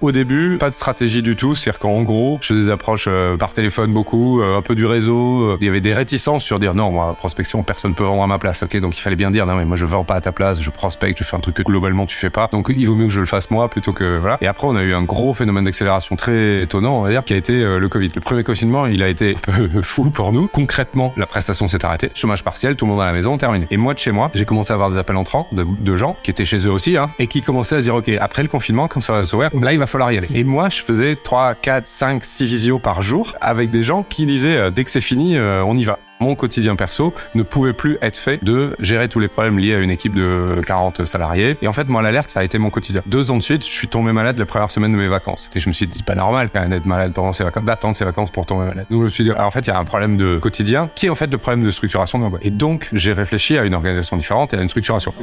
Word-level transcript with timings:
Au 0.00 0.12
début, 0.12 0.58
pas 0.58 0.70
de 0.70 0.74
stratégie 0.74 1.22
du 1.22 1.34
tout, 1.34 1.56
c'est-à-dire 1.56 1.80
qu'en 1.80 2.02
gros, 2.02 2.38
je 2.40 2.54
faisais 2.54 2.66
des 2.66 2.70
approches 2.70 3.06
euh, 3.08 3.36
par 3.36 3.52
téléphone 3.52 3.92
beaucoup, 3.92 4.40
euh, 4.40 4.56
un 4.56 4.62
peu 4.62 4.76
du 4.76 4.86
réseau. 4.86 5.56
Il 5.60 5.66
y 5.66 5.68
avait 5.68 5.80
des 5.80 5.92
réticences 5.92 6.44
sur 6.44 6.60
dire 6.60 6.72
non, 6.72 6.92
moi, 6.92 7.16
prospection, 7.18 7.64
personne 7.64 7.94
peut 7.94 8.04
vendre 8.04 8.22
à 8.22 8.28
ma 8.28 8.38
place. 8.38 8.62
Ok, 8.62 8.76
donc 8.76 8.96
il 8.96 9.00
fallait 9.00 9.16
bien 9.16 9.32
dire 9.32 9.44
non, 9.44 9.56
mais 9.56 9.64
moi 9.64 9.76
je 9.76 9.84
vends 9.84 10.04
pas 10.04 10.14
à 10.14 10.20
ta 10.20 10.30
place, 10.30 10.60
je 10.60 10.70
prospecte, 10.70 11.18
je 11.18 11.24
fais 11.24 11.34
un 11.34 11.40
truc 11.40 11.56
que 11.56 11.64
globalement 11.64 12.06
tu 12.06 12.16
fais 12.16 12.30
pas. 12.30 12.48
Donc 12.52 12.70
il 12.74 12.86
vaut 12.86 12.94
mieux 12.94 13.06
que 13.06 13.12
je 13.12 13.18
le 13.18 13.26
fasse 13.26 13.50
moi 13.50 13.68
plutôt 13.68 13.92
que 13.92 14.18
voilà. 14.18 14.38
Et 14.40 14.46
après, 14.46 14.68
on 14.68 14.76
a 14.76 14.82
eu 14.84 14.94
un 14.94 15.02
gros 15.02 15.34
phénomène 15.34 15.64
d'accélération 15.64 16.14
très 16.14 16.62
étonnant, 16.62 17.00
on 17.00 17.02
va 17.02 17.10
dire, 17.10 17.24
qui 17.24 17.34
a 17.34 17.36
été 17.36 17.54
euh, 17.54 17.80
le 17.80 17.88
Covid. 17.88 18.12
Le 18.14 18.20
premier 18.20 18.44
confinement, 18.44 18.86
il 18.86 19.02
a 19.02 19.08
été 19.08 19.34
un 19.48 19.52
peu 19.52 19.68
fou 19.82 20.10
pour 20.10 20.32
nous. 20.32 20.46
Concrètement, 20.46 21.12
la 21.16 21.26
prestation 21.26 21.66
s'est 21.66 21.84
arrêtée, 21.84 22.12
chômage 22.14 22.44
partiel, 22.44 22.76
tout 22.76 22.84
le 22.84 22.92
monde 22.92 23.00
à 23.00 23.06
la 23.06 23.12
maison, 23.12 23.36
terminé. 23.36 23.66
Et 23.72 23.76
moi 23.76 23.94
de 23.94 23.98
chez 23.98 24.12
moi, 24.12 24.30
j'ai 24.32 24.44
commencé 24.44 24.70
à 24.70 24.74
avoir 24.74 24.92
des 24.92 24.96
appels 24.98 25.16
entrants 25.16 25.48
de, 25.50 25.96
gens 25.96 26.16
qui 26.22 26.30
étaient 26.30 26.44
chez 26.44 26.58
eux 26.58 26.70
aussi, 26.70 26.96
hein, 26.96 27.10
et 27.18 27.26
qui 27.26 27.42
commençaient 27.42 27.74
à 27.74 27.80
dire 27.80 27.96
ok, 27.96 28.08
après 28.20 28.44
le 28.44 28.48
confinement, 28.48 28.86
quand 28.86 29.00
ça 29.00 29.14
va 29.14 29.24
s'ouvrir, 29.24 29.50
là 29.60 29.72
il 29.72 29.80
va 29.80 29.87
falloir 29.88 30.12
y 30.12 30.18
aller. 30.18 30.28
Et 30.34 30.44
moi, 30.44 30.68
je 30.68 30.82
faisais 30.82 31.16
3, 31.22 31.54
4, 31.56 31.86
5, 31.86 32.24
6 32.24 32.44
visios 32.44 32.78
par 32.78 33.02
jour 33.02 33.34
avec 33.40 33.70
des 33.70 33.82
gens 33.82 34.02
qui 34.02 34.26
disaient 34.26 34.56
euh, 34.56 34.70
dès 34.70 34.84
que 34.84 34.90
c'est 34.90 35.00
fini, 35.00 35.36
euh, 35.36 35.64
on 35.64 35.76
y 35.76 35.84
va. 35.84 35.98
Mon 36.20 36.34
quotidien 36.34 36.74
perso 36.74 37.14
ne 37.34 37.42
pouvait 37.42 37.72
plus 37.72 37.96
être 38.02 38.16
fait 38.16 38.42
de 38.42 38.74
gérer 38.80 39.08
tous 39.08 39.20
les 39.20 39.28
problèmes 39.28 39.58
liés 39.58 39.74
à 39.74 39.78
une 39.78 39.90
équipe 39.90 40.14
de 40.14 40.60
40 40.66 41.04
salariés. 41.04 41.56
Et 41.62 41.68
en 41.68 41.72
fait, 41.72 41.88
moi, 41.88 42.02
l'alerte, 42.02 42.30
ça 42.30 42.40
a 42.40 42.44
été 42.44 42.58
mon 42.58 42.70
quotidien. 42.70 43.02
Deux 43.06 43.30
ans 43.30 43.36
de 43.36 43.42
suite, 43.42 43.64
je 43.64 43.70
suis 43.70 43.86
tombé 43.86 44.12
malade 44.12 44.36
la 44.36 44.46
première 44.46 44.70
semaine 44.70 44.92
de 44.92 44.96
mes 44.96 45.06
vacances. 45.06 45.48
Et 45.54 45.60
je 45.60 45.68
me 45.68 45.72
suis 45.72 45.86
dit, 45.86 45.98
c'est 45.98 46.06
pas 46.06 46.16
normal 46.16 46.50
quand 46.52 46.60
même 46.60 46.70
d'être 46.70 46.86
malade 46.86 47.12
pendant 47.12 47.32
ses 47.32 47.44
vacances, 47.44 47.64
d'attendre 47.64 47.94
ses 47.94 48.04
vacances 48.04 48.32
pour 48.32 48.46
tomber 48.46 48.66
malade. 48.66 48.86
Donc, 48.90 49.00
je 49.00 49.04
me 49.04 49.10
suis 49.10 49.24
dit, 49.24 49.32
en 49.32 49.50
fait, 49.52 49.60
il 49.60 49.68
y 49.68 49.70
a 49.70 49.78
un 49.78 49.84
problème 49.84 50.16
de 50.16 50.38
quotidien 50.38 50.90
qui 50.94 51.06
est 51.06 51.10
en 51.10 51.14
fait 51.14 51.28
le 51.28 51.38
problème 51.38 51.64
de 51.64 51.70
structuration 51.70 52.18
de 52.18 52.24
ma 52.24 52.30
boîte. 52.30 52.44
Et 52.44 52.50
donc, 52.50 52.88
j'ai 52.92 53.12
réfléchi 53.12 53.56
à 53.56 53.64
une 53.64 53.74
organisation 53.74 54.16
différente 54.16 54.52
et 54.54 54.56
à 54.56 54.62
une 54.62 54.68
structuration. 54.68 55.14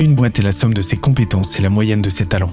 Une 0.00 0.14
boîte 0.14 0.38
est 0.40 0.42
la 0.42 0.52
somme 0.52 0.74
de 0.74 0.82
ses 0.82 0.96
compétences 0.96 1.58
et 1.58 1.62
la 1.62 1.70
moyenne 1.70 2.02
de 2.02 2.10
ses 2.10 2.26
talents. 2.26 2.52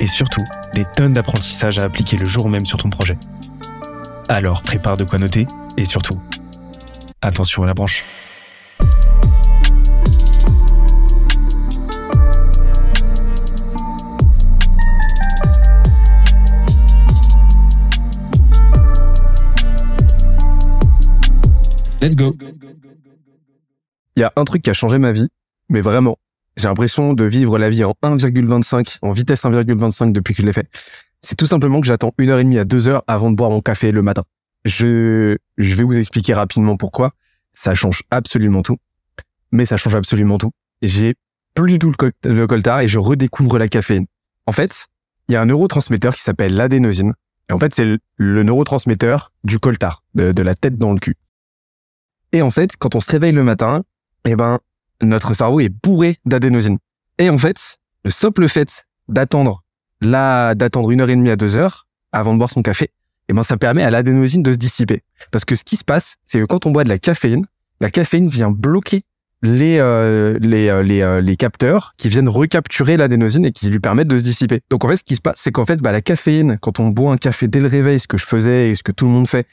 et 0.00 0.06
surtout, 0.06 0.42
des 0.74 0.84
tonnes 0.84 1.12
d'apprentissages 1.12 1.78
à 1.78 1.84
appliquer 1.84 2.16
le 2.16 2.24
jour 2.24 2.48
même 2.48 2.66
sur 2.66 2.78
ton 2.78 2.90
projet. 2.90 3.18
Alors 4.28 4.62
prépare 4.62 4.96
de 4.96 5.04
quoi 5.04 5.18
noter, 5.18 5.46
et 5.76 5.84
surtout, 5.84 6.20
attention 7.22 7.62
à 7.62 7.66
la 7.66 7.74
branche. 7.74 8.04
Let's 22.02 22.14
go. 22.14 22.30
Il 24.16 24.20
y 24.20 24.22
a 24.22 24.32
un 24.36 24.44
truc 24.44 24.62
qui 24.62 24.70
a 24.70 24.74
changé 24.74 24.98
ma 24.98 25.12
vie, 25.12 25.28
mais 25.68 25.80
vraiment. 25.80 26.16
J'ai 26.56 26.68
l'impression 26.68 27.12
de 27.12 27.24
vivre 27.24 27.58
la 27.58 27.68
vie 27.68 27.84
en 27.84 27.94
1,25, 28.02 28.98
en 29.02 29.10
vitesse 29.10 29.44
1,25 29.44 30.12
depuis 30.12 30.34
que 30.34 30.42
je 30.42 30.46
l'ai 30.46 30.52
fait. 30.52 30.68
C'est 31.22 31.36
tout 31.36 31.46
simplement 31.46 31.80
que 31.80 31.86
j'attends 31.86 32.12
une 32.18 32.30
heure 32.30 32.38
et 32.38 32.44
demie 32.44 32.58
à 32.58 32.64
deux 32.64 32.88
heures 32.88 33.02
avant 33.06 33.30
de 33.30 33.36
boire 33.36 33.50
mon 33.50 33.60
café 33.60 33.92
le 33.92 34.02
matin. 34.02 34.24
Je, 34.64 35.36
je 35.58 35.74
vais 35.74 35.84
vous 35.84 35.98
expliquer 35.98 36.34
rapidement 36.34 36.76
pourquoi. 36.76 37.12
Ça 37.52 37.74
change 37.74 38.02
absolument 38.10 38.62
tout. 38.62 38.76
Mais 39.52 39.66
ça 39.66 39.76
change 39.76 39.94
absolument 39.96 40.38
tout. 40.38 40.50
J'ai 40.82 41.14
plus 41.54 41.72
du 41.72 41.78
tout 41.78 41.88
le, 41.90 41.96
co- 41.96 42.10
le 42.24 42.46
coltard 42.46 42.80
et 42.80 42.88
je 42.88 42.98
redécouvre 42.98 43.58
la 43.58 43.68
caféine. 43.68 44.06
En 44.46 44.52
fait, 44.52 44.86
il 45.28 45.32
y 45.32 45.36
a 45.36 45.40
un 45.42 45.46
neurotransmetteur 45.46 46.14
qui 46.14 46.22
s'appelle 46.22 46.54
l'adénosine. 46.54 47.14
Et 47.48 47.52
en 47.52 47.58
fait, 47.58 47.74
c'est 47.74 47.84
le, 47.84 47.98
le 48.16 48.42
neurotransmetteur 48.42 49.32
du 49.44 49.58
coltard, 49.58 50.02
de, 50.14 50.32
de 50.32 50.42
la 50.42 50.54
tête 50.54 50.78
dans 50.78 50.92
le 50.92 50.98
cul. 50.98 51.16
Et 52.32 52.42
en 52.42 52.50
fait, 52.50 52.76
quand 52.76 52.94
on 52.94 53.00
se 53.00 53.10
réveille 53.10 53.32
le 53.32 53.44
matin, 53.44 53.82
eh 54.24 54.36
ben, 54.36 54.58
notre 55.02 55.34
cerveau 55.34 55.60
est 55.60 55.68
bourré 55.68 56.16
d'adénosine. 56.24 56.78
Et 57.18 57.30
en 57.30 57.38
fait, 57.38 57.78
le 58.04 58.10
simple 58.10 58.48
fait 58.48 58.86
d'attendre 59.08 59.62
là, 60.00 60.54
d'attendre 60.54 60.90
une 60.90 61.00
heure 61.00 61.10
et 61.10 61.16
demie 61.16 61.30
à 61.30 61.36
deux 61.36 61.56
heures 61.56 61.86
avant 62.12 62.32
de 62.32 62.38
boire 62.38 62.50
son 62.50 62.62
café, 62.62 62.90
eh 63.28 63.32
ben, 63.32 63.42
ça 63.42 63.56
permet 63.56 63.82
à 63.82 63.90
l'adénosine 63.90 64.42
de 64.42 64.52
se 64.52 64.58
dissiper. 64.58 65.02
Parce 65.30 65.44
que 65.44 65.54
ce 65.54 65.64
qui 65.64 65.76
se 65.76 65.84
passe, 65.84 66.16
c'est 66.24 66.40
que 66.40 66.44
quand 66.44 66.66
on 66.66 66.70
boit 66.70 66.84
de 66.84 66.88
la 66.88 66.98
caféine, 66.98 67.46
la 67.80 67.90
caféine 67.90 68.28
vient 68.28 68.50
bloquer 68.50 69.02
les 69.42 69.78
euh, 69.78 70.38
les 70.40 70.68
euh, 70.68 70.82
les, 70.82 71.02
euh, 71.02 71.34
capteurs 71.36 71.92
qui 71.98 72.08
viennent 72.08 72.28
recapturer 72.28 72.96
l'adénosine 72.96 73.44
et 73.44 73.52
qui 73.52 73.68
lui 73.68 73.80
permettent 73.80 74.08
de 74.08 74.18
se 74.18 74.22
dissiper. 74.22 74.62
Donc 74.70 74.84
en 74.84 74.88
fait, 74.88 74.96
ce 74.96 75.04
qui 75.04 75.16
se 75.16 75.20
passe, 75.20 75.38
c'est 75.38 75.52
qu'en 75.52 75.66
fait, 75.66 75.76
bah, 75.76 75.92
la 75.92 76.00
caféine, 76.00 76.58
quand 76.60 76.80
on 76.80 76.88
boit 76.88 77.12
un 77.12 77.18
café 77.18 77.48
dès 77.48 77.60
le 77.60 77.66
réveil, 77.66 78.00
ce 78.00 78.08
que 78.08 78.16
je 78.16 78.26
faisais 78.26 78.70
et 78.70 78.74
ce 78.74 78.82
que 78.82 78.92
tout 78.92 79.04
le 79.06 79.12
monde 79.12 79.28
fait, 79.28 79.46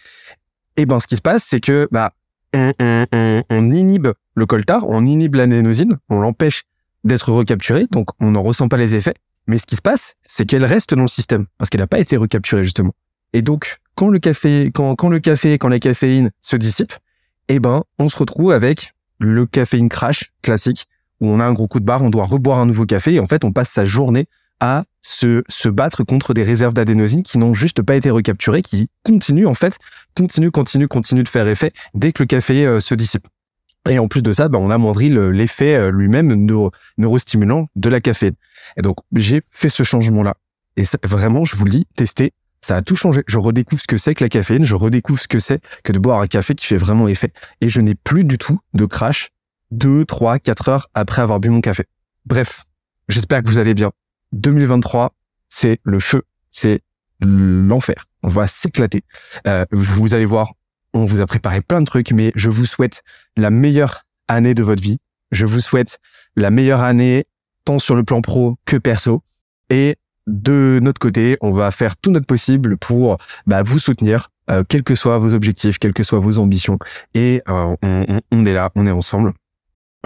eh 0.78 0.86
ben, 0.86 1.00
ce 1.00 1.08
qui 1.08 1.16
se 1.18 1.22
passe, 1.22 1.44
c'est 1.46 1.60
que 1.60 1.88
bah 1.92 2.14
on, 2.54 3.72
inhibe 3.72 4.10
le 4.36 4.46
coltard, 4.46 4.88
on 4.88 5.06
inhibe 5.06 5.36
l'adénosine, 5.36 5.98
on 6.10 6.20
l'empêche 6.20 6.64
d'être 7.04 7.32
recapturée, 7.32 7.88
donc 7.92 8.10
on 8.20 8.32
n'en 8.32 8.42
ressent 8.42 8.68
pas 8.68 8.78
les 8.78 8.96
effets. 8.96 9.16
Mais 9.48 9.58
ce 9.58 9.66
qui 9.66 9.76
se 9.76 9.82
passe, 9.82 10.16
c'est 10.24 10.46
qu'elle 10.46 10.66
reste 10.66 10.94
dans 10.94 11.02
le 11.02 11.08
système 11.08 11.48
parce 11.58 11.70
qu'elle 11.70 11.82
n'a 11.82 11.88
pas 11.88 12.00
été 12.00 12.16
recapturée 12.16 12.64
justement. 12.64 12.94
Et 13.34 13.42
donc, 13.42 13.78
quand 13.96 14.10
le 14.10 14.20
café, 14.20 14.72
quand, 14.74 14.96
quand 14.96 15.10
le 15.10 15.20
café, 15.20 15.58
quand 15.58 15.68
la 15.68 15.80
caféine 15.80 16.32
se 16.40 16.56
dissipe, 16.56 16.94
eh 17.50 17.60
ben, 17.60 17.84
on 18.00 18.08
se 18.08 18.18
retrouve 18.18 18.52
avec 18.52 18.94
le 19.20 19.46
caféine 19.46 19.90
crash 19.90 20.32
classique 20.42 20.86
où 21.20 21.28
on 21.28 21.40
a 21.40 21.46
un 21.46 21.54
gros 21.54 21.68
coup 21.68 21.80
de 21.80 21.86
barre, 21.86 22.04
on 22.04 22.10
doit 22.10 22.26
reboire 22.26 22.60
un 22.60 22.66
nouveau 22.66 22.86
café 22.86 23.16
et 23.16 23.20
en 23.20 23.28
fait, 23.28 23.44
on 23.44 23.52
passe 23.52 23.70
sa 23.70 23.86
journée 23.86 24.28
à 24.66 24.86
se, 25.02 25.44
se 25.50 25.68
battre 25.68 26.06
contre 26.06 26.34
des 26.34 26.42
réserves 26.44 26.74
d'adénosine 26.74 27.22
qui 27.22 27.38
n'ont 27.38 27.54
juste 27.54 27.82
pas 27.82 27.98
été 27.98 28.10
recapturées, 28.10 28.62
qui 28.62 28.88
continuent 29.04 29.46
en 29.48 29.54
fait, 29.54 29.78
continuent, 30.16 30.52
continuent, 30.52 30.88
continuent 30.88 31.24
de 31.24 31.28
faire 31.30 31.46
effet 31.50 31.74
dès 31.94 32.14
que 32.14 32.24
le 32.24 32.28
café 32.28 32.66
euh, 32.66 32.80
se 32.80 32.96
dissipe. 32.96 33.28
Et 33.90 34.00
en 34.00 34.08
plus 34.08 34.22
de 34.22 34.32
ça, 34.32 34.48
bah, 34.48 34.60
on 34.62 34.70
amoindrit 34.70 35.10
le- 35.10 35.32
l'effet 35.32 35.76
euh, 35.76 35.92
lui-même 35.92 36.34
neuro, 36.34 36.72
neurostimulant 36.98 37.68
de 37.76 37.90
la 37.90 38.00
caféine. 38.00 38.36
Et 38.78 38.82
donc, 38.82 38.96
j'ai 39.14 39.42
fait 39.52 39.68
ce 39.68 39.84
changement-là. 39.84 40.36
Et 40.78 40.86
ça- 40.86 40.98
vraiment, 41.04 41.44
je 41.44 41.58
vous 41.58 41.66
le 41.66 41.72
dis, 41.72 41.86
testez, 41.98 42.32
ça 42.62 42.78
a 42.78 42.82
tout 42.82 42.96
changé. 42.96 43.24
Je 43.28 43.38
redécouvre 43.40 43.82
ce 43.82 43.88
que 43.88 43.98
c'est 43.98 44.16
que 44.16 44.24
la 44.24 44.30
caféine, 44.30 44.64
je 44.64 44.76
redécouvre 44.76 45.20
ce 45.20 45.28
que 45.28 45.40
c'est 45.40 45.62
que 45.84 45.92
de 45.92 46.00
boire 46.00 46.22
un 46.22 46.28
café 46.28 46.56
qui 46.56 46.66
fait 46.66 46.78
vraiment 46.78 47.10
effet. 47.10 47.32
Et 47.60 47.68
je 47.68 47.82
n'ai 47.82 47.96
plus 47.96 48.24
du 48.24 48.38
tout 48.38 48.62
de 48.74 48.86
crash 48.86 49.32
2, 49.72 50.06
3, 50.06 50.40
4 50.40 50.70
heures 50.70 50.88
après 50.94 51.22
avoir 51.22 51.42
bu 51.42 51.50
mon 51.50 51.60
café. 51.60 51.84
Bref, 52.26 52.64
j'espère 53.10 53.44
que 53.44 53.50
vous 53.50 53.60
allez 53.60 53.74
bien. 53.74 53.92
2023, 54.34 55.14
c'est 55.50 55.80
le 55.84 56.00
feu, 56.00 56.24
c'est 56.50 56.82
l'enfer. 57.22 58.06
On 58.24 58.30
va 58.30 58.48
s'éclater. 58.48 59.04
Euh, 59.48 59.66
vous 59.72 60.14
allez 60.14 60.26
voir, 60.26 60.52
on 60.94 61.06
vous 61.06 61.22
a 61.22 61.26
préparé 61.26 61.62
plein 61.62 61.80
de 61.82 61.86
trucs, 61.86 62.12
mais 62.12 62.32
je 62.36 62.50
vous 62.50 62.66
souhaite 62.66 63.04
la 63.38 63.50
meilleure 63.50 64.04
année 64.28 64.54
de 64.54 64.64
votre 64.64 64.82
vie. 64.82 65.00
Je 65.32 65.46
vous 65.46 65.60
souhaite 65.60 66.00
la 66.36 66.52
meilleure 66.52 66.84
année 66.84 67.26
tant 67.66 67.80
sur 67.80 67.96
le 67.96 68.04
plan 68.04 68.22
pro 68.22 68.58
que 68.66 68.78
perso. 68.78 69.24
Et 69.70 69.96
de 70.28 70.80
notre 70.82 71.00
côté, 71.00 71.38
on 71.42 71.52
va 71.52 71.72
faire 71.72 71.98
tout 71.98 72.12
notre 72.12 72.26
possible 72.26 72.78
pour 72.78 73.18
bah, 73.46 73.64
vous 73.64 73.80
soutenir, 73.80 74.30
euh, 74.50 74.64
quels 74.68 74.84
que 74.84 74.96
soient 74.96 75.18
vos 75.18 75.34
objectifs, 75.34 75.80
quelles 75.80 75.94
que 75.94 76.04
soient 76.04 76.20
vos 76.20 76.38
ambitions. 76.40 76.78
Et 77.14 77.42
euh, 77.50 77.76
on, 77.82 78.06
on- 78.08 78.22
on 78.32 78.46
est 78.46 78.54
là, 78.54 78.72
on 78.76 78.86
est 78.86 78.92
ensemble. 78.92 79.34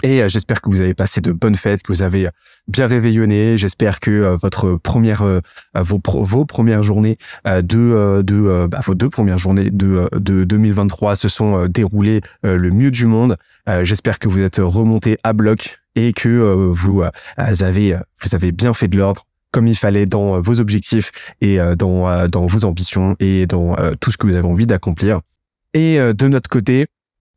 Et 0.03 0.22
euh, 0.22 0.30
j'espère 0.30 0.62
que 0.62 0.69
vous 0.69 0.81
avez 0.81 0.94
passé 0.94 1.22
de 1.22 1.31
bonnes 1.31 1.56
fêtes, 1.56 1.81
que 1.81 1.91
vous 1.91 2.03
avez 2.03 2.30
bien 2.68 2.85
réveillonné. 2.85 3.58
J'espère 3.58 4.00
que 4.00 4.12
euh, 4.12 4.35
votre 4.35 4.75
première, 4.75 5.24
euh, 5.24 5.40
vos, 5.75 6.00
premières 6.46 6.84
journées 6.84 7.18
euh, 7.47 7.63
de, 7.63 7.79
euh, 7.79 8.23
de 8.23 8.35
euh, 8.35 8.67
bah, 8.67 8.79
vos 8.85 8.94
deux 8.94 9.09
premières 9.09 9.40
journées 9.40 9.72
de, 9.72 10.08
euh, 10.14 10.20
de 10.20 10.44
2023 10.44 11.16
se 11.16 11.29
sont 11.29 11.64
euh, 11.64 11.67
déroulées 11.67 12.22
euh, 12.46 12.58
le 12.58 12.70
mieux 12.70 12.91
du 12.91 13.08
monde. 13.08 13.38
Euh, 13.67 13.84
J'espère 13.84 14.20
que 14.20 14.28
vous 14.28 14.41
êtes 14.41 14.58
remontés 14.58 15.17
à 15.23 15.34
bloc 15.34 15.79
et 15.96 16.14
que 16.14 16.29
euh, 16.29 16.70
vous 16.72 17.02
euh, 17.02 17.09
avez 17.38 17.96
euh, 17.96 18.00
vous 18.22 18.35
avez 18.35 18.52
bien 18.52 18.73
fait 18.73 18.88
de 18.88 18.97
l'ordre 18.97 19.26
comme 19.52 19.67
il 19.67 19.76
fallait 19.76 20.05
dans 20.05 20.35
euh, 20.35 20.40
vos 20.40 20.59
objectifs 20.59 21.34
et 21.41 21.59
euh, 21.59 21.76
dans 21.76 22.08
euh, 22.08 22.28
dans 22.28 22.46
vos 22.46 22.66
ambitions 22.66 23.16
et 23.20 23.47
dans 23.47 23.76
euh, 23.78 23.93
tout 24.00 24.11
ce 24.11 24.17
que 24.17 24.28
vous 24.28 24.35
avez 24.35 24.47
envie 24.47 24.67
d'accomplir. 24.67 25.22
Et 25.73 26.00
euh, 26.00 26.14
de 26.14 26.28
notre 26.28 26.50
côté, 26.50 26.82
euh, 26.82 26.85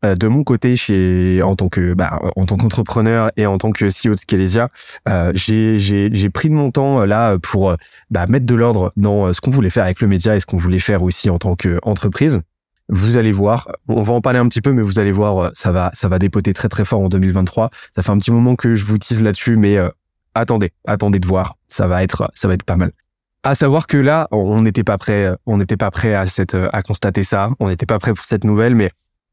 de 0.02 0.29
mon 0.29 0.44
côté, 0.44 0.76
chez 0.76 1.43
en 1.43 1.56
tant 1.56 1.69
que 1.69 1.94
bah, 1.94 2.20
en 2.37 2.47
tant 2.47 2.56
qu'entrepreneur 2.56 3.31
et 3.37 3.47
en 3.47 3.58
tant 3.58 3.70
que 3.70 3.85
CEO 3.85 4.14
de 4.14 4.19
Scalesia, 4.19 4.70
euh, 5.08 5.32
j'ai 5.35 5.79
j'ai 5.79 6.31
pris 6.31 6.49
de 6.49 6.55
mon 6.55 6.70
temps 6.70 7.00
euh, 7.00 7.06
là 7.06 7.38
pour 7.38 7.70
euh, 7.70 7.76
bah, 8.11 8.26
mettre 8.26 8.47
de 8.47 8.55
l'ordre 8.55 8.93
dans 8.97 9.26
euh, 9.26 9.32
ce 9.32 9.41
qu'on 9.41 9.50
voulait 9.50 9.70
faire 9.70 9.85
avec 9.85 10.00
le 10.00 10.08
média 10.08 10.35
et 10.37 10.41
ce 10.41 10.47
qu'on 10.47 10.56
voulait 10.56 10.79
faire 10.79 11.02
aussi 11.02 11.29
en 11.31 11.38
tant 11.38 11.56
qu'entreprise. 11.56 12.41
Vous 12.88 13.19
allez 13.19 13.31
voir, 13.31 13.70
on 13.88 14.02
va 14.02 14.14
en 14.14 14.20
parler 14.20 14.41
un 14.41 14.49
petit 14.49 14.61
peu, 14.61 14.73
mais 14.73 14.82
vous 14.82 14.99
allez 14.99 15.12
voir, 15.12 15.38
euh, 15.38 15.50
ça 15.55 15.70
va 15.70 15.91
ça 15.94 16.08
va 16.08 16.19
dépoter 16.19 16.53
très 16.53 16.69
très 16.69 16.85
fort 16.85 17.00
en 17.00 17.08
2023. 17.08 17.70
Ça 17.94 18.03
fait 18.03 18.11
un 18.11 18.19
petit 18.19 18.32
moment 18.32 18.56
que 18.56 18.75
je 18.75 18.85
vous 18.85 18.99
tease 18.99 19.23
là-dessus, 19.23 19.56
mais 19.56 19.76
euh, 19.76 19.88
attendez, 20.35 20.73
attendez 20.87 21.20
de 21.20 21.26
voir, 21.26 21.56
ça 21.69 21.87
va 21.87 22.03
être 22.03 22.31
ça 22.35 22.49
va 22.49 22.55
être 22.55 22.64
pas 22.64 22.76
mal. 22.76 22.91
À 23.43 23.55
savoir 23.55 23.87
que 23.87 23.96
là, 23.96 24.29
on 24.32 24.62
n'était 24.62 24.85
pas 24.85 24.99
prêt, 24.99 25.31
on 25.46 25.56
n'était 25.58 25.76
pas 25.76 25.91
prêt 25.91 26.14
à 26.14 26.26
cette, 26.26 26.55
à 26.55 26.82
constater 26.82 27.23
ça. 27.23 27.49
On 27.58 27.69
n'était 27.69 27.87
pas 27.87 27.99
prêt 27.99 28.12
pour 28.12 28.25
cette 28.25 28.44
nouvelle, 28.44 28.75
mais 28.75 28.91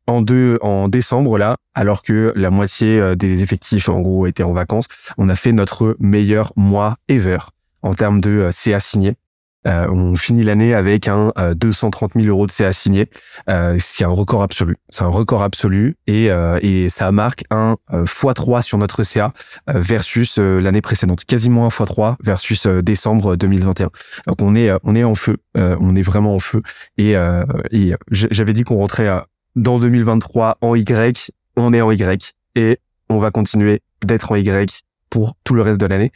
en 0.07 0.21
deux, 0.21 0.57
en 0.61 0.87
décembre 0.87 1.37
là, 1.37 1.57
alors 1.75 2.01
que 2.01 2.33
la 2.35 2.49
moitié 2.49 2.99
euh, 2.99 3.15
des 3.15 3.43
effectifs 3.43 3.89
en 3.89 3.99
gros 3.99 4.25
étaient 4.25 4.43
en 4.43 4.53
vacances, 4.53 4.87
on 5.17 5.29
a 5.29 5.35
fait 5.35 5.51
notre 5.51 5.95
meilleur 5.99 6.53
mois 6.55 6.97
ever 7.07 7.37
en 7.83 7.93
termes 7.93 8.21
de 8.21 8.31
euh, 8.31 8.51
CA 8.51 8.79
signé. 8.79 9.15
Euh, 9.67 9.85
on 9.89 10.15
finit 10.15 10.43
l'année 10.43 10.73
avec 10.73 11.09
un 11.09 11.33
230 11.53 12.13
000 12.13 12.27
euros 12.27 12.45
de 12.45 12.51
CA 12.51 12.71
signé. 12.71 13.09
c'est 13.79 14.05
un 14.05 14.09
record 14.09 14.41
absolu. 14.41 14.77
C'est 14.89 15.03
un 15.03 15.09
record 15.09 15.43
absolu 15.43 15.97
et, 16.07 16.29
et 16.61 16.87
ça 16.87 17.11
marque 17.11 17.43
un 17.49 17.75
x3 17.91 18.61
sur 18.61 18.77
notre 18.77 19.03
CA 19.03 19.33
versus 19.67 20.37
l'année 20.37 20.79
précédente. 20.79 21.25
Quasiment 21.25 21.65
un 21.65 21.69
x3 21.69 22.15
versus 22.23 22.65
décembre 22.67 23.35
2021. 23.35 23.89
Donc 24.27 24.41
on 24.41 24.55
est 24.55 24.71
on 24.83 24.95
est 24.95 25.03
en 25.03 25.15
feu. 25.15 25.35
on 25.55 25.97
est 25.97 26.01
vraiment 26.01 26.35
en 26.35 26.39
feu. 26.39 26.61
Et, 26.97 27.15
et 27.71 27.93
j'avais 28.11 28.53
dit 28.53 28.63
qu'on 28.63 28.77
rentrait 28.77 29.09
à 29.09 29.27
dans 29.57 29.79
2023 29.79 30.59
en 30.61 30.75
Y, 30.75 31.31
on 31.57 31.73
est 31.73 31.81
en 31.81 31.91
Y 31.91 32.35
et 32.55 32.79
on 33.09 33.17
va 33.17 33.31
continuer 33.31 33.81
d'être 34.05 34.31
en 34.31 34.35
Y 34.35 34.83
pour 35.09 35.35
tout 35.43 35.55
le 35.55 35.63
reste 35.63 35.81
de 35.81 35.87
l'année. 35.87 36.11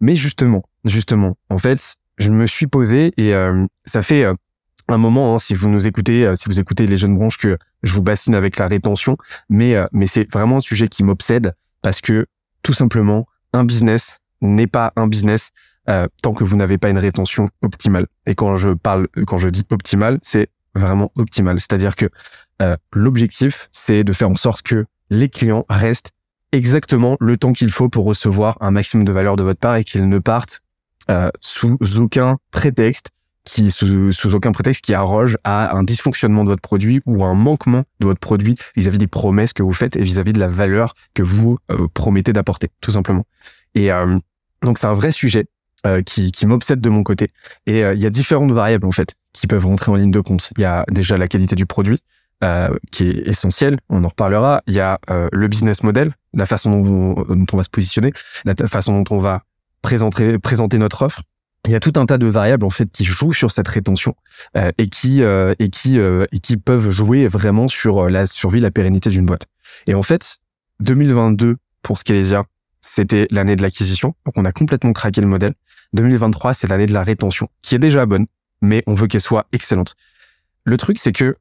Mais 0.00 0.16
justement, 0.16 0.62
justement, 0.84 1.36
en 1.50 1.58
fait, 1.58 1.96
je 2.18 2.30
me 2.30 2.46
suis 2.46 2.68
posé 2.68 3.12
et 3.16 3.34
euh, 3.34 3.66
ça 3.84 4.02
fait 4.02 4.24
euh, 4.24 4.34
un 4.88 4.96
moment, 4.96 5.34
hein, 5.34 5.38
si 5.38 5.54
vous 5.54 5.68
nous 5.68 5.86
écoutez, 5.86 6.24
euh, 6.24 6.34
si 6.36 6.44
vous 6.46 6.60
écoutez 6.60 6.86
les 6.86 6.96
jeunes 6.96 7.16
branches, 7.16 7.36
que 7.36 7.58
je 7.82 7.92
vous 7.92 8.02
bassine 8.02 8.34
avec 8.36 8.58
la 8.58 8.68
rétention, 8.68 9.16
mais 9.48 9.74
mais 9.92 10.06
c'est 10.06 10.30
vraiment 10.32 10.58
un 10.58 10.60
sujet 10.60 10.88
qui 10.88 11.02
m'obsède 11.02 11.54
parce 11.82 12.00
que 12.00 12.26
tout 12.62 12.72
simplement, 12.72 13.26
un 13.52 13.64
business 13.64 14.20
n'est 14.40 14.68
pas 14.68 14.92
un 14.96 15.08
business 15.08 15.50
tant 16.22 16.32
que 16.32 16.44
vous 16.44 16.56
n'avez 16.56 16.78
pas 16.78 16.88
une 16.88 16.98
rétention 16.98 17.44
optimale. 17.60 18.06
Et 18.26 18.34
quand 18.34 18.56
je 18.56 18.70
parle, 18.70 19.08
quand 19.26 19.36
je 19.36 19.50
dis 19.50 19.64
optimale, 19.70 20.18
c'est 20.22 20.48
vraiment 20.74 21.12
optimale. 21.16 21.60
C'est-à-dire 21.60 21.96
que 21.96 22.06
euh, 22.62 22.76
l'objectif, 22.92 23.68
c'est 23.72 24.04
de 24.04 24.12
faire 24.12 24.30
en 24.30 24.34
sorte 24.34 24.62
que 24.62 24.86
les 25.10 25.28
clients 25.28 25.64
restent 25.68 26.12
exactement 26.52 27.16
le 27.20 27.36
temps 27.36 27.52
qu'il 27.52 27.70
faut 27.70 27.88
pour 27.88 28.04
recevoir 28.04 28.56
un 28.60 28.70
maximum 28.70 29.04
de 29.04 29.12
valeur 29.12 29.36
de 29.36 29.42
votre 29.42 29.58
part 29.58 29.76
et 29.76 29.84
qu'ils 29.84 30.08
ne 30.08 30.18
partent 30.18 30.60
euh, 31.10 31.30
sous 31.40 31.76
aucun 31.96 32.38
prétexte 32.50 33.10
qui 33.44 33.70
sous, 33.70 34.10
sous, 34.12 34.34
aucun 34.34 34.52
prétexte 34.52 34.82
qui 34.82 34.94
arroge 34.94 35.36
à 35.44 35.76
un 35.76 35.82
dysfonctionnement 35.82 36.44
de 36.44 36.48
votre 36.48 36.62
produit 36.62 37.02
ou 37.04 37.24
un 37.24 37.34
manquement 37.34 37.84
de 38.00 38.06
votre 38.06 38.20
produit 38.20 38.56
vis-à-vis 38.74 38.96
des 38.96 39.06
promesses 39.06 39.52
que 39.52 39.62
vous 39.62 39.74
faites 39.74 39.96
et 39.96 40.02
vis-à-vis 40.02 40.32
de 40.32 40.40
la 40.40 40.48
valeur 40.48 40.94
que 41.12 41.22
vous 41.22 41.58
euh, 41.70 41.86
promettez 41.92 42.32
d'apporter, 42.32 42.70
tout 42.80 42.92
simplement. 42.92 43.26
Et 43.74 43.90
donc 44.62 44.78
c'est 44.78 44.86
un 44.86 44.94
vrai 44.94 45.10
sujet 45.10 45.46
qui, 46.06 46.30
qui 46.30 46.46
m'obsède 46.46 46.80
de 46.80 46.88
mon 46.88 47.02
côté. 47.02 47.26
Et 47.66 47.80
il 47.80 47.98
y 47.98 48.06
a 48.06 48.10
différentes 48.10 48.52
variables 48.52 48.86
en 48.86 48.92
fait 48.92 49.16
qui 49.34 49.46
peuvent 49.46 49.66
rentrer 49.66 49.92
en 49.92 49.96
ligne 49.96 50.10
de 50.10 50.20
compte. 50.20 50.50
Il 50.56 50.62
y 50.62 50.64
a 50.64 50.86
déjà 50.90 51.18
la 51.18 51.28
qualité 51.28 51.54
du 51.56 51.66
produit, 51.66 51.98
euh, 52.42 52.70
qui 52.90 53.08
est 53.08 53.28
essentiel, 53.28 53.78
on 53.90 54.02
en 54.04 54.08
reparlera. 54.08 54.62
Il 54.66 54.74
y 54.74 54.80
a 54.80 54.98
euh, 55.10 55.28
le 55.32 55.48
business 55.48 55.82
model, 55.82 56.14
la 56.32 56.46
façon 56.46 56.80
dont, 56.80 57.46
on 57.52 57.56
va 57.56 57.62
se 57.62 57.68
positionner, 57.68 58.12
la 58.44 58.54
façon 58.66 59.02
dont 59.02 59.16
on 59.16 59.18
va 59.18 59.42
présenter, 59.82 60.38
présenter 60.38 60.78
notre 60.78 61.02
offre. 61.02 61.20
Il 61.66 61.72
y 61.72 61.74
a 61.74 61.80
tout 61.80 61.92
un 61.96 62.06
tas 62.06 62.18
de 62.18 62.26
variables 62.26 62.64
en 62.66 62.70
fait 62.70 62.90
qui 62.90 63.04
jouent 63.04 63.32
sur 63.32 63.50
cette 63.50 63.68
rétention 63.68 64.14
euh, 64.56 64.70
et 64.76 64.88
qui 64.88 65.22
et 65.22 65.68
qui 65.70 65.96
et 65.98 66.38
qui 66.40 66.56
peuvent 66.58 66.90
jouer 66.90 67.26
vraiment 67.26 67.68
sur 67.68 68.08
la 68.08 68.26
survie, 68.26 68.60
la 68.60 68.70
pérennité 68.70 69.08
d'une 69.08 69.24
boîte. 69.24 69.46
Et 69.86 69.94
en 69.94 70.02
fait, 70.02 70.36
2022 70.80 71.56
pour 71.80 71.98
Scalesia, 71.98 72.44
c'était 72.82 73.26
l'année 73.30 73.56
de 73.56 73.62
l'acquisition, 73.62 74.14
donc 74.26 74.34
on 74.36 74.44
a 74.44 74.52
complètement 74.52 74.92
craqué 74.92 75.22
le 75.22 75.26
modèle. 75.26 75.54
2023, 75.94 76.52
c'est 76.52 76.66
l'année 76.66 76.86
de 76.86 76.92
la 76.92 77.02
rétention, 77.02 77.48
qui 77.62 77.74
est 77.74 77.78
déjà 77.78 78.04
bonne, 78.04 78.26
mais 78.64 78.82
on 78.86 78.94
veut 78.94 79.06
qu'elle 79.06 79.20
soit 79.20 79.46
excellente. 79.52 79.94
Le 80.64 80.76
truc, 80.76 80.98
c'est 80.98 81.12
que 81.12 81.36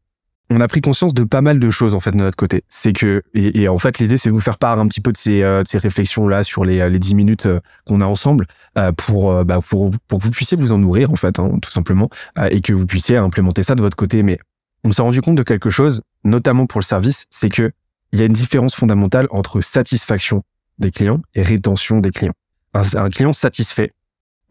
on 0.50 0.62
a 0.62 0.68
pris 0.68 0.82
conscience 0.82 1.14
de 1.14 1.24
pas 1.24 1.42
mal 1.42 1.58
de 1.58 1.70
choses 1.70 1.96
en 1.96 2.00
fait 2.00 2.12
de 2.12 2.18
notre 2.18 2.38
côté. 2.38 2.64
C'est 2.70 2.94
que 2.94 3.24
et, 3.34 3.68
en 3.68 3.78
fait 3.78 3.98
l'idée 4.00 4.18
c'est 4.18 4.30
de 4.30 4.34
vous 4.34 4.42
faire 4.42 4.58
part 4.58 4.78
un 4.78 4.88
petit 4.88 5.02
peu 5.02 5.12
de 5.12 5.18
ces, 5.18 5.42
euh, 5.42 5.64
réflexions 5.74 6.28
là 6.28 6.44
sur 6.44 6.64
les 6.66 6.88
les 6.90 7.00
10 7.00 7.16
minutes 7.16 7.46
euh, 7.46 7.60
qu'on 7.86 8.02
a 8.02 8.06
ensemble 8.06 8.46
euh, 8.78 8.92
pour 8.92 9.44
bah, 9.46 9.60
pour 9.68 9.90
pour 10.08 10.20
que 10.20 10.26
vous 10.26 10.32
puissiez 10.32 10.58
vous 10.58 10.72
en 10.72 10.78
nourrir 10.78 11.12
en 11.12 11.16
fait 11.16 11.40
hein, 11.40 11.58
tout 11.62 11.72
simplement 11.72 12.10
et 12.52 12.62
que 12.62 12.74
vous 12.74 12.86
puissiez 12.86 13.18
implémenter 13.18 13.64
ça 13.64 13.76
de 13.76 13.82
votre 13.82 13.98
côté. 13.98 14.22
Mais 14.22 14.38
on 14.84 14.92
s'est 14.92 15.02
rendu 15.02 15.22
compte 15.22 15.36
de 15.36 15.44
quelque 15.44 15.70
chose, 15.70 16.04
notamment 16.24 16.68
pour 16.68 16.80
le 16.80 16.86
service, 16.86 17.26
c'est 17.30 17.50
que 17.50 17.72
il 18.12 18.20
y 18.20 18.22
a 18.22 18.26
une 18.26 18.34
différence 18.34 18.76
fondamentale 18.76 19.28
entre 19.32 19.62
satisfaction 19.62 20.44
des 20.78 20.92
clients 20.92 21.22
et 21.34 21.42
rétention 21.42 22.00
des 22.00 22.12
clients. 22.12 22.34
Un 22.74 23.10
client 23.10 23.34
satisfait 23.34 23.94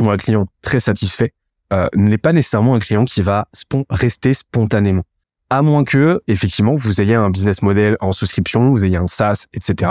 ou 0.00 0.10
un 0.10 0.16
client 0.16 0.46
très 0.62 0.80
satisfait 0.80 1.32
n'est 1.94 2.18
pas 2.18 2.32
nécessairement 2.32 2.74
un 2.74 2.78
client 2.78 3.04
qui 3.04 3.22
va 3.22 3.48
rester 3.90 4.34
spontanément 4.34 5.04
à 5.52 5.60
moins 5.60 5.84
que 5.84 6.22
effectivement 6.28 6.76
vous 6.76 7.02
ayez 7.02 7.14
un 7.14 7.28
business 7.28 7.60
model 7.60 7.98
en 8.00 8.12
souscription, 8.12 8.70
vous 8.70 8.86
ayez 8.86 8.96
un 8.96 9.06
SaaS, 9.06 9.48
etc., 9.52 9.90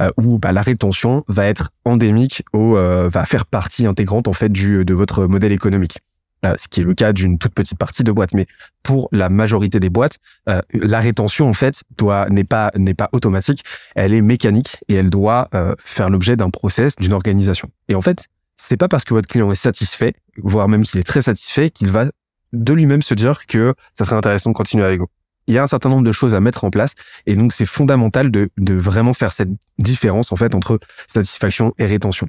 euh, 0.00 0.10
où 0.16 0.38
bah, 0.38 0.52
la 0.52 0.62
rétention 0.62 1.22
va 1.28 1.46
être 1.46 1.68
endémique 1.84 2.42
ou 2.54 2.78
euh, 2.78 3.10
va 3.10 3.26
faire 3.26 3.44
partie 3.44 3.86
intégrante 3.86 4.26
en 4.26 4.32
fait 4.32 4.48
du 4.48 4.86
de 4.86 4.94
votre 4.94 5.26
modèle 5.26 5.52
économique. 5.52 5.98
Euh, 6.46 6.54
ce 6.58 6.66
qui 6.66 6.80
est 6.80 6.84
le 6.84 6.94
cas 6.94 7.12
d'une 7.12 7.36
toute 7.36 7.52
petite 7.52 7.76
partie 7.76 8.04
de 8.04 8.10
boîtes, 8.10 8.32
mais 8.32 8.46
pour 8.82 9.10
la 9.12 9.28
majorité 9.28 9.80
des 9.80 9.90
boîtes, 9.90 10.16
la 10.46 11.00
rétention 11.00 11.46
en 11.46 11.52
fait 11.52 11.82
n'est 12.30 12.44
pas 12.44 12.72
n'est 12.74 12.94
pas 12.94 13.10
automatique, 13.12 13.62
elle 13.94 14.14
est 14.14 14.22
mécanique 14.22 14.78
et 14.88 14.94
elle 14.94 15.10
doit 15.10 15.50
faire 15.78 16.08
l'objet 16.08 16.36
d'un 16.36 16.48
process, 16.50 16.96
d'une 16.96 17.12
organisation. 17.12 17.68
Et 17.88 17.94
en 17.94 18.00
fait, 18.00 18.28
c'est 18.56 18.76
pas 18.76 18.88
parce 18.88 19.04
que 19.04 19.14
votre 19.14 19.28
client 19.28 19.50
est 19.50 19.56
satisfait, 19.56 20.14
voire 20.36 20.68
même 20.68 20.82
qu'il 20.82 21.00
est 21.00 21.04
très 21.04 21.22
satisfait, 21.22 21.70
qu'il 21.70 21.90
va 21.90 22.06
de 22.52 22.72
lui-même 22.72 23.02
se 23.02 23.14
dire 23.14 23.46
que 23.46 23.74
ça 23.96 24.04
serait 24.04 24.16
intéressant 24.16 24.50
de 24.50 24.54
continuer 24.54 24.84
avec 24.84 25.00
vous. 25.00 25.08
Il 25.46 25.54
y 25.54 25.58
a 25.58 25.62
un 25.62 25.66
certain 25.66 25.88
nombre 25.88 26.04
de 26.04 26.12
choses 26.12 26.34
à 26.34 26.40
mettre 26.40 26.64
en 26.64 26.70
place 26.70 26.94
et 27.26 27.34
donc 27.34 27.52
c'est 27.52 27.66
fondamental 27.66 28.30
de, 28.30 28.50
vraiment 28.58 29.14
faire 29.14 29.32
cette 29.32 29.50
différence 29.78 30.32
en 30.32 30.36
fait 30.36 30.54
entre 30.54 30.78
satisfaction 31.08 31.74
et 31.78 31.86
rétention. 31.86 32.28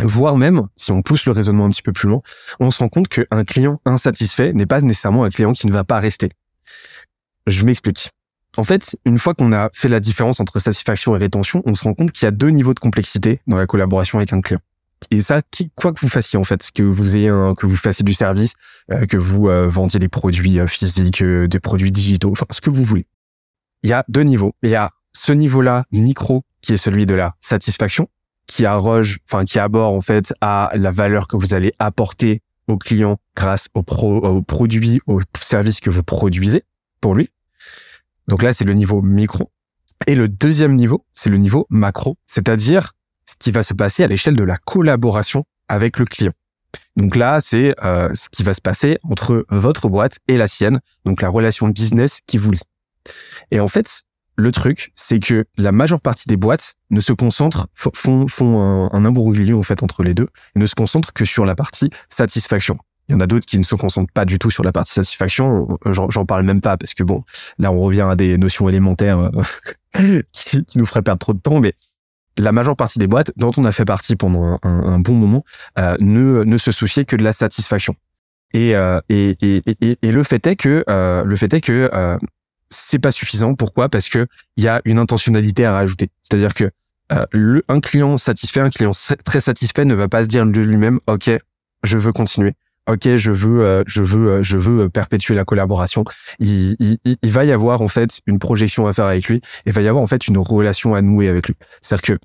Voire 0.00 0.36
même, 0.36 0.68
si 0.76 0.92
on 0.92 1.02
pousse 1.02 1.26
le 1.26 1.32
raisonnement 1.32 1.64
un 1.64 1.70
petit 1.70 1.82
peu 1.82 1.92
plus 1.92 2.08
loin, 2.08 2.22
on 2.60 2.70
se 2.70 2.78
rend 2.78 2.88
compte 2.88 3.08
qu'un 3.08 3.44
client 3.44 3.80
insatisfait 3.84 4.52
n'est 4.52 4.66
pas 4.66 4.80
nécessairement 4.80 5.24
un 5.24 5.30
client 5.30 5.52
qui 5.52 5.66
ne 5.66 5.72
va 5.72 5.82
pas 5.82 5.98
rester. 5.98 6.30
Je 7.48 7.64
m'explique. 7.64 8.10
En 8.56 8.64
fait, 8.64 8.96
une 9.04 9.18
fois 9.18 9.34
qu'on 9.34 9.52
a 9.52 9.70
fait 9.72 9.88
la 9.88 9.98
différence 9.98 10.38
entre 10.38 10.60
satisfaction 10.60 11.16
et 11.16 11.18
rétention, 11.18 11.62
on 11.66 11.74
se 11.74 11.82
rend 11.82 11.94
compte 11.94 12.12
qu'il 12.12 12.26
y 12.26 12.28
a 12.28 12.30
deux 12.30 12.50
niveaux 12.50 12.74
de 12.74 12.78
complexité 12.78 13.40
dans 13.48 13.56
la 13.56 13.66
collaboration 13.66 14.18
avec 14.18 14.32
un 14.32 14.40
client. 14.40 14.60
Et 15.10 15.20
ça, 15.20 15.42
quoi 15.74 15.92
que 15.92 16.00
vous 16.00 16.08
fassiez 16.08 16.38
en 16.38 16.44
fait, 16.44 16.70
que 16.74 16.82
vous 16.82 17.16
ayez 17.16 17.28
un, 17.28 17.54
que 17.54 17.66
vous 17.66 17.76
fassiez 17.76 18.04
du 18.04 18.14
service, 18.14 18.54
euh, 18.90 19.06
que 19.06 19.16
vous 19.16 19.48
euh, 19.48 19.66
vendiez 19.68 20.00
des 20.00 20.08
produits 20.08 20.58
euh, 20.58 20.66
physiques, 20.66 21.22
des 21.22 21.60
produits 21.60 21.92
digitaux, 21.92 22.30
enfin 22.32 22.46
ce 22.50 22.60
que 22.60 22.70
vous 22.70 22.84
voulez. 22.84 23.06
Il 23.82 23.90
y 23.90 23.92
a 23.92 24.04
deux 24.08 24.22
niveaux. 24.22 24.54
Il 24.62 24.70
y 24.70 24.74
a 24.74 24.90
ce 25.12 25.32
niveau-là 25.32 25.84
micro 25.92 26.44
qui 26.60 26.72
est 26.72 26.76
celui 26.76 27.06
de 27.06 27.14
la 27.14 27.36
satisfaction, 27.40 28.08
qui 28.46 28.66
arroge, 28.66 29.18
enfin 29.24 29.44
qui 29.44 29.58
aborde 29.58 29.94
en 29.94 30.00
fait 30.00 30.34
à 30.40 30.72
la 30.74 30.90
valeur 30.90 31.28
que 31.28 31.36
vous 31.36 31.54
allez 31.54 31.72
apporter 31.78 32.42
au 32.66 32.76
client 32.76 33.18
grâce 33.34 33.68
aux, 33.74 33.82
pro, 33.82 34.16
aux 34.16 34.42
produits, 34.42 35.00
aux 35.06 35.20
services 35.40 35.80
que 35.80 35.90
vous 35.90 36.02
produisez 36.02 36.64
pour 37.00 37.14
lui. 37.14 37.30
Donc 38.26 38.42
là, 38.42 38.52
c'est 38.52 38.64
le 38.64 38.74
niveau 38.74 39.00
micro. 39.00 39.50
Et 40.06 40.14
le 40.14 40.28
deuxième 40.28 40.74
niveau, 40.74 41.04
c'est 41.14 41.30
le 41.30 41.38
niveau 41.38 41.66
macro, 41.70 42.18
c'est-à-dire 42.26 42.92
ce 43.28 43.34
qui 43.38 43.52
va 43.52 43.62
se 43.62 43.74
passer 43.74 44.02
à 44.02 44.06
l'échelle 44.06 44.36
de 44.36 44.44
la 44.44 44.56
collaboration 44.56 45.44
avec 45.68 45.98
le 45.98 46.06
client. 46.06 46.32
Donc 46.96 47.14
là, 47.14 47.40
c'est 47.40 47.74
euh, 47.84 48.10
ce 48.14 48.28
qui 48.28 48.42
va 48.42 48.54
se 48.54 48.60
passer 48.60 48.98
entre 49.02 49.44
votre 49.50 49.88
boîte 49.88 50.18
et 50.28 50.36
la 50.36 50.48
sienne, 50.48 50.80
donc 51.04 51.22
la 51.22 51.28
relation 51.28 51.68
de 51.68 51.72
business 51.72 52.20
qui 52.26 52.38
vous 52.38 52.52
lie. 52.52 52.60
Et 53.50 53.60
en 53.60 53.68
fait, 53.68 54.02
le 54.36 54.52
truc, 54.52 54.92
c'est 54.94 55.20
que 55.20 55.46
la 55.56 55.72
majeure 55.72 56.00
partie 56.00 56.28
des 56.28 56.36
boîtes 56.36 56.74
ne 56.90 57.00
se 57.00 57.12
concentrent, 57.12 57.68
font, 57.74 58.28
font 58.28 58.60
un, 58.60 58.90
un 58.92 59.04
imbroglio 59.04 59.58
en 59.58 59.62
fait 59.62 59.82
entre 59.82 60.02
les 60.02 60.14
deux, 60.14 60.28
et 60.56 60.58
ne 60.58 60.66
se 60.66 60.74
concentrent 60.74 61.12
que 61.12 61.24
sur 61.24 61.44
la 61.44 61.54
partie 61.54 61.90
satisfaction. 62.08 62.78
Il 63.08 63.12
y 63.12 63.14
en 63.14 63.20
a 63.20 63.26
d'autres 63.26 63.46
qui 63.46 63.58
ne 63.58 63.64
se 63.64 63.74
concentrent 63.74 64.12
pas 64.12 64.26
du 64.26 64.38
tout 64.38 64.50
sur 64.50 64.62
la 64.62 64.72
partie 64.72 64.92
satisfaction. 64.92 65.78
J'en 65.86 66.26
parle 66.26 66.42
même 66.42 66.60
pas 66.60 66.76
parce 66.76 66.92
que 66.92 67.02
bon, 67.02 67.24
là 67.58 67.72
on 67.72 67.80
revient 67.80 68.02
à 68.02 68.16
des 68.16 68.36
notions 68.36 68.68
élémentaires 68.68 69.18
euh, 69.98 70.22
qui, 70.32 70.64
qui, 70.64 70.78
nous 70.78 70.84
feraient 70.84 71.02
perdre 71.02 71.18
trop 71.18 71.32
de 71.32 71.40
temps. 71.40 71.58
Mais 71.58 71.74
la 72.38 72.52
majeure 72.52 72.76
partie 72.76 72.98
des 72.98 73.06
boîtes, 73.06 73.32
dont 73.36 73.50
on 73.56 73.64
a 73.64 73.72
fait 73.72 73.84
partie 73.84 74.16
pendant 74.16 74.58
un, 74.62 74.98
bon 74.98 75.14
moment, 75.14 75.44
euh, 75.78 75.96
ne, 76.00 76.44
ne 76.44 76.58
se 76.58 76.72
souciaient 76.72 77.04
que 77.04 77.16
de 77.16 77.24
la 77.24 77.32
satisfaction. 77.32 77.94
Et, 78.54 78.74
euh, 78.74 79.00
et, 79.08 79.36
et, 79.42 79.98
et, 80.02 80.12
le 80.12 80.22
fait 80.22 80.46
est 80.46 80.56
que 80.56 80.82
euh, 80.88 81.22
le 81.22 81.36
fait 81.36 81.52
est 81.52 81.60
que 81.60 81.90
euh, 81.92 82.16
c'est 82.70 82.98
pas 82.98 83.10
suffisant. 83.10 83.54
Pourquoi? 83.54 83.88
Parce 83.88 84.08
que 84.08 84.26
il 84.56 84.64
y 84.64 84.68
a 84.68 84.80
une 84.84 84.98
intentionnalité 84.98 85.66
à 85.66 85.72
rajouter. 85.72 86.10
C'est-à-dire 86.22 86.54
que 86.54 86.70
euh, 87.12 87.24
le, 87.32 87.62
un 87.68 87.80
client 87.80 88.16
satisfait, 88.16 88.60
un 88.60 88.70
client 88.70 88.92
très 89.24 89.40
satisfait 89.40 89.84
ne 89.84 89.94
va 89.94 90.08
pas 90.08 90.24
se 90.24 90.28
dire 90.28 90.46
de 90.46 90.60
lui-même, 90.60 91.00
ok, 91.06 91.30
je 91.82 91.98
veux 91.98 92.12
continuer. 92.12 92.54
Ok, 92.90 93.16
je 93.16 93.30
veux, 93.30 93.60
euh, 93.60 93.82
je 93.86 94.02
veux, 94.02 94.42
je 94.42 94.56
veux 94.56 94.88
perpétuer 94.88 95.34
la 95.34 95.44
collaboration. 95.44 96.04
Il, 96.38 96.74
il, 96.80 96.98
il, 97.04 97.30
va 97.30 97.44
y 97.44 97.52
avoir 97.52 97.82
en 97.82 97.88
fait 97.88 98.20
une 98.26 98.38
projection 98.38 98.86
à 98.86 98.94
faire 98.94 99.04
avec 99.04 99.28
lui. 99.28 99.36
Et 99.36 99.42
il 99.66 99.72
va 99.72 99.82
y 99.82 99.88
avoir 99.88 100.02
en 100.02 100.06
fait 100.06 100.26
une 100.26 100.38
relation 100.38 100.94
à 100.94 101.02
nouer 101.02 101.28
avec 101.28 101.48
lui. 101.48 101.54
C'est-à-dire 101.82 102.16
que 102.16 102.24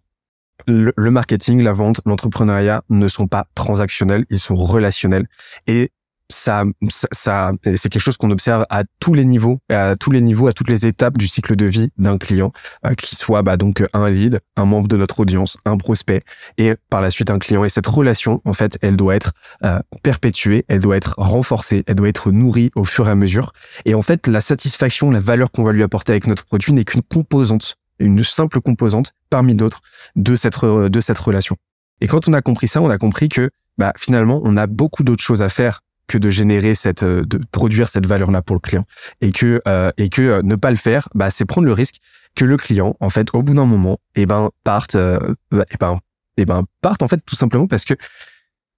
le, 0.67 0.93
le 0.95 1.11
marketing, 1.11 1.61
la 1.61 1.73
vente, 1.73 2.01
l'entrepreneuriat 2.05 2.83
ne 2.89 3.07
sont 3.07 3.27
pas 3.27 3.47
transactionnels, 3.55 4.25
ils 4.29 4.39
sont 4.39 4.55
relationnels. 4.55 5.27
Et 5.67 5.91
ça, 6.29 6.63
ça, 7.11 7.51
c'est 7.63 7.89
quelque 7.89 7.99
chose 7.99 8.17
qu'on 8.17 8.31
observe 8.31 8.65
à 8.69 8.83
tous 8.99 9.13
les 9.13 9.25
niveaux, 9.25 9.59
à 9.69 9.95
tous 9.95 10.11
les 10.11 10.21
niveaux, 10.21 10.47
à 10.47 10.53
toutes 10.53 10.69
les 10.69 10.85
étapes 10.85 11.17
du 11.17 11.27
cycle 11.27 11.55
de 11.55 11.65
vie 11.65 11.91
d'un 11.97 12.17
client, 12.17 12.51
euh, 12.85 12.93
qui 12.95 13.15
soit 13.15 13.43
bah, 13.43 13.57
donc 13.57 13.83
un 13.93 14.09
lead, 14.09 14.39
un 14.55 14.65
membre 14.65 14.87
de 14.87 14.97
notre 14.97 15.19
audience, 15.19 15.57
un 15.65 15.77
prospect, 15.77 16.23
et 16.57 16.75
par 16.89 17.01
la 17.01 17.11
suite 17.11 17.29
un 17.29 17.39
client. 17.39 17.63
Et 17.63 17.69
cette 17.69 17.87
relation, 17.87 18.41
en 18.45 18.53
fait, 18.53 18.77
elle 18.81 18.97
doit 18.97 19.15
être 19.15 19.33
euh, 19.63 19.79
perpétuée, 20.01 20.65
elle 20.67 20.79
doit 20.79 20.97
être 20.97 21.15
renforcée, 21.17 21.83
elle 21.87 21.95
doit 21.95 22.09
être 22.09 22.31
nourrie 22.31 22.71
au 22.75 22.85
fur 22.85 23.07
et 23.07 23.11
à 23.11 23.15
mesure. 23.15 23.53
Et 23.85 23.93
en 23.93 24.01
fait, 24.01 24.27
la 24.27 24.41
satisfaction, 24.41 25.11
la 25.11 25.19
valeur 25.19 25.51
qu'on 25.51 25.63
va 25.63 25.71
lui 25.71 25.83
apporter 25.83 26.13
avec 26.13 26.27
notre 26.27 26.45
produit 26.45 26.73
n'est 26.73 26.85
qu'une 26.85 27.03
composante, 27.03 27.75
une 27.99 28.23
simple 28.23 28.61
composante 28.61 29.13
parmi 29.29 29.55
d'autres 29.55 29.81
de 30.15 30.35
cette 30.35 30.63
de 30.63 30.99
cette 30.99 31.17
relation. 31.17 31.55
Et 32.01 32.07
quand 32.07 32.27
on 32.27 32.33
a 32.33 32.41
compris 32.41 32.67
ça, 32.67 32.81
on 32.81 32.89
a 32.89 32.97
compris 32.97 33.29
que 33.29 33.49
bah, 33.77 33.93
finalement, 33.97 34.41
on 34.43 34.57
a 34.57 34.67
beaucoup 34.67 35.03
d'autres 35.03 35.23
choses 35.23 35.41
à 35.41 35.49
faire 35.49 35.79
que 36.07 36.17
de 36.17 36.29
générer 36.29 36.75
cette, 36.75 37.03
euh, 37.03 37.23
de 37.25 37.39
produire 37.51 37.87
cette 37.87 38.05
valeur-là 38.05 38.41
pour 38.41 38.55
le 38.55 38.59
client. 38.59 38.85
Et 39.21 39.31
que, 39.31 39.61
euh, 39.67 39.91
et 39.97 40.09
que 40.09 40.21
euh, 40.21 40.41
ne 40.43 40.55
pas 40.55 40.69
le 40.69 40.75
faire, 40.75 41.07
bah, 41.15 41.29
c'est 41.29 41.45
prendre 41.45 41.65
le 41.65 41.73
risque 41.73 41.95
que 42.35 42.45
le 42.45 42.57
client, 42.57 42.95
en 42.99 43.09
fait, 43.09 43.27
au 43.33 43.41
bout 43.41 43.53
d'un 43.53 43.65
moment, 43.65 43.99
eh 44.15 44.25
ben, 44.25 44.49
parte, 44.63 44.95
euh, 44.95 45.33
eh 45.53 45.77
ben, 45.79 45.97
eh 46.37 46.45
ben, 46.45 46.63
parte, 46.81 47.03
en 47.03 47.07
fait, 47.07 47.21
tout 47.25 47.35
simplement 47.35 47.67
parce 47.67 47.85
que, 47.85 47.93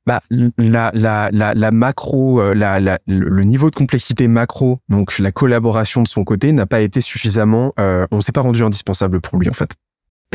bah, 0.05 0.21
la, 0.57 0.91
la, 0.93 1.29
la, 1.31 1.53
la 1.53 1.71
macro, 1.71 2.53
la, 2.53 2.79
la, 2.79 2.99
le 3.07 3.43
niveau 3.43 3.69
de 3.69 3.75
complexité 3.75 4.27
macro, 4.27 4.79
donc 4.89 5.19
la 5.19 5.31
collaboration 5.31 6.03
de 6.03 6.07
son 6.07 6.23
côté, 6.23 6.51
n'a 6.51 6.65
pas 6.65 6.81
été 6.81 7.01
suffisamment, 7.01 7.73
euh, 7.79 8.05
on 8.11 8.21
s'est 8.21 8.31
pas 8.31 8.41
rendu 8.41 8.63
indispensable 8.63 9.21
pour 9.21 9.39
lui, 9.39 9.49
en 9.49 9.53
fait. 9.53 9.71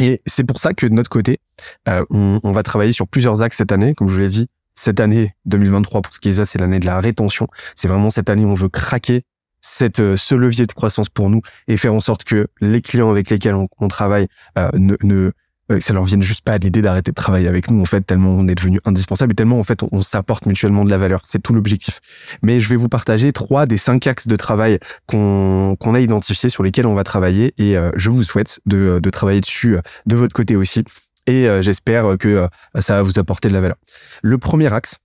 Et 0.01 0.21
c'est 0.27 0.45
pour 0.45 0.59
ça 0.59 0.73
que 0.73 0.87
de 0.87 0.95
notre 0.95 1.11
côté, 1.11 1.41
euh, 1.89 2.05
on, 2.11 2.41
on, 2.43 2.53
va 2.53 2.63
travailler 2.63 2.93
sur 2.93 3.07
plusieurs 3.07 3.43
axes 3.43 3.59
cette 3.59 3.73
année, 3.73 3.95
comme 3.95 4.09
je 4.09 4.15
vous 4.15 4.21
l'ai 4.21 4.29
dit, 4.29 4.49
cette 4.75 5.01
année 5.01 5.35
2023 5.47 6.01
pour 6.03 6.15
ce 6.15 6.21
qui 6.21 6.31
est 6.31 6.35
ça, 6.35 6.45
c'est 6.45 6.59
l'année 6.59 6.81
de 6.81 6.87
la 6.87 7.01
rétention. 7.01 7.49
C'est 7.77 7.89
vraiment 7.89 8.11
cette 8.11 8.31
année 8.31 8.45
où 8.45 8.49
on 8.51 8.55
veut 8.55 8.69
craquer 8.69 9.25
cette, 9.61 10.01
euh, 10.01 10.17
ce 10.17 10.35
levier 10.35 10.67
de 10.67 10.73
croissance 10.73 11.09
pour 11.09 11.29
nous 11.29 11.43
et 11.69 11.77
faire 11.77 11.93
en 11.93 12.01
sorte 12.01 12.25
que 12.25 12.49
les 12.61 12.81
clients 12.81 13.11
avec 13.11 13.29
lesquels 13.31 13.55
on, 13.55 13.69
on 13.79 13.89
travaille 13.89 14.27
euh, 14.57 14.71
ne, 14.75 14.97
ne 15.03 15.15
euh, 15.15 15.33
ça 15.79 15.93
leur 15.93 16.05
vienne 16.05 16.23
juste 16.23 16.43
pas 16.43 16.53
à 16.53 16.59
l'idée 16.59 16.83
d'arrêter 16.83 17.13
de 17.13 17.15
travailler 17.15 17.47
avec 17.47 17.71
nous 17.71 17.81
en 17.81 17.85
fait 17.85 18.01
tellement 18.01 18.31
on 18.31 18.49
est 18.49 18.55
devenu 18.55 18.81
indispensable 18.85 19.33
et 19.33 19.35
tellement 19.35 19.59
en 19.59 19.63
fait 19.63 19.83
on, 19.83 20.01
s'apporte 20.03 20.47
mutuellement 20.47 20.85
de 20.85 20.91
la 20.91 20.99
valeur. 20.99 21.21
C'est 21.25 21.43
tout 21.43 21.53
l'objectif. 21.53 22.01
Mais 22.43 22.61
je 22.61 22.69
vais 22.69 22.77
vous 22.77 22.89
partager 22.89 23.33
trois 23.33 23.67
des 23.67 23.77
cinq 23.77 24.07
axes 24.07 24.27
de 24.27 24.37
travail 24.37 24.79
qu'on 25.07 25.77
a 25.95 26.01
identifiés 26.01 26.49
sur 26.49 26.63
lesquels 26.63 26.87
on 26.87 26.95
va 26.95 27.05
travailler. 27.05 27.55
Et 27.59 27.77
euh, 27.77 27.91
je 27.97 28.11
vous 28.11 28.23
souhaite 28.23 28.61
de, 28.67 29.01
travailler 29.11 29.41
dessus 29.41 29.77
de 30.07 30.17
votre 30.17 30.33
côté 30.33 30.57
aussi. 30.57 30.85
Et 31.27 31.49
euh, 31.49 31.63
j'espère 31.63 32.17
que 32.19 32.29
euh, 32.29 32.49
ça 32.81 32.97
va 32.97 33.03
vous 33.03 33.19
apporter 33.19 33.49
de 33.49 33.53
la 33.53 33.61
valeur. 33.61 33.77
Le 34.23 34.39
premier 34.39 34.73
axe, 34.73 34.97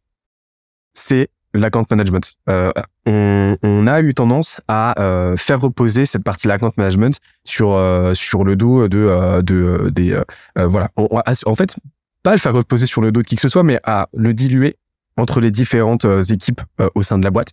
c'est 0.93 1.29
l'account 1.57 1.85
management. 1.89 2.33
Euh, 2.49 2.71
on, 3.05 3.87
a 3.87 4.01
eu 4.01 4.13
tendance 4.13 4.61
à 4.67 4.99
euh, 4.99 5.37
faire 5.37 5.61
reposer 5.61 6.05
cette 6.05 6.23
partie 6.23 6.47
l'account 6.47 6.71
management 6.77 7.19
sur 7.43 7.73
euh, 7.73 8.13
sur 8.13 8.43
le 8.43 8.55
dos 8.55 8.87
de 8.87 9.41
de 9.41 9.89
des 9.89 10.19
voilà. 10.57 10.89
En 10.97 11.55
fait, 11.55 11.75
pas 12.23 12.31
le 12.31 12.37
faire 12.37 12.53
reposer 12.53 12.85
sur 12.85 13.01
le 13.01 13.11
dos 13.11 13.21
de 13.21 13.27
qui 13.27 13.35
que 13.35 13.41
ce 13.41 13.47
soit, 13.47 13.63
mais 13.63 13.79
à 13.83 14.07
le 14.13 14.33
diluer 14.33 14.77
entre 15.17 15.39
les 15.39 15.49
différentes 15.49 16.05
équipes 16.29 16.59
au 16.93 17.01
sein 17.01 17.17
de 17.17 17.23
la 17.23 17.31
boîte, 17.31 17.51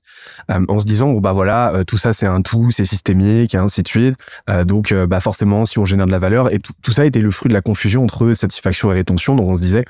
en 0.48 0.80
se 0.80 0.84
disant 0.84 1.12
bah 1.14 1.32
voilà 1.32 1.84
tout 1.86 1.96
ça 1.96 2.12
c'est 2.12 2.26
un 2.26 2.42
tout, 2.42 2.72
c'est 2.72 2.84
systémique 2.84 3.54
et 3.54 3.58
ainsi 3.58 3.82
de 3.82 3.88
suite. 3.88 4.16
donc 4.64 4.92
bah 4.92 5.20
forcément 5.20 5.64
si 5.64 5.78
on 5.78 5.84
génère 5.84 6.06
de 6.06 6.10
la 6.10 6.18
valeur 6.18 6.52
et 6.52 6.58
tout, 6.58 6.72
tout 6.82 6.90
ça 6.90 7.06
était 7.06 7.20
le 7.20 7.30
fruit 7.30 7.50
de 7.50 7.54
la 7.54 7.62
confusion 7.62 8.02
entre 8.02 8.32
satisfaction 8.32 8.90
et 8.90 8.94
rétention. 8.94 9.36
Donc 9.36 9.46
on 9.46 9.56
se 9.56 9.62
disait 9.62 9.84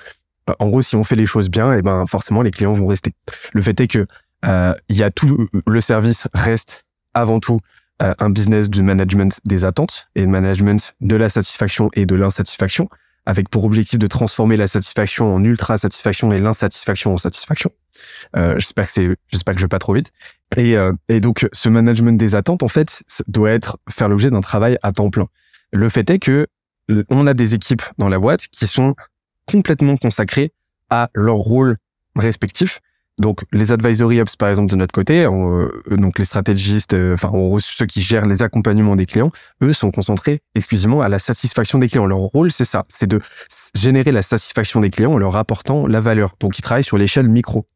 en 0.58 0.66
gros 0.66 0.82
si 0.82 0.96
on 0.96 1.04
fait 1.04 1.16
les 1.16 1.26
choses 1.26 1.49
bien 1.49 1.72
et 1.72 1.78
eh 1.78 1.82
ben 1.82 2.04
forcément 2.06 2.42
les 2.42 2.50
clients 2.50 2.72
vont 2.72 2.87
rester. 2.87 3.12
Le 3.52 3.62
fait 3.62 3.78
est 3.80 3.88
que 3.88 4.06
il 4.44 4.96
y 4.96 5.02
a 5.02 5.11
tout 5.11 5.49
le 5.66 5.80
service 5.80 6.26
reste 6.34 6.84
avant 7.14 7.38
tout 7.38 7.61
un 8.00 8.30
business 8.30 8.68
de 8.68 8.82
management 8.82 9.38
des 9.44 9.64
attentes 9.64 10.08
et 10.16 10.22
de 10.22 10.26
management 10.26 10.94
de 11.00 11.14
la 11.14 11.28
satisfaction 11.28 11.90
et 11.94 12.06
de 12.06 12.16
l'insatisfaction 12.16 12.88
avec 13.26 13.49
pour 13.49 13.64
objectif 13.64 13.99
de 13.99 14.06
transformer 14.06 14.56
la 14.56 14.66
satisfaction 14.66 15.34
en 15.34 15.44
ultra 15.44 15.78
satisfaction 15.78 16.32
et 16.32 16.38
l'insatisfaction 16.38 17.12
en 17.12 17.16
satisfaction. 17.16 17.70
Euh, 18.37 18.54
j'espère 18.58 18.87
que 18.87 18.92
c'est, 18.92 19.08
j'espère 19.28 19.54
que 19.54 19.61
je 19.61 19.64
vais 19.64 19.68
pas 19.68 19.78
trop 19.78 19.94
vite. 19.94 20.11
Et, 20.56 20.76
euh, 20.76 20.92
et 21.08 21.20
donc 21.20 21.49
ce 21.52 21.68
management 21.68 22.18
des 22.18 22.34
attentes 22.34 22.62
en 22.62 22.68
fait 22.68 23.02
doit 23.28 23.50
être 23.50 23.78
faire 23.88 24.08
l'objet 24.08 24.30
d'un 24.30 24.40
travail 24.40 24.78
à 24.82 24.92
temps 24.92 25.08
plein. 25.08 25.26
Le 25.72 25.88
fait 25.88 26.08
est 26.11 26.18
que 26.18 26.46
euh, 26.90 27.04
on 27.11 27.26
a 27.26 27.34
des 27.34 27.54
équipes 27.54 27.82
dans 27.99 28.08
la 28.08 28.18
boîte 28.18 28.49
qui 28.49 28.66
sont 28.66 28.94
complètement 29.52 29.97
consacrées 29.97 30.52
à 30.90 31.11
leur 31.14 31.37
rôle 31.37 31.76
respectif 32.16 32.80
donc 33.18 33.40
les 33.52 33.73
advisory 33.73 34.21
ops 34.21 34.37
par 34.37 34.49
exemple 34.49 34.71
de 34.71 34.76
notre 34.76 34.92
côté, 34.92 35.25
euh, 35.25 35.68
donc 35.90 36.18
les 36.18 36.25
stratégistes, 36.25 36.94
euh, 36.94 37.14
enfin 37.14 37.30
ceux 37.61 37.87
qui 37.87 38.00
gèrent 38.00 38.25
les 38.25 38.42
accompagnements 38.42 38.97
des 38.97 39.06
clients, 39.06 39.30
eux 39.62 39.73
sont 39.73 39.90
concentrés 39.90 40.40
exclusivement 40.54 41.02
à 41.02 41.09
la 41.09 41.18
satisfaction 41.18 41.78
des 41.78 41.88
clients. 41.88 42.06
Leur 42.06 42.18
rôle 42.18 42.50
c'est 42.50 42.64
ça, 42.64 42.85
c'est 42.88 43.06
de 43.06 43.21
générer 43.75 44.12
la 44.12 44.23
satisfaction 44.23 44.80
des 44.80 44.90
clients 44.90 45.12
en 45.12 45.18
leur 45.18 45.37
apportant 45.37 45.87
la 45.87 46.00
valeur. 46.00 46.35
Donc 46.40 46.59
ils 46.59 46.62
travaillent 46.62 46.85
sur 46.85 46.99
l'échelle 46.99 47.28
micro. 47.28 47.66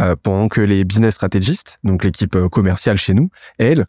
Euh, 0.00 0.16
pendant 0.22 0.48
que 0.48 0.62
les 0.62 0.84
business 0.84 1.14
stratégistes, 1.14 1.78
donc 1.84 2.04
l'équipe 2.04 2.36
commerciale 2.48 2.96
chez 2.96 3.12
nous, 3.12 3.28
elle 3.58 3.86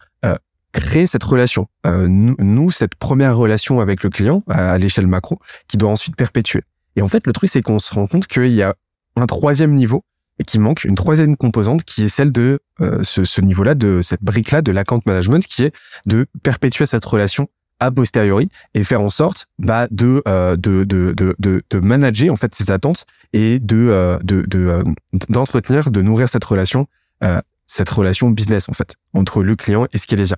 crée 0.74 1.06
cette 1.06 1.24
relation. 1.24 1.68
nous, 1.86 2.72
cette 2.72 2.96
première 2.96 3.36
relation 3.36 3.82
avec 3.82 4.04
le 4.04 4.10
client 4.10 4.42
à 4.50 4.78
l'échelle 4.78 5.08
macro, 5.08 5.38
qui 5.68 5.78
doit 5.78 5.90
ensuite 5.92 6.16
perpétuer. 6.16 6.64
Et 6.96 7.02
en 7.02 7.08
fait, 7.08 7.26
le 7.28 7.34
truc 7.34 7.50
c'est 7.50 7.62
qu'on 7.62 7.80
se 7.80 7.94
rend 7.94 8.08
compte 8.08 8.28
qu'il 8.28 8.52
y 8.52 8.62
a 8.62 8.76
un 9.16 9.28
troisième 9.28 9.76
niveau 9.76 10.04
et 10.40 10.44
qui 10.44 10.60
manque 10.60 10.86
une 10.86 10.96
troisième 10.96 11.38
composante 11.38 11.84
qui 11.84 12.04
est 12.04 12.10
celle 12.10 12.32
de 12.32 12.60
euh, 12.80 13.04
ce, 13.04 13.24
ce 13.24 13.42
niveau-là, 13.42 13.76
de 13.76 14.02
cette 14.02 14.24
brique-là 14.24 14.62
de 14.62 14.72
l'account 14.72 15.02
management, 15.06 15.46
qui 15.46 15.64
est 15.64 15.76
de 16.06 16.26
perpétuer 16.44 16.86
cette 16.86 17.06
relation 17.06 17.50
a 17.82 17.92
posteriori 17.92 18.48
et 18.74 18.84
faire 18.84 19.02
en 19.02 19.10
sorte 19.10 19.48
bah, 19.60 19.88
de, 19.92 20.22
euh, 20.28 20.56
de, 20.56 20.84
de, 20.84 21.14
de, 21.18 21.62
de, 21.70 21.80
manager 21.80 22.32
en 22.32 22.36
fait 22.36 22.54
ces 22.54 22.72
attentes 22.72 23.06
et 23.34 23.60
de 23.60 23.76
euh, 23.90 24.20
de 24.22 24.46
euh, 24.56 24.84
d'entretenir, 25.30 25.92
de, 25.92 26.02
nourrir 26.02 26.30
cette 26.30 26.44
relation, 26.44 26.88
euh, 27.24 27.42
cette 27.66 27.90
relation 27.90 28.30
business 28.30 28.70
en 28.70 28.74
fait 28.74 28.96
entre 29.14 29.44
le 29.44 29.56
client 29.56 29.88
et 29.92 29.98
ce 29.98 30.06
qu'il 30.08 30.22
est 30.22 30.34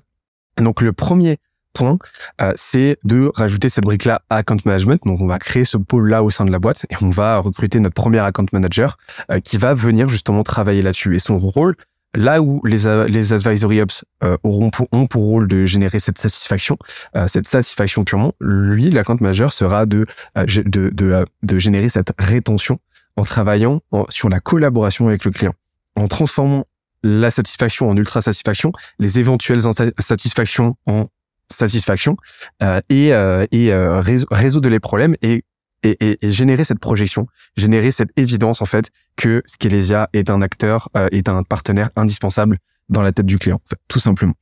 Donc 0.58 0.82
le 0.82 0.94
premier 0.94 1.38
point, 1.74 1.98
euh, 2.42 2.54
c'est 2.56 2.98
de 3.04 3.32
rajouter 3.36 3.70
cette 3.70 3.84
brique-là 3.84 4.22
à 4.30 4.38
account 4.38 4.58
management. 4.66 5.02
Donc, 5.06 5.22
on 5.22 5.28
va 5.28 5.40
créer 5.40 5.66
ce 5.66 5.78
pôle-là 5.78 6.24
au 6.24 6.30
sein 6.30 6.46
de 6.46 6.52
la 6.52 6.60
boîte 6.60 6.86
et 6.90 6.96
on 7.02 7.10
va 7.10 7.40
recruter 7.40 7.80
notre 7.80 7.96
premier 7.96 8.20
account 8.20 8.46
manager 8.54 8.98
euh, 9.32 9.40
qui 9.40 9.58
va 9.58 9.74
venir 9.74 10.08
justement 10.10 10.44
travailler 10.44 10.82
là-dessus. 10.82 11.16
Et 11.16 11.20
son 11.20 11.38
rôle, 11.38 11.76
là 12.16 12.42
où 12.42 12.62
les, 12.66 13.08
les 13.08 13.34
advisory 13.34 13.82
ops 13.82 14.06
euh, 14.24 14.38
auront 14.44 14.72
ont 14.92 15.08
pour 15.08 15.24
rôle 15.24 15.48
de 15.48 15.66
générer 15.66 16.00
cette 16.00 16.20
satisfaction, 16.20 16.78
cette 17.28 17.48
satisfaction 17.48 18.04
purement, 18.04 18.34
lui, 18.40 18.90
l'account 18.90 19.18
manager 19.20 19.52
sera 19.52 19.86
de, 19.86 20.06
de, 20.36 20.90
de, 20.90 21.26
de, 21.42 21.60
générer 21.60 21.90
cette 21.90 22.14
rétention 22.20 22.80
en 23.16 23.24
travaillant 23.24 23.82
sur 24.10 24.30
la 24.30 24.40
collaboration 24.40 25.08
avec 25.08 25.26
le 25.26 25.32
client, 25.32 25.54
en 25.96 26.08
transformant 26.08 26.66
la 27.04 27.30
satisfaction 27.32 27.90
en 27.90 27.98
ultra 27.98 28.22
satisfaction, 28.22 28.72
les 29.00 29.20
éventuelles 29.20 29.68
insatisfactions 29.68 30.78
en 30.86 31.08
satisfaction 31.54 32.18
euh, 32.62 32.82
et, 32.90 33.14
euh, 33.14 33.46
et 33.52 33.74
euh, 33.74 34.02
résoudre 34.32 34.70
les 34.70 34.80
problèmes 34.80 35.16
et, 35.22 35.44
et, 35.84 36.18
et, 36.26 36.32
générer 36.32 36.64
cette 36.64 36.80
projection, 36.80 37.28
générer 37.56 37.92
cette 37.92 38.10
évidence 38.18 38.62
en 38.62 38.66
fait 38.66 38.90
que 39.16 39.42
Skelesia 39.46 40.10
est 40.14 40.30
un 40.30 40.42
acteur, 40.42 40.90
euh, 40.96 41.08
est 41.12 41.30
un 41.30 41.44
partenaire 41.44 41.90
indispensable 41.96 42.60
dans 42.90 43.02
la 43.02 43.12
tête 43.12 43.26
du 43.26 43.38
client, 43.38 43.62
tout 43.88 44.00
simplement. 44.00 44.34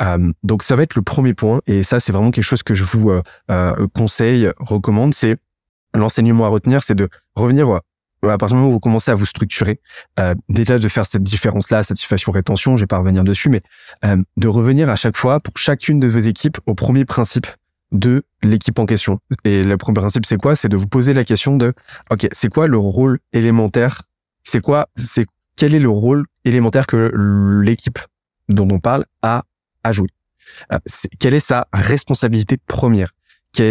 Euh, 0.00 0.32
donc 0.42 0.62
ça 0.62 0.76
va 0.76 0.82
être 0.82 0.94
le 0.94 1.02
premier 1.02 1.32
point 1.32 1.62
et 1.66 1.82
ça 1.82 2.00
c'est 2.00 2.12
vraiment 2.12 2.30
quelque 2.30 2.44
chose 2.44 2.62
que 2.62 2.74
je 2.74 2.84
vous 2.84 3.10
conseille, 3.94 4.50
recommande, 4.58 5.14
c'est 5.14 5.36
l'enseignement 5.94 6.44
à 6.44 6.48
retenir, 6.48 6.82
c'est 6.82 6.94
de 6.94 7.08
revenir 7.34 7.80
à 8.34 8.38
partir 8.38 8.56
du 8.56 8.60
moment 8.60 8.70
où 8.70 8.74
vous 8.74 8.80
commencez 8.80 9.10
à 9.10 9.14
vous 9.14 9.26
structurer, 9.26 9.80
euh, 10.18 10.34
déjà 10.48 10.78
de 10.78 10.88
faire 10.88 11.06
cette 11.06 11.22
différence-là, 11.22 11.82
satisfaction-rétention, 11.82 12.76
je 12.76 12.82
vais 12.82 12.86
pas 12.86 12.98
revenir 12.98 13.24
dessus, 13.24 13.48
mais 13.48 13.62
euh, 14.04 14.16
de 14.36 14.48
revenir 14.48 14.88
à 14.88 14.96
chaque 14.96 15.16
fois 15.16 15.40
pour 15.40 15.56
chacune 15.58 15.98
de 15.98 16.08
vos 16.08 16.18
équipes 16.18 16.58
au 16.66 16.74
premier 16.74 17.04
principe 17.04 17.46
de 17.92 18.24
l'équipe 18.42 18.78
en 18.78 18.86
question. 18.86 19.20
Et 19.44 19.62
le 19.62 19.76
premier 19.76 19.96
principe, 19.96 20.26
c'est 20.26 20.38
quoi? 20.38 20.54
C'est 20.54 20.68
de 20.68 20.76
vous 20.76 20.88
poser 20.88 21.14
la 21.14 21.24
question 21.24 21.56
de, 21.56 21.72
ok, 22.10 22.28
c'est 22.32 22.48
quoi 22.48 22.66
le 22.66 22.78
rôle 22.78 23.18
élémentaire? 23.32 24.02
C'est 24.42 24.60
quoi 24.60 24.88
C'est 24.96 25.26
quel 25.56 25.74
est 25.74 25.80
le 25.80 25.88
rôle 25.88 26.24
élémentaire 26.44 26.86
que 26.86 27.12
l'équipe 27.62 27.98
dont 28.48 28.68
on 28.70 28.78
parle 28.78 29.06
a 29.22 29.44
à 29.82 29.92
jouer? 29.92 30.08
Euh, 30.72 30.78
Quelle 31.18 31.34
est 31.34 31.40
sa 31.40 31.66
responsabilité 31.72 32.58
première? 32.66 33.12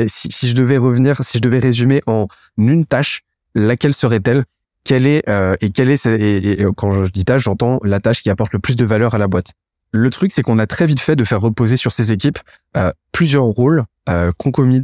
Si 0.08 0.48
je 0.48 0.56
devais 0.56 0.78
revenir, 0.78 1.24
si 1.24 1.38
je 1.38 1.44
devais 1.44 1.60
résumer 1.60 2.02
en 2.08 2.28
une 2.58 2.86
tâche, 2.86 3.22
laquelle 3.56 3.94
serait-elle? 3.94 4.44
Quelle 4.84 5.08
est 5.08 5.28
euh, 5.28 5.56
et 5.62 5.72
quelle 5.72 5.90
est 5.90 6.06
et, 6.06 6.62
et, 6.62 6.66
quand 6.78 7.04
je 7.04 7.10
dis 7.10 7.26
tâche, 7.26 7.42
j'entends 7.44 7.80
la 7.84 8.00
tâche 8.00 8.22
qui 8.22 8.30
apporte 8.30 8.54
le 8.54 8.60
plus 8.60 8.76
de 8.76 8.86
valeur 8.86 9.16
à 9.16 9.18
la 9.18 9.28
boîte. 9.28 9.54
Le 9.92 10.10
truc, 10.12 10.32
c'est 10.32 10.44
qu'on 10.44 10.60
a 10.60 10.68
très 10.68 10.86
vite 10.86 11.00
fait 11.00 11.16
de 11.16 11.24
faire 11.24 11.42
reposer 11.42 11.76
sur 11.76 11.92
ces 11.92 12.12
équipes 12.12 12.38
euh, 12.78 12.92
plusieurs 13.12 13.46
rôles 13.46 13.86
euh, 14.08 14.32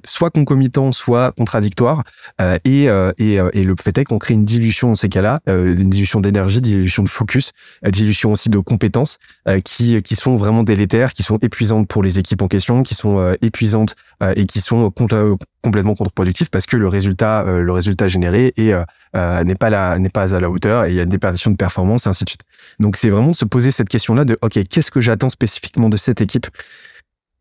soit 0.05 0.31
concomitants, 0.31 0.91
soit 0.91 1.31
contradictoires. 1.31 2.03
Euh, 2.39 2.57
et, 2.65 2.89
euh, 2.89 3.11
et, 3.17 3.35
et, 3.53 3.63
le 3.63 3.75
fait 3.81 3.97
est 3.97 4.05
qu'on 4.05 4.17
crée 4.17 4.33
une 4.33 4.45
dilution 4.45 4.89
dans 4.89 4.95
ces 4.95 5.09
cas-là, 5.09 5.41
une 5.47 5.89
dilution 5.89 6.19
d'énergie, 6.19 6.61
dilution 6.61 7.03
de 7.03 7.09
focus, 7.09 7.51
dilution 7.87 8.31
aussi 8.31 8.49
de 8.49 8.57
compétences 8.59 9.19
qui, 9.63 10.01
qui 10.01 10.15
sont 10.15 10.35
vraiment 10.35 10.63
délétères, 10.63 11.13
qui 11.13 11.23
sont 11.23 11.37
épuisantes 11.37 11.87
pour 11.87 12.03
les 12.03 12.19
équipes 12.19 12.41
en 12.41 12.47
question, 12.47 12.83
qui 12.83 12.95
sont 12.95 13.35
épuisantes 13.41 13.95
et 14.35 14.45
qui 14.45 14.59
sont 14.59 14.91
complètement 14.91 15.95
contre-productifs 15.95 16.49
parce 16.49 16.65
que 16.65 16.77
le 16.77 16.87
résultat, 16.87 17.43
le 17.43 17.71
résultat 17.71 18.07
généré 18.07 18.53
est 18.57 18.73
n'est 19.13 19.55
pas 19.55 19.97
pas 20.13 20.35
à 20.35 20.39
la 20.39 20.49
hauteur 20.49 20.85
et 20.85 20.89
il 20.89 20.95
y 20.95 20.99
a 20.99 21.05
des 21.05 21.19
perditions 21.19 21.51
de 21.51 21.57
performance 21.57 22.05
et 22.05 22.09
ainsi 22.09 22.23
de 22.23 22.29
suite. 22.29 22.43
Donc 22.79 22.97
c'est 22.97 23.09
vraiment 23.09 23.31
de 23.31 23.35
se 23.35 23.45
poser 23.45 23.71
cette 23.71 23.89
question-là 23.89 24.25
de 24.25 24.37
ok, 24.41 24.59
qu'est-ce 24.69 24.91
que 24.91 25.01
j'attends 25.01 25.29
spécifiquement 25.29 25.89
de 25.89 25.97
cette 25.97 26.21
équipe? 26.21 26.47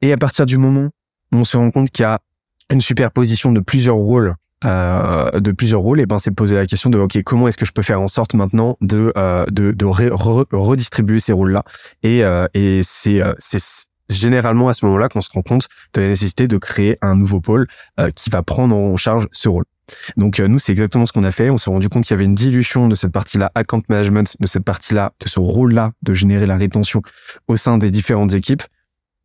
Et 0.03 0.13
à 0.13 0.17
partir 0.17 0.47
du 0.47 0.57
moment 0.57 0.91
on 1.33 1.45
se 1.45 1.57
rend 1.57 1.71
compte 1.71 1.91
qu'il 1.91 2.03
y 2.03 2.07
a 2.07 2.19
une 2.71 2.81
superposition 2.81 3.53
de 3.53 3.61
plusieurs 3.61 3.97
rôles 3.97 4.35
euh, 4.65 5.41
de 5.41 5.53
plusieurs 5.53 5.81
rôles, 5.81 6.01
et 6.01 6.07
ben 6.07 6.19
c'est 6.19 6.31
poser 6.33 6.57
la 6.57 6.67
question 6.67 6.91
de 6.91 6.99
ok 6.99 7.23
comment 7.23 7.49
est-ce 7.49 7.57
que 7.57 7.65
je 7.65 7.73
peux 7.73 7.83
faire 7.83 8.01
en 8.01 8.09
sorte 8.09 8.35
maintenant 8.35 8.77
de 8.83 9.13
euh, 9.17 9.47
de, 9.51 9.73
de 9.73 9.85
redistribuer 9.87 11.19
ces 11.19 11.33
rôles 11.33 11.53
là 11.53 11.65
et 12.03 12.25
euh, 12.25 12.47
et 12.53 12.83
c'est 12.83 13.23
euh, 13.23 13.33
c'est 13.39 13.63
généralement 14.11 14.69
à 14.69 14.75
ce 14.75 14.85
moment-là 14.85 15.09
qu'on 15.09 15.21
se 15.21 15.31
rend 15.31 15.43
compte 15.43 15.69
de 15.95 16.01
la 16.03 16.09
nécessité 16.09 16.47
de 16.49 16.59
créer 16.59 16.99
un 17.01 17.17
nouveau 17.17 17.41
pôle 17.41 17.69
euh, 17.99 18.11
qui 18.11 18.29
va 18.29 18.43
prendre 18.43 18.77
en 18.77 18.97
charge 18.97 19.29
ce 19.33 19.49
rôle. 19.49 19.65
Donc 20.17 20.39
nous 20.39 20.59
c'est 20.59 20.73
exactement 20.73 21.07
ce 21.07 21.13
qu'on 21.13 21.25
a 21.25 21.33
fait. 21.33 21.49
On 21.51 21.57
s'est 21.57 21.71
rendu 21.71 21.89
compte 21.89 22.05
qu'il 22.05 22.13
y 22.13 22.19
avait 22.19 22.25
une 22.25 22.35
dilution 22.35 22.87
de 22.87 22.95
cette 22.95 23.13
partie-là 23.13 23.51
account 23.55 23.83
management, 23.89 24.37
de 24.39 24.47
cette 24.47 24.65
partie-là, 24.65 25.13
de 25.21 25.29
ce 25.29 25.41
rôle-là 25.41 25.93
de 26.03 26.13
générer 26.15 26.47
la 26.47 26.57
rétention 26.57 27.03
au 27.49 27.57
sein 27.57 27.79
des 27.79 27.91
différentes 27.91 28.35
équipes 28.35 28.63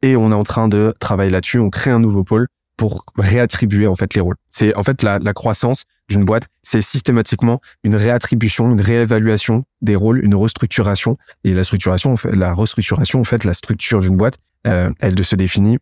et 0.02 0.16
on 0.16 0.32
est 0.32 0.36
en 0.36 0.44
train 0.44 0.68
de 0.68 0.94
travailler 1.00 1.32
là-dessus. 1.32 1.60
On 1.60 1.70
crée 1.70 1.92
un 1.92 2.00
nouveau 2.00 2.24
pôle 2.24 2.48
pour 2.78 3.06
réattribuer 3.18 3.88
en 3.88 3.96
fait 3.96 4.14
les 4.14 4.22
rôles. 4.22 4.36
C'est 4.50 4.76
en 4.76 4.84
fait 4.84 5.02
la, 5.02 5.20
la 5.20 5.34
croissance 5.34 5.86
d'une 6.10 6.26
boîte, 6.26 6.48
c'est 6.62 6.82
systématiquement 6.82 7.62
une 7.84 7.96
réattribution, 7.96 8.70
une 8.70 8.82
réévaluation 8.82 9.66
des 9.82 9.96
rôles, 9.96 10.24
une 10.24 10.36
restructuration. 10.36 11.18
Et 11.44 11.54
la 11.54 11.64
structuration, 11.64 12.14
en 12.14 12.18
fait, 12.18 12.36
la 12.36 12.54
restructuration, 12.54 13.22
en 13.22 13.24
fait, 13.24 13.44
la 13.44 13.54
structure 13.54 14.02
d'une 14.02 14.18
boîte, 14.18 14.38
euh, 14.68 14.92
elle 15.00 15.24
se 15.24 15.36
définit 15.36 15.80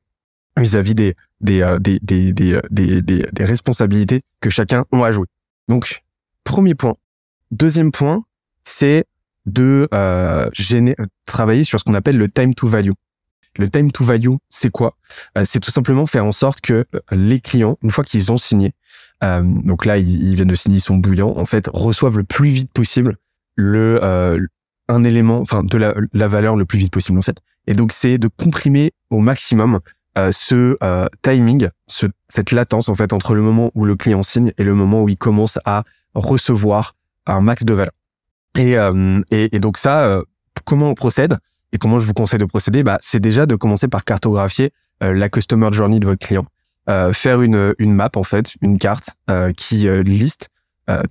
vis-à-vis 0.56 0.96
des 0.96 1.16
des, 1.42 1.62
euh, 1.62 1.80
des, 1.80 2.00
des, 2.02 2.32
des, 2.32 2.60
des, 2.70 3.02
des, 3.02 3.26
des 3.32 3.44
responsabilités 3.44 4.22
que 4.40 4.50
chacun 4.50 4.86
a 4.92 5.06
à 5.06 5.12
jouer. 5.12 5.28
Donc, 5.68 6.04
premier 6.44 6.76
point. 6.76 6.96
Deuxième 7.52 7.92
point, 7.92 8.24
c'est 8.64 9.06
de 9.46 9.90
euh, 9.94 10.50
gêner, 10.54 10.96
travailler 11.26 11.66
sur 11.66 11.80
ce 11.80 11.84
qu'on 11.84 11.94
appelle 11.94 12.18
le 12.18 12.30
time 12.30 12.54
to 12.54 12.68
value. 12.68 12.92
Le 13.58 13.70
time 13.70 13.92
to 13.92 14.04
value, 14.04 14.36
c'est 14.50 14.72
quoi? 14.72 14.98
Euh, 15.38 15.44
C'est 15.46 15.60
tout 15.60 15.72
simplement 15.72 16.06
faire 16.06 16.26
en 16.26 16.32
sorte 16.32 16.62
que 16.62 16.86
euh, 16.96 17.00
les 17.12 17.40
clients, 17.40 17.78
une 17.84 17.92
fois 17.92 18.04
qu'ils 18.04 18.32
ont 18.32 18.38
signé, 18.38 18.74
euh, 19.24 19.42
donc 19.44 19.86
là 19.86 19.98
ils, 19.98 20.36
viennent 20.36 20.48
de 20.48 20.56
signer, 20.56 20.78
ils 20.78 20.82
sont 20.82 20.98
bouillants, 20.98 21.38
en 21.38 21.46
fait, 21.46 21.70
reçoivent 21.72 22.18
le 22.18 22.24
plus 22.24 22.50
vite 22.50 22.72
possible 22.72 23.18
le 23.56 24.00
un 24.90 25.04
élément, 25.06 25.40
enfin 25.40 25.64
de 25.64 25.78
la, 25.78 26.28
valeur 26.28 26.56
le 26.58 26.66
plus 26.66 26.78
vite 26.78 26.92
possible 26.92 27.18
en 27.18 27.22
fait. 27.22 27.38
Et 27.68 27.74
donc 27.74 27.94
c'est 27.94 28.18
de 28.18 28.28
comprimer 28.28 28.92
au 29.12 29.20
maximum 29.20 29.80
ce 30.18 30.76
timing, 31.22 31.70
ce, 31.88 32.08
cette 32.28 32.52
latence 32.52 32.90
en 32.90 32.96
fait 32.96 33.14
entre 33.14 33.34
le 33.34 33.42
moment 33.42 33.72
où 33.76 33.86
le 33.86 33.96
client 33.96 34.24
signe 34.24 34.52
et 34.58 34.64
le 34.64 34.74
moment 34.74 35.04
où 35.04 35.10
il 35.10 35.18
commence 35.18 35.58
à 35.64 35.84
recevoir 36.16 36.96
un 37.28 37.40
max 37.40 37.64
de 37.64 37.74
valeur. 37.74 37.94
Et, 38.58 38.76
et 39.32 39.60
donc 39.60 39.78
ça, 39.78 40.22
comment 40.66 40.90
on 40.90 40.96
procède? 40.96 41.38
Et 41.74 41.78
comment 41.80 42.00
je 42.00 42.06
vous 42.06 42.14
conseille 42.14 42.40
de 42.40 42.46
procéder? 42.46 42.84
Bah, 42.84 43.00
C'est 43.02 43.20
déjà 43.20 43.46
de 43.46 43.56
commencer 43.56 43.88
par 43.90 44.06
cartographier 44.06 44.72
euh, 45.04 45.14
la 45.14 45.28
customer 45.28 45.74
journey 45.74 46.00
de 46.00 46.06
votre 46.06 46.26
client. 46.26 46.46
Euh, 46.90 47.12
faire 47.12 47.42
une, 47.42 47.74
une 47.80 47.94
map, 47.94 48.12
en 48.16 48.24
fait, 48.24 48.54
une 48.62 48.78
carte 48.78 49.10
euh, 49.30 49.52
qui 49.52 49.88
liste 50.04 50.50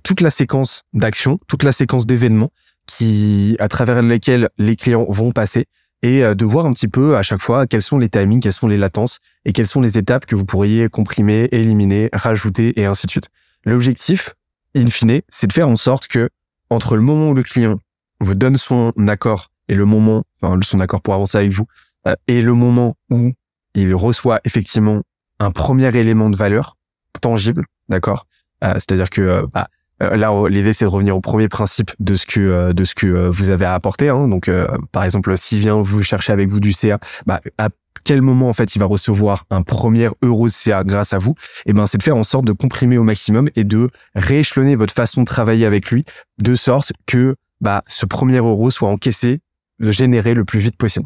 toute 0.03 0.21
la 0.21 0.29
séquence 0.29 0.83
d'actions, 0.93 1.39
toute 1.47 1.63
la 1.63 1.71
séquence 1.71 2.05
d'événements 2.05 2.51
qui, 2.85 3.55
à 3.59 3.67
travers 3.67 4.03
lesquels 4.03 4.49
les 4.59 4.75
clients 4.75 5.07
vont 5.09 5.31
passer 5.31 5.65
et 6.03 6.21
de 6.21 6.45
voir 6.45 6.67
un 6.67 6.73
petit 6.73 6.87
peu 6.87 7.17
à 7.17 7.23
chaque 7.23 7.41
fois 7.41 7.65
quels 7.65 7.81
sont 7.81 7.97
les 7.97 8.07
timings, 8.07 8.39
quelles 8.39 8.51
sont 8.51 8.67
les 8.67 8.77
latences 8.77 9.17
et 9.45 9.51
quelles 9.51 9.65
sont 9.65 9.81
les 9.81 9.97
étapes 9.97 10.27
que 10.27 10.35
vous 10.35 10.45
pourriez 10.45 10.89
comprimer, 10.89 11.49
éliminer, 11.51 12.09
rajouter 12.13 12.79
et 12.79 12.85
ainsi 12.85 13.07
de 13.07 13.11
suite. 13.11 13.29
L'objectif, 13.65 14.35
in 14.75 14.85
fine, 14.85 15.21
c'est 15.27 15.47
de 15.47 15.53
faire 15.53 15.67
en 15.67 15.75
sorte 15.75 16.05
que 16.05 16.29
entre 16.69 16.95
le 16.95 17.01
moment 17.01 17.29
où 17.29 17.33
le 17.33 17.41
client 17.41 17.77
vous 18.19 18.35
donne 18.35 18.57
son 18.57 18.93
accord 19.07 19.49
et 19.67 19.75
le 19.75 19.85
moment, 19.85 20.23
enfin, 20.41 20.59
son 20.61 20.79
accord 20.79 21.01
pour 21.01 21.13
avancer 21.13 21.37
avec 21.37 21.51
vous, 21.51 21.65
euh, 22.07 22.15
et 22.27 22.41
le 22.41 22.53
moment 22.53 22.95
où 23.09 23.31
il 23.75 23.95
reçoit 23.95 24.39
effectivement 24.43 25.01
un 25.39 25.51
premier 25.51 25.95
élément 25.97 26.29
de 26.29 26.35
valeur 26.35 26.77
tangible, 27.21 27.65
d'accord 27.89 28.27
euh, 28.63 28.73
C'est-à-dire 28.75 29.09
que 29.09 29.21
euh, 29.21 29.45
bah, 29.53 29.67
là, 29.99 30.31
l'idée 30.49 30.73
c'est 30.73 30.85
de 30.85 30.89
revenir 30.89 31.15
au 31.15 31.21
premier 31.21 31.47
principe 31.47 31.91
de 31.99 32.15
ce 32.15 32.25
que 32.25 32.71
de 32.73 32.85
ce 32.85 32.93
que 32.93 33.29
vous 33.29 33.49
avez 33.49 33.65
à 33.65 33.73
apporter. 33.73 34.09
Hein. 34.09 34.27
Donc, 34.27 34.51
par 34.91 35.03
exemple, 35.03 35.37
s'il 35.37 35.59
vient 35.59 35.79
vous 35.79 36.03
chercher 36.03 36.33
avec 36.33 36.49
vous 36.49 36.59
du 36.59 36.73
CA, 36.73 36.99
bah, 37.25 37.39
à 37.57 37.69
quel 38.03 38.21
moment 38.21 38.49
en 38.49 38.53
fait 38.53 38.75
il 38.75 38.79
va 38.79 38.85
recevoir 38.85 39.45
un 39.49 39.61
premier 39.61 40.09
euro 40.21 40.47
de 40.47 40.51
CA 40.51 40.83
grâce 40.83 41.13
à 41.13 41.19
vous? 41.19 41.35
Et 41.65 41.69
eh 41.69 41.73
ben, 41.73 41.87
c'est 41.87 41.97
de 41.97 42.03
faire 42.03 42.17
en 42.17 42.23
sorte 42.23 42.43
de 42.43 42.51
comprimer 42.51 42.97
au 42.97 43.03
maximum 43.03 43.49
et 43.55 43.63
de 43.63 43.89
rééchelonner 44.13 44.75
votre 44.75 44.93
façon 44.93 45.21
de 45.21 45.27
travailler 45.27 45.65
avec 45.65 45.89
lui, 45.89 46.03
de 46.39 46.55
sorte 46.55 46.91
que 47.05 47.35
bah, 47.61 47.81
ce 47.87 48.05
premier 48.05 48.37
euro 48.37 48.69
soit 48.71 48.89
encaissé 48.89 49.39
de 49.83 49.91
générer 49.91 50.33
le 50.33 50.45
plus 50.45 50.59
vite 50.59 50.77
possible. 50.77 51.05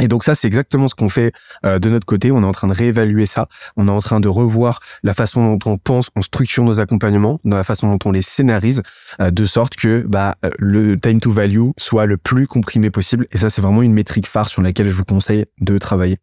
Et 0.00 0.08
donc 0.08 0.24
ça, 0.24 0.34
c'est 0.34 0.48
exactement 0.48 0.88
ce 0.88 0.94
qu'on 0.94 1.08
fait 1.08 1.32
euh, 1.64 1.78
de 1.78 1.90
notre 1.90 2.06
côté. 2.06 2.32
On 2.32 2.42
est 2.42 2.46
en 2.46 2.52
train 2.52 2.66
de 2.66 2.72
réévaluer 2.72 3.26
ça. 3.26 3.48
On 3.76 3.88
est 3.88 3.90
en 3.90 4.00
train 4.00 4.20
de 4.20 4.28
revoir 4.28 4.80
la 5.02 5.14
façon 5.14 5.54
dont 5.54 5.70
on 5.70 5.78
pense, 5.78 6.08
on 6.16 6.22
structure 6.22 6.64
nos 6.64 6.80
accompagnements, 6.80 7.40
dans 7.44 7.56
la 7.56 7.64
façon 7.64 7.90
dont 7.92 7.98
on 8.06 8.10
les 8.10 8.22
scénarise, 8.22 8.82
euh, 9.20 9.30
de 9.30 9.44
sorte 9.44 9.76
que 9.76 10.04
bah, 10.06 10.36
le 10.58 10.98
time 10.98 11.20
to 11.20 11.30
value 11.30 11.70
soit 11.78 12.06
le 12.06 12.16
plus 12.16 12.46
comprimé 12.46 12.90
possible. 12.90 13.26
Et 13.32 13.38
ça, 13.38 13.50
c'est 13.50 13.60
vraiment 13.60 13.82
une 13.82 13.92
métrique 13.92 14.26
phare 14.26 14.48
sur 14.48 14.62
laquelle 14.62 14.88
je 14.88 14.94
vous 14.94 15.04
conseille 15.04 15.44
de 15.60 15.78
travailler. 15.78 16.18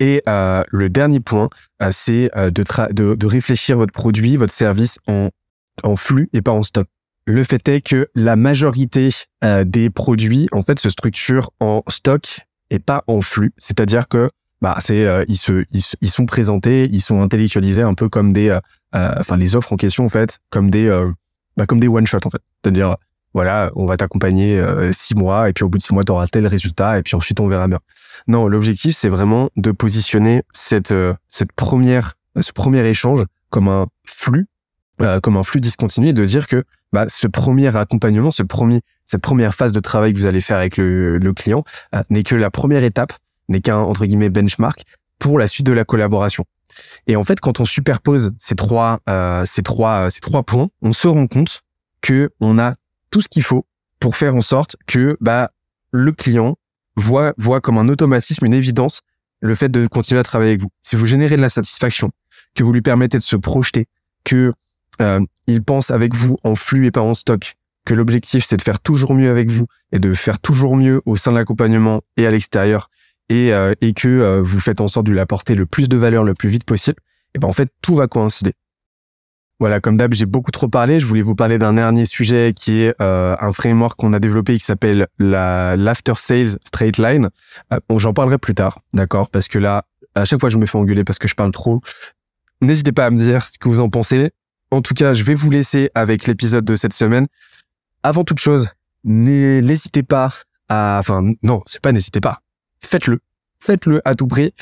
Et 0.00 0.22
euh, 0.28 0.64
le 0.68 0.88
dernier 0.88 1.20
point, 1.20 1.48
c'est 1.90 2.30
de, 2.34 2.92
de, 2.92 3.14
de 3.14 3.26
réfléchir 3.26 3.76
votre 3.76 3.92
produit, 3.92 4.36
votre 4.36 4.52
service 4.52 4.98
en, 5.06 5.28
en 5.82 5.96
flux 5.96 6.30
et 6.32 6.40
pas 6.40 6.52
en 6.52 6.62
stock. 6.62 6.86
Le 7.30 7.44
fait 7.44 7.68
est 7.68 7.80
que 7.80 8.08
la 8.16 8.34
majorité 8.34 9.10
euh, 9.44 9.62
des 9.62 9.88
produits 9.88 10.48
en 10.50 10.62
fait 10.62 10.80
se 10.80 10.88
structurent 10.88 11.50
en 11.60 11.80
stock 11.86 12.40
et 12.70 12.80
pas 12.80 13.04
en 13.06 13.20
flux. 13.20 13.52
C'est-à-dire 13.56 14.08
que 14.08 14.30
bah 14.60 14.76
c'est 14.80 15.06
euh, 15.06 15.24
ils 15.28 15.36
se 15.36 15.64
ils, 15.70 16.10
sont 16.10 16.26
présentés, 16.26 16.88
ils 16.90 17.00
sont 17.00 17.22
intellectualisés 17.22 17.82
un 17.82 17.94
peu 17.94 18.08
comme 18.08 18.32
des 18.32 18.48
euh, 18.48 18.60
enfin 18.92 19.36
les 19.36 19.54
offres 19.54 19.72
en 19.72 19.76
question 19.76 20.04
en 20.04 20.08
fait 20.08 20.40
comme 20.50 20.70
des 20.70 20.90
bah, 21.56 21.66
comme 21.66 21.78
des 21.78 21.86
one 21.86 22.04
shot 22.04 22.18
en 22.24 22.30
fait. 22.30 22.42
C'est-à-dire 22.64 22.96
voilà, 23.32 23.70
on 23.76 23.86
va 23.86 23.96
t'accompagner 23.96 24.60
six 24.90 25.14
mois 25.14 25.48
et 25.48 25.52
puis 25.52 25.62
au 25.62 25.68
bout 25.68 25.78
de 25.78 25.84
six 25.84 25.94
mois 25.94 26.02
tu 26.02 26.10
auras 26.10 26.26
tel 26.26 26.48
résultat 26.48 26.98
et 26.98 27.04
puis 27.04 27.14
ensuite 27.14 27.38
on 27.38 27.46
verra 27.46 27.68
bien. 27.68 27.78
Non, 28.26 28.48
l'objectif 28.48 28.96
c'est 28.96 29.08
vraiment 29.08 29.50
de 29.54 29.70
positionner 29.70 30.42
cette 30.52 30.92
cette 31.28 31.52
première 31.52 32.14
ce 32.40 32.50
premier 32.50 32.84
échange 32.88 33.24
comme 33.50 33.68
un 33.68 33.86
flux 34.04 34.48
comme 35.22 35.36
un 35.36 35.42
flux 35.42 35.60
discontinu 35.60 36.08
et 36.08 36.12
de 36.12 36.24
dire 36.24 36.46
que 36.46 36.64
bah, 36.92 37.06
ce 37.08 37.26
premier 37.26 37.74
accompagnement, 37.74 38.30
ce 38.30 38.42
premier, 38.42 38.80
cette 39.06 39.22
première 39.22 39.54
phase 39.54 39.72
de 39.72 39.80
travail 39.80 40.12
que 40.12 40.18
vous 40.18 40.26
allez 40.26 40.40
faire 40.40 40.56
avec 40.56 40.76
le, 40.76 41.18
le 41.18 41.32
client 41.32 41.64
euh, 41.94 42.02
n'est 42.10 42.22
que 42.22 42.34
la 42.34 42.50
première 42.50 42.84
étape, 42.84 43.12
n'est 43.48 43.60
qu'un 43.60 43.78
entre 43.78 44.06
guillemets 44.06 44.30
benchmark 44.30 44.84
pour 45.18 45.38
la 45.38 45.46
suite 45.46 45.66
de 45.66 45.72
la 45.72 45.84
collaboration. 45.84 46.44
Et 47.06 47.16
en 47.16 47.24
fait, 47.24 47.40
quand 47.40 47.60
on 47.60 47.64
superpose 47.64 48.32
ces 48.38 48.54
trois, 48.54 49.00
euh, 49.08 49.44
ces 49.44 49.62
trois, 49.62 50.10
ces 50.10 50.20
trois 50.20 50.42
points, 50.42 50.68
on 50.82 50.92
se 50.92 51.08
rend 51.08 51.26
compte 51.26 51.62
que 52.00 52.30
on 52.40 52.58
a 52.58 52.74
tout 53.10 53.20
ce 53.20 53.28
qu'il 53.28 53.42
faut 53.42 53.66
pour 53.98 54.16
faire 54.16 54.34
en 54.34 54.40
sorte 54.40 54.76
que 54.86 55.16
bah 55.20 55.50
le 55.90 56.12
client 56.12 56.56
voit 56.96 57.34
voit 57.36 57.60
comme 57.60 57.78
un 57.78 57.88
automatisme, 57.88 58.46
une 58.46 58.54
évidence, 58.54 59.00
le 59.40 59.54
fait 59.54 59.68
de 59.68 59.86
continuer 59.86 60.20
à 60.20 60.24
travailler 60.24 60.52
avec 60.52 60.62
vous. 60.62 60.70
Si 60.80 60.96
vous 60.96 61.06
générez 61.06 61.36
de 61.36 61.42
la 61.42 61.48
satisfaction, 61.48 62.10
que 62.54 62.62
vous 62.62 62.72
lui 62.72 62.82
permettez 62.82 63.18
de 63.18 63.22
se 63.22 63.36
projeter, 63.36 63.86
que 64.24 64.52
euh, 65.00 65.20
il 65.46 65.62
pense 65.62 65.90
avec 65.90 66.14
vous 66.14 66.36
en 66.44 66.54
flux 66.54 66.86
et 66.86 66.90
pas 66.90 67.00
en 67.00 67.14
stock, 67.14 67.54
que 67.86 67.94
l'objectif 67.94 68.44
c'est 68.44 68.56
de 68.56 68.62
faire 68.62 68.80
toujours 68.80 69.14
mieux 69.14 69.30
avec 69.30 69.48
vous 69.48 69.66
et 69.92 69.98
de 69.98 70.12
faire 70.12 70.38
toujours 70.40 70.76
mieux 70.76 71.02
au 71.06 71.16
sein 71.16 71.32
de 71.32 71.36
l'accompagnement 71.36 72.02
et 72.16 72.26
à 72.26 72.30
l'extérieur 72.30 72.88
et, 73.28 73.52
euh, 73.54 73.72
et 73.80 73.94
que 73.94 74.08
euh, 74.08 74.42
vous 74.42 74.60
faites 74.60 74.80
en 74.80 74.88
sorte 74.88 75.06
de 75.06 75.12
lui 75.12 75.20
apporter 75.20 75.54
le 75.54 75.64
plus 75.64 75.88
de 75.88 75.96
valeur 75.96 76.24
le 76.24 76.34
plus 76.34 76.48
vite 76.48 76.64
possible, 76.64 76.98
et 77.34 77.38
ben 77.38 77.48
en 77.48 77.52
fait 77.52 77.70
tout 77.80 77.94
va 77.94 78.06
coïncider. 78.08 78.52
Voilà, 79.60 79.78
comme 79.78 79.98
d'hab, 79.98 80.14
j'ai 80.14 80.24
beaucoup 80.24 80.50
trop 80.50 80.68
parlé. 80.68 81.00
Je 81.00 81.04
voulais 81.06 81.20
vous 81.20 81.34
parler 81.34 81.58
d'un 81.58 81.74
dernier 81.74 82.06
sujet 82.06 82.54
qui 82.56 82.80
est 82.80 82.94
euh, 83.02 83.36
un 83.38 83.52
framework 83.52 83.94
qu'on 84.00 84.14
a 84.14 84.18
développé 84.18 84.54
qui 84.54 84.64
s'appelle 84.64 85.06
la 85.18 85.76
l'after 85.76 86.14
sales 86.16 86.58
straight 86.64 86.96
line. 86.96 87.28
Bon, 87.86 87.98
j'en 87.98 88.14
parlerai 88.14 88.38
plus 88.38 88.54
tard, 88.54 88.80
d'accord? 88.94 89.28
Parce 89.28 89.48
que 89.48 89.58
là, 89.58 89.84
à 90.14 90.24
chaque 90.24 90.40
fois, 90.40 90.48
je 90.48 90.56
me 90.56 90.64
fais 90.64 90.78
engueuler 90.78 91.04
parce 91.04 91.18
que 91.18 91.28
je 91.28 91.34
parle 91.34 91.52
trop. 91.52 91.82
N'hésitez 92.62 92.92
pas 92.92 93.04
à 93.04 93.10
me 93.10 93.18
dire 93.18 93.48
ce 93.52 93.58
que 93.58 93.68
vous 93.68 93.82
en 93.82 93.90
pensez. 93.90 94.30
En 94.70 94.82
tout 94.82 94.94
cas, 94.94 95.12
je 95.12 95.24
vais 95.24 95.34
vous 95.34 95.50
laisser 95.50 95.90
avec 95.94 96.26
l'épisode 96.26 96.64
de 96.64 96.74
cette 96.76 96.92
semaine. 96.92 97.26
Avant 98.02 98.24
toute 98.24 98.38
chose, 98.38 98.68
n'hésitez 99.04 100.02
pas 100.02 100.32
à, 100.68 100.98
enfin, 101.00 101.22
non, 101.42 101.62
c'est 101.66 101.80
pas 101.82 101.92
n'hésitez 101.92 102.20
pas. 102.20 102.40
Faites-le. 102.80 103.20
Faites-le 103.62 104.00
à 104.04 104.14
tout 104.14 104.26
prix. 104.26 104.54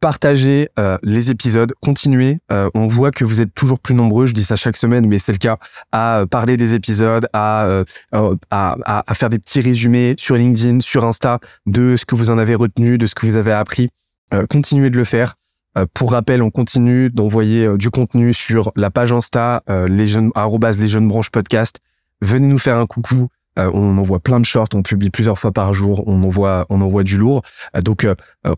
partagez 0.00 0.68
euh, 0.78 0.96
les 1.02 1.30
épisodes, 1.30 1.72
continuez. 1.80 2.38
Euh, 2.52 2.70
on 2.74 2.86
voit 2.86 3.10
que 3.10 3.24
vous 3.24 3.40
êtes 3.40 3.52
toujours 3.54 3.80
plus 3.80 3.94
nombreux, 3.94 4.26
je 4.26 4.34
dis 4.34 4.44
ça 4.44 4.54
chaque 4.54 4.76
semaine, 4.76 5.06
mais 5.06 5.18
c'est 5.18 5.32
le 5.32 5.38
cas, 5.38 5.58
à 5.90 6.20
euh, 6.20 6.26
parler 6.26 6.56
des 6.56 6.74
épisodes, 6.74 7.26
à, 7.32 7.82
à, 8.12 8.30
à, 8.50 8.76
à, 9.10 9.14
faire 9.14 9.30
des 9.30 9.38
petits 9.38 9.60
résumés 9.60 10.14
sur 10.16 10.36
LinkedIn, 10.36 10.80
sur 10.80 11.04
Insta, 11.04 11.40
de 11.66 11.96
ce 11.96 12.04
que 12.04 12.14
vous 12.14 12.30
en 12.30 12.38
avez 12.38 12.54
retenu, 12.54 12.98
de 12.98 13.06
ce 13.06 13.14
que 13.14 13.26
vous 13.26 13.36
avez 13.36 13.52
appris. 13.52 13.90
continuez 14.48 14.90
de 14.90 14.96
le 14.96 15.04
faire. 15.04 15.34
Pour 15.94 16.12
rappel, 16.12 16.42
on 16.42 16.50
continue 16.50 17.10
d'envoyer 17.10 17.76
du 17.76 17.90
contenu 17.90 18.32
sur 18.32 18.72
la 18.76 18.90
page 18.90 19.12
Insta, 19.12 19.62
les 19.68 20.06
jeunes, 20.06 20.30
les 20.78 20.88
jeunes 20.88 21.08
branches 21.08 21.30
podcast. 21.30 21.80
Venez 22.22 22.46
nous 22.46 22.58
faire 22.58 22.78
un 22.78 22.86
coucou. 22.86 23.28
on 23.56 23.98
envoie 23.98 24.20
plein 24.20 24.40
de 24.40 24.46
shorts, 24.46 24.68
on 24.74 24.82
publie 24.82 25.10
plusieurs 25.10 25.38
fois 25.38 25.52
par 25.52 25.74
jour, 25.74 26.02
on 26.06 26.22
envoie, 26.22 26.66
on 26.70 26.80
envoie 26.80 27.02
du 27.02 27.18
lourd. 27.18 27.42
donc, 27.82 28.06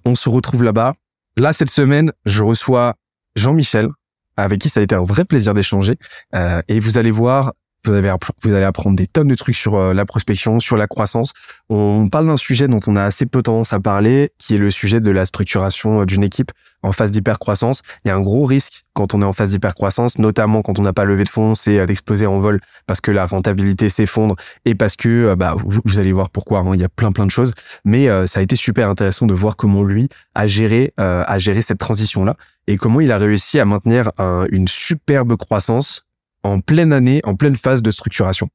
on 0.05 0.15
se 0.15 0.29
retrouve 0.29 0.63
là-bas. 0.63 0.93
Là, 1.37 1.53
cette 1.53 1.71
semaine, 1.71 2.13
je 2.25 2.43
reçois 2.43 2.95
Jean-Michel, 3.37 3.89
avec 4.37 4.61
qui 4.61 4.69
ça 4.69 4.81
a 4.81 4.83
été 4.83 4.95
un 4.95 5.03
vrai 5.03 5.25
plaisir 5.25 5.55
d'échanger. 5.55 5.97
Euh, 6.35 6.63
et 6.69 6.81
vous 6.81 6.99
allez 6.99 7.11
voir, 7.11 7.53
vous, 7.85 7.93
avez, 7.93 8.13
vous 8.43 8.55
allez 8.55 8.65
apprendre 8.65 8.97
des 8.97 9.07
tonnes 9.07 9.29
de 9.29 9.35
trucs 9.35 9.57
sur 9.57 9.77
euh, 9.77 9.95
la 9.95 10.05
prospection, 10.05 10.61
sur 10.61 10.77
la 10.77 10.87
croissance. 10.87 11.33
On 11.69 12.09
parle 12.09 12.27
d'un 12.27 12.37
sujet 12.37 12.69
dont 12.69 12.81
on 12.87 12.97
a 12.97 13.03
assez 13.03 13.27
peu 13.27 13.43
tendance 13.43 13.73
à 13.73 13.81
parler, 13.81 14.33
qui 14.39 14.55
est 14.55 14.59
le 14.59 14.71
sujet 14.71 15.01
de 15.01 15.11
la 15.11 15.25
structuration 15.25 16.03
euh, 16.03 16.05
d'une 16.05 16.23
équipe 16.23 16.53
en 16.83 16.93
phase 16.93 17.11
d'hypercroissance. 17.11 17.83
Il 18.05 18.09
y 18.09 18.11
a 18.11 18.17
un 18.17 18.21
gros 18.21 18.45
risque 18.45 18.85
quand 18.93 19.15
on 19.15 19.23
est 19.23 19.25
en 19.25 19.33
phase 19.33 19.51
d'hypercroissance, 19.51 20.19
notamment 20.19 20.63
quand 20.63 20.79
on 20.79 20.83
n'a 20.83 20.93
pas 20.93 21.05
levé 21.05 21.25
de 21.25 21.29
fonds, 21.29 21.55
c'est 21.55 21.85
d'exploser 21.87 22.27
en 22.27 22.39
vol 22.39 22.61
parce 22.87 23.01
que 23.01 23.11
la 23.11 23.27
rentabilité 23.27 23.89
s'effondre 23.89 24.35
et 24.65 24.75
parce 24.75 24.97
que 24.97 25.35
bah, 25.35 25.57
vous, 25.65 26.01
allez 26.01 26.13
voir 26.13 26.31
pourquoi. 26.31 26.61
Hein, 26.61 26.75
il 26.75 26.81
y 26.81 26.85
a 26.85 26.89
plein 26.89 27.13
plein 27.13 27.27
de 27.27 27.31
choses, 27.31 27.53
mais 27.85 28.09
ça 28.27 28.41
a 28.41 28.43
été 28.43 28.57
super 28.57 28.89
intéressant 28.89 29.27
de 29.27 29.35
voir 29.35 29.57
comment 29.57 29.85
lui 29.85 30.09
a 30.35 30.47
géré 30.47 30.93
a 30.97 31.39
géré 31.39 31.63
cette 31.63 31.79
transition 31.79 32.25
là 32.25 32.37
et 32.67 32.77
comment 32.77 33.01
il 33.01 33.13
a 33.13 33.19
réussi 33.19 33.61
à 33.61 33.65
maintenir 33.65 34.11
une 34.51 34.67
superbe 34.67 35.37
croissance 35.37 36.08
en 36.43 36.61
pleine 36.61 36.93
année, 36.93 37.21
en 37.25 37.35
pleine 37.35 37.57
phase 37.57 37.83
de 37.83 37.91
structuration. 37.91 38.49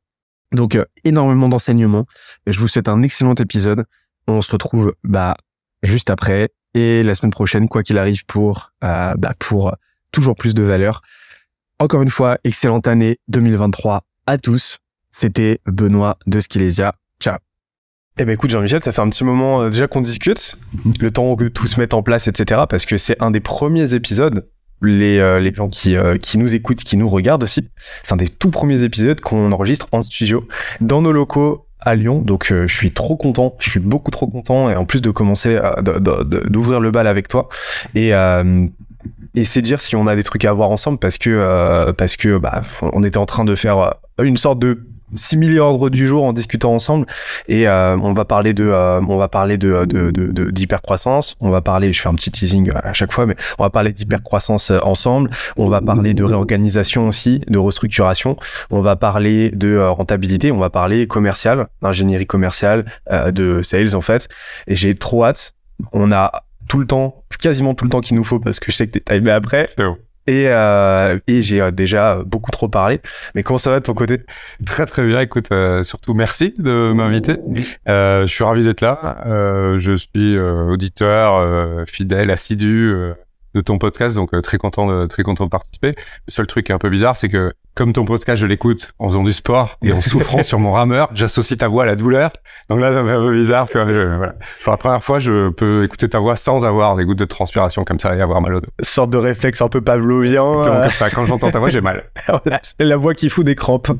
Donc 0.51 0.75
euh, 0.75 0.85
énormément 1.03 1.49
d'enseignements. 1.49 2.05
Je 2.47 2.59
vous 2.59 2.67
souhaite 2.67 2.87
un 2.87 3.01
excellent 3.01 3.35
épisode. 3.35 3.85
On 4.27 4.41
se 4.41 4.51
retrouve 4.51 4.93
bah 5.03 5.35
juste 5.81 6.09
après 6.09 6.49
et 6.73 7.03
la 7.03 7.13
semaine 7.13 7.31
prochaine, 7.31 7.67
quoi 7.67 7.83
qu'il 7.83 7.97
arrive, 7.97 8.25
pour 8.25 8.71
euh, 8.83 9.13
bah, 9.17 9.33
pour 9.39 9.75
toujours 10.11 10.35
plus 10.35 10.53
de 10.53 10.63
valeur. 10.63 11.01
Encore 11.79 12.01
une 12.01 12.09
fois, 12.09 12.37
excellente 12.43 12.87
année 12.87 13.19
2023 13.27 14.03
à 14.25 14.37
tous. 14.37 14.79
C'était 15.11 15.59
Benoît 15.65 16.17
de 16.25 16.39
Skilesia. 16.39 16.93
Ciao. 17.19 17.37
Eh 18.17 18.25
ben 18.25 18.31
écoute 18.31 18.49
Jean-Michel, 18.51 18.81
ça 18.83 18.91
fait 18.91 19.01
un 19.01 19.09
petit 19.09 19.23
moment 19.23 19.63
euh, 19.63 19.69
déjà 19.69 19.87
qu'on 19.87 20.01
discute, 20.01 20.55
le 20.99 21.11
temps 21.11 21.35
que 21.35 21.45
tout 21.45 21.67
se 21.67 21.79
mette 21.79 21.93
en 21.93 22.03
place, 22.03 22.27
etc. 22.27 22.61
Parce 22.69 22.85
que 22.85 22.97
c'est 22.97 23.21
un 23.21 23.31
des 23.31 23.39
premiers 23.39 23.93
épisodes 23.93 24.47
les, 24.83 25.19
euh, 25.19 25.39
les 25.39 25.53
gens 25.53 25.69
qui, 25.69 25.95
euh, 25.95 26.17
qui 26.17 26.37
nous 26.37 26.55
écoutent, 26.55 26.83
qui 26.83 26.97
nous 26.97 27.07
regardent 27.07 27.43
aussi. 27.43 27.67
C'est 28.03 28.13
un 28.13 28.17
des 28.17 28.27
tout 28.27 28.51
premiers 28.51 28.83
épisodes 28.83 29.19
qu'on 29.21 29.51
enregistre 29.51 29.87
en 29.91 30.01
studio 30.01 30.47
dans 30.81 31.01
nos 31.01 31.11
locaux 31.11 31.65
à 31.79 31.95
Lyon. 31.95 32.21
Donc 32.21 32.51
euh, 32.51 32.67
je 32.67 32.75
suis 32.75 32.91
trop 32.91 33.15
content, 33.15 33.55
je 33.59 33.69
suis 33.69 33.79
beaucoup 33.79 34.11
trop 34.11 34.27
content 34.27 34.69
et 34.69 34.75
en 34.75 34.85
plus 34.85 35.01
de 35.01 35.11
commencer 35.11 35.59
d'ouvrir 35.81 36.79
le 36.79 36.91
bal 36.91 37.07
avec 37.07 37.27
toi 37.27 37.49
et 37.95 38.11
et 39.35 39.45
c'est 39.45 39.61
dire 39.61 39.81
si 39.81 39.95
on 39.95 40.05
a 40.07 40.15
des 40.15 40.23
trucs 40.23 40.45
à 40.45 40.53
voir 40.53 40.69
ensemble 40.69 40.99
parce 40.99 41.17
que 41.17 41.91
parce 41.97 42.15
que 42.15 42.37
bah 42.37 42.61
on 42.81 43.03
était 43.03 43.17
en 43.17 43.25
train 43.25 43.43
de 43.43 43.55
faire 43.55 43.95
une 44.21 44.37
sorte 44.37 44.59
de 44.59 44.85
simili 45.15 45.59
ordre 45.59 45.89
du 45.89 46.07
jour 46.07 46.23
en 46.23 46.33
discutant 46.33 46.73
ensemble. 46.73 47.05
Et 47.47 47.67
euh, 47.67 47.97
on 47.97 48.13
va 48.13 48.25
parler 48.25 48.53
de 48.53 48.65
euh, 48.65 49.01
on 49.07 49.17
va 49.17 49.27
parler 49.27 49.57
de 49.57 49.85
de 49.85 50.11
de 50.11 50.51
d'hypercroissance. 50.51 51.35
On 51.39 51.49
va 51.49 51.61
parler 51.61 51.93
je 51.93 52.01
fais 52.01 52.09
un 52.09 52.15
petit 52.15 52.31
teasing 52.31 52.71
à 52.73 52.93
chaque 52.93 53.11
fois 53.11 53.25
mais 53.25 53.35
on 53.59 53.63
va 53.63 53.69
parler 53.69 53.91
d'hypercroissance 53.91 54.71
euh, 54.71 54.79
ensemble. 54.83 55.29
On 55.57 55.67
va 55.67 55.81
parler 55.81 56.13
de 56.13 56.23
réorganisation 56.23 57.07
aussi 57.07 57.41
de 57.47 57.57
restructuration. 57.57 58.37
On 58.71 58.81
va 58.81 58.95
parler 58.95 59.51
de 59.51 59.77
rentabilité. 59.77 60.51
On 60.51 60.57
va 60.57 60.69
parler 60.69 61.07
commercial 61.07 61.67
d'ingénierie 61.81 62.27
commerciale 62.27 62.85
de 63.09 63.61
sales 63.61 63.95
en 63.95 64.01
fait. 64.01 64.27
Et 64.67 64.75
j'ai 64.75 64.95
trop 64.95 65.25
hâte. 65.25 65.53
On 65.91 66.11
a 66.11 66.43
tout 66.67 66.79
le 66.79 66.85
temps 66.85 67.23
quasiment 67.39 67.73
tout 67.73 67.85
le 67.85 67.89
temps 67.89 68.01
qu'il 68.01 68.15
nous 68.15 68.23
faut 68.23 68.39
parce 68.39 68.59
que 68.59 68.71
je 68.71 68.77
sais 68.77 68.87
que 68.87 68.97
t'es 68.97 69.15
timé 69.15 69.31
après 69.31 69.67
et, 70.27 70.45
euh, 70.47 71.19
et 71.27 71.41
j'ai 71.41 71.61
euh, 71.61 71.71
déjà 71.71 72.21
beaucoup 72.25 72.51
trop 72.51 72.67
parlé. 72.67 73.01
Mais 73.35 73.43
comment 73.43 73.57
ça 73.57 73.71
va 73.71 73.79
de 73.79 73.85
ton 73.85 73.93
côté? 73.93 74.21
Très 74.65 74.85
très 74.85 75.05
bien. 75.05 75.19
Écoute, 75.21 75.47
euh, 75.51 75.83
surtout 75.83 76.13
merci 76.13 76.53
de 76.57 76.93
m'inviter. 76.93 77.37
Euh, 77.87 78.21
je 78.21 78.33
suis 78.33 78.43
ravi 78.43 78.63
d'être 78.63 78.81
là. 78.81 79.23
Euh, 79.25 79.79
je 79.79 79.93
suis 79.95 80.37
auditeur 80.39 81.85
fidèle, 81.87 82.31
assidu 82.31 82.93
de 83.53 83.61
ton 83.61 83.77
podcast, 83.77 84.15
donc 84.15 84.29
très 84.41 84.57
content 84.57 84.87
de 84.87 85.05
très 85.07 85.23
content 85.23 85.45
de 85.45 85.49
participer. 85.49 85.95
Le 86.27 86.31
seul 86.31 86.47
truc 86.47 86.65
qui 86.65 86.71
est 86.71 86.75
un 86.75 86.79
peu 86.79 86.89
bizarre, 86.89 87.17
c'est 87.17 87.29
que 87.29 87.53
comme 87.75 87.91
ton 87.91 88.05
podcast, 88.05 88.39
je 88.39 88.45
l'écoute 88.45 88.93
en 88.99 89.07
faisant 89.07 89.23
du 89.23 89.33
sport 89.33 89.77
et 89.83 89.91
en 89.91 90.01
souffrant 90.01 90.43
sur 90.43 90.59
mon 90.59 90.71
rameur, 90.71 91.09
j'associe 91.13 91.57
ta 91.57 91.67
voix 91.67 91.83
à 91.83 91.85
la 91.87 91.95
douleur. 91.95 92.31
Donc 92.69 92.79
là, 92.79 92.91
fait 92.91 92.99
un 92.99 93.03
peu 93.03 93.33
bizarre. 93.33 93.67
voilà. 93.73 94.35
Pour 94.63 94.71
la 94.71 94.77
première 94.77 95.03
fois, 95.03 95.19
je 95.19 95.49
peux 95.49 95.83
écouter 95.83 96.07
ta 96.07 96.19
voix 96.19 96.35
sans 96.35 96.65
avoir 96.65 96.95
des 96.95 97.03
gouttes 97.03 97.17
de 97.17 97.25
transpiration 97.25 97.83
comme 97.83 97.99
ça 97.99 98.15
et 98.15 98.21
avoir 98.21 98.41
mal 98.41 98.55
au 98.55 98.61
dos. 98.61 98.67
Sorte 98.81 99.09
de 99.09 99.17
réflexe 99.17 99.61
un 99.61 99.69
peu 99.69 99.81
pavlovien. 99.81 100.43
Euh... 100.43 100.63
Comme 100.63 100.89
ça. 100.89 101.09
Quand 101.09 101.25
j'entends 101.25 101.51
ta 101.51 101.59
voix, 101.59 101.69
j'ai 101.69 101.81
mal. 101.81 102.03
C'est 102.63 102.85
la 102.85 102.97
voix 102.97 103.13
qui 103.15 103.29
fout 103.29 103.45
des 103.45 103.55
crampes. 103.55 103.91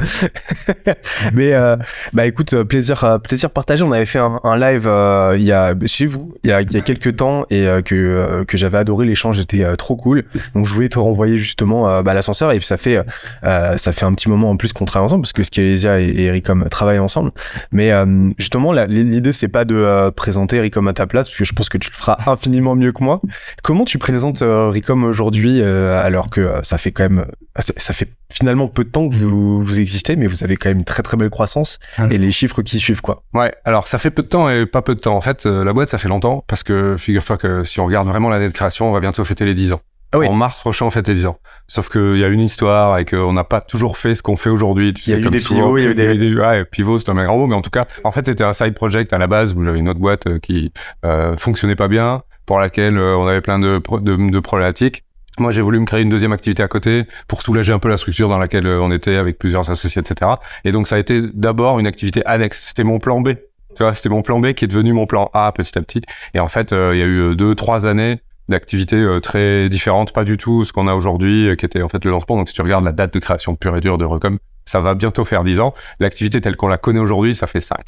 Mais 1.34 1.54
euh, 1.54 1.76
bah 2.14 2.26
écoute, 2.26 2.54
euh, 2.54 2.64
plaisir, 2.64 3.04
euh, 3.04 3.18
plaisir 3.18 3.50
partagé. 3.50 3.84
On 3.84 3.92
avait 3.92 4.06
fait 4.06 4.20
un, 4.20 4.40
un 4.44 4.58
live 4.58 4.88
euh, 4.88 5.36
il 5.38 5.44
y 5.44 5.52
a 5.52 5.74
chez 5.86 6.06
vous 6.06 6.34
il 6.44 6.50
y 6.50 6.54
a, 6.54 6.62
il 6.62 6.72
y 6.72 6.78
a 6.78 6.82
quelques 6.82 7.16
temps 7.16 7.44
et 7.50 7.66
que 7.84 8.44
que 8.48 8.58
j'avais 8.58 8.78
adoré. 8.78 9.06
L'échange 9.06 9.40
était 9.44 9.76
trop 9.78 9.96
cool. 9.96 10.24
Donc 10.56 10.66
je 10.66 10.74
voulais 10.74 10.90
te 10.90 11.00
renvoyer 11.00 11.38
justement 11.38 12.02
bah, 12.02 12.14
l'ascenseur 12.14 12.52
et 12.52 12.60
ça 12.60 12.78
fait 12.78 13.00
ça 13.42 13.92
fait 13.92 14.06
un 14.06 14.14
petit 14.14 14.30
moment 14.30 14.50
en 14.50 14.58
plus 14.58 14.74
qu'on 14.74 14.86
travaille 14.86 15.06
ensemble 15.06 15.24
parce 15.24 15.34
que 15.34 15.44
Skelésia 15.44 16.00
et, 16.00 16.06
et 16.06 16.24
Ericom 16.26 16.68
travaillent 16.70 17.00
ensemble. 17.00 17.32
Mais 17.72 17.92
euh, 17.92 18.30
justement, 18.38 18.72
l'idée 18.72 19.32
c'est 19.32 19.48
pas 19.48 19.66
de 19.66 19.76
euh, 19.76 20.12
présenter 20.12 20.58
Ericom 20.58 20.88
à 20.88 20.94
ta 20.94 21.08
place 21.08 21.28
parce 21.28 21.38
que 21.38 21.46
je 21.46 21.54
pense 21.54 21.70
que 21.70 21.78
tu 21.78 21.90
le 21.90 21.96
feras 21.96 22.18
infiniment 22.28 22.76
mieux 22.76 22.92
que 22.92 23.04
moi. 23.04 23.22
Comment 23.62 23.86
tu 23.86 23.98
présentes 23.98 24.42
euh, 24.42 24.70
Ericom 24.70 25.04
aujourd'hui 25.04 25.62
alors 25.64 26.30
que 26.30 26.60
ça 26.64 26.78
fait 26.78 26.92
quand 26.92 27.04
même 27.04 27.26
ça 27.58 27.94
fait 27.94 28.10
finalement 28.32 28.68
peu 28.68 28.84
de 28.84 28.90
temps 28.90 29.10
que 29.10 29.16
vous, 29.16 29.64
vous, 29.64 29.80
existez, 29.80 30.16
mais 30.16 30.26
vous 30.26 30.44
avez 30.44 30.58
quand 30.58 30.70
même 30.70 30.80
une 30.80 30.86
très 30.86 31.04
très 31.04 31.18
belle 31.18 31.30
croissance 31.30 31.78
et 32.10 32.18
les 32.18 32.32
chiffres 32.32 32.64
qui 32.64 32.80
suivent 32.80 33.02
quoi. 33.02 33.24
Ouais, 33.34 33.54
alors 33.64 33.88
ça 33.88 34.00
fait 34.00 34.10
peu 34.10 34.24
de 34.24 34.28
temps 34.28 34.50
et 34.50 34.66
pas 34.66 34.82
peu 34.82 34.96
de 34.96 35.00
temps. 35.00 35.16
En 35.16 35.22
fait, 35.22 35.46
la 35.46 35.72
boîte 35.72 35.90
ça 35.90 36.00
fait 36.00 36.10
longtemps 36.10 36.44
parce 36.48 36.64
que 36.64 36.98
figure-toi 36.98 37.38
que 37.38 37.64
si 37.64 37.80
on 37.80 37.86
regarde 37.86 38.08
vraiment 38.08 38.30
l'année 38.30 38.48
de 38.48 38.54
création, 38.54 38.90
on 38.90 38.92
va 38.92 39.00
bientôt 39.00 39.24
fêter 39.34 39.46
les 39.46 39.54
10 39.54 39.74
ans. 39.74 39.82
Ah 40.14 40.20
oui. 40.20 40.28
En 40.28 40.34
mars 40.34 40.60
prochain, 40.60 40.86
on 40.86 40.92
fait 40.92 41.06
les 41.08 41.16
10 41.16 41.26
ans. 41.26 41.40
Sauf 41.68 41.90
qu'il 41.90 42.18
y 42.18 42.24
a 42.24 42.28
une 42.28 42.40
histoire 42.40 43.00
et 43.00 43.06
qu'on 43.06 43.34
n'a 43.34 43.44
pas 43.44 43.62
toujours 43.62 43.98
fait 43.98 44.14
ce 44.14 44.22
qu'on 44.22 44.36
fait 44.36 44.52
aujourd'hui. 44.52 44.94
Il 45.08 45.12
y 45.12 45.16
a 45.16 45.18
eu 45.18 45.30
des 45.30 45.40
pivots, 45.40 45.78
il 45.78 45.84
y 45.84 45.88
a 45.88 45.90
eu 45.90 45.96
des... 45.96 46.16
des... 46.16 46.36
Ouais, 46.36 46.66
pivot, 46.66 47.00
c'est 47.00 47.10
un 47.10 47.16
grand 47.16 47.38
mot, 47.38 47.48
mais 47.48 47.56
en 47.56 47.64
tout 47.64 47.72
cas, 47.72 47.88
en 48.04 48.12
fait, 48.12 48.26
c'était 48.28 48.44
un 48.44 48.54
side 48.54 48.76
project 48.76 49.12
à 49.12 49.18
la 49.18 49.26
base 49.26 49.56
où 49.56 49.64
j'avais 49.64 49.80
une 49.80 49.90
autre 49.90 50.00
boîte 50.00 50.28
euh, 50.28 50.38
qui 50.38 50.72
euh, 51.04 51.36
fonctionnait 51.36 51.76
pas 51.76 51.88
bien, 51.88 52.22
pour 52.46 52.60
laquelle 52.60 52.96
euh, 52.98 53.18
on 53.18 53.26
avait 53.26 53.42
plein 53.42 53.58
de, 53.58 53.82
de, 54.02 54.30
de 54.30 54.40
problématiques. 54.40 55.04
Moi, 55.40 55.50
j'ai 55.50 55.62
voulu 55.64 55.80
me 55.80 55.86
créer 55.86 56.04
une 56.04 56.10
deuxième 56.10 56.32
activité 56.32 56.62
à 56.62 56.68
côté 56.68 57.06
pour 57.28 57.42
soulager 57.42 57.74
un 57.74 57.80
peu 57.80 57.90
la 57.90 57.98
structure 57.98 58.30
dans 58.30 58.38
laquelle 58.38 58.68
on 58.68 58.92
était 58.92 59.16
avec 59.16 59.40
plusieurs 59.40 59.68
associés, 59.72 60.00
etc. 60.00 60.30
Et 60.64 60.72
donc, 60.72 60.86
ça 60.86 60.96
a 60.98 61.00
été 61.00 61.24
d'abord 61.34 61.80
une 61.80 61.88
activité 61.88 62.24
annexe. 62.28 62.68
C'était 62.68 62.84
mon 62.84 63.00
plan 63.00 63.20
B. 63.20 63.30
Tu 63.76 63.82
vois, 63.82 63.96
c'était 63.96 64.10
mon 64.10 64.22
plan 64.22 64.40
B 64.40 64.54
qui 64.54 64.66
est 64.66 64.68
devenu 64.68 64.94
mon 64.94 65.08
plan 65.08 65.32
A 65.34 65.52
petit 65.52 65.76
à 65.76 65.82
petit. 65.82 66.04
Et 66.36 66.40
en 66.40 66.48
fait, 66.48 66.70
il 66.72 67.00
y 67.00 67.02
a 67.02 67.06
eu 67.08 67.36
deux, 67.36 67.56
trois 67.56 67.88
années 67.88 68.20
d'activités 68.50 68.98
euh, 68.98 69.20
très 69.20 69.70
différentes, 69.70 70.14
pas 70.14 70.24
du 70.24 70.38
tout 70.38 70.66
ce 70.66 70.74
qu'on 70.74 70.88
a 70.88 70.94
aujourd'hui, 70.94 71.50
euh, 71.50 71.56
qui 71.56 71.66
était 71.66 71.82
en 71.82 71.90
fait 71.90 72.04
le 72.06 72.12
lancement. 72.12 72.38
Donc 72.38 72.50
si 72.50 72.54
tu 72.54 72.62
regardes 72.62 72.86
la 72.86 72.92
date 72.92 73.14
de 73.14 73.20
création 73.20 73.56
pure 73.56 73.76
et 73.78 73.82
dure 73.82 73.98
de 73.98 74.06
Recom, 74.06 74.38
ça 74.66 74.80
va 74.80 74.94
bientôt 74.94 75.26
faire 75.26 75.44
10 75.44 75.60
ans. 75.60 75.74
L'activité 76.00 76.42
telle 76.42 76.56
qu'on 76.56 76.68
la 76.68 76.78
connaît 76.78 77.00
aujourd'hui, 77.00 77.36
ça 77.36 77.48
fait 77.48 77.62
5. 77.62 77.80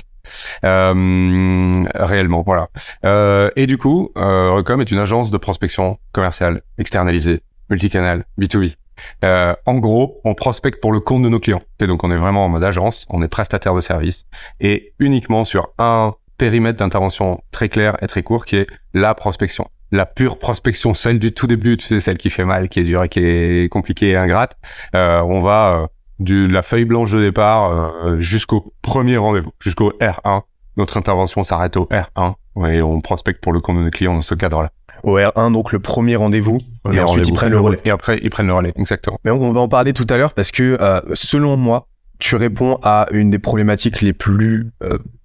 Euh, 0.64 1.74
réellement, 1.96 2.42
voilà. 2.42 2.70
Euh, 3.06 3.50
et 3.56 3.68
du 3.68 3.78
coup, 3.78 4.12
euh, 4.18 4.52
Recom 4.52 4.82
est 4.82 4.92
une 4.92 5.00
agence 5.00 5.32
de 5.32 5.38
prospection 5.38 5.98
commerciale 6.12 6.62
externalisée, 6.78 7.42
multicanal, 7.70 8.26
B2B. 8.40 8.76
Euh, 9.24 9.54
en 9.66 9.76
gros, 9.76 10.22
on 10.24 10.36
prospecte 10.36 10.82
pour 10.82 10.92
le 10.92 11.00
compte 11.00 11.22
de 11.24 11.30
nos 11.30 11.40
clients. 11.40 11.62
Et 11.80 11.88
donc, 11.88 12.04
on 12.04 12.12
est 12.12 12.18
vraiment 12.18 12.46
en 12.46 12.50
mode 12.50 12.64
agence, 12.64 13.06
on 13.10 13.22
est 13.22 13.28
prestataire 13.28 13.76
de 13.76 13.82
service 13.82 14.26
et 14.60 14.94
uniquement 15.00 15.44
sur 15.44 15.70
un 15.78 16.14
périmètre 16.38 16.80
d'intervention 16.80 17.42
très 17.52 17.70
clair 17.70 17.98
et 18.02 18.08
très 18.08 18.24
court 18.24 18.46
qui 18.46 18.58
est 18.58 18.68
la 18.94 19.16
prospection 19.16 19.68
la 19.92 20.06
pure 20.06 20.40
prospection, 20.40 20.94
celle 20.94 21.20
du 21.20 21.32
tout 21.32 21.48
début, 21.48 21.78
tu 21.78 21.86
sais, 21.86 22.00
celle 22.00 22.18
qui 22.18 22.30
fait 22.30 22.46
mal, 22.46 22.70
qui 22.70 22.80
est 22.80 22.84
dure 22.84 23.04
et 23.04 23.10
qui 23.10 23.20
est 23.20 23.70
compliquée 23.70 24.10
et 24.10 24.16
ingrate, 24.16 24.58
euh, 24.96 25.22
on 25.22 25.42
va 25.42 25.80
euh, 25.84 25.88
de 26.20 26.48
la 26.48 26.62
feuille 26.62 26.86
blanche 26.86 27.12
de 27.12 27.22
départ 27.22 27.72
euh, 27.72 28.20
jusqu'au 28.20 28.74
premier 28.82 29.18
rendez-vous, 29.18 29.52
jusqu'au 29.60 29.92
R1. 30.00 30.42
Notre 30.78 30.98
intervention 30.98 31.44
s'arrête 31.44 31.78
au 31.78 31.86
R1 31.86 32.34
et 32.70 32.82
on 32.82 33.00
prospecte 33.00 33.42
pour 33.42 33.54
le 33.54 33.62
compte 33.62 33.78
de 33.78 33.84
nos 33.84 33.90
clients 33.90 34.14
dans 34.14 34.22
ce 34.22 34.36
cadre-là. 34.36 34.72
Au 35.04 35.18
R1, 35.18 35.54
donc 35.54 35.72
le 35.72 35.80
premier 35.80 36.16
rendez-vous, 36.16 36.60
et 36.92 37.00
ensuite 37.00 37.28
ils 37.28 37.34
prennent 37.34 37.52
le 37.52 37.60
relais. 37.60 37.78
Et 37.86 37.92
après, 37.92 38.20
ils 38.22 38.30
prennent 38.30 38.48
le 38.48 38.54
relais, 38.54 38.74
exactement. 38.76 39.20
Mais 39.24 39.32
on 39.32 39.52
va 39.52 39.60
en 39.60 39.70
parler 39.70 39.94
tout 39.94 40.08
à 40.10 40.18
l'heure 40.18 40.34
parce 40.34 40.52
que, 40.52 40.78
euh, 40.82 41.02
selon 41.14 41.58
moi, 41.58 41.88
tu 42.20 42.36
réponds 42.36 42.80
à 42.82 43.08
une 43.12 43.30
des 43.30 43.40
problématiques 43.40 44.02
les 44.02 44.14
plus, 44.14 44.72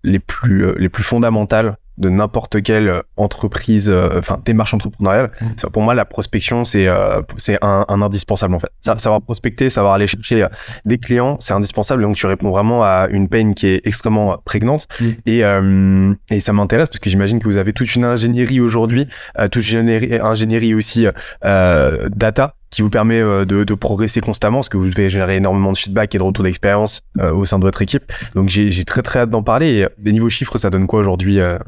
les 0.03 0.19
plus, 0.19 0.77
les 0.77 0.89
plus 0.89 1.05
fondamentales 1.05 1.77
de 2.01 2.09
n'importe 2.09 2.63
quelle 2.63 3.03
entreprise, 3.17 3.89
euh, 3.91 4.19
enfin 4.19 4.41
démarche 4.45 4.75
entrepreneuriale. 4.75 5.31
Mm. 5.41 5.69
Pour 5.73 5.83
moi, 5.83 5.95
la 5.95 6.05
prospection, 6.05 6.65
c'est 6.65 6.89
euh, 6.89 7.21
c'est 7.37 7.59
un, 7.63 7.85
un 7.89 8.03
indispensable 8.03 8.55
en 8.55 8.59
fait. 8.59 8.71
Sa- 8.81 8.99
Savoir 8.99 9.21
prospecter, 9.23 9.71
savoir 9.71 9.93
aller 9.95 10.07
chercher 10.07 10.43
euh, 10.43 10.49
des 10.85 10.99
clients, 10.99 11.37
c'est 11.41 11.53
indispensable. 11.53 12.03
Donc 12.03 12.17
tu 12.17 12.27
réponds 12.27 12.51
vraiment 12.51 12.83
à 12.83 13.07
une 13.11 13.29
peine 13.29 13.55
qui 13.55 13.67
est 13.69 13.81
extrêmement 13.87 14.33
euh, 14.33 14.37
prégnante. 14.45 14.89
Mm. 15.01 15.05
Et, 15.27 15.45
euh, 15.45 16.15
et 16.31 16.41
ça 16.41 16.53
m'intéresse 16.53 16.89
parce 16.89 16.99
que 16.99 17.11
j'imagine 17.11 17.39
que 17.39 17.45
vous 17.47 17.59
avez 17.59 17.73
toute 17.73 17.95
une 17.95 18.05
ingénierie 18.05 18.61
aujourd'hui, 18.61 19.07
euh, 19.39 19.49
toute 19.49 19.71
une 19.71 19.79
ingénierie, 20.23 20.75
aussi 20.75 21.07
euh, 21.45 22.09
data 22.15 22.55
qui 22.71 22.83
vous 22.83 22.91
permet 22.91 23.21
de, 23.21 23.65
de 23.65 23.75
progresser 23.75 24.21
constamment 24.21 24.59
parce 24.59 24.69
que 24.69 24.77
vous 24.77 24.89
devez 24.89 25.11
générer 25.11 25.37
énormément 25.37 25.73
de 25.73 25.77
feedback 25.77 26.15
et 26.15 26.19
de 26.19 26.23
retour 26.23 26.45
d'expérience 26.45 27.01
euh, 27.19 27.33
au 27.33 27.45
sein 27.45 27.59
de 27.59 27.65
votre 27.65 27.83
équipe. 27.83 28.05
Donc 28.37 28.49
j'ai 28.49 28.71
j'ai 28.71 28.85
très 28.85 29.03
très 29.03 29.21
hâte 29.21 29.31
d'en 29.31 29.43
parler. 29.43 29.81
Et, 29.81 29.89
des 29.99 30.13
niveaux 30.13 30.29
chiffres, 30.31 30.57
ça 30.57 30.71
donne 30.71 30.87
quoi 30.87 31.01
aujourd'hui 31.01 31.41
euh 31.41 31.59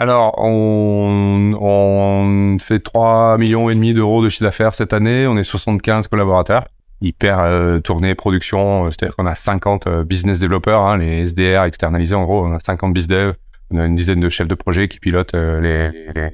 Alors, 0.00 0.36
on, 0.38 1.52
on 1.60 2.58
fait 2.58 2.78
3 2.78 3.36
millions 3.36 3.68
et 3.68 3.74
demi 3.74 3.92
d'euros 3.92 4.24
de 4.24 4.30
chiffre 4.30 4.44
d'affaires 4.44 4.74
cette 4.74 4.94
année. 4.94 5.26
On 5.26 5.36
est 5.36 5.44
75 5.44 6.08
collaborateurs. 6.08 6.68
Hyper 7.02 7.40
euh, 7.40 7.80
tournée 7.80 8.14
production, 8.14 8.86
euh, 8.86 8.90
c'est-à-dire 8.90 9.14
qu'on 9.14 9.26
a 9.26 9.34
50 9.34 9.86
euh, 9.86 10.02
business 10.02 10.40
développeurs, 10.40 10.80
hein, 10.80 10.96
les 10.96 11.26
SDR 11.26 11.64
externalisés 11.64 12.14
en 12.14 12.24
gros, 12.24 12.46
on 12.46 12.52
a 12.52 12.60
50 12.60 12.94
biz 12.94 13.08
dev, 13.08 13.34
on 13.70 13.78
a 13.78 13.84
une 13.84 13.94
dizaine 13.94 14.20
de 14.20 14.30
chefs 14.30 14.48
de 14.48 14.54
projet 14.54 14.88
qui 14.88 15.00
pilotent 15.00 15.34
les, 15.34 15.90
les, 16.14 16.30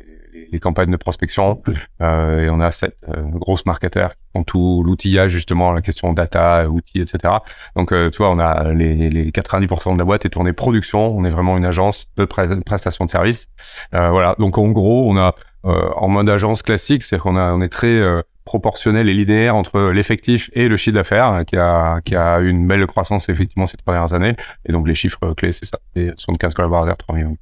les- 0.52 0.58
campagnes 0.60 0.90
de 0.90 0.96
prospection, 0.96 1.62
euh, 2.00 2.44
et 2.44 2.50
on 2.50 2.60
a 2.60 2.70
sept 2.72 2.96
euh, 3.08 3.22
grosses 3.32 3.66
marketeurs 3.66 4.10
qui 4.12 4.18
font 4.34 4.42
tout 4.44 4.82
l'outillage 4.84 5.30
justement, 5.30 5.72
la 5.72 5.82
question 5.82 6.12
data, 6.12 6.68
outils, 6.68 7.00
etc. 7.00 7.34
Donc, 7.76 7.92
euh, 7.92 8.10
tu 8.10 8.18
vois, 8.18 8.30
on 8.30 8.38
a 8.38 8.72
les, 8.72 9.08
les 9.10 9.30
90% 9.30 9.94
de 9.94 9.98
la 9.98 10.04
boîte 10.04 10.24
est 10.24 10.30
tournée 10.30 10.52
production. 10.52 11.16
On 11.16 11.24
est 11.24 11.30
vraiment 11.30 11.56
une 11.56 11.64
agence 11.64 12.06
de 12.16 12.24
pre- 12.24 12.62
prestation 12.62 13.04
de 13.04 13.10
services. 13.10 13.48
Euh, 13.94 14.10
voilà. 14.10 14.34
Donc, 14.38 14.58
en 14.58 14.68
gros, 14.70 15.10
on 15.10 15.16
a 15.16 15.34
euh, 15.64 15.88
en 15.96 16.08
mode 16.08 16.28
agence 16.30 16.62
classique, 16.62 17.02
c'est 17.02 17.18
qu'on 17.18 17.36
on 17.36 17.60
est 17.60 17.68
très 17.68 17.88
euh, 17.88 18.22
proportionnel 18.44 19.08
et 19.08 19.14
linéaire 19.14 19.56
entre 19.56 19.90
l'effectif 19.90 20.48
et 20.52 20.68
le 20.68 20.76
chiffre 20.76 20.94
d'affaires, 20.94 21.26
hein, 21.26 21.44
qui 21.44 21.56
a, 21.56 22.00
qui 22.04 22.14
a 22.14 22.38
une 22.38 22.68
belle 22.68 22.86
croissance 22.86 23.28
effectivement 23.28 23.66
ces 23.66 23.76
premières 23.84 24.12
années. 24.12 24.36
Et 24.68 24.72
donc, 24.72 24.86
les 24.86 24.94
chiffres 24.94 25.32
clés, 25.34 25.52
c'est 25.52 25.66
ça. 25.66 25.78
C'est 25.96 26.10
75 26.16 26.54
collaborateurs, 26.54 26.96
3 26.96 27.16
millions. 27.16 27.36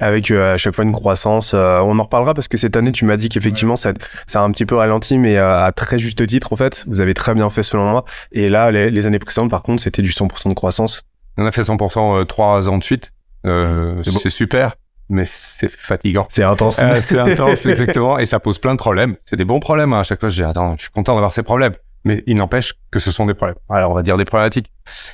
Avec 0.00 0.30
euh, 0.30 0.54
à 0.54 0.56
chaque 0.58 0.74
fois 0.74 0.84
une 0.84 0.92
croissance. 0.92 1.52
euh, 1.54 1.78
on 1.80 1.98
en 1.98 2.02
reparlera 2.02 2.34
parce 2.34 2.48
que 2.48 2.56
cette 2.56 2.76
année, 2.76 2.92
tu 2.92 3.04
m'as 3.04 3.16
dit 3.16 3.28
qu'effectivement, 3.28 3.76
ça, 3.76 3.92
ça 4.26 4.40
a 4.40 4.42
un 4.44 4.50
petit 4.50 4.66
peu 4.66 4.74
ralenti, 4.76 5.18
mais 5.18 5.36
euh, 5.36 5.64
à 5.64 5.72
très 5.72 5.98
juste 5.98 6.26
titre, 6.26 6.52
en 6.52 6.56
fait. 6.56 6.84
Vous 6.88 7.00
avez 7.00 7.14
très 7.14 7.34
bien 7.34 7.48
fait 7.50 7.62
selon 7.62 7.90
moi. 7.90 8.04
Et 8.32 8.48
là, 8.48 8.70
les, 8.70 8.90
les 8.90 9.06
années 9.06 9.18
précédentes, 9.18 9.50
par 9.50 9.62
contre, 9.62 9.82
c'était 9.82 10.02
du 10.02 10.10
100% 10.10 10.48
de 10.48 10.54
croissance. 10.54 11.02
On 11.36 11.46
a 11.46 11.52
fait 11.52 11.62
100% 11.62 12.20
euh, 12.20 12.24
trois 12.24 12.68
ans 12.68 12.78
de 12.78 12.84
suite. 12.84 13.12
Euh, 13.46 14.02
C'est 14.02 14.30
super, 14.30 14.76
mais 15.08 15.24
c'est 15.26 15.70
fatigant. 15.70 16.26
C'est 16.30 16.44
intense. 16.44 16.78
Euh, 16.82 17.00
c'est 17.02 17.18
intense, 17.32 17.66
exactement, 17.66 18.18
et 18.18 18.26
ça 18.26 18.40
pose 18.40 18.58
plein 18.58 18.72
de 18.72 18.78
problèmes. 18.78 19.16
C'est 19.26 19.36
des 19.36 19.44
bons 19.44 19.60
problèmes. 19.60 19.92
hein. 19.92 20.00
À 20.00 20.02
chaque 20.02 20.20
fois, 20.20 20.28
je 20.28 20.36
dis 20.36 20.42
attends, 20.44 20.76
je 20.76 20.82
suis 20.82 20.90
content 20.90 21.14
d'avoir 21.14 21.34
ces 21.34 21.42
problèmes, 21.42 21.74
mais 22.04 22.22
il 22.26 22.36
n'empêche 22.36 22.74
que 22.90 22.98
ce 22.98 23.10
sont 23.10 23.26
des 23.26 23.34
problèmes. 23.34 23.56
Alors, 23.70 23.90
on 23.90 23.94
va 23.94 24.02
dire 24.02 24.16
des 24.16 24.24
problématiques. 24.24 24.70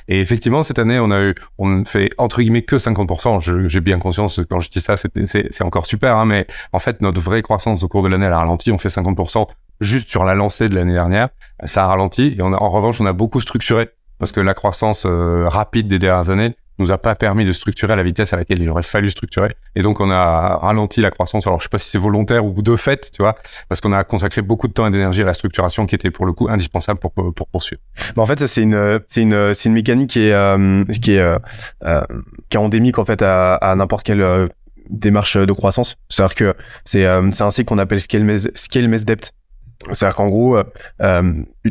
Et 0.07 0.19
effectivement, 0.21 0.63
cette 0.63 0.79
année, 0.79 0.99
on 0.99 1.09
a 1.11 1.21
eu, 1.21 1.35
on 1.57 1.85
fait 1.85 2.09
entre 2.17 2.41
guillemets 2.41 2.63
que 2.63 2.77
50%. 2.77 3.39
Je- 3.39 3.67
J'ai 3.67 3.79
bien 3.81 3.99
conscience 3.99 4.39
quand 4.49 4.59
je 4.59 4.69
dis 4.69 4.81
ça, 4.81 4.95
c'est 4.97 5.63
encore 5.63 5.85
super, 5.85 6.15
hein, 6.17 6.25
mais 6.25 6.45
en 6.73 6.79
fait, 6.79 7.01
notre 7.01 7.21
vraie 7.21 7.41
croissance 7.41 7.83
au 7.83 7.87
cours 7.87 8.03
de 8.03 8.09
l'année, 8.09 8.25
elle 8.25 8.33
a 8.33 8.39
ralenti. 8.39 8.71
On 8.71 8.77
fait 8.77 8.89
50% 8.89 9.47
juste 9.79 10.09
sur 10.09 10.23
la 10.25 10.35
lancée 10.35 10.67
de 10.69 10.75
l'année 10.75 10.93
dernière. 10.93 11.29
Ça 11.63 11.85
a 11.85 11.87
ralenti, 11.87 12.35
et 12.37 12.41
on 12.41 12.53
a, 12.53 12.57
en 12.61 12.69
revanche, 12.69 12.99
on 13.01 13.05
a 13.05 13.13
beaucoup 13.13 13.41
structuré 13.41 13.89
parce 14.19 14.31
que 14.31 14.39
la 14.41 14.53
croissance 14.53 15.05
euh, 15.07 15.47
rapide 15.47 15.87
des 15.87 15.97
dernières 15.99 16.29
années 16.29 16.55
nous 16.81 16.91
a 16.91 16.97
pas 16.97 17.15
permis 17.15 17.45
de 17.45 17.51
structurer 17.51 17.93
à 17.93 17.95
la 17.95 18.03
vitesse 18.03 18.33
à 18.33 18.37
laquelle 18.37 18.61
il 18.61 18.69
aurait 18.69 18.81
fallu 18.81 19.09
structurer. 19.09 19.53
Et 19.75 19.81
donc, 19.81 19.99
on 19.99 20.09
a 20.11 20.57
ralenti 20.57 21.01
la 21.01 21.11
croissance. 21.11 21.47
Alors, 21.47 21.59
je 21.59 21.63
sais 21.63 21.69
pas 21.69 21.77
si 21.77 21.89
c'est 21.89 21.97
volontaire 21.97 22.45
ou 22.45 22.61
de 22.61 22.75
fait, 22.75 23.11
tu 23.11 23.21
vois, 23.21 23.35
parce 23.69 23.81
qu'on 23.81 23.93
a 23.93 24.03
consacré 24.03 24.41
beaucoup 24.41 24.67
de 24.67 24.73
temps 24.73 24.87
et 24.87 24.91
d'énergie 24.91 25.21
à 25.21 25.25
la 25.25 25.33
structuration 25.33 25.85
qui 25.85 25.95
était 25.95 26.11
pour 26.11 26.25
le 26.25 26.33
coup 26.33 26.47
indispensable 26.49 26.99
pour, 26.99 27.13
pour 27.13 27.47
poursuivre. 27.47 27.81
En 28.17 28.25
fait, 28.25 28.39
ça 28.39 28.47
c'est 28.47 28.63
une, 28.63 28.99
c'est 29.07 29.21
une, 29.21 29.53
c'est 29.53 29.69
une 29.69 29.75
mécanique 29.75 30.11
qui 30.11 30.27
est, 30.27 30.33
euh, 30.33 30.83
qui 31.01 31.13
est, 31.13 31.19
euh, 31.19 31.37
euh, 31.83 32.01
qui 32.49 32.57
endémique 32.57 32.99
en 32.99 33.05
fait 33.05 33.21
à, 33.21 33.73
n'importe 33.75 34.03
quelle 34.03 34.49
démarche 34.89 35.37
de 35.37 35.53
croissance. 35.53 35.97
C'est-à-dire 36.09 36.35
que 36.35 36.55
c'est, 36.85 37.05
c'est 37.31 37.43
un 37.43 37.51
cycle 37.51 37.67
qu'on 37.67 37.77
appelle 37.77 38.01
scale 38.01 38.23
mes, 38.23 38.39
scale 38.55 38.87
mes 38.87 38.99
depth. 38.99 39.31
C'est-à-dire 39.91 40.15
qu'en 40.15 40.27
gros, 40.27 40.57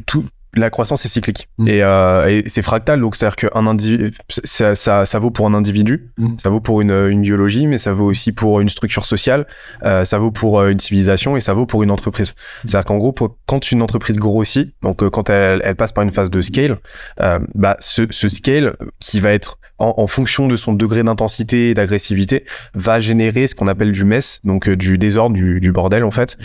tout, 0.07 0.25
la 0.55 0.71
croissance 0.71 1.05
est 1.05 1.09
cyclique 1.09 1.49
Mm. 1.59 1.69
et, 1.69 1.83
euh, 1.83 2.29
et 2.29 2.49
c'est 2.49 2.63
fractal. 2.63 3.01
Donc 3.01 3.15
c'est-à-dire 3.17 3.37
qu'un 3.37 3.67
individu, 3.67 4.13
ça, 4.29 4.75
ça, 4.75 5.07
ça 5.07 5.19
vaut 5.19 5.31
pour 5.31 5.47
un 5.47 5.55
individu, 5.55 6.11
Mm. 6.19 6.29
ça 6.39 6.51
vaut 6.51 6.61
pour 6.61 6.81
une, 6.81 6.91
une 6.91 7.23
biologie, 7.23 7.67
mais 7.67 7.79
ça 7.79 7.93
vaut 7.93 8.07
aussi 8.07 8.33
pour 8.33 8.61
une 8.61 8.69
structure 8.69 9.05
sociale, 9.05 9.47
euh, 9.85 10.05
ça 10.05 10.19
vaut 10.19 10.31
pour 10.31 10.61
euh, 10.61 10.71
une 10.71 10.79
civilisation 10.79 11.37
et 11.37 11.41
ça 11.41 11.53
vaut 11.53 11.67
pour 11.67 11.83
une 11.83 11.91
entreprise. 11.91 12.35
C'est-à-dire 12.65 12.85
qu'en 12.87 12.97
gros, 12.99 13.15
quand 13.47 13.71
une 13.73 13.83
entreprise 13.83 14.17
grossit, 14.19 14.75
donc 14.83 15.03
euh, 15.03 15.11
quand 15.11 15.31
elle, 15.31 15.61
elle 15.65 15.77
passe 15.77 15.93
par 15.93 16.05
une 16.05 16.11
phase 16.13 16.31
de 16.31 16.41
scale, 16.41 16.79
euh, 17.21 17.39
bah, 17.55 17.77
ce, 17.79 18.03
ce 18.11 18.29
scale 18.29 18.77
qui 18.99 19.21
va 19.21 19.31
être 19.33 19.59
en, 19.79 19.95
en 19.97 20.07
fonction 20.07 20.47
de 20.49 20.57
son 20.57 20.73
degré 20.75 21.03
d'intensité 21.03 21.71
et 21.71 21.75
d'agressivité 21.75 22.45
va 22.75 23.01
générer 23.01 23.47
ce 23.47 23.55
qu'on 23.55 23.67
appelle 23.69 23.93
du 23.93 24.05
mess, 24.05 24.41
donc 24.45 24.69
du 24.69 24.99
désordre, 24.99 25.35
du, 25.37 25.61
du 25.61 25.73
bordel 25.73 26.05
en 26.05 26.11
fait. 26.11 26.37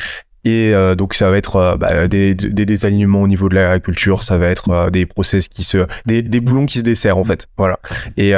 Et 0.45 0.75
euh, 0.75 0.93
donc 0.93 1.15
ça 1.15 1.29
va 1.31 1.37
être 1.37 1.55
euh, 1.55 1.75
bah, 1.75 2.07
des, 2.07 2.35
des 2.35 2.65
désalignements 2.65 3.23
au 3.23 3.27
niveau 3.27 3.49
de 3.49 3.55
l'agriculture, 3.55 4.21
ça 4.21 4.37
va 4.37 4.47
être 4.47 4.69
euh, 4.69 4.89
des 4.91 5.07
process 5.07 5.47
qui 5.47 5.63
se, 5.63 5.87
des, 6.05 6.21
des 6.21 6.39
boulons 6.39 6.67
qui 6.67 6.77
se 6.77 6.83
desserrent 6.83 7.17
en 7.17 7.25
fait, 7.25 7.47
voilà. 7.57 7.79
Et 8.15 8.29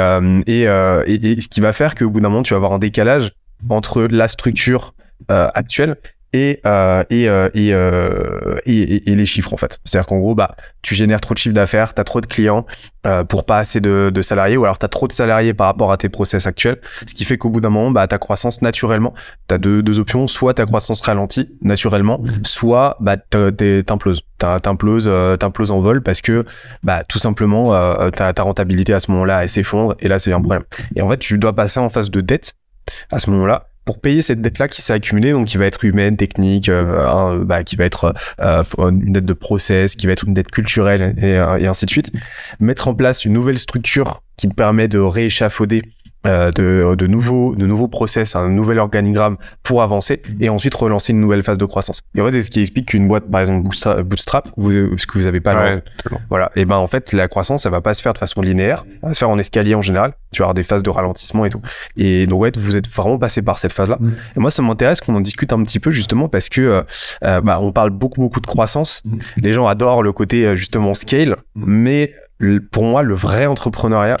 et, 0.46 0.62
et, 0.62 1.32
et 1.32 1.40
ce 1.40 1.48
qui 1.48 1.60
va 1.60 1.72
faire 1.72 1.94
qu'au 1.94 2.08
bout 2.08 2.20
d'un 2.20 2.30
moment 2.30 2.42
tu 2.42 2.54
vas 2.54 2.56
avoir 2.56 2.72
un 2.72 2.78
décalage 2.78 3.32
entre 3.68 4.02
la 4.10 4.28
structure 4.28 4.94
actuelle 5.28 5.96
et 6.32 6.60
euh, 6.66 7.04
et, 7.10 7.28
euh, 7.28 7.48
et, 7.54 7.72
euh, 7.72 8.56
et, 8.66 9.10
et- 9.10 9.14
les 9.16 9.26
chiffres 9.26 9.52
en 9.52 9.56
fait. 9.56 9.78
C'est-à-dire 9.84 10.06
qu'en 10.06 10.18
gros 10.18 10.34
bah 10.34 10.54
tu 10.82 10.94
génères 10.94 11.20
trop 11.20 11.34
de 11.34 11.38
chiffres 11.38 11.54
d'affaires, 11.54 11.94
tu 11.94 12.00
as 12.00 12.04
trop 12.04 12.20
de 12.20 12.26
clients 12.26 12.66
euh, 13.06 13.24
pour 13.24 13.44
pas 13.46 13.58
assez 13.58 13.80
de, 13.80 14.10
de 14.12 14.22
salariés 14.22 14.56
ou 14.56 14.64
alors 14.64 14.78
tu 14.78 14.84
as 14.84 14.88
trop 14.88 15.08
de 15.08 15.12
salariés 15.12 15.54
par 15.54 15.66
rapport 15.68 15.90
à 15.92 15.96
tes 15.96 16.08
process 16.08 16.46
actuels, 16.46 16.80
ce 17.06 17.14
qui 17.14 17.24
fait 17.24 17.38
qu'au 17.38 17.48
bout 17.48 17.60
d'un 17.60 17.70
moment 17.70 17.90
bah 17.90 18.06
ta 18.06 18.18
croissance 18.18 18.60
naturellement, 18.62 19.14
tu 19.48 19.54
as 19.54 19.58
deux, 19.58 19.82
deux 19.82 19.98
options, 19.98 20.26
soit 20.26 20.54
ta 20.54 20.66
croissance 20.66 21.00
ralentit 21.00 21.48
naturellement, 21.62 22.22
soit 22.42 22.96
bah 23.00 23.16
t'imploses. 23.16 24.22
T'imploses 24.62 25.08
euh, 25.08 25.36
t'imploses 25.36 25.72
en 25.72 25.80
vol 25.80 26.00
parce 26.00 26.20
que 26.20 26.44
bah 26.84 27.02
tout 27.02 27.18
simplement 27.18 27.74
euh, 27.74 28.10
ta, 28.10 28.32
ta 28.32 28.44
rentabilité 28.44 28.94
à 28.94 29.00
ce 29.00 29.10
moment-là 29.10 29.42
elle 29.42 29.48
s'effondre 29.48 29.96
et 29.98 30.06
là 30.06 30.20
c'est 30.20 30.32
un 30.32 30.40
problème. 30.40 30.62
Et 30.94 31.02
en 31.02 31.08
fait 31.08 31.18
tu 31.18 31.38
dois 31.38 31.52
passer 31.54 31.80
en 31.80 31.88
phase 31.88 32.08
de 32.12 32.20
dette 32.20 32.54
à 33.10 33.18
ce 33.18 33.30
moment-là 33.30 33.66
pour 33.88 34.02
payer 34.02 34.20
cette 34.20 34.42
dette-là 34.42 34.68
qui 34.68 34.82
s'est 34.82 34.92
accumulée, 34.92 35.32
donc 35.32 35.46
qui 35.46 35.56
va 35.56 35.64
être 35.64 35.82
humaine, 35.82 36.18
technique, 36.18 36.68
euh, 36.68 37.42
bah, 37.42 37.64
qui 37.64 37.74
va 37.74 37.86
être 37.86 38.14
euh, 38.38 38.62
une 38.78 39.14
dette 39.14 39.24
de 39.24 39.32
process, 39.32 39.96
qui 39.96 40.04
va 40.06 40.12
être 40.12 40.24
une 40.26 40.34
dette 40.34 40.50
culturelle 40.50 41.14
et, 41.16 41.30
et 41.62 41.66
ainsi 41.66 41.86
de 41.86 41.90
suite. 41.90 42.12
Mettre 42.60 42.88
en 42.88 42.94
place 42.94 43.24
une 43.24 43.32
nouvelle 43.32 43.58
structure 43.58 44.20
qui 44.36 44.48
permet 44.48 44.88
de 44.88 44.98
rééchafauder 44.98 45.80
euh, 46.26 46.50
de, 46.52 46.94
de 46.94 47.06
nouveaux 47.06 47.54
de 47.54 47.66
nouveaux 47.66 47.88
process, 47.88 48.36
un 48.36 48.48
nouvel 48.48 48.78
organigramme 48.78 49.36
pour 49.62 49.82
avancer 49.82 50.20
et 50.40 50.48
ensuite 50.48 50.74
relancer 50.74 51.12
une 51.12 51.20
nouvelle 51.20 51.42
phase 51.42 51.58
de 51.58 51.64
croissance. 51.64 52.00
Et 52.16 52.20
en 52.20 52.26
fait, 52.26 52.32
c'est 52.32 52.42
ce 52.44 52.50
qui 52.50 52.60
explique 52.60 52.86
qu'une 52.86 53.06
boîte, 53.08 53.30
par 53.30 53.40
exemple 53.40 53.68
Bootstrap, 54.02 54.48
vous, 54.56 54.88
parce 54.90 55.06
que 55.06 55.18
vous 55.18 55.26
avez 55.26 55.40
pas 55.40 55.54
Ouais, 55.58 55.82
voilà. 56.28 56.50
Et 56.56 56.64
ben 56.64 56.76
en 56.76 56.86
fait, 56.86 57.12
la 57.12 57.28
croissance, 57.28 57.62
ça 57.62 57.70
va 57.70 57.80
pas 57.80 57.94
se 57.94 58.02
faire 58.02 58.12
de 58.12 58.18
façon 58.18 58.42
linéaire, 58.42 58.84
elle 59.02 59.08
va 59.08 59.14
se 59.14 59.18
faire 59.18 59.30
en 59.30 59.38
escalier 59.38 59.74
en 59.74 59.82
général. 59.82 60.12
Tu 60.32 60.40
vas 60.40 60.46
avoir 60.46 60.54
des 60.54 60.62
phases 60.62 60.82
de 60.82 60.90
ralentissement 60.90 61.44
et 61.44 61.50
tout. 61.50 61.62
Et 61.96 62.26
donc 62.26 62.40
ouais, 62.40 62.52
vous 62.58 62.76
êtes 62.76 62.88
vraiment 62.88 63.18
passé 63.18 63.42
par 63.42 63.58
cette 63.58 63.72
phase-là. 63.72 63.96
Mm. 64.00 64.12
Et 64.36 64.40
moi, 64.40 64.50
ça 64.50 64.62
m'intéresse 64.62 65.00
qu'on 65.00 65.14
en 65.14 65.20
discute 65.20 65.52
un 65.52 65.62
petit 65.62 65.80
peu 65.80 65.90
justement 65.90 66.28
parce 66.28 66.48
que 66.48 66.60
euh, 66.60 66.82
euh, 67.24 67.40
bah, 67.40 67.58
on 67.62 67.72
parle 67.72 67.90
beaucoup 67.90 68.20
beaucoup 68.20 68.40
de 68.40 68.46
croissance. 68.46 69.02
Mm. 69.04 69.18
Les 69.38 69.52
gens 69.52 69.66
adorent 69.66 70.02
le 70.02 70.12
côté 70.12 70.56
justement 70.56 70.94
scale, 70.94 71.36
Mm. 71.54 71.64
mais 71.66 72.14
pour 72.70 72.84
moi, 72.84 73.02
le 73.02 73.14
vrai 73.14 73.46
entrepreneuriat. 73.46 74.18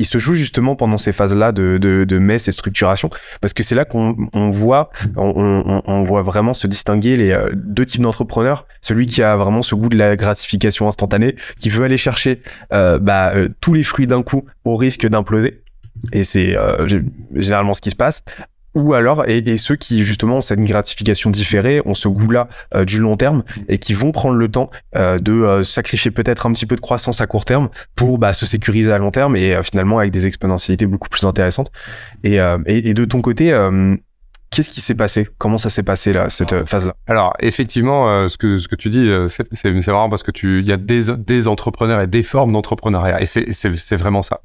Il 0.00 0.06
se 0.06 0.16
joue 0.18 0.32
justement 0.34 0.76
pendant 0.76 0.96
ces 0.96 1.12
phases-là 1.12 1.52
de, 1.52 1.76
de, 1.76 2.04
de 2.04 2.18
messe 2.18 2.48
et 2.48 2.52
structuration, 2.52 3.10
parce 3.42 3.52
que 3.52 3.62
c'est 3.62 3.74
là 3.74 3.84
qu'on 3.84 4.16
on 4.32 4.50
voit, 4.50 4.90
on, 5.14 6.02
voit 6.04 6.22
vraiment 6.22 6.54
se 6.54 6.66
distinguer 6.66 7.16
les 7.16 7.32
euh, 7.32 7.50
deux 7.54 7.84
types 7.84 8.00
d'entrepreneurs. 8.00 8.66
Celui 8.80 9.06
qui 9.06 9.22
a 9.22 9.36
vraiment 9.36 9.60
ce 9.60 9.74
goût 9.74 9.90
de 9.90 9.98
la 9.98 10.16
gratification 10.16 10.88
instantanée, 10.88 11.36
qui 11.58 11.68
veut 11.68 11.84
aller 11.84 11.98
chercher 11.98 12.40
euh, 12.72 12.98
bah, 12.98 13.32
euh, 13.34 13.50
tous 13.60 13.74
les 13.74 13.82
fruits 13.82 14.06
d'un 14.06 14.22
coup 14.22 14.46
au 14.64 14.76
risque 14.76 15.06
d'imploser. 15.06 15.62
Et 16.12 16.24
c'est 16.24 16.54
gé- 16.86 17.04
généralement 17.34 17.74
ce 17.74 17.82
qui 17.82 17.90
se 17.90 17.96
passe. 17.96 18.22
Ou 18.74 18.94
alors, 18.94 19.28
et, 19.28 19.38
et 19.38 19.58
ceux 19.58 19.76
qui 19.76 20.04
justement 20.04 20.36
ont 20.36 20.40
cette 20.40 20.60
gratification 20.60 21.30
différée, 21.30 21.82
ont 21.84 21.94
ce 21.94 22.08
goût-là 22.08 22.48
euh, 22.74 22.84
du 22.84 23.00
long 23.00 23.16
terme 23.16 23.42
et 23.68 23.78
qui 23.78 23.94
vont 23.94 24.12
prendre 24.12 24.36
le 24.36 24.48
temps 24.48 24.70
euh, 24.94 25.18
de 25.18 25.32
euh, 25.32 25.62
sacrifier 25.64 26.10
peut-être 26.10 26.46
un 26.46 26.52
petit 26.52 26.66
peu 26.66 26.76
de 26.76 26.80
croissance 26.80 27.20
à 27.20 27.26
court 27.26 27.44
terme 27.44 27.68
pour 27.96 28.18
bah, 28.18 28.32
se 28.32 28.46
sécuriser 28.46 28.92
à 28.92 28.98
long 28.98 29.10
terme 29.10 29.34
et 29.34 29.54
euh, 29.54 29.62
finalement 29.62 29.98
avec 29.98 30.12
des 30.12 30.26
exponentialités 30.26 30.86
beaucoup 30.86 31.08
plus 31.08 31.24
intéressantes. 31.24 31.72
Et, 32.22 32.40
euh, 32.40 32.58
et, 32.66 32.90
et 32.90 32.94
de 32.94 33.04
ton 33.04 33.22
côté, 33.22 33.52
euh, 33.52 33.96
qu'est-ce 34.50 34.70
qui 34.70 34.80
s'est 34.80 34.94
passé? 34.94 35.28
Comment 35.38 35.58
ça 35.58 35.70
s'est 35.70 35.82
passé 35.82 36.12
là 36.12 36.28
cette 36.28 36.64
phase-là? 36.64 36.94
Alors 37.08 37.34
effectivement, 37.40 38.08
euh, 38.08 38.28
ce 38.28 38.38
que 38.38 38.58
ce 38.58 38.68
que 38.68 38.76
tu 38.76 38.88
dis, 38.88 39.08
euh, 39.08 39.26
c'est 39.28 39.46
c'est 39.52 39.86
marrant 39.88 40.08
parce 40.08 40.22
que 40.22 40.30
tu 40.30 40.60
il 40.60 40.66
y 40.66 40.72
a 40.72 40.76
des 40.76 41.14
des 41.16 41.48
entrepreneurs 41.48 42.00
et 42.00 42.06
des 42.06 42.22
formes 42.22 42.52
d'entrepreneuriat 42.52 43.20
et 43.20 43.26
c'est 43.26 43.52
c'est 43.52 43.96
vraiment 43.96 44.22
ça. 44.22 44.42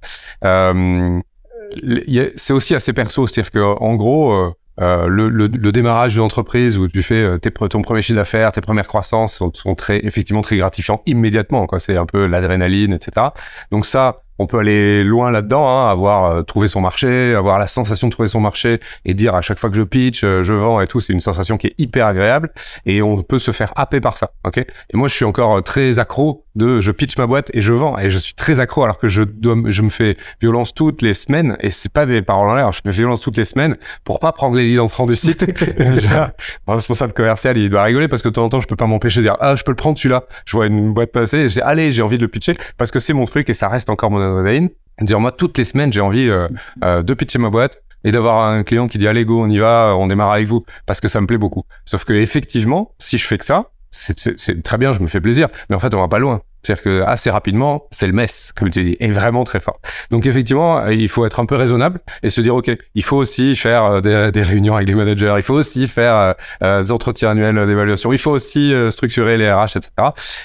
C'est 2.35 2.53
aussi 2.53 2.75
assez 2.75 2.93
perso, 2.93 3.27
c'est-à-dire 3.27 3.51
que 3.51 3.59
en 3.59 3.95
gros, 3.95 4.33
euh, 4.33 4.51
euh, 4.81 5.07
le, 5.07 5.29
le, 5.29 5.47
le, 5.47 5.71
démarrage 5.71 6.13
d'une 6.13 6.21
entreprise 6.21 6.77
où 6.77 6.89
tu 6.89 7.01
fais 7.01 7.15
euh, 7.15 7.37
tes, 7.37 7.49
ton 7.49 7.81
premier 7.81 8.01
chiffre 8.01 8.17
d'affaires, 8.17 8.51
tes 8.51 8.59
premières 8.59 8.87
croissances 8.87 9.33
sont, 9.35 9.53
sont, 9.53 9.73
très 9.73 10.05
effectivement 10.05 10.41
très 10.41 10.57
gratifiants 10.57 11.01
immédiatement. 11.05 11.65
C'est 11.77 11.95
un 11.95 12.05
peu 12.05 12.25
l'adrénaline, 12.25 12.93
etc. 12.93 13.27
Donc 13.71 13.85
ça, 13.85 14.24
on 14.39 14.47
peut 14.47 14.59
aller 14.59 15.03
loin 15.03 15.31
là-dedans, 15.31 15.67
hein, 15.67 15.89
avoir 15.89 16.31
euh, 16.31 16.41
trouvé 16.43 16.67
son 16.67 16.81
marché, 16.81 17.33
avoir 17.35 17.59
la 17.59 17.67
sensation 17.67 18.07
de 18.07 18.11
trouver 18.11 18.27
son 18.27 18.39
marché 18.39 18.79
et 19.05 19.13
dire 19.13 19.35
à 19.35 19.41
chaque 19.41 19.59
fois 19.59 19.69
que 19.69 19.75
je 19.75 19.83
pitch, 19.83 20.23
euh, 20.23 20.43
je 20.43 20.53
vends 20.53 20.81
et 20.81 20.87
tout, 20.87 20.99
c'est 20.99 21.13
une 21.13 21.21
sensation 21.21 21.57
qui 21.57 21.67
est 21.67 21.75
hyper 21.77 22.07
agréable 22.07 22.51
et 22.85 23.01
on 23.01 23.23
peut 23.23 23.39
se 23.39 23.51
faire 23.51 23.71
happer 23.75 24.01
par 24.01 24.17
ça, 24.17 24.31
ok? 24.45 24.57
Et 24.57 24.65
moi, 24.97 25.07
je 25.07 25.13
suis 25.13 25.25
encore 25.25 25.57
euh, 25.57 25.61
très 25.61 25.99
accro 25.99 26.45
de 26.55 26.79
je 26.79 26.91
pitch 26.91 27.17
ma 27.17 27.27
boîte 27.27 27.51
et 27.53 27.61
je 27.61 27.73
vends 27.73 27.97
et 27.97 28.09
je 28.09 28.17
suis 28.17 28.33
très 28.33 28.59
accro 28.59 28.83
alors 28.83 28.97
que 28.97 29.09
je 29.09 29.23
dois, 29.23 29.55
je 29.67 29.81
me 29.81 29.89
fais 29.89 30.15
violence 30.41 30.73
toutes 30.73 31.01
les 31.01 31.13
semaines 31.13 31.57
et 31.59 31.69
c'est 31.69 31.91
pas 31.91 32.05
des 32.05 32.21
paroles 32.21 32.49
en 32.49 32.55
l'air, 32.55 32.71
je 32.71 32.81
me 32.85 32.91
fais 32.91 32.99
violence 32.99 33.21
toutes 33.21 33.37
les 33.37 33.45
semaines 33.45 33.75
pour 34.03 34.19
pas 34.19 34.31
prendre 34.31 34.55
les 34.55 34.67
leads 34.67 34.81
entrants 34.81 35.05
du 35.05 35.15
site. 35.15 35.45
mon 36.67 36.73
responsable 36.73 37.13
commercial, 37.13 37.57
il 37.57 37.69
doit 37.69 37.83
rigoler 37.83 38.07
parce 38.07 38.21
que 38.21 38.29
de 38.29 38.33
temps 38.33 38.45
en 38.45 38.49
temps, 38.49 38.61
je 38.61 38.67
peux 38.67 38.75
pas 38.75 38.87
m'empêcher 38.87 39.21
de 39.21 39.25
dire 39.25 39.37
ah 39.39 39.55
je 39.55 39.63
peux 39.63 39.71
le 39.71 39.75
prendre 39.75 39.97
celui-là. 39.97 40.23
Je 40.45 40.55
vois 40.55 40.67
une 40.67 40.93
boîte 40.93 41.11
passer, 41.11 41.37
et 41.39 41.49
je 41.49 41.55
dis 41.55 41.61
allez, 41.61 41.91
j'ai 41.91 42.01
envie 42.01 42.17
de 42.17 42.21
le 42.21 42.27
pitcher 42.27 42.55
parce 42.77 42.91
que 42.91 42.99
c'est 42.99 43.13
mon 43.13 43.25
truc 43.25 43.49
et 43.49 43.53
ça 43.53 43.67
reste 43.67 43.89
encore 43.89 44.11
mon 44.11 44.24
adrénaline. 44.25 44.69
Dire 45.01 45.19
moi 45.19 45.31
toutes 45.31 45.57
les 45.57 45.65
semaines 45.65 45.91
j'ai 45.91 46.01
envie 46.01 46.29
euh, 46.29 46.47
euh, 46.83 47.03
de 47.03 47.13
pitcher 47.13 47.37
ma 47.39 47.49
boîte 47.49 47.81
et 48.03 48.11
d'avoir 48.11 48.47
un 48.47 48.63
client 48.63 48.87
qui 48.87 48.97
dit 48.97 49.07
allez 49.07 49.25
go 49.25 49.41
on 49.43 49.49
y 49.49 49.57
va 49.57 49.93
on 49.97 50.07
démarre 50.07 50.31
avec 50.31 50.47
vous 50.47 50.65
parce 50.85 51.01
que 51.01 51.07
ça 51.07 51.19
me 51.19 51.27
plaît 51.27 51.37
beaucoup. 51.37 51.63
Sauf 51.85 52.05
que 52.05 52.13
effectivement 52.13 52.93
si 52.97 53.17
je 53.17 53.25
fais 53.25 53.37
que 53.37 53.45
ça 53.45 53.71
c'est 53.91 54.63
très 54.63 54.77
bien 54.77 54.93
je 54.93 54.99
me 54.99 55.07
fais 55.07 55.21
plaisir 55.21 55.47
mais 55.69 55.75
en 55.75 55.79
fait 55.79 55.93
on 55.93 55.99
va 55.99 56.07
pas 56.07 56.19
loin. 56.19 56.41
C'est-à-dire 56.65 56.83
que 56.83 57.03
assez 57.03 57.29
rapidement, 57.29 57.85
c'est 57.91 58.07
le 58.07 58.13
mess, 58.13 58.51
comme 58.55 58.69
tu 58.69 58.83
dis, 58.83 58.97
est 58.99 59.11
vraiment 59.11 59.43
très 59.43 59.59
fort. 59.59 59.79
Donc 60.11 60.25
effectivement, 60.25 60.87
il 60.87 61.09
faut 61.09 61.25
être 61.25 61.39
un 61.39 61.45
peu 61.45 61.55
raisonnable 61.55 61.99
et 62.23 62.29
se 62.29 62.41
dire, 62.41 62.55
OK, 62.55 62.71
il 62.95 63.03
faut 63.03 63.17
aussi 63.17 63.55
faire 63.55 63.83
euh, 63.85 64.01
des, 64.01 64.31
des 64.31 64.43
réunions 64.43 64.75
avec 64.75 64.87
les 64.87 64.95
managers, 64.95 65.33
il 65.37 65.43
faut 65.43 65.53
aussi 65.53 65.87
faire 65.87 66.15
euh, 66.15 66.33
euh, 66.63 66.83
des 66.83 66.91
entretiens 66.91 67.29
annuels 67.29 67.65
d'évaluation, 67.67 68.11
il 68.11 68.17
faut 68.17 68.31
aussi 68.31 68.73
structurer 68.89 69.37
les 69.37 69.51
RH, 69.51 69.77
etc. 69.77 69.91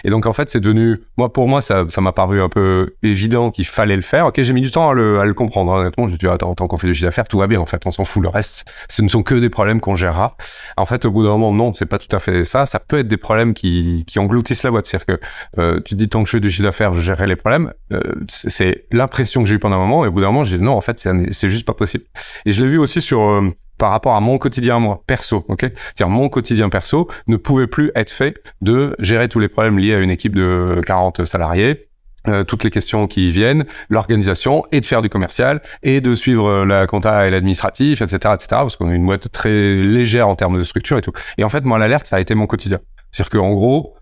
Et 0.05 0.11
donc 0.11 0.27
en 0.27 0.33
fait, 0.33 0.51
c'est 0.51 0.61
devenu, 0.61 1.03
moi 1.17 1.33
pour 1.33 1.49
moi, 1.49 1.63
ça 1.63 1.85
m'a 1.99 2.13
paru 2.13 2.41
un 2.43 2.49
peu 2.49 2.95
évident 3.03 3.51
qu'il 3.51 3.67
fallait 3.67 3.97
le 3.97 4.03
faire. 4.03 4.27
OK, 4.27 4.41
j'ai 4.43 4.53
mis 4.53 4.63
du 4.63 4.71
temps 4.71 4.91
à 4.91 4.95
le, 4.95 5.21
à 5.21 5.25
le 5.25 5.35
comprendre. 5.35 5.73
Honnêtement, 5.73 6.09
je 6.09 6.13
me 6.13 6.19
dit, 6.19 6.27
attends, 6.27 6.55
tant 6.55 6.67
qu'on 6.69 6.77
fait 6.77 6.87
du 6.87 6.95
chiffre 6.95 7.07
d'affaires, 7.07 7.29
tout 7.29 7.39
va 7.39 7.47
bien. 7.47 7.61
En 7.61 7.67
fait, 7.67 7.83
on 7.87 7.91
s'en 7.91 8.05
fout. 8.05 8.23
Le 8.23 8.29
reste, 8.29 8.71
ce 8.89 9.03
ne 9.03 9.09
sont 9.09 9.23
que 9.23 9.35
des 9.35 9.51
problèmes 9.51 9.81
qu'on 9.81 9.97
gérera. 9.97 10.37
En 10.77 10.87
fait, 10.87 11.05
au 11.05 11.11
bout 11.11 11.23
d'un 11.23 11.31
moment, 11.31 11.53
non, 11.53 11.75
c'est 11.75 11.87
pas 11.87 11.99
tout 11.99 12.15
à 12.15 12.19
fait 12.19 12.45
ça. 12.45 12.67
Ça 12.67 12.79
peut 12.79 12.99
être 12.99 13.09
des 13.09 13.17
problèmes 13.17 13.55
qui, 13.55 14.05
qui 14.07 14.19
engloutissent 14.19 14.63
la 14.63 14.71
boîte. 14.71 14.87
C'est-à-dire 14.87 15.19
que 15.57 15.81
tu 15.81 15.95
dis 15.95 16.09
tant 16.11 16.23
que 16.23 16.29
je 16.29 16.33
fais 16.33 16.41
du 16.41 16.51
chiffre 16.51 16.65
d'affaires, 16.65 16.93
je 16.93 17.01
gérerai 17.01 17.27
les 17.27 17.37
problèmes. 17.37 17.73
Euh, 17.93 18.01
c'est 18.29 18.87
l'impression 18.93 19.43
que 19.43 19.49
j'ai 19.49 19.55
eu 19.55 19.59
pendant 19.59 19.77
un 19.77 19.79
moment. 19.79 20.05
Et 20.05 20.09
au 20.09 20.13
bout 20.13 20.21
d'un 20.21 20.27
moment, 20.27 20.45
j'ai 20.45 20.59
dit 20.59 20.65
non, 20.65 20.73
en 20.73 20.81
fait, 20.81 21.07
c'est 21.31 21.49
juste 21.49 21.67
pas 21.67 21.75
possible. 21.75 22.05
Et 22.45 22.53
je 22.53 22.63
l'ai 22.63 22.71
vu 22.71 22.79
aussi 22.79 23.01
sur 23.01 23.23
euh, 23.23 23.49
par 23.79 23.91
rapport 23.91 24.15
à 24.15 24.21
mon 24.21 24.37
quotidien 24.37 24.79
moi 24.79 25.03
perso, 25.07 25.45
ok? 25.49 25.61
C'est-à-dire 25.61 26.09
mon 26.09 26.29
quotidien 26.29 26.69
perso 26.69 27.09
ne 27.29 27.37
pouvait 27.37 27.67
plus 27.67 27.91
être 27.95 28.11
fait 28.11 28.43
de 28.61 28.95
gérer 28.99 29.29
tous 29.29 29.39
les 29.39 29.49
problèmes 29.49 29.79
liés 29.79 29.95
à 29.95 29.99
une 30.01 30.11
équipe 30.11 30.37
de 30.37 30.81
40 30.87 31.25
salariés. 31.25 31.87
Euh, 32.29 32.45
toutes 32.45 32.65
les 32.65 32.71
questions 32.71 33.07
qui 33.07 33.31
viennent, 33.31 33.65
l'organisation 33.89 34.67
et 34.73 34.83
de 34.83 34.85
faire 34.85 35.01
du 35.01 35.09
commercial 35.09 35.63
et 35.83 36.03
de 36.03 36.15
suivre 36.15 36.67
la 36.67 36.87
compta 36.87 37.27
et 37.27 37.31
l'administratif, 37.31 38.03
etc., 38.03 38.17
etc. 38.35 38.47
Parce 38.51 38.77
qu'on 38.77 38.91
a 38.91 38.95
une 38.95 39.07
boîte 39.07 39.33
très 39.33 39.77
légère 39.77 40.29
en 40.29 40.37
termes 40.37 40.59
de 40.59 40.63
structure 40.63 40.99
et 40.99 41.03
tout. 41.03 41.13
Et 41.39 41.45
en 41.45 41.49
fait, 41.49 41.65
moi, 41.65 41.79
l'alerte, 41.79 42.05
ça 42.05 42.17
a 42.17 42.21
été 42.21 42.35
mon 42.35 42.47
quotidien. 42.47 42.79
C'est-à-dire 43.11 43.31
qu'en 43.31 43.53
gros, 43.55 43.95
euh, 43.97 44.00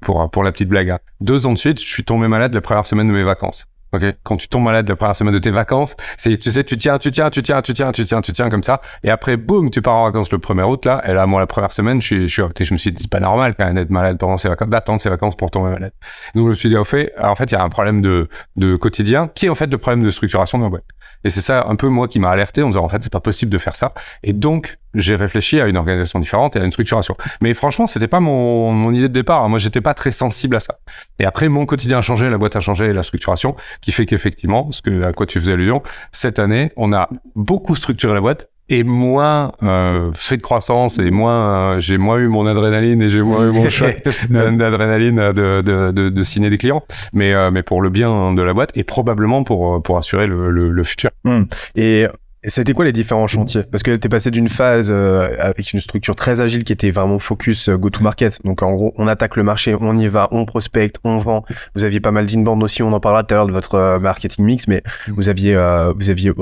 pour 0.00 0.30
pour 0.30 0.42
la 0.42 0.52
petite 0.52 0.68
blague. 0.68 0.90
Hein. 0.90 0.98
Deux 1.20 1.46
ans 1.46 1.52
de 1.52 1.58
suite, 1.58 1.80
je 1.80 1.86
suis 1.86 2.04
tombé 2.04 2.28
malade 2.28 2.54
la 2.54 2.60
première 2.60 2.86
semaine 2.86 3.08
de 3.08 3.12
mes 3.12 3.24
vacances. 3.24 3.66
Ok, 3.94 4.04
quand 4.22 4.38
tu 4.38 4.48
tombes 4.48 4.64
malade 4.64 4.88
la 4.88 4.96
première 4.96 5.14
semaine 5.14 5.34
de 5.34 5.38
tes 5.38 5.50
vacances, 5.50 5.96
c'est 6.16 6.38
tu 6.38 6.50
sais 6.50 6.64
tu 6.64 6.78
tiens, 6.78 6.96
tu 6.96 7.10
tiens, 7.10 7.28
tu 7.28 7.42
tiens, 7.42 7.60
tu 7.60 7.74
tiens, 7.74 7.92
tu 7.92 8.04
tiens, 8.06 8.22
tu 8.22 8.32
tiens 8.32 8.48
comme 8.48 8.62
ça, 8.62 8.80
et 9.04 9.10
après 9.10 9.36
boum, 9.36 9.70
tu 9.70 9.82
pars 9.82 9.96
en 9.96 10.04
vacances 10.04 10.32
le 10.32 10.38
1er 10.38 10.62
août 10.62 10.86
là, 10.86 11.02
et 11.06 11.12
là 11.12 11.26
moi 11.26 11.40
la 11.40 11.46
première 11.46 11.74
semaine, 11.74 12.00
je 12.00 12.06
suis, 12.06 12.28
je 12.28 12.42
je 12.58 12.72
me 12.72 12.78
suis 12.78 12.90
dit 12.90 13.02
c'est 13.02 13.10
pas 13.10 13.20
normal 13.20 13.54
quand 13.54 13.66
même 13.66 13.74
d'être 13.74 13.90
malade 13.90 14.16
pendant 14.16 14.38
ses 14.38 14.48
vacances, 14.48 14.70
d'attendre 14.70 14.98
ses 14.98 15.10
vacances 15.10 15.36
pour 15.36 15.50
tomber 15.50 15.72
malade. 15.72 15.92
Donc 16.34 16.44
je 16.44 16.48
me 16.48 16.54
suis 16.54 16.70
dit 16.70 16.76
au 16.78 16.84
fait, 16.84 17.12
en 17.22 17.34
fait 17.34 17.52
il 17.52 17.52
y 17.52 17.58
a 17.58 17.62
un 17.62 17.68
problème 17.68 18.00
de 18.00 18.30
de 18.56 18.76
quotidien 18.76 19.28
qui 19.28 19.44
est 19.44 19.50
en 19.50 19.54
fait 19.54 19.66
le 19.66 19.76
problème 19.76 20.02
de 20.02 20.08
structuration 20.08 20.56
de 20.56 20.62
ma 20.64 20.70
boîte. 20.70 20.84
Et 21.24 21.30
c'est 21.30 21.40
ça 21.40 21.66
un 21.68 21.76
peu 21.76 21.88
moi 21.88 22.08
qui 22.08 22.18
m'a 22.18 22.30
alerté 22.30 22.62
en 22.62 22.68
disant 22.68 22.84
en 22.84 22.88
fait 22.88 23.02
c'est 23.02 23.12
pas 23.12 23.20
possible 23.20 23.50
de 23.50 23.58
faire 23.58 23.76
ça. 23.76 23.94
Et 24.22 24.32
donc 24.32 24.78
j'ai 24.94 25.16
réfléchi 25.16 25.60
à 25.60 25.66
une 25.66 25.76
organisation 25.76 26.18
différente 26.18 26.56
et 26.56 26.60
à 26.60 26.64
une 26.64 26.72
structuration. 26.72 27.16
Mais 27.40 27.54
franchement 27.54 27.86
c'était 27.86 28.08
pas 28.08 28.20
mon, 28.20 28.72
mon 28.72 28.92
idée 28.92 29.08
de 29.08 29.14
départ. 29.14 29.48
Moi 29.48 29.58
j'étais 29.58 29.80
pas 29.80 29.94
très 29.94 30.12
sensible 30.12 30.56
à 30.56 30.60
ça. 30.60 30.78
Et 31.18 31.24
après 31.24 31.48
mon 31.48 31.66
quotidien 31.66 31.98
a 31.98 32.02
changé, 32.02 32.28
la 32.28 32.38
boîte 32.38 32.56
a 32.56 32.60
changé, 32.60 32.92
la 32.92 33.02
structuration 33.02 33.56
qui 33.80 33.92
fait 33.92 34.06
qu'effectivement, 34.06 34.70
ce 34.72 34.82
que 34.82 35.04
à 35.04 35.12
quoi 35.12 35.26
tu 35.26 35.40
faisais 35.40 35.52
allusion, 35.52 35.82
cette 36.10 36.38
année 36.38 36.72
on 36.76 36.92
a 36.92 37.08
beaucoup 37.34 37.74
structuré 37.74 38.14
la 38.14 38.20
boîte 38.20 38.48
et 38.72 38.84
moins 38.84 39.52
euh, 39.62 40.10
fait 40.14 40.38
de 40.38 40.42
croissance 40.42 40.98
et 40.98 41.10
moins 41.10 41.74
euh, 41.74 41.80
j'ai 41.80 41.98
moins 41.98 42.18
eu 42.18 42.28
mon 42.28 42.46
adrénaline 42.46 43.02
et 43.02 43.10
j'ai 43.10 43.20
moins 43.20 43.46
eu 43.48 43.52
mon 43.52 43.68
shot 43.68 43.86
d'adrénaline 44.30 45.16
de, 45.16 45.60
de, 45.60 45.90
de, 45.92 46.08
de 46.08 46.22
signer 46.22 46.48
des 46.48 46.56
clients 46.56 46.82
mais 47.12 47.34
euh, 47.34 47.50
mais 47.50 47.62
pour 47.62 47.82
le 47.82 47.90
bien 47.90 48.32
de 48.32 48.42
la 48.42 48.54
boîte 48.54 48.70
et 48.74 48.82
probablement 48.82 49.44
pour 49.44 49.82
pour 49.82 49.98
assurer 49.98 50.26
le, 50.26 50.50
le, 50.50 50.70
le 50.70 50.84
futur 50.84 51.10
hmm. 51.24 51.42
et 51.76 52.06
c'était 52.44 52.72
quoi 52.72 52.84
les 52.84 52.92
différents 52.92 53.28
chantiers? 53.28 53.62
Parce 53.62 53.84
que 53.84 53.94
tu 53.94 54.06
es 54.06 54.08
passé 54.08 54.32
d'une 54.32 54.48
phase 54.48 54.88
euh, 54.90 55.28
avec 55.38 55.72
une 55.72 55.78
structure 55.78 56.16
très 56.16 56.40
agile 56.40 56.64
qui 56.64 56.72
était 56.72 56.90
vraiment 56.90 57.20
focus 57.20 57.68
go-to-market. 57.68 58.44
Donc 58.44 58.62
en 58.64 58.72
gros, 58.72 58.92
on 58.96 59.06
attaque 59.06 59.36
le 59.36 59.44
marché, 59.44 59.76
on 59.80 59.96
y 59.96 60.08
va, 60.08 60.26
on 60.32 60.44
prospecte, 60.44 60.96
on 61.04 61.18
vend. 61.18 61.44
Vous 61.76 61.84
aviez 61.84 62.00
pas 62.00 62.10
mal 62.10 62.26
d'inbound 62.26 62.60
aussi, 62.64 62.82
on 62.82 62.92
en 62.92 62.98
parlera 62.98 63.22
tout 63.22 63.32
à 63.34 63.36
l'heure 63.36 63.46
de 63.46 63.52
votre 63.52 64.00
marketing 64.00 64.44
mix, 64.44 64.66
mais 64.66 64.82
vous 65.06 65.28
aviez 65.28 65.54
vous 65.96 66.10
aviez 66.10 66.32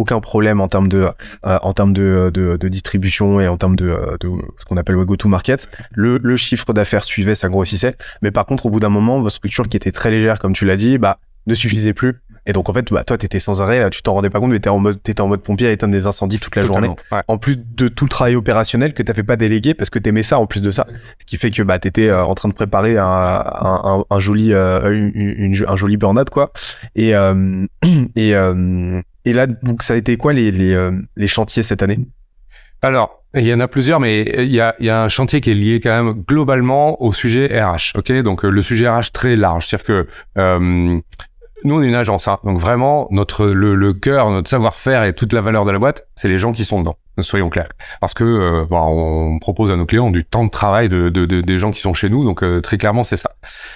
aucun 0.00 0.20
problème 0.20 0.60
en 0.60 0.68
termes 0.68 0.88
de 0.88 1.08
euh, 1.46 1.58
en 1.62 1.72
termes 1.74 1.92
de, 1.92 2.30
de, 2.32 2.56
de, 2.56 2.68
distribution 2.68 3.40
et 3.40 3.48
en 3.48 3.56
termes 3.56 3.76
de, 3.76 4.16
de 4.20 4.30
ce 4.58 4.64
qu'on 4.64 4.76
appelle 4.76 4.96
le 4.96 5.04
go 5.04 5.16
to 5.16 5.28
market. 5.28 5.68
Le, 5.92 6.18
le 6.22 6.36
chiffre 6.36 6.72
d'affaires 6.72 7.04
suivait 7.04 7.34
ça 7.34 7.48
grossissait. 7.48 7.92
Mais 8.22 8.30
par 8.30 8.46
contre 8.46 8.66
au 8.66 8.70
bout 8.70 8.80
d'un 8.80 8.88
moment 8.88 9.20
votre 9.20 9.34
structure 9.34 9.68
qui 9.68 9.76
était 9.76 9.92
très 9.92 10.10
légère 10.10 10.38
comme 10.38 10.54
tu 10.54 10.64
l'as 10.64 10.76
dit 10.76 10.98
bah 10.98 11.18
ne 11.46 11.54
suffisait 11.54 11.92
plus. 11.92 12.20
Et 12.46 12.52
donc 12.54 12.70
en 12.70 12.72
fait 12.72 12.90
bah 12.90 13.04
toi 13.04 13.18
t'étais 13.18 13.38
sans 13.38 13.60
arrêt 13.60 13.90
tu 13.90 14.00
t'en 14.00 14.14
rendais 14.14 14.30
pas 14.30 14.40
compte 14.40 14.50
mais 14.50 14.56
t'étais 14.56 14.70
en 14.70 14.78
mode 14.78 15.02
t'étais 15.02 15.20
en 15.20 15.28
mode 15.28 15.42
pompier 15.42 15.68
à 15.68 15.72
éteindre 15.72 15.92
des 15.92 16.06
incendies 16.06 16.38
toute 16.38 16.56
la 16.56 16.62
journée. 16.62 16.90
en 17.28 17.38
plus 17.38 17.56
de 17.58 17.88
tout 17.88 18.06
le 18.06 18.08
travail 18.08 18.34
opérationnel 18.36 18.94
que 18.94 19.02
t'avais 19.02 19.22
pas 19.22 19.36
délégué 19.36 19.74
parce 19.74 19.90
que 19.90 19.98
t'aimais 19.98 20.22
ça 20.22 20.38
en 20.38 20.46
plus 20.46 20.62
de 20.62 20.70
ça. 20.70 20.86
Ce 21.18 21.26
qui 21.26 21.36
fait 21.36 21.50
que 21.50 21.62
bah 21.62 21.78
t'étais 21.78 22.08
euh, 22.08 22.24
en 22.24 22.34
train 22.34 22.48
de 22.48 22.54
préparer 22.54 22.96
un, 22.96 23.04
un, 23.04 24.04
un, 24.08 24.20
joli 24.20 24.54
euh, 24.54 25.10
une, 25.14 25.54
un 25.68 25.76
joli 25.76 25.98
burn-out 25.98 26.30
quoi. 26.30 26.52
Et 26.96 27.14
euh, 27.14 27.66
et 28.16 28.34
et 29.24 29.32
là, 29.32 29.46
donc, 29.46 29.82
ça 29.82 29.94
a 29.94 29.96
été 29.96 30.16
quoi 30.16 30.32
les, 30.32 30.50
les, 30.50 30.74
euh, 30.74 30.92
les 31.16 31.26
chantiers 31.26 31.62
cette 31.62 31.82
année? 31.82 31.98
Alors, 32.82 33.22
il 33.34 33.46
y 33.46 33.54
en 33.54 33.60
a 33.60 33.68
plusieurs, 33.68 34.00
mais 34.00 34.22
il 34.22 34.52
y 34.52 34.60
a, 34.60 34.74
il 34.80 34.86
y 34.86 34.90
a 34.90 35.02
un 35.02 35.08
chantier 35.08 35.40
qui 35.40 35.50
est 35.50 35.54
lié 35.54 35.80
quand 35.80 35.90
même 35.90 36.24
globalement 36.26 37.00
au 37.02 37.12
sujet 37.12 37.46
RH. 37.46 37.96
Ok, 37.98 38.10
donc 38.22 38.44
euh, 38.44 38.48
le 38.48 38.62
sujet 38.62 38.88
RH 38.88 39.12
très 39.12 39.36
large, 39.36 39.66
c'est-à-dire 39.66 39.86
que 39.86 40.06
euh, 40.38 40.58
nous 41.64 41.74
on 41.74 41.82
est 41.82 41.86
une 41.86 41.94
agence, 41.94 42.26
hein, 42.26 42.38
donc 42.42 42.58
vraiment 42.58 43.06
notre 43.10 43.46
le, 43.46 43.74
le 43.74 43.92
cœur, 43.92 44.30
notre 44.30 44.48
savoir-faire 44.48 45.04
et 45.04 45.14
toute 45.14 45.32
la 45.32 45.42
valeur 45.42 45.64
de 45.64 45.70
la 45.70 45.78
boîte, 45.78 46.08
c'est 46.16 46.28
les 46.28 46.38
gens 46.38 46.52
qui 46.52 46.64
sont 46.64 46.80
dedans 46.80 46.96
soyons 47.22 47.50
clairs. 47.50 47.70
Parce 48.00 48.14
que 48.14 48.24
euh, 48.24 48.64
bon, 48.68 48.78
on 48.78 49.38
propose 49.38 49.70
à 49.70 49.76
nos 49.76 49.86
clients 49.86 50.10
du 50.10 50.24
temps 50.24 50.44
de 50.44 50.50
travail 50.50 50.88
de, 50.88 51.08
de, 51.08 51.26
de 51.26 51.40
des 51.40 51.58
gens 51.58 51.70
qui 51.70 51.80
sont 51.80 51.94
chez 51.94 52.08
nous, 52.08 52.24
donc 52.24 52.42
euh, 52.42 52.60
très 52.60 52.78
clairement 52.78 53.04
c'est 53.04 53.16
ça. 53.16 53.32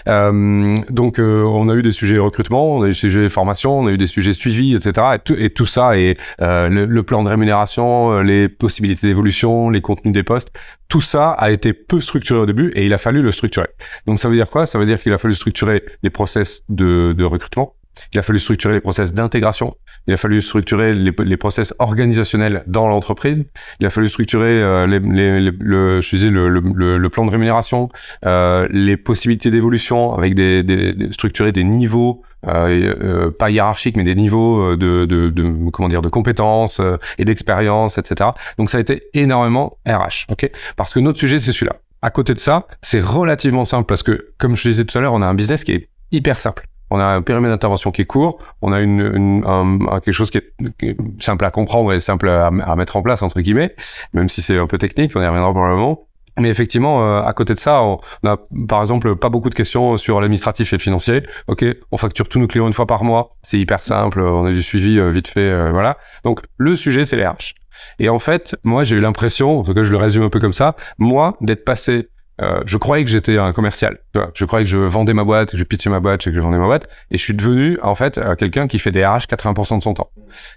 Euh, 0.09 0.75
donc 0.91 1.19
euh, 1.19 1.43
on 1.45 1.69
a 1.69 1.75
eu 1.75 1.83
des 1.83 1.93
sujets 1.93 2.19
recrutement, 2.19 2.77
on 2.77 2.83
a 2.83 2.87
eu 2.87 2.91
des 2.91 2.95
sujets 2.95 3.29
formation, 3.29 3.79
on 3.79 3.87
a 3.87 3.93
eu 3.93 3.99
des 3.99 4.07
sujets 4.07 4.33
suivi, 4.33 4.75
etc. 4.75 5.07
Et 5.15 5.19
tout, 5.19 5.35
et 5.39 5.51
tout 5.51 5.67
ça 5.67 5.97
et 5.97 6.17
le, 6.39 6.87
le, 6.87 7.03
plan 7.03 7.23
de 7.23 7.29
rémunération, 7.29 8.21
les 8.21 8.49
possibilités 8.49 9.07
d'évolution, 9.07 9.69
les 9.71 9.81
contenus 9.81 10.15
des 10.15 10.23
postes, 10.23 10.53
tout 10.89 11.01
ça 11.01 11.31
a 11.31 11.51
été 11.51 11.73
peu 11.73 12.01
structuré 12.01 12.41
au 12.41 12.47
début 12.47 12.73
et 12.75 12.87
il 12.87 12.95
a 12.95 12.99
fallu 12.99 13.23
le 13.23 13.31
structurer. 13.31 13.69
Donc 14.07 14.19
ça 14.19 14.29
veut 14.29 14.37
dire 14.37 14.49
quoi? 14.49 14.67
Ça 14.67 14.79
veut 14.79 14.87
dire 14.87 15.01
qu'il 15.01 15.13
a 15.13 15.19
fallu 15.19 15.35
structurer 15.35 15.85
les 16.03 16.11
process 16.11 16.63
de, 16.69 17.15
de 17.17 17.25
recrutement, 17.25 17.75
il 18.13 18.19
a 18.19 18.23
fallu 18.23 18.39
structurer 18.39 18.75
les 18.75 18.81
process 18.81 19.13
d'intégration. 19.13 19.77
Il 20.07 20.15
a 20.15 20.17
fallu 20.17 20.41
structurer 20.43 20.93
les, 20.93 21.13
les 21.17 21.37
process 21.37 21.75
organisationnels 21.79 22.63
dans 22.67 22.89
l'entreprise. 22.89 23.47
Il 23.81 23.87
a 23.87 23.91
fallu 23.91 24.09
structurer 24.09 24.63
euh, 24.63 24.87
les, 24.87 25.01
les, 25.01 25.51
le, 25.59 26.01
je 26.01 26.11
disais, 26.11 26.29
le, 26.29 26.49
le, 26.49 26.99
le, 26.99 27.09
plan 27.09 27.25
de 27.25 27.31
rémunération, 27.31 27.89
euh, 28.27 28.69
les 28.71 28.97
possibilités 28.97 29.51
d'évolution 29.51 30.15
avec 30.15 30.35
des, 30.35 30.63
des, 30.63 31.13
structurer 31.13 31.53
des 31.53 31.65
niveaux 31.65 32.23
euh, 32.47 32.95
euh, 33.03 33.31
pas 33.31 33.51
hiérarchiques, 33.51 33.97
mais 33.97 34.05
des 34.05 34.15
niveaux 34.15 34.77
de, 34.77 35.07
de, 35.07 35.31
de 35.31 35.71
comment 35.71 35.89
dire 35.89 36.03
de 36.03 36.11
compétences 36.11 36.81
et 37.19 37.25
d'expérience, 37.25 37.97
etc. 37.97 38.31
Donc 38.59 38.69
ça 38.69 38.79
a 38.79 38.81
été 38.81 39.05
énormément 39.15 39.79
RH, 39.87 40.27
ok? 40.31 40.51
Parce 40.77 40.93
que 40.93 41.01
notre 41.01 41.19
sujet 41.19 41.39
c'est 41.39 41.53
celui-là. 41.53 41.77
À 42.03 42.11
côté 42.11 42.35
de 42.35 42.39
ça, 42.39 42.67
c'est 42.83 43.01
relativement 43.01 43.65
simple 43.65 43.87
parce 43.87 44.03
que, 44.03 44.33
comme 44.37 44.57
je 44.57 44.69
disais 44.69 44.85
tout 44.85 44.99
à 44.99 45.01
l'heure, 45.01 45.15
on 45.15 45.23
a 45.23 45.27
un 45.27 45.35
business 45.35 45.65
qui 45.65 45.73
est 45.73 45.89
hyper 46.13 46.39
simple 46.39 46.67
on 46.95 47.01
a 47.01 47.05
un 47.05 47.23
périmètre 47.23 47.53
d'intervention 47.53 47.91
qui 47.91 48.03
est 48.03 48.07
court, 48.07 48.39
on 48.63 48.73
a 48.73 48.81
une, 48.81 49.01
une 49.01 49.45
un, 49.47 50.01
quelque 50.01 50.13
chose 50.13 50.31
qui 50.31 50.39
est, 50.39 50.97
simple 51.19 51.45
à 51.45 51.51
comprendre 51.51 51.93
et 51.93 52.01
simple 52.01 52.29
à, 52.29 52.51
mettre 52.77 52.97
en 52.97 53.03
place 53.03 53.23
entre 53.23 53.41
guillemets, 53.41 53.75
même 54.13 54.29
si 54.29 54.43
c'est 54.43 54.59
un 54.59 54.67
peu 54.67 54.79
technique, 54.79 55.13
on 55.15 55.23
y 55.23 55.27
reviendra 55.27 55.53
probablement. 55.53 56.07
Mais 56.39 56.49
effectivement, 56.49 57.05
euh, 57.05 57.23
à 57.23 57.33
côté 57.33 57.55
de 57.55 57.61
ça, 57.61 57.83
on 57.83 57.99
a 58.25 58.39
par 58.69 58.81
exemple 58.81 59.15
pas 59.15 59.29
beaucoup 59.29 59.51
de 59.51 59.55
questions 59.55 59.97
sur 59.97 60.21
l'administratif 60.21 60.73
et 60.73 60.77
le 60.77 60.83
financier. 60.83 61.23
Ok, 61.47 61.65
on 61.93 61.97
facture 61.97 62.29
tous 62.29 62.41
nos 62.41 62.49
clients 62.49 62.67
une 62.67 62.73
fois 62.73 62.87
par 62.87 63.05
mois, 63.05 63.37
c'est 63.43 63.59
hyper 63.59 63.85
simple, 63.85 64.21
on 64.21 64.45
a 64.45 64.51
du 64.51 64.63
suivi 64.63 64.99
euh, 64.99 65.11
vite 65.11 65.29
fait, 65.29 65.41
euh, 65.41 65.71
voilà. 65.71 65.97
Donc 66.25 66.43
le 66.57 66.77
sujet 66.77 67.05
c'est 67.05 67.17
les 67.17 67.27
RH. 67.27 67.55
Et 67.99 68.09
en 68.09 68.19
fait, 68.19 68.57
moi, 68.65 68.85
j'ai 68.85 68.97
eu 68.97 69.01
l'impression, 69.01 69.59
en 69.59 69.63
tout 69.65 69.75
cas, 69.75 69.83
je 69.83 69.91
le 69.91 69.97
résume 69.97 70.23
un 70.23 70.31
peu 70.31 70.39
comme 70.41 70.53
ça, 70.53 70.77
moi, 70.99 71.37
d'être 71.41 71.65
passé 71.65 72.09
euh, 72.41 72.61
je 72.67 72.77
croyais 72.77 73.05
que 73.05 73.11
j'étais 73.11 73.39
un 73.39 73.53
commercial. 73.53 73.99
Tu 74.13 74.19
vois. 74.19 74.31
Je 74.35 74.45
croyais 74.45 74.65
que 74.65 74.71
je 74.71 74.79
vendais 74.79 75.15
ma 75.15 75.25
boîte, 75.25 75.53
que 75.53 75.57
je 75.57 75.65
pitchais 75.65 75.91
ma 75.91 76.01
boîte, 76.01 76.25
que 76.25 76.33
je 76.33 76.41
vendais 76.41 76.59
ma 76.59 76.67
boîte. 76.67 76.89
Et 77.11 77.17
je 77.17 77.23
suis 77.23 77.35
devenu, 77.35 77.79
en 77.83 77.95
fait, 77.95 78.19
euh, 78.19 78.35
quelqu'un 78.35 78.67
qui 78.67 78.79
fait 78.79 78.91
des 78.91 79.05
RH 79.05 79.27
80% 79.29 79.79
de 79.79 79.83
son 79.83 79.95
temps. 79.95 80.11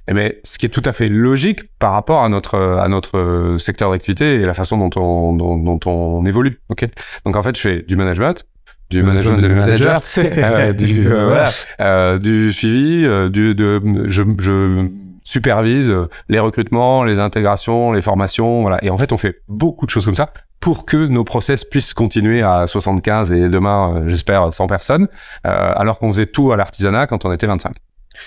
Et 0.08 0.14
mais 0.14 0.40
ce 0.44 0.58
qui 0.58 0.66
est 0.66 0.70
tout 0.70 0.84
à 0.86 0.92
fait 0.92 1.08
logique 1.08 1.62
par 1.80 1.94
rapport 1.94 2.24
à 2.24 2.30
notre 2.30 2.58
à 2.58 2.88
notre 2.88 3.56
secteur 3.60 3.92
d'activité 3.92 4.36
et 4.36 4.46
la 4.46 4.54
façon 4.54 4.78
dont 4.78 4.90
on 5.00 5.34
dont, 5.34 5.58
dont 5.58 5.80
on 5.86 6.26
évolue. 6.26 6.60
Ok? 6.70 6.86
Donc 7.26 7.36
en 7.36 7.42
fait, 7.42 7.56
je 7.56 7.62
fais 7.62 7.82
du 7.84 7.96
management, 7.96 8.44
du 8.90 9.04
management 9.04 9.42
de 9.42 9.48
manager, 9.48 10.00
euh, 10.18 10.74
du 10.74 11.08
euh, 11.08 11.26
voilà, 11.26 11.50
euh, 11.82 12.20
du 12.20 12.54
suivi, 12.54 13.06
euh, 13.06 13.30
du 13.30 13.54
de 13.54 13.82
je, 14.08 14.24
je 14.40 14.88
supervise 15.24 15.94
les 16.30 16.40
recrutements, 16.40 17.04
les 17.04 17.20
intégrations, 17.20 17.92
les 17.92 18.02
formations, 18.02 18.62
voilà. 18.62 18.84
Et 18.84 18.90
en 18.90 18.98
fait, 18.98 19.12
on 19.12 19.18
fait 19.18 19.42
beaucoup 19.50 19.86
de 19.86 19.92
choses 19.92 20.06
comme 20.06 20.16
ça 20.16 20.32
pour 20.60 20.86
que 20.86 20.98
nos 20.98 21.24
process 21.24 21.64
puissent 21.64 21.94
continuer 21.94 22.42
à 22.42 22.68
75 22.68 23.32
et 23.32 23.50
demain, 23.50 23.96
euh, 23.96 24.08
j'espère, 24.08 24.54
100 24.54 24.68
personnes, 24.68 25.08
euh, 25.46 25.74
alors 25.76 26.00
qu'on 26.00 26.12
faisait 26.12 26.26
tout 26.26 26.52
à 26.52 26.58
l'artisanat 26.58 27.08
quand 27.08 27.26
on 27.26 27.32
était 27.32 27.48
25. 27.48 27.76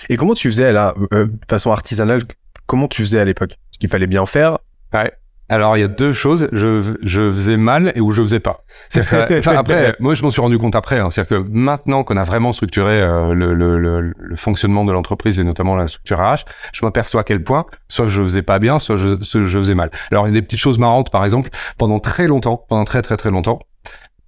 Et 0.09 0.17
comment 0.17 0.33
tu 0.33 0.49
faisais 0.49 0.71
là, 0.71 0.93
euh, 1.13 1.25
de 1.25 1.39
façon 1.49 1.71
artisanale, 1.71 2.21
comment 2.65 2.87
tu 2.87 3.01
faisais 3.01 3.19
à 3.19 3.25
l'époque? 3.25 3.57
Parce 3.69 3.77
qu'il 3.79 3.89
fallait 3.89 4.07
bien 4.07 4.25
faire? 4.25 4.59
Ouais. 4.93 5.11
Alors 5.51 5.75
il 5.75 5.81
y 5.81 5.83
a 5.83 5.89
deux 5.89 6.13
choses, 6.13 6.47
je, 6.53 6.95
je 7.03 7.29
faisais 7.29 7.57
mal 7.57 7.91
et 7.93 7.99
où 7.99 8.11
je 8.11 8.21
faisais 8.21 8.39
pas. 8.39 8.63
Que, 8.93 9.49
après, 9.55 9.95
moi 9.99 10.13
je 10.13 10.23
m'en 10.23 10.29
suis 10.29 10.39
rendu 10.39 10.57
compte 10.57 10.77
après. 10.77 10.99
Hein, 10.99 11.09
C'est-à-dire 11.09 11.43
que 11.43 11.49
maintenant 11.51 12.05
qu'on 12.05 12.15
a 12.15 12.23
vraiment 12.23 12.53
structuré 12.53 13.01
euh, 13.01 13.33
le, 13.33 13.53
le, 13.53 13.77
le, 13.77 14.13
le, 14.17 14.35
fonctionnement 14.37 14.85
de 14.85 14.93
l'entreprise 14.93 15.39
et 15.39 15.43
notamment 15.43 15.75
la 15.75 15.87
structure 15.87 16.19
RH, 16.19 16.45
je 16.71 16.85
m'aperçois 16.85 17.21
à 17.21 17.23
quel 17.25 17.43
point 17.43 17.65
soit 17.89 18.07
je 18.07 18.23
faisais 18.23 18.43
pas 18.43 18.59
bien, 18.59 18.79
soit 18.79 18.95
je, 18.95 19.21
soit 19.21 19.43
je 19.43 19.59
faisais 19.59 19.75
mal. 19.75 19.91
Alors 20.09 20.25
il 20.25 20.33
y 20.33 20.37
a 20.37 20.39
des 20.39 20.41
petites 20.41 20.61
choses 20.61 20.79
marrantes, 20.79 21.11
par 21.11 21.25
exemple, 21.25 21.49
pendant 21.77 21.99
très 21.99 22.27
longtemps, 22.27 22.65
pendant 22.69 22.85
très 22.85 23.01
très 23.01 23.17
très 23.17 23.29
longtemps, 23.29 23.59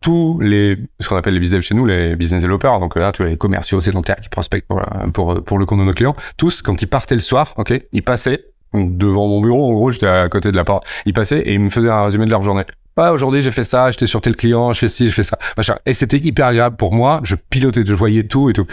tous 0.01 0.41
les 0.41 0.77
ce 0.99 1.07
qu'on 1.07 1.15
appelle 1.15 1.35
les 1.35 1.39
business 1.39 1.63
chez 1.63 1.73
nous 1.73 1.85
les 1.85 2.17
business 2.17 2.41
développeurs 2.41 2.81
donc 2.81 2.97
là 2.97 3.13
tu 3.13 3.23
as 3.23 3.27
les 3.27 3.37
commerciaux 3.37 3.79
sédentaires 3.79 4.17
qui 4.17 4.27
prospectent 4.27 4.67
pour, 4.67 4.81
pour 5.13 5.41
pour 5.45 5.57
le 5.57 5.65
compte 5.65 5.79
de 5.79 5.85
nos 5.85 5.93
clients 5.93 6.15
tous 6.35 6.61
quand 6.61 6.81
ils 6.81 6.87
partaient 6.87 7.15
le 7.15 7.21
soir 7.21 7.53
ok 7.55 7.81
ils 7.93 8.03
passaient 8.03 8.43
devant 8.73 9.27
mon 9.27 9.41
bureau, 9.41 9.69
en 9.69 9.73
gros, 9.73 9.91
j'étais 9.91 10.07
à 10.07 10.29
côté 10.29 10.51
de 10.51 10.55
la 10.55 10.63
porte. 10.63 10.85
Ils 11.05 11.13
passaient 11.13 11.39
et 11.41 11.53
ils 11.53 11.59
me 11.59 11.69
faisaient 11.69 11.89
un 11.89 12.05
résumé 12.05 12.25
de 12.25 12.31
leur 12.31 12.43
journée. 12.43 12.63
Ah, 12.95 13.11
aujourd'hui, 13.11 13.41
j'ai 13.41 13.51
fait 13.51 13.63
ça, 13.63 13.89
j'étais 13.89 14.05
sur 14.05 14.21
tel 14.21 14.35
client, 14.35 14.71
je 14.71 14.79
fais 14.79 14.87
ci, 14.87 15.07
je 15.07 15.11
fais 15.11 15.23
ça. 15.23 15.37
Et 15.85 15.93
c'était 15.93 16.17
hyper 16.17 16.47
agréable 16.47 16.75
pour 16.75 16.93
moi. 16.93 17.21
Je 17.23 17.35
pilotais, 17.35 17.83
je 17.85 17.93
voyais 17.93 18.23
tout 18.23 18.49
et 18.49 18.53
tout. 18.53 18.67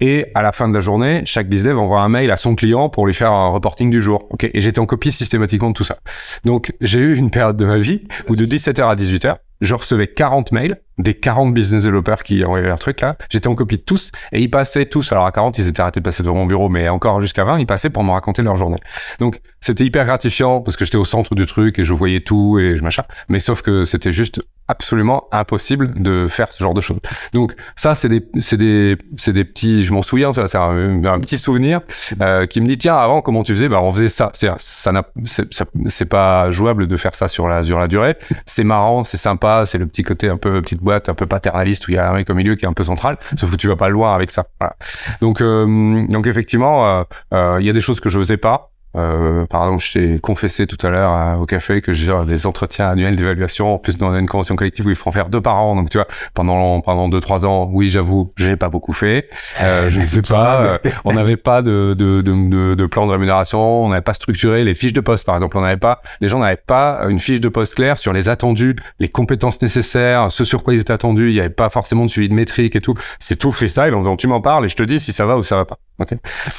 Et 0.00 0.26
à 0.34 0.40
la 0.40 0.52
fin 0.52 0.66
de 0.66 0.72
la 0.72 0.80
journée, 0.80 1.22
chaque 1.26 1.48
business 1.48 1.74
envoie 1.74 2.00
un 2.00 2.08
mail 2.08 2.30
à 2.30 2.38
son 2.38 2.54
client 2.54 2.88
pour 2.88 3.06
lui 3.06 3.12
faire 3.12 3.32
un 3.32 3.48
reporting 3.50 3.90
du 3.90 4.00
jour. 4.00 4.26
Ok. 4.30 4.48
Et 4.52 4.60
j'étais 4.62 4.78
en 4.78 4.86
copie 4.86 5.12
systématiquement 5.12 5.68
de 5.68 5.74
tout 5.74 5.84
ça. 5.84 5.98
Donc, 6.44 6.72
j'ai 6.80 7.00
eu 7.00 7.16
une 7.16 7.30
période 7.30 7.58
de 7.58 7.66
ma 7.66 7.78
vie 7.78 8.04
où 8.28 8.34
de 8.34 8.46
17h 8.46 8.82
à 8.82 8.94
18h, 8.94 9.36
je 9.60 9.74
recevais 9.74 10.06
40 10.06 10.52
mails 10.52 10.80
des 10.98 11.14
40 11.14 11.54
business 11.54 11.84
developers 11.84 12.22
qui 12.22 12.44
envoyaient 12.44 12.66
leur 12.66 12.78
truc 12.78 13.00
là. 13.00 13.16
J'étais 13.30 13.48
en 13.48 13.54
copie 13.54 13.76
de 13.76 13.82
tous 13.82 14.10
et 14.32 14.40
ils 14.40 14.50
passaient 14.50 14.86
tous. 14.86 15.12
Alors 15.12 15.26
à 15.26 15.32
40, 15.32 15.58
ils 15.58 15.68
étaient 15.68 15.80
arrêtés 15.80 16.00
de 16.00 16.04
passer 16.04 16.22
devant 16.22 16.34
mon 16.34 16.46
bureau, 16.46 16.68
mais 16.68 16.88
encore 16.88 17.20
jusqu'à 17.20 17.44
20, 17.44 17.58
ils 17.58 17.66
passaient 17.66 17.90
pour 17.90 18.04
me 18.04 18.10
raconter 18.10 18.42
leur 18.42 18.56
journée. 18.56 18.78
Donc 19.18 19.40
c'était 19.60 19.84
hyper 19.84 20.04
gratifiant 20.04 20.60
parce 20.60 20.76
que 20.76 20.84
j'étais 20.84 20.98
au 20.98 21.04
centre 21.04 21.34
du 21.34 21.46
truc 21.46 21.78
et 21.78 21.84
je 21.84 21.94
voyais 21.94 22.20
tout 22.20 22.58
et 22.58 22.80
machin. 22.80 23.04
Mais 23.28 23.40
sauf 23.40 23.62
que 23.62 23.84
c'était 23.84 24.12
juste 24.12 24.40
absolument 24.70 25.24
impossible 25.32 26.00
de 26.00 26.26
faire 26.28 26.52
ce 26.52 26.62
genre 26.62 26.74
de 26.74 26.80
choses. 26.80 27.00
Donc 27.32 27.54
ça, 27.74 27.94
c'est 27.94 28.08
des, 28.08 28.24
c'est 28.40 28.56
des, 28.56 28.96
c'est 29.16 29.32
des 29.32 29.44
petits. 29.44 29.84
Je 29.84 29.92
m'en 29.92 30.02
souviens. 30.02 30.32
C'est 30.32 30.56
un, 30.56 31.20
petit 31.20 31.38
souvenir 31.38 31.80
euh, 32.20 32.46
qui 32.46 32.60
me 32.60 32.66
dit 32.66 32.78
tiens 32.78 32.96
avant 32.96 33.20
comment 33.20 33.42
tu 33.42 33.52
faisais? 33.52 33.68
Bah 33.68 33.80
on 33.82 33.90
faisait 33.90 34.08
ça. 34.08 34.30
C'est 34.32 34.48
ça 34.58 34.92
n'a, 34.92 35.04
c'est 35.24 36.04
pas 36.04 36.50
jouable 36.50 36.86
de 36.86 36.96
faire 36.96 37.14
ça 37.14 37.28
sur 37.28 37.48
la 37.48 37.64
sur 37.64 37.78
la 37.78 37.88
durée. 37.88 38.16
C'est 38.46 38.64
marrant, 38.64 39.02
c'est 39.04 39.16
sympa, 39.16 39.64
c'est 39.66 39.78
le 39.78 39.86
petit 39.86 40.02
côté 40.02 40.28
un 40.28 40.36
peu 40.36 40.62
petite 40.62 40.80
boîte, 40.80 41.08
un 41.08 41.14
peu 41.14 41.26
paternaliste 41.26 41.88
où 41.88 41.90
il 41.90 41.94
y 41.94 41.98
a 41.98 42.08
un 42.08 42.14
mec 42.14 42.30
au 42.30 42.34
milieu 42.34 42.54
qui 42.54 42.64
est 42.64 42.68
un 42.68 42.72
peu 42.72 42.84
central. 42.84 43.18
Sauf 43.36 43.50
que 43.50 43.56
tu 43.56 43.68
vas 43.68 43.76
pas 43.76 43.88
loin 43.88 44.14
avec 44.14 44.30
ça. 44.30 44.46
Voilà. 44.60 44.76
Donc 45.20 45.40
euh, 45.40 46.06
donc 46.08 46.26
effectivement, 46.26 46.86
euh, 46.86 47.02
euh, 47.34 47.56
il 47.60 47.66
y 47.66 47.70
a 47.70 47.72
des 47.72 47.80
choses 47.80 48.00
que 48.00 48.08
je 48.08 48.18
faisais 48.18 48.36
pas. 48.36 48.69
Euh, 48.96 49.46
par 49.46 49.62
exemple, 49.64 49.82
je 49.84 49.92
t'ai 49.92 50.18
confessé 50.18 50.66
tout 50.66 50.84
à 50.84 50.90
l'heure 50.90 51.12
euh, 51.12 51.34
au 51.36 51.46
café 51.46 51.80
que 51.80 51.92
j'ai 51.92 52.12
des 52.26 52.46
entretiens 52.46 52.88
annuels 52.88 53.14
d'évaluation. 53.14 53.74
En 53.74 53.78
plus, 53.78 53.96
on 54.00 54.12
a 54.12 54.18
une 54.18 54.26
convention 54.26 54.56
collective 54.56 54.86
où 54.86 54.90
il 54.90 54.96
faut 54.96 55.08
en 55.08 55.12
faire 55.12 55.28
deux 55.28 55.40
par 55.40 55.56
an. 55.56 55.76
Donc, 55.76 55.90
tu 55.90 55.98
vois, 55.98 56.08
pendant 56.34 56.80
pendant 56.80 57.08
deux 57.08 57.20
trois 57.20 57.44
ans, 57.46 57.70
oui, 57.72 57.88
j'avoue, 57.88 58.32
j'ai 58.36 58.56
pas 58.56 58.68
beaucoup 58.68 58.92
fait. 58.92 59.28
Euh, 59.60 59.90
je 59.90 60.00
ne 60.00 60.06
sais 60.06 60.22
pas. 60.22 60.62
Euh, 60.62 60.78
on 61.04 61.12
n'avait 61.12 61.36
pas 61.36 61.62
de 61.62 61.94
de, 61.96 62.20
de, 62.20 62.32
de 62.32 62.74
de, 62.74 62.86
plan 62.86 63.06
de 63.06 63.12
rémunération. 63.12 63.84
On 63.84 63.88
n'avait 63.90 64.02
pas 64.02 64.14
structuré 64.14 64.64
les 64.64 64.74
fiches 64.74 64.92
de 64.92 65.00
poste, 65.00 65.24
par 65.24 65.36
exemple. 65.36 65.56
On 65.56 65.60
n'avait 65.60 65.76
pas. 65.76 66.02
Les 66.20 66.28
gens 66.28 66.40
n'avaient 66.40 66.56
pas 66.56 67.02
une 67.08 67.20
fiche 67.20 67.40
de 67.40 67.48
poste 67.48 67.76
claire 67.76 67.98
sur 67.98 68.12
les 68.12 68.28
attendus, 68.28 68.74
les 68.98 69.08
compétences 69.08 69.62
nécessaires, 69.62 70.32
ce 70.32 70.44
sur 70.44 70.64
quoi 70.64 70.74
ils 70.74 70.80
étaient 70.80 70.92
attendus. 70.92 71.30
Il 71.30 71.34
n'y 71.34 71.40
avait 71.40 71.50
pas 71.50 71.70
forcément 71.70 72.04
de 72.04 72.10
suivi 72.10 72.28
de 72.28 72.34
métrique 72.34 72.74
et 72.74 72.80
tout. 72.80 72.94
C'est 73.20 73.36
tout 73.36 73.52
freestyle 73.52 73.94
en 73.94 74.00
disant 74.00 74.16
tu 74.16 74.26
m'en 74.26 74.40
parles 74.40 74.64
et 74.64 74.68
je 74.68 74.76
te 74.76 74.82
dis 74.82 74.98
si 74.98 75.12
ça 75.12 75.26
va 75.26 75.36
ou 75.36 75.42
ça 75.42 75.56
va 75.56 75.64
pas. 75.64 75.78
Ok? 76.00 76.14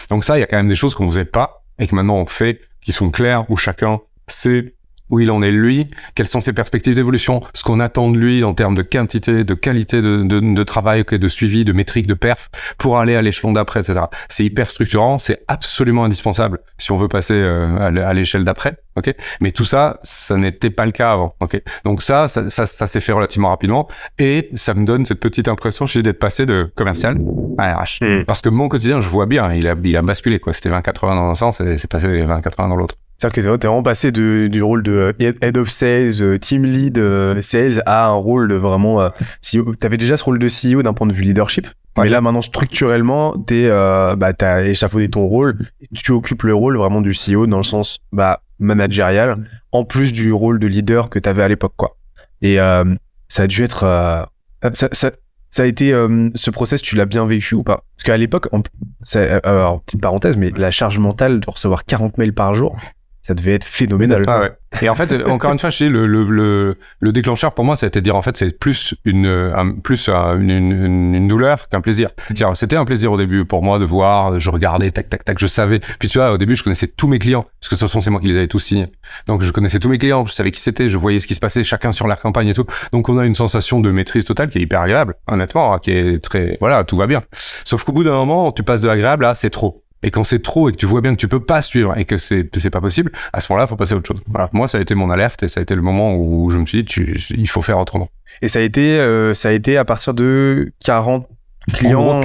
Donc 0.10 0.24
ça, 0.24 0.38
il 0.38 0.42
y 0.42 0.44
a 0.44 0.48
quand 0.48 0.58
même 0.58 0.70
des 0.70 0.76
choses 0.76 0.96
qu'on 0.96 1.08
faisait 1.08 1.26
pas 1.26 1.61
et 1.82 1.88
que 1.88 1.96
maintenant 1.96 2.18
on 2.18 2.26
fait, 2.26 2.62
qui 2.80 2.94
sont 2.94 3.10
clairs, 3.10 3.50
où 3.50 3.58
chacun 3.58 4.00
sait 4.28 4.76
où 5.12 5.20
il 5.20 5.30
en 5.30 5.42
est 5.44 5.52
lui, 5.52 5.88
quelles 6.16 6.28
sont 6.28 6.40
ses 6.40 6.54
perspectives 6.54 6.96
d'évolution, 6.96 7.42
ce 7.54 7.64
qu'on 7.64 7.80
attend 7.80 8.10
de 8.10 8.18
lui 8.18 8.44
en 8.44 8.54
termes 8.54 8.76
de 8.76 8.82
quantité, 8.82 9.44
de 9.44 9.54
qualité 9.54 10.02
de, 10.02 10.24
de, 10.24 10.40
de 10.40 10.64
travail, 10.64 11.04
de 11.04 11.28
suivi, 11.28 11.66
de 11.66 11.74
métrique, 11.74 12.08
de 12.08 12.14
perf, 12.14 12.50
pour 12.78 12.98
aller 12.98 13.16
à 13.16 13.22
l'échelon 13.22 13.52
d'après, 13.52 13.82
etc. 13.82 14.02
C'est 14.30 14.46
hyper 14.46 14.70
structurant, 14.70 15.18
c'est 15.18 15.44
absolument 15.48 16.06
indispensable 16.06 16.60
si 16.78 16.92
on 16.92 16.98
veut 16.98 17.08
passer 17.08 17.34
euh, 17.34 18.08
à 18.08 18.14
l'échelle 18.14 18.44
d'après. 18.44 18.78
Ok, 18.98 19.14
mais 19.40 19.52
tout 19.52 19.64
ça, 19.64 20.00
ça 20.04 20.36
n'était 20.36 20.70
pas 20.70 20.86
le 20.86 20.92
cas 20.92 21.14
avant. 21.14 21.36
Ok, 21.40 21.62
donc 21.86 22.02
ça, 22.02 22.28
ça, 22.28 22.50
ça, 22.50 22.66
ça 22.66 22.88
s'est 22.88 23.00
fait 23.00 23.14
relativement 23.14 23.50
rapidement 23.50 23.88
et 24.20 24.50
ça 24.56 24.74
me 24.74 24.86
donne 24.86 25.06
cette 25.06 25.20
petite 25.20 25.48
impression 25.48 25.86
chez 25.86 26.02
d'être 26.02 26.20
passé 26.20 26.46
de 26.46 26.70
commercial 26.76 27.18
à 27.58 27.76
RH. 27.76 28.00
Mmh. 28.02 28.26
Parce 28.26 28.42
que 28.42 28.50
mon 28.50 28.68
quotidien, 28.68 29.00
je 29.00 29.08
vois 29.08 29.28
bien, 29.28 29.54
il 29.54 29.68
a, 29.68 29.76
il 29.84 29.96
a 29.96 30.02
basculé 30.02 30.40
quoi. 30.40 30.54
C'était 30.54 30.70
20-80 30.70 31.16
dans 31.16 31.30
un 31.30 31.36
sens 31.36 31.62
et 31.62 31.78
c'est 31.78 31.90
passé 31.90 32.08
20-80 32.08 32.70
dans 32.70 32.76
l'autre. 32.76 32.96
C'est-à-dire 33.22 33.36
que 33.36 33.58
t'es 33.58 33.68
vraiment 33.68 33.84
passé 33.84 34.12
de, 34.12 34.48
du 34.48 34.64
rôle 34.64 34.82
de 34.82 35.14
head 35.20 35.56
of 35.56 35.70
sales, 35.70 36.40
team 36.40 36.66
lead 36.66 37.00
sales 37.42 37.84
à 37.86 38.08
un 38.08 38.14
rôle 38.14 38.48
de 38.48 38.56
vraiment 38.56 39.00
euh, 39.00 39.10
CEO. 39.42 39.76
T'avais 39.76 39.98
déjà 39.98 40.18
ce 40.18 40.24
rôle 40.24 40.40
de 40.40 40.48
CEO 40.48 40.82
d'un 40.82 40.94
point 40.94 41.06
de 41.06 41.14
vue 41.14 41.22
leadership. 41.22 41.68
Ouais. 41.98 42.06
Mais 42.06 42.10
là, 42.10 42.20
maintenant, 42.20 42.42
structurellement, 42.42 43.38
t'es, 43.38 43.68
euh, 43.70 44.16
bah, 44.16 44.34
t'as 44.34 44.64
échafaudé 44.64 45.08
ton 45.08 45.28
rôle. 45.28 45.60
Tu 45.94 46.12
occupes 46.14 46.42
le 46.42 46.56
rôle 46.56 46.78
vraiment 46.78 47.00
du 47.00 47.12
CEO 47.12 47.46
dans 47.46 47.58
le 47.58 47.64
sens, 47.64 48.00
bah, 48.12 48.42
managérial, 48.58 49.48
en 49.72 49.86
plus 49.86 50.14
du 50.14 50.34
rôle 50.34 50.58
de 50.58 50.66
leader 50.66 51.12
que 51.12 51.20
t'avais 51.20 51.44
à 51.44 51.48
l'époque, 51.48 51.74
quoi. 51.76 51.98
Et 52.42 52.60
euh, 52.60 52.96
ça 53.28 53.44
a 53.44 53.48
dû 53.48 53.62
être, 53.62 53.84
euh, 53.84 54.26
ça, 54.74 54.90
ça, 54.94 55.12
ça 55.52 55.64
a 55.64 55.66
été 55.66 55.94
euh, 55.94 56.30
ce 56.34 56.50
process, 56.50 56.82
tu 56.82 56.96
l'as 56.96 57.06
bien 57.06 57.26
vécu 57.28 57.56
ou 57.56 57.64
pas? 57.64 57.84
Parce 57.96 58.04
qu'à 58.04 58.18
l'époque, 58.18 58.48
euh, 58.54 59.40
alors 59.44 59.82
petite 59.82 60.02
parenthèse, 60.02 60.38
mais 60.38 60.52
la 60.56 60.72
charge 60.72 60.98
mentale 60.98 61.42
de 61.42 61.50
recevoir 61.50 61.86
40 61.86 62.18
mails 62.18 62.34
par 62.34 62.56
jour, 62.56 62.78
ça 63.22 63.34
devait 63.34 63.54
être 63.54 63.66
phénoménal. 63.66 64.24
Ah 64.28 64.42
ouais. 64.42 64.52
Et 64.82 64.90
en 64.90 64.96
fait, 64.96 65.12
encore 65.28 65.52
une 65.52 65.60
fois, 65.60 65.70
je 65.70 65.78
sais, 65.78 65.90
le, 65.90 66.08
le, 66.08 66.24
le, 66.24 66.78
le 67.00 67.12
déclencheur 67.12 67.54
pour 67.54 67.66
moi, 67.66 67.76
été 67.76 68.00
de 68.00 68.04
dire 68.04 68.16
en 68.16 68.22
fait, 68.22 68.38
c'est 68.38 68.58
plus 68.58 68.96
une, 69.04 69.26
un, 69.26 69.74
plus 69.74 70.08
une, 70.08 70.50
une, 70.50 71.16
une, 71.16 71.28
douleur 71.28 71.68
qu'un 71.68 71.82
plaisir. 71.82 72.10
C'était 72.54 72.78
un 72.78 72.86
plaisir 72.86 73.12
au 73.12 73.18
début 73.18 73.46
pour 73.46 73.64
moi 73.64 73.80
de 73.80 73.86
voir, 73.86 74.40
je 74.40 74.50
regardais, 74.50 74.90
tac, 74.92 75.10
tac, 75.10 75.26
tac, 75.26 75.38
je 75.40 75.48
savais. 75.48 75.80
Puis 76.00 76.08
tu 76.08 76.18
vois, 76.18 76.32
au 76.32 76.38
début, 76.38 76.56
je 76.56 76.64
connaissais 76.64 76.88
tous 76.88 77.08
mes 77.08 77.20
clients, 77.20 77.44
parce 77.44 77.70
que 77.70 77.76
de 77.76 77.80
toute 77.80 77.90
façon, 77.90 78.02
c'est 78.02 78.10
moi 78.10 78.22
qui 78.22 78.28
les 78.28 78.38
avais 78.38 78.48
tous 78.48 78.60
signés. 78.60 78.88
Donc, 79.28 79.42
je 79.42 79.52
connaissais 79.52 79.80
tous 79.80 79.90
mes 79.90 79.98
clients, 79.98 80.26
je 80.26 80.34
savais 80.34 80.52
qui 80.52 80.62
c'était, 80.62 80.90
je 80.90 80.98
voyais 80.98 81.20
ce 81.20 81.28
qui 81.28 81.36
se 81.36 81.40
passait, 81.42 81.64
chacun 81.64 81.92
sur 81.92 82.08
leur 82.08 82.20
campagne 82.20 82.48
et 82.48 82.54
tout. 82.54 82.66
Donc, 82.92 83.10
on 83.10 83.18
a 83.18 83.26
une 83.26 83.36
sensation 83.36 83.82
de 83.82 83.92
maîtrise 83.92 84.26
totale 84.26 84.50
qui 84.50 84.58
est 84.58 84.62
hyper 84.62 84.82
agréable, 84.82 85.16
honnêtement, 85.28 85.74
hein, 85.74 85.80
qui 85.80 85.92
est 85.92 86.24
très, 86.24 86.58
voilà, 86.60 86.84
tout 86.86 86.96
va 86.96 87.08
bien. 87.08 87.24
Sauf 87.34 87.84
qu'au 87.84 87.92
bout 87.92 88.04
d'un 88.04 88.16
moment, 88.16 88.52
tu 88.52 88.64
passes 88.64 88.82
de 88.82 88.90
agréable 88.90 89.26
à 89.26 89.36
c'est 89.36 89.50
trop. 89.50 89.84
Et 90.04 90.12
quand 90.12 90.24
c'est 90.24 90.42
trop 90.42 90.70
et 90.70 90.72
que 90.72 90.78
tu 90.78 90.86
vois 90.86 91.02
bien 91.02 91.14
que 91.14 91.20
tu 91.20 91.28
peux 91.28 91.44
pas 91.44 91.62
suivre 91.62 91.98
et 91.98 92.06
que 92.06 92.18
c'est 92.18 92.70
pas 92.72 92.82
possible, 92.82 93.12
à 93.34 93.42
ce 93.42 93.52
moment-là, 93.52 93.68
faut 93.68 93.76
passer 93.76 93.94
à 93.94 93.98
autre 93.98 94.08
chose. 94.08 94.22
Voilà. 94.28 94.50
Moi, 94.54 94.68
ça 94.68 94.78
a 94.78 94.82
été 94.82 94.96
mon 94.96 95.10
alerte 95.10 95.44
et 95.44 95.48
ça 95.48 95.60
a 95.60 95.64
été 95.64 95.76
le 95.76 95.82
moment 95.82 96.16
où 96.16 96.50
je 96.50 96.58
me 96.58 96.66
suis 96.66 96.80
dit, 96.80 96.86
tu, 96.86 97.22
il 97.30 97.48
faut 97.48 97.62
faire 97.62 97.80
autrement. 97.80 98.10
Et 98.42 98.48
ça 98.48 98.60
a 98.60 98.62
été, 98.62 99.00
euh, 99.00 99.34
ça 99.34 99.50
a 99.50 99.52
été 99.52 99.78
à 99.78 99.86
partir 99.86 100.14
de 100.14 100.72
40 100.84 101.28
clients 101.74 102.22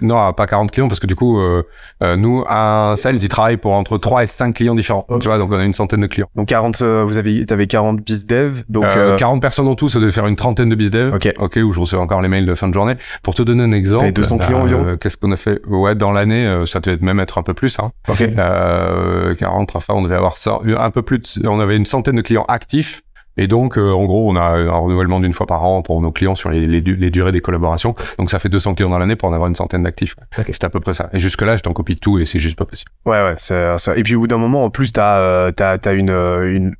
Non, 0.00 0.32
pas 0.32 0.46
40 0.46 0.70
clients 0.70 0.88
parce 0.88 1.00
que 1.00 1.06
du 1.06 1.14
coup, 1.14 1.38
euh, 1.38 1.62
euh, 2.02 2.16
nous, 2.16 2.44
un 2.48 2.94
sales, 2.96 3.16
il 3.16 3.28
travaille 3.28 3.56
pour 3.56 3.72
entre 3.72 3.98
3 3.98 4.24
et 4.24 4.26
5 4.26 4.54
clients 4.54 4.74
différents. 4.74 5.04
Okay. 5.08 5.20
Tu 5.20 5.28
vois, 5.28 5.38
donc 5.38 5.50
on 5.50 5.58
a 5.58 5.64
une 5.64 5.72
centaine 5.72 6.00
de 6.00 6.06
clients. 6.06 6.28
Donc 6.36 6.48
40, 6.48 6.82
euh, 6.82 7.04
vous 7.04 7.18
avez, 7.18 7.44
t'avais 7.46 7.66
40 7.66 8.00
bizdev. 8.00 8.62
Donc 8.68 8.84
euh, 8.84 9.16
40 9.16 9.40
personnes 9.40 9.68
en 9.68 9.74
tout, 9.74 9.88
ça 9.88 9.98
devait 9.98 10.12
faire 10.12 10.26
une 10.26 10.36
trentaine 10.36 10.68
de 10.68 10.74
bizdev. 10.74 11.14
Ok. 11.14 11.32
Ok, 11.38 11.58
où 11.62 11.72
je 11.72 11.80
recevais 11.80 12.00
encore 12.00 12.20
les 12.20 12.28
mails 12.28 12.46
de 12.46 12.54
fin 12.54 12.68
de 12.68 12.74
journée. 12.74 12.96
Pour 13.22 13.34
te 13.34 13.42
donner 13.42 13.64
un 13.64 13.72
exemple. 13.72 14.12
200 14.12 14.38
clients 14.38 14.60
environ. 14.62 14.96
Qu'est-ce 15.00 15.16
qu'on 15.16 15.32
a 15.32 15.36
fait? 15.36 15.60
Ouais, 15.66 15.94
dans 15.94 16.12
l'année, 16.12 16.62
ça 16.66 16.80
devait 16.80 16.98
même 17.00 17.20
être 17.20 17.38
un 17.38 17.42
peu 17.42 17.54
plus. 17.54 17.78
Hein. 17.78 17.92
Ok. 18.08 18.28
40, 19.38 19.76
enfin, 19.76 19.94
on 19.94 20.02
devait 20.02 20.16
avoir 20.16 20.36
ça, 20.36 20.58
un 20.78 20.90
peu 20.90 21.02
plus. 21.02 21.38
De, 21.38 21.48
on 21.48 21.60
avait 21.60 21.76
une 21.76 21.86
centaine 21.86 22.16
de 22.16 22.22
clients 22.22 22.44
actifs 22.48 23.02
Et 23.36 23.46
donc, 23.46 23.76
euh, 23.76 23.92
en 23.92 24.04
gros, 24.04 24.30
on 24.30 24.36
a 24.36 24.40
un 24.40 24.70
renouvellement 24.70 25.20
d'une 25.20 25.32
fois 25.32 25.46
par 25.46 25.64
an 25.64 25.82
pour 25.82 26.00
nos 26.00 26.10
clients 26.10 26.34
sur 26.34 26.50
les, 26.50 26.66
les, 26.66 26.80
les 26.80 27.10
durées 27.10 27.32
des 27.32 27.40
collaborations. 27.40 27.94
Donc, 28.18 28.30
ça 28.30 28.38
fait 28.38 28.48
200 28.48 28.74
clients 28.74 28.90
dans 28.90 28.98
l'année 28.98 29.16
pour 29.16 29.28
en 29.28 29.32
avoir 29.32 29.48
une 29.48 29.54
centaine 29.54 29.82
d'actifs. 29.82 30.16
Ok. 30.38 30.46
C'est 30.48 30.64
à 30.64 30.70
peu 30.70 30.80
près 30.80 30.94
ça. 30.94 31.10
Et 31.12 31.18
jusque-là, 31.18 31.56
je 31.56 31.62
t'en 31.62 31.72
copie 31.72 31.94
de 31.94 32.00
tout 32.00 32.18
et 32.18 32.24
c'est 32.24 32.38
juste 32.38 32.58
pas 32.58 32.64
possible. 32.64 32.90
Ouais, 33.04 33.22
ouais, 33.22 33.34
c'est 33.36 33.78
ça. 33.78 33.96
Et 33.96 34.02
puis 34.02 34.14
au 34.14 34.20
bout 34.20 34.26
d'un 34.26 34.38
moment, 34.38 34.64
en 34.64 34.70
plus, 34.70 34.92
t'as, 34.92 35.18
euh, 35.18 35.52
t'as, 35.52 35.78
t'as 35.78 35.94
une, 35.94 36.10
euh, 36.10 36.54
une, 36.54 36.74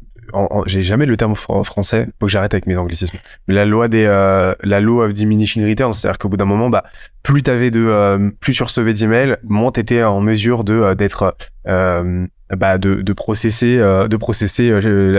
j'ai 0.66 0.82
jamais 0.82 1.06
le 1.06 1.16
terme 1.16 1.32
fr- 1.32 1.64
français. 1.64 2.08
Faut 2.20 2.26
que 2.26 2.32
j'arrête 2.32 2.54
avec 2.54 2.66
mes 2.66 2.76
anglicismes. 2.76 3.18
Mais 3.48 3.54
la 3.54 3.64
loi 3.64 3.88
des, 3.88 4.04
euh, 4.04 4.54
la 4.62 4.80
law 4.80 5.02
of 5.02 5.12
diminishing 5.12 5.66
returns, 5.68 5.92
c'est-à-dire 5.92 6.18
qu'au 6.18 6.28
bout 6.28 6.36
d'un 6.36 6.44
moment, 6.44 6.70
bah, 6.70 6.84
plus 7.22 7.42
t'avais 7.42 7.70
de, 7.70 7.84
euh, 7.84 8.30
plus 8.40 8.52
tu 8.52 8.62
recevais 8.62 8.92
d'emails, 8.92 9.36
moins 9.44 9.72
t'étais 9.72 10.02
en 10.02 10.20
mesure 10.20 10.64
de, 10.64 10.74
euh, 10.74 10.94
d'être, 10.94 11.36
euh, 11.68 12.26
bah, 12.56 12.78
de, 12.78 13.02
de 13.02 13.12
processer, 13.12 13.78
euh, 13.78 14.08
de 14.08 14.16
processer 14.16 14.70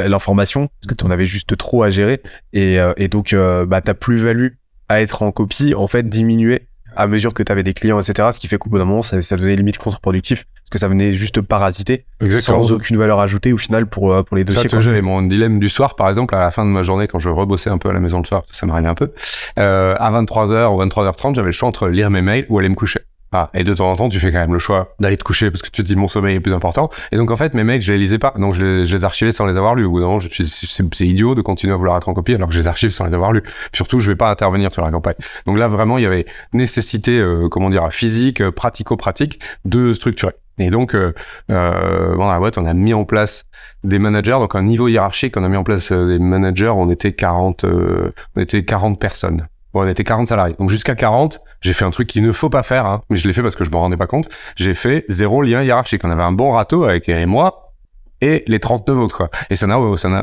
l'information, 0.08 0.68
parce 0.68 0.90
que 0.90 0.96
tu 0.96 1.06
en 1.06 1.12
avais 1.12 1.26
juste 1.26 1.58
trop 1.58 1.84
à 1.84 1.90
gérer, 1.90 2.22
et, 2.54 2.78
et 2.98 3.08
donc, 3.08 3.36
bah, 3.68 3.82
ta 3.82 3.94
plus-value 3.94 4.50
à 4.90 5.02
être 5.02 5.24
en 5.24 5.32
copie, 5.32 5.74
en 5.74 5.88
fait, 5.88 6.08
diminuait 6.08 6.67
à 6.98 7.08
mesure 7.08 7.34
que 7.34 7.44
tu 7.44 7.52
avais 7.52 7.64
des 7.64 7.74
clients, 7.74 8.00
etc. 8.00 8.30
Ce 8.32 8.40
qui 8.40 8.48
fait 8.48 8.58
qu'au 8.58 8.70
bout 8.70 8.78
d'un 8.78 8.86
moment, 8.86 9.02
ça, 9.02 9.22
ça 9.22 9.36
devenait 9.38 9.56
limite 9.56 9.78
contre-productif 9.78 10.46
parce 10.46 10.70
que 10.72 10.78
ça 10.80 10.88
venait 10.88 11.14
juste 11.14 11.40
parasiter 11.42 12.06
sans 12.42 12.72
aucune 12.74 12.98
valeur 12.98 13.20
ajoutée 13.20 13.54
au 13.54 13.58
final 13.58 13.86
pour, 13.88 14.14
euh, 14.14 14.24
pour 14.24 14.36
les 14.36 14.42
Ça, 14.42 14.48
dossiers. 14.48 14.70
vois, 14.70 14.80
j'avais 14.82 15.02
mon 15.02 15.22
dilemme 15.22 15.60
du 15.60 15.70
soir, 15.70 15.96
par 15.96 16.10
exemple, 16.10 16.36
à 16.36 16.40
la 16.40 16.52
fin 16.52 16.66
de 16.66 16.70
ma 16.70 16.84
journée, 16.84 17.08
quand 17.08 17.20
je 17.20 17.30
rebossais 17.30 17.70
un 17.70 17.78
peu 17.78 17.90
à 17.90 17.94
la 17.94 18.00
maison 18.00 18.20
le 18.20 18.26
soir, 18.26 18.44
ça 18.52 18.66
m'arrivait 18.66 18.90
un 18.90 18.96
peu. 18.96 19.12
Euh, 19.60 19.96
à 19.98 20.12
23h 20.12 20.74
ou 20.76 20.84
23h30, 20.84 21.36
j'avais 21.36 21.48
le 21.48 21.52
choix 21.54 21.70
entre 21.70 21.88
lire 21.88 22.10
mes 22.10 22.22
mails 22.22 22.46
ou 22.50 22.60
aller 22.60 22.70
me 22.70 22.76
coucher. 22.76 23.00
Ah, 23.32 23.50
et 23.54 23.64
de 23.64 23.74
temps 23.74 23.92
en 23.92 23.96
temps, 23.96 24.10
tu 24.10 24.20
fais 24.20 24.32
quand 24.32 24.40
même 24.40 24.54
le 24.54 24.60
choix 24.60 24.96
d'aller 25.00 25.18
te 25.18 25.24
coucher 25.24 25.52
parce 25.52 25.62
que 25.62 25.70
tu 25.70 25.84
te 25.84 25.88
dis 25.88 25.96
mon 25.96 26.08
sommeil 26.08 26.36
est 26.38 26.40
plus 26.40 26.54
important. 26.54 26.90
Et 27.12 27.18
donc, 27.18 27.32
en 27.32 27.36
fait, 27.36 27.54
mes 27.54 27.64
mails, 27.64 27.82
je 27.82 27.92
les 27.92 28.00
lisais 28.00 28.20
pas. 28.20 28.34
Donc, 28.38 28.54
je 28.54 28.66
les, 28.66 28.86
je 28.86 28.98
archivais 29.04 29.32
sans 29.32 29.46
les 29.46 29.58
avoir 29.58 29.76
lus. 29.76 29.88
Dit, 29.88 30.50
c'est 30.50 30.86
c'est 30.94 31.06
idiot 31.06 31.36
de 31.36 31.42
continuer 31.42 31.74
à 31.74 31.78
vouloir 31.78 31.98
être 31.98 32.10
en 32.10 32.14
copie 32.14 32.34
alors 32.34 32.48
que 32.50 32.56
je 32.56 32.62
les 32.62 32.68
archive 32.68 32.90
sans 32.90 33.06
les 33.06 33.14
avoir 33.14 33.34
lus. 33.34 33.44
Surtout, 33.74 34.00
je 34.00 34.10
vais 34.10 34.16
pas 34.16 34.30
intervenir 34.30 34.72
sur 34.74 34.82
la 34.82 34.92
campagne. 34.92 35.16
Donc 35.46 35.58
là, 35.58 35.68
vraiment, 35.68 35.98
il 35.98 36.04
y 36.04 36.08
avait 36.08 36.26
nécessité, 36.54 37.20
euh, 37.20 37.48
comment 37.50 37.70
dire, 37.70 37.88
physique, 37.92 38.42
euh, 38.42 38.52
pratico-pratique 38.52 39.40
de 39.66 39.94
structurer. 39.94 40.34
Et 40.60 40.72
donc, 40.72 40.96
euh, 40.96 41.14
euh, 41.52 42.16
dans 42.16 42.28
la 42.28 42.40
boîte, 42.40 42.58
on 42.58 42.66
a 42.66 42.74
mis 42.74 42.94
en 42.94 43.06
place 43.06 43.46
des 43.84 44.00
managers, 44.00 44.38
donc 44.40 44.56
un 44.56 44.64
niveau 44.64 44.88
hiérarchique, 44.88 45.38
on 45.38 45.44
a 45.44 45.50
mis 45.50 45.58
en 45.58 45.64
place 45.64 45.92
euh, 45.92 46.08
des 46.08 46.20
managers, 46.20 46.74
on 46.76 46.90
était 46.90 47.14
40, 47.14 47.64
euh, 47.64 48.12
on 48.36 48.42
était 48.42 48.66
40 48.66 49.00
personnes. 49.00 49.48
On 49.84 49.88
était 49.88 50.04
40 50.04 50.28
salariés. 50.28 50.56
Donc 50.60 50.70
jusqu'à 50.70 50.96
40, 50.96 51.40
j'ai 51.62 51.74
fait 51.74 51.86
un 51.86 51.92
truc 51.92 52.08
qu'il 52.08 52.24
ne 52.24 52.32
faut 52.32 52.50
pas 52.50 52.64
faire, 52.64 52.86
hein, 52.86 53.02
mais 53.10 53.16
je 53.18 53.28
l'ai 53.28 53.34
fait 53.34 53.42
parce 53.42 53.56
que 53.56 53.64
je 53.64 53.72
me 53.72 53.76
rendais 53.78 53.98
pas 53.98 54.08
compte. 54.08 54.30
J'ai 54.56 54.74
fait 54.74 55.06
zéro 55.10 55.42
lien 55.42 55.64
hiérarchique. 55.64 56.02
On 56.04 56.10
avait 56.12 56.24
un 56.24 56.32
bon 56.32 56.52
râteau 56.54 56.84
avec 56.86 57.10
et 57.10 57.26
moi 57.26 57.74
et 58.22 58.44
les 58.48 58.60
39 58.60 58.98
autres. 58.98 59.30
Et 59.50 59.56
ça 59.56 59.68
n'a 59.68 59.78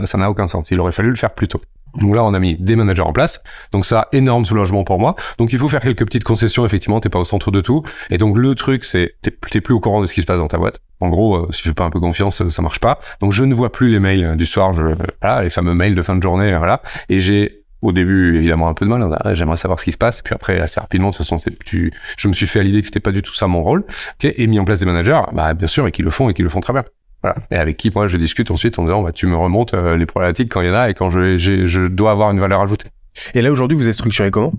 ça 0.07 0.19
n'a 0.19 0.31
aucun 0.31 0.49
sens. 0.49 0.71
Il 0.71 0.81
aurait 0.81 0.93
fallu 0.93 1.11
le 1.11 1.17
faire 1.17 1.33
plus 1.35 1.49
tôt. 1.49 1.61
Donc 1.97 2.13
là, 2.17 2.25
on 2.25 2.35
a 2.35 2.41
mis 2.41 2.57
des 2.57 2.75
managers 2.75 3.03
en 3.03 3.13
place. 3.13 3.41
Donc 3.71 3.85
ça, 3.87 4.09
énorme 4.11 4.45
soulagement 4.45 4.83
pour 4.83 4.99
moi. 4.99 5.15
Donc 5.39 5.53
il 5.53 5.61
faut 5.61 5.69
faire 5.69 5.81
quelques 5.81 6.05
petites 6.05 6.25
concessions. 6.25 6.65
Effectivement, 6.67 6.99
t'es 6.99 7.09
pas 7.09 7.21
au 7.21 7.25
centre 7.25 7.53
de 7.53 7.61
tout. 7.61 7.85
Et 8.11 8.19
donc 8.19 8.37
le 8.37 8.57
truc, 8.57 8.85
c'est 8.85 9.15
t'es 9.23 9.61
plus 9.61 9.75
au 9.75 9.79
courant 9.79 10.01
de 10.01 10.07
ce 10.07 10.15
qui 10.15 10.21
se 10.21 10.27
passe 10.27 10.39
dans 10.39 10.49
ta 10.49 10.59
boîte. 10.59 10.81
En 10.99 11.09
gros, 11.09 11.37
euh, 11.37 11.49
si 11.53 11.63
tu 11.63 11.69
fais 11.69 11.75
pas 11.75 11.85
un 11.85 11.91
peu 11.91 12.01
confiance, 12.01 12.41
euh, 12.43 12.49
ça 12.49 12.63
marche 12.63 12.81
pas. 12.81 12.99
Donc 13.21 13.31
je 13.31 13.45
ne 13.45 13.55
vois 13.55 13.71
plus 13.71 13.91
les 13.93 14.01
mails 14.01 14.25
euh, 14.25 14.35
du 14.35 14.45
soir. 14.45 14.73
Je, 14.73 14.83
voilà, 15.23 15.43
les 15.45 15.51
fameux 15.51 15.75
mails 15.75 15.95
de 15.95 16.03
fin 16.03 16.17
de 16.17 16.23
journée. 16.23 16.53
euh, 16.53 16.59
Voilà. 16.59 16.83
Et 17.09 17.21
j'ai 17.21 17.64
au 17.85 17.93
début, 17.93 18.37
évidemment, 18.37 18.69
un 18.69 18.75
peu 18.75 18.87
de 18.87 18.91
mal. 18.91 19.17
J'aimerais 19.35 19.57
savoir 19.57 19.79
ce 19.79 19.85
qui 19.85 19.93
se 19.93 19.99
passe. 19.99 20.23
Puis 20.23 20.35
après, 20.35 20.59
assez 20.59 20.81
rapidement, 20.81 21.11
de 21.11 21.17
toute 21.17 21.27
façon, 21.27 21.37
tu, 21.65 21.93
je 22.17 22.29
me 22.29 22.33
suis 22.33 22.47
fait 22.47 22.61
à 22.61 22.63
l'idée 22.63 22.81
que 22.81 22.87
c'était 22.87 23.01
pas 23.01 23.13
du 23.13 23.23
tout 23.23 23.35
ça 23.35 23.47
mon 23.47 23.63
rôle. 23.63 23.85
et 24.23 24.47
mis 24.47 24.59
en 24.59 24.65
place 24.65 24.81
des 24.81 24.87
managers, 24.87 25.21
bah, 25.33 25.55
bien 25.55 25.69
sûr, 25.69 25.87
et 25.87 25.93
qui 25.93 26.03
le 26.03 26.11
font 26.11 26.31
et 26.31 26.35
qui 26.35 26.43
le 26.43 26.49
font 26.49 26.61
très 26.61 26.73
bien. 26.73 26.85
Voilà. 27.23 27.37
Et 27.51 27.57
avec 27.57 27.77
qui, 27.77 27.91
moi, 27.95 28.07
je 28.07 28.17
discute 28.17 28.51
ensuite 28.51 28.79
en 28.79 28.83
disant, 28.83 29.03
bah, 29.03 29.13
tu 29.13 29.27
me 29.27 29.37
remontes 29.37 29.75
euh, 29.75 29.97
les 29.97 30.07
problématiques 30.07 30.51
quand 30.51 30.63
il 30.63 30.69
y 30.69 30.71
en 30.71 30.75
a 30.75 30.91
et 30.91 30.95
quand 30.95 31.11
je, 31.11 31.37
je 31.39 31.87
dois 31.87 32.11
avoir 32.11 32.31
une 32.31 32.41
valeur 32.41 32.61
ajoutée. 32.61 32.89
Et 33.35 33.43
là 33.43 33.53
aujourd'hui, 33.53 33.77
vous 33.77 33.89
êtes 33.89 33.95
structuré 33.95 34.31
comment? 34.31 34.53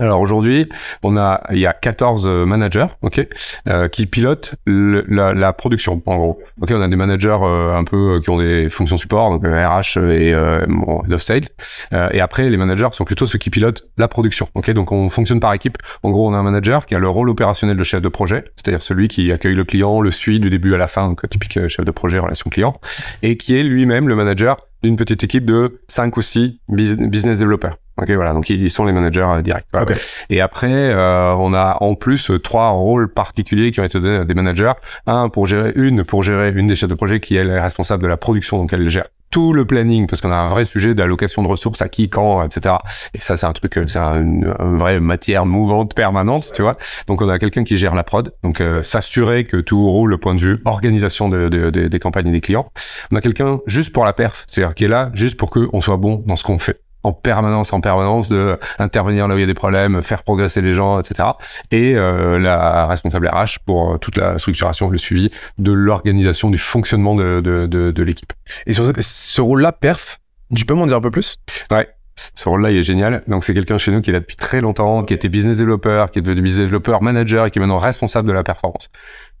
Alors 0.00 0.20
aujourd'hui, 0.20 0.68
on 1.02 1.16
a, 1.16 1.42
il 1.50 1.58
y 1.58 1.66
a 1.66 1.72
14 1.72 2.26
euh, 2.28 2.46
managers, 2.46 2.86
ok, 3.02 3.26
euh, 3.68 3.88
qui 3.88 4.06
pilotent 4.06 4.54
le- 4.64 5.04
la, 5.08 5.34
la 5.34 5.52
production, 5.52 6.00
en 6.06 6.16
gros. 6.16 6.38
Ok, 6.60 6.70
on 6.72 6.80
a 6.80 6.86
des 6.88 6.94
managers 6.96 7.36
euh, 7.42 7.74
un 7.76 7.82
peu 7.84 7.96
euh, 8.16 8.20
qui 8.20 8.30
ont 8.30 8.38
des 8.38 8.70
fonctions 8.70 8.96
support, 8.96 9.30
donc 9.30 9.42
RH 9.44 9.98
et 9.98 10.32
euh, 10.32 10.64
bon, 10.68 11.02
head 11.04 11.12
of 11.12 11.20
sales. 11.22 11.40
Et 12.12 12.20
après, 12.20 12.48
les 12.48 12.56
managers 12.56 12.88
sont 12.92 13.04
plutôt 13.04 13.26
ceux 13.26 13.38
qui 13.38 13.50
pilotent 13.50 13.88
la 13.96 14.06
production. 14.08 14.48
Ok, 14.54 14.70
donc 14.70 14.92
on 14.92 15.10
fonctionne 15.10 15.40
par 15.40 15.52
équipe. 15.52 15.78
En 16.02 16.10
gros, 16.10 16.28
on 16.28 16.34
a 16.34 16.36
un 16.38 16.42
manager 16.42 16.86
qui 16.86 16.94
a 16.94 16.98
le 16.98 17.08
rôle 17.08 17.28
opérationnel 17.28 17.76
de 17.76 17.82
chef 17.82 18.00
de 18.00 18.08
projet, 18.08 18.44
c'est-à-dire 18.56 18.82
celui 18.82 19.08
qui 19.08 19.32
accueille 19.32 19.54
le 19.54 19.64
client, 19.64 20.00
le 20.00 20.10
suit 20.10 20.38
du 20.38 20.48
début 20.50 20.74
à 20.74 20.78
la 20.78 20.86
fin, 20.86 21.08
donc 21.08 21.28
typique 21.28 21.66
chef 21.68 21.84
de 21.84 21.90
projet 21.90 22.18
relation 22.18 22.50
client, 22.50 22.80
et 23.22 23.36
qui 23.36 23.58
est 23.58 23.62
lui-même 23.64 24.08
le 24.08 24.14
manager 24.14 24.58
d'une 24.82 24.94
petite 24.96 25.24
équipe 25.24 25.44
de 25.44 25.80
5 25.88 26.16
ou 26.16 26.22
6 26.22 26.60
business 26.68 27.40
développeurs. 27.40 27.76
Ok, 28.00 28.10
voilà, 28.10 28.32
donc 28.32 28.48
ils 28.48 28.70
sont 28.70 28.84
les 28.84 28.92
managers 28.92 29.26
euh, 29.28 29.42
directs. 29.42 29.66
Voilà. 29.72 29.90
Ok. 29.90 29.98
Et 30.30 30.40
après, 30.40 30.68
euh, 30.72 31.32
on 31.34 31.52
a 31.52 31.78
en 31.80 31.94
plus 31.96 32.30
euh, 32.30 32.38
trois 32.38 32.70
rôles 32.70 33.12
particuliers 33.12 33.72
qui 33.72 33.80
ont 33.80 33.84
été 33.84 33.98
donnés 33.98 34.18
à 34.18 34.24
des 34.24 34.34
managers. 34.34 34.72
Un 35.06 35.28
pour 35.28 35.46
gérer 35.46 35.72
une, 35.74 36.04
pour 36.04 36.22
gérer 36.22 36.52
une 36.54 36.68
des 36.68 36.76
chefs 36.76 36.88
de 36.90 36.94
projet 36.94 37.18
qui 37.20 37.34
elle 37.36 37.48
est 37.50 37.60
responsable 37.60 38.02
de 38.02 38.08
la 38.08 38.16
production, 38.16 38.58
donc 38.58 38.72
elle 38.72 38.88
gère 38.88 39.06
tout 39.30 39.52
le 39.52 39.66
planning 39.66 40.06
parce 40.06 40.22
qu'on 40.22 40.30
a 40.30 40.36
un 40.36 40.48
vrai 40.48 40.64
sujet 40.64 40.94
d'allocation 40.94 41.42
de 41.42 41.48
ressources 41.48 41.82
à 41.82 41.88
qui, 41.90 42.08
quand, 42.08 42.42
etc. 42.44 42.76
Et 43.12 43.18
ça, 43.18 43.36
c'est 43.36 43.44
un 43.44 43.52
truc, 43.52 43.76
euh, 43.76 43.84
c'est 43.86 43.98
un- 43.98 44.22
une, 44.22 44.54
une 44.58 44.78
vraie 44.78 45.00
matière 45.00 45.44
mouvante 45.44 45.94
permanente, 45.94 46.50
tu 46.54 46.62
vois. 46.62 46.78
Donc 47.08 47.20
on 47.20 47.28
a 47.28 47.38
quelqu'un 47.38 47.62
qui 47.64 47.76
gère 47.76 47.94
la 47.94 48.04
prod, 48.04 48.32
donc 48.42 48.62
euh, 48.62 48.82
s'assurer 48.82 49.44
que 49.44 49.58
tout 49.58 49.86
roule 49.86 50.14
au 50.14 50.18
point 50.18 50.34
de 50.34 50.40
vue 50.40 50.58
organisation 50.64 51.28
de, 51.28 51.48
de- 51.50 51.68
de- 51.68 51.88
des 51.88 51.98
campagnes 51.98 52.28
et 52.28 52.32
des 52.32 52.40
clients. 52.40 52.70
On 53.12 53.16
a 53.16 53.20
quelqu'un 53.20 53.58
juste 53.66 53.92
pour 53.92 54.04
la 54.06 54.14
perf, 54.14 54.44
c'est-à-dire 54.46 54.74
qui 54.74 54.84
est 54.84 54.88
là 54.88 55.10
juste 55.12 55.36
pour 55.36 55.50
que 55.50 55.68
on 55.74 55.80
soit 55.82 55.98
bon 55.98 56.22
dans 56.26 56.36
ce 56.36 56.44
qu'on 56.44 56.58
fait 56.58 56.80
en 57.08 57.12
permanence, 57.12 57.72
en 57.72 57.80
permanence, 57.80 58.28
de 58.28 58.58
intervenir 58.78 59.28
là 59.28 59.34
où 59.34 59.38
il 59.38 59.40
y 59.40 59.44
a 59.44 59.46
des 59.46 59.54
problèmes, 59.54 60.02
faire 60.02 60.22
progresser 60.22 60.60
les 60.60 60.74
gens, 60.74 61.00
etc. 61.00 61.30
Et 61.70 61.94
euh, 61.94 62.38
la 62.38 62.86
responsable 62.86 63.28
RH 63.28 63.58
pour 63.64 63.94
euh, 63.94 63.98
toute 63.98 64.16
la 64.16 64.38
structuration, 64.38 64.90
le 64.90 64.98
suivi 64.98 65.30
de 65.58 65.72
l'organisation, 65.72 66.50
du 66.50 66.58
fonctionnement 66.58 67.14
de, 67.14 67.40
de, 67.40 67.66
de, 67.66 67.90
de 67.90 68.02
l'équipe. 68.02 68.32
Et 68.66 68.72
sur 68.72 68.86
ce, 68.86 68.92
ce 69.00 69.40
rôle-là, 69.40 69.72
perf, 69.72 70.20
tu 70.54 70.64
peux 70.64 70.74
m'en 70.74 70.86
dire 70.86 70.96
un 70.96 71.00
peu 71.00 71.10
plus? 71.10 71.38
Ce 72.34 72.48
rôle-là, 72.48 72.70
il 72.70 72.78
est 72.78 72.82
génial. 72.82 73.22
Donc, 73.28 73.44
c'est 73.44 73.54
quelqu'un 73.54 73.78
chez 73.78 73.92
nous 73.92 74.00
qui 74.00 74.10
est 74.10 74.12
là 74.12 74.20
depuis 74.20 74.36
très 74.36 74.60
longtemps, 74.60 75.02
qui 75.04 75.14
était 75.14 75.28
business 75.28 75.58
développeur, 75.58 76.10
qui 76.10 76.18
est 76.18 76.22
devenu 76.22 76.42
business 76.42 76.66
développeur, 76.66 77.02
manager 77.02 77.46
et 77.46 77.50
qui 77.50 77.58
est 77.58 77.60
maintenant 77.60 77.78
responsable 77.78 78.28
de 78.28 78.32
la 78.32 78.42
performance. 78.42 78.90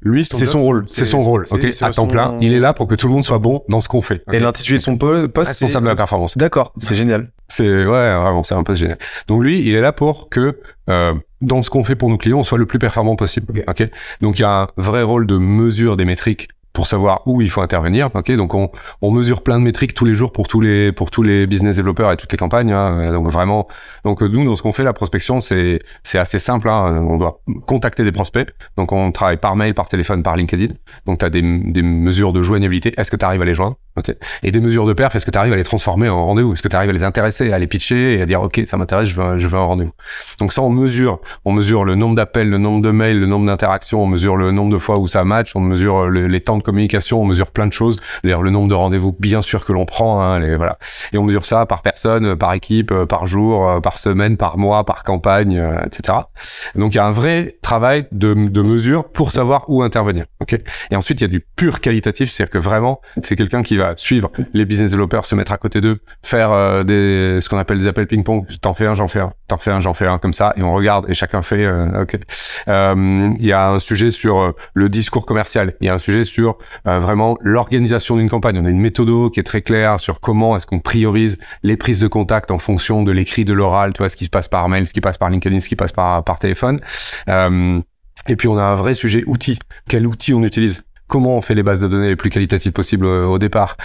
Lui, 0.00 0.24
C'est 0.24 0.46
son 0.46 0.58
rôle. 0.58 0.84
C'est 0.86 1.04
son 1.04 1.18
rôle, 1.18 1.44
ok, 1.50 1.66
à 1.80 1.90
temps 1.90 2.06
plein. 2.06 2.36
Il 2.40 2.52
est 2.52 2.60
là 2.60 2.72
pour 2.72 2.86
que 2.86 2.94
tout 2.94 3.08
le 3.08 3.12
monde 3.12 3.24
soit 3.24 3.38
bon 3.38 3.62
dans 3.68 3.80
ce 3.80 3.88
qu'on 3.88 4.00
fait. 4.02 4.22
Et 4.32 4.38
l'intitulé 4.38 4.78
de 4.78 4.82
son 4.82 4.96
po- 4.96 5.28
poste 5.28 5.48
responsable 5.48 5.86
de 5.86 5.90
la 5.90 5.96
performance. 5.96 6.38
D'accord, 6.38 6.72
c'est 6.78 6.94
génial. 6.94 7.30
C'est 7.48 7.66
ouais, 7.66 7.84
vraiment, 7.86 8.42
c'est 8.42 8.54
un 8.54 8.62
peu 8.62 8.74
génial. 8.74 8.98
Donc 9.26 9.42
lui, 9.42 9.66
il 9.66 9.74
est 9.74 9.80
là 9.80 9.92
pour 9.92 10.28
que 10.28 10.60
euh, 10.88 11.14
dans 11.40 11.62
ce 11.62 11.70
qu'on 11.70 11.82
fait 11.82 11.96
pour 11.96 12.10
nos 12.10 12.16
clients, 12.18 12.38
on 12.38 12.42
soit 12.42 12.58
le 12.58 12.66
plus 12.66 12.78
performant 12.78 13.16
possible. 13.16 13.64
Ok. 13.66 13.88
Donc 14.20 14.38
il 14.38 14.42
y 14.42 14.44
a 14.44 14.62
un 14.62 14.68
vrai 14.76 15.02
rôle 15.02 15.26
de 15.26 15.36
mesure 15.38 15.96
des 15.96 16.04
métriques 16.04 16.48
pour 16.78 16.86
savoir 16.86 17.22
où 17.26 17.42
il 17.42 17.50
faut 17.50 17.60
intervenir. 17.60 18.08
Ok. 18.14 18.30
Donc 18.36 18.54
on, 18.54 18.70
on 19.02 19.10
mesure 19.10 19.42
plein 19.42 19.58
de 19.58 19.64
métriques 19.64 19.94
tous 19.94 20.04
les 20.04 20.14
jours 20.14 20.30
pour 20.30 20.46
tous 20.46 20.60
les 20.60 20.92
pour 20.92 21.10
tous 21.10 21.24
les 21.24 21.44
business 21.48 21.74
développeurs 21.74 22.12
et 22.12 22.16
toutes 22.16 22.30
les 22.30 22.38
campagnes. 22.38 22.70
hein. 22.70 23.10
Donc 23.10 23.26
vraiment. 23.28 23.66
Donc 24.04 24.22
nous, 24.22 24.44
dans 24.44 24.54
ce 24.54 24.62
qu'on 24.62 24.70
fait, 24.72 24.84
la 24.84 24.92
prospection, 24.92 25.40
c'est 25.40 25.80
c'est 26.04 26.20
assez 26.20 26.38
simple. 26.38 26.68
hein. 26.68 27.04
On 27.04 27.16
doit 27.16 27.40
contacter 27.66 28.04
des 28.04 28.12
prospects. 28.12 28.48
Donc 28.76 28.92
on 28.92 29.10
travaille 29.10 29.38
par 29.38 29.56
mail, 29.56 29.74
par 29.74 29.88
téléphone, 29.88 30.22
par 30.22 30.36
LinkedIn. 30.36 30.72
Donc 31.06 31.18
tu 31.18 31.24
as 31.24 31.30
des, 31.30 31.42
des 31.42 31.82
mesures 31.82 32.32
de 32.32 32.42
joignabilité. 32.42 32.94
Est-ce 32.96 33.10
que 33.10 33.16
tu 33.16 33.24
arrives 33.24 33.42
à 33.42 33.44
les 33.44 33.54
joindre? 33.54 33.76
Ok. 33.98 34.14
Et 34.44 34.52
des 34.52 34.60
mesures 34.60 34.86
de 34.86 34.92
perf, 34.92 35.14
est-ce 35.16 35.26
que 35.26 35.30
tu 35.32 35.38
arrives 35.38 35.52
à 35.52 35.56
les 35.56 35.64
transformer 35.64 36.08
en 36.08 36.24
rendez-vous 36.26 36.52
Est-ce 36.52 36.62
que 36.62 36.68
tu 36.68 36.76
arrives 36.76 36.90
à 36.90 36.92
les 36.92 37.02
intéresser, 37.04 37.52
à 37.52 37.58
les 37.58 37.66
pitcher 37.66 38.14
et 38.18 38.22
à 38.22 38.26
dire 38.26 38.40
ok, 38.42 38.62
ça 38.66 38.76
m'intéresse, 38.76 39.08
je 39.08 39.20
veux, 39.20 39.38
je 39.38 39.48
veux 39.48 39.58
un 39.58 39.62
rendez-vous. 39.64 39.92
Donc 40.38 40.52
ça, 40.52 40.62
on 40.62 40.70
mesure, 40.70 41.20
on 41.44 41.52
mesure 41.52 41.84
le 41.84 41.94
nombre 41.96 42.14
d'appels, 42.14 42.48
le 42.48 42.58
nombre 42.58 42.80
de 42.82 42.90
mails, 42.90 43.18
le 43.18 43.26
nombre 43.26 43.46
d'interactions, 43.46 44.02
on 44.02 44.06
mesure 44.06 44.36
le 44.36 44.52
nombre 44.52 44.72
de 44.72 44.78
fois 44.78 45.00
où 45.00 45.08
ça 45.08 45.24
match, 45.24 45.56
on 45.56 45.60
mesure 45.60 46.04
euh, 46.04 46.08
le- 46.08 46.26
les 46.28 46.40
temps 46.40 46.58
de 46.58 46.62
communication, 46.62 47.20
on 47.20 47.24
mesure 47.26 47.50
plein 47.50 47.66
de 47.66 47.72
choses. 47.72 47.98
D'ailleurs, 48.22 48.42
le 48.42 48.50
nombre 48.50 48.68
de 48.68 48.74
rendez-vous, 48.74 49.16
bien 49.18 49.42
sûr 49.42 49.64
que 49.64 49.72
l'on 49.72 49.84
prend, 49.84 50.20
hein, 50.22 50.38
les, 50.38 50.54
voilà. 50.56 50.78
Et 51.12 51.18
on 51.18 51.24
mesure 51.24 51.44
ça 51.44 51.66
par 51.66 51.82
personne, 51.82 52.24
euh, 52.26 52.36
par 52.36 52.52
équipe, 52.52 52.92
euh, 52.92 53.06
par 53.06 53.26
jour, 53.26 53.80
par 53.82 53.98
semaine, 53.98 54.36
par 54.36 54.58
mois, 54.58 54.84
par 54.84 55.02
campagne, 55.02 55.60
etc. 55.86 56.18
Donc 56.76 56.94
il 56.94 56.96
y 56.98 57.00
a 57.00 57.06
un 57.06 57.10
vrai 57.12 57.56
travail 57.62 58.06
de, 58.12 58.34
de 58.34 58.62
mesure 58.62 59.08
pour 59.10 59.32
savoir 59.32 59.64
où 59.68 59.82
intervenir. 59.82 60.26
Ok. 60.40 60.56
Et 60.90 60.96
ensuite, 60.96 61.20
il 61.20 61.24
y 61.24 61.26
a 61.26 61.28
du 61.28 61.40
pur 61.40 61.80
qualitatif, 61.80 62.30
c'est-à-dire 62.30 62.50
que 62.52 62.58
vraiment, 62.58 63.00
c'est 63.22 63.36
quelqu'un 63.36 63.62
qui 63.62 63.76
va 63.76 63.87
suivre 63.96 64.30
les 64.52 64.64
business 64.64 64.90
développeurs, 64.90 65.24
se 65.26 65.34
mettre 65.34 65.52
à 65.52 65.56
côté 65.56 65.80
d'eux, 65.80 66.00
faire 66.22 66.52
euh, 66.52 66.84
des 66.84 67.40
ce 67.40 67.48
qu'on 67.48 67.58
appelle 67.58 67.78
des 67.78 67.86
appels 67.86 68.06
ping-pong. 68.06 68.46
T'en 68.60 68.74
fais 68.74 68.86
un, 68.86 68.94
j'en 68.94 69.08
fais 69.08 69.20
un. 69.20 69.32
T'en 69.48 69.56
fais 69.56 69.70
un, 69.70 69.80
j'en 69.80 69.94
fais 69.94 70.06
un, 70.06 70.18
comme 70.18 70.34
ça, 70.34 70.52
et 70.56 70.62
on 70.62 70.74
regarde 70.74 71.06
et 71.08 71.14
chacun 71.14 71.42
fait. 71.42 71.64
euh, 71.64 72.02
ok. 72.02 72.18
Euh, 72.68 73.30
Il 73.38 73.46
y 73.46 73.52
a 73.52 73.70
un 73.70 73.78
sujet 73.78 74.10
sur 74.10 74.38
euh, 74.38 74.52
le 74.74 74.88
discours 74.88 75.24
commercial. 75.24 75.74
Il 75.80 75.86
y 75.86 75.88
a 75.90 75.94
un 75.94 75.98
sujet 75.98 76.24
sur 76.24 76.58
euh, 76.86 76.98
vraiment 76.98 77.36
l'organisation 77.40 78.16
d'une 78.16 78.28
campagne. 78.28 78.58
On 78.58 78.64
a 78.64 78.70
une 78.70 78.80
méthode 78.80 79.32
qui 79.32 79.38
est 79.38 79.44
très 79.44 79.62
claire 79.62 80.00
sur 80.00 80.18
comment 80.18 80.56
est-ce 80.56 80.66
qu'on 80.66 80.80
priorise 80.80 81.38
les 81.62 81.76
prises 81.76 82.00
de 82.00 82.08
contact 82.08 82.50
en 82.50 82.58
fonction 82.58 83.04
de 83.04 83.12
l'écrit, 83.12 83.44
de 83.44 83.52
l'oral, 83.52 83.92
tu 83.92 83.98
vois, 83.98 84.08
ce 84.08 84.16
qui 84.16 84.24
se 84.24 84.30
passe 84.30 84.48
par 84.48 84.68
mail, 84.68 84.88
ce 84.88 84.92
qui 84.92 85.00
passe 85.00 85.18
par 85.18 85.30
LinkedIn, 85.30 85.60
ce 85.60 85.68
qui 85.68 85.76
passe 85.76 85.92
par 85.92 86.24
par 86.24 86.40
téléphone. 86.40 86.80
Euh, 87.28 87.80
et 88.28 88.34
puis 88.34 88.48
on 88.48 88.58
a 88.58 88.62
un 88.62 88.74
vrai 88.74 88.94
sujet 88.94 89.22
outil. 89.26 89.58
Quel 89.88 90.06
outil 90.06 90.34
on 90.34 90.42
utilise? 90.42 90.82
Comment 91.08 91.36
on 91.36 91.40
fait 91.40 91.54
les 91.54 91.62
bases 91.62 91.80
de 91.80 91.88
données 91.88 92.08
les 92.08 92.16
plus 92.16 92.30
qualitatives 92.30 92.72
possibles 92.72 93.06
au, 93.06 93.38
départ, 93.38 93.76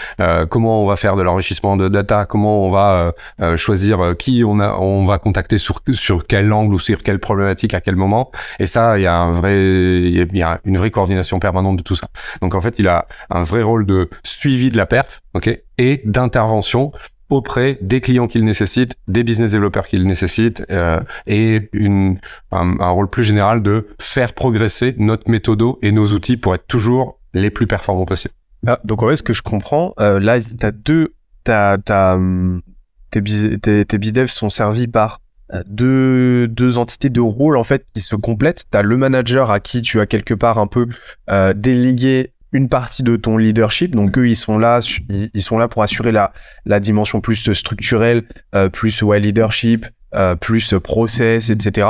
comment 0.49 0.84
on 0.84 0.88
va 0.88 0.95
faire 0.95 1.15
de 1.15 1.24
l'enrichissement 1.24 1.78
de 1.78 1.88
data, 1.88 2.26
comment 2.26 2.65
on 2.65 2.71
va 2.71 3.13
choisir 3.55 4.15
qui 4.17 4.43
on 4.45 4.59
a, 4.59 4.74
on 4.74 5.05
va 5.05 5.17
contacter 5.19 5.57
sur 5.57 5.80
sur 5.91 6.28
quel 6.28 6.51
angle 6.53 6.74
ou 6.74 6.80
sur 6.80 7.01
quelle 7.03 7.19
problématique 7.19 7.74
à 7.74 7.82
quel 7.82 7.95
moment. 7.95 8.32
Et 8.59 8.67
ça, 8.67 8.97
il 8.97 9.03
y 9.03 9.07
a 9.07 9.15
un 9.15 9.32
vrai, 9.32 9.55
il 9.55 10.38
y 10.38 10.43
a 10.43 10.59
une 10.65 10.78
vraie 10.78 10.91
coordination 10.91 11.39
permanente 11.39 11.78
de 11.78 11.84
tout 11.84 11.95
ça. 11.95 12.07
Donc 12.41 12.55
en 12.55 12.61
fait, 12.61 12.76
il 12.80 12.88
a 12.88 13.07
un 13.30 13.43
vrai 13.43 13.61
rôle 13.61 13.86
de 13.86 14.09
suivi 14.24 14.69
de 14.69 14.78
la 14.78 14.86
perf, 14.86 15.21
ok, 15.34 15.59
et 15.78 16.01
d'intervention 16.05 16.91
auprès 17.34 17.77
des 17.81 18.01
clients 18.01 18.27
qu'il 18.27 18.45
nécessite, 18.45 18.95
des 19.07 19.23
business 19.23 19.51
développeurs 19.51 19.88
qu'il 19.88 20.05
nécessite, 20.05 20.63
euh, 20.69 20.99
et 21.27 21.69
un, 22.51 22.89
rôle 22.89 23.09
plus 23.09 23.23
général 23.23 23.61
de 23.61 23.88
faire 23.99 24.34
progresser 24.34 24.95
notre 24.97 25.29
méthodo 25.29 25.79
et 25.81 25.91
nos 25.91 26.05
outils 26.07 26.38
pour 26.38 26.55
être 26.55 26.67
toujours 26.67 27.19
les 27.34 27.49
plus 27.49 27.67
performants 27.67 28.05
possibles. 28.05 28.34
Ah, 28.65 28.79
donc 28.84 29.03
en 29.03 29.09
fait, 29.09 29.17
ce 29.17 29.23
que 29.23 29.34
je 29.34 29.41
comprends, 29.41 29.93
euh, 29.99 30.19
là, 30.19 30.39
t'as 30.57 30.71
deux, 30.71 31.13
t'as, 31.43 31.77
t'as, 31.77 32.15
hum, 32.15 32.61
tes, 33.11 33.21
tes, 33.59 33.86
tes 33.86 33.97
bidevs 33.97 34.27
sont 34.27 34.49
servis 34.49 34.88
par 34.88 35.19
euh, 35.53 35.61
deux, 35.67 36.47
deux 36.47 36.77
entités 36.77 37.09
de 37.09 37.21
rôle 37.21 37.57
en 37.57 37.63
fait 37.63 37.86
qui 37.93 38.01
se 38.01 38.15
complètent. 38.15 38.63
Tu 38.71 38.77
as 38.77 38.81
le 38.81 38.97
manager 38.97 39.51
à 39.51 39.59
qui 39.59 39.81
tu 39.81 39.99
as 39.99 40.05
quelque 40.05 40.34
part 40.34 40.57
un 40.57 40.67
peu 40.67 40.88
euh, 41.29 41.53
délégué 41.53 42.32
une 42.54 42.70
partie 42.70 43.04
de 43.04 43.16
ton 43.16 43.38
leadership. 43.38 43.95
Donc 43.95 44.18
eux, 44.18 44.28
ils 44.28 44.36
sont 44.36 44.58
là, 44.58 44.80
ils 45.10 45.41
sont 45.41 45.58
là 45.58 45.68
pour 45.68 45.84
assurer 45.84 46.12
la, 46.12 46.32
la 46.66 46.80
dimension 46.80 47.20
plus 47.20 47.51
structurelle, 47.54 48.24
euh, 48.56 48.70
plus 48.70 49.01
ouais, 49.01 49.20
leadership, 49.20 49.86
euh, 50.14 50.36
plus 50.36 50.74
process, 50.82 51.49
etc. 51.49 51.88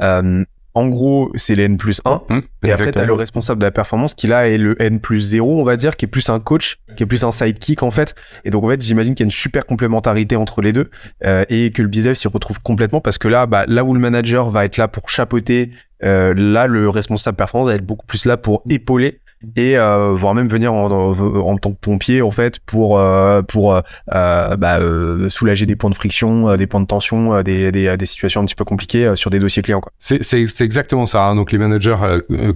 Euh, 0.00 0.44
en 0.74 0.88
gros, 0.88 1.30
c'est 1.34 1.54
les 1.54 1.64
N 1.64 1.76
plus 1.76 2.00
1. 2.04 2.22
Mmh, 2.28 2.40
et 2.64 2.72
après, 2.72 2.92
tu 2.92 2.98
as 2.98 3.04
le 3.04 3.12
responsable 3.12 3.60
de 3.60 3.66
la 3.66 3.70
performance 3.70 4.14
qui 4.14 4.26
là 4.26 4.48
est 4.48 4.56
le 4.56 4.80
N 4.80 5.00
plus 5.00 5.20
0, 5.20 5.60
on 5.60 5.64
va 5.64 5.76
dire, 5.76 5.96
qui 5.96 6.06
est 6.06 6.08
plus 6.08 6.30
un 6.30 6.40
coach, 6.40 6.78
qui 6.96 7.02
est 7.02 7.06
plus 7.06 7.24
un 7.24 7.30
sidekick 7.30 7.82
en 7.82 7.90
fait. 7.90 8.14
Et 8.44 8.50
donc 8.50 8.64
en 8.64 8.68
fait, 8.68 8.80
j'imagine 8.80 9.14
qu'il 9.14 9.24
y 9.24 9.26
a 9.26 9.28
une 9.28 9.30
super 9.30 9.66
complémentarité 9.66 10.34
entre 10.34 10.62
les 10.62 10.72
deux 10.72 10.90
euh, 11.24 11.44
et 11.50 11.72
que 11.72 11.82
le 11.82 11.88
business 11.88 12.20
s'y 12.20 12.28
retrouve 12.28 12.60
complètement 12.62 13.02
parce 13.02 13.18
que 13.18 13.28
là, 13.28 13.46
bah, 13.46 13.64
là 13.68 13.84
où 13.84 13.92
le 13.92 14.00
manager 14.00 14.48
va 14.48 14.64
être 14.64 14.78
là 14.78 14.88
pour 14.88 15.10
chapeauter, 15.10 15.72
euh, 16.04 16.32
là, 16.34 16.66
le 16.66 16.88
responsable 16.88 17.36
performance 17.36 17.68
va 17.68 17.74
être 17.74 17.86
beaucoup 17.86 18.06
plus 18.06 18.24
là 18.24 18.38
pour 18.38 18.62
épauler 18.68 19.20
et 19.56 19.76
euh, 19.76 20.12
voire 20.14 20.34
même 20.34 20.48
venir 20.48 20.72
en, 20.72 20.90
en, 20.90 21.56
tant 21.56 21.72
que 21.72 21.78
pompier 21.80 22.22
en 22.22 22.30
fait 22.30 22.58
pour 22.60 22.98
euh, 22.98 23.42
pour 23.42 23.74
euh, 23.74 24.56
bah, 24.56 24.78
euh, 24.80 25.28
soulager 25.28 25.66
des 25.66 25.76
points 25.76 25.90
de 25.90 25.94
friction, 25.94 26.50
euh, 26.50 26.56
des 26.56 26.66
points 26.66 26.80
de 26.80 26.86
tension, 26.86 27.42
des, 27.42 27.72
des, 27.72 27.96
des, 27.96 28.06
situations 28.06 28.40
un 28.40 28.44
petit 28.44 28.54
peu 28.54 28.64
compliquées 28.64 29.12
sur 29.16 29.30
des 29.30 29.38
dossiers 29.38 29.62
clients. 29.62 29.80
C'est, 29.98 30.22
c'est, 30.22 30.46
exactement 30.60 31.06
ça. 31.06 31.24
Hein. 31.24 31.34
Donc 31.34 31.52
les 31.52 31.58
managers 31.58 31.96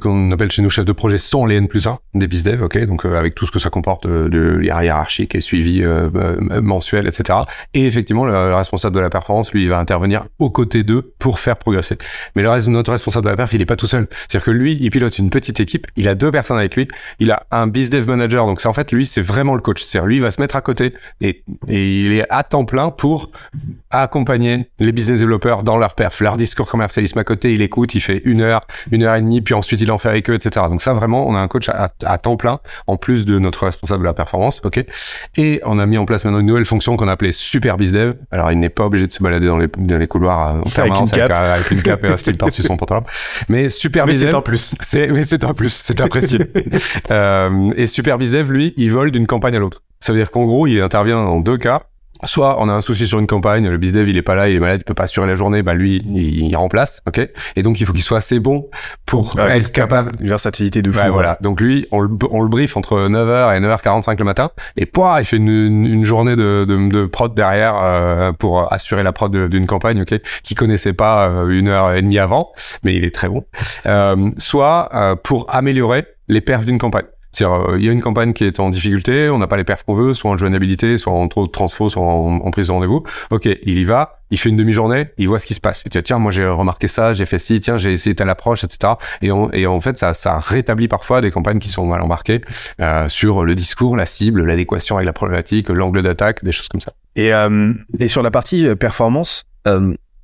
qu'on 0.00 0.30
appelle 0.32 0.50
chez 0.50 0.62
nous 0.62 0.70
chefs 0.70 0.84
de 0.84 0.92
projet 0.92 1.18
sont 1.18 1.46
les 1.46 1.56
N 1.56 1.68
plus 1.68 1.86
1 1.86 1.98
des 2.14 2.26
BizDev, 2.26 2.62
ok? 2.62 2.84
Donc 2.86 3.04
avec 3.04 3.34
tout 3.34 3.46
ce 3.46 3.50
que 3.50 3.58
ça 3.58 3.70
comporte 3.70 4.06
de 4.06 4.60
hiérarchique 4.62 5.34
et 5.34 5.40
suivi 5.40 5.84
mensuel, 6.62 7.06
etc. 7.06 7.40
Et 7.74 7.86
effectivement 7.86 8.24
le, 8.24 8.54
responsable 8.54 8.96
de 8.96 9.00
la 9.00 9.10
performance 9.10 9.52
lui 9.52 9.64
il 9.64 9.68
va 9.68 9.78
intervenir 9.78 10.26
aux 10.38 10.50
côtés 10.50 10.82
d'eux 10.82 11.14
pour 11.18 11.38
faire 11.38 11.56
progresser. 11.56 11.96
Mais 12.34 12.42
le 12.42 12.50
reste, 12.50 12.68
notre 12.68 12.92
responsable 12.92 13.24
de 13.24 13.30
la 13.30 13.36
perf 13.36 13.52
il 13.54 13.62
est 13.62 13.66
pas 13.66 13.76
tout 13.76 13.86
seul. 13.86 14.06
C'est-à-dire 14.10 14.44
que 14.44 14.50
lui 14.50 14.78
il 14.80 14.90
pilote 14.90 15.18
une 15.18 15.30
petite 15.30 15.60
équipe, 15.60 15.86
il 15.96 16.08
a 16.08 16.14
deux 16.14 16.30
personnes 16.30 16.58
avec 16.58 16.75
lui. 16.76 16.88
Il 17.18 17.30
a 17.30 17.44
un 17.50 17.66
business 17.66 18.06
manager, 18.06 18.46
donc 18.46 18.60
c'est 18.60 18.68
en 18.68 18.72
fait 18.72 18.92
lui, 18.92 19.06
c'est 19.06 19.20
vraiment 19.20 19.54
le 19.54 19.60
coach. 19.60 19.82
C'est 19.82 20.00
lui, 20.02 20.16
il 20.16 20.22
va 20.22 20.30
se 20.30 20.40
mettre 20.40 20.56
à 20.56 20.60
côté 20.60 20.94
et, 21.20 21.42
et, 21.68 22.00
il 22.06 22.12
est 22.12 22.26
à 22.30 22.44
temps 22.44 22.64
plein 22.64 22.90
pour 22.90 23.30
accompagner 23.90 24.68
les 24.78 24.92
business 24.92 25.20
développeurs 25.20 25.62
dans 25.62 25.78
leur 25.78 25.94
perf, 25.94 26.20
leur 26.20 26.36
discours 26.36 26.68
commercialisme 26.68 27.18
à 27.18 27.24
côté. 27.24 27.54
Il 27.54 27.62
écoute, 27.62 27.94
il 27.94 28.00
fait 28.00 28.20
une 28.24 28.40
heure, 28.40 28.66
une 28.90 29.02
heure 29.02 29.14
et 29.14 29.20
demie, 29.20 29.40
puis 29.40 29.54
ensuite 29.54 29.80
il 29.80 29.90
en 29.90 29.98
fait 29.98 30.08
avec 30.08 30.28
eux, 30.30 30.34
etc. 30.34 30.66
Donc 30.68 30.82
ça 30.82 30.92
vraiment, 30.92 31.26
on 31.26 31.34
a 31.34 31.38
un 31.38 31.48
coach 31.48 31.68
à, 31.68 31.90
à 32.04 32.18
temps 32.18 32.36
plein 32.36 32.60
en 32.86 32.96
plus 32.96 33.26
de 33.26 33.38
notre 33.38 33.64
responsable 33.64 34.02
de 34.02 34.06
la 34.06 34.14
performance, 34.14 34.60
ok? 34.64 34.84
Et 35.36 35.60
on 35.64 35.78
a 35.78 35.86
mis 35.86 35.98
en 35.98 36.04
place 36.04 36.24
maintenant 36.24 36.40
une 36.40 36.46
nouvelle 36.46 36.64
fonction 36.64 36.96
qu'on 36.96 37.08
appelait 37.08 37.32
super 37.32 37.76
bizdev. 37.76 38.14
Alors 38.30 38.52
il 38.52 38.58
n'est 38.58 38.68
pas 38.68 38.84
obligé 38.84 39.06
de 39.06 39.12
se 39.12 39.22
balader 39.22 39.46
dans 39.46 39.58
les, 39.58 39.68
dans 39.76 39.98
les 39.98 40.08
couloirs 40.08 40.56
en 40.56 40.70
permanence 40.70 41.12
avec 41.12 41.22
une 41.22 41.28
cape, 41.28 41.30
avec, 41.30 41.70
une 41.70 41.82
cape 41.82 42.04
et 42.04 42.08
un 42.08 42.16
style 42.16 42.36
par-dessus 42.36 42.62
son 42.62 42.76
pantalon. 42.76 43.04
Mais 43.48 43.70
super 43.70 44.06
bizdev, 44.06 44.30
c'est 44.30 44.36
un 44.36 44.42
plus. 44.42 44.74
C'est 44.80 45.06
mais 45.08 45.24
c'est 45.24 45.44
un 45.44 45.54
plus, 45.54 45.72
c'est 45.72 46.00
apprécié. 46.00 46.38
Euh, 47.10 47.70
et 47.76 47.86
Superbisev, 47.86 48.50
lui, 48.50 48.74
il 48.76 48.90
vole 48.90 49.10
d'une 49.10 49.26
campagne 49.26 49.54
à 49.56 49.58
l'autre. 49.58 49.82
Ça 50.00 50.12
veut 50.12 50.18
dire 50.18 50.30
qu'en 50.30 50.44
gros, 50.44 50.66
il 50.66 50.80
intervient 50.80 51.22
dans 51.22 51.40
deux 51.40 51.58
cas. 51.58 51.82
Soit 52.24 52.56
on 52.60 52.68
a 52.68 52.72
un 52.72 52.80
souci 52.80 53.06
sur 53.06 53.18
une 53.18 53.26
campagne, 53.26 53.68
le 53.68 53.76
bizdev 53.76 54.08
il 54.08 54.16
est 54.16 54.22
pas 54.22 54.34
là, 54.34 54.48
il 54.48 54.56
est 54.56 54.60
malade, 54.60 54.80
il 54.80 54.84
peut 54.84 54.94
pas 54.94 55.04
assurer 55.04 55.26
la 55.26 55.34
journée, 55.34 55.62
bah 55.62 55.74
lui 55.74 56.02
il, 56.06 56.56
remplace, 56.56 57.02
ok? 57.06 57.28
Et 57.56 57.62
donc 57.62 57.78
il 57.80 57.86
faut 57.86 57.92
qu'il 57.92 58.02
soit 58.02 58.18
assez 58.18 58.40
bon 58.40 58.68
pour 59.04 59.38
être 59.38 59.70
capable. 59.70 60.12
Une 60.20 60.28
versatilité 60.28 60.80
de 60.80 60.90
fou. 60.90 61.12
voilà. 61.12 61.36
Donc 61.42 61.60
lui 61.60 61.86
on 61.90 62.00
le, 62.00 62.08
on 62.30 62.42
le 62.42 62.48
brief 62.48 62.76
entre 62.76 62.96
9h 63.08 63.56
et 63.56 63.60
9h45 63.60 64.18
le 64.18 64.24
matin, 64.24 64.50
et 64.76 64.86
pouah, 64.86 65.20
il 65.20 65.26
fait 65.26 65.36
une, 65.36 65.84
une 65.84 66.04
journée 66.04 66.36
de, 66.36 66.64
de, 66.66 66.88
de, 66.88 67.06
prod 67.06 67.34
derrière 67.34 67.76
euh, 67.82 68.32
pour 68.32 68.72
assurer 68.72 69.02
la 69.02 69.12
prod 69.12 69.48
d'une 69.48 69.66
campagne, 69.66 70.00
ok, 70.00 70.18
qui 70.42 70.54
connaissait 70.54 70.94
pas 70.94 71.28
euh, 71.28 71.48
une 71.48 71.68
heure 71.68 71.92
et 71.92 72.00
demie 72.00 72.18
avant, 72.18 72.50
mais 72.82 72.96
il 72.96 73.04
est 73.04 73.14
très 73.14 73.28
bon. 73.28 73.44
Euh, 73.84 74.30
soit 74.38 74.88
euh, 74.94 75.16
pour 75.16 75.54
améliorer 75.54 76.06
les 76.28 76.40
perfs 76.40 76.66
d'une 76.66 76.78
campagne. 76.78 77.06
Euh, 77.42 77.76
il 77.78 77.84
y 77.84 77.88
a 77.88 77.92
une 77.92 78.00
campagne 78.00 78.32
qui 78.32 78.44
est 78.44 78.60
en 78.60 78.70
difficulté, 78.70 79.28
on 79.28 79.38
n'a 79.38 79.46
pas 79.46 79.56
les 79.56 79.64
perfs 79.64 79.84
qu'on 79.84 79.94
veut, 79.94 80.14
soit 80.14 80.30
en 80.30 80.36
joignabilité, 80.36 80.98
soit 80.98 81.12
en 81.12 81.28
trop 81.28 81.46
de 81.46 81.50
transfo, 81.50 81.88
soit 81.88 82.02
en, 82.02 82.50
prise 82.50 82.68
de 82.68 82.72
rendez-vous. 82.72 83.02
Ok, 83.30 83.46
il 83.46 83.78
y 83.78 83.84
va, 83.84 84.20
il 84.30 84.38
fait 84.38 84.48
une 84.48 84.56
demi-journée, 84.56 85.08
il 85.18 85.28
voit 85.28 85.38
ce 85.38 85.46
qui 85.46 85.54
se 85.54 85.60
passe. 85.60 85.82
Il 85.84 85.90
dit, 85.90 86.02
tiens, 86.02 86.18
moi 86.18 86.30
j'ai 86.30 86.46
remarqué 86.46 86.88
ça, 86.88 87.14
j'ai 87.14 87.26
fait 87.26 87.38
ci, 87.38 87.60
tiens, 87.60 87.76
j'ai 87.76 87.92
essayé 87.92 88.14
telle 88.14 88.30
approche, 88.30 88.64
etc. 88.64 88.94
Et, 89.22 89.30
en 89.66 89.80
fait, 89.80 89.98
ça, 89.98 90.38
rétablit 90.38 90.88
parfois 90.88 91.20
des 91.20 91.30
campagnes 91.30 91.58
qui 91.58 91.68
sont 91.68 91.86
mal 91.86 92.00
embarquées 92.00 92.42
euh, 92.80 93.08
sur 93.08 93.44
le 93.44 93.54
discours, 93.54 93.96
la 93.96 94.06
cible, 94.06 94.44
l'adéquation 94.44 94.96
avec 94.96 95.06
la 95.06 95.12
problématique, 95.12 95.68
l'angle 95.68 96.02
d'attaque, 96.02 96.44
des 96.44 96.52
choses 96.52 96.68
comme 96.68 96.80
ça. 96.80 96.92
Et, 97.16 97.32
euh, 97.32 97.72
sur 98.06 98.22
la 98.22 98.30
partie 98.30 98.74
performance, 98.76 99.44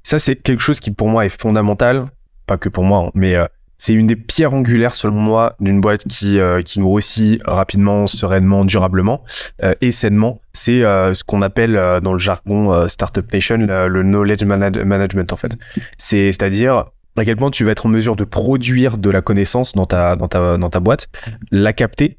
ça 0.04 0.18
c'est 0.18 0.36
quelque 0.36 0.62
chose 0.62 0.80
qui 0.80 0.90
pour 0.92 1.08
moi 1.08 1.26
est 1.26 1.40
fondamental, 1.40 2.06
pas 2.46 2.56
que 2.56 2.68
pour 2.68 2.84
moi, 2.84 3.06
hein, 3.06 3.10
mais 3.14 3.36
c'est 3.82 3.94
une 3.94 4.06
des 4.06 4.14
pierres 4.14 4.54
angulaires, 4.54 4.94
selon 4.94 5.16
moi, 5.16 5.56
d'une 5.58 5.80
boîte 5.80 6.06
qui, 6.06 6.38
euh, 6.38 6.62
qui 6.62 6.78
grossit 6.78 7.42
rapidement, 7.44 8.06
sereinement, 8.06 8.64
durablement 8.64 9.24
euh, 9.64 9.74
et 9.80 9.90
sainement. 9.90 10.40
C'est 10.52 10.84
euh, 10.84 11.12
ce 11.14 11.24
qu'on 11.24 11.42
appelle 11.42 11.72
dans 12.00 12.12
le 12.12 12.18
jargon 12.20 12.86
Startup 12.86 13.26
Nation 13.32 13.56
le, 13.56 14.02
knowledge 14.04 14.44
management, 14.44 15.32
en 15.32 15.36
fait. 15.36 15.56
C'est, 15.98 16.30
c'est-à-dire 16.30 16.92
à 17.16 17.24
quel 17.24 17.34
point 17.34 17.50
tu 17.50 17.64
vas 17.64 17.72
être 17.72 17.86
en 17.86 17.88
mesure 17.88 18.14
de 18.14 18.22
produire 18.22 18.98
de 18.98 19.10
la 19.10 19.20
connaissance 19.20 19.72
dans 19.72 19.86
ta, 19.86 20.14
dans 20.14 20.28
ta, 20.28 20.58
dans 20.58 20.70
ta 20.70 20.78
boîte, 20.78 21.08
la 21.50 21.72
capter 21.72 22.18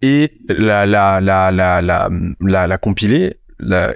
et 0.00 0.32
la, 0.48 0.86
la, 0.86 1.20
la, 1.20 1.50
la, 1.50 1.82
la, 1.82 2.08
la, 2.40 2.66
la 2.66 2.78
compiler 2.78 3.38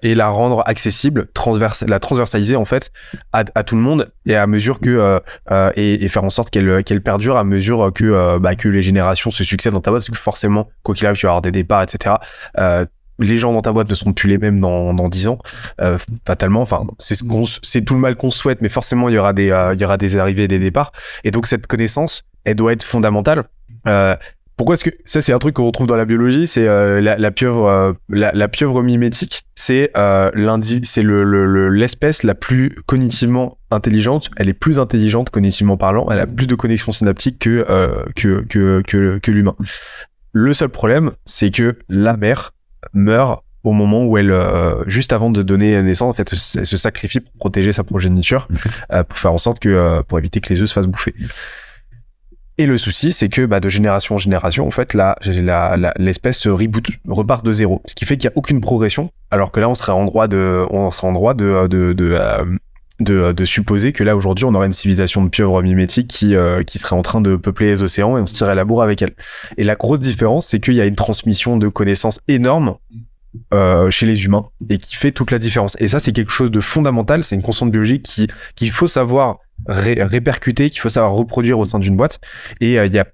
et 0.02 0.14
la 0.14 0.28
rendre 0.28 0.62
accessible, 0.66 1.28
transverse, 1.34 1.82
la 1.82 1.98
transversaliser 1.98 2.56
en 2.56 2.64
fait 2.64 2.90
à, 3.32 3.44
à, 3.54 3.62
tout 3.62 3.76
le 3.76 3.82
monde 3.82 4.10
et 4.26 4.34
à 4.34 4.46
mesure 4.46 4.80
que 4.80 4.90
euh, 4.90 5.20
euh 5.50 5.70
et, 5.76 6.04
et, 6.04 6.08
faire 6.08 6.24
en 6.24 6.30
sorte 6.30 6.50
qu'elle 6.50 6.82
qu'elle 6.84 7.02
perdure 7.02 7.36
à 7.36 7.44
mesure 7.44 7.92
que 7.94 8.04
euh, 8.04 8.38
bah, 8.38 8.54
que 8.54 8.68
les 8.68 8.82
générations 8.82 9.30
se 9.30 9.44
succèdent 9.44 9.74
dans 9.74 9.80
ta 9.80 9.90
boîte. 9.90 10.00
Parce 10.02 10.10
que 10.10 10.22
forcément 10.22 10.70
quoi 10.82 10.94
qu'il 10.94 11.06
arrive 11.06 11.18
tu 11.18 11.26
vas 11.26 11.32
avoir 11.32 11.42
des 11.42 11.52
départs 11.52 11.82
etc. 11.82 12.16
Euh, 12.58 12.86
les 13.18 13.36
gens 13.36 13.52
dans 13.52 13.60
ta 13.60 13.72
boîte 13.72 13.90
ne 13.90 13.94
seront 13.94 14.14
plus 14.14 14.28
les 14.28 14.38
mêmes 14.38 14.60
dans 14.60 14.94
dans 14.94 15.08
dix 15.08 15.28
ans. 15.28 15.38
Euh, 15.80 15.98
fatalement. 16.26 16.62
Enfin 16.62 16.86
c'est 16.98 17.14
ce 17.14 17.24
c'est 17.62 17.82
tout 17.82 17.94
le 17.94 18.00
mal 18.00 18.16
qu'on 18.16 18.30
souhaite 18.30 18.62
mais 18.62 18.70
forcément 18.70 19.08
il 19.08 19.14
y 19.14 19.18
aura 19.18 19.34
des 19.34 19.48
il 19.74 19.80
y 19.80 19.84
aura 19.84 19.98
des 19.98 20.16
arrivées 20.16 20.44
et 20.44 20.48
des 20.48 20.58
départs. 20.58 20.92
Et 21.24 21.30
donc 21.30 21.46
cette 21.46 21.66
connaissance 21.66 22.22
elle 22.44 22.56
doit 22.56 22.72
être 22.72 22.84
fondamentale. 22.84 23.44
Euh, 23.86 24.16
pourquoi 24.60 24.74
est-ce 24.74 24.84
que 24.84 24.90
ça 25.06 25.22
c'est 25.22 25.32
un 25.32 25.38
truc 25.38 25.54
qu'on 25.54 25.64
retrouve 25.64 25.86
dans 25.86 25.96
la 25.96 26.04
biologie, 26.04 26.46
c'est 26.46 26.68
euh, 26.68 27.00
la, 27.00 27.16
la, 27.16 27.30
pieuvre, 27.30 27.66
euh, 27.66 27.92
la, 28.10 28.30
la, 28.32 28.46
pieuvre 28.46 28.82
mimétique, 28.82 29.46
c'est 29.54 29.90
euh, 29.96 30.30
c'est 30.82 31.00
le, 31.00 31.70
l'espèce 31.70 32.24
la 32.24 32.34
plus 32.34 32.76
cognitivement 32.84 33.56
intelligente. 33.70 34.28
Elle 34.36 34.50
est 34.50 34.52
plus 34.52 34.78
intelligente 34.78 35.30
cognitivement 35.30 35.78
parlant, 35.78 36.10
elle 36.10 36.18
a 36.18 36.26
plus 36.26 36.46
de 36.46 36.54
connexions 36.54 36.92
synaptiques 36.92 37.38
que 37.38 37.64
euh, 37.70 38.04
que, 38.14 38.44
que, 38.50 38.82
que, 38.86 39.16
que 39.16 39.30
l'humain. 39.30 39.56
Le 40.32 40.52
seul 40.52 40.68
problème, 40.68 41.12
c'est 41.24 41.50
que 41.50 41.78
la 41.88 42.18
mère 42.18 42.52
meurt 42.92 43.42
au 43.64 43.72
moment 43.72 44.04
où 44.04 44.18
elle, 44.18 44.34
juste 44.86 45.14
avant 45.14 45.30
de 45.30 45.42
donner 45.42 45.82
naissance, 45.82 46.10
en 46.10 46.12
fait, 46.12 46.30
elle 46.34 46.66
se 46.66 46.76
sacrifie 46.76 47.20
pour 47.20 47.32
protéger 47.32 47.72
sa 47.72 47.82
progéniture, 47.82 48.46
pour 49.08 49.18
faire 49.18 49.32
en 49.32 49.38
sorte 49.38 49.58
que, 49.58 50.02
pour 50.02 50.18
éviter 50.18 50.42
que 50.42 50.52
les 50.52 50.60
œufs 50.60 50.68
se 50.68 50.74
fassent 50.74 50.86
bouffer. 50.86 51.14
Et 52.58 52.66
le 52.66 52.76
souci, 52.76 53.12
c'est 53.12 53.28
que 53.28 53.46
bah, 53.46 53.60
de 53.60 53.68
génération 53.68 54.16
en 54.16 54.18
génération, 54.18 54.66
en 54.66 54.70
fait, 54.70 54.94
l'espèce 55.98 56.46
reboot, 56.46 56.90
repart 57.08 57.44
de 57.44 57.52
zéro, 57.52 57.80
ce 57.86 57.94
qui 57.94 58.04
fait 58.04 58.16
qu'il 58.16 58.28
n'y 58.28 58.34
a 58.34 58.36
aucune 58.36 58.60
progression. 58.60 59.10
Alors 59.30 59.50
que 59.50 59.60
là, 59.60 59.68
on 59.68 59.74
serait 59.74 59.92
en 59.92 60.04
droit 60.04 60.28
de, 60.28 60.66
on 60.70 60.90
serait 60.90 61.08
en 61.08 61.12
droit 61.12 61.34
de, 61.34 61.66
de, 61.68 61.92
de, 61.92 62.12
euh, 62.12 62.44
de, 63.00 63.32
de, 63.32 63.44
supposer 63.44 63.92
que 63.92 64.04
là 64.04 64.14
aujourd'hui 64.14 64.44
on 64.44 64.54
aurait 64.54 64.66
une 64.66 64.72
civilisation 64.72 65.24
de 65.24 65.30
pieuvres 65.30 65.62
mimétiques 65.62 66.08
qui, 66.08 66.34
euh, 66.34 66.62
qui 66.62 66.78
serait 66.78 66.96
en 66.96 67.02
train 67.02 67.20
de 67.20 67.36
peupler 67.36 67.68
les 67.68 67.82
océans 67.82 68.18
et 68.18 68.20
on 68.20 68.26
se 68.26 68.34
tirait 68.34 68.54
la 68.54 68.64
bourre 68.64 68.82
avec 68.82 69.00
elle. 69.02 69.14
Et 69.56 69.64
la 69.64 69.74
grosse 69.74 70.00
différence, 70.00 70.46
c'est 70.46 70.60
qu'il 70.60 70.74
y 70.74 70.80
a 70.80 70.86
une 70.86 70.96
transmission 70.96 71.56
de 71.56 71.68
connaissances 71.68 72.20
énorme 72.28 72.76
euh, 73.54 73.90
chez 73.90 74.06
les 74.06 74.24
humains 74.24 74.48
et 74.68 74.78
qui 74.78 74.96
fait 74.96 75.12
toute 75.12 75.30
la 75.30 75.38
différence. 75.38 75.76
Et 75.78 75.88
ça, 75.88 76.00
c'est 76.00 76.12
quelque 76.12 76.32
chose 76.32 76.50
de 76.50 76.60
fondamental. 76.60 77.22
C'est 77.22 77.36
une 77.36 77.42
constante 77.42 77.70
biologique 77.70 78.02
qui 78.02 78.26
qu'il 78.56 78.70
faut 78.70 78.88
savoir 78.88 79.38
répercuter, 79.66 80.70
qu'il 80.70 80.80
faut 80.80 80.88
savoir 80.88 81.12
reproduire 81.12 81.58
au 81.58 81.64
sein 81.64 81.78
d'une 81.78 81.96
boîte. 81.96 82.20
Et 82.60 82.78
euh, 82.78 82.86
il 82.86 82.92
y 82.92 82.98
a 82.98 83.06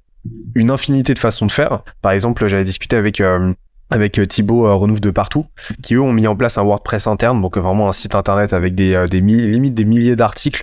une 0.54 0.70
infinité 0.70 1.14
de 1.14 1.18
façons 1.18 1.46
de 1.46 1.52
faire. 1.52 1.82
Par 2.02 2.12
exemple, 2.12 2.46
j'avais 2.46 2.64
discuté 2.64 2.96
avec 2.96 3.20
euh, 3.20 3.52
avec 3.90 4.18
euh, 4.18 4.26
Thibaut 4.26 4.66
euh, 4.66 4.98
de 4.98 5.10
partout, 5.10 5.46
qui 5.82 5.94
eux 5.94 6.00
ont 6.00 6.12
mis 6.12 6.26
en 6.26 6.36
place 6.36 6.58
un 6.58 6.64
WordPress 6.64 7.06
interne, 7.06 7.40
donc 7.40 7.56
vraiment 7.56 7.88
un 7.88 7.92
site 7.92 8.14
internet 8.14 8.52
avec 8.52 8.74
des, 8.74 8.94
euh, 8.94 9.06
des 9.06 9.20
limites 9.20 9.74
des 9.74 9.84
milliers 9.84 10.16
d'articles 10.16 10.62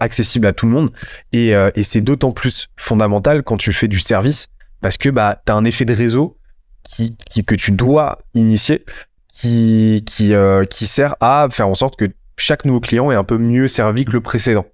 accessibles 0.00 0.46
à 0.46 0.52
tout 0.52 0.66
le 0.66 0.72
monde. 0.72 0.92
Et, 1.32 1.50
et 1.50 1.82
c'est 1.82 2.00
d'autant 2.00 2.32
plus 2.32 2.68
fondamental 2.76 3.42
quand 3.42 3.56
tu 3.56 3.72
fais 3.72 3.88
du 3.88 4.00
service, 4.00 4.48
parce 4.80 4.96
que 4.96 5.08
bah 5.08 5.40
t'as 5.44 5.54
un 5.54 5.64
effet 5.64 5.84
de 5.84 5.94
réseau 5.94 6.38
qui, 6.82 7.16
qui 7.16 7.44
que 7.44 7.54
tu 7.54 7.72
dois 7.72 8.18
initier, 8.34 8.84
qui 9.28 10.04
qui 10.06 10.32
qui 10.70 10.86
sert 10.86 11.16
à 11.20 11.48
faire 11.50 11.68
en 11.68 11.74
sorte 11.74 11.96
que 11.96 12.06
chaque 12.36 12.64
nouveau 12.64 12.80
client 12.80 13.10
est 13.10 13.16
un 13.16 13.24
peu 13.24 13.38
mieux 13.38 13.68
servi 13.68 14.04
que 14.04 14.12
le 14.12 14.20
précédent. 14.20 14.66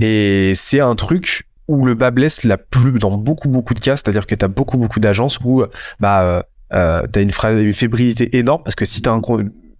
Et 0.00 0.52
c'est 0.54 0.80
un 0.80 0.94
truc 0.94 1.48
où 1.66 1.84
le 1.84 1.94
bas 1.94 2.10
blesse 2.10 2.44
la 2.44 2.56
plus 2.56 2.92
dans 2.98 3.16
beaucoup 3.16 3.48
beaucoup 3.48 3.74
de 3.74 3.80
cas, 3.80 3.96
c'est-à-dire 3.96 4.26
que 4.26 4.34
tu 4.34 4.44
as 4.44 4.48
beaucoup 4.48 4.78
beaucoup 4.78 5.00
d'agences 5.00 5.38
où 5.44 5.64
bah 6.00 6.22
euh, 6.22 6.42
euh 6.72 7.06
tu 7.12 7.18
as 7.18 7.22
une, 7.22 7.32
une, 7.58 7.74
fébrilité 7.74 8.36
énorme 8.38 8.62
parce 8.64 8.74
que 8.74 8.84
si 8.84 9.02
tu 9.02 9.08
un 9.08 9.20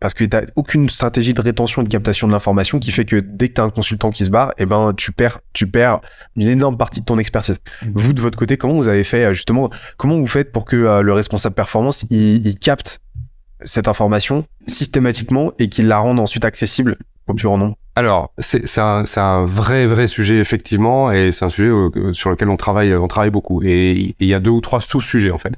parce 0.00 0.14
que 0.14 0.24
t'as 0.24 0.42
aucune 0.54 0.88
stratégie 0.90 1.34
de 1.34 1.40
rétention 1.40 1.82
et 1.82 1.84
de 1.84 1.90
captation 1.90 2.28
de 2.28 2.32
l'information 2.32 2.78
qui 2.78 2.92
fait 2.92 3.04
que 3.04 3.16
dès 3.16 3.48
que 3.48 3.54
tu 3.54 3.60
as 3.60 3.64
un 3.64 3.70
consultant 3.70 4.10
qui 4.10 4.24
se 4.24 4.30
barre, 4.30 4.50
et 4.50 4.62
eh 4.62 4.66
ben 4.66 4.92
tu 4.96 5.12
perds 5.12 5.40
tu 5.52 5.66
perds 5.66 6.00
une 6.36 6.48
énorme 6.48 6.76
partie 6.76 7.00
de 7.00 7.04
ton 7.04 7.18
expertise. 7.18 7.58
Mmh. 7.82 7.86
Vous 7.94 8.12
de 8.12 8.20
votre 8.20 8.38
côté, 8.38 8.56
comment 8.56 8.74
vous 8.74 8.88
avez 8.88 9.04
fait 9.04 9.32
justement 9.34 9.70
comment 9.96 10.18
vous 10.18 10.26
faites 10.26 10.52
pour 10.52 10.64
que 10.64 10.76
euh, 10.76 11.02
le 11.02 11.12
responsable 11.12 11.54
performance 11.54 12.04
il, 12.10 12.46
il 12.46 12.58
capte 12.58 13.00
cette 13.62 13.88
information 13.88 14.44
systématiquement 14.68 15.52
et 15.58 15.68
qu'il 15.68 15.88
la 15.88 15.98
rende 15.98 16.20
ensuite 16.20 16.44
accessible 16.44 16.96
alors, 17.98 18.32
c'est 18.38 18.78
un, 18.78 19.02
un, 19.16 19.44
vrai, 19.44 19.88
vrai 19.88 20.06
sujet, 20.06 20.38
effectivement, 20.38 21.10
et 21.10 21.32
c'est 21.32 21.44
un 21.44 21.48
sujet 21.48 21.68
euh, 21.68 22.12
sur 22.12 22.30
lequel 22.30 22.48
on 22.48 22.56
travaille, 22.56 22.94
on 22.94 23.08
travaille 23.08 23.30
beaucoup. 23.30 23.60
Et 23.64 24.14
il 24.20 24.28
y 24.28 24.34
a 24.34 24.38
deux 24.38 24.52
ou 24.52 24.60
trois 24.60 24.80
sous-sujets, 24.80 25.32
en 25.32 25.38
fait. 25.38 25.54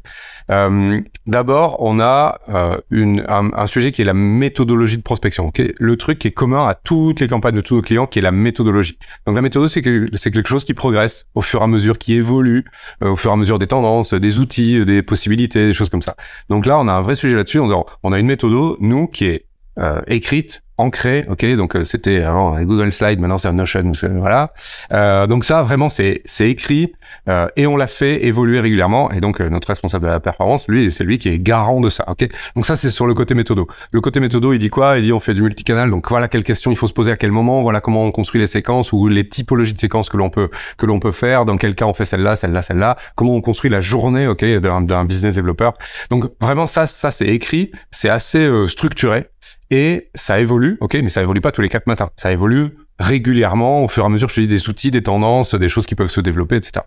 Euh, 0.50 1.02
D'abord, 1.26 1.76
on 1.80 2.00
a 2.00 2.40
euh, 2.48 2.78
une, 2.90 3.26
un, 3.28 3.66
sujet 3.66 3.92
qui 3.92 4.00
est 4.00 4.06
la 4.06 4.14
méthodologie 4.14 4.96
de 4.96 5.02
prospection. 5.02 5.52
Le 5.78 5.96
truc 5.98 6.18
qui 6.18 6.28
est 6.28 6.32
commun 6.32 6.66
à 6.66 6.72
toutes 6.72 7.20
les 7.20 7.28
campagnes 7.28 7.56
de 7.56 7.60
tous 7.60 7.74
nos 7.74 7.82
clients, 7.82 8.06
qui 8.06 8.20
est 8.20 8.22
la 8.22 8.30
méthodologie. 8.30 8.96
Donc, 9.26 9.36
la 9.36 9.42
méthode, 9.42 9.68
c'est 9.68 9.82
que, 9.82 10.06
quelque 10.08 10.48
chose 10.48 10.64
qui 10.64 10.72
progresse 10.72 11.26
au 11.34 11.42
fur 11.42 11.60
et 11.60 11.64
à 11.64 11.66
mesure, 11.66 11.98
qui 11.98 12.14
évolue, 12.14 12.64
au 13.02 13.16
fur 13.16 13.32
et 13.32 13.34
à 13.34 13.36
mesure 13.36 13.58
des 13.58 13.66
tendances, 13.66 14.14
des 14.14 14.38
outils, 14.38 14.82
des 14.86 15.02
possibilités, 15.02 15.66
des 15.66 15.74
choses 15.74 15.90
comme 15.90 16.00
ça. 16.00 16.16
Donc 16.48 16.64
là, 16.64 16.78
on 16.78 16.88
a 16.88 16.92
un 16.92 17.02
vrai 17.02 17.16
sujet 17.16 17.36
là-dessus. 17.36 17.60
On 17.60 18.12
a 18.14 18.18
une 18.18 18.26
méthode, 18.26 18.52
nous, 18.80 19.08
qui 19.08 19.26
est 19.26 19.44
euh, 19.80 20.00
écrite, 20.06 20.62
ancrée, 20.80 21.26
ok. 21.28 21.44
Donc 21.56 21.76
euh, 21.76 21.84
c'était 21.84 22.22
avant 22.22 22.60
Google 22.62 22.92
Slide, 22.92 23.20
maintenant 23.20 23.38
c'est 23.38 23.52
Notion, 23.52 23.92
voilà. 24.16 24.52
Euh, 24.92 25.26
donc 25.26 25.44
ça 25.44 25.62
vraiment 25.62 25.88
c'est 25.88 26.22
c'est 26.24 26.48
écrit 26.48 26.92
euh, 27.28 27.48
et 27.56 27.66
on 27.66 27.76
l'a 27.76 27.86
fait 27.86 28.24
évoluer 28.24 28.60
régulièrement. 28.60 29.10
Et 29.12 29.20
donc 29.20 29.40
notre 29.40 29.68
responsable 29.68 30.06
de 30.06 30.10
la 30.10 30.20
performance, 30.20 30.66
lui, 30.68 30.90
c'est 30.90 31.04
lui 31.04 31.18
qui 31.18 31.28
est 31.28 31.38
garant 31.38 31.80
de 31.80 31.88
ça, 31.88 32.04
ok. 32.08 32.28
Donc 32.56 32.64
ça 32.64 32.76
c'est 32.76 32.90
sur 32.90 33.06
le 33.06 33.14
côté 33.14 33.34
méthodo. 33.34 33.68
Le 33.92 34.00
côté 34.00 34.20
méthodo, 34.20 34.52
il 34.52 34.58
dit 34.58 34.70
quoi? 34.70 34.98
Il 34.98 35.04
dit 35.04 35.12
on 35.12 35.20
fait 35.20 35.34
du 35.34 35.42
multicanal. 35.42 35.90
Donc 35.90 36.08
voilà 36.08 36.28
quelles 36.28 36.44
questions 36.44 36.70
il 36.70 36.76
faut 36.76 36.86
se 36.86 36.92
poser 36.92 37.12
à 37.12 37.16
quel 37.16 37.32
moment. 37.32 37.62
Voilà 37.62 37.80
comment 37.80 38.04
on 38.04 38.12
construit 38.12 38.40
les 38.40 38.46
séquences 38.46 38.92
ou 38.92 39.08
les 39.08 39.28
typologies 39.28 39.74
de 39.74 39.78
séquences 39.78 40.08
que 40.08 40.16
l'on 40.16 40.30
peut 40.30 40.48
que 40.78 40.86
l'on 40.86 40.98
peut 40.98 41.12
faire. 41.12 41.44
Dans 41.44 41.56
quel 41.56 41.74
cas 41.74 41.84
on 41.84 41.94
fait 41.94 42.06
celle-là, 42.06 42.36
celle-là, 42.36 42.62
celle-là. 42.62 42.96
Comment 43.16 43.34
on 43.34 43.40
construit 43.42 43.70
la 43.70 43.80
journée, 43.80 44.26
ok, 44.26 44.44
d'un 44.44 45.04
business 45.04 45.34
développeur. 45.34 45.74
Donc 46.10 46.24
vraiment 46.40 46.66
ça 46.66 46.86
ça 46.86 47.10
c'est 47.10 47.28
écrit, 47.28 47.70
c'est 47.90 48.08
assez 48.08 48.48
structuré 48.66 49.26
et 49.70 50.10
ça 50.14 50.40
évolue, 50.40 50.76
ok, 50.80 50.94
mais 50.94 51.08
ça 51.08 51.22
évolue 51.22 51.40
pas 51.40 51.52
tous 51.52 51.62
les 51.62 51.68
quatre 51.68 51.86
matins. 51.86 52.10
Ça 52.16 52.32
évolue 52.32 52.76
régulièrement 52.98 53.84
au 53.84 53.88
fur 53.88 54.02
et 54.02 54.06
à 54.06 54.08
mesure, 54.08 54.28
je 54.28 54.34
te 54.34 54.40
dis, 54.40 54.48
des 54.48 54.68
outils, 54.68 54.90
des 54.90 55.02
tendances, 55.02 55.54
des 55.54 55.68
choses 55.68 55.86
qui 55.86 55.94
peuvent 55.94 56.10
se 56.10 56.20
développer, 56.20 56.56
etc. 56.56 56.84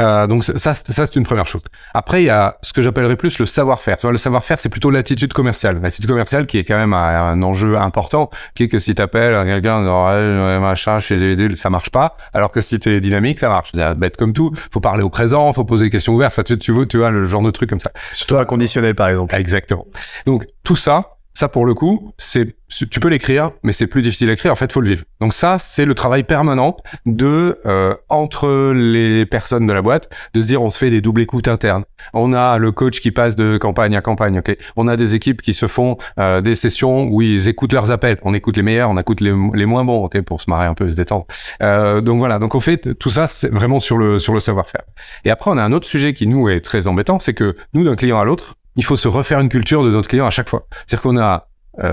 Euh, 0.00 0.26
donc 0.26 0.44
ça, 0.44 0.74
ça 0.74 0.74
c'est 0.74 1.16
une 1.16 1.24
première 1.24 1.46
chose. 1.46 1.62
Après, 1.94 2.22
il 2.22 2.26
y 2.26 2.30
a 2.30 2.58
ce 2.62 2.72
que 2.72 2.82
j'appellerais 2.82 3.16
plus 3.16 3.38
le 3.38 3.46
savoir-faire. 3.46 3.96
Tu 3.96 4.02
vois, 4.02 4.12
le 4.12 4.18
savoir-faire, 4.18 4.60
c'est 4.60 4.68
plutôt 4.68 4.90
l'attitude 4.90 5.32
commerciale. 5.32 5.80
L'attitude 5.82 6.08
commerciale 6.08 6.46
qui 6.46 6.58
est 6.58 6.64
quand 6.64 6.76
même 6.76 6.92
un, 6.92 7.42
enjeu 7.42 7.76
important, 7.76 8.30
qui 8.54 8.64
est 8.64 8.68
que 8.68 8.78
si 8.78 8.94
t'appelles 8.94 9.44
quelqu'un, 9.44 9.82
ouais, 9.82 10.60
machin, 10.60 10.98
chez 11.00 11.36
ça 11.56 11.70
marche 11.70 11.90
pas. 11.90 12.16
Alors 12.32 12.52
que 12.52 12.60
si 12.60 12.78
t'es 12.78 13.00
dynamique, 13.00 13.38
ça 13.38 13.48
marche. 13.48 13.70
C'est 13.74 13.94
bête 13.94 14.16
comme 14.16 14.32
tout. 14.32 14.52
Faut 14.72 14.80
parler 14.80 15.02
au 15.02 15.10
présent, 15.10 15.52
faut 15.52 15.64
poser 15.64 15.86
des 15.86 15.90
questions 15.90 16.14
ouvertes. 16.14 16.34
Enfin, 16.34 16.42
tu, 16.42 16.58
tu 16.58 16.72
veux, 16.72 16.86
tu 16.86 16.98
vois, 16.98 17.10
le 17.10 17.24
genre 17.24 17.42
de 17.42 17.50
truc 17.50 17.70
comme 17.70 17.80
ça. 17.80 17.90
Surtout 18.12 18.38
un 18.38 18.44
conditionnel, 18.44 18.94
par 18.94 19.08
exemple. 19.08 19.34
Exactement. 19.34 19.86
Donc 20.26 20.46
tout 20.62 20.76
ça, 20.76 21.17
ça, 21.38 21.48
pour 21.48 21.66
le 21.66 21.74
coup, 21.74 22.12
c'est, 22.18 22.56
tu 22.90 22.98
peux 22.98 23.06
l'écrire, 23.06 23.52
mais 23.62 23.70
c'est 23.70 23.86
plus 23.86 24.02
difficile 24.02 24.28
à 24.28 24.32
écrire. 24.32 24.50
En 24.50 24.56
fait, 24.56 24.72
faut 24.72 24.80
le 24.80 24.88
vivre. 24.88 25.04
Donc 25.20 25.32
ça, 25.32 25.60
c'est 25.60 25.84
le 25.84 25.94
travail 25.94 26.24
permanent 26.24 26.76
de 27.06 27.60
euh, 27.64 27.94
entre 28.08 28.72
les 28.74 29.24
personnes 29.24 29.64
de 29.64 29.72
la 29.72 29.80
boîte, 29.80 30.10
de 30.34 30.42
se 30.42 30.48
dire, 30.48 30.60
on 30.60 30.68
se 30.68 30.78
fait 30.78 30.90
des 30.90 31.00
doubles 31.00 31.20
écoutes 31.20 31.46
internes. 31.46 31.84
On 32.12 32.32
a 32.32 32.58
le 32.58 32.72
coach 32.72 32.98
qui 32.98 33.12
passe 33.12 33.36
de 33.36 33.56
campagne 33.56 33.94
à 33.94 34.00
campagne. 34.00 34.40
Ok? 34.40 34.56
On 34.74 34.88
a 34.88 34.96
des 34.96 35.14
équipes 35.14 35.40
qui 35.40 35.54
se 35.54 35.68
font 35.68 35.96
euh, 36.18 36.40
des 36.40 36.56
sessions 36.56 37.04
où 37.04 37.22
ils 37.22 37.46
écoutent 37.46 37.72
leurs 37.72 37.92
appels. 37.92 38.18
On 38.22 38.34
écoute 38.34 38.56
les 38.56 38.64
meilleurs, 38.64 38.90
on 38.90 38.98
écoute 38.98 39.20
les, 39.20 39.30
moins 39.32 39.84
bons. 39.84 40.06
Ok, 40.06 40.20
pour 40.22 40.40
se 40.40 40.50
marrer 40.50 40.66
un 40.66 40.74
peu, 40.74 40.90
se 40.90 40.96
détendre. 40.96 41.26
Euh, 41.62 42.00
donc 42.00 42.18
voilà. 42.18 42.40
Donc 42.40 42.56
on 42.56 42.60
fait 42.60 42.94
tout 42.98 43.10
ça, 43.10 43.28
c'est 43.28 43.52
vraiment 43.52 43.78
sur 43.78 43.96
le 43.96 44.18
sur 44.18 44.34
le 44.34 44.40
savoir-faire. 44.40 44.82
Et 45.24 45.30
après, 45.30 45.52
on 45.52 45.56
a 45.56 45.62
un 45.62 45.70
autre 45.70 45.86
sujet 45.86 46.14
qui 46.14 46.26
nous 46.26 46.48
est 46.48 46.62
très 46.62 46.88
embêtant, 46.88 47.20
c'est 47.20 47.34
que 47.34 47.54
nous, 47.74 47.84
d'un 47.84 47.94
client 47.94 48.18
à 48.18 48.24
l'autre, 48.24 48.56
il 48.78 48.84
faut 48.84 48.96
se 48.96 49.08
refaire 49.08 49.40
une 49.40 49.48
culture 49.48 49.82
de 49.82 49.90
notre 49.90 50.08
client 50.08 50.24
à 50.24 50.30
chaque 50.30 50.48
fois. 50.48 50.66
C'est-à-dire 50.86 51.02
qu'on 51.02 51.18
a 51.18 51.48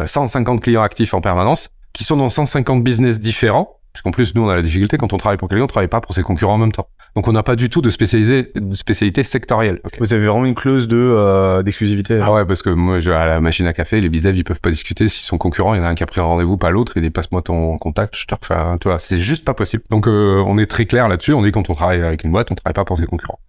150 0.06 0.60
euh, 0.60 0.62
clients 0.62 0.84
actifs 0.84 1.16
en 1.16 1.20
permanence 1.20 1.70
qui 1.94 2.04
sont 2.04 2.16
dans 2.16 2.30
150 2.30 2.84
business 2.84 3.20
différents. 3.20 3.80
Parce 3.92 4.04
qu'en 4.04 4.12
plus, 4.12 4.36
nous, 4.36 4.44
on 4.44 4.50
a 4.50 4.56
la 4.56 4.62
difficulté 4.62 4.98
quand 4.98 5.12
on 5.12 5.18
travaille 5.18 5.38
pour 5.38 5.50
quelqu'un, 5.50 5.64
on 5.64 5.68
travaille 5.68 5.88
pas 5.88 6.00
pour 6.00 6.14
ses 6.14 6.22
concurrents 6.22 6.54
en 6.54 6.58
même 6.60 6.72
temps. 6.72 6.88
Donc 7.16 7.30
on 7.30 7.32
n'a 7.32 7.44
pas 7.44 7.56
du 7.56 7.70
tout 7.70 7.82
de, 7.82 7.90
spécialisé, 7.90 8.52
de 8.56 8.76
spécialité 8.76 9.24
sectorielle. 9.24 9.80
Vous 10.00 10.14
avez 10.14 10.28
vraiment 10.28 10.46
une 10.46 10.56
clause 10.56 10.90
de 10.90 10.98
euh, 10.98 11.64
d'exclusivité. 11.64 12.20
Ah 12.22 12.34
ouais, 12.34 12.46
parce 12.46 12.62
que 12.62 12.70
moi, 12.70 13.00
je, 13.00 13.10
à 13.10 13.26
la 13.26 13.40
machine 13.40 13.66
à 13.68 13.74
café, 13.74 14.02
les 14.02 14.10
bizdev, 14.10 14.36
ils 14.36 14.44
peuvent 14.44 14.60
pas 14.60 14.70
discuter. 14.70 15.08
Si 15.08 15.24
son 15.24 15.38
concurrent, 15.38 15.74
il 15.74 15.78
y 15.78 15.80
en 15.80 15.86
a 15.86 15.88
un 15.88 15.96
qui 15.96 16.04
a 16.04 16.08
pris 16.08 16.20
un 16.20 16.26
rendez-vous, 16.26 16.58
pas 16.58 16.72
l'autre, 16.72 16.98
et 16.98 17.02
dit 17.02 17.10
passe-moi 17.12 17.42
ton 17.42 17.78
contact, 17.78 18.18
je 18.18 18.26
te 18.26 18.36
refais 18.36 18.54
un, 18.54 18.78
toi. 18.78 19.00
C'est 19.00 19.18
juste 19.18 19.46
pas 19.46 19.54
possible. 19.54 19.84
Donc 19.90 20.08
euh, 20.08 20.44
on 20.46 20.58
est 20.58 20.66
très 20.66 20.86
clair 20.86 21.08
là-dessus. 21.08 21.32
On 21.32 21.42
dit 21.42 21.54
quand 21.54 21.70
on 21.70 21.74
travaille 21.74 22.02
avec 22.02 22.26
une 22.26 22.32
boîte, 22.32 22.52
on 22.52 22.56
travaille 22.56 22.74
pas 22.74 22.84
pour 22.84 22.98
ses 22.98 23.06
concurrents. 23.06 23.40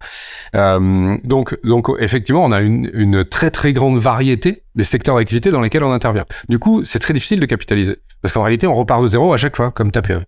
Euh, 0.55 1.17
donc 1.25 1.57
donc 1.65 1.89
effectivement, 1.99 2.45
on 2.45 2.53
a 2.53 2.61
une, 2.61 2.89
une 2.93 3.25
très 3.25 3.51
très 3.51 3.73
grande 3.73 3.97
variété 3.97 4.63
des 4.75 4.85
secteurs 4.85 5.17
d'activité 5.17 5.51
dans 5.51 5.59
lesquels 5.61 5.83
on 5.83 5.91
intervient. 5.91 6.25
Du 6.47 6.57
coup, 6.57 6.85
c'est 6.85 6.99
très 6.99 7.13
difficile 7.13 7.41
de 7.41 7.45
capitaliser. 7.45 7.97
Parce 8.21 8.33
qu'en 8.33 8.43
réalité, 8.43 8.65
on 8.65 8.75
repart 8.75 9.03
de 9.03 9.09
zéro 9.09 9.33
à 9.33 9.37
chaque 9.37 9.57
fois, 9.57 9.71
comme 9.71 9.91
PE. 9.91 10.23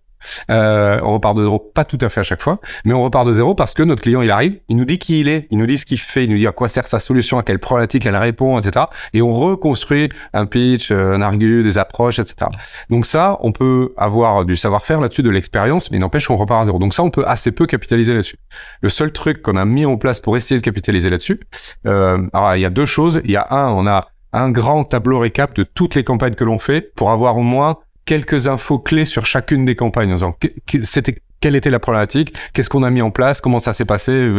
Euh, 0.50 1.00
on 1.02 1.14
repart 1.14 1.36
de 1.36 1.42
zéro, 1.42 1.58
pas 1.58 1.84
tout 1.84 1.98
à 2.00 2.08
fait 2.08 2.20
à 2.20 2.22
chaque 2.22 2.42
fois, 2.42 2.60
mais 2.84 2.92
on 2.94 3.02
repart 3.02 3.26
de 3.26 3.32
zéro 3.32 3.54
parce 3.54 3.74
que 3.74 3.82
notre 3.82 4.02
client 4.02 4.22
il 4.22 4.30
arrive, 4.30 4.60
il 4.68 4.76
nous 4.76 4.84
dit 4.84 4.98
qui 4.98 5.20
il 5.20 5.28
est, 5.28 5.46
il 5.50 5.58
nous 5.58 5.66
dit 5.66 5.78
ce 5.78 5.86
qu'il 5.86 5.98
fait, 5.98 6.24
il 6.24 6.30
nous 6.30 6.36
dit 6.36 6.46
à 6.46 6.52
quoi 6.52 6.68
sert 6.68 6.86
sa 6.86 6.98
solution, 6.98 7.38
à 7.38 7.42
quelle 7.42 7.58
problématique 7.58 8.06
elle 8.06 8.16
répond, 8.16 8.58
etc. 8.58 8.86
Et 9.12 9.22
on 9.22 9.32
reconstruit 9.32 10.08
un 10.32 10.46
pitch, 10.46 10.90
euh, 10.90 11.12
un 11.12 11.22
argument, 11.22 11.40
des 11.62 11.78
approches, 11.78 12.18
etc. 12.18 12.50
Donc 12.90 13.06
ça, 13.06 13.38
on 13.40 13.52
peut 13.52 13.94
avoir 13.96 14.44
du 14.44 14.56
savoir-faire 14.56 15.00
là-dessus, 15.00 15.22
de 15.22 15.30
l'expérience, 15.30 15.90
mais 15.90 15.98
n'empêche 15.98 16.30
on 16.30 16.36
repart 16.36 16.62
à 16.62 16.64
zéro. 16.66 16.78
Donc 16.78 16.94
ça, 16.94 17.02
on 17.02 17.10
peut 17.10 17.24
assez 17.26 17.52
peu 17.52 17.66
capitaliser 17.66 18.12
là-dessus. 18.12 18.38
Le 18.82 18.88
seul 18.88 19.12
truc 19.12 19.42
qu'on 19.42 19.56
a 19.56 19.64
mis 19.64 19.86
en 19.86 19.96
place 19.96 20.20
pour 20.20 20.36
essayer 20.36 20.60
de 20.60 20.64
capitaliser 20.64 21.08
là-dessus, 21.08 21.40
euh, 21.86 22.26
alors 22.32 22.56
il 22.56 22.60
y 22.60 22.66
a 22.66 22.70
deux 22.70 22.86
choses. 22.86 23.20
Il 23.24 23.30
y 23.30 23.36
a 23.36 23.46
un, 23.50 23.70
on 23.70 23.86
a 23.86 24.08
un 24.32 24.50
grand 24.50 24.84
tableau 24.84 25.18
récap 25.18 25.54
de 25.54 25.62
toutes 25.64 25.94
les 25.94 26.04
campagnes 26.04 26.34
que 26.34 26.44
l'on 26.44 26.58
fait 26.58 26.94
pour 26.94 27.10
avoir 27.10 27.36
au 27.36 27.42
moins 27.42 27.78
quelques 28.04 28.46
infos 28.46 28.78
clés 28.78 29.04
sur 29.04 29.26
chacune 29.26 29.64
des 29.64 29.76
campagnes 29.76 30.10
en 30.10 30.14
disant 30.14 30.36
c'était 30.82 31.22
quelle 31.40 31.56
était 31.56 31.70
la 31.70 31.78
problématique, 31.78 32.34
qu'est-ce 32.52 32.68
qu'on 32.68 32.82
a 32.82 32.90
mis 32.90 33.00
en 33.00 33.10
place, 33.10 33.40
comment 33.40 33.58
ça 33.58 33.72
s'est 33.72 33.86
passé, 33.86 34.30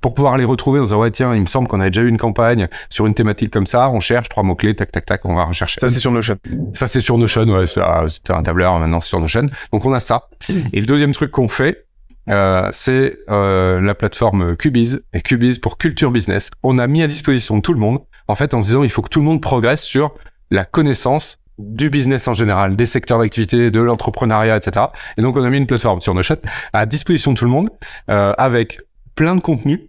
pour 0.00 0.14
pouvoir 0.14 0.36
les 0.36 0.44
retrouver 0.44 0.80
en 0.80 0.82
disant 0.82 1.00
ouais 1.00 1.10
tiens 1.10 1.34
il 1.34 1.40
me 1.40 1.46
semble 1.46 1.68
qu'on 1.68 1.80
a 1.80 1.88
déjà 1.88 2.02
eu 2.02 2.08
une 2.08 2.18
campagne 2.18 2.68
sur 2.90 3.06
une 3.06 3.14
thématique 3.14 3.52
comme 3.52 3.66
ça, 3.66 3.88
on 3.90 4.00
cherche 4.00 4.28
trois 4.28 4.42
mots 4.42 4.56
clés, 4.56 4.74
tac 4.74 4.90
tac 4.90 5.06
tac, 5.06 5.24
on 5.24 5.34
va 5.34 5.44
rechercher. 5.44 5.80
Ça 5.80 5.88
c'est 5.88 6.00
sur 6.00 6.10
Notion. 6.10 6.36
Ça 6.72 6.86
c'est 6.86 7.00
sur 7.00 7.16
Notion, 7.16 7.44
ouais, 7.44 7.66
c'était 7.66 8.32
un 8.32 8.42
tableur 8.42 8.78
maintenant 8.78 9.00
c'est 9.00 9.10
sur 9.10 9.20
Notion. 9.20 9.46
Donc 9.72 9.86
on 9.86 9.92
a 9.92 10.00
ça. 10.00 10.28
Et 10.72 10.80
le 10.80 10.86
deuxième 10.86 11.12
truc 11.12 11.30
qu'on 11.30 11.48
fait, 11.48 11.86
euh, 12.28 12.68
c'est 12.72 13.18
euh, 13.30 13.80
la 13.80 13.94
plateforme 13.94 14.56
Cubiz 14.56 15.02
et 15.12 15.20
Cubiz 15.20 15.58
pour 15.58 15.78
Culture 15.78 16.10
Business. 16.10 16.50
On 16.62 16.78
a 16.78 16.86
mis 16.86 17.02
à 17.02 17.06
disposition 17.06 17.60
tout 17.60 17.72
le 17.72 17.80
monde, 17.80 18.00
en 18.26 18.34
fait 18.34 18.52
en 18.52 18.62
se 18.62 18.68
disant 18.68 18.82
il 18.82 18.90
faut 18.90 19.02
que 19.02 19.10
tout 19.10 19.20
le 19.20 19.26
monde 19.26 19.40
progresse 19.40 19.84
sur 19.84 20.14
la 20.50 20.64
connaissance 20.64 21.38
du 21.58 21.90
business 21.90 22.28
en 22.28 22.32
général, 22.32 22.76
des 22.76 22.86
secteurs 22.86 23.18
d'activité, 23.18 23.70
de 23.70 23.80
l'entrepreneuriat, 23.80 24.56
etc. 24.56 24.86
Et 25.16 25.22
donc 25.22 25.36
on 25.36 25.42
a 25.42 25.50
mis 25.50 25.58
une 25.58 25.66
plateforme 25.66 26.00
sur 26.00 26.14
Notion 26.14 26.36
à 26.72 26.86
disposition 26.86 27.32
de 27.32 27.38
tout 27.38 27.44
le 27.44 27.50
monde 27.50 27.68
euh, 28.10 28.32
avec 28.38 28.80
plein 29.14 29.34
de 29.34 29.40
contenus 29.40 29.80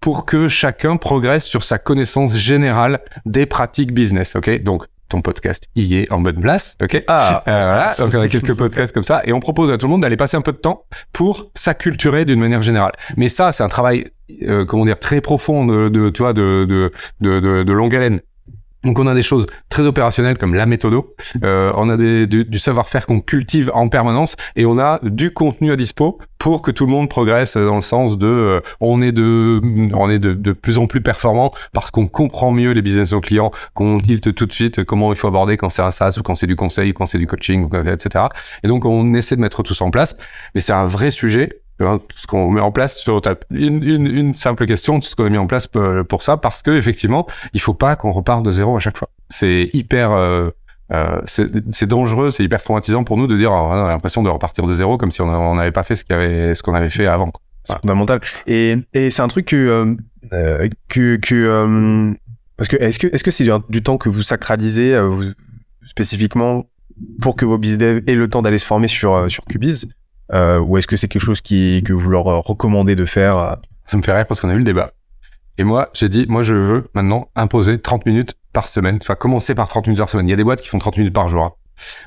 pour 0.00 0.26
que 0.26 0.48
chacun 0.48 0.96
progresse 0.96 1.44
sur 1.44 1.64
sa 1.64 1.78
connaissance 1.78 2.36
générale 2.36 3.00
des 3.24 3.46
pratiques 3.46 3.94
business. 3.94 4.36
Ok, 4.36 4.62
donc 4.62 4.84
ton 5.08 5.22
podcast 5.22 5.68
y 5.76 5.96
est 5.96 6.12
en 6.12 6.20
bonne 6.20 6.40
place. 6.40 6.76
Ok, 6.82 7.02
ah. 7.08 7.42
Euh, 7.48 7.50
voilà. 7.50 7.94
Donc 7.98 8.12
on 8.14 8.20
a 8.20 8.28
quelques 8.28 8.54
podcasts 8.54 8.92
comme 8.92 9.04
ça 9.04 9.22
et 9.24 9.32
on 9.32 9.40
propose 9.40 9.70
à 9.70 9.78
tout 9.78 9.86
le 9.86 9.90
monde 9.90 10.02
d'aller 10.02 10.16
passer 10.16 10.36
un 10.36 10.42
peu 10.42 10.52
de 10.52 10.58
temps 10.58 10.84
pour 11.12 11.50
s'acculturer 11.54 12.24
d'une 12.24 12.40
manière 12.40 12.62
générale. 12.62 12.92
Mais 13.16 13.28
ça, 13.28 13.52
c'est 13.52 13.62
un 13.62 13.68
travail, 13.68 14.10
euh, 14.42 14.64
comment 14.66 14.84
dire, 14.84 14.98
très 14.98 15.20
profond 15.20 15.64
de, 15.64 15.88
de 15.88 16.10
tu 16.10 16.22
vois, 16.22 16.32
de, 16.32 16.66
de, 16.68 16.92
de, 17.20 17.62
de 17.62 17.72
longue 17.72 17.94
haleine 17.94 18.20
Donc 18.84 18.98
on 18.98 19.06
a 19.06 19.14
des 19.14 19.22
choses 19.22 19.46
très 19.68 19.86
opérationnelles 19.86 20.38
comme 20.38 20.54
la 20.54 20.66
méthodo, 20.66 21.14
euh, 21.42 21.72
on 21.76 21.88
a 21.88 21.96
des, 21.96 22.26
du, 22.26 22.44
du 22.44 22.58
savoir-faire 22.58 23.06
qu'on 23.06 23.20
cultive 23.20 23.70
en 23.74 23.88
permanence 23.88 24.36
et 24.56 24.66
on 24.66 24.78
a 24.78 24.98
du 25.02 25.32
contenu 25.32 25.72
à 25.72 25.76
dispo 25.76 26.18
pour 26.38 26.60
que 26.60 26.70
tout 26.70 26.84
le 26.84 26.92
monde 26.92 27.08
progresse 27.08 27.56
dans 27.56 27.76
le 27.76 27.82
sens 27.82 28.18
de 28.18 28.26
euh, 28.26 28.60
on 28.80 29.00
est 29.00 29.12
de 29.12 29.60
on 29.94 30.10
est 30.10 30.18
de, 30.18 30.34
de 30.34 30.52
plus 30.52 30.76
en 30.76 30.86
plus 30.86 31.00
performant 31.00 31.52
parce 31.72 31.90
qu'on 31.90 32.06
comprend 32.06 32.50
mieux 32.50 32.72
les 32.72 32.82
business 32.82 33.12
nos 33.12 33.20
clients, 33.20 33.50
qu'on 33.72 33.96
tilte 33.98 34.34
tout 34.34 34.46
de 34.46 34.52
suite 34.52 34.84
comment 34.84 35.12
il 35.12 35.18
faut 35.18 35.28
aborder 35.28 35.56
quand 35.56 35.70
c'est 35.70 35.82
un 35.82 35.90
SaaS 35.90 36.16
ou 36.18 36.22
quand 36.22 36.34
c'est 36.34 36.46
du 36.46 36.56
conseil, 36.56 36.92
quand 36.92 37.06
c'est 37.06 37.18
du 37.18 37.26
coaching, 37.26 37.68
etc. 37.86 38.26
Et 38.62 38.68
donc 38.68 38.84
on 38.84 39.14
essaie 39.14 39.36
de 39.36 39.40
mettre 39.40 39.62
tout 39.62 39.74
ça 39.74 39.84
en 39.84 39.90
place, 39.90 40.16
mais 40.54 40.60
c'est 40.60 40.72
un 40.72 40.84
vrai 40.84 41.10
sujet 41.10 41.60
ce 41.80 42.26
qu'on 42.26 42.50
met 42.50 42.60
en 42.60 42.72
place 42.72 42.98
sur 42.98 43.20
une, 43.50 43.82
une, 43.82 44.06
une 44.06 44.32
simple 44.32 44.66
question, 44.66 45.00
tout 45.00 45.08
ce 45.08 45.16
qu'on 45.16 45.26
a 45.26 45.30
mis 45.30 45.38
en 45.38 45.46
place 45.46 45.66
pour, 45.66 46.22
ça, 46.22 46.36
parce 46.36 46.62
que 46.62 46.70
effectivement, 46.70 47.26
il 47.52 47.60
faut 47.60 47.74
pas 47.74 47.96
qu'on 47.96 48.12
reparte 48.12 48.44
de 48.44 48.52
zéro 48.52 48.76
à 48.76 48.80
chaque 48.80 48.96
fois. 48.96 49.08
C'est 49.28 49.68
hyper, 49.72 50.12
euh, 50.12 50.50
euh, 50.92 51.20
c'est 51.24 51.86
dangereux, 51.86 52.30
c'est 52.30 52.44
hyper 52.44 52.62
traumatisant 52.62 53.04
pour 53.04 53.16
nous 53.16 53.26
de 53.26 53.36
dire, 53.36 53.50
on 53.52 53.72
a 53.72 53.88
l'impression 53.88 54.22
de 54.22 54.28
repartir 54.28 54.64
de 54.66 54.72
zéro 54.72 54.98
comme 54.98 55.10
si 55.10 55.22
on 55.22 55.54
n'avait 55.54 55.72
pas 55.72 55.82
fait 55.82 55.96
ce 55.96 56.04
qu'on 56.04 56.14
avait, 56.14 56.54
ce 56.54 56.62
qu'on 56.62 56.74
avait 56.74 56.90
fait 56.90 57.06
avant. 57.06 57.32
C'est 57.64 57.80
fondamental. 57.80 58.20
Et, 58.46 58.76
et 58.92 59.10
c'est 59.10 59.22
un 59.22 59.28
truc 59.28 59.46
que, 59.46 59.56
euh, 59.56 59.94
euh 60.32 60.68
que, 60.88 61.16
que 61.16 61.34
euh, 61.34 62.12
parce 62.58 62.68
que 62.68 62.76
est-ce 62.76 62.98
que 62.98 63.06
est-ce 63.06 63.24
que 63.24 63.30
c'est 63.30 63.48
du, 63.70 63.82
temps 63.82 63.96
que 63.96 64.10
vous 64.10 64.22
sacralisez 64.22 65.00
vous, 65.00 65.24
spécifiquement 65.86 66.66
pour 67.22 67.36
que 67.36 67.46
vos 67.46 67.56
business 67.56 68.02
aient 68.06 68.14
le 68.14 68.28
temps 68.28 68.42
d'aller 68.42 68.58
se 68.58 68.66
former 68.66 68.88
sur 68.88 69.30
sur 69.30 69.44
Cubiz? 69.46 69.88
Euh, 70.32 70.58
ou 70.58 70.78
est-ce 70.78 70.86
que 70.86 70.96
c'est 70.96 71.08
quelque 71.08 71.22
chose 71.22 71.40
qui, 71.40 71.82
que 71.84 71.92
vous 71.92 72.10
leur 72.10 72.24
recommandez 72.24 72.96
de 72.96 73.04
faire 73.04 73.36
euh? 73.38 73.54
Ça 73.86 73.96
me 73.96 74.02
fait 74.02 74.14
rire 74.14 74.26
parce 74.26 74.40
qu'on 74.40 74.48
a 74.48 74.54
eu 74.54 74.58
le 74.58 74.64
débat. 74.64 74.92
Et 75.58 75.64
moi, 75.64 75.90
j'ai 75.92 76.08
dit, 76.08 76.26
moi, 76.28 76.42
je 76.42 76.54
veux 76.54 76.90
maintenant 76.94 77.28
imposer 77.36 77.78
30 77.78 78.06
minutes 78.06 78.34
par 78.52 78.68
semaine. 78.68 78.98
Enfin, 79.00 79.14
commencer 79.14 79.54
par 79.54 79.68
30 79.68 79.86
minutes 79.86 79.98
par 79.98 80.08
semaine. 80.08 80.26
Il 80.26 80.30
y 80.30 80.34
a 80.34 80.36
des 80.36 80.44
boîtes 80.44 80.60
qui 80.60 80.68
font 80.68 80.78
30 80.78 80.96
minutes 80.96 81.14
par 81.14 81.28
jour. 81.28 81.58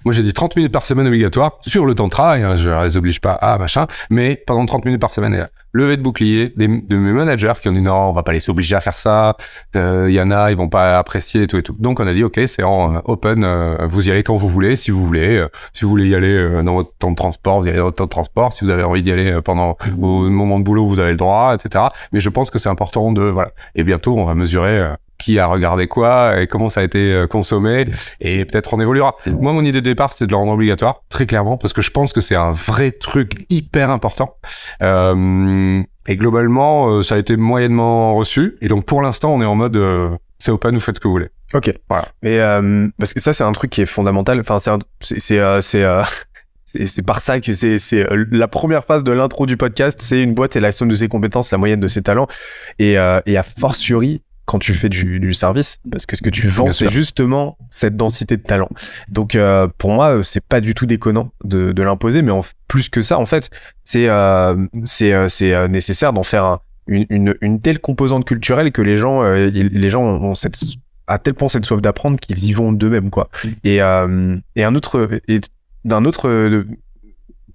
Moi, 0.06 0.14
j'ai 0.14 0.24
dit 0.24 0.34
30 0.34 0.56
minutes 0.56 0.72
par 0.72 0.86
semaine 0.86 1.08
obligatoire 1.08 1.58
sur 1.62 1.86
le 1.86 1.96
temps 1.96 2.06
de 2.06 2.12
travail. 2.12 2.44
Hein, 2.44 2.56
je 2.56 2.70
les 2.70 2.98
oblige 2.98 3.22
pas 3.22 3.34
à 3.34 3.58
machin, 3.58 3.88
mais 4.10 4.36
pendant 4.36 4.66
30 4.66 4.86
minutes 4.86 5.02
par 5.02 5.14
semaine. 5.14 5.48
Levé 5.74 5.98
de 5.98 6.02
bouclier 6.02 6.54
des, 6.56 6.68
de 6.68 6.96
mes 6.96 7.12
managers 7.12 7.54
qui 7.62 7.70
ont 7.70 7.74
dit 7.74 7.82
non, 7.82 7.94
on 7.94 8.14
va 8.14 8.24
pas 8.24 8.32
les 8.32 8.50
obliger 8.50 8.76
à 8.76 8.82
faire 8.82 8.98
ça. 8.98 9.36
Il 9.76 9.80
euh, 9.80 10.12
y 10.12 10.20
en 10.20 10.32
a, 10.32 10.50
ils 10.50 10.58
vont 10.58 10.70
pas 10.70 10.98
apprécier 10.98 11.44
et 11.44 11.48
tout 11.48 11.58
et 11.58 11.64
tout. 11.64 11.76
Donc, 11.78 12.00
on 12.00 12.08
a 12.08 12.14
dit 12.14 12.24
ok, 12.24 12.40
c'est 12.48 12.64
en 12.64 12.96
euh, 12.96 13.00
open. 13.06 13.44
Euh, 13.44 13.86
vous 13.88 14.08
y 14.08 14.12
allez 14.12 14.24
quand 14.24 14.36
vous 14.38 14.50
voulez, 14.50 14.76
si 14.76 14.92
vous 14.92 15.06
voulez. 15.06 15.46
si 15.74 15.84
vous 15.84 15.90
voulez 15.90 16.08
y 16.08 16.16
aller 16.16 16.64
dans 16.64 16.76
votre 16.76 16.94
temps 16.98 17.12
de 17.12 17.16
transport, 17.16 17.60
vous 17.60 17.68
y 17.68 17.70
allez 17.70 17.80
dans 17.80 17.86
votre 17.86 17.98
temps 17.98 18.06
de 18.06 18.10
transport. 18.10 18.54
Si 18.54 18.66
vous 18.66 18.72
avez 18.72 18.84
envie 18.84 19.04
d'y 19.04 19.12
aller 19.12 19.40
pendant 19.44 19.78
vos 19.98 20.30
moments 20.30 20.60
de 20.60 20.64
boulot, 20.64 20.88
vous 20.88 21.00
avez 21.00 21.12
le 21.12 21.18
droit, 21.18 21.54
etc. 21.54 21.86
Mais 22.12 22.20
je 22.20 22.30
pense 22.30 22.50
que 22.50 22.60
c'est 22.60 22.70
important 22.70 23.12
de 23.12 23.24
voilà. 23.24 23.52
Et 23.76 23.84
bientôt, 23.84 24.18
on 24.18 24.26
va 24.26 24.36
mesurer 24.36 24.94
qui 25.18 25.40
a 25.40 25.48
regardé 25.48 25.88
quoi 25.88 26.42
et 26.42 26.48
comment 26.48 26.70
ça 26.70 26.82
a 26.82 26.84
été 26.84 27.12
euh, 27.12 27.28
consommé 27.28 27.86
et 28.20 28.46
peut-être 28.46 28.74
on 28.74 28.80
évoluera. 28.80 29.16
Moi, 29.26 29.54
mon 29.54 29.64
idée 29.64 29.82
de 29.82 29.86
départ, 29.86 30.14
c'est 30.14 30.26
de 30.26 30.32
le 30.32 30.38
rendre 30.38 30.52
obligatoire, 30.54 31.04
très 31.10 31.26
clairement, 31.26 31.58
parce 31.58 31.74
que 31.74 31.82
je 31.82 31.92
pense 31.92 32.14
que 32.14 32.22
c'est 32.22 32.36
un 32.36 32.52
vrai 32.52 32.92
truc 32.92 33.46
hyper 33.50 33.90
important. 33.90 34.36
Euh, 34.82 35.82
et 36.08 36.16
globalement, 36.16 36.90
euh, 36.90 37.04
ça 37.04 37.16
a 37.16 37.18
été 37.18 37.36
moyennement 37.38 38.16
reçu. 38.16 38.58
Et 38.62 38.68
donc, 38.68 38.86
pour 38.86 39.02
l'instant, 39.02 39.34
on 39.34 39.42
est 39.42 39.46
en 39.46 39.56
mode, 39.56 39.76
euh, 39.76 40.10
c'est 40.40 40.52
open, 40.52 40.74
vous 40.76 40.80
faites 40.80 40.96
ce 40.96 41.00
que 41.00 41.08
vous 41.08 41.14
voulez. 41.14 41.30
Ok. 41.54 41.74
Voilà. 41.90 42.08
Mais 42.22 42.40
parce 42.98 43.14
que 43.14 43.20
ça, 43.20 43.34
c'est 43.34 43.44
un 43.44 43.52
truc 43.52 43.72
qui 43.72 43.82
est 43.82 43.86
fondamental. 43.86 44.40
Enfin, 44.40 44.58
c'est 45.00 45.20
c'est 45.62 45.62
c'est 46.66 46.86
c'est 46.86 47.06
par 47.06 47.22
ça 47.22 47.40
que 47.40 47.54
c'est 47.54 47.78
c'est 47.78 48.06
la 48.32 48.48
première 48.50 48.84
phase 48.84 49.04
de 49.04 49.14
l'intro 49.14 49.46
du 49.46 49.56
podcast, 49.56 50.00
c'est 50.02 50.22
une 50.22 50.34
boîte 50.34 50.58
et 50.58 50.60
la 50.60 50.74
somme 50.74 50.90
de 50.90 50.96
ses 50.96 51.08
compétences, 51.08 51.52
la 51.52 51.58
moyenne 51.58 51.80
de 51.80 51.88
ses 51.88 52.04
talents 52.04 52.28
et 52.80 52.94
et 52.94 53.38
a 53.38 53.44
fortiori 53.44 54.22
quand 54.48 54.60
tu 54.60 54.74
fais 54.74 54.90
du, 54.90 55.20
du 55.20 55.34
service 55.34 55.78
parce 55.92 56.06
que 56.06 56.16
ce 56.16 56.22
que 56.22 56.30
tu 56.30 56.48
vends 56.48 56.72
c'est 56.72 56.90
justement 56.90 57.58
cette 57.70 57.96
densité 57.98 58.38
de 58.38 58.42
talent. 58.42 58.70
Donc 59.10 59.36
euh, 59.36 59.68
pour 59.78 59.92
moi 59.92 60.24
c'est 60.24 60.44
pas 60.44 60.62
du 60.62 60.74
tout 60.74 60.86
déconnant 60.86 61.32
de, 61.44 61.74
de 61.74 61.84
l'imposer 61.84 62.22
mais 62.22 62.32
en, 62.32 62.42
plus 62.68 62.90
que 62.90 63.02
ça 63.02 63.20
en 63.20 63.26
fait 63.26 63.50
c'est 63.84 64.08
euh, 64.08 64.56
c'est 64.84 65.14
euh, 65.14 65.28
euh, 65.42 65.68
nécessaire 65.68 66.14
d'en 66.14 66.24
faire 66.24 66.60
une, 66.88 67.06
une, 67.10 67.36
une, 67.42 67.60
telle 67.60 67.80
composante 67.80 68.26
culturelle 68.26 68.72
que 68.72 68.82
les 68.82 68.98
gens 68.98 69.22
les 69.22 69.90
gens 69.90 70.04
ont 70.04 70.36
cette 70.36 70.58
à 71.08 71.20
tel 71.20 71.34
point 71.34 71.50
cette 71.50 71.66
soif 71.66 71.82
d'apprendre 71.82 72.18
qu'ils 72.18 72.46
y 72.46 72.54
vont 72.54 72.72
d'eux-mêmes 72.72 73.10
quoi. 73.10 73.30
Et 73.66 73.76
et 73.76 74.64
un 74.64 74.76
autre 74.76 75.10
et 75.28 75.42
d'un 75.84 76.06
autre 76.06 76.66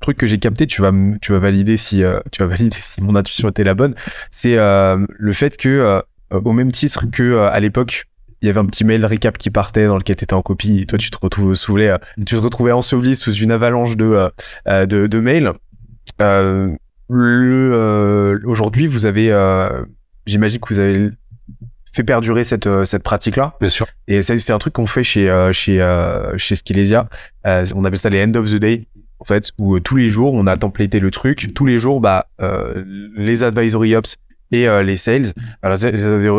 truc 0.01 0.19
que 0.19 0.27
j'ai 0.27 0.39
capté, 0.39 0.67
tu 0.67 0.83
vas 0.83 0.93
tu 1.23 1.33
vas 1.33 1.39
valider 1.39 1.79
si 1.79 2.03
tu 2.31 2.43
vas 2.43 2.47
valider 2.47 2.77
si 2.79 3.03
mon 3.03 3.15
intuition 3.15 3.49
était 3.49 3.65
la 3.65 3.75
bonne, 3.75 3.95
c'est 4.31 4.57
le 4.57 5.33
fait 5.33 5.57
que 5.57 5.69
euh, 5.69 6.01
au 6.33 6.53
même 6.53 6.73
titre 6.73 7.07
que 7.11 7.23
euh, 7.23 7.51
à 7.51 7.61
l'époque 7.61 8.07
il 8.41 8.47
y 8.47 8.51
avait 8.51 8.59
un 8.59 8.67
petit 8.67 8.85
mail 8.85 9.05
récap 9.07 9.39
qui 9.39 9.51
partait 9.51 9.87
dans 9.87 9.97
lequel 9.97 10.17
tu 10.17 10.25
étais 10.25 10.35
en 10.35 10.43
copie 10.43 10.81
et 10.81 10.87
toi 10.87 10.99
tu 10.99 11.11
te 11.11 11.19
retrouves 11.21 11.55
sous 11.55 11.79
euh, 11.79 11.99
tu 12.19 12.35
te 12.35 12.37
retrouvais 12.37 12.73
enseveli 12.73 13.15
sous 13.15 13.33
une 13.35 13.53
avalanche 13.53 13.97
de 13.97 14.31
de, 14.67 15.07
de 15.07 15.21
mails. 15.21 15.53
Aujourd'hui 18.45 18.87
vous 18.89 19.07
avez 19.07 19.29
j'imagine 20.27 20.59
que 20.59 20.75
vous 20.75 20.81
avez 20.81 21.11
fait 21.93 22.03
perdurer 22.03 22.43
cette 22.43 22.69
cette 22.85 23.05
pratique 23.05 23.37
là 23.37 23.55
bien 23.61 23.69
sûr. 23.69 23.87
Et 24.09 24.23
c'est 24.23 24.51
un 24.51 24.59
truc 24.59 24.73
qu'on 24.73 24.89
fait 24.89 25.05
chez 25.05 25.51
chez 25.53 25.79
chez 26.37 26.57
Skelesia. 26.57 27.09
On 27.45 27.85
appelle 27.85 27.99
ça 27.99 28.09
les 28.09 28.25
end 28.25 28.35
of 28.35 28.51
the 28.51 28.57
day 28.57 28.89
en 29.21 29.25
fait 29.25 29.53
où 29.57 29.79
tous 29.79 29.95
les 29.95 30.09
jours 30.09 30.35
on 30.35 30.49
a 30.49 30.57
templaté 30.57 30.99
le 30.99 31.13
truc. 31.13 31.55
Tous 31.55 31.67
les 31.67 31.79
jours 31.79 32.01
bah 32.01 32.27
les 33.15 33.45
advisory 33.45 33.95
ops 33.95 34.19
et 34.53 34.69
euh, 34.69 34.83
les 34.83 34.97
sales. 34.97 35.33
Alors, 35.63 35.79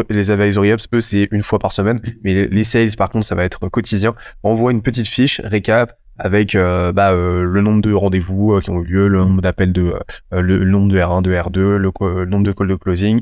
les, 0.09 0.31
advisory 0.31 0.71
ups, 0.71 0.87
eux, 0.93 1.01
c'est 1.01 1.27
une 1.31 1.43
fois 1.43 1.59
par 1.59 1.73
semaine, 1.73 1.99
mais 2.23 2.47
les, 2.47 2.63
sales, 2.63 2.95
par 2.97 3.09
contre, 3.09 3.25
ça 3.25 3.35
va 3.35 3.43
être 3.43 3.67
quotidien. 3.67 4.15
On 4.43 4.53
voit 4.53 4.71
une 4.71 4.81
petite 4.81 5.07
fiche 5.07 5.41
récap 5.43 5.97
avec 6.19 6.53
euh, 6.53 6.91
bah, 6.91 7.11
euh, 7.11 7.43
le 7.43 7.61
nombre 7.61 7.81
de 7.81 7.91
rendez-vous 7.91 8.59
qui 8.61 8.69
ont 8.69 8.81
eu 8.81 8.85
lieu, 8.85 9.07
le 9.07 9.17
nombre 9.17 9.41
d'appels 9.41 9.73
de 9.73 9.95
le, 10.31 10.63
nombre 10.63 10.91
de 10.91 10.99
R1, 10.99 11.23
de 11.23 11.33
R2, 11.33 11.59
le, 11.77 12.25
nombre 12.25 12.45
de 12.45 12.51
calls 12.51 12.67
de 12.67 12.75
closing, 12.75 13.21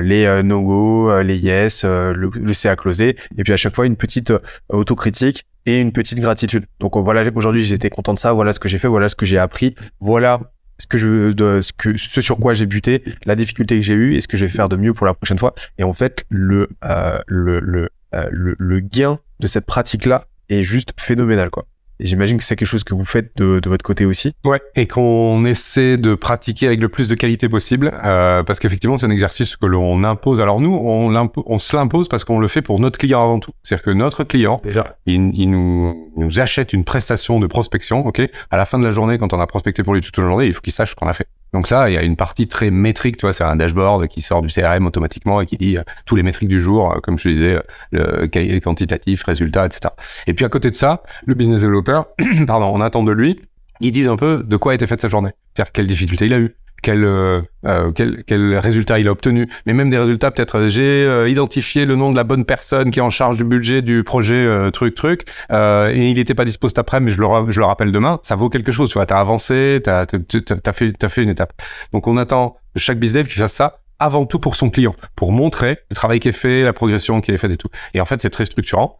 les 0.00 0.42
no-go, 0.44 1.20
les 1.22 1.36
yes, 1.36 1.84
le, 1.84 2.12
le 2.32 2.52
CA 2.52 2.76
closé, 2.76 3.16
et 3.36 3.42
puis 3.42 3.52
à 3.52 3.56
chaque 3.56 3.74
fois 3.74 3.84
une 3.84 3.96
petite 3.96 4.32
autocritique 4.68 5.44
et 5.66 5.80
une 5.80 5.90
petite 5.90 6.20
gratitude. 6.20 6.66
Donc 6.78 6.96
voilà, 6.96 7.28
aujourd'hui 7.34 7.64
j'étais 7.64 7.90
content 7.90 8.14
de 8.14 8.18
ça, 8.20 8.32
voilà 8.32 8.52
ce 8.52 8.60
que 8.60 8.68
j'ai 8.68 8.78
fait, 8.78 8.88
voilà 8.88 9.08
ce 9.08 9.16
que 9.16 9.26
j'ai 9.26 9.38
appris, 9.38 9.74
voilà 9.98 10.40
ce 10.80 10.86
que 10.86 10.98
je 10.98 11.60
ce 11.60 11.72
que 11.72 11.96
ce 11.96 12.20
sur 12.20 12.38
quoi 12.38 12.52
j'ai 12.54 12.66
buté, 12.66 13.04
la 13.26 13.36
difficulté 13.36 13.76
que 13.76 13.82
j'ai 13.82 13.94
eue 13.94 14.14
et 14.16 14.20
ce 14.20 14.28
que 14.28 14.36
je 14.36 14.46
vais 14.46 14.50
faire 14.50 14.68
de 14.68 14.76
mieux 14.76 14.94
pour 14.94 15.06
la 15.06 15.14
prochaine 15.14 15.38
fois. 15.38 15.54
Et 15.78 15.84
en 15.84 15.92
fait, 15.92 16.24
le 16.28 16.68
euh, 16.84 17.18
le 17.26 17.60
le, 17.60 17.90
euh, 18.14 18.28
le, 18.32 18.56
le 18.58 18.80
gain 18.80 19.18
de 19.38 19.46
cette 19.46 19.66
pratique 19.66 20.06
là 20.06 20.26
est 20.48 20.64
juste 20.64 20.92
phénoménal 20.96 21.50
quoi. 21.50 21.66
J'imagine 22.00 22.38
que 22.38 22.44
c'est 22.44 22.56
quelque 22.56 22.68
chose 22.68 22.84
que 22.84 22.94
vous 22.94 23.04
faites 23.04 23.36
de, 23.36 23.60
de, 23.60 23.68
votre 23.68 23.84
côté 23.84 24.04
aussi. 24.04 24.32
Ouais, 24.44 24.60
et 24.74 24.86
qu'on 24.86 25.44
essaie 25.44 25.96
de 25.96 26.14
pratiquer 26.14 26.66
avec 26.66 26.80
le 26.80 26.88
plus 26.88 27.08
de 27.08 27.14
qualité 27.14 27.48
possible, 27.48 27.92
euh, 28.04 28.42
parce 28.42 28.58
qu'effectivement, 28.58 28.96
c'est 28.96 29.06
un 29.06 29.10
exercice 29.10 29.56
que 29.56 29.66
l'on 29.66 30.02
impose. 30.04 30.40
Alors 30.40 30.60
nous, 30.60 30.74
on, 30.74 31.30
on 31.46 31.58
se 31.58 31.76
l'impose 31.76 32.08
parce 32.08 32.24
qu'on 32.24 32.38
le 32.38 32.48
fait 32.48 32.62
pour 32.62 32.80
notre 32.80 32.98
client 32.98 33.22
avant 33.22 33.40
tout. 33.40 33.52
C'est-à-dire 33.62 33.84
que 33.84 33.90
notre 33.90 34.24
client, 34.24 34.60
Déjà. 34.64 34.96
Il, 35.06 35.32
il, 35.34 35.50
nous, 35.50 36.12
nous 36.16 36.40
achète 36.40 36.72
une 36.72 36.84
prestation 36.84 37.40
de 37.40 37.46
prospection, 37.46 38.06
ok? 38.06 38.22
À 38.50 38.56
la 38.56 38.66
fin 38.66 38.78
de 38.78 38.84
la 38.84 38.92
journée, 38.92 39.18
quand 39.18 39.32
on 39.32 39.40
a 39.40 39.46
prospecté 39.46 39.82
pour 39.82 39.94
lui 39.94 40.00
toute 40.00 40.16
la 40.18 40.24
journée, 40.24 40.46
il 40.46 40.52
faut 40.52 40.60
qu'il 40.60 40.72
sache 40.72 40.90
ce 40.90 40.96
qu'on 40.96 41.08
a 41.08 41.12
fait. 41.12 41.26
Donc 41.52 41.66
ça, 41.66 41.90
il 41.90 41.94
y 41.94 41.96
a 41.96 42.02
une 42.02 42.16
partie 42.16 42.46
très 42.46 42.70
métrique, 42.70 43.16
tu 43.16 43.22
vois, 43.26 43.32
c'est 43.32 43.44
un 43.44 43.56
dashboard 43.56 44.06
qui 44.08 44.22
sort 44.22 44.40
du 44.42 44.48
CRM 44.48 44.86
automatiquement 44.86 45.40
et 45.40 45.46
qui 45.46 45.56
dit 45.56 45.78
euh, 45.78 45.82
tous 46.06 46.14
les 46.14 46.22
métriques 46.22 46.48
du 46.48 46.60
jour, 46.60 46.92
euh, 46.92 47.00
comme 47.02 47.18
je 47.18 47.28
disais, 47.28 47.60
euh, 47.94 48.28
le 48.32 48.58
quantitatif, 48.60 49.24
résultat, 49.24 49.66
etc. 49.66 49.92
Et 50.26 50.34
puis 50.34 50.44
à 50.44 50.48
côté 50.48 50.70
de 50.70 50.76
ça, 50.76 51.02
le 51.26 51.34
business 51.34 51.62
developer, 51.62 51.89
pardon, 52.46 52.66
on 52.66 52.80
attend 52.80 53.02
de 53.02 53.12
lui, 53.12 53.40
il 53.80 53.92
dise 53.92 54.08
un 54.08 54.16
peu 54.16 54.42
de 54.46 54.56
quoi 54.56 54.72
a 54.72 54.74
été 54.74 54.86
faite 54.86 55.00
sa 55.00 55.08
journée, 55.08 55.30
c'est-à-dire 55.54 55.72
quelle 55.72 55.86
difficulté 55.86 56.26
il 56.26 56.34
a 56.34 56.38
eu, 56.38 56.54
quel, 56.82 57.04
euh, 57.04 57.42
euh, 57.66 57.92
quel, 57.92 58.58
résultat 58.58 58.98
il 58.98 59.08
a 59.08 59.12
obtenu, 59.12 59.48
mais 59.66 59.72
même 59.72 59.90
des 59.90 59.98
résultats 59.98 60.30
peut-être 60.30 60.58
euh, 60.58 60.68
j'ai 60.68 61.04
euh, 61.04 61.28
identifié 61.28 61.84
le 61.84 61.96
nom 61.96 62.10
de 62.10 62.16
la 62.16 62.24
bonne 62.24 62.44
personne 62.44 62.90
qui 62.90 63.00
est 63.00 63.02
en 63.02 63.10
charge 63.10 63.36
du 63.36 63.44
budget 63.44 63.82
du 63.82 64.02
projet 64.02 64.70
truc 64.72 64.94
truc 64.94 65.28
et 65.50 66.10
il 66.10 66.18
était 66.18 66.34
pas 66.34 66.44
dispo 66.44 66.68
cet 66.68 66.78
après 66.78 67.00
mais 67.00 67.10
je 67.10 67.20
le 67.20 67.26
je 67.50 67.60
le 67.60 67.66
rappelle 67.66 67.92
demain, 67.92 68.18
ça 68.22 68.34
vaut 68.34 68.48
quelque 68.48 68.72
chose, 68.72 68.88
tu 68.88 68.94
vois, 68.94 69.06
t'as 69.06 69.20
avancé, 69.20 69.80
t'as 69.82 70.02
as 70.02 70.72
fait 70.72 71.08
fait 71.08 71.22
une 71.22 71.28
étape. 71.28 71.52
Donc 71.92 72.06
on 72.06 72.16
attend 72.16 72.56
de 72.74 72.80
chaque 72.80 72.98
business 72.98 73.26
qui 73.28 73.34
fasse 73.34 73.52
ça 73.52 73.80
avant 73.98 74.24
tout 74.24 74.38
pour 74.38 74.56
son 74.56 74.70
client, 74.70 74.94
pour 75.14 75.32
montrer 75.32 75.78
le 75.90 75.94
travail 75.94 76.20
qui 76.20 76.28
est 76.28 76.32
fait, 76.32 76.62
la 76.62 76.72
progression 76.72 77.20
qui 77.20 77.32
est 77.32 77.36
faite 77.36 77.50
et 77.50 77.56
tout. 77.56 77.68
Et 77.92 78.00
en 78.00 78.06
fait, 78.06 78.20
c'est 78.20 78.30
très 78.30 78.46
structurant. 78.46 78.96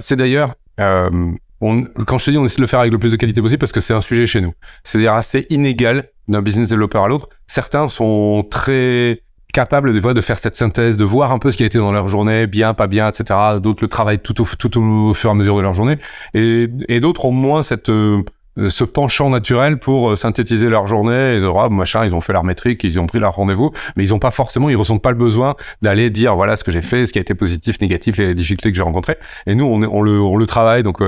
c'est 0.00 0.16
d'ailleurs 0.16 0.54
on, 1.60 1.80
quand 2.06 2.18
je 2.18 2.26
te 2.26 2.30
dis, 2.30 2.38
on 2.38 2.44
essaie 2.44 2.56
de 2.56 2.62
le 2.62 2.66
faire 2.66 2.80
avec 2.80 2.92
le 2.92 2.98
plus 2.98 3.10
de 3.10 3.16
qualité 3.16 3.40
possible 3.40 3.58
parce 3.58 3.72
que 3.72 3.80
c'est 3.80 3.94
un 3.94 4.00
sujet 4.00 4.26
chez 4.26 4.40
nous. 4.40 4.52
C'est-à-dire 4.84 5.14
assez 5.14 5.46
inégal 5.50 6.08
d'un 6.28 6.42
business 6.42 6.68
developer 6.68 6.98
à 6.98 7.08
l'autre. 7.08 7.28
Certains 7.46 7.88
sont 7.88 8.46
très 8.48 9.22
capables 9.52 9.92
des 9.92 10.00
fois 10.00 10.14
de 10.14 10.20
faire 10.20 10.38
cette 10.38 10.54
synthèse, 10.54 10.96
de 10.96 11.04
voir 11.04 11.32
un 11.32 11.38
peu 11.38 11.50
ce 11.50 11.56
qui 11.56 11.62
a 11.62 11.66
été 11.66 11.78
dans 11.78 11.90
leur 11.90 12.06
journée, 12.06 12.46
bien, 12.46 12.74
pas 12.74 12.86
bien, 12.86 13.08
etc. 13.08 13.38
D'autres 13.60 13.82
le 13.82 13.88
travaillent 13.88 14.20
tout 14.20 14.40
au, 14.40 14.44
tout 14.44 14.78
au 14.78 15.14
fur 15.14 15.30
et 15.30 15.32
à 15.32 15.34
mesure 15.34 15.56
de 15.56 15.62
leur 15.62 15.74
journée. 15.74 15.98
Et, 16.34 16.68
et 16.88 17.00
d'autres 17.00 17.24
ont 17.24 17.32
moins 17.32 17.62
cette, 17.62 17.88
euh, 17.88 18.22
ce 18.68 18.84
penchant 18.84 19.30
naturel 19.30 19.78
pour 19.78 20.16
synthétiser 20.16 20.68
leur 20.68 20.86
journée 20.86 21.36
et 21.36 21.40
de 21.40 21.46
oh, 21.46 21.68
machin, 21.70 22.04
ils 22.04 22.14
ont 22.14 22.20
fait 22.20 22.32
leur 22.32 22.44
métrique, 22.44 22.84
ils 22.84 22.98
ont 22.98 23.06
pris 23.06 23.18
leur 23.18 23.34
rendez-vous, 23.34 23.72
mais 23.96 24.04
ils 24.04 24.14
ont 24.14 24.18
pas 24.18 24.30
forcément, 24.30 24.68
ils 24.68 24.76
ressentent 24.76 25.02
pas 25.02 25.10
le 25.10 25.16
besoin 25.16 25.54
d'aller 25.82 26.10
dire 26.10 26.34
voilà 26.36 26.56
ce 26.56 26.64
que 26.64 26.70
j'ai 26.70 26.82
fait, 26.82 27.06
ce 27.06 27.12
qui 27.12 27.18
a 27.18 27.22
été 27.22 27.34
positif, 27.34 27.80
négatif, 27.80 28.16
les 28.16 28.34
difficultés 28.34 28.70
que 28.70 28.76
j'ai 28.76 28.82
rencontrées. 28.82 29.18
Et 29.46 29.54
nous, 29.54 29.64
on, 29.64 29.82
on, 29.82 30.02
le, 30.02 30.20
on 30.20 30.36
le 30.36 30.46
travaille. 30.46 30.82
Donc, 30.82 31.00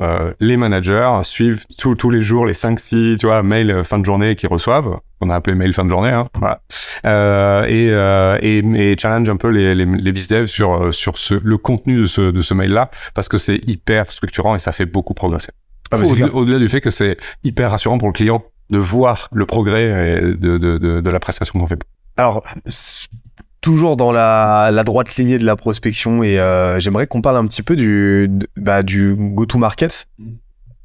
euh, 0.00 0.32
les 0.40 0.56
managers 0.56 1.20
suivent 1.22 1.64
tous 1.78 2.10
les 2.10 2.22
jours 2.22 2.44
les 2.44 2.52
5-6 2.52 3.16
tu 3.18 3.26
vois 3.26 3.42
mails 3.42 3.82
fin 3.84 3.98
de 3.98 4.04
journée 4.04 4.36
qu'ils 4.36 4.50
reçoivent 4.50 4.98
qu'on 5.20 5.30
a 5.30 5.34
appelé 5.34 5.56
mail 5.56 5.72
fin 5.72 5.84
de 5.86 5.90
journée 5.90 6.10
hein, 6.10 6.28
voilà. 6.34 6.60
euh, 7.06 7.64
et, 7.64 7.88
euh, 7.90 8.38
et, 8.42 8.94
challenge 8.98 9.28
un 9.30 9.36
peu 9.36 9.48
les, 9.48 9.74
les, 9.74 9.86
les 9.86 10.12
devs 10.12 10.46
sur 10.46 10.92
sur 10.92 11.16
ce, 11.16 11.34
le 11.42 11.56
contenu 11.56 12.02
de 12.02 12.06
ce, 12.06 12.30
de 12.30 12.42
ce 12.42 12.52
mail 12.52 12.72
là 12.72 12.90
parce 13.14 13.28
que 13.30 13.38
c'est 13.38 13.58
hyper 13.66 14.12
structurant 14.12 14.54
et 14.54 14.58
ça 14.58 14.72
fait 14.72 14.84
beaucoup 14.84 15.14
progresser 15.14 15.52
ah, 15.90 15.98
au-delà 16.32 16.58
du 16.58 16.68
fait 16.68 16.80
que 16.80 16.90
c'est 16.90 17.16
hyper 17.44 17.70
rassurant 17.70 17.98
pour 17.98 18.08
le 18.08 18.12
client 18.12 18.44
de 18.70 18.78
voir 18.78 19.28
le 19.32 19.46
progrès 19.46 20.20
de, 20.20 20.58
de, 20.58 20.78
de, 20.78 21.00
de 21.00 21.10
la 21.10 21.20
prestation 21.20 21.58
qu'on 21.58 21.66
fait. 21.66 21.78
Alors 22.16 22.42
toujours 23.66 23.96
dans 23.96 24.12
la, 24.12 24.70
la, 24.72 24.84
droite 24.84 25.16
lignée 25.16 25.38
de 25.38 25.44
la 25.44 25.56
prospection 25.56 26.22
et 26.22 26.38
euh, 26.38 26.78
j'aimerais 26.78 27.08
qu'on 27.08 27.20
parle 27.20 27.36
un 27.36 27.46
petit 27.46 27.62
peu 27.62 27.74
du, 27.74 28.30
bah, 28.56 28.84
du 28.84 29.16
go-to-market 29.16 30.06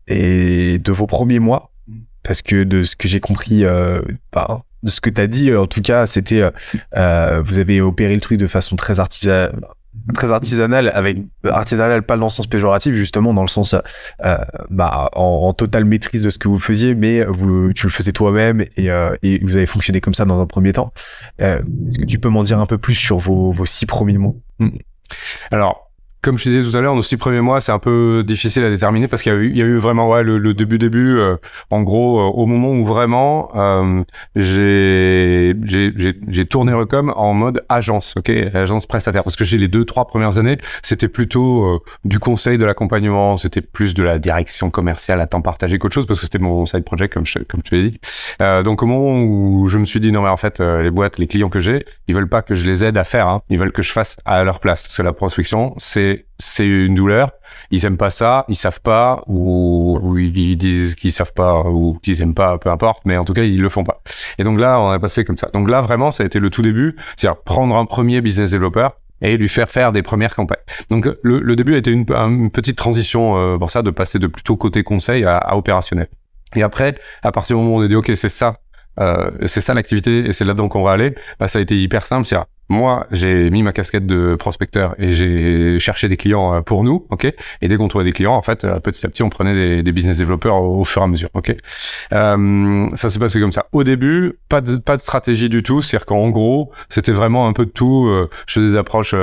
et 0.08 0.80
de 0.80 0.91
vos 0.91 1.06
premiers 1.06 1.38
mois. 1.38 1.72
Parce 2.24 2.41
que 2.41 2.64
de 2.64 2.82
ce 2.82 2.95
que 2.95 3.08
j'ai 3.08 3.20
compris 3.20 3.66
euh, 3.66 4.02
bah, 4.32 4.64
de 4.82 4.89
ce 4.89 4.99
que 4.99 5.12
tu 5.12 5.22
as 5.22 5.28
dit 5.28 5.54
en 5.56 5.68
tout 5.68 5.82
cas 5.82 6.08
c'était 6.08 6.43
euh, 6.95 7.41
vous 7.43 7.60
avez 7.60 7.82
opéré 7.82 8.16
le 8.16 8.22
truc 8.22 8.39
de 8.39 8.47
façon 8.47 8.76
très 8.76 8.99
artisanale 8.99 9.60
très 10.12 10.32
artisanal 10.32 10.91
avec 10.93 11.18
artisanal 11.43 12.03
pas 12.03 12.18
dans 12.18 12.26
le 12.26 12.30
sens 12.30 12.47
péjoratif 12.47 12.93
justement 12.95 13.34
dans 13.34 13.41
le 13.41 13.47
sens 13.47 13.74
euh, 13.74 14.38
bah 14.70 15.09
en, 15.14 15.24
en, 15.24 15.53
totale 15.53 15.86
maîtrise 15.86 16.24
de 16.24 16.30
ce 16.30 16.39
que 16.39 16.47
vous 16.47 16.59
faisiez 16.59 16.95
mais 16.95 17.24
vous 17.26 17.74
tu 17.74 17.86
le 17.86 17.91
faisais 17.91 18.12
toi-même 18.12 18.66
et, 18.78 18.91
euh, 18.91 19.16
et 19.24 19.39
vous 19.43 19.57
avez 19.57 19.66
fonctionné 19.66 20.01
comme 20.01 20.14
ça 20.14 20.26
dans 20.26 20.39
un 20.39 20.45
premier 20.45 20.74
temps 20.74 20.93
euh, 21.41 21.62
est-ce 21.88 21.99
que 21.99 22.05
tu 22.05 22.20
peux 22.20 22.30
m'en 22.30 22.43
dire 22.43 22.59
un 22.59 22.66
peu 22.66 22.78
plus 22.78 22.95
sur 22.95 23.18
vos, 23.18 23.51
vos 23.51 23.66
six 23.66 23.86
premiers 23.86 24.18
mois 24.18 24.34
hmm. 24.59 24.70
alors 25.51 25.91
comme 26.22 26.38
je 26.38 26.50
disais 26.50 26.70
tout 26.70 26.78
à 26.78 26.82
l'heure, 26.82 26.96
nos 26.96 27.02
six 27.02 27.18
premiers 27.18 27.42
mois, 27.42 27.62
c'est 27.62 27.72
un 27.72 27.80
peu 27.80 28.24
difficile 28.26 28.64
à 28.64 28.70
déterminer 28.70 29.08
parce 29.08 29.24
qu'il 29.24 29.34
y 29.56 29.58
y 29.58 29.62
a 29.62 29.66
eu 29.66 29.78
vraiment 29.78 30.08
ouais, 30.10 30.24
le, 30.24 30.38
le 30.38 30.54
début 30.54 30.78
début. 30.78 31.18
Euh, 31.18 31.38
en 31.72 31.82
gros, 31.82 32.20
euh, 32.20 32.24
au 32.24 32.46
moment 32.46 32.70
où 32.70 32.86
vraiment 32.86 33.52
euh, 33.56 34.04
j'ai 34.36 35.56
tourné 36.46 36.74
Recom 36.74 37.12
en 37.16 37.34
mode 37.34 37.66
agence, 37.70 38.16
ok, 38.18 38.30
agence 38.54 38.86
prestataire, 38.86 39.24
parce 39.24 39.36
que 39.36 39.46
j'ai 39.46 39.58
les 39.58 39.68
deux 39.68 39.84
trois 39.84 40.06
premières 40.06 40.38
années, 40.38 40.60
c'était 40.84 41.08
plutôt 41.08 41.66
euh, 41.66 41.80
du 42.06 42.20
conseil, 42.20 42.58
de 42.60 42.66
l'accompagnement, 42.66 43.38
c'était 43.38 43.62
plus 43.62 43.94
de 43.96 44.04
la 44.04 44.20
direction 44.20 44.70
commerciale 44.70 45.22
à 45.22 45.28
temps 45.28 45.42
partagé 45.42 45.80
qu'autre 45.80 45.96
chose 45.96 46.06
parce 46.06 46.20
que 46.20 46.26
c'était 46.26 46.40
mon 46.40 46.66
side 46.68 46.84
project 46.84 47.14
comme 47.14 47.26
je, 47.26 47.40
comme 47.40 47.64
tu 47.64 47.76
l'as 47.76 47.90
dit. 47.90 48.00
donc 48.64 48.84
au 48.84 48.86
moment 48.86 49.22
où 49.24 49.68
je 49.70 49.80
me 49.80 49.86
suis 49.86 50.00
dit 50.00 50.12
non 50.12 50.22
mais 50.22 50.30
en 50.30 50.38
fait 50.38 50.60
les 50.60 50.92
boîtes, 50.92 51.18
les 51.18 51.28
clients 51.28 51.50
que 51.50 51.60
j'ai, 51.60 51.80
ils 52.08 52.14
veulent 52.14 52.30
pas 52.30 52.42
que 52.42 52.54
je 52.54 52.70
les 52.70 52.84
aide 52.84 52.98
à 52.98 53.04
faire, 53.04 53.28
hein, 53.28 53.42
ils 53.50 53.58
veulent 53.58 53.72
que 53.72 53.82
je 53.82 53.92
fasse 53.92 54.18
à 54.26 54.44
leur 54.44 54.60
place 54.60 54.84
parce 54.84 54.98
que 54.98 55.02
la 55.02 55.14
prospection 55.14 55.74
c'est 55.78 56.11
c'est 56.38 56.68
une 56.68 56.95
douleur. 56.95 57.32
Ils 57.70 57.86
aiment 57.86 57.97
pas 57.97 58.09
ça, 58.09 58.45
ils 58.47 58.55
savent 58.55 58.82
pas 58.82 59.24
ou, 59.28 60.18
ils 60.18 60.57
disent 60.57 60.95
qu'ils 60.95 61.12
savent 61.12 61.34
pas 61.34 61.64
ou 61.66 61.97
qu'ils 62.01 62.22
aiment 62.22 62.34
pas, 62.34 62.57
peu 62.57 62.70
importe. 62.70 63.01
Mais 63.05 63.18
en 63.18 63.26
tout 63.26 63.34
cas, 63.34 63.43
ils 63.43 63.62
le 63.62 63.70
font 63.70 63.84
pas. 63.84 64.01
Et 64.38 64.43
donc 64.43 64.59
là, 64.59 64.80
on 64.80 64.89
a 64.89 64.99
passé 64.99 65.24
comme 65.24 65.38
ça. 65.38 65.49
Donc 65.53 65.70
là, 65.70 65.82
vraiment, 65.82 66.12
ça 66.12 66.24
a 66.24 66.26
été 66.26 66.39
le 66.39 66.49
tout 66.49 66.62
début, 66.62 66.95
c'est-à-dire 67.16 67.41
prendre 67.41 67.76
un 67.76 67.86
premier 67.86 68.22
business 68.22 68.51
développeur 68.51 68.97
et 69.22 69.38
lui 69.38 69.49
faire 69.49 69.70
faire 69.70 69.91
des 69.91 70.01
premières 70.01 70.36
campagnes. 70.36 70.64
Donc 70.89 71.07
le, 71.22 71.55
début 71.55 71.76
a 71.76 71.78
été 71.78 71.91
une, 71.91 72.51
petite 72.51 72.78
transition 72.78 73.38
euh, 73.38 73.57
pour 73.57 73.70
ça, 73.70 73.82
de 73.82 73.91
passer 73.91 74.20
de 74.20 74.28
plutôt 74.28 74.57
côté 74.57 74.84
conseil 74.84 75.24
à, 75.26 75.55
opérationnel. 75.55 76.07
Et 76.55 76.64
après, 76.64 76.95
à 77.24 77.32
partir 77.32 77.55
du 77.55 77.62
moment 77.62 77.76
où 77.76 77.80
on 77.80 77.84
a 77.84 77.88
dit 77.88 77.95
ok, 77.95 78.12
c'est 78.16 78.30
ça, 78.30 78.57
euh, 78.99 79.32
c'est 79.45 79.62
ça 79.62 79.74
l'activité 79.74 80.26
et 80.26 80.34
c'est 80.34 80.43
là-dedans 80.43 80.68
qu'on 80.68 80.84
va 80.84 80.91
aller, 80.91 81.16
bah, 81.39 81.47
ça 81.47 81.59
a 81.59 81.62
été 81.62 81.80
hyper 81.82 82.05
simple. 82.05 82.28
C'est 82.28 82.38
moi, 82.72 83.06
j'ai 83.12 83.50
mis 83.50 83.64
ma 83.64 83.74
casquette 83.74 84.06
de 84.06 84.36
prospecteur 84.36 84.96
et 84.98 85.10
j'ai 85.10 85.78
cherché 85.78 86.08
des 86.08 86.16
clients 86.16 86.56
euh, 86.56 86.62
pour 86.62 86.86
nous, 86.86 87.06
ok? 87.10 87.26
Et 87.62 87.68
dès 87.68 87.76
qu'on 87.76 87.90
trouvait 87.90 88.06
des 88.06 88.14
clients, 88.14 88.34
en 88.34 88.42
fait, 88.42 88.64
euh, 88.64 88.80
petit 88.80 89.06
à 89.06 89.10
petit, 89.10 89.24
on 89.24 89.30
prenait 89.30 89.84
des, 89.84 89.92
business 89.92 90.18
développeurs 90.18 90.64
au, 90.64 90.86
fur 90.86 91.02
et 91.02 91.06
à 91.06 91.08
mesure, 91.08 91.28
ok? 91.34 91.54
Euh, 92.14 92.88
ça 92.96 93.10
s'est 93.10 93.20
passé 93.20 93.42
comme 93.42 93.52
ça. 93.52 93.66
Au 93.74 93.84
début, 93.84 94.40
pas 94.48 94.62
de 94.62 94.78
pas 94.78 94.96
de 94.96 95.02
stratégie 95.02 95.50
du 95.50 95.64
tout, 95.64 95.82
c'est-à-dire 95.82 96.06
qu'en 96.06 96.30
gros, 96.30 96.72
c'était 96.88 97.12
vraiment 97.12 97.46
un 97.46 97.52
peu 97.52 97.66
de 97.66 97.72
tout. 97.72 98.08
Euh, 98.08 98.30
je 98.48 98.54
faisais 98.54 98.72
des 98.72 98.78
approches 98.78 99.14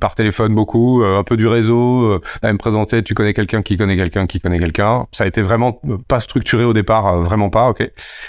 par 0.00 0.14
téléphone 0.14 0.54
beaucoup, 0.54 1.02
un 1.04 1.24
peu 1.24 1.36
du 1.36 1.46
réseau. 1.46 2.20
à 2.42 2.52
me 2.52 2.58
présenter, 2.58 3.02
tu 3.02 3.12
connais 3.12 3.34
quelqu'un 3.34 3.60
qui 3.60 3.76
connaît 3.76 3.96
quelqu'un 3.96 4.26
qui 4.26 4.40
connaît 4.40 4.58
quelqu'un. 4.58 5.06
Ça 5.12 5.24
a 5.24 5.26
été 5.26 5.42
vraiment 5.42 5.78
pas 6.08 6.20
structuré 6.20 6.64
au 6.64 6.72
départ, 6.72 7.20
vraiment 7.20 7.50
pas, 7.50 7.68
ok? 7.68 7.82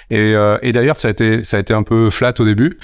Et, 0.09 0.35
et 0.61 0.71
d'ailleurs, 0.73 0.99
ça 0.99 1.07
a 1.07 1.11
été 1.11 1.45
ça 1.45 1.57
a 1.57 1.59
été 1.61 1.73
un 1.73 1.83
peu 1.83 2.09
flat 2.09 2.33
au 2.39 2.45
début 2.45 2.77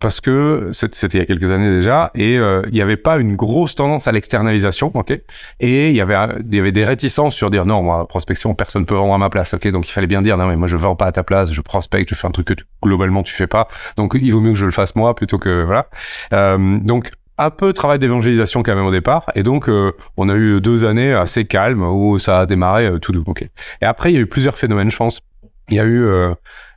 parce 0.00 0.20
que 0.20 0.68
c'était 0.72 1.18
il 1.18 1.20
y 1.20 1.22
a 1.22 1.26
quelques 1.26 1.50
années 1.50 1.70
déjà 1.70 2.10
et 2.14 2.38
euh, 2.38 2.62
il 2.68 2.74
n'y 2.74 2.82
avait 2.82 2.96
pas 2.96 3.18
une 3.18 3.36
grosse 3.36 3.74
tendance 3.74 4.06
à 4.06 4.12
l'externalisation, 4.12 4.90
ok? 4.94 5.12
Et 5.60 5.90
il 5.90 5.96
y 5.96 6.00
avait 6.00 6.16
il 6.48 6.54
y 6.54 6.60
avait 6.60 6.72
des 6.72 6.84
réticences 6.84 7.34
sur 7.34 7.50
dire 7.50 7.66
non, 7.66 7.82
moi 7.82 8.06
prospection, 8.06 8.54
personne 8.54 8.86
peut 8.86 8.94
vendre 8.94 9.14
à 9.14 9.18
ma 9.18 9.30
place, 9.30 9.54
ok? 9.54 9.68
Donc 9.68 9.88
il 9.88 9.92
fallait 9.92 10.06
bien 10.06 10.22
dire 10.22 10.36
non 10.36 10.46
mais 10.46 10.56
moi 10.56 10.68
je 10.68 10.76
vends 10.76 10.96
pas 10.96 11.06
à 11.06 11.12
ta 11.12 11.22
place, 11.22 11.52
je 11.52 11.60
prospecte, 11.60 12.10
je 12.10 12.14
fais 12.14 12.26
un 12.26 12.30
truc 12.30 12.46
que 12.46 12.54
globalement 12.82 13.22
tu 13.22 13.34
fais 13.34 13.46
pas, 13.46 13.68
donc 13.96 14.16
il 14.20 14.30
vaut 14.32 14.40
mieux 14.40 14.52
que 14.52 14.58
je 14.58 14.66
le 14.66 14.72
fasse 14.72 14.94
moi 14.94 15.14
plutôt 15.14 15.38
que 15.38 15.64
voilà. 15.64 15.86
Euh, 16.32 16.78
donc 16.82 17.10
un 17.38 17.50
peu 17.50 17.68
de 17.68 17.72
travail 17.72 17.98
d'évangélisation 17.98 18.62
quand 18.62 18.74
même 18.74 18.86
au 18.86 18.90
départ 18.90 19.30
et 19.34 19.42
donc 19.42 19.68
euh, 19.68 19.92
on 20.16 20.28
a 20.28 20.34
eu 20.34 20.60
deux 20.60 20.84
années 20.84 21.12
assez 21.12 21.44
calmes 21.44 21.82
où 21.82 22.18
ça 22.18 22.40
a 22.40 22.46
démarré 22.46 22.86
euh, 22.86 22.98
tout 22.98 23.12
doux 23.12 23.22
ok? 23.26 23.48
Et 23.80 23.84
après 23.84 24.10
il 24.10 24.14
y 24.14 24.18
a 24.18 24.20
eu 24.20 24.26
plusieurs 24.26 24.56
phénomènes 24.56 24.90
je 24.90 24.96
pense 24.96 25.20
il 25.68 25.76
y 25.76 25.80
a 25.80 25.84
eu 25.84 26.02
euh, 26.04 26.34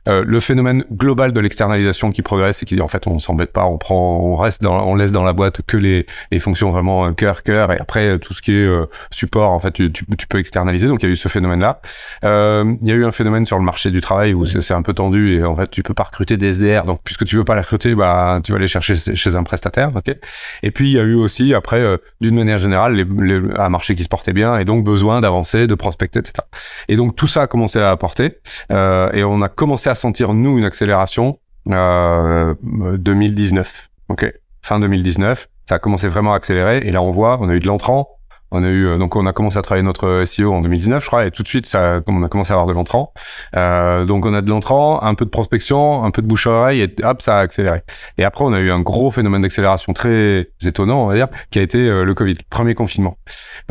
euh, 0.08 0.24
le 0.26 0.40
phénomène 0.40 0.84
global 0.90 1.32
de 1.32 1.38
l'externalisation 1.38 2.10
qui 2.10 2.22
progresse 2.22 2.62
et 2.62 2.66
qui 2.66 2.74
dit 2.74 2.80
en 2.80 2.88
fait 2.88 3.06
on 3.06 3.20
s'embête 3.20 3.52
pas, 3.52 3.64
on 3.66 3.78
prend, 3.78 4.18
on 4.18 4.36
reste 4.36 4.62
dans, 4.62 4.84
on 4.86 4.96
laisse 4.96 5.12
dans 5.12 5.22
la 5.22 5.32
boîte 5.32 5.62
que 5.62 5.76
les, 5.76 6.06
les 6.30 6.40
fonctions 6.40 6.70
vraiment 6.70 7.06
euh, 7.06 7.12
cœur 7.12 7.42
cœur 7.42 7.72
et 7.72 7.78
après 7.78 8.08
euh, 8.08 8.18
tout 8.18 8.34
ce 8.34 8.42
qui 8.42 8.52
est 8.52 8.68
support 9.10 9.50
en 9.50 9.58
fait 9.58 9.72
tu, 9.72 9.92
tu, 9.92 10.04
peux 10.26 10.38
externaliser. 10.38 10.88
Donc 10.88 11.02
il 11.02 11.06
y 11.06 11.08
a 11.08 11.12
eu 11.12 11.16
ce 11.16 11.28
phénomène 11.28 11.60
là. 11.60 11.80
Euh, 12.24 12.74
il 12.82 12.88
y 12.88 12.92
a 12.92 12.94
eu 12.94 13.04
un 13.04 13.12
phénomène 13.12 13.46
sur 13.46 13.58
le 13.58 13.64
marché 13.64 13.90
du 13.90 14.00
travail 14.00 14.34
où 14.34 14.44
c'est 14.44 14.74
un 14.74 14.82
peu 14.82 14.92
tendu 14.92 15.36
et 15.36 15.44
en 15.44 15.54
fait 15.54 15.70
tu 15.70 15.82
peux 15.82 15.94
pas 15.94 16.04
recruter 16.04 16.36
des 16.36 16.54
SDR. 16.54 16.84
Donc 16.84 17.00
puisque 17.04 17.24
tu 17.24 17.36
veux 17.36 17.44
pas 17.44 17.54
les 17.54 17.60
recruter, 17.60 17.94
bah 17.94 18.40
tu 18.42 18.52
vas 18.52 18.58
les 18.58 18.66
chercher 18.66 18.96
chez 18.96 19.36
un 19.36 19.44
prestataire. 19.44 19.90
Ok. 19.94 20.14
Et 20.62 20.70
puis 20.70 20.90
il 20.90 20.92
y 20.94 20.98
a 20.98 21.02
eu 21.02 21.14
aussi 21.14 21.54
après 21.54 21.84
d'une 22.20 22.34
manière 22.34 22.58
générale 22.58 22.94
les, 22.94 23.04
les, 23.04 23.40
un 23.56 23.68
marché 23.68 23.94
qui 23.94 24.02
se 24.02 24.08
portait 24.08 24.32
bien 24.32 24.58
et 24.58 24.64
donc 24.64 24.84
besoin 24.84 25.20
d'avancer, 25.20 25.66
de 25.66 25.74
prospecter, 25.74 26.18
etc. 26.18 26.44
Et 26.88 26.96
donc 26.96 27.14
tout 27.14 27.26
ça 27.26 27.42
a 27.42 27.46
commencé 27.46 27.78
à 27.78 27.90
apporter 27.90 28.38
et 28.70 29.24
on 29.24 29.42
a 29.42 29.48
commencé 29.48 29.90
à 29.90 29.91
sentir, 29.94 30.34
nous, 30.34 30.58
une 30.58 30.64
accélération 30.64 31.38
euh, 31.70 32.54
2019. 32.62 33.90
Ok, 34.08 34.32
fin 34.62 34.80
2019, 34.80 35.48
ça 35.68 35.76
a 35.76 35.78
commencé 35.78 36.08
vraiment 36.08 36.32
à 36.32 36.36
accélérer. 36.36 36.78
Et 36.78 36.90
là, 36.90 37.02
on 37.02 37.10
voit, 37.10 37.38
on 37.40 37.48
a 37.48 37.54
eu 37.54 37.60
de 37.60 37.66
l'entrant. 37.66 38.08
On 38.54 38.62
a 38.62 38.68
eu 38.68 38.86
euh, 38.86 38.98
donc 38.98 39.16
on 39.16 39.24
a 39.26 39.32
commencé 39.32 39.56
à 39.56 39.62
travailler 39.62 39.82
notre 39.82 40.24
SEO 40.26 40.52
en 40.52 40.60
2019, 40.60 41.02
je 41.02 41.06
crois, 41.08 41.24
et 41.24 41.30
tout 41.30 41.42
de 41.42 41.48
suite, 41.48 41.64
ça, 41.64 42.00
on 42.06 42.22
a 42.22 42.28
commencé 42.28 42.52
à 42.52 42.54
avoir 42.54 42.66
de 42.66 42.74
l'entrant. 42.74 43.14
Euh, 43.56 44.04
donc 44.04 44.26
on 44.26 44.34
a 44.34 44.42
de 44.42 44.50
l'entrant, 44.50 45.02
un 45.02 45.14
peu 45.14 45.24
de 45.24 45.30
prospection, 45.30 46.04
un 46.04 46.10
peu 46.10 46.20
de 46.20 46.26
bouche 46.26 46.46
à 46.46 46.50
oreille, 46.50 46.82
et 46.82 46.94
hop, 47.02 47.22
ça 47.22 47.38
a 47.38 47.40
accéléré. 47.40 47.80
Et 48.18 48.24
après, 48.24 48.44
on 48.44 48.52
a 48.52 48.60
eu 48.60 48.70
un 48.70 48.80
gros 48.80 49.10
phénomène 49.10 49.40
d'accélération 49.40 49.94
très 49.94 50.50
étonnant, 50.62 51.04
on 51.04 51.06
va 51.06 51.14
dire, 51.14 51.28
qui 51.50 51.60
a 51.60 51.62
été 51.62 51.78
euh, 51.78 52.04
le 52.04 52.12
Covid, 52.12 52.36
premier 52.50 52.74
confinement. 52.74 53.16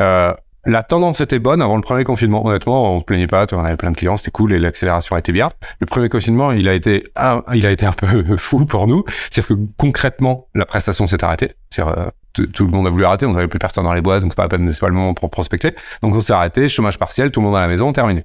Euh, 0.00 0.34
la 0.64 0.82
tendance 0.82 1.20
était 1.20 1.38
bonne 1.38 1.60
avant 1.60 1.76
le 1.76 1.82
premier 1.82 2.04
confinement. 2.04 2.46
Honnêtement, 2.46 2.94
on 2.94 3.00
se 3.00 3.04
plaignait 3.04 3.26
pas. 3.26 3.46
On 3.52 3.64
avait 3.64 3.76
plein 3.76 3.90
de 3.90 3.96
clients, 3.96 4.16
c'était 4.16 4.30
cool 4.30 4.52
et 4.52 4.58
l'accélération 4.58 5.16
était 5.16 5.32
bien. 5.32 5.50
Le 5.80 5.86
premier 5.86 6.08
confinement, 6.08 6.52
il 6.52 6.68
a 6.68 6.74
été, 6.74 7.04
un, 7.16 7.42
il 7.52 7.66
a 7.66 7.70
été 7.70 7.84
un 7.84 7.92
peu 7.96 8.36
fou 8.36 8.64
pour 8.64 8.86
nous. 8.86 9.04
C'est-à-dire 9.30 9.56
que 9.56 9.62
concrètement, 9.76 10.48
la 10.54 10.64
prestation 10.64 11.06
s'est 11.06 11.22
arrêtée. 11.24 11.52
Euh, 11.78 12.10
tout 12.32 12.64
le 12.64 12.70
monde 12.70 12.86
a 12.86 12.90
voulu 12.90 13.04
arrêter. 13.04 13.26
On 13.26 13.32
n'avait 13.32 13.48
plus 13.48 13.58
personne 13.58 13.84
dans 13.84 13.92
les 13.92 14.02
boîtes, 14.02 14.22
donc 14.22 14.32
c'est 14.32 14.36
pas 14.36 14.44
la 14.44 14.48
peine, 14.48 14.72
c'est 14.72 14.86
le 14.86 14.92
moment 14.92 15.14
pour 15.14 15.30
prospecter. 15.30 15.74
Donc 16.02 16.14
on 16.14 16.20
s'est 16.20 16.32
arrêté, 16.32 16.68
chômage 16.68 16.98
partiel, 16.98 17.30
tout 17.30 17.40
le 17.40 17.46
monde 17.46 17.56
à 17.56 17.60
la 17.60 17.68
maison, 17.68 17.92
terminé. 17.92 18.24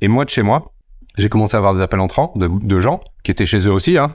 Et 0.00 0.08
moi 0.08 0.24
de 0.24 0.30
chez 0.30 0.42
moi, 0.42 0.72
j'ai 1.16 1.28
commencé 1.28 1.54
à 1.54 1.58
avoir 1.58 1.74
des 1.74 1.80
appels 1.80 2.00
entrants 2.00 2.32
de, 2.36 2.48
de 2.48 2.80
gens 2.80 3.00
qui 3.22 3.30
étaient 3.30 3.46
chez 3.46 3.66
eux 3.66 3.72
aussi, 3.72 3.96
hein, 3.96 4.14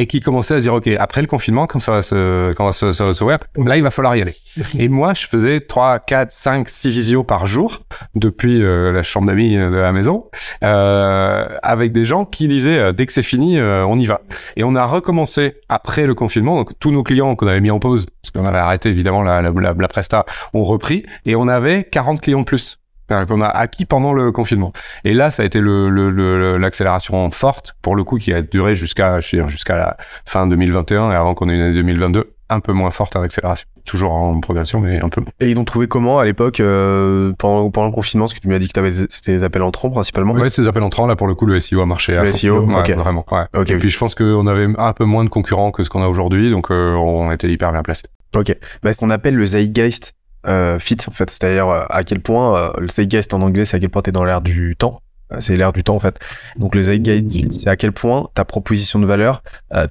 et 0.00 0.06
qui 0.06 0.20
commençait 0.20 0.54
à 0.54 0.60
dire 0.60 0.72
ok 0.72 0.88
après 0.98 1.20
le 1.20 1.26
confinement 1.26 1.66
quand 1.66 1.78
ça 1.78 1.92
va 1.92 2.02
se 2.02 2.52
quand 2.54 2.72
ça 2.72 2.86
va 2.86 2.92
se, 2.94 3.12
se, 3.12 3.24
là 3.24 3.76
il 3.76 3.82
va 3.82 3.90
falloir 3.90 4.16
y 4.16 4.22
aller. 4.22 4.34
Et 4.78 4.88
moi 4.88 5.12
je 5.12 5.26
faisais 5.26 5.60
3 5.60 5.98
4 5.98 6.30
5 6.30 6.68
6 6.68 6.88
visios 6.88 7.22
par 7.22 7.46
jour 7.46 7.80
depuis 8.14 8.62
euh, 8.62 8.92
la 8.92 9.02
chambre 9.02 9.26
d'amis 9.26 9.56
de 9.56 9.76
la 9.76 9.92
maison 9.92 10.24
euh, 10.64 11.46
avec 11.62 11.92
des 11.92 12.06
gens 12.06 12.24
qui 12.24 12.48
disaient 12.48 12.78
euh, 12.78 12.92
dès 12.92 13.04
que 13.04 13.12
c'est 13.12 13.22
fini 13.22 13.58
euh, 13.58 13.84
on 13.84 13.98
y 13.98 14.06
va. 14.06 14.22
Et 14.56 14.64
on 14.64 14.74
a 14.74 14.86
recommencé 14.86 15.56
après 15.68 16.06
le 16.06 16.14
confinement. 16.14 16.56
Donc 16.56 16.72
tous 16.78 16.92
nos 16.92 17.02
clients 17.02 17.36
qu'on 17.36 17.46
avait 17.46 17.60
mis 17.60 17.70
en 17.70 17.78
pause 17.78 18.06
parce 18.22 18.30
qu'on 18.32 18.48
avait 18.48 18.58
arrêté 18.58 18.88
évidemment 18.88 19.22
la, 19.22 19.42
la, 19.42 19.50
la, 19.50 19.74
la 19.78 19.88
presta 19.88 20.24
ont 20.54 20.64
repris. 20.64 21.04
Et 21.26 21.36
on 21.36 21.46
avait 21.46 21.84
40 21.84 22.22
clients 22.22 22.40
de 22.40 22.44
plus 22.44 22.78
qu'on 23.26 23.40
a 23.40 23.48
acquis 23.48 23.84
pendant 23.84 24.12
le 24.12 24.32
confinement. 24.32 24.72
Et 25.04 25.14
là, 25.14 25.30
ça 25.30 25.42
a 25.42 25.46
été 25.46 25.60
l'accélération 25.60 27.24
le, 27.26 27.30
forte, 27.30 27.76
pour 27.82 27.96
le 27.96 28.04
coup, 28.04 28.18
qui 28.18 28.32
a 28.32 28.42
duré 28.42 28.74
jusqu'à 28.74 29.20
jusqu'à 29.20 29.76
la 29.76 29.96
fin 30.24 30.46
2021 30.46 31.12
et 31.12 31.14
avant 31.14 31.34
qu'on 31.34 31.48
ait 31.48 31.54
une 31.54 31.60
année 31.60 31.74
2022 31.74 32.28
un 32.50 32.60
peu 32.60 32.72
moins 32.72 32.90
forte 32.90 33.16
en 33.16 33.22
accélération. 33.22 33.66
Toujours 33.86 34.12
en 34.12 34.40
progression, 34.40 34.80
mais 34.80 35.00
un 35.00 35.08
peu. 35.08 35.22
Et 35.38 35.50
ils 35.50 35.56
l'ont 35.56 35.64
trouvé 35.64 35.86
comment 35.86 36.18
à 36.18 36.24
l'époque 36.24 36.60
euh, 36.60 37.32
pendant, 37.38 37.70
pendant 37.70 37.86
le 37.86 37.92
confinement? 37.92 38.24
Parce 38.24 38.34
que 38.34 38.40
tu 38.40 38.48
m'as 38.48 38.58
dit 38.58 38.68
que 38.68 38.78
avais, 38.78 38.92
c'était 38.92 39.32
des 39.32 39.44
appels 39.44 39.62
entrants 39.62 39.90
principalement. 39.90 40.34
Ouais, 40.34 40.50
c'est 40.50 40.62
des 40.62 40.68
appels 40.68 40.82
entrants. 40.82 41.06
Là, 41.06 41.16
pour 41.16 41.28
le 41.28 41.34
coup, 41.34 41.46
le 41.46 41.58
SEO 41.60 41.80
a 41.80 41.86
marché. 41.86 42.14
Le 42.14 42.32
SEO, 42.32 42.66
ouais, 42.66 42.92
vraiment. 42.94 43.24
Ouais. 43.30 43.44
Ok. 43.56 43.70
Et 43.70 43.78
puis, 43.78 43.88
je 43.88 43.98
pense 43.98 44.14
qu'on 44.14 44.46
avait 44.46 44.66
un 44.76 44.92
peu 44.92 45.04
moins 45.04 45.24
de 45.24 45.30
concurrents 45.30 45.70
que 45.70 45.82
ce 45.82 45.90
qu'on 45.90 46.02
a 46.02 46.08
aujourd'hui, 46.08 46.50
donc 46.50 46.70
euh, 46.70 46.94
on 46.94 47.30
était 47.32 47.48
hyper 47.48 47.72
bien 47.72 47.82
placé. 47.82 48.02
Ok. 48.36 48.54
Bah, 48.82 48.92
ce 48.92 48.98
qu'on 48.98 49.10
appelle 49.10 49.36
le 49.36 49.46
zeitgeist 49.46 50.14
euh, 50.46 50.78
fit, 50.78 50.96
en 51.06 51.10
fait, 51.10 51.30
c'est-à-dire 51.30 51.68
euh, 51.68 51.84
à 51.90 52.04
quel 52.04 52.20
point 52.20 52.58
euh, 52.58 52.72
le 52.78 52.88
zeitgeist 52.88 53.34
en 53.34 53.42
anglais, 53.42 53.64
c'est 53.64 53.76
à 53.76 53.80
quel 53.80 53.90
point 53.90 54.02
t'es 54.02 54.12
dans 54.12 54.24
l'air 54.24 54.40
du 54.40 54.76
temps. 54.76 55.02
C'est 55.38 55.56
l'air 55.56 55.72
du 55.72 55.84
temps 55.84 55.94
en 55.94 56.00
fait. 56.00 56.18
Donc 56.56 56.74
le 56.74 56.82
zeitgeist, 56.82 57.52
c'est 57.52 57.68
à 57.70 57.76
quel 57.76 57.92
point 57.92 58.28
ta 58.34 58.44
proposition 58.44 58.98
de 58.98 59.06
valeur, 59.06 59.44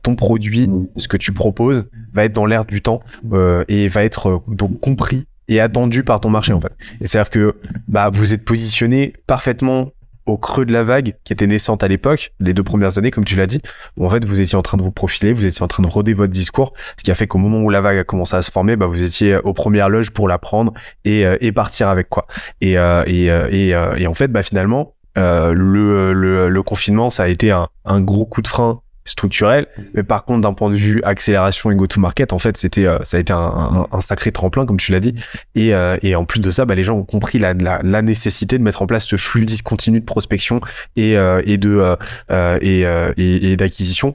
ton 0.03 0.17
produit, 0.17 0.69
ce 0.97 1.07
que 1.07 1.15
tu 1.15 1.31
proposes, 1.31 1.87
va 2.11 2.25
être 2.25 2.33
dans 2.33 2.45
l'air 2.45 2.65
du 2.65 2.81
temps 2.81 2.99
et 3.69 3.87
va 3.87 4.03
être 4.03 4.43
donc 4.49 4.81
compris 4.81 5.27
et 5.47 5.61
attendu 5.61 6.03
par 6.03 6.19
ton 6.19 6.29
marché 6.29 6.51
en 6.51 6.59
fait. 6.59 6.73
Et 6.99 7.07
c'est-à-dire 7.07 7.29
que 7.29 7.55
bah 7.87 8.09
vous 8.09 8.33
êtes 8.33 8.43
positionné 8.43 9.13
parfaitement 9.27 9.91
au 10.29 10.37
creux 10.37 10.65
de 10.65 10.73
la 10.73 10.83
vague 10.83 11.15
qui 11.23 11.33
était 11.33 11.47
naissante 11.47 11.83
à 11.83 11.87
l'époque, 11.87 12.31
les 12.39 12.53
deux 12.53 12.63
premières 12.63 12.97
années 12.97 13.11
comme 13.11 13.25
tu 13.25 13.35
l'as 13.35 13.47
dit, 13.47 13.61
où 13.97 14.05
en 14.05 14.09
fait 14.09 14.23
vous 14.25 14.39
étiez 14.39 14.57
en 14.57 14.61
train 14.61 14.77
de 14.77 14.83
vous 14.83 14.91
profiler, 14.91 15.33
vous 15.33 15.45
étiez 15.45 15.63
en 15.63 15.67
train 15.67 15.83
de 15.83 15.87
roder 15.87 16.13
votre 16.13 16.31
discours, 16.31 16.73
ce 16.97 17.03
qui 17.03 17.11
a 17.11 17.15
fait 17.15 17.27
qu'au 17.27 17.37
moment 17.37 17.59
où 17.61 17.69
la 17.69 17.81
vague 17.81 17.97
a 17.97 18.03
commencé 18.03 18.35
à 18.35 18.41
se 18.41 18.51
former, 18.51 18.75
bah 18.75 18.85
vous 18.85 19.03
étiez 19.03 19.37
aux 19.37 19.53
premières 19.53 19.89
loges 19.89 20.11
pour 20.11 20.27
la 20.27 20.37
prendre 20.37 20.73
et, 21.05 21.25
euh, 21.25 21.37
et 21.41 21.51
partir 21.51 21.89
avec 21.89 22.09
quoi. 22.09 22.27
Et, 22.61 22.77
euh, 22.77 23.03
et, 23.07 23.31
euh, 23.31 23.47
et, 23.51 23.73
euh, 23.73 23.95
et 23.95 24.07
en 24.07 24.13
fait 24.13 24.27
bah 24.29 24.43
finalement 24.43 24.95
euh, 25.17 25.53
le, 25.53 26.13
le, 26.13 26.49
le 26.49 26.63
confinement 26.63 27.09
ça 27.09 27.23
a 27.23 27.27
été 27.27 27.51
un 27.51 28.01
gros 28.01 28.25
coup 28.25 28.41
de 28.41 28.47
frein 28.47 28.81
structurel 29.09 29.65
mais 29.93 30.03
par 30.03 30.23
contre 30.23 30.41
d'un 30.41 30.53
point 30.53 30.69
de 30.69 30.75
vue 30.75 31.01
accélération 31.03 31.71
et 31.71 31.75
go 31.75 31.87
to 31.87 31.99
market 31.99 32.31
en 32.31 32.39
fait 32.39 32.57
c'était 32.57 32.85
euh, 32.85 32.99
ça 33.03 33.17
a 33.17 33.19
été 33.19 33.33
un, 33.33 33.87
sacré 34.01 34.31
tremplin 34.31 34.65
comme 34.65 34.77
tu 34.77 34.91
l'as 34.91 34.99
dit. 34.99 35.15
Et, 35.55 35.73
euh, 35.73 35.97
et 36.01 36.15
en 36.15 36.25
plus 36.25 36.39
de 36.39 36.49
ça 36.51 36.65
bah, 36.65 36.75
les 36.75 36.83
gens 36.83 36.95
ont 36.95 37.03
compris 37.03 37.39
la, 37.39 37.53
la, 37.53 38.01
nécessité 38.01 38.57
de 38.57 38.63
mettre 38.63 38.81
en 38.81 38.87
place 38.87 39.05
ce 39.05 39.17
flux 39.17 39.45
discontinu 39.45 39.99
de 39.99 40.05
prospection 40.05 40.61
et, 40.95 41.17
euh, 41.17 41.41
et 41.45 41.57
de 41.57 41.97
et, 42.61 42.85
et, 43.17 43.57
d'acquisition 43.57 44.13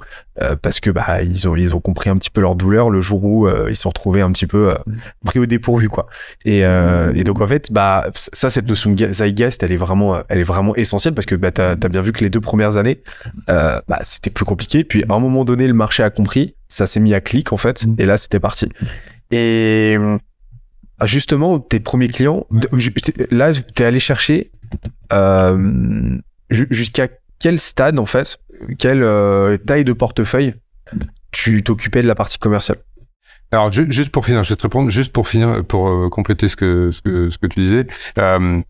parce 0.62 0.80
que 0.80 0.90
bah 0.90 1.22
ils 1.22 1.48
ont 1.48 1.54
ils 1.54 1.76
ont 1.76 1.80
compris 1.80 2.10
un 2.10 2.16
petit 2.16 2.30
peu 2.30 2.40
leur 2.40 2.54
douleur 2.54 2.90
le 2.90 3.00
jour 3.00 3.24
où 3.24 3.48
ils 3.68 3.76
se 3.76 3.82
sont 3.82 3.90
retrouvés 3.90 4.20
un 4.20 4.32
petit 4.32 4.46
peu 4.46 4.74
pris 5.24 5.38
au 5.38 5.46
dépourvu 5.46 5.88
quoi. 5.88 6.06
Et, 6.44 6.60
et 6.60 7.24
donc 7.24 7.40
en 7.40 7.46
fait 7.46 7.72
bah 7.72 8.06
ça 8.14 8.50
cette 8.50 8.68
notion 8.68 8.92
de 8.92 9.12
zeitgeist 9.12 9.62
elle 9.62 9.72
est 9.72 9.76
vraiment 9.76 10.22
elle 10.28 10.38
est 10.38 10.44
vraiment 10.44 10.74
essentielle 10.76 11.14
parce 11.14 11.26
que 11.26 11.34
bah 11.34 11.50
t'as 11.50 11.72
as 11.72 11.88
bien 11.88 12.00
vu 12.00 12.12
que 12.12 12.24
les 12.24 12.30
deux 12.30 12.40
premières 12.40 12.76
années 12.76 13.02
bah 13.46 14.00
c'était 14.02 14.30
plus 14.30 14.44
compliqué 14.44 14.83
puis 14.84 15.04
à 15.08 15.14
un 15.14 15.18
moment 15.20 15.44
donné 15.44 15.66
le 15.66 15.74
marché 15.74 16.02
a 16.02 16.10
compris 16.10 16.54
ça 16.68 16.86
s'est 16.86 17.00
mis 17.00 17.14
à 17.14 17.20
clic 17.20 17.52
en 17.52 17.56
fait 17.56 17.84
et 17.98 18.04
là 18.04 18.16
c'était 18.16 18.40
parti 18.40 18.68
et 19.30 19.96
ah, 20.98 21.06
justement 21.06 21.58
tes 21.58 21.80
premiers 21.80 22.08
clients 22.08 22.46
là 23.30 23.50
t'es 23.74 23.84
allé 23.84 24.00
chercher 24.00 24.50
euh, 25.12 26.16
ju- 26.50 26.68
jusqu'à 26.70 27.08
quel 27.38 27.58
stade 27.58 27.98
en 27.98 28.06
fait 28.06 28.38
quelle 28.78 29.02
euh, 29.02 29.56
taille 29.56 29.84
de 29.84 29.92
portefeuille 29.92 30.54
tu 31.32 31.62
t'occupais 31.64 32.00
de 32.00 32.06
la 32.06 32.14
partie 32.14 32.38
commerciale? 32.38 32.78
Alors 33.50 33.72
ju- 33.72 33.90
juste 33.90 34.10
pour 34.10 34.24
finir, 34.24 34.44
je 34.44 34.50
vais 34.50 34.56
te 34.56 34.62
répondre 34.62 34.90
juste 34.90 35.12
pour 35.12 35.28
finir, 35.28 35.64
pour 35.66 35.88
euh, 35.88 36.08
compléter 36.08 36.48
ce 36.48 36.56
que 36.56 36.90
ce 36.92 37.02
que 37.02 37.28
ce 37.30 37.38
que 37.38 37.46
tu 37.48 37.60
disais. 37.60 37.86
Euh, 38.18 38.60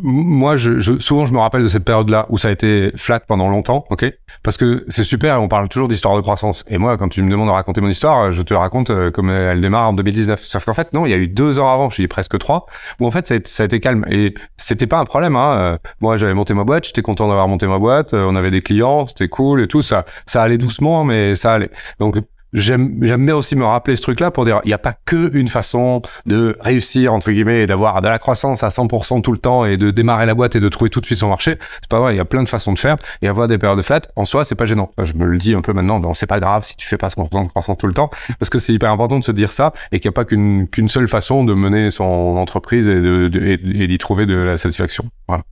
moi, 0.00 0.56
je, 0.56 0.78
je, 0.78 0.98
souvent, 0.98 1.26
je 1.26 1.32
me 1.32 1.38
rappelle 1.38 1.62
de 1.62 1.68
cette 1.68 1.84
période-là 1.84 2.26
où 2.28 2.38
ça 2.38 2.48
a 2.48 2.50
été 2.50 2.92
flat 2.96 3.20
pendant 3.20 3.48
longtemps, 3.48 3.84
ok? 3.90 4.06
Parce 4.42 4.56
que 4.56 4.84
c'est 4.88 5.02
super, 5.04 5.40
on 5.42 5.48
parle 5.48 5.68
toujours 5.68 5.88
d'histoire 5.88 6.16
de 6.16 6.20
croissance. 6.20 6.64
Et 6.68 6.78
moi, 6.78 6.96
quand 6.96 7.08
tu 7.08 7.22
me 7.22 7.30
demandes 7.30 7.48
de 7.48 7.52
raconter 7.52 7.80
mon 7.80 7.88
histoire, 7.88 8.30
je 8.32 8.42
te 8.42 8.54
raconte 8.54 8.90
euh, 8.90 9.10
comme 9.10 9.30
elle 9.30 9.60
démarre 9.60 9.88
en 9.88 9.92
2019. 9.92 10.40
Sauf 10.42 10.64
qu'en 10.64 10.74
fait, 10.74 10.92
non, 10.92 11.06
il 11.06 11.10
y 11.10 11.14
a 11.14 11.16
eu 11.16 11.28
deux 11.28 11.58
ans 11.58 11.72
avant, 11.72 11.90
je 11.90 12.02
dis 12.02 12.08
presque 12.08 12.38
trois, 12.38 12.66
où 13.00 13.06
en 13.06 13.10
fait, 13.10 13.26
ça 13.46 13.62
a 13.62 13.66
été, 13.66 13.80
calme. 13.80 14.04
Et 14.10 14.34
c'était 14.56 14.86
pas 14.86 14.98
un 14.98 15.04
problème. 15.04 15.36
Hein. 15.36 15.58
Euh, 15.58 15.78
Moi, 16.00 16.16
j'avais 16.16 16.34
monté 16.34 16.54
ma 16.54 16.64
boîte, 16.64 16.86
j'étais 16.86 17.02
content 17.02 17.28
d'avoir 17.28 17.48
monté 17.48 17.66
ma 17.66 17.78
boîte. 17.78 18.14
euh, 18.14 18.26
On 18.28 18.36
avait 18.36 18.50
des 18.50 18.62
clients, 18.62 19.06
c'était 19.06 19.28
cool 19.28 19.60
et 19.62 19.66
tout. 19.66 19.82
Ça, 19.82 20.04
ça 20.26 20.42
allait 20.42 20.58
doucement, 20.58 21.04
mais 21.04 21.34
ça 21.34 21.54
allait. 21.54 21.70
Donc 21.98 22.16
J'aime, 22.52 22.98
bien 22.98 23.36
aussi 23.36 23.56
me 23.56 23.64
rappeler 23.64 23.96
ce 23.96 24.02
truc-là 24.02 24.30
pour 24.30 24.44
dire, 24.44 24.60
il 24.64 24.68
n'y 24.68 24.74
a 24.74 24.78
pas 24.78 24.94
que 25.04 25.30
une 25.34 25.48
façon 25.48 26.00
de 26.26 26.56
réussir, 26.60 27.12
entre 27.12 27.30
guillemets, 27.30 27.62
et 27.62 27.66
d'avoir 27.66 28.00
de 28.00 28.08
la 28.08 28.18
croissance 28.18 28.62
à 28.62 28.68
100% 28.68 29.20
tout 29.22 29.32
le 29.32 29.38
temps 29.38 29.64
et 29.64 29.76
de 29.76 29.90
démarrer 29.90 30.26
la 30.26 30.34
boîte 30.34 30.56
et 30.56 30.60
de 30.60 30.68
trouver 30.68 30.90
tout 30.90 31.00
de 31.00 31.06
suite 31.06 31.18
son 31.18 31.28
marché. 31.28 31.56
C'est 31.80 31.90
pas 31.90 32.00
vrai, 32.00 32.14
il 32.14 32.16
y 32.16 32.20
a 32.20 32.24
plein 32.24 32.42
de 32.42 32.48
façons 32.48 32.72
de 32.72 32.78
faire 32.78 32.96
et 33.20 33.28
avoir 33.28 33.48
des 33.48 33.58
périodes 33.58 33.78
de 33.78 33.82
flat, 33.82 34.02
en 34.16 34.24
soi, 34.24 34.44
c'est 34.44 34.54
pas 34.54 34.64
gênant. 34.64 34.90
Je 35.02 35.12
me 35.14 35.24
le 35.24 35.38
dis 35.38 35.54
un 35.54 35.60
peu 35.60 35.72
maintenant, 35.72 35.98
non, 35.98 36.14
c'est 36.14 36.26
pas 36.26 36.40
grave 36.40 36.64
si 36.64 36.76
tu 36.76 36.86
fais 36.86 36.96
pas 36.96 37.08
100% 37.08 37.44
de 37.44 37.48
croissance 37.48 37.78
tout 37.78 37.86
le 37.86 37.94
temps 37.94 38.10
parce 38.38 38.50
que 38.50 38.58
c'est 38.58 38.72
hyper 38.72 38.90
important 38.90 39.18
de 39.18 39.24
se 39.24 39.32
dire 39.32 39.52
ça 39.52 39.72
et 39.92 40.00
qu'il 40.00 40.08
n'y 40.08 40.14
a 40.14 40.16
pas 40.16 40.24
qu'une, 40.24 40.68
qu'une 40.68 40.88
seule 40.88 41.08
façon 41.08 41.44
de 41.44 41.54
mener 41.54 41.90
son 41.90 42.04
entreprise 42.04 42.88
et 42.88 43.00
de, 43.00 43.30
et 43.34 43.86
d'y 43.86 43.98
trouver 43.98 44.26
de 44.26 44.34
la 44.34 44.58
satisfaction. 44.58 45.04
Voilà. 45.28 45.42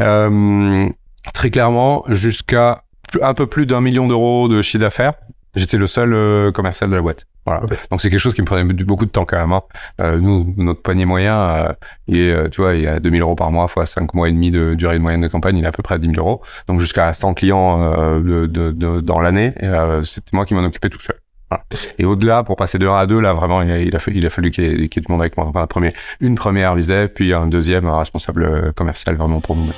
Euh, 0.00 0.88
très 1.32 1.50
clairement, 1.50 2.04
jusqu'à 2.08 2.84
un 3.22 3.34
peu 3.34 3.46
plus 3.46 3.66
d'un 3.66 3.80
million 3.80 4.08
d'euros 4.08 4.48
de 4.48 4.62
chiffre 4.62 4.80
d'affaires, 4.80 5.14
J'étais 5.54 5.76
le 5.76 5.86
seul 5.86 6.12
euh, 6.12 6.52
commercial 6.52 6.90
de 6.90 6.94
la 6.96 7.02
boîte. 7.02 7.26
Voilà. 7.46 7.60
Donc 7.90 8.00
c'est 8.00 8.08
quelque 8.10 8.18
chose 8.18 8.34
qui 8.34 8.40
me 8.40 8.46
prenait 8.46 8.64
beaucoup 8.64 9.04
de 9.04 9.10
temps 9.10 9.24
quand 9.26 9.36
même. 9.36 9.52
hein. 9.52 9.62
Euh, 10.00 10.18
nous, 10.18 10.54
notre 10.56 10.80
panier 10.82 11.04
moyen, 11.04 11.38
euh, 11.38 11.72
il 12.08 12.16
est, 12.18 12.32
euh, 12.32 12.48
tu 12.48 12.62
vois, 12.62 12.74
il 12.74 12.84
est 12.84 12.88
à 12.88 13.00
2000 13.00 13.20
euros 13.22 13.34
par 13.34 13.50
mois 13.50 13.68
fois 13.68 13.84
5 13.86 14.14
mois 14.14 14.28
et 14.28 14.32
demi 14.32 14.50
de 14.50 14.74
durée 14.74 14.94
de 14.94 15.02
moyenne 15.02 15.20
de 15.20 15.28
campagne, 15.28 15.58
il 15.58 15.64
est 15.64 15.68
à 15.68 15.72
peu 15.72 15.82
près 15.82 15.96
à 15.96 15.98
10 15.98 16.06
000 16.14 16.18
euros. 16.18 16.40
Donc 16.68 16.80
jusqu'à 16.80 17.12
100 17.12 17.34
clients 17.34 17.82
euh, 17.82 18.20
de, 18.20 18.46
de, 18.46 18.70
de- 18.70 19.00
dans 19.00 19.20
l'année, 19.20 19.52
euh, 19.62 20.02
c'était 20.02 20.30
moi 20.32 20.46
qui 20.46 20.54
m'en 20.54 20.64
occupais 20.64 20.88
tout 20.88 21.00
seul. 21.00 21.16
Voilà. 21.50 21.64
Et 21.98 22.06
au-delà, 22.06 22.42
pour 22.42 22.56
passer 22.56 22.78
de 22.78 22.88
1 22.88 22.96
à 22.96 23.06
2, 23.06 23.20
là 23.20 23.34
vraiment, 23.34 23.60
il 23.60 23.70
a, 23.70 23.78
il 23.78 23.94
a, 23.94 23.98
fait- 23.98 24.12
il 24.14 24.24
a 24.24 24.30
fallu 24.30 24.50
qu'il 24.50 24.64
y, 24.64 24.66
ait, 24.66 24.84
y 24.84 24.88
du 24.88 25.04
monde 25.10 25.20
avec 25.20 25.36
moi. 25.36 25.46
Enfin, 25.46 25.60
un 25.60 25.66
premier, 25.66 25.92
une 26.20 26.36
première 26.36 26.74
visée, 26.74 27.08
puis 27.08 27.34
un 27.34 27.46
deuxième 27.46 27.86
un 27.86 27.98
responsable 27.98 28.72
commercial 28.72 29.16
vraiment 29.16 29.40
pour 29.40 29.54
nous. 29.54 29.68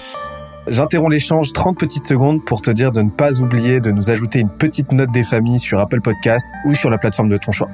J'interromps 0.69 1.13
l'échange 1.13 1.53
30 1.53 1.79
petites 1.79 2.07
secondes 2.07 2.45
pour 2.45 2.61
te 2.61 2.73
dire 2.73 2.91
de 2.91 3.01
ne 3.01 3.11
pas 3.11 3.41
oublier 3.41 3.81
de 3.81 3.93
nous 3.93 4.11
ajouter 4.11 4.41
une 4.41 4.49
petite 4.49 4.91
note 4.91 5.13
des 5.13 5.23
familles 5.23 5.61
sur 5.61 5.79
Apple 5.79 6.01
Podcast 6.01 6.49
ou 6.65 6.75
sur 6.75 6.91
la 6.91 6.99
plateforme 6.99 7.29
de 7.29 7.37
ton 7.37 7.53
choix. 7.53 7.69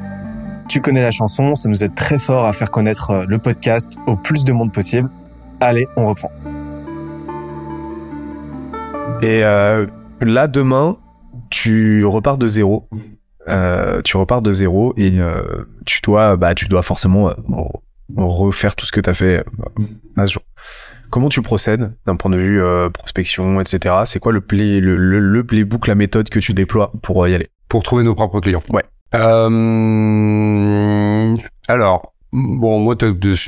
Tu 0.69 0.83
connais 0.83 1.01
la 1.01 1.11
chanson, 1.11 1.55
ça 1.55 1.71
nous 1.71 1.85
aide 1.85 1.95
très 1.95 2.19
fort 2.19 2.45
à 2.45 2.53
faire 2.53 2.71
connaître 2.71 3.11
euh, 3.11 3.25
le 3.27 3.39
podcast 3.39 3.99
au 4.07 4.17
plus 4.17 4.45
de 4.45 4.53
monde 4.53 4.73
possible. 4.73 5.09
Allez, 5.61 5.87
on 5.97 6.07
reprend. 6.07 6.31
Et 9.23 9.43
euh, 9.43 9.87
là, 10.21 10.47
demain, 10.47 10.99
tu 11.49 12.05
repars 12.05 12.37
de 12.37 12.47
zéro. 12.47 12.91
Euh, 13.49 14.03
tu 14.03 14.19
repars 14.19 14.43
de 14.43 14.53
zéro 14.53 14.93
et 14.99 15.19
tu 15.87 16.01
dois, 16.03 16.37
bah, 16.37 16.55
tu 16.55 16.67
dois 16.67 16.83
forcément 16.83 17.33
refaire 18.15 18.77
tout 18.77 18.85
ce 18.85 18.93
que 18.93 19.01
tu 19.01 19.09
as 19.09 19.15
fait 19.15 19.45
à 20.17 20.27
ce 20.27 20.35
jour. 20.35 20.43
Comment 21.13 21.29
tu 21.29 21.43
procèdes 21.43 21.93
d'un 22.07 22.17
point 22.17 22.31
de 22.31 22.39
vue 22.39 22.63
euh, 22.63 22.89
prospection, 22.89 23.61
etc. 23.61 23.97
C'est 24.07 24.19
quoi 24.19 24.33
le 24.33 24.41
play, 24.41 24.81
le, 24.81 24.97
le, 24.97 25.21
le 25.21 25.45
playbook, 25.45 25.87
la 25.87 25.95
méthode 25.95 26.31
que 26.31 26.39
tu 26.39 26.55
déploies 26.55 26.91
pour 27.03 27.23
euh, 27.23 27.29
y 27.29 27.35
aller? 27.35 27.49
Pour 27.69 27.83
trouver 27.83 28.03
nos 28.03 28.15
propres 28.15 28.41
clients. 28.41 28.63
Ouais. 28.71 28.83
Euh, 29.15 29.21
alors, 31.69 32.15
bon, 32.33 32.81
moi, 32.81 32.97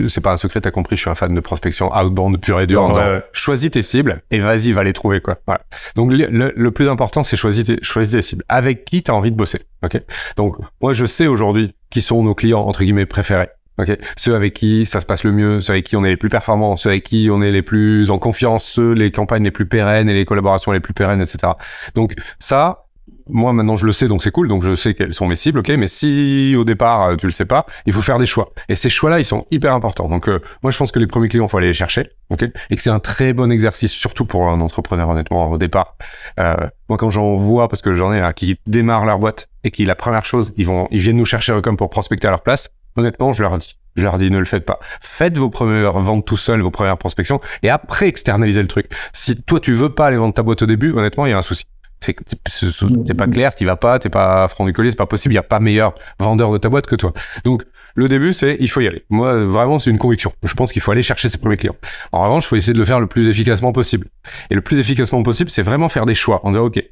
c'est 0.06 0.20
pas 0.20 0.32
un 0.32 0.36
secret, 0.36 0.60
t'as 0.60 0.70
compris, 0.70 0.96
je 0.96 1.00
suis 1.02 1.10
un 1.10 1.14
fan 1.14 1.32
de 1.34 1.40
prospection 1.40 1.90
outbound 1.96 2.38
pure 2.38 2.60
et 2.60 2.66
Donc, 2.66 2.96
ouais. 2.96 3.22
Choisis 3.32 3.70
tes 3.70 3.82
cibles 3.82 4.20
et 4.30 4.40
vas-y, 4.40 4.72
va 4.72 4.84
les 4.84 4.92
trouver, 4.92 5.22
quoi. 5.22 5.38
Voilà. 5.46 5.62
Donc, 5.96 6.12
le, 6.12 6.26
le- 6.26 6.52
le 6.54 6.70
plus 6.70 6.90
important, 6.90 7.24
c'est 7.24 7.36
choisis 7.36 7.64
tes, 7.64 7.78
choisis 7.80 8.12
tes 8.12 8.20
cibles. 8.22 8.44
Avec 8.50 8.84
qui 8.84 9.02
t'as 9.02 9.14
envie 9.14 9.30
de 9.30 9.36
bosser, 9.36 9.62
ok? 9.82 10.02
Donc, 10.36 10.56
moi, 10.82 10.92
je 10.92 11.06
sais 11.06 11.26
aujourd'hui 11.26 11.74
qui 11.88 12.02
sont 12.02 12.22
nos 12.22 12.34
clients, 12.34 12.60
entre 12.60 12.80
guillemets, 12.84 13.06
préférés. 13.06 13.48
Ok, 13.76 13.98
ceux 14.16 14.36
avec 14.36 14.54
qui 14.54 14.86
ça 14.86 15.00
se 15.00 15.06
passe 15.06 15.24
le 15.24 15.32
mieux, 15.32 15.60
ceux 15.60 15.72
avec 15.72 15.84
qui 15.84 15.96
on 15.96 16.04
est 16.04 16.08
les 16.08 16.16
plus 16.16 16.28
performants, 16.28 16.76
ceux 16.76 16.90
avec 16.90 17.02
qui 17.02 17.28
on 17.32 17.42
est 17.42 17.50
les 17.50 17.62
plus 17.62 18.10
en 18.10 18.18
confiance, 18.18 18.64
ceux 18.64 18.92
les 18.92 19.10
campagnes 19.10 19.42
les 19.42 19.50
plus 19.50 19.66
pérennes 19.66 20.08
et 20.08 20.14
les 20.14 20.24
collaborations 20.24 20.70
les 20.70 20.78
plus 20.78 20.94
pérennes, 20.94 21.20
etc. 21.20 21.54
Donc 21.96 22.14
ça, 22.38 22.84
moi 23.28 23.52
maintenant 23.52 23.74
je 23.74 23.86
le 23.86 23.90
sais, 23.90 24.06
donc 24.06 24.22
c'est 24.22 24.30
cool, 24.30 24.46
donc 24.46 24.62
je 24.62 24.76
sais 24.76 24.94
quelles 24.94 25.12
sont 25.12 25.26
mes 25.26 25.34
cibles, 25.34 25.58
ok. 25.58 25.70
Mais 25.70 25.88
si 25.88 26.54
au 26.56 26.64
départ 26.64 27.02
euh, 27.02 27.16
tu 27.16 27.26
le 27.26 27.32
sais 27.32 27.46
pas, 27.46 27.66
il 27.86 27.92
faut 27.92 28.00
faire 28.00 28.18
des 28.18 28.26
choix. 28.26 28.52
Et 28.68 28.76
ces 28.76 28.88
choix-là, 28.88 29.18
ils 29.18 29.24
sont 29.24 29.44
hyper 29.50 29.74
importants. 29.74 30.08
Donc 30.08 30.28
euh, 30.28 30.40
moi 30.62 30.70
je 30.70 30.78
pense 30.78 30.92
que 30.92 31.00
les 31.00 31.08
premiers 31.08 31.28
clients, 31.28 31.48
faut 31.48 31.58
aller 31.58 31.66
les 31.66 31.72
chercher, 31.72 32.10
ok. 32.30 32.44
Et 32.70 32.76
que 32.76 32.82
c'est 32.82 32.90
un 32.90 33.00
très 33.00 33.32
bon 33.32 33.50
exercice, 33.50 33.90
surtout 33.90 34.24
pour 34.24 34.48
un 34.48 34.60
entrepreneur 34.60 35.08
honnêtement 35.08 35.50
au 35.50 35.58
départ. 35.58 35.96
Euh, 36.38 36.54
moi 36.88 36.96
quand 36.96 37.10
j'en 37.10 37.36
vois, 37.36 37.68
parce 37.68 37.82
que 37.82 37.92
j'en 37.92 38.12
ai 38.12 38.20
là, 38.20 38.32
qui 38.32 38.56
démarrent 38.66 39.04
leur 39.04 39.18
boîte 39.18 39.48
et 39.64 39.70
qui 39.70 39.84
la 39.84 39.96
première 39.96 40.24
chose, 40.24 40.52
ils 40.56 40.66
vont, 40.66 40.86
ils 40.92 41.00
viennent 41.00 41.16
nous 41.16 41.24
chercher 41.24 41.60
comme 41.60 41.76
pour 41.76 41.90
prospecter 41.90 42.28
à 42.28 42.30
leur 42.30 42.42
place. 42.42 42.70
Honnêtement, 42.96 43.32
je 43.32 43.42
leur 43.42 43.58
dis. 43.58 43.76
Je 43.96 44.02
leur 44.02 44.18
dis, 44.18 44.30
ne 44.30 44.38
le 44.38 44.44
faites 44.44 44.64
pas. 44.64 44.80
Faites 45.00 45.38
vos 45.38 45.50
premières 45.50 45.98
ventes 46.00 46.26
tout 46.26 46.36
seul, 46.36 46.60
vos 46.62 46.72
premières 46.72 46.98
prospections, 46.98 47.40
et 47.62 47.70
après 47.70 48.08
externalisez 48.08 48.62
le 48.62 48.68
truc. 48.68 48.86
Si 49.12 49.40
toi, 49.42 49.60
tu 49.60 49.72
veux 49.72 49.94
pas 49.94 50.06
aller 50.06 50.16
vendre 50.16 50.34
ta 50.34 50.42
boîte 50.42 50.62
au 50.62 50.66
début, 50.66 50.92
honnêtement, 50.92 51.26
il 51.26 51.30
y 51.30 51.32
a 51.32 51.38
un 51.38 51.42
souci. 51.42 51.64
C'est 52.00 53.14
pas 53.14 53.26
clair, 53.26 53.54
t'y 53.54 53.64
vas 53.64 53.76
pas, 53.76 53.98
t'es 53.98 54.10
pas 54.10 54.46
franc 54.48 54.66
du 54.66 54.72
collier, 54.72 54.90
c'est 54.90 54.96
pas 54.96 55.06
possible, 55.06 55.32
il 55.32 55.36
y 55.36 55.38
a 55.38 55.42
pas 55.42 55.60
meilleur 55.60 55.94
vendeur 56.18 56.52
de 56.52 56.58
ta 56.58 56.68
boîte 56.68 56.86
que 56.86 56.96
toi. 56.96 57.12
Donc, 57.44 57.64
Le 57.94 58.08
début, 58.08 58.32
c'est 58.32 58.56
il 58.60 58.68
faut 58.68 58.80
y 58.80 58.88
aller. 58.88 59.04
Moi, 59.08 59.44
vraiment, 59.44 59.78
c'est 59.78 59.90
une 59.90 59.98
conviction. 59.98 60.32
Je 60.42 60.54
pense 60.54 60.72
qu'il 60.72 60.82
faut 60.82 60.90
aller 60.90 61.02
chercher 61.02 61.28
ses 61.28 61.38
premiers 61.38 61.56
clients. 61.56 61.76
En 62.12 62.22
revanche, 62.24 62.44
il 62.44 62.48
faut 62.48 62.56
essayer 62.56 62.72
de 62.72 62.78
le 62.78 62.84
faire 62.84 63.00
le 63.00 63.06
plus 63.06 63.28
efficacement 63.28 63.72
possible. 63.72 64.08
Et 64.50 64.54
le 64.54 64.60
plus 64.60 64.78
efficacement 64.78 65.22
possible, 65.22 65.50
c'est 65.50 65.62
vraiment 65.62 65.88
faire 65.88 66.06
des 66.06 66.14
choix. 66.14 66.40
En 66.44 66.50
disant, 66.50 66.64
OK, 66.64 66.82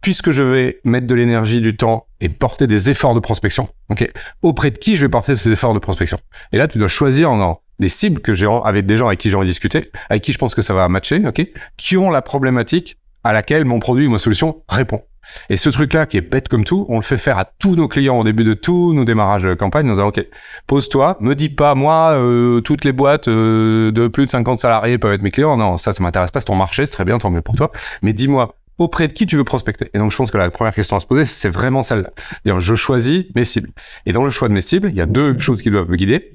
puisque 0.00 0.30
je 0.30 0.42
vais 0.42 0.80
mettre 0.84 1.06
de 1.06 1.14
l'énergie, 1.14 1.60
du 1.60 1.76
temps 1.76 2.06
et 2.20 2.28
porter 2.28 2.66
des 2.66 2.90
efforts 2.90 3.14
de 3.14 3.20
prospection, 3.20 3.68
OK, 3.90 4.10
auprès 4.42 4.70
de 4.70 4.78
qui 4.78 4.96
je 4.96 5.02
vais 5.02 5.10
porter 5.10 5.36
ces 5.36 5.50
efforts 5.50 5.74
de 5.74 5.78
prospection? 5.78 6.18
Et 6.52 6.58
là, 6.58 6.68
tu 6.68 6.78
dois 6.78 6.88
choisir 6.88 7.30
en 7.30 7.60
des 7.78 7.88
cibles 7.88 8.20
que 8.20 8.34
j'ai 8.34 8.46
avec 8.64 8.86
des 8.86 8.96
gens 8.96 9.06
avec 9.06 9.18
qui 9.18 9.30
j'ai 9.30 9.36
envie 9.36 9.50
de 9.50 9.90
avec 10.10 10.22
qui 10.22 10.32
je 10.32 10.38
pense 10.38 10.54
que 10.54 10.62
ça 10.62 10.74
va 10.74 10.88
matcher, 10.88 11.22
OK, 11.26 11.46
qui 11.76 11.96
ont 11.96 12.10
la 12.10 12.22
problématique 12.22 12.98
à 13.24 13.32
laquelle 13.32 13.64
mon 13.64 13.78
produit 13.78 14.06
ou 14.06 14.10
ma 14.10 14.18
solution 14.18 14.62
répond. 14.68 15.02
Et 15.48 15.56
ce 15.56 15.70
truc-là, 15.70 16.06
qui 16.06 16.16
est 16.16 16.22
bête 16.22 16.48
comme 16.48 16.64
tout, 16.64 16.86
on 16.88 16.96
le 16.96 17.02
fait 17.02 17.16
faire 17.16 17.38
à 17.38 17.44
tous 17.44 17.76
nos 17.76 17.88
clients 17.88 18.18
au 18.18 18.24
début 18.24 18.44
de 18.44 18.54
tous 18.54 18.92
nos 18.92 19.04
démarrages 19.04 19.54
campagne. 19.56 19.86
Nous 19.86 19.94
disant, 19.94 20.08
OK, 20.08 20.24
pose-toi, 20.66 21.16
me 21.20 21.34
dis 21.34 21.48
pas, 21.48 21.74
moi, 21.74 22.12
euh, 22.12 22.60
toutes 22.60 22.84
les 22.84 22.92
boîtes 22.92 23.28
euh, 23.28 23.92
de 23.92 24.08
plus 24.08 24.26
de 24.26 24.30
50 24.30 24.58
salariés 24.58 24.98
peuvent 24.98 25.12
être 25.12 25.22
mes 25.22 25.30
clients. 25.30 25.56
Non, 25.56 25.76
ça, 25.76 25.92
ça 25.92 26.02
m'intéresse 26.02 26.30
pas, 26.30 26.40
c'est 26.40 26.46
ton 26.46 26.56
marché, 26.56 26.86
c'est 26.86 26.92
très 26.92 27.04
bien, 27.04 27.18
tant 27.18 27.30
mieux 27.30 27.42
pour 27.42 27.56
toi. 27.56 27.70
Mais 28.02 28.12
dis-moi, 28.12 28.54
auprès 28.78 29.08
de 29.08 29.12
qui 29.12 29.26
tu 29.26 29.36
veux 29.36 29.44
prospecter? 29.44 29.90
Et 29.94 29.98
donc, 29.98 30.10
je 30.10 30.16
pense 30.16 30.30
que 30.30 30.38
la 30.38 30.50
première 30.50 30.74
question 30.74 30.96
à 30.96 31.00
se 31.00 31.06
poser, 31.06 31.24
c'est 31.26 31.50
vraiment 31.50 31.82
celle-là. 31.82 32.10
Je 32.58 32.74
choisis 32.74 33.24
mes 33.34 33.44
cibles. 33.44 33.70
Et 34.06 34.12
dans 34.12 34.24
le 34.24 34.30
choix 34.30 34.48
de 34.48 34.54
mes 34.54 34.60
cibles, 34.60 34.88
il 34.88 34.96
y 34.96 35.00
a 35.00 35.06
deux 35.06 35.38
choses 35.38 35.62
qui 35.62 35.70
doivent 35.70 35.90
me 35.90 35.96
guider. 35.96 36.32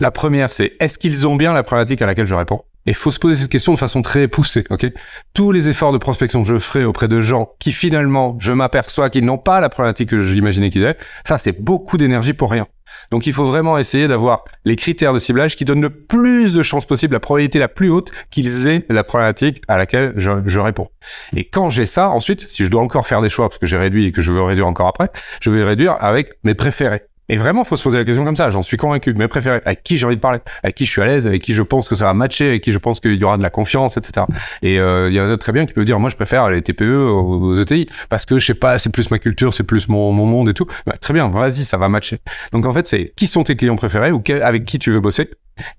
La 0.00 0.10
première, 0.10 0.50
c'est 0.50 0.72
est-ce 0.80 0.98
qu'ils 0.98 1.26
ont 1.26 1.36
bien 1.36 1.52
la 1.52 1.62
problématique 1.62 2.02
à 2.02 2.06
laquelle 2.06 2.26
je 2.26 2.34
réponds? 2.34 2.62
Et 2.86 2.92
faut 2.92 3.10
se 3.10 3.18
poser 3.18 3.36
cette 3.36 3.50
question 3.50 3.72
de 3.72 3.78
façon 3.78 4.02
très 4.02 4.28
poussée, 4.28 4.64
ok? 4.68 4.86
Tous 5.32 5.52
les 5.52 5.68
efforts 5.68 5.92
de 5.92 5.98
prospection 5.98 6.42
que 6.42 6.48
je 6.48 6.58
ferai 6.58 6.84
auprès 6.84 7.08
de 7.08 7.20
gens 7.20 7.50
qui 7.58 7.72
finalement, 7.72 8.36
je 8.40 8.52
m'aperçois 8.52 9.08
qu'ils 9.08 9.24
n'ont 9.24 9.38
pas 9.38 9.60
la 9.60 9.68
problématique 9.68 10.10
que 10.10 10.20
j'imaginais 10.20 10.68
qu'ils 10.70 10.84
avaient, 10.84 10.98
ça 11.24 11.38
c'est 11.38 11.58
beaucoup 11.58 11.96
d'énergie 11.96 12.34
pour 12.34 12.50
rien. 12.50 12.66
Donc 13.10 13.26
il 13.26 13.32
faut 13.32 13.44
vraiment 13.44 13.78
essayer 13.78 14.06
d'avoir 14.08 14.44
les 14.64 14.76
critères 14.76 15.12
de 15.12 15.18
ciblage 15.18 15.56
qui 15.56 15.64
donnent 15.64 15.80
le 15.80 15.90
plus 15.90 16.52
de 16.52 16.62
chances 16.62 16.84
possible, 16.84 17.14
la 17.14 17.20
probabilité 17.20 17.58
la 17.58 17.68
plus 17.68 17.88
haute 17.88 18.10
qu'ils 18.30 18.66
aient 18.66 18.84
la 18.88 19.04
problématique 19.04 19.62
à 19.68 19.76
laquelle 19.76 20.12
je, 20.16 20.30
je 20.44 20.60
réponds. 20.60 20.88
Et 21.34 21.44
quand 21.44 21.70
j'ai 21.70 21.86
ça, 21.86 22.10
ensuite, 22.10 22.46
si 22.48 22.64
je 22.64 22.70
dois 22.70 22.82
encore 22.82 23.06
faire 23.06 23.22
des 23.22 23.30
choix, 23.30 23.48
parce 23.48 23.58
que 23.58 23.66
j'ai 23.66 23.78
réduit 23.78 24.06
et 24.06 24.12
que 24.12 24.22
je 24.22 24.30
veux 24.32 24.42
réduire 24.42 24.66
encore 24.66 24.88
après, 24.88 25.10
je 25.40 25.50
vais 25.50 25.64
réduire 25.64 25.96
avec 26.00 26.32
mes 26.44 26.54
préférés. 26.54 27.02
Et 27.28 27.36
vraiment, 27.36 27.64
faut 27.64 27.76
se 27.76 27.82
poser 27.82 27.98
la 27.98 28.04
question 28.04 28.24
comme 28.24 28.36
ça. 28.36 28.50
J'en 28.50 28.62
suis 28.62 28.76
convaincu. 28.76 29.14
Mes 29.14 29.28
préférés, 29.28 29.60
avec 29.64 29.82
qui 29.82 29.96
j'ai 29.96 30.06
envie 30.06 30.16
de 30.16 30.20
parler, 30.20 30.40
avec 30.62 30.74
qui 30.74 30.86
je 30.86 30.90
suis 30.90 31.00
à 31.00 31.06
l'aise, 31.06 31.26
avec 31.26 31.42
qui 31.42 31.54
je 31.54 31.62
pense 31.62 31.88
que 31.88 31.94
ça 31.94 32.06
va 32.06 32.14
matcher, 32.14 32.48
avec 32.48 32.62
qui 32.62 32.72
je 32.72 32.78
pense 32.78 33.00
qu'il 33.00 33.14
y 33.14 33.24
aura 33.24 33.36
de 33.36 33.42
la 33.42 33.50
confiance, 33.50 33.96
etc. 33.96 34.26
Et 34.62 34.78
euh, 34.78 35.08
il 35.08 35.14
y 35.14 35.20
en 35.20 35.30
a 35.30 35.38
très 35.38 35.52
bien 35.52 35.66
qui 35.66 35.72
peut 35.72 35.84
dire, 35.84 35.98
moi, 35.98 36.10
je 36.10 36.16
préfère 36.16 36.50
les 36.50 36.62
TPE 36.62 36.84
aux, 36.84 37.58
ETI 37.60 37.86
parce 38.08 38.26
que 38.26 38.38
je 38.38 38.46
sais 38.46 38.54
pas, 38.54 38.78
c'est 38.78 38.90
plus 38.90 39.10
ma 39.10 39.18
culture, 39.18 39.54
c'est 39.54 39.64
plus 39.64 39.88
mon, 39.88 40.12
mon 40.12 40.26
monde 40.26 40.48
et 40.48 40.54
tout. 40.54 40.66
Bah, 40.86 40.96
très 41.00 41.14
bien, 41.14 41.28
vas-y, 41.28 41.64
ça 41.64 41.76
va 41.76 41.88
matcher. 41.88 42.18
Donc 42.52 42.66
en 42.66 42.72
fait, 42.72 42.86
c'est 42.86 43.12
qui 43.16 43.26
sont 43.26 43.44
tes 43.44 43.56
clients 43.56 43.76
préférés 43.76 44.10
ou 44.10 44.22
avec 44.42 44.64
qui 44.64 44.78
tu 44.78 44.90
veux 44.90 45.00
bosser 45.00 45.30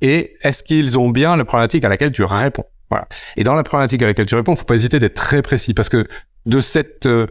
et 0.02 0.36
est-ce 0.42 0.64
qu'ils 0.64 0.98
ont 0.98 1.10
bien 1.10 1.36
la 1.36 1.46
problématique 1.46 1.84
à 1.84 1.90
laquelle 1.90 2.12
tu 2.12 2.24
réponds? 2.24 2.66
Voilà. 2.90 3.08
Et 3.36 3.44
dans 3.44 3.56
la 3.56 3.64
problématique 3.64 4.02
à 4.04 4.06
laquelle 4.06 4.26
tu 4.26 4.36
réponds, 4.36 4.56
faut 4.56 4.66
pas 4.66 4.76
hésiter 4.76 5.00
d'être 5.00 5.16
très 5.16 5.42
précis 5.42 5.74
parce 5.74 5.90
que 5.90 6.08
de 6.46 6.62
cette 6.62 7.08
euh, 7.08 7.28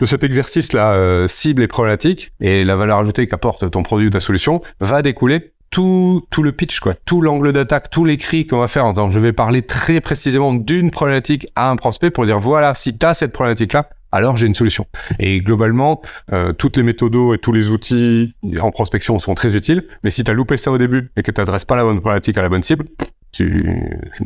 de 0.00 0.06
cet 0.06 0.24
exercice-là, 0.24 0.92
euh, 0.94 1.28
cible 1.28 1.62
et 1.62 1.68
problématique, 1.68 2.32
et 2.40 2.64
la 2.64 2.76
valeur 2.76 2.98
ajoutée 2.98 3.26
qu'apporte 3.26 3.70
ton 3.70 3.82
produit 3.82 4.08
ou 4.08 4.10
ta 4.10 4.20
solution, 4.20 4.60
va 4.80 5.02
découler 5.02 5.52
tout, 5.70 6.22
tout 6.30 6.42
le 6.42 6.52
pitch, 6.52 6.80
quoi, 6.80 6.94
tout 6.94 7.20
l'angle 7.20 7.52
d'attaque, 7.52 7.90
tout 7.90 8.04
l'écrit 8.04 8.46
qu'on 8.46 8.58
va 8.58 8.68
faire. 8.68 8.92
Donc, 8.92 9.12
je 9.12 9.18
vais 9.18 9.32
parler 9.32 9.62
très 9.62 10.00
précisément 10.00 10.54
d'une 10.54 10.90
problématique 10.90 11.48
à 11.56 11.70
un 11.70 11.76
prospect 11.76 12.10
pour 12.10 12.24
dire, 12.24 12.38
voilà, 12.38 12.74
si 12.74 12.96
tu 12.96 13.04
as 13.04 13.14
cette 13.14 13.32
problématique-là, 13.32 13.88
alors 14.12 14.36
j'ai 14.36 14.46
une 14.46 14.54
solution. 14.54 14.86
Et 15.18 15.40
globalement, 15.40 16.00
euh, 16.32 16.52
toutes 16.52 16.76
les 16.76 16.82
méthodos 16.82 17.34
et 17.34 17.38
tous 17.38 17.52
les 17.52 17.68
outils 17.70 18.34
en 18.60 18.70
prospection 18.70 19.18
sont 19.18 19.34
très 19.34 19.54
utiles, 19.56 19.84
mais 20.02 20.10
si 20.10 20.24
tu 20.24 20.30
as 20.30 20.34
loupé 20.34 20.56
ça 20.56 20.70
au 20.70 20.78
début 20.78 21.10
et 21.16 21.22
que 21.22 21.30
tu 21.30 21.40
n'adresses 21.40 21.64
pas 21.64 21.76
la 21.76 21.84
bonne 21.84 22.00
problématique 22.00 22.38
à 22.38 22.42
la 22.42 22.48
bonne 22.48 22.62
cible, 22.62 22.86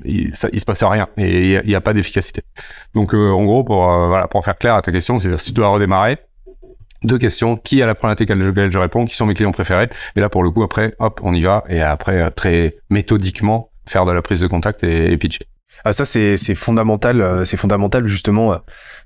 il, 0.05 0.35
ça, 0.35 0.49
il 0.53 0.61
se 0.61 0.65
passe 0.65 0.83
rien 0.83 1.09
et 1.17 1.55
il 1.55 1.67
n'y 1.67 1.75
a, 1.75 1.81
pas 1.81 1.93
d'efficacité. 1.93 2.43
Donc 2.95 3.15
euh, 3.15 3.31
en 3.31 3.45
gros, 3.45 3.65
pour 3.65 3.91
euh, 3.91 4.09
voilà, 4.09 4.29
pour 4.29 4.45
faire 4.45 4.57
clair 4.57 4.75
à 4.75 4.83
ta 4.83 4.93
question, 4.93 5.19
c'est 5.19 5.37
si 5.39 5.53
tu 5.53 5.55
dois 5.55 5.69
redémarrer, 5.69 6.19
deux 7.03 7.19
questions 7.19 7.57
qui 7.57 7.83
a 7.83 7.87
la 7.87 7.95
problématique 7.95 8.31
à 8.31 8.35
laquelle 8.35 8.71
je 8.71 8.79
réponds, 8.79 9.05
qui 9.05 9.15
sont 9.15 9.27
mes 9.27 9.35
clients 9.35 9.53
préférés, 9.53 9.89
et 10.17 10.21
là 10.21 10.29
pour 10.29 10.43
le 10.43 10.51
coup 10.51 10.63
après, 10.63 10.95
hop, 10.99 11.21
on 11.23 11.35
y 11.35 11.43
va 11.43 11.65
et 11.69 11.81
après 11.81 12.21
euh, 12.21 12.31
très 12.31 12.77
méthodiquement 12.91 13.71
faire 13.87 14.05
de 14.05 14.13
la 14.13 14.23
prise 14.23 14.41
de 14.41 14.47
contact 14.47 14.85
et, 14.85 15.17
pitcher. 15.17 15.47
Ah, 15.85 15.93
ça 15.95 16.05
c'est 16.05 16.37
c'est 16.37 16.55
fondamental, 16.55 17.47
c'est 17.47 17.57
fondamental 17.57 18.07
justement 18.07 18.61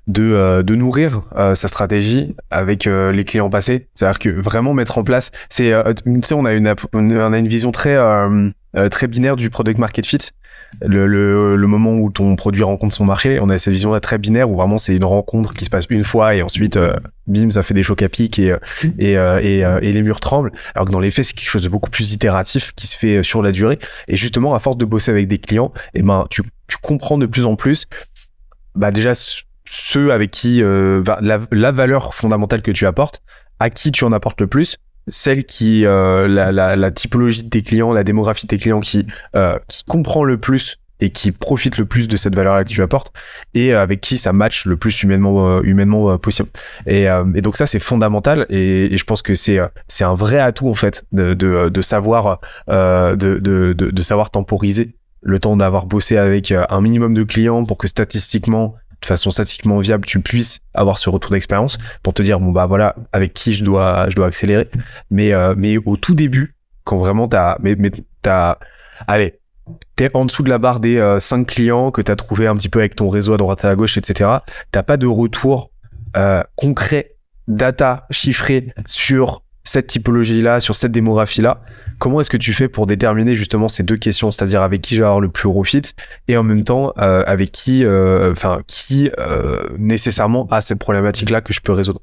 de, 0.07 0.61
de 0.61 0.75
nourrir 0.75 1.21
sa 1.33 1.69
stratégie 1.69 2.35
avec 2.51 2.83
les 2.83 3.23
clients 3.23 3.49
passés. 3.49 3.87
C'est-à-dire 3.93 4.19
que 4.19 4.29
vraiment 4.29 4.73
mettre 4.73 4.97
en 4.97 5.03
place, 5.05 5.31
c'est 5.49 5.71
tu 6.03 6.21
sais 6.21 6.33
on 6.33 6.43
a 6.43 6.51
une 6.51 6.75
on 6.91 7.33
a 7.33 7.39
une 7.39 7.47
vision 7.47 7.71
très 7.71 7.95
euh, 8.75 8.89
très 8.89 9.07
binaire 9.07 9.35
du 9.35 9.49
product 9.49 9.79
market 9.79 10.05
fit. 10.05 10.17
Le, 10.81 11.07
le, 11.07 11.55
le, 11.55 11.67
moment 11.67 11.93
où 11.93 12.09
ton 12.09 12.35
produit 12.35 12.63
rencontre 12.63 12.93
son 12.93 13.05
marché, 13.05 13.39
on 13.39 13.49
a 13.49 13.57
cette 13.57 13.73
vision 13.73 13.93
là 13.93 13.99
très 13.99 14.17
binaire 14.17 14.49
où 14.49 14.55
vraiment 14.55 14.77
c'est 14.77 14.95
une 14.95 15.05
rencontre 15.05 15.53
qui 15.53 15.63
se 15.63 15.69
passe 15.69 15.85
une 15.89 16.03
fois 16.03 16.35
et 16.35 16.41
ensuite 16.41 16.75
euh, 16.75 16.93
bim 17.27 17.49
ça 17.49 17.63
fait 17.63 17.73
des 17.73 17.83
chocs 17.83 18.01
à 18.01 18.09
pic 18.09 18.39
et 18.39 18.55
et, 18.99 19.13
et, 19.13 19.59
et, 19.59 19.93
les 19.93 20.01
murs 20.01 20.19
tremblent. 20.19 20.51
Alors 20.73 20.85
que 20.85 20.91
dans 20.91 20.99
les 20.99 21.11
faits 21.11 21.25
c'est 21.25 21.33
quelque 21.33 21.49
chose 21.49 21.63
de 21.63 21.69
beaucoup 21.69 21.89
plus 21.89 22.11
itératif 22.11 22.73
qui 22.75 22.87
se 22.87 22.97
fait 22.97 23.23
sur 23.23 23.41
la 23.41 23.51
durée 23.51 23.79
et 24.07 24.17
justement 24.17 24.53
à 24.53 24.59
force 24.59 24.77
de 24.77 24.85
bosser 24.85 25.11
avec 25.11 25.27
des 25.27 25.37
clients, 25.37 25.71
eh 25.93 26.01
ben 26.01 26.25
tu, 26.29 26.41
tu 26.67 26.77
comprends 26.81 27.17
de 27.17 27.25
plus 27.25 27.45
en 27.45 27.55
plus 27.55 27.87
bah 28.75 28.91
déjà 28.91 29.13
ceux 29.65 30.11
avec 30.11 30.31
qui 30.31 30.61
euh, 30.61 31.03
la, 31.21 31.39
la 31.51 31.71
valeur 31.71 32.13
fondamentale 32.13 32.61
que 32.61 32.71
tu 32.71 32.85
apportes, 32.85 33.21
à 33.59 33.69
qui 33.69 33.91
tu 33.91 34.03
en 34.03 34.11
apportes 34.11 34.39
le 34.41 34.47
plus 34.47 34.77
celle 35.07 35.45
qui 35.45 35.85
euh, 35.85 36.27
la, 36.27 36.51
la, 36.51 36.75
la, 36.75 36.91
typologie 36.91 37.43
de 37.43 37.49
tes 37.49 37.61
clients, 37.61 37.93
la 37.93 38.03
démographie 38.03 38.45
de 38.45 38.49
tes 38.49 38.57
clients 38.57 38.79
qui, 38.79 39.05
euh, 39.35 39.57
comprend 39.87 40.23
le 40.23 40.37
plus 40.37 40.79
et 41.01 41.09
qui 41.09 41.33
profite 41.33 41.77
le 41.77 41.85
plus 41.85 42.07
de 42.07 42.15
cette 42.15 42.35
valeur-là 42.35 42.63
que 42.63 42.69
tu 42.69 42.81
apportes 42.81 43.11
et 43.53 43.73
euh, 43.73 43.81
avec 43.81 43.99
qui 43.99 44.17
ça 44.17 44.31
match 44.31 44.65
le 44.65 44.77
plus 44.77 45.03
humainement 45.03 45.61
humainement 45.61 46.17
possible. 46.17 46.49
Et, 46.87 47.03
et, 47.03 47.41
donc 47.41 47.57
ça 47.57 47.65
c'est 47.65 47.79
fondamental 47.79 48.45
et, 48.49 48.95
je 48.95 49.03
pense 49.03 49.21
que 49.21 49.35
c'est 49.35 49.59
c'est 49.87 50.05
un 50.05 50.15
vrai 50.15 50.39
atout 50.39 50.69
en 50.69 50.73
fait 50.73 51.05
de 51.11 51.33
de, 51.33 51.69
de 51.69 51.81
savoir 51.81 52.39
de, 52.67 53.15
de, 53.15 53.73
de 53.73 54.01
savoir 54.01 54.31
temporiser 54.31 54.95
le 55.21 55.39
temps 55.39 55.57
d'avoir 55.57 55.85
bossé 55.85 56.17
avec 56.17 56.51
un 56.51 56.81
minimum 56.81 57.13
de 57.13 57.23
clients 57.23 57.65
pour 57.65 57.77
que 57.77 57.87
statistiquement 57.87 58.75
façon 59.05 59.29
statistiquement 59.29 59.79
viable, 59.79 60.05
tu 60.05 60.19
puisses 60.21 60.59
avoir 60.73 60.99
ce 60.99 61.09
retour 61.09 61.31
d'expérience 61.31 61.77
pour 62.03 62.13
te 62.13 62.21
dire 62.21 62.39
bon 62.39 62.51
bah 62.51 62.65
voilà 62.65 62.95
avec 63.11 63.33
qui 63.33 63.53
je 63.53 63.63
dois 63.63 64.09
je 64.09 64.15
dois 64.15 64.27
accélérer. 64.27 64.67
Mais 65.11 65.33
euh, 65.33 65.53
mais 65.57 65.77
au 65.77 65.97
tout 65.97 66.13
début, 66.13 66.55
quand 66.83 66.97
vraiment 66.97 67.27
t'as 67.27 67.57
mais 67.61 67.75
mais 67.77 67.91
t'as 68.21 68.57
allez 69.07 69.39
t'es 69.95 70.11
en 70.13 70.25
dessous 70.25 70.43
de 70.43 70.49
la 70.49 70.57
barre 70.57 70.79
des 70.79 70.97
euh, 70.97 71.19
5 71.19 71.47
clients 71.47 71.91
que 71.91 72.01
t'as 72.01 72.15
trouvé 72.15 72.47
un 72.47 72.55
petit 72.55 72.69
peu 72.69 72.79
avec 72.79 72.95
ton 72.95 73.09
réseau 73.09 73.33
à 73.33 73.37
droite 73.37 73.65
à 73.65 73.75
gauche, 73.75 73.97
etc. 73.97 74.29
T'as 74.71 74.83
pas 74.83 74.97
de 74.97 75.07
retour 75.07 75.71
euh, 76.17 76.43
concret, 76.55 77.15
data 77.47 78.05
chiffré 78.11 78.73
sur 78.85 79.43
cette 79.65 79.87
typologie-là, 79.87 80.59
sur 80.59 80.75
cette 80.75 80.91
démographie-là, 80.91 81.61
comment 81.97 82.21
est-ce 82.21 82.29
que 82.29 82.37
tu 82.37 82.53
fais 82.53 82.69
pour 82.69 82.85
déterminer 82.85 83.35
justement 83.35 83.67
ces 83.67 83.83
deux 83.83 83.97
questions, 83.97 84.31
c'est-à-dire 84.31 84.61
avec 84.61 84.81
qui 84.81 84.95
je 84.95 85.01
vais 85.01 85.07
avoir 85.07 85.19
le 85.19 85.29
plus 85.29 85.49
gros 85.49 85.63
fit 85.63 85.81
et 86.27 86.37
en 86.37 86.43
même 86.43 86.63
temps 86.63 86.93
euh, 86.99 87.23
avec 87.25 87.51
qui, 87.51 87.83
euh, 87.83 88.31
enfin 88.31 88.61
qui 88.67 89.09
euh, 89.19 89.63
nécessairement 89.77 90.47
a 90.51 90.61
cette 90.61 90.79
problématique-là 90.79 91.41
que 91.41 91.51
je 91.51 91.61
peux 91.61 91.73
résoudre? 91.73 92.01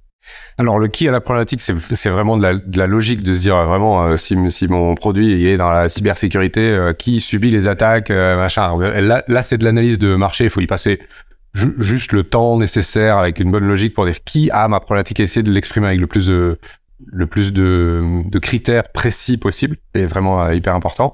Alors 0.59 0.78
le 0.78 0.89
qui 0.89 1.09
a 1.09 1.12
la 1.12 1.20
problématique, 1.20 1.60
c'est 1.60 2.09
vraiment 2.09 2.36
de 2.36 2.60
la, 2.76 2.86
logique 2.86 3.22
de 3.22 3.32
se 3.34 3.40
dire 3.40 3.56
vraiment 3.64 4.16
si, 4.16 4.36
si, 4.51 4.68
mon 4.68 4.94
produit 4.94 5.47
est 5.47 5.56
dans 5.56 5.70
la 5.70 5.89
cybersécurité, 5.89 6.93
qui 6.98 7.20
subit 7.20 7.51
les 7.51 7.66
attaques, 7.66 8.10
machin. 8.10 8.76
Là, 8.78 9.24
là 9.26 9.43
c'est 9.43 9.59
de 9.59 9.64
l'analyse 9.64 9.98
de 9.98 10.14
marché, 10.14 10.44
il 10.44 10.51
faut 10.51 10.60
y 10.60 10.66
passer 10.66 11.01
juste 11.55 12.12
le 12.12 12.22
temps 12.22 12.56
nécessaire 12.56 13.18
avec 13.18 13.39
une 13.39 13.51
bonne 13.51 13.66
logique 13.66 13.94
pour 13.94 14.06
dire 14.06 14.22
qui 14.24 14.51
a 14.51 14.68
ma 14.68 14.80
problématique 14.80 15.20
et 15.20 15.24
essayer 15.24 15.43
de 15.43 15.51
l'exprimer 15.51 15.89
avec 15.89 16.01
le 16.01 16.06
plus 16.06 16.26
de, 16.26 16.59
le 17.07 17.27
plus 17.27 17.53
de, 17.53 18.23
de, 18.27 18.39
critères 18.39 18.91
précis 18.93 19.37
possible. 19.37 19.77
C'est 19.95 20.05
vraiment 20.05 20.43
euh, 20.43 20.55
hyper 20.55 20.74
important. 20.74 21.12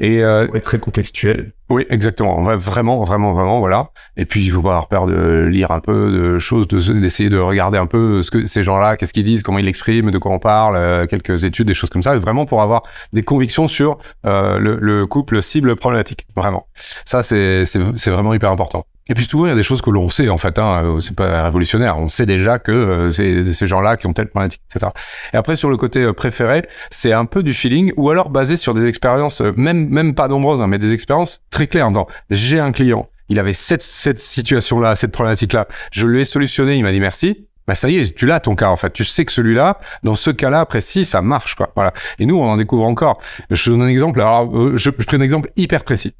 Et 0.00 0.22
euh, 0.22 0.46
très 0.60 0.78
contextuel. 0.78 1.52
Oui, 1.70 1.84
exactement. 1.90 2.42
Vraiment, 2.56 3.04
vraiment, 3.04 3.34
vraiment, 3.34 3.58
voilà. 3.58 3.90
Et 4.16 4.24
puis, 4.24 4.42
il 4.42 4.50
faut 4.50 4.62
pas 4.62 4.70
avoir 4.70 4.88
peur 4.88 5.06
de 5.06 5.44
lire 5.44 5.70
un 5.70 5.80
peu 5.80 6.10
de 6.10 6.38
choses, 6.38 6.66
d'essayer 6.66 7.28
de, 7.28 7.38
regarder 7.38 7.76
un 7.76 7.86
peu 7.86 8.22
ce 8.22 8.30
que 8.30 8.46
ces 8.46 8.62
gens-là, 8.62 8.96
qu'est-ce 8.96 9.12
qu'ils 9.12 9.24
disent, 9.24 9.42
comment 9.42 9.58
ils 9.58 9.66
l'expriment, 9.66 10.10
de 10.10 10.18
quoi 10.18 10.32
on 10.32 10.38
parle, 10.38 10.76
euh, 10.76 11.06
quelques 11.06 11.44
études, 11.44 11.66
des 11.66 11.74
choses 11.74 11.90
comme 11.90 12.02
ça, 12.02 12.16
vraiment 12.18 12.46
pour 12.46 12.62
avoir 12.62 12.84
des 13.12 13.22
convictions 13.22 13.68
sur 13.68 13.98
euh, 14.24 14.58
le, 14.58 14.78
le, 14.80 15.06
couple 15.06 15.42
cible 15.42 15.76
problématique. 15.76 16.26
Vraiment. 16.34 16.66
Ça, 17.04 17.22
c'est 17.22 17.64
vraiment 18.06 18.32
hyper 18.32 18.50
important. 18.50 18.86
Et 19.08 19.14
puis 19.14 19.24
souvent, 19.24 19.46
il 19.46 19.48
y 19.48 19.52
a 19.52 19.56
des 19.56 19.62
choses 19.62 19.80
que 19.80 19.90
l'on 19.90 20.08
sait, 20.08 20.28
en 20.28 20.38
fait. 20.38 20.58
Hein, 20.58 20.84
euh, 20.84 21.00
c'est 21.00 21.16
pas 21.16 21.44
révolutionnaire. 21.44 21.98
On 21.98 22.08
sait 22.08 22.26
déjà 22.26 22.58
que 22.58 22.72
euh, 22.72 23.10
c'est 23.10 23.52
ces 23.52 23.66
gens-là 23.66 23.96
qui 23.96 24.06
ont 24.06 24.12
telle 24.12 24.28
problématique, 24.28 24.62
etc. 24.70 24.92
Et 25.32 25.36
après, 25.36 25.56
sur 25.56 25.70
le 25.70 25.76
côté 25.76 26.02
euh, 26.02 26.12
préféré, 26.12 26.66
c'est 26.90 27.12
un 27.12 27.24
peu 27.24 27.42
du 27.42 27.54
feeling, 27.54 27.92
ou 27.96 28.10
alors 28.10 28.30
basé 28.30 28.56
sur 28.56 28.74
des 28.74 28.86
expériences, 28.86 29.40
même 29.56 29.88
même 29.88 30.14
pas 30.14 30.28
nombreuses, 30.28 30.60
hein, 30.60 30.66
mais 30.66 30.78
des 30.78 30.92
expériences 30.92 31.42
très 31.50 31.66
claires. 31.66 31.88
J'ai 32.30 32.60
un 32.60 32.72
client, 32.72 33.08
il 33.28 33.38
avait 33.38 33.54
cette, 33.54 33.82
cette 33.82 34.18
situation-là, 34.18 34.96
cette 34.96 35.12
problématique-là. 35.12 35.68
Je 35.90 36.06
lui 36.06 36.20
ai 36.20 36.24
solutionné, 36.24 36.76
il 36.76 36.82
m'a 36.82 36.92
dit 36.92 37.00
merci. 37.00 37.47
Bah 37.68 37.74
ça 37.74 37.90
y 37.90 37.98
est, 37.98 38.14
tu 38.16 38.24
l'as 38.24 38.40
ton 38.40 38.56
cas 38.56 38.70
en 38.70 38.76
fait. 38.76 38.92
Tu 38.94 39.04
sais 39.04 39.26
que 39.26 39.30
celui-là, 39.30 39.78
dans 40.02 40.14
ce 40.14 40.30
cas-là 40.30 40.64
précis, 40.64 41.04
ça 41.04 41.20
marche 41.20 41.54
quoi. 41.54 41.70
Voilà. 41.76 41.92
Et 42.18 42.24
nous, 42.24 42.36
on 42.36 42.46
en 42.46 42.56
découvre 42.56 42.84
encore. 42.84 43.20
Je 43.50 43.62
te 43.62 43.70
donne 43.70 43.82
un 43.82 43.88
exemple. 43.88 44.20
Alors, 44.22 44.50
euh, 44.56 44.72
je, 44.76 44.90
je 44.98 45.04
prends 45.04 45.18
un 45.18 45.20
exemple 45.20 45.50
hyper 45.56 45.84
précis. 45.84 46.14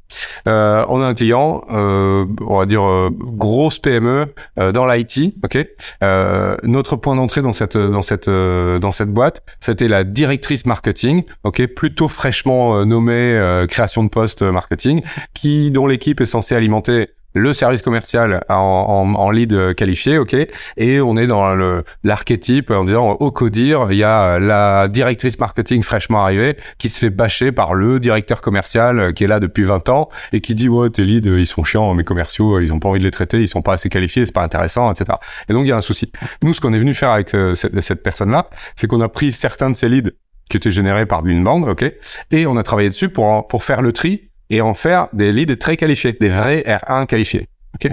Euh, 0.47 0.85
on 0.89 1.01
a 1.01 1.05
un 1.07 1.15
client, 1.15 1.63
euh, 1.71 2.25
on 2.45 2.59
va 2.59 2.67
dire 2.67 2.83
euh, 2.83 3.09
grosse 3.11 3.79
PME 3.79 4.27
euh, 4.59 4.71
dans 4.71 4.85
l'IT. 4.85 5.33
Ok? 5.43 5.57
Euh, 6.03 6.55
notre 6.61 6.95
point 6.95 7.15
d'entrée 7.15 7.41
dans 7.41 7.51
cette 7.53 7.77
dans 7.77 8.03
cette 8.03 8.29
dans 8.29 8.91
cette 8.91 9.09
boîte, 9.09 9.41
c'était 9.59 9.87
la 9.87 10.03
directrice 10.03 10.67
marketing. 10.67 11.23
Ok? 11.43 11.65
Plutôt 11.65 12.07
fraîchement 12.07 12.85
nommée 12.85 13.65
création 13.67 14.03
de 14.03 14.09
poste 14.09 14.43
marketing, 14.43 15.01
qui 15.33 15.71
dont 15.71 15.87
l'équipe 15.87 16.21
est 16.21 16.27
censée 16.27 16.53
alimenter 16.53 17.09
le 17.33 17.53
service 17.53 17.81
commercial 17.81 18.43
en, 18.49 19.31
lead 19.31 19.75
qualifié, 19.75 20.17
ok, 20.17 20.35
et 20.77 21.01
on 21.01 21.17
est 21.17 21.27
dans 21.27 21.55
l'archétype 22.03 22.71
en 22.71 22.83
disant 22.83 23.11
au 23.11 23.31
codir, 23.31 23.87
il 23.91 23.97
y 23.97 24.03
a 24.03 24.39
la 24.39 24.87
directrice 24.87 25.39
marketing 25.39 25.83
fraîchement 25.83 26.23
arrivée 26.23 26.57
qui 26.77 26.89
se 26.89 26.99
fait 26.99 27.09
bâcher 27.09 27.51
par 27.51 27.73
le 27.73 27.99
directeur 27.99 28.41
commercial 28.41 29.13
qui 29.13 29.23
est 29.23 29.27
là 29.27 29.39
depuis 29.39 29.63
20 29.63 29.89
ans 29.89 30.09
et 30.33 30.41
qui 30.41 30.55
dit 30.55 30.69
ouais 30.69 30.89
tes 30.89 31.03
leads 31.03 31.27
ils 31.27 31.47
sont 31.47 31.63
chiants, 31.63 31.93
mes 31.93 32.03
commerciaux 32.03 32.59
ils 32.59 32.73
ont 32.73 32.79
pas 32.79 32.89
envie 32.89 32.99
de 32.99 33.05
les 33.05 33.11
traiter, 33.11 33.41
ils 33.41 33.47
sont 33.47 33.61
pas 33.61 33.73
assez 33.73 33.89
qualifiés, 33.89 34.25
c'est 34.25 34.33
pas 34.33 34.43
intéressant, 34.43 34.91
etc. 34.91 35.17
Et 35.47 35.53
donc 35.53 35.65
il 35.65 35.69
y 35.69 35.71
a 35.71 35.77
un 35.77 35.81
souci. 35.81 36.11
Nous 36.41 36.53
ce 36.53 36.61
qu'on 36.61 36.73
est 36.73 36.79
venu 36.79 36.93
faire 36.93 37.11
avec 37.11 37.33
euh, 37.33 37.53
cette, 37.53 37.79
cette 37.81 38.03
personne 38.03 38.31
là, 38.31 38.49
c'est 38.75 38.87
qu'on 38.87 39.01
a 39.01 39.09
pris 39.09 39.31
certains 39.33 39.69
de 39.69 39.75
ces 39.75 39.89
leads 39.89 40.11
qui 40.49 40.57
étaient 40.57 40.71
générés 40.71 41.05
par 41.05 41.23
une 41.25 41.43
bande, 41.43 41.69
ok, 41.69 41.85
et 42.31 42.47
on 42.47 42.57
a 42.57 42.63
travaillé 42.63 42.89
dessus 42.89 43.09
pour 43.09 43.47
pour 43.47 43.63
faire 43.63 43.81
le 43.81 43.93
tri 43.93 44.28
et 44.49 44.61
en 44.61 44.73
faire 44.73 45.07
des 45.13 45.31
leads 45.31 45.57
très 45.57 45.77
qualifiés, 45.77 46.13
des 46.19 46.29
vrais 46.29 46.61
R1 46.61 47.05
qualifiés. 47.05 47.47
Ok. 47.75 47.91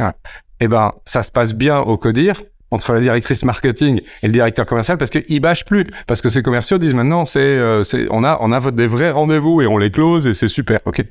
Eh 0.60 0.68
ben, 0.68 0.92
ça 1.04 1.22
se 1.22 1.30
passe 1.30 1.54
bien 1.54 1.78
au 1.78 1.98
codir 1.98 2.42
entre 2.70 2.92
la 2.92 3.00
directrice 3.00 3.44
marketing 3.44 4.00
et 4.22 4.26
le 4.26 4.32
directeur 4.32 4.66
commercial 4.66 4.98
parce 4.98 5.10
qu'ils 5.10 5.40
bâchent 5.40 5.64
plus 5.64 5.86
parce 6.06 6.20
que 6.20 6.28
ces 6.28 6.42
commerciaux 6.42 6.78
disent 6.78 6.94
maintenant 6.94 7.24
c'est 7.24 7.38
euh, 7.40 7.84
on 8.10 8.24
a 8.24 8.38
on 8.40 8.50
a 8.50 8.70
des 8.72 8.86
vrais 8.88 9.10
rendez-vous 9.10 9.62
et 9.62 9.66
on 9.66 9.78
les 9.78 9.92
close 9.92 10.26
et 10.26 10.34
c'est 10.34 10.48
super 10.48 10.80
ok 10.84 11.04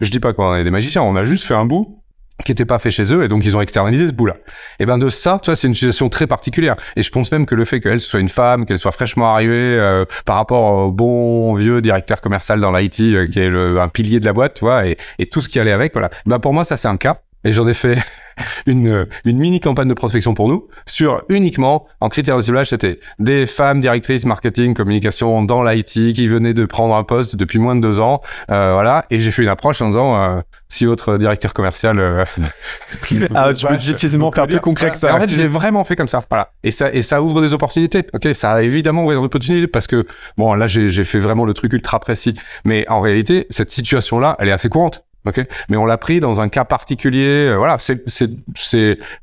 je 0.00 0.10
dis 0.10 0.20
pas 0.20 0.32
qu'on 0.32 0.54
est 0.54 0.64
des 0.64 0.70
magiciens 0.70 1.02
on 1.02 1.14
a 1.14 1.24
juste 1.24 1.44
fait 1.44 1.54
un 1.54 1.66
bout 1.66 2.01
qui 2.44 2.50
n'était 2.50 2.64
pas 2.64 2.78
fait 2.78 2.90
chez 2.90 3.12
eux 3.14 3.24
et 3.24 3.28
donc 3.28 3.44
ils 3.44 3.56
ont 3.56 3.60
externalisé 3.60 4.08
ce 4.08 4.12
bout-là. 4.12 4.36
Et 4.80 4.86
ben 4.86 4.98
de 4.98 5.08
ça, 5.08 5.38
tu 5.42 5.50
vois, 5.50 5.56
c'est 5.56 5.68
une 5.68 5.74
situation 5.74 6.08
très 6.08 6.26
particulière. 6.26 6.76
Et 6.96 7.02
je 7.02 7.10
pense 7.10 7.30
même 7.30 7.46
que 7.46 7.54
le 7.54 7.64
fait 7.64 7.80
qu'elle 7.80 8.00
soit 8.00 8.20
une 8.20 8.28
femme, 8.28 8.66
qu'elle 8.66 8.78
soit 8.78 8.92
fraîchement 8.92 9.32
arrivée 9.32 9.54
euh, 9.54 10.04
par 10.24 10.36
rapport 10.36 10.86
au 10.86 10.92
bon 10.92 11.54
vieux 11.54 11.80
directeur 11.80 12.20
commercial 12.20 12.60
dans 12.60 12.72
l'IT 12.72 13.00
euh, 13.00 13.26
qui 13.26 13.38
est 13.38 13.48
le, 13.48 13.80
un 13.80 13.88
pilier 13.88 14.20
de 14.20 14.24
la 14.24 14.32
boîte, 14.32 14.54
tu 14.54 14.64
vois, 14.64 14.86
et, 14.86 14.96
et 15.18 15.26
tout 15.26 15.40
ce 15.40 15.48
qui 15.48 15.60
allait 15.60 15.72
avec, 15.72 15.92
voilà. 15.92 16.10
Ben 16.26 16.38
pour 16.38 16.52
moi, 16.52 16.64
ça 16.64 16.76
c'est 16.76 16.88
un 16.88 16.96
cas. 16.96 17.18
Et 17.44 17.52
j'en 17.52 17.66
ai 17.66 17.74
fait 17.74 17.96
une, 18.66 19.06
une 19.24 19.38
mini 19.38 19.60
campagne 19.60 19.88
de 19.88 19.94
prospection 19.94 20.34
pour 20.34 20.48
nous 20.48 20.68
sur 20.86 21.22
uniquement 21.28 21.86
en 22.00 22.08
critères 22.08 22.36
de 22.36 22.42
ciblage, 22.42 22.68
c'était 22.68 23.00
des 23.18 23.46
femmes 23.46 23.80
directrices 23.80 24.24
marketing, 24.24 24.74
communication 24.74 25.42
dans 25.42 25.62
l'IT 25.62 26.14
qui 26.14 26.28
venaient 26.28 26.54
de 26.54 26.64
prendre 26.64 26.94
un 26.94 27.04
poste 27.04 27.36
depuis 27.36 27.58
moins 27.58 27.74
de 27.74 27.80
deux 27.80 28.00
ans, 28.00 28.20
euh, 28.50 28.72
voilà. 28.72 29.04
Et 29.10 29.20
j'ai 29.20 29.30
fait 29.30 29.42
une 29.42 29.48
approche 29.48 29.80
en 29.82 29.88
disant 29.88 30.16
euh, 30.16 30.40
si 30.68 30.84
votre 30.84 31.18
directeur 31.18 31.54
commercial, 31.54 31.98
euh, 31.98 32.24
ah, 33.34 33.52
tu 33.52 33.66
peux 33.66 33.76
difficilement 33.76 34.30
faire 34.32 34.46
plus 34.46 34.60
concret 34.60 34.90
que 34.90 34.96
ça. 34.96 35.14
En 35.14 35.20
fait, 35.20 35.28
j'ai 35.28 35.46
vraiment 35.46 35.84
fait 35.84 35.96
comme 35.96 36.08
ça, 36.08 36.22
voilà. 36.30 36.50
Et 36.62 36.70
ça 36.70 36.92
et 36.92 37.02
ça 37.02 37.22
ouvre 37.22 37.40
des 37.42 37.54
opportunités. 37.54 38.06
Ok, 38.12 38.28
ça 38.34 38.52
a 38.52 38.62
évidemment 38.62 39.04
ouvert 39.04 39.18
des 39.20 39.26
opportunités 39.26 39.66
parce 39.66 39.86
que 39.86 40.06
bon 40.36 40.54
là 40.54 40.66
j'ai 40.66 41.04
fait 41.04 41.18
vraiment 41.18 41.44
le 41.44 41.54
truc 41.54 41.72
ultra 41.72 42.00
précis, 42.00 42.34
mais 42.64 42.88
en 42.88 43.00
réalité 43.00 43.46
cette 43.50 43.70
situation 43.70 44.18
là, 44.18 44.36
elle 44.38 44.48
est 44.48 44.52
assez 44.52 44.68
courante. 44.68 45.04
Ok, 45.24 45.40
mais 45.68 45.76
on 45.76 45.84
l'a 45.84 45.98
pris 45.98 46.20
dans 46.20 46.40
un 46.40 46.48
cas 46.48 46.64
particulier. 46.64 47.48
Euh, 47.48 47.56
voilà, 47.56 47.76
c'est 47.78 48.28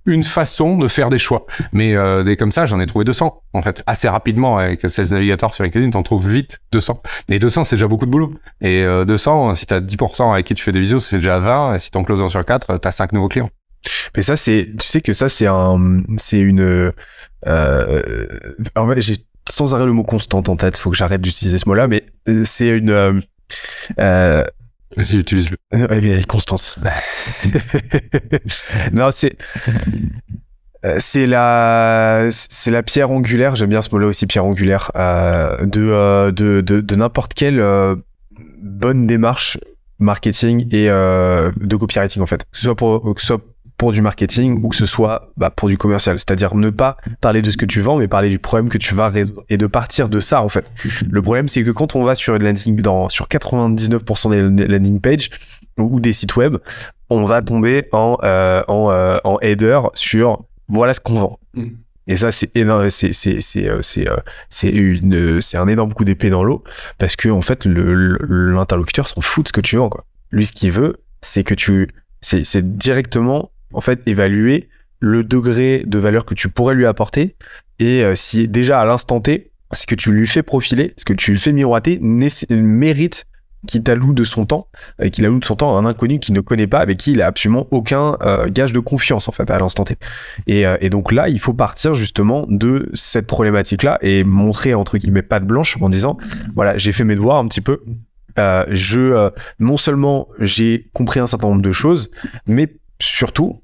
une 0.05 0.23
façon 0.23 0.77
de 0.77 0.87
faire 0.87 1.09
des 1.09 1.19
choix. 1.19 1.45
Mais 1.73 1.95
euh, 1.95 2.23
des 2.23 2.37
comme 2.37 2.51
ça, 2.51 2.65
j'en 2.65 2.79
ai 2.79 2.85
trouvé 2.85 3.05
200 3.05 3.41
en 3.53 3.61
fait 3.61 3.83
assez 3.85 4.07
rapidement 4.07 4.57
avec 4.57 4.89
Sales 4.89 5.09
Navigator 5.11 5.53
sur 5.53 5.63
LinkedIn. 5.63 5.89
T'en 5.89 6.03
trouves 6.03 6.29
vite 6.29 6.59
200. 6.71 7.01
Et 7.29 7.39
200, 7.39 7.65
c'est 7.65 7.75
déjà 7.75 7.87
beaucoup 7.87 8.05
de 8.05 8.11
boulot. 8.11 8.33
Et 8.61 8.81
euh, 8.83 9.05
200, 9.05 9.55
si 9.55 9.65
t'as 9.65 9.81
10% 9.81 10.33
avec 10.33 10.45
qui 10.45 10.53
tu 10.53 10.63
fais 10.63 10.71
des 10.71 10.79
visios, 10.79 10.99
ça 10.99 11.09
fait 11.09 11.17
déjà 11.17 11.39
20. 11.39 11.75
Et 11.75 11.79
si 11.79 11.91
t'en 11.91 12.03
closes 12.03 12.29
sur 12.29 12.45
4, 12.45 12.77
t'as 12.77 12.91
5 12.91 13.11
nouveaux 13.11 13.29
clients. 13.29 13.49
Mais 14.15 14.21
ça, 14.21 14.35
c'est, 14.35 14.69
tu 14.79 14.87
sais 14.87 15.01
que 15.01 15.13
ça, 15.13 15.29
c'est 15.29 15.47
un, 15.47 16.01
c'est 16.17 16.39
une, 16.39 16.91
euh, 17.47 18.27
en 18.75 18.87
fait, 18.87 19.01
j'ai 19.01 19.15
sans 19.49 19.73
arrêt 19.73 19.85
le 19.85 19.93
mot 19.93 20.03
constante 20.03 20.49
en 20.49 20.55
tête. 20.55 20.77
Faut 20.77 20.89
que 20.89 20.97
j'arrête 20.97 21.21
d'utiliser 21.21 21.57
ce 21.57 21.67
mot-là, 21.67 21.87
mais 21.87 22.05
c'est 22.43 22.69
une, 22.69 22.91
euh, 22.91 23.19
euh 23.99 24.43
Vas-y, 24.97 25.17
utilise-le. 25.17 25.57
Eh 25.71 25.99
bien, 26.01 26.21
Constance. 26.23 26.77
non, 28.91 29.09
c'est 29.11 29.37
euh, 30.85 30.95
c'est 30.99 31.27
la 31.27 32.27
c'est 32.31 32.71
la 32.71 32.83
pierre 32.83 33.11
angulaire. 33.11 33.55
J'aime 33.55 33.69
bien 33.69 33.81
ce 33.81 33.89
mot-là 33.91 34.07
aussi, 34.07 34.27
pierre 34.27 34.45
angulaire, 34.45 34.91
euh, 34.95 35.65
de, 35.65 35.81
euh, 35.81 36.31
de, 36.31 36.61
de 36.61 36.79
de 36.79 36.95
n'importe 36.95 37.33
quelle 37.33 37.59
euh, 37.59 37.95
bonne 38.61 39.05
démarche 39.05 39.57
marketing 39.99 40.67
et 40.73 40.89
euh, 40.89 41.51
de 41.59 41.75
copywriting 41.75 42.21
en 42.21 42.25
fait. 42.25 42.45
Que 42.51 42.57
ce 42.57 42.63
soit 42.63 42.75
pour 42.75 43.13
que 43.13 43.21
ce 43.21 43.27
soit 43.27 43.41
pour 43.79 43.93
du 43.93 44.01
marketing 44.01 44.59
ou 44.63 44.69
que 44.69 44.75
ce 44.75 44.85
soit 44.85 45.31
bah, 45.37 45.49
pour 45.49 45.69
du 45.69 45.77
commercial. 45.77 46.19
C'est-à-dire 46.19 46.53
ne 46.53 46.69
pas 46.69 46.97
parler 47.21 47.41
de 47.41 47.49
ce 47.49 47.57
que 47.57 47.65
tu 47.65 47.79
vends, 47.79 47.97
mais 47.97 48.07
parler 48.07 48.29
du 48.29 48.37
problème 48.37 48.69
que 48.69 48.77
tu 48.77 48.93
vas 48.93 49.07
résoudre 49.07 49.43
et 49.49 49.57
de 49.57 49.65
partir 49.65 50.09
de 50.09 50.19
ça 50.19 50.43
en 50.43 50.49
fait. 50.49 50.69
Le 51.09 51.21
problème, 51.21 51.47
c'est 51.47 51.63
que 51.63 51.71
quand 51.71 51.95
on 51.95 52.03
va 52.03 52.13
sur 52.13 52.35
une 52.35 52.43
landing, 52.43 52.79
dans 52.81 53.09
sur 53.09 53.27
99% 53.27 54.53
des 54.53 54.67
landing 54.67 54.99
pages 54.99 55.29
ou 55.77 55.99
des 55.99 56.11
sites 56.11 56.35
web, 56.35 56.57
on 57.09 57.23
va 57.23 57.41
tomber 57.41 57.87
en 57.93 58.17
euh, 58.23 58.61
en, 58.67 58.91
euh, 58.91 59.17
en 59.23 59.39
header 59.39 59.79
sur 59.93 60.43
voilà 60.67 60.93
ce 60.93 60.99
qu'on 60.99 61.19
vend. 61.19 61.39
Mm. 61.53 61.69
Et 62.09 62.15
ça, 62.15 62.31
c'est 62.31 62.55
énorme, 62.57 62.89
c'est, 62.89 63.13
c'est, 63.13 63.39
c'est, 63.39 63.69
euh, 63.69 63.81
c'est, 63.81 64.09
euh, 64.09 64.17
c'est 64.49 64.69
une, 64.69 65.41
c'est 65.41 65.57
un 65.57 65.67
énorme 65.67 65.93
coup 65.93 66.03
d'épée 66.03 66.31
dans 66.31 66.43
l'eau 66.43 66.63
parce 66.97 67.15
que, 67.15 67.29
en 67.29 67.41
fait, 67.41 67.65
le, 67.65 68.17
l'interlocuteur 68.51 69.07
s'en 69.07 69.21
fout 69.21 69.43
de 69.43 69.49
ce 69.49 69.53
que 69.53 69.61
tu 69.61 69.77
vends, 69.77 69.89
quoi. 69.89 70.05
Lui, 70.31 70.47
ce 70.47 70.53
qu'il 70.53 70.71
veut, 70.71 71.03
c'est 71.21 71.43
que 71.43 71.53
tu, 71.53 71.87
c'est, 72.21 72.43
c'est 72.43 72.77
directement 72.77 73.51
en 73.73 73.81
fait 73.81 74.01
évaluer 74.05 74.69
le 74.99 75.23
degré 75.23 75.83
de 75.85 75.97
valeur 75.97 76.25
que 76.25 76.33
tu 76.33 76.49
pourrais 76.49 76.75
lui 76.75 76.85
apporter. 76.85 77.35
Et 77.79 78.03
euh, 78.03 78.15
si 78.15 78.47
déjà 78.47 78.81
à 78.81 78.85
l'instant 78.85 79.21
T 79.21 79.51
ce 79.71 79.85
que 79.85 79.95
tu 79.95 80.11
lui 80.11 80.27
fais 80.27 80.43
profiler 80.43 80.93
ce 80.97 81.05
que 81.05 81.13
tu 81.13 81.31
lui 81.31 81.39
fais 81.39 81.51
miroiter 81.51 81.99
mérite 82.01 83.25
qu'il 83.67 83.83
t'alloue 83.83 84.13
de 84.13 84.23
son 84.23 84.45
temps 84.45 84.67
et 85.01 85.09
qu'il 85.09 85.25
alloue 85.25 85.39
de 85.39 85.45
son 85.45 85.55
temps 85.55 85.75
à 85.75 85.79
un 85.79 85.85
inconnu 85.85 86.19
qu'il 86.19 86.33
ne 86.33 86.39
connaît 86.39 86.67
pas 86.67 86.79
avec 86.79 86.97
qui 86.97 87.11
il 87.11 87.21
a 87.21 87.27
absolument 87.27 87.67
aucun 87.71 88.17
euh, 88.21 88.47
gage 88.49 88.71
de 88.71 88.79
confiance 88.79 89.27
en 89.27 89.31
fait 89.31 89.49
à 89.51 89.59
l'instant 89.59 89.83
T. 89.83 89.97
Et, 90.47 90.65
euh, 90.65 90.77
et 90.81 90.89
donc 90.89 91.11
là 91.11 91.27
il 91.29 91.39
faut 91.39 91.53
partir 91.53 91.93
justement 91.93 92.45
de 92.47 92.89
cette 92.93 93.27
problématique 93.27 93.83
là 93.83 93.97
et 94.01 94.23
montrer 94.23 94.73
entre 94.73 94.97
guillemets 94.97 95.21
pas 95.21 95.39
de 95.39 95.45
blanche 95.45 95.77
en 95.81 95.89
disant 95.89 96.17
voilà 96.55 96.77
j'ai 96.77 96.91
fait 96.91 97.03
mes 97.03 97.15
devoirs 97.15 97.37
un 97.37 97.47
petit 97.47 97.61
peu. 97.61 97.81
Euh, 98.37 98.63
je 98.69 99.31
non 99.59 99.75
seulement 99.75 100.29
j'ai 100.39 100.87
compris 100.93 101.19
un 101.19 101.27
certain 101.27 101.47
nombre 101.49 101.61
de 101.61 101.71
choses 101.71 102.11
mais 102.47 102.73
surtout, 103.01 103.61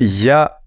il 0.00 0.22
y 0.24 0.30
a 0.30 0.58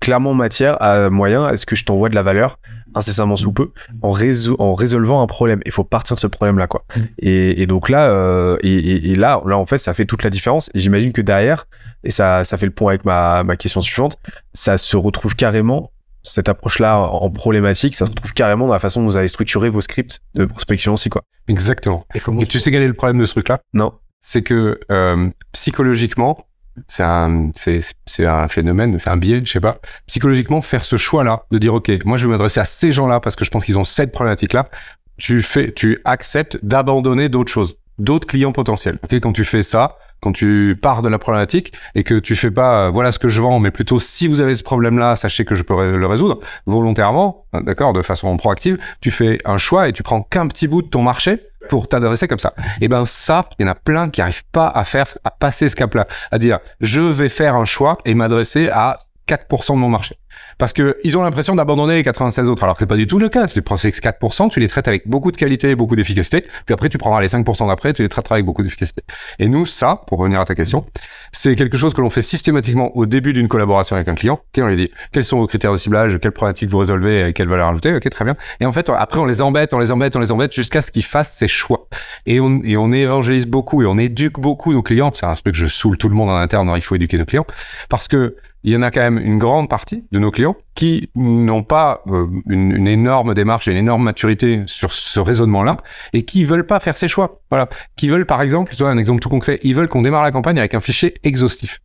clairement 0.00 0.34
matière 0.34 0.80
à 0.80 1.10
moyen 1.10 1.44
à 1.44 1.56
ce 1.56 1.66
que 1.66 1.76
je 1.76 1.84
t'envoie 1.84 2.08
de 2.08 2.14
la 2.14 2.22
valeur 2.22 2.58
incessamment 2.94 3.36
sous 3.36 3.52
peu 3.52 3.70
en, 4.02 4.16
en 4.58 4.72
résolvant 4.72 5.22
un 5.22 5.26
problème. 5.26 5.60
Il 5.66 5.72
faut 5.72 5.84
partir 5.84 6.16
de 6.16 6.20
ce 6.20 6.26
problème-là, 6.26 6.66
quoi. 6.66 6.84
Mm. 6.96 7.00
Et, 7.18 7.66
donc 7.66 7.88
là, 7.88 8.10
euh, 8.10 8.56
et, 8.62 9.14
là, 9.14 9.42
là, 9.46 9.58
en 9.58 9.66
fait, 9.66 9.78
ça 9.78 9.94
fait 9.94 10.06
toute 10.06 10.22
la 10.22 10.30
différence. 10.30 10.70
Et 10.74 10.80
j'imagine 10.80 11.12
que 11.12 11.20
derrière, 11.20 11.66
et 12.04 12.10
ça, 12.10 12.44
ça 12.44 12.56
fait 12.56 12.66
le 12.66 12.72
pont 12.72 12.88
avec 12.88 13.04
ma, 13.04 13.44
ma 13.44 13.56
question 13.56 13.80
suivante, 13.80 14.16
ça 14.52 14.78
se 14.78 14.96
retrouve 14.96 15.36
carrément 15.36 15.92
cette 16.22 16.48
approche-là 16.48 16.98
en 16.98 17.30
problématique, 17.30 17.94
ça 17.94 18.04
se 18.04 18.10
retrouve 18.10 18.34
carrément 18.34 18.66
dans 18.66 18.72
la 18.72 18.80
façon 18.80 19.00
dont 19.00 19.06
vous 19.06 19.16
avez 19.16 19.28
structuré 19.28 19.68
vos 19.68 19.80
scripts 19.80 20.20
de 20.34 20.44
prospection 20.44 20.92
aussi, 20.94 21.08
quoi. 21.08 21.22
Exactement. 21.46 22.04
Et, 22.14 22.46
tu 22.46 22.58
sais 22.58 22.70
quel 22.70 22.82
est 22.82 22.88
le 22.88 22.94
problème 22.94 23.18
de 23.18 23.24
ce 23.24 23.32
truc-là? 23.32 23.60
Non. 23.72 23.94
C'est 24.20 24.42
que 24.42 24.80
euh, 24.90 25.30
psychologiquement, 25.52 26.47
c'est 26.86 27.02
un, 27.02 27.50
c'est, 27.54 28.26
un 28.26 28.48
phénomène, 28.48 28.98
c'est 28.98 29.10
un 29.10 29.16
biais, 29.16 29.40
je 29.44 29.50
sais 29.50 29.60
pas. 29.60 29.78
Psychologiquement, 30.06 30.62
faire 30.62 30.84
ce 30.84 30.96
choix-là, 30.96 31.44
de 31.50 31.58
dire, 31.58 31.74
OK, 31.74 31.90
moi, 32.04 32.16
je 32.16 32.26
vais 32.26 32.32
m'adresser 32.32 32.60
à 32.60 32.64
ces 32.64 32.92
gens-là 32.92 33.20
parce 33.20 33.36
que 33.36 33.44
je 33.44 33.50
pense 33.50 33.64
qu'ils 33.64 33.78
ont 33.78 33.84
cette 33.84 34.12
problématique-là. 34.12 34.68
Tu 35.16 35.42
fais, 35.42 35.72
tu 35.72 35.98
acceptes 36.04 36.58
d'abandonner 36.62 37.28
d'autres 37.28 37.50
choses, 37.50 37.76
d'autres 37.98 38.26
clients 38.26 38.52
potentiels. 38.52 38.98
OK, 39.02 39.14
quand 39.14 39.32
tu 39.32 39.44
fais 39.44 39.62
ça, 39.62 39.96
quand 40.20 40.32
tu 40.32 40.78
pars 40.80 41.02
de 41.02 41.08
la 41.08 41.18
problématique 41.18 41.72
et 41.94 42.04
que 42.04 42.18
tu 42.18 42.34
fais 42.34 42.50
pas 42.50 42.86
euh, 42.86 42.90
voilà 42.90 43.12
ce 43.12 43.18
que 43.18 43.28
je 43.28 43.40
vends 43.40 43.58
mais 43.58 43.70
plutôt 43.70 43.98
si 43.98 44.26
vous 44.26 44.40
avez 44.40 44.54
ce 44.54 44.62
problème 44.62 44.98
là 44.98 45.16
sachez 45.16 45.44
que 45.44 45.54
je 45.54 45.62
peux 45.62 45.96
le 45.96 46.06
résoudre 46.06 46.40
volontairement 46.66 47.44
hein, 47.52 47.60
d'accord 47.62 47.92
de 47.92 48.02
façon 48.02 48.36
proactive 48.36 48.78
tu 49.00 49.10
fais 49.10 49.38
un 49.44 49.58
choix 49.58 49.88
et 49.88 49.92
tu 49.92 50.02
prends 50.02 50.22
qu'un 50.22 50.48
petit 50.48 50.66
bout 50.66 50.82
de 50.82 50.88
ton 50.88 51.02
marché 51.02 51.40
pour 51.68 51.88
t'adresser 51.88 52.28
comme 52.28 52.38
ça. 52.38 52.54
Et 52.80 52.88
ben 52.88 53.04
ça 53.06 53.48
il 53.58 53.66
y 53.66 53.68
en 53.68 53.72
a 53.72 53.74
plein 53.74 54.10
qui 54.10 54.20
arrivent 54.20 54.46
pas 54.52 54.68
à 54.68 54.84
faire 54.84 55.06
à 55.24 55.30
passer 55.30 55.68
ce 55.68 55.76
cap 55.76 55.94
là 55.94 56.06
à 56.30 56.38
dire 56.38 56.58
je 56.80 57.00
vais 57.00 57.28
faire 57.28 57.56
un 57.56 57.64
choix 57.64 57.98
et 58.04 58.14
m'adresser 58.14 58.68
à 58.68 59.00
4% 59.28 59.74
de 59.74 59.78
mon 59.78 59.88
marché 59.88 60.16
Parce 60.58 60.72
que 60.72 60.96
ils 61.04 61.16
ont 61.16 61.22
l'impression 61.22 61.54
d'abandonner 61.54 61.94
les 61.94 62.02
96 62.02 62.48
autres, 62.48 62.64
alors 62.64 62.74
que 62.74 62.80
c'est 62.80 62.86
pas 62.86 62.96
du 62.96 63.06
tout 63.06 63.18
le 63.18 63.28
cas. 63.28 63.46
Tu 63.46 63.62
prends 63.62 63.76
ces 63.76 63.90
4%, 63.90 64.50
tu 64.50 64.60
les 64.60 64.68
traites 64.68 64.88
avec 64.88 65.06
beaucoup 65.08 65.30
de 65.30 65.36
qualité 65.36 65.70
et 65.70 65.74
beaucoup 65.76 65.96
d'efficacité, 65.96 66.44
puis 66.66 66.74
après 66.74 66.88
tu 66.88 66.98
prendras 66.98 67.20
les 67.20 67.28
5% 67.28 67.68
d'après, 67.68 67.92
tu 67.92 68.02
les 68.02 68.08
traiteras 68.08 68.36
avec 68.36 68.46
beaucoup 68.46 68.62
d'efficacité. 68.62 69.02
Et 69.38 69.48
nous, 69.48 69.66
ça, 69.66 70.02
pour 70.06 70.18
revenir 70.18 70.40
à 70.40 70.44
ta 70.44 70.54
question, 70.54 70.84
c'est 71.32 71.54
quelque 71.56 71.78
chose 71.78 71.94
que 71.94 72.00
l'on 72.00 72.10
fait 72.10 72.22
systématiquement 72.22 72.96
au 72.96 73.06
début 73.06 73.32
d'une 73.32 73.48
collaboration 73.48 73.96
avec 73.96 74.08
un 74.08 74.14
client. 74.14 74.34
Ok, 74.34 74.62
on 74.62 74.66
lui 74.66 74.76
dit 74.76 74.90
quels 75.12 75.24
sont 75.24 75.38
vos 75.38 75.46
critères 75.46 75.72
de 75.72 75.76
ciblage, 75.76 76.18
quelles 76.20 76.32
problématiques 76.32 76.70
vous 76.70 76.78
résolvez, 76.78 77.32
quelle 77.34 77.48
valeur 77.48 77.68
ajoutée? 77.68 77.94
Ok, 77.94 78.08
très 78.10 78.24
bien. 78.24 78.34
Et 78.60 78.66
en 78.66 78.72
fait, 78.72 78.88
après 78.88 79.20
on 79.20 79.26
les 79.26 79.42
embête, 79.42 79.74
on 79.74 79.78
les 79.78 79.92
embête, 79.92 80.16
on 80.16 80.20
les 80.20 80.32
embête 80.32 80.52
jusqu'à 80.52 80.82
ce 80.82 80.90
qu'ils 80.90 81.04
fassent 81.04 81.36
ses 81.36 81.48
choix. 81.48 81.88
Et 82.26 82.40
on, 82.40 82.60
et 82.64 82.76
on 82.76 82.92
évangélise 82.92 83.46
beaucoup 83.46 83.82
et 83.82 83.86
on 83.86 83.98
éduque 83.98 84.40
beaucoup 84.40 84.72
nos 84.72 84.82
clients. 84.82 85.10
C'est 85.14 85.26
un 85.26 85.34
truc 85.34 85.54
que 85.54 85.58
je 85.58 85.66
saoule 85.66 85.98
tout 85.98 86.08
le 86.08 86.14
monde 86.14 86.30
en 86.30 86.36
interne. 86.36 86.70
Il 86.74 86.82
faut 86.82 86.94
éduquer 86.94 87.18
nos 87.18 87.24
clients 87.24 87.46
parce 87.88 88.08
que 88.08 88.36
il 88.64 88.72
y 88.72 88.76
en 88.76 88.82
a 88.82 88.90
quand 88.90 89.00
même 89.00 89.18
une 89.18 89.38
grande 89.38 89.68
partie 89.68 90.04
de 90.10 90.18
nos 90.18 90.27
clients 90.30 90.56
qui 90.74 91.10
n'ont 91.14 91.62
pas 91.62 92.02
euh, 92.08 92.26
une, 92.48 92.86
énorme 92.86 93.34
démarche 93.34 93.68
et 93.68 93.72
une 93.72 93.78
énorme 93.78 94.04
maturité 94.04 94.62
sur 94.66 94.92
ce 94.92 95.20
raisonnement-là 95.20 95.78
et 96.12 96.24
qui 96.24 96.44
veulent 96.44 96.66
pas 96.66 96.80
faire 96.80 96.96
ces 96.96 97.08
choix. 97.08 97.40
Voilà. 97.50 97.68
Qui 97.96 98.08
veulent, 98.08 98.26
par 98.26 98.42
exemple, 98.42 98.74
tu 98.74 98.82
vois, 98.82 98.90
un 98.90 98.98
exemple 98.98 99.20
tout 99.20 99.28
concret, 99.28 99.58
ils 99.62 99.74
veulent 99.74 99.88
qu'on 99.88 100.02
démarre 100.02 100.22
la 100.22 100.30
campagne 100.30 100.58
avec 100.58 100.74
un 100.74 100.80
fichier 100.80 101.14
exhaustif. 101.24 101.80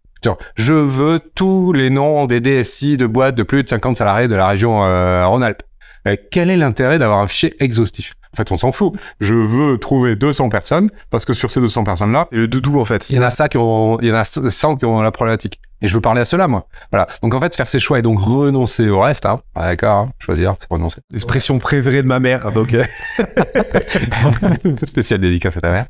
Je 0.55 0.73
veux 0.73 1.19
tous 1.35 1.73
les 1.73 1.89
noms 1.89 2.25
des 2.25 2.39
DSI 2.39 2.97
de 2.97 3.05
boîtes 3.05 3.35
de 3.35 3.43
plus 3.43 3.63
de 3.63 3.69
50 3.69 3.97
salariés 3.97 4.27
de 4.27 4.35
la 4.35 4.47
région 4.47 4.83
euh, 4.83 5.27
Rhône-Alpes. 5.27 5.63
Euh, 6.07 6.15
quel 6.31 6.49
est 6.49 6.57
l'intérêt 6.57 6.99
d'avoir 6.99 7.19
un 7.19 7.27
fichier 7.27 7.55
exhaustif? 7.59 8.13
En 8.33 8.35
fait, 8.35 8.51
on 8.51 8.57
s'en 8.57 8.71
fout. 8.71 8.93
Je 9.19 9.35
veux 9.35 9.77
trouver 9.77 10.15
200 10.15 10.49
personnes 10.49 10.89
parce 11.11 11.23
que 11.23 11.33
sur 11.33 11.51
ces 11.51 11.61
200 11.61 11.83
personnes-là, 11.83 12.27
c'est 12.31 12.37
le 12.37 12.47
doudou 12.47 12.79
en 12.79 12.85
fait. 12.85 13.09
Il 13.09 13.15
y 13.15 13.19
en 13.19 13.23
a 13.23 13.29
ça 13.29 13.47
qui 13.47 13.57
ont, 13.57 13.99
il 14.01 14.07
y 14.07 14.11
en 14.11 14.15
a 14.15 14.23
100 14.23 14.77
qui 14.77 14.85
ont 14.85 15.01
la 15.01 15.11
problématique. 15.11 15.59
Et 15.83 15.87
je 15.87 15.93
veux 15.93 16.01
parler 16.01 16.21
à 16.21 16.25
ceux-là, 16.25 16.47
moi. 16.47 16.65
Voilà. 16.91 17.07
Donc 17.21 17.33
en 17.33 17.39
fait, 17.41 17.53
faire 17.55 17.67
ses 17.67 17.77
choix 17.77 17.99
et 17.99 18.01
donc 18.01 18.17
renoncer 18.19 18.89
au 18.89 19.01
reste, 19.01 19.25
hein. 19.25 19.41
Ah, 19.53 19.65
d'accord, 19.65 19.97
hein. 19.97 20.11
choisir, 20.17 20.55
c'est 20.59 20.69
renoncer. 20.69 21.01
L'expression 21.11 21.59
préférée 21.59 22.01
de 22.01 22.07
ma 22.07 22.21
mère, 22.21 22.53
donc. 22.53 22.73
Euh. 22.73 22.85
Spécial 24.87 25.19
dédicace 25.19 25.57
à 25.57 25.61
ta 25.61 25.71
mère. 25.71 25.87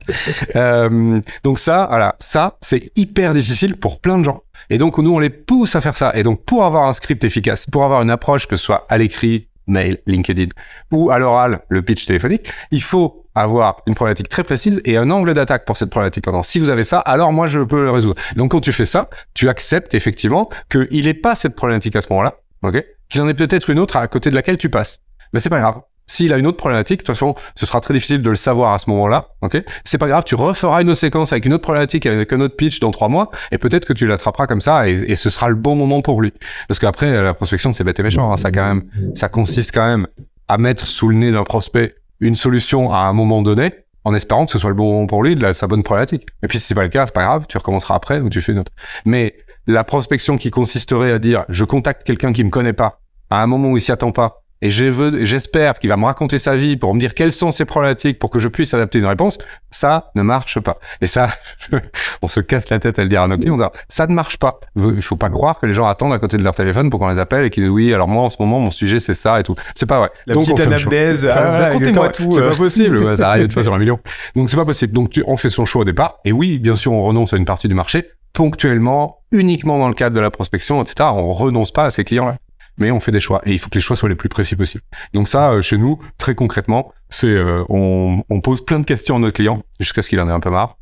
Euh, 0.55 1.21
donc 1.43 1.59
ça, 1.59 1.85
voilà, 1.89 2.15
ça, 2.19 2.57
c'est 2.59 2.91
hyper 2.95 3.35
difficile 3.35 3.77
pour 3.77 3.99
plein 4.01 4.17
de 4.17 4.25
gens. 4.25 4.41
Et 4.71 4.79
donc 4.79 4.97
nous, 4.97 5.13
on 5.13 5.19
les 5.19 5.29
pousse 5.29 5.75
à 5.75 5.81
faire 5.81 5.95
ça. 5.95 6.11
Et 6.15 6.23
donc 6.23 6.43
pour 6.43 6.65
avoir 6.65 6.87
un 6.87 6.93
script 6.93 7.23
efficace, 7.23 7.67
pour 7.71 7.85
avoir 7.85 8.01
une 8.01 8.09
approche 8.09 8.47
que 8.47 8.55
ce 8.55 8.65
soit 8.65 8.85
à 8.89 8.97
l'écrit, 8.97 9.47
mail, 9.67 9.99
LinkedIn 10.05 10.49
ou 10.91 11.11
à 11.11 11.19
l'oral, 11.19 11.61
le 11.69 11.81
pitch 11.81 12.05
téléphonique, 12.05 12.51
il 12.71 12.81
faut 12.81 13.25
avoir 13.35 13.81
une 13.87 13.95
problématique 13.95 14.29
très 14.29 14.43
précise 14.43 14.81
et 14.85 14.97
un 14.97 15.09
angle 15.09 15.33
d'attaque 15.33 15.65
pour 15.65 15.77
cette 15.77 15.89
problématique. 15.89 16.23
Pendant 16.23 16.43
si 16.43 16.59
vous 16.59 16.69
avez 16.69 16.83
ça, 16.83 16.99
alors 16.99 17.31
moi 17.31 17.47
je 17.47 17.59
peux 17.59 17.83
le 17.83 17.91
résoudre. 17.91 18.21
Donc 18.35 18.51
quand 18.51 18.61
tu 18.61 18.71
fais 18.71 18.85
ça, 18.85 19.09
tu 19.33 19.49
acceptes 19.49 19.93
effectivement 19.93 20.49
qu'il 20.69 21.05
n'est 21.05 21.13
pas 21.13 21.35
cette 21.35 21.55
problématique 21.55 21.95
à 21.95 22.01
ce 22.01 22.07
moment-là, 22.11 22.35
ok? 22.63 22.83
Qu'il 23.09 23.21
en 23.21 23.27
ait 23.27 23.33
peut-être 23.33 23.69
une 23.69 23.79
autre 23.79 23.97
à 23.97 24.07
côté 24.07 24.29
de 24.29 24.35
laquelle 24.35 24.57
tu 24.57 24.69
passes. 24.69 24.99
Mais 25.33 25.39
c'est 25.39 25.49
pas 25.49 25.59
grave. 25.59 25.81
S'il 26.05 26.33
a 26.33 26.37
une 26.37 26.47
autre 26.47 26.57
problématique, 26.57 26.99
de 26.99 27.03
toute 27.03 27.15
façon, 27.15 27.35
ce 27.55 27.65
sera 27.65 27.79
très 27.81 27.93
difficile 27.93 28.21
de 28.21 28.29
le 28.29 28.35
savoir 28.35 28.73
à 28.73 28.79
ce 28.79 28.89
moment-là. 28.89 29.29
Ok, 29.41 29.61
c'est 29.85 29.97
pas 29.97 30.07
grave, 30.07 30.23
tu 30.25 30.35
referas 30.35 30.81
une 30.81 30.89
autre 30.89 30.99
séquence 30.99 31.31
avec 31.31 31.45
une 31.45 31.53
autre 31.53 31.63
problématique, 31.63 32.05
avec 32.05 32.31
un 32.33 32.41
autre 32.41 32.55
pitch 32.55 32.79
dans 32.79 32.91
trois 32.91 33.07
mois, 33.07 33.29
et 33.51 33.57
peut-être 33.57 33.85
que 33.85 33.93
tu 33.93 34.05
l'attraperas 34.05 34.47
comme 34.47 34.61
ça, 34.61 34.87
et, 34.87 35.15
ce 35.15 35.29
sera 35.29 35.49
le 35.49 35.55
bon 35.55 35.75
moment 35.75 36.01
pour 36.01 36.21
lui. 36.21 36.33
Parce 36.67 36.79
qu'après, 36.79 37.23
la 37.23 37.33
prospection, 37.33 37.71
c'est 37.71 37.83
bête 37.83 37.99
et 37.99 38.03
méchant. 38.03 38.31
Hein, 38.31 38.37
ça 38.37 38.51
quand 38.51 38.65
même, 38.65 38.83
ça 39.15 39.29
consiste 39.29 39.71
quand 39.73 39.85
même 39.85 40.07
à 40.47 40.57
mettre 40.57 40.85
sous 40.85 41.07
le 41.07 41.15
nez 41.15 41.31
d'un 41.31 41.43
prospect 41.43 41.95
une 42.19 42.35
solution 42.35 42.91
à 42.91 42.99
un 42.99 43.13
moment 43.13 43.41
donné, 43.41 43.73
en 44.03 44.13
espérant 44.13 44.45
que 44.45 44.51
ce 44.51 44.59
soit 44.59 44.69
le 44.69 44.75
bon 44.75 44.91
moment 44.91 45.07
pour 45.07 45.23
lui, 45.23 45.35
de 45.35 45.53
sa 45.53 45.67
bonne 45.67 45.83
problématique. 45.83 46.27
Et 46.41 46.47
puis 46.47 46.59
si 46.59 46.67
c'est 46.67 46.75
pas 46.75 46.83
le 46.83 46.89
cas, 46.89 47.05
c'est 47.05 47.15
pas 47.15 47.23
grave, 47.23 47.45
tu 47.47 47.57
recommenceras 47.57 47.95
après 47.95 48.19
ou 48.19 48.29
tu 48.29 48.41
fais 48.41 48.51
une 48.51 48.59
autre. 48.59 48.71
Mais 49.05 49.35
la 49.67 49.83
prospection 49.83 50.37
qui 50.37 50.51
consisterait 50.51 51.11
à 51.11 51.19
dire, 51.19 51.45
je 51.49 51.63
contacte 51.63 52.03
quelqu'un 52.03 52.33
qui 52.33 52.43
me 52.43 52.49
connaît 52.49 52.73
pas, 52.73 52.99
à 53.29 53.41
un 53.41 53.47
moment 53.47 53.69
où 53.69 53.77
il 53.77 53.81
s'y 53.81 53.91
attend 53.91 54.11
pas, 54.11 54.42
et 54.61 54.69
j'espère 54.69 55.77
qu'il 55.77 55.89
va 55.89 55.97
me 55.97 56.05
raconter 56.05 56.39
sa 56.39 56.55
vie 56.55 56.77
pour 56.77 56.93
me 56.93 56.99
dire 56.99 57.13
quelles 57.13 57.33
sont 57.33 57.51
ses 57.51 57.65
problématiques 57.65 58.17
pour 58.17 58.29
que 58.29 58.39
je 58.39 58.47
puisse 58.47 58.73
adapter 58.73 58.99
une 58.99 59.05
réponse, 59.05 59.37
ça 59.71 60.11
ne 60.15 60.21
marche 60.21 60.59
pas. 60.61 60.79
Et 61.01 61.07
ça, 61.07 61.27
on 62.21 62.29
se 62.29 62.39
casse 62.39 62.69
la 62.69 62.79
tête 62.79 62.97
à 62.97 63.03
le 63.03 63.09
dire 63.09 63.21
à 63.21 63.27
nos 63.27 63.37
clients, 63.37 63.57
ça 63.89 64.07
ne 64.07 64.13
marche 64.13 64.37
pas. 64.37 64.61
Il 64.77 65.01
faut 65.01 65.17
pas 65.17 65.29
croire 65.29 65.59
que 65.59 65.65
les 65.65 65.73
gens 65.73 65.85
attendent 65.85 66.13
à 66.13 66.19
côté 66.19 66.37
de 66.37 66.43
leur 66.43 66.55
téléphone 66.55 66.89
pour 66.89 66.99
qu'on 67.01 67.09
les 67.09 67.19
appelle 67.19 67.45
et 67.45 67.49
qu'ils 67.49 67.63
disent 67.63 67.71
oui, 67.71 67.93
alors 67.93 68.07
moi 68.07 68.23
en 68.23 68.29
ce 68.29 68.37
moment 68.39 68.59
mon 68.59 68.71
sujet 68.71 68.99
c'est 69.01 69.13
ça 69.13 69.39
et 69.39 69.43
tout. 69.43 69.55
C'est 69.75 69.85
pas 69.85 69.99
vrai. 69.99 70.11
La 70.27 70.35
Donc, 70.35 70.43
petite 70.43 70.59
anamnèse, 70.61 71.25
racontez-moi 71.25 72.09
tout. 72.09 72.31
C'est 72.31 72.47
pas 72.47 72.55
possible. 72.55 73.17
ça 73.17 73.31
arrive 73.31 73.45
une 73.45 73.51
fois 73.51 73.63
sur 73.63 73.73
un 73.73 73.79
million. 73.79 73.99
Donc 74.35 74.49
c'est 74.49 74.57
pas 74.57 74.65
possible. 74.65 74.93
Donc 74.93 75.09
tu, 75.09 75.23
on 75.27 75.35
fait 75.35 75.49
son 75.49 75.65
choix 75.65 75.81
au 75.81 75.85
départ. 75.85 76.19
Et 76.23 76.31
oui, 76.31 76.59
bien 76.59 76.75
sûr, 76.75 76.93
on 76.93 77.03
renonce 77.03 77.33
à 77.33 77.37
une 77.37 77.45
partie 77.45 77.67
du 77.67 77.73
marché 77.73 78.11
ponctuellement, 78.33 79.19
uniquement 79.31 79.77
dans 79.77 79.87
le 79.87 79.93
cadre 79.93 80.15
de 80.15 80.21
la 80.21 80.31
prospection, 80.31 80.81
etc. 80.81 81.09
On 81.13 81.33
renonce 81.33 81.71
pas 81.71 81.85
à 81.85 81.89
ces 81.91 82.03
clients-là 82.03 82.37
mais 82.77 82.91
on 82.91 82.99
fait 82.99 83.11
des 83.11 83.19
choix 83.19 83.41
et 83.45 83.51
il 83.51 83.59
faut 83.59 83.69
que 83.69 83.75
les 83.75 83.81
choix 83.81 83.95
soient 83.95 84.09
les 84.09 84.15
plus 84.15 84.29
précis 84.29 84.55
possibles. 84.55 84.83
Donc 85.13 85.27
ça, 85.27 85.51
euh, 85.51 85.61
chez 85.61 85.77
nous, 85.77 85.99
très 86.17 86.35
concrètement, 86.35 86.93
c'est 87.09 87.27
euh, 87.27 87.63
on, 87.69 88.23
on, 88.29 88.41
pose 88.41 88.63
plein 88.65 88.79
de 88.79 88.85
questions 88.85 89.15
à 89.15 89.19
notre 89.19 89.35
client 89.35 89.63
jusqu'à 89.79 90.01
ce 90.01 90.09
qu'il 90.09 90.19
en 90.19 90.27
ait 90.27 90.33
un 90.33 90.39
peu 90.39 90.49
marre, 90.49 90.77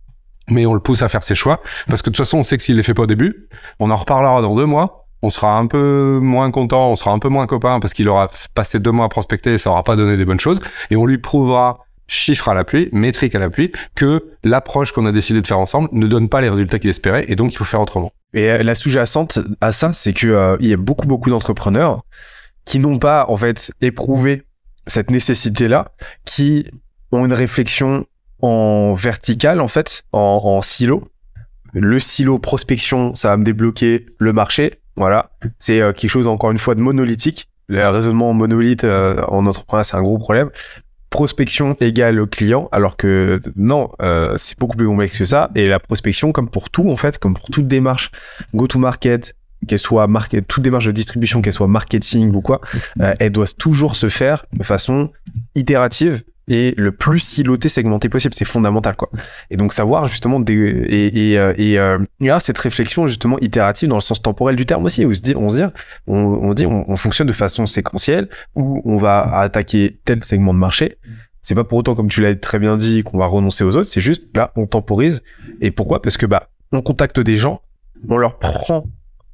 mais 0.49 0.65
on 0.65 0.73
le 0.73 0.79
pousse 0.79 1.01
à 1.01 1.09
faire 1.09 1.23
ses 1.23 1.35
choix 1.35 1.61
parce 1.87 2.01
que 2.01 2.09
de 2.09 2.15
toute 2.15 2.25
façon, 2.25 2.39
on 2.39 2.43
sait 2.43 2.57
que 2.57 2.63
s'il 2.63 2.77
les 2.77 2.83
fait 2.83 2.93
pas 2.93 3.03
au 3.03 3.07
début, 3.07 3.47
on 3.79 3.89
en 3.91 3.95
reparlera 3.95 4.41
dans 4.41 4.55
deux 4.55 4.65
mois. 4.65 4.97
On 5.23 5.29
sera 5.29 5.55
un 5.55 5.67
peu 5.67 6.17
moins 6.19 6.49
content, 6.49 6.89
on 6.89 6.95
sera 6.95 7.11
un 7.11 7.19
peu 7.19 7.29
moins 7.29 7.45
copain 7.45 7.79
parce 7.79 7.93
qu'il 7.93 8.09
aura 8.09 8.31
passé 8.55 8.79
deux 8.79 8.89
mois 8.89 9.05
à 9.05 9.09
prospecter 9.09 9.53
et 9.53 9.57
ça 9.59 9.69
aura 9.69 9.83
pas 9.83 9.95
donné 9.95 10.17
des 10.17 10.25
bonnes 10.25 10.39
choses. 10.39 10.59
Et 10.89 10.95
on 10.95 11.05
lui 11.05 11.19
prouvera 11.19 11.85
chiffre 12.11 12.49
à 12.49 12.53
l'appui, 12.53 12.89
métrique 12.91 13.33
à 13.35 13.39
l'appui, 13.39 13.71
que 13.95 14.31
l'approche 14.43 14.91
qu'on 14.91 15.05
a 15.05 15.11
décidé 15.11 15.41
de 15.41 15.47
faire 15.47 15.59
ensemble 15.59 15.87
ne 15.93 16.05
donne 16.07 16.27
pas 16.27 16.41
les 16.41 16.49
résultats 16.49 16.77
qu'il 16.77 16.89
espérait 16.89 17.25
et 17.29 17.35
donc 17.35 17.53
il 17.53 17.57
faut 17.57 17.63
faire 17.63 17.81
autrement. 17.81 18.11
Et 18.33 18.51
euh, 18.51 18.63
la 18.63 18.75
sous-jacente 18.75 19.39
à 19.61 19.71
ça, 19.71 19.93
c'est 19.93 20.13
que 20.13 20.27
euh, 20.27 20.57
il 20.59 20.67
y 20.67 20.73
a 20.73 20.77
beaucoup 20.77 21.07
beaucoup 21.07 21.29
d'entrepreneurs 21.29 22.03
qui 22.65 22.79
n'ont 22.79 22.99
pas 22.99 23.25
en 23.29 23.37
fait 23.37 23.71
éprouvé 23.81 24.43
cette 24.87 25.09
nécessité-là, 25.09 25.93
qui 26.25 26.69
ont 27.11 27.25
une 27.25 27.33
réflexion 27.33 28.05
en 28.41 28.93
verticale 28.93 29.61
en 29.61 29.67
fait, 29.67 30.03
en, 30.11 30.61
silo. 30.61 31.07
Le 31.73 31.99
silo 31.99 32.39
prospection, 32.39 33.15
ça 33.15 33.29
va 33.29 33.37
me 33.37 33.45
débloquer 33.45 34.07
le 34.17 34.33
marché. 34.33 34.81
Voilà, 34.97 35.31
c'est 35.57 35.81
euh, 35.81 35.93
quelque 35.93 36.11
chose 36.11 36.27
encore 36.27 36.51
une 36.51 36.57
fois 36.57 36.75
de 36.75 36.81
monolithique. 36.81 37.47
Le 37.67 37.87
raisonnement 37.87 38.33
monolithe 38.33 38.83
en 38.83 39.45
entrepreneur, 39.45 39.85
c'est 39.85 39.95
un 39.95 40.01
gros 40.01 40.17
problème 40.17 40.49
prospection 41.11 41.75
égale 41.81 42.25
client, 42.25 42.69
alors 42.71 42.97
que 42.97 43.39
non, 43.55 43.91
euh, 44.01 44.33
c'est 44.37 44.57
beaucoup 44.57 44.77
plus 44.77 44.87
complexe 44.87 45.19
que 45.19 45.25
ça. 45.25 45.51
Et 45.53 45.67
la 45.67 45.79
prospection, 45.79 46.31
comme 46.31 46.49
pour 46.49 46.71
tout 46.71 46.89
en 46.89 46.95
fait, 46.95 47.19
comme 47.19 47.35
pour 47.35 47.49
toute 47.49 47.67
démarche 47.67 48.09
go-to-market, 48.55 49.35
qu'elle 49.67 49.77
soit 49.77 50.07
market, 50.07 50.47
toute 50.47 50.63
démarche 50.63 50.85
de 50.85 50.91
distribution, 50.91 51.41
qu'elle 51.41 51.53
soit 51.53 51.67
marketing 51.67 52.33
ou 52.33 52.41
quoi, 52.41 52.61
euh, 53.01 53.13
elle 53.19 53.31
doit 53.31 53.45
toujours 53.45 53.95
se 53.95 54.09
faire 54.09 54.45
de 54.53 54.63
façon 54.63 55.11
itérative 55.53 56.23
et 56.51 56.73
le 56.75 56.91
plus 56.91 57.19
siloté, 57.19 57.69
segmenté 57.69 58.09
possible. 58.09 58.33
C'est 58.33 58.45
fondamental, 58.45 58.97
quoi. 58.97 59.09
Et 59.49 59.55
donc 59.55 59.71
savoir 59.71 60.05
justement 60.05 60.41
des, 60.41 60.53
et 60.53 61.31
et 61.31 61.39
euh, 61.39 61.53
et 61.57 61.79
euh, 61.79 61.97
il 62.19 62.27
y 62.27 62.29
a 62.29 62.41
cette 62.41 62.57
réflexion 62.57 63.07
justement 63.07 63.39
itérative 63.39 63.87
dans 63.87 63.95
le 63.95 64.01
sens 64.01 64.21
temporel 64.21 64.57
du 64.57 64.65
terme 64.65 64.83
aussi, 64.83 65.05
où 65.05 65.11
on 65.11 65.15
se 65.15 65.21
dit, 65.21 65.33
on 65.35 65.49
se 65.49 65.55
dit, 65.55 65.63
on, 66.07 66.17
on 66.17 66.53
dit, 66.53 66.65
on, 66.65 66.97
fonctionne 66.97 67.27
de 67.27 67.33
façon 67.33 67.65
séquentielle 67.65 68.27
où 68.53 68.81
on 68.83 68.97
va 68.97 69.21
attaquer 69.39 69.99
tel 70.03 70.23
segment 70.25 70.53
de 70.53 70.59
marché. 70.59 70.97
C'est 71.41 71.55
pas 71.55 71.63
pour 71.63 71.77
autant, 71.77 71.95
comme 71.95 72.09
tu 72.09 72.21
l'as 72.21 72.35
très 72.35 72.59
bien 72.59 72.75
dit, 72.75 73.01
qu'on 73.01 73.17
va 73.17 73.27
renoncer 73.27 73.63
aux 73.63 73.77
autres. 73.77 73.87
C'est 73.87 74.01
juste 74.01 74.35
là, 74.35 74.51
on 74.57 74.67
temporise. 74.67 75.23
Et 75.61 75.71
pourquoi? 75.71 76.01
Parce 76.01 76.17
que 76.17 76.25
bah, 76.25 76.49
on 76.73 76.81
contacte 76.81 77.19
des 77.19 77.37
gens, 77.37 77.61
on 78.09 78.17
leur 78.17 78.39
prend 78.39 78.85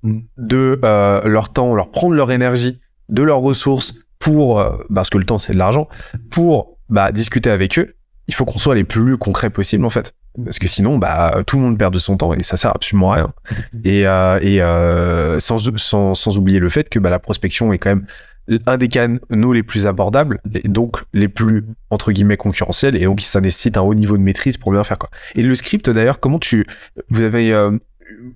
de 0.04 0.80
euh, 0.86 1.28
leur 1.28 1.52
temps, 1.52 1.72
on 1.72 1.76
leur 1.76 1.90
prend 1.90 2.10
de 2.10 2.16
leur 2.16 2.32
énergie, 2.32 2.80
de 3.10 3.24
leurs 3.24 3.40
ressources 3.40 3.96
pour, 4.20 4.60
euh, 4.60 4.78
parce 4.94 5.10
que 5.10 5.18
le 5.18 5.26
temps 5.26 5.40
c'est 5.40 5.54
de 5.54 5.58
l'argent, 5.58 5.88
pour 6.30 6.77
bah, 6.90 7.12
discuter 7.12 7.50
avec 7.50 7.78
eux, 7.80 7.96
il 8.28 8.34
faut 8.34 8.46
qu'on 8.46 8.60
soit 8.60 8.76
les 8.76 8.84
plus 8.84 9.18
concrets 9.18 9.50
possibles 9.50 9.86
en 9.86 9.90
fait. 9.90 10.14
Parce 10.44 10.60
que 10.60 10.68
sinon, 10.68 10.98
bah, 10.98 11.44
tout 11.48 11.56
le 11.58 11.64
monde 11.64 11.78
perd 11.78 11.94
de 11.94 12.00
son 12.00 12.18
temps 12.18 12.34
et 12.34 12.44
ça 12.44 12.58
sert 12.58 12.76
absolument 12.76 13.12
à 13.12 13.16
rien. 13.16 13.34
Et, 13.84 14.06
euh, 14.06 14.40
et 14.42 14.62
euh, 14.62 15.40
sans, 15.40 15.58
sans, 15.78 16.14
sans, 16.14 16.38
oublier 16.38 16.60
le 16.60 16.70
fait 16.70 16.90
que 16.90 17.00
bah, 17.00 17.10
la 17.10 17.20
prospection 17.20 17.74
est 17.74 17.78
quand 17.78 17.90
même 17.90 18.06
un 18.66 18.78
des 18.78 18.88
canaux 18.88 19.54
les 19.54 19.64
plus 19.64 19.88
abordables 19.88 20.40
et 20.54 20.68
donc 20.68 21.04
les 21.14 21.28
plus 21.28 21.66
entre 21.90 22.12
guillemets 22.12 22.38
concurrentiels 22.38 22.96
et 22.96 23.06
donc 23.06 23.22
ça 23.22 23.42
nécessite 23.42 23.78
un 23.78 23.82
haut 23.82 23.94
niveau 23.94 24.18
de 24.18 24.22
maîtrise 24.22 24.58
pour 24.58 24.72
bien 24.72 24.84
faire 24.84 24.98
quoi. 24.98 25.10
Et 25.36 25.44
le 25.44 25.54
script 25.56 25.90
d'ailleurs, 25.90 26.20
comment 26.20 26.40
tu 26.40 26.66
vous 27.10 27.24
avez 27.24 27.54
euh, 27.54 27.78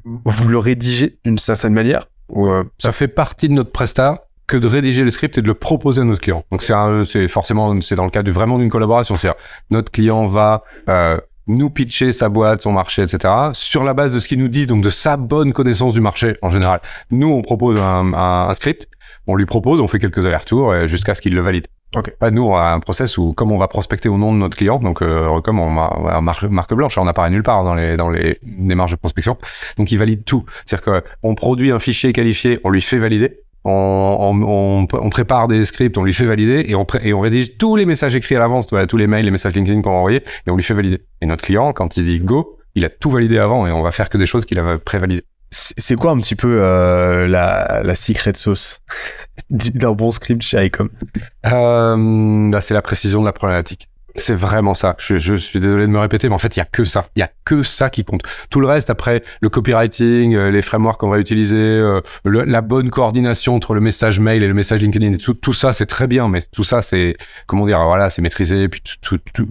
vous 0.03 0.49
le 0.49 0.57
rédigez 0.57 1.17
d'une 1.23 1.37
certaine 1.37 1.73
manière 1.73 2.09
ou, 2.29 2.47
euh, 2.47 2.63
Ça 2.77 2.91
fait 2.91 3.07
partie 3.07 3.47
de 3.47 3.53
notre 3.53 3.71
prestat 3.71 4.27
que 4.51 4.57
de 4.57 4.67
rédiger 4.67 5.05
le 5.05 5.11
script 5.11 5.37
et 5.37 5.41
de 5.41 5.47
le 5.47 5.53
proposer 5.53 6.01
à 6.01 6.03
notre 6.03 6.19
client. 6.19 6.43
Donc 6.51 6.61
c'est 6.61 6.73
c'est 7.05 7.27
forcément 7.29 7.79
c'est 7.79 7.95
dans 7.95 8.03
le 8.03 8.11
cadre 8.11 8.27
de 8.27 8.33
vraiment 8.33 8.59
d'une 8.59 8.69
collaboration. 8.69 9.15
C'est 9.15 9.29
notre 9.69 9.91
client 9.91 10.25
va 10.25 10.63
euh, 10.89 11.17
nous 11.47 11.69
pitcher 11.69 12.11
sa 12.11 12.27
boîte, 12.27 12.61
son 12.61 12.73
marché, 12.73 13.01
etc. 13.01 13.33
Sur 13.53 13.85
la 13.85 13.93
base 13.93 14.13
de 14.13 14.19
ce 14.19 14.27
qu'il 14.27 14.39
nous 14.39 14.49
dit, 14.49 14.65
donc 14.65 14.83
de 14.83 14.89
sa 14.89 15.15
bonne 15.15 15.53
connaissance 15.53 15.93
du 15.93 16.01
marché 16.01 16.35
en 16.41 16.49
général. 16.49 16.81
Nous 17.11 17.29
on 17.29 17.41
propose 17.41 17.77
un, 17.77 18.13
un, 18.13 18.53
script, 18.53 18.89
on 19.25 19.35
lui 19.35 19.45
propose, 19.45 19.79
on 19.79 19.87
fait 19.87 19.99
quelques 19.99 20.25
allers-retours 20.25 20.71
euh, 20.71 20.85
jusqu'à 20.85 21.15
ce 21.15 21.21
qu'il 21.21 21.33
le 21.33 21.41
valide. 21.41 21.67
Okay. 21.95 22.11
Pas 22.19 22.31
nous, 22.31 22.43
on 22.43 22.55
a 22.55 22.71
un 22.71 22.79
process 22.79 23.17
où, 23.17 23.33
comme 23.33 23.51
on 23.51 23.57
va 23.57 23.67
prospecter 23.67 24.07
au 24.07 24.17
nom 24.17 24.33
de 24.33 24.37
notre 24.37 24.55
client, 24.57 24.79
donc 24.79 25.01
euh, 25.01 25.41
comme 25.41 25.59
on 25.59 25.77
a, 25.77 26.21
marque, 26.21 26.43
marque 26.43 26.73
blanche, 26.73 26.97
on 26.97 27.05
n'apparaît 27.05 27.29
nulle 27.29 27.43
part 27.43 27.63
dans 27.63 27.73
les 27.73 27.97
dans 27.97 28.09
les 28.09 28.39
démarches 28.43 28.91
de 28.91 28.97
prospection, 28.97 29.37
donc 29.77 29.91
il 29.91 29.97
valide 29.97 30.23
tout. 30.25 30.45
C'est-à-dire 30.65 31.03
qu'on 31.21 31.35
produit 31.35 31.71
un 31.71 31.79
fichier 31.79 32.13
qualifié, 32.13 32.59
on 32.63 32.69
lui 32.69 32.81
fait 32.81 32.97
valider, 32.97 33.39
on, 33.63 34.41
on, 34.43 34.87
on, 34.91 35.09
prépare 35.09 35.47
des 35.47 35.65
scripts, 35.65 35.97
on 35.97 36.03
lui 36.03 36.13
fait 36.13 36.25
valider 36.25 36.65
et 36.67 36.75
on, 36.75 36.85
et 37.01 37.13
on 37.13 37.19
rédige 37.19 37.57
tous 37.57 37.75
les 37.75 37.85
messages 37.85 38.15
écrits 38.15 38.35
à 38.35 38.39
l'avance, 38.39 38.67
tous 38.67 38.97
les 38.97 39.07
mails, 39.07 39.25
les 39.25 39.31
messages 39.31 39.53
LinkedIn 39.53 39.81
qu'on 39.81 39.91
a 39.91 39.97
envoyés 39.97 40.23
et 40.47 40.51
on 40.51 40.55
lui 40.55 40.63
fait 40.63 40.73
valider. 40.73 41.01
Et 41.21 41.27
notre 41.27 41.43
client, 41.43 41.71
quand 41.73 41.97
il 41.97 42.05
dit 42.05 42.19
go, 42.19 42.57
il 42.75 42.85
a 42.85 42.89
tout 42.89 43.11
validé 43.11 43.37
avant 43.37 43.67
et 43.67 43.71
on 43.71 43.83
va 43.83 43.91
faire 43.91 44.09
que 44.09 44.17
des 44.17 44.25
choses 44.25 44.45
qu'il 44.45 44.57
avait 44.57 44.79
prévalidées. 44.79 45.25
C'est 45.51 45.95
quoi 45.95 46.11
un 46.11 46.17
petit 46.17 46.35
peu 46.35 46.61
euh, 46.63 47.27
la, 47.27 47.81
la 47.83 47.95
secret 47.95 48.31
sauce 48.35 48.79
d'un 49.49 49.91
bon 49.91 50.09
script 50.11 50.41
chez 50.41 50.65
ICOM? 50.65 50.89
Euh, 51.45 52.49
bah, 52.49 52.61
C'est 52.61 52.73
la 52.73 52.81
précision 52.81 53.19
de 53.19 53.25
la 53.25 53.33
problématique. 53.33 53.89
C'est 54.15 54.33
vraiment 54.33 54.73
ça. 54.73 54.95
Je, 54.99 55.17
je, 55.17 55.35
suis 55.35 55.59
désolé 55.59 55.87
de 55.87 55.91
me 55.91 55.99
répéter, 55.99 56.27
mais 56.29 56.35
en 56.35 56.39
fait, 56.39 56.55
il 56.55 56.59
y 56.59 56.61
a 56.61 56.65
que 56.65 56.83
ça. 56.83 57.07
Il 57.15 57.19
y 57.19 57.23
a 57.23 57.29
que 57.45 57.63
ça 57.63 57.89
qui 57.89 58.03
compte. 58.03 58.21
Tout 58.49 58.59
le 58.59 58.67
reste, 58.67 58.89
après, 58.89 59.23
le 59.41 59.49
copywriting, 59.49 60.35
euh, 60.35 60.51
les 60.51 60.61
frameworks 60.61 60.99
qu'on 60.99 61.09
va 61.09 61.19
utiliser, 61.19 61.57
euh, 61.57 62.01
la 62.25 62.61
bonne 62.61 62.89
coordination 62.89 63.55
entre 63.55 63.73
le 63.73 63.81
message 63.81 64.19
mail 64.19 64.43
et 64.43 64.47
le 64.47 64.53
message 64.53 64.81
LinkedIn, 64.81 65.17
tout, 65.17 65.33
tout 65.33 65.53
ça, 65.53 65.73
c'est 65.73 65.85
très 65.85 66.07
bien. 66.07 66.27
Mais 66.27 66.41
tout 66.51 66.63
ça, 66.63 66.81
c'est 66.81 67.15
comment 67.47 67.65
dire, 67.65 67.83
voilà, 67.83 68.09
c'est 68.09 68.21
maîtrisé. 68.21 68.69
Puis 68.69 68.81
tout, 69.01 69.17
tout, 69.33 69.47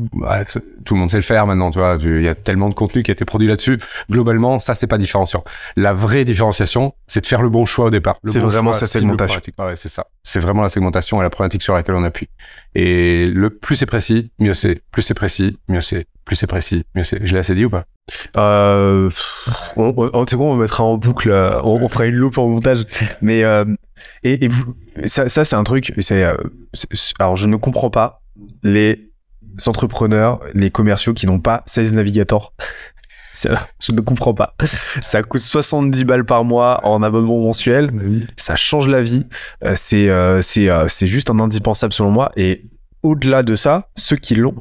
tout, 0.85 0.95
le 0.95 1.01
monde 1.01 1.11
sait 1.11 1.17
le 1.17 1.23
faire 1.23 1.47
maintenant. 1.47 1.71
Tu 1.71 1.79
vois, 1.79 1.99
il 2.01 2.23
y 2.23 2.29
a 2.29 2.35
tellement 2.35 2.69
de 2.69 2.75
contenu 2.75 3.03
qui 3.03 3.11
a 3.11 3.15
été 3.15 3.25
produit 3.25 3.49
là-dessus. 3.49 3.79
Globalement, 4.11 4.59
ça, 4.59 4.75
c'est 4.75 4.87
pas 4.87 4.99
différenciant. 4.99 5.45
La 5.77 5.93
vraie 5.93 6.25
différenciation, 6.25 6.95
c'est 7.07 7.21
de 7.21 7.27
faire 7.27 7.43
le 7.43 7.49
bon 7.49 7.67
choix 7.67 7.87
au 7.87 7.91
départ. 7.91 8.17
C'est 8.27 8.41
vraiment 8.41 8.73
sa 8.73 8.87
segmentation. 8.87 9.41
Ouais, 9.59 9.77
c'est 9.77 9.89
ça. 9.89 10.07
C'est 10.23 10.41
vraiment 10.41 10.63
la 10.63 10.69
segmentation 10.69 11.21
et 11.21 11.25
la 11.25 11.31
problématique 11.31 11.63
sur 11.63 11.75
laquelle 11.75 11.95
on 11.95 12.05
appuie. 12.05 12.29
Et 12.75 13.27
le 13.27 13.51
plus 13.51 13.77
c'est 13.77 13.87
précis, 13.87 14.31
mieux 14.39 14.50
c'est. 14.55 14.83
Plus 14.91 15.03
c'est 15.03 15.15
précis, 15.15 15.59
mieux 15.69 15.81
c'est. 15.81 16.07
Plus 16.25 16.37
c'est 16.37 16.47
précis, 16.47 16.85
mieux 16.95 17.05
c'est. 17.05 17.25
Je 17.27 17.33
l'ai 17.33 17.39
assez 17.39 17.55
dit 17.55 17.65
ou 17.65 17.71
pas? 17.71 17.87
Euh, 18.37 19.11
on, 19.77 19.95
on, 19.97 20.27
C'est 20.27 20.37
bon, 20.37 20.53
on 20.53 20.57
mettra 20.57 20.85
en 20.85 20.97
boucle, 20.97 21.31
euh, 21.31 21.61
on, 21.63 21.89
fera 21.89 22.07
une 22.07 22.15
loupe 22.15 22.39
en 22.39 22.49
montage. 22.49 22.85
Mais 23.21 23.45
euh, 23.45 23.65
et, 24.23 24.49
ça, 25.07 25.29
ça 25.29 25.45
c'est 25.45 25.57
un 25.57 25.65
truc. 25.65 25.93
C'est 25.99 26.25
euh, 26.25 26.37
alors 27.19 27.37
je 27.37 27.47
ne 27.47 27.57
comprends 27.57 27.91
pas 27.91 28.23
les 28.63 29.11
entrepreneurs, 29.67 30.41
les 30.55 30.71
commerciaux 30.71 31.15
qui 31.15 31.27
n'ont 31.27 31.41
pas 31.41 31.63
16 31.67 31.95
Navigator. 31.95 32.55
Je 33.81 33.93
ne 33.93 34.01
comprends 34.01 34.35
pas. 34.35 34.57
Ça 35.03 35.23
coûte 35.23 35.41
70 35.41 36.03
balles 36.05 36.25
par 36.25 36.43
mois 36.43 36.85
en 36.85 37.01
abonnement 37.01 37.39
mensuel. 37.39 38.27
Ça 38.37 38.57
change 38.57 38.89
la 38.89 39.03
vie. 39.03 39.25
C'est 39.77 40.11
c'est 40.43 40.69
c'est 40.89 41.07
juste 41.07 41.31
un 41.31 41.39
indispensable 41.39 41.93
selon 41.93 42.11
moi. 42.11 42.33
Et 42.35 42.65
au-delà 43.03 43.43
de 43.43 43.55
ça, 43.55 43.89
ceux 43.97 44.17
qui 44.17 44.35
l'ont, 44.35 44.57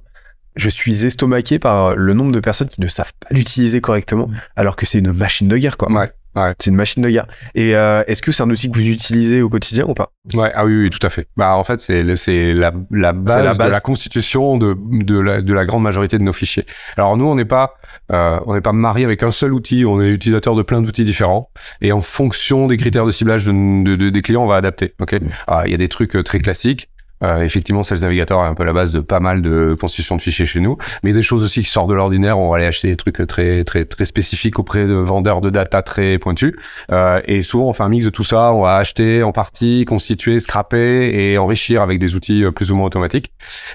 je 0.55 0.69
suis 0.69 1.05
estomaqué 1.05 1.59
par 1.59 1.95
le 1.95 2.13
nombre 2.13 2.31
de 2.31 2.39
personnes 2.39 2.67
qui 2.67 2.81
ne 2.81 2.87
savent 2.87 3.13
pas 3.19 3.27
l'utiliser 3.31 3.81
correctement, 3.81 4.29
alors 4.55 4.75
que 4.75 4.85
c'est 4.85 4.99
une 4.99 5.13
machine 5.13 5.47
de 5.47 5.57
guerre, 5.57 5.77
quoi. 5.77 5.91
Ouais. 5.91 6.11
Ouais. 6.35 6.53
C'est 6.59 6.69
une 6.69 6.75
machine 6.75 7.01
de 7.01 7.09
guerre. 7.09 7.25
Et 7.55 7.75
euh, 7.75 8.03
est-ce 8.05 8.21
que 8.21 8.31
c'est 8.31 8.43
un 8.43 8.49
outil 8.51 8.69
que 8.69 8.77
vous 8.77 8.87
utilisez 8.87 9.41
au 9.41 9.49
quotidien 9.49 9.85
ou 9.85 9.95
pas? 9.95 10.11
Ouais, 10.35 10.51
ah 10.53 10.63
oui, 10.63 10.77
oui, 10.77 10.89
tout 10.91 11.05
à 11.05 11.09
fait. 11.09 11.27
Bah 11.35 11.55
en 11.55 11.63
fait, 11.63 11.81
c'est 11.81 12.15
c'est 12.17 12.53
la, 12.53 12.71
la 12.91 13.13
base, 13.13 13.43
la 13.43 13.53
base 13.55 13.67
de 13.69 13.73
la 13.73 13.79
constitution 13.79 14.57
de 14.57 14.77
de 14.77 15.19
la, 15.19 15.41
de 15.41 15.53
la 15.53 15.65
grande 15.65 15.81
majorité 15.81 16.19
de 16.19 16.23
nos 16.23 16.31
fichiers. 16.31 16.65
Alors 16.97 17.17
nous, 17.17 17.25
on 17.25 17.33
n'est 17.33 17.45
pas 17.45 17.73
euh, 18.11 18.39
on 18.45 18.53
n'est 18.53 18.61
pas 18.61 18.73
marié 18.73 19.05
avec 19.05 19.23
un 19.23 19.31
seul 19.31 19.55
outil. 19.55 19.85
On 19.85 19.99
est 20.01 20.11
utilisateur 20.11 20.55
de 20.55 20.61
plein 20.61 20.83
d'outils 20.83 21.03
différents 21.03 21.49
et 21.81 21.91
en 21.91 22.01
fonction 22.01 22.67
des 22.67 22.77
critères 22.77 23.07
de 23.07 23.11
ciblage 23.11 23.45
de, 23.45 23.95
de, 23.95 24.09
des 24.09 24.21
clients, 24.21 24.43
on 24.43 24.47
va 24.47 24.57
adapter. 24.57 24.93
Ok? 24.99 25.15
Ah, 25.47 25.63
il 25.65 25.71
y 25.71 25.73
a 25.73 25.77
des 25.77 25.89
trucs 25.89 26.15
euh, 26.15 26.21
très 26.21 26.39
classiques 26.39 26.89
euh, 27.23 27.41
effectivement, 27.41 27.83
Sales 27.83 27.99
Navigator 27.99 28.43
est 28.43 28.47
un 28.47 28.53
peu 28.53 28.63
la 28.63 28.73
base 28.73 28.91
de 28.91 28.99
pas 28.99 29.19
mal 29.19 29.41
de 29.41 29.75
constitution 29.79 30.15
de 30.15 30.21
fichiers 30.21 30.45
chez 30.45 30.59
nous, 30.59 30.77
mais 31.03 31.13
des 31.13 31.23
choses 31.23 31.43
aussi 31.43 31.61
qui 31.61 31.69
sortent 31.69 31.89
de 31.89 31.93
l'ordinaire. 31.95 32.39
On 32.39 32.49
va 32.49 32.57
aller 32.57 32.65
acheter 32.65 32.87
des 32.87 32.97
trucs 32.97 33.25
très 33.27 33.63
très 33.63 33.85
très 33.85 34.05
spécifiques 34.05 34.59
auprès 34.59 34.85
de 34.85 34.93
vendeurs 34.93 35.41
de 35.41 35.49
data 35.49 35.81
très 35.81 36.17
pointus. 36.17 36.53
Euh, 36.91 37.21
et 37.25 37.41
souvent, 37.41 37.65
on 37.65 37.73
fait 37.73 37.83
un 37.83 37.89
mix 37.89 38.05
de 38.05 38.09
tout 38.09 38.23
ça. 38.23 38.53
On 38.53 38.61
va 38.61 38.75
acheter 38.75 39.23
en 39.23 39.31
partie, 39.31 39.85
constituer, 39.85 40.39
scraper 40.39 41.11
et 41.13 41.37
enrichir 41.37 41.81
avec 41.81 41.99
des 41.99 42.15
outils 42.15 42.43
euh, 42.43 42.51
plus 42.51 42.71
ou 42.71 42.75
moins 42.75 42.85
automatiques. 42.85 43.31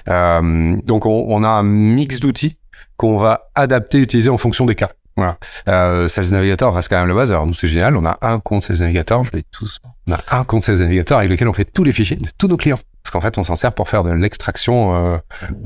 Euh, 0.09 0.75
donc, 0.83 1.05
on, 1.05 1.25
on 1.27 1.43
a 1.43 1.49
un 1.49 1.63
mix 1.63 2.19
d'outils 2.19 2.57
qu'on 2.97 3.17
va 3.17 3.49
adapter, 3.55 3.99
utiliser 3.99 4.29
en 4.29 4.37
fonction 4.37 4.65
des 4.65 4.75
cas. 4.75 4.91
Voilà. 5.17 5.37
Euh, 5.69 6.07
Sales 6.07 6.31
Navigator 6.31 6.73
reste 6.73 6.89
quand 6.89 6.97
même 6.97 7.07
la 7.07 7.13
base. 7.13 7.31
Alors 7.31 7.47
nous, 7.47 7.53
c'est 7.53 7.67
génial. 7.67 7.95
On 7.95 8.05
a 8.05 8.17
un 8.21 8.39
compte 8.39 8.63
Sales 8.63 8.79
Navigator. 8.79 9.23
Je 9.23 9.31
l'ai 9.31 9.43
tous. 9.43 9.79
On 10.07 10.13
a 10.13 10.19
un 10.31 10.43
compte 10.43 10.63
Sales 10.63 10.79
Navigator 10.79 11.17
avec 11.17 11.29
lequel 11.29 11.47
on 11.47 11.53
fait 11.53 11.65
tous 11.65 11.83
les 11.83 11.91
fichiers 11.91 12.17
de 12.17 12.27
tous 12.37 12.47
nos 12.47 12.57
clients. 12.57 12.79
Parce 13.05 13.11
qu'en 13.11 13.21
fait, 13.21 13.37
on 13.37 13.43
s'en 13.43 13.55
sert 13.55 13.71
pour 13.71 13.87
faire 13.87 14.03
de 14.03 14.11
l'extraction 14.11 14.95
euh, 14.95 15.17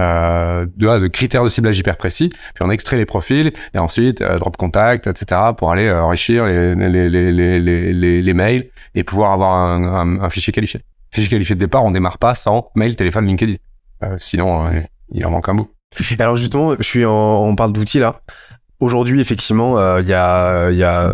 euh, 0.02 0.66
de, 0.76 0.99
de, 0.99 1.07
critères 1.07 1.41
de 1.41 1.48
ciblage 1.48 1.80
hyper 1.80 1.95
précis. 1.95 2.28
Puis 2.28 2.66
on 2.66 2.70
extrait 2.70 2.98
les 2.98 3.06
profils 3.06 3.53
et 3.74 3.78
ensuite 3.78 4.22
euh, 4.22 4.38
drop 4.38 4.57
contact, 4.57 5.07
etc. 5.07 5.40
pour 5.57 5.72
aller 5.72 5.90
enrichir 5.90 6.45
les, 6.45 6.76
les, 6.76 7.10
les, 7.10 7.32
les, 7.61 8.22
les, 8.22 8.34
mails 8.34 8.70
et 8.94 9.06
pouvoir 9.06 9.32
avoir 9.32 9.53
un, 9.53 9.84
un, 9.84 10.22
un, 10.22 10.30
fichier 10.30 10.52
qualifié. 10.52 10.82
Fichier 11.11 11.30
qualifié 11.30 11.56
de 11.56 11.61
départ, 11.61 11.86
on 11.86 11.91
démarre 11.91 12.18
pas 12.18 12.36
sans 12.36 12.72
mail, 12.76 12.98
téléphone, 12.98 13.26
LinkedIn. 13.26 13.56
Euh, 14.03 14.16
sinon, 14.18 14.70
il 15.10 15.26
en 15.26 15.32
manque 15.32 15.48
un 15.48 15.56
bout. 15.56 15.72
Alors 16.20 16.36
justement, 16.36 16.76
je 16.78 16.84
suis 16.84 17.06
en, 17.06 17.14
on 17.14 17.56
parle 17.56 17.72
d'outils 17.72 17.99
là. 17.99 18.20
Aujourd'hui, 18.82 19.22
effectivement, 19.22 19.98
il 19.99 20.07
y 20.07 20.14
a, 20.14 20.72
y 20.72 20.84
a 20.84 21.11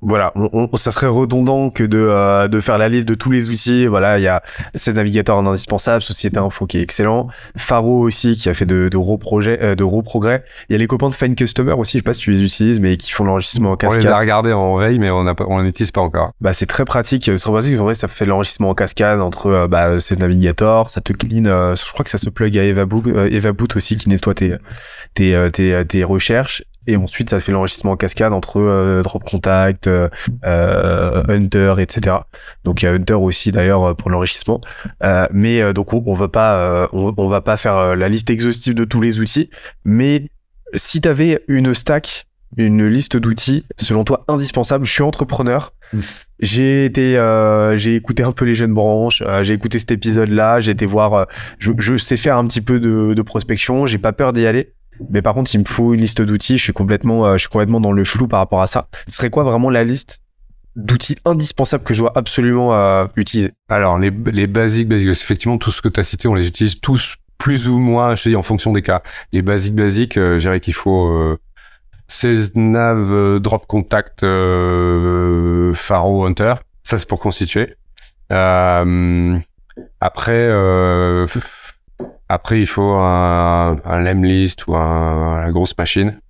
voilà, 0.00 0.32
on, 0.34 0.68
ça 0.76 0.90
serait 0.90 1.06
redondant 1.06 1.70
que 1.70 1.84
de, 1.84 1.98
euh, 1.98 2.48
de 2.48 2.60
faire 2.60 2.78
la 2.78 2.88
liste 2.88 3.08
de 3.08 3.14
tous 3.14 3.30
les 3.30 3.50
outils. 3.50 3.86
Voilà, 3.86 4.18
il 4.18 4.22
y 4.22 4.28
a 4.28 4.42
ces 4.74 4.92
navigateurs 4.92 5.38
indispensables, 5.38 6.02
Société 6.02 6.38
Info 6.38 6.66
qui 6.66 6.78
est 6.78 6.82
excellent, 6.82 7.28
Faro 7.56 8.00
aussi 8.00 8.36
qui 8.36 8.48
a 8.48 8.54
fait 8.54 8.66
de, 8.66 8.88
de 8.88 8.96
gros 8.96 9.18
projets, 9.18 9.58
euh, 9.62 9.74
de 9.74 9.84
gros 9.84 10.02
progrès. 10.02 10.44
Il 10.68 10.72
y 10.72 10.76
a 10.76 10.78
les 10.78 10.86
copains 10.86 11.08
de 11.08 11.14
Find 11.14 11.34
Customer 11.34 11.72
aussi, 11.72 11.92
je 11.92 11.98
sais 11.98 12.02
pas 12.02 12.12
si 12.12 12.20
tu 12.20 12.30
les 12.30 12.42
utilises, 12.42 12.80
mais 12.80 12.96
qui 12.96 13.12
font 13.12 13.24
l'enregistrement 13.24 13.72
en 13.72 13.76
cascade. 13.76 14.04
On 14.04 14.06
les 14.06 14.12
a 14.12 14.18
regardés 14.18 14.52
en 14.52 14.76
veille, 14.76 14.98
mais 14.98 15.10
on 15.10 15.24
on 15.48 15.62
n'utilise 15.62 15.90
pas 15.90 16.00
encore. 16.00 16.32
Bah 16.40 16.52
c'est 16.52 16.66
très 16.66 16.84
pratique, 16.84 17.24
c'est 17.24 17.36
très 17.36 17.50
pratique. 17.52 17.78
En 17.78 17.84
vrai, 17.84 17.94
ça 17.94 18.08
fait 18.08 18.24
l'enregistrement 18.24 18.70
en 18.70 18.74
cascade 18.74 19.20
entre 19.20 19.46
euh, 19.46 19.68
bah, 19.68 20.00
ces 20.00 20.16
navigateurs, 20.16 20.90
ça 20.90 21.00
te 21.00 21.12
clean. 21.12 21.44
je 21.44 21.92
crois 21.92 22.04
que 22.04 22.10
ça 22.10 22.18
se 22.18 22.30
plug 22.30 22.56
à 22.58 22.64
EvaBoot, 22.64 23.06
EvaBoot 23.06 23.76
aussi 23.76 23.96
qui 23.96 24.08
nettoie 24.08 24.34
tes 24.34 24.56
tes, 25.14 25.48
tes, 25.52 25.84
tes 25.86 26.04
recherches 26.04 26.62
et 26.86 26.96
ensuite 26.96 27.30
ça 27.30 27.40
fait 27.40 27.52
l'enregistrement 27.52 27.92
en 27.92 27.96
cascade 27.96 28.32
entre 28.32 28.60
euh, 28.60 29.02
Drop 29.02 29.24
Contact, 29.24 29.86
euh, 29.86 30.08
euh, 30.44 31.22
Hunter, 31.28 31.76
etc. 31.78 32.16
Donc 32.64 32.82
il 32.82 32.86
y 32.86 32.88
a 32.88 32.92
Hunter 32.92 33.14
aussi 33.14 33.52
d'ailleurs 33.52 33.96
pour 33.96 34.10
l'enrichissement. 34.10 34.60
mais 35.32 35.72
donc 35.72 35.92
on, 35.92 36.02
on 36.06 36.14
va 36.14 36.28
pas 36.28 36.88
on, 36.92 37.28
va 37.28 37.40
pas 37.40 37.56
faire 37.56 37.96
la 37.96 38.08
liste 38.08 38.30
exhaustive 38.30 38.74
de 38.74 38.84
tous 38.84 39.00
les 39.00 39.20
outils, 39.20 39.50
mais 39.84 40.28
si 40.74 41.00
tu 41.00 41.08
avais 41.08 41.42
une 41.48 41.74
stack, 41.74 42.26
une 42.56 42.86
liste 42.86 43.16
d'outils 43.16 43.64
selon 43.78 44.04
toi 44.04 44.24
indispensable, 44.28 44.84
je 44.84 44.92
suis 44.92 45.02
entrepreneur. 45.02 45.72
Mmh. 45.92 46.00
J'ai 46.40 46.84
été, 46.84 47.14
j'ai 47.76 47.96
écouté 47.96 48.22
un 48.22 48.32
peu 48.32 48.44
les 48.44 48.54
jeunes 48.54 48.74
branches, 48.74 49.22
j'ai 49.42 49.54
écouté 49.54 49.78
cet 49.78 49.92
épisode-là, 49.92 50.60
j'ai 50.60 50.72
été 50.72 50.86
voir, 50.86 51.26
je, 51.58 51.72
je, 51.78 51.96
sais 51.96 52.16
faire 52.16 52.36
un 52.36 52.46
petit 52.46 52.60
peu 52.60 52.80
de, 52.80 53.14
de 53.14 53.22
prospection, 53.22 53.86
j'ai 53.86 53.98
pas 53.98 54.12
peur 54.12 54.32
d'y 54.32 54.46
aller. 54.46 54.72
Mais 55.10 55.22
par 55.22 55.34
contre, 55.34 55.54
il 55.54 55.58
me 55.58 55.64
faut 55.64 55.94
une 55.94 56.00
liste 56.00 56.22
d'outils. 56.22 56.58
Je 56.58 56.62
suis 56.62 56.72
complètement, 56.72 57.26
euh, 57.26 57.32
je 57.34 57.38
suis 57.38 57.48
complètement 57.48 57.80
dans 57.80 57.92
le 57.92 58.04
flou 58.04 58.28
par 58.28 58.40
rapport 58.40 58.62
à 58.62 58.66
ça. 58.66 58.88
Ce 59.08 59.16
serait 59.16 59.30
quoi 59.30 59.44
vraiment 59.44 59.70
la 59.70 59.84
liste 59.84 60.22
d'outils 60.76 61.16
indispensables 61.24 61.84
que 61.84 61.94
je 61.94 62.00
dois 62.00 62.12
absolument 62.14 62.74
euh, 62.74 63.06
utiliser? 63.16 63.52
Alors, 63.68 63.98
les, 63.98 64.10
les 64.10 64.46
basiques, 64.46 64.88
basiques, 64.88 65.08
effectivement, 65.08 65.58
tout 65.58 65.70
ce 65.70 65.82
que 65.82 65.88
tu 65.88 66.00
as 66.00 66.02
cité, 66.02 66.28
on 66.28 66.34
les 66.34 66.48
utilise 66.48 66.80
tous 66.80 67.16
plus 67.38 67.68
ou 67.68 67.78
moins, 67.78 68.16
je 68.16 68.24
te 68.24 68.28
dis, 68.28 68.36
en 68.36 68.42
fonction 68.42 68.72
des 68.72 68.82
cas. 68.82 69.02
Les 69.32 69.42
basiques, 69.42 69.74
basiques, 69.74 70.16
euh, 70.16 70.38
je 70.38 70.42
dirais 70.42 70.60
qu'il 70.60 70.74
faut 70.74 71.08
euh, 71.08 71.38
nav, 72.54 73.12
euh, 73.12 73.38
Drop 73.38 73.66
Contact, 73.66 74.22
euh, 74.22 75.72
Faro, 75.74 76.24
Hunter. 76.26 76.54
Ça, 76.82 76.98
c'est 76.98 77.08
pour 77.08 77.20
constituer. 77.20 77.76
après, 80.00 80.48
après, 82.34 82.60
il 82.60 82.66
faut 82.66 82.82
un, 82.82 83.76
un 83.84 84.00
lemlist 84.00 84.66
ou 84.66 84.76
un, 84.76 85.46
une 85.46 85.52
grosse 85.52 85.76
machine 85.78 86.20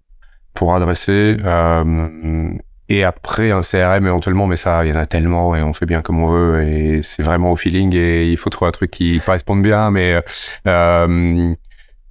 pour 0.53 0.75
adresser. 0.75 1.37
Euh, 1.45 2.51
et 2.89 3.03
après, 3.03 3.51
un 3.51 3.63
CRM 3.63 4.07
éventuellement, 4.07 4.47
mais 4.47 4.57
ça, 4.57 4.85
il 4.85 4.91
y 4.91 4.93
en 4.93 5.01
a 5.01 5.07
tellement 5.07 5.57
et 5.57 5.63
on 5.63 5.73
fait 5.73 5.87
bien 5.87 6.03
comme 6.03 6.23
on 6.23 6.29
veut 6.29 6.63
et 6.69 7.03
c'est 7.03 7.23
vraiment 7.23 7.51
au 7.53 7.57
feeling 7.57 7.95
et 7.95 8.27
il 8.27 8.37
faut 8.37 8.51
trouver 8.51 8.69
un 8.69 8.73
truc 8.73 8.91
qui 8.91 9.21
corresponde 9.21 9.63
bien. 9.63 9.91
Mais 9.91 10.23
euh, 10.67 11.55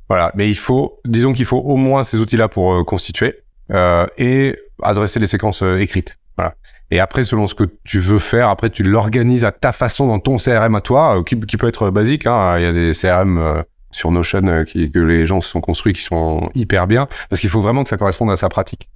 voilà, 0.10 0.32
mais 0.36 0.50
il 0.50 0.58
faut, 0.58 1.00
disons 1.06 1.34
qu'il 1.34 1.46
faut 1.46 1.60
au 1.60 1.76
moins 1.76 2.04
ces 2.04 2.20
outils-là 2.20 2.48
pour 2.48 2.74
euh, 2.74 2.84
constituer 2.84 3.42
euh, 3.72 4.08
et 4.18 4.58
adresser 4.82 5.20
les 5.20 5.28
séquences 5.28 5.62
euh, 5.62 5.78
écrites. 5.80 6.18
Voilà. 6.38 6.56
Et 6.90 7.00
après, 7.00 7.24
selon 7.24 7.48
ce 7.48 7.56
que 7.56 7.64
tu 7.84 8.00
veux 8.00 8.20
faire, 8.20 8.50
après 8.50 8.70
tu 8.72 8.84
l'organises 8.84 9.46
à 9.46 9.52
ta 9.52 9.72
façon 9.72 10.08
dans 10.08 10.20
ton 10.20 10.38
CRM 10.38 10.74
à 10.76 10.82
toi, 10.82 11.24
qui, 11.26 11.40
qui 11.42 11.58
peut 11.58 11.68
être 11.68 11.92
basique. 11.92 12.26
Hein. 12.26 12.58
Il 12.58 12.64
y 12.64 12.66
a 12.66 12.74
des 12.74 12.92
CRM 12.94 13.64
sur 13.94 14.12
Notion 14.12 14.46
euh, 14.48 14.64
qui, 14.66 14.92
que 14.92 15.00
les 15.00 15.26
gens 15.26 15.40
se 15.40 15.50
sont 15.50 15.62
construits 15.62 15.94
qui 15.94 16.02
sont 16.02 16.50
hyper 16.56 16.88
bien 16.88 17.08
parce 17.30 17.40
qu'il 17.40 17.50
faut 17.50 17.62
vraiment 17.62 17.84
que 17.84 17.90
ça 17.90 17.98
corresponde 17.98 18.32
à 18.32 18.38
sa 18.38 18.50
pratique. 18.50 18.90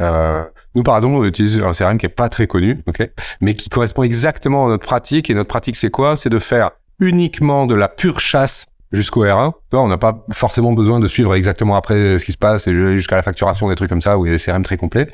Euh, 0.00 0.44
nous, 0.74 0.82
pardon, 0.82 1.16
on 1.16 1.24
utilise 1.24 1.60
un 1.60 1.72
CRM 1.72 1.98
qui 1.98 2.06
est 2.06 2.08
pas 2.08 2.28
très 2.28 2.46
connu, 2.46 2.82
ok, 2.86 3.10
mais 3.40 3.54
qui 3.54 3.68
correspond 3.68 4.02
exactement 4.02 4.66
à 4.66 4.68
notre 4.68 4.86
pratique. 4.86 5.30
Et 5.30 5.34
notre 5.34 5.48
pratique, 5.48 5.76
c'est 5.76 5.90
quoi? 5.90 6.16
C'est 6.16 6.30
de 6.30 6.38
faire 6.38 6.70
uniquement 7.00 7.66
de 7.66 7.74
la 7.74 7.88
pure 7.88 8.20
chasse 8.20 8.66
jusqu'au 8.94 9.24
R1. 9.24 9.52
Tu 9.52 9.58
vois, 9.72 9.82
on 9.82 9.88
n'a 9.88 9.98
pas 9.98 10.24
forcément 10.32 10.72
besoin 10.72 11.00
de 11.00 11.08
suivre 11.08 11.34
exactement 11.34 11.76
après 11.76 12.18
ce 12.18 12.24
qui 12.24 12.32
se 12.32 12.38
passe 12.38 12.66
et 12.66 12.74
jusqu'à 12.74 13.16
la 13.16 13.22
facturation 13.22 13.68
des 13.68 13.74
trucs 13.74 13.88
comme 13.88 14.02
ça 14.02 14.18
où 14.18 14.26
il 14.26 14.30
y 14.30 14.34
a 14.34 14.36
des 14.36 14.42
CRM 14.42 14.62
très 14.62 14.76
complets. 14.76 15.08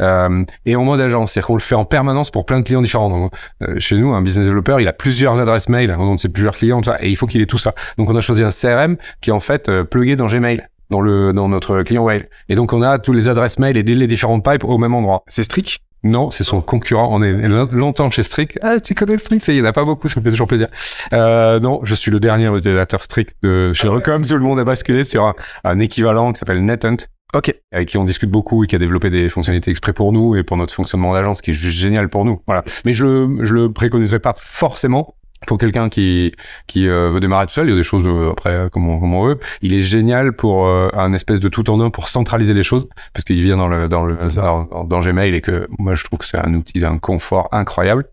Euh, 0.00 0.44
et 0.66 0.76
en 0.76 0.84
mode 0.84 1.00
agence, 1.00 1.32
c'est-à-dire 1.32 1.48
qu'on 1.48 1.54
le 1.54 1.60
fait 1.60 1.74
en 1.74 1.84
permanence 1.84 2.30
pour 2.30 2.46
plein 2.46 2.60
de 2.60 2.64
clients 2.64 2.82
différents. 2.82 3.30
Euh, 3.62 3.78
chez 3.78 3.96
nous, 3.96 4.14
un 4.14 4.22
business 4.22 4.46
developer, 4.46 4.76
il 4.80 4.88
a 4.88 4.92
plusieurs 4.92 5.38
adresses 5.40 5.68
mail 5.68 5.90
au 5.90 6.04
nom 6.04 6.14
de 6.14 6.20
ses 6.20 6.28
plusieurs 6.28 6.56
clients, 6.56 6.80
tout 6.80 6.90
ça, 6.90 6.98
et 7.00 7.10
il 7.10 7.16
faut 7.16 7.26
qu'il 7.26 7.40
ait 7.40 7.46
tout 7.46 7.58
ça. 7.58 7.74
Donc, 7.98 8.08
on 8.08 8.16
a 8.16 8.20
choisi 8.20 8.42
un 8.42 8.50
CRM 8.50 8.96
qui 9.20 9.30
est 9.30 9.32
en 9.32 9.40
fait 9.40 9.68
euh, 9.68 9.84
dans 10.16 10.26
Gmail 10.26 10.66
dans 10.90 11.00
le 11.00 11.32
dans 11.32 11.48
notre 11.48 11.82
client 11.82 12.06
mail. 12.06 12.28
Et 12.48 12.54
donc 12.54 12.72
on 12.72 12.82
a 12.82 12.98
tous 12.98 13.12
les 13.12 13.28
adresses 13.28 13.58
mail 13.58 13.76
et 13.76 13.82
les 13.82 14.06
différentes 14.06 14.44
pipes 14.44 14.64
au 14.64 14.78
même 14.78 14.94
endroit. 14.94 15.22
C'est 15.26 15.42
strict? 15.42 15.78
Non, 16.04 16.30
c'est 16.30 16.44
son 16.44 16.60
concurrent. 16.60 17.08
On 17.10 17.22
est 17.22 17.32
longtemps 17.72 18.10
chez 18.10 18.22
Strict. 18.22 18.58
Ah, 18.62 18.78
tu 18.78 18.94
connais 18.94 19.16
Strict 19.18 19.48
Il 19.48 19.54
n'y 19.54 19.62
en 19.62 19.64
a 19.64 19.72
pas 19.72 19.84
beaucoup, 19.84 20.08
ça 20.08 20.20
me 20.20 20.24
fait 20.24 20.30
toujours 20.30 20.46
plaisir. 20.46 20.68
Euh, 21.14 21.58
non, 21.60 21.80
je 21.82 21.94
suis 21.94 22.10
le 22.10 22.20
dernier 22.20 22.54
utilisateur 22.54 23.02
Strict 23.02 23.34
de 23.42 23.72
chez 23.72 23.88
Recom. 23.88 24.24
Tout 24.24 24.34
le 24.34 24.40
monde 24.40 24.60
a 24.60 24.64
basculé 24.64 25.04
sur 25.04 25.24
un, 25.24 25.34
un 25.64 25.78
équivalent 25.80 26.32
qui 26.32 26.38
s'appelle 26.38 26.62
NetHunt. 26.62 26.98
Ok. 27.34 27.52
Avec 27.72 27.88
qui 27.88 27.98
on 27.98 28.04
discute 28.04 28.30
beaucoup 28.30 28.62
et 28.62 28.66
qui 28.66 28.76
a 28.76 28.78
développé 28.78 29.10
des 29.10 29.28
fonctionnalités 29.28 29.70
exprès 29.70 29.92
pour 29.92 30.12
nous 30.12 30.36
et 30.36 30.44
pour 30.44 30.56
notre 30.56 30.74
fonctionnement 30.74 31.14
d'agence, 31.14 31.40
qui 31.40 31.50
est 31.50 31.54
juste 31.54 31.78
génial 31.78 32.08
pour 32.08 32.24
nous. 32.24 32.40
Voilà. 32.46 32.62
Mais 32.84 32.92
je, 32.92 33.38
je 33.42 33.54
le 33.54 33.72
préconiserai 33.72 34.20
pas 34.20 34.34
forcément 34.36 35.16
pour 35.46 35.58
quelqu'un 35.58 35.88
qui 35.88 36.32
qui 36.66 36.88
euh, 36.88 37.10
veut 37.10 37.20
démarrer 37.20 37.46
tout 37.46 37.52
seul, 37.52 37.66
il 37.66 37.70
y 37.70 37.74
a 37.74 37.76
des 37.76 37.82
choses 37.82 38.06
euh, 38.06 38.32
après 38.32 38.68
comme 38.72 38.88
on, 38.88 39.00
comme 39.00 39.14
on 39.14 39.26
veut. 39.26 39.38
Il 39.62 39.74
est 39.74 39.82
génial 39.82 40.32
pour 40.32 40.66
euh, 40.66 40.88
un 40.94 41.12
espèce 41.12 41.40
de 41.40 41.48
tout 41.48 41.68
en 41.70 41.80
un 41.80 41.90
pour 41.90 42.08
centraliser 42.08 42.54
les 42.54 42.62
choses 42.62 42.88
parce 43.12 43.24
qu'il 43.24 43.42
vient 43.42 43.56
dans 43.56 43.68
le 43.68 43.88
dans 43.88 44.04
le 44.04 44.16
dans, 44.34 44.84
dans, 44.84 45.00
Gmail 45.00 45.34
et 45.34 45.40
que 45.40 45.66
moi 45.78 45.94
je 45.94 46.04
trouve 46.04 46.18
que 46.18 46.26
c'est 46.26 46.38
un 46.38 46.54
outil 46.54 46.80
d'un 46.80 46.98
confort 46.98 47.48
incroyable. 47.52 48.06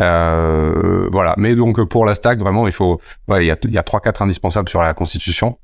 Euh, 0.00 1.08
voilà. 1.10 1.34
Mais 1.36 1.54
donc 1.54 1.82
pour 1.88 2.04
la 2.06 2.14
stack 2.14 2.38
vraiment 2.38 2.66
il 2.66 2.72
faut 2.72 3.00
voilà 3.26 3.42
il 3.42 3.46
y 3.46 3.50
a 3.50 3.56
il 3.64 3.72
y 3.72 3.78
a 3.78 3.82
trois 3.82 4.00
quatre 4.00 4.22
indispensables 4.22 4.68
sur 4.68 4.82
la 4.82 4.94
constitution 4.94 5.58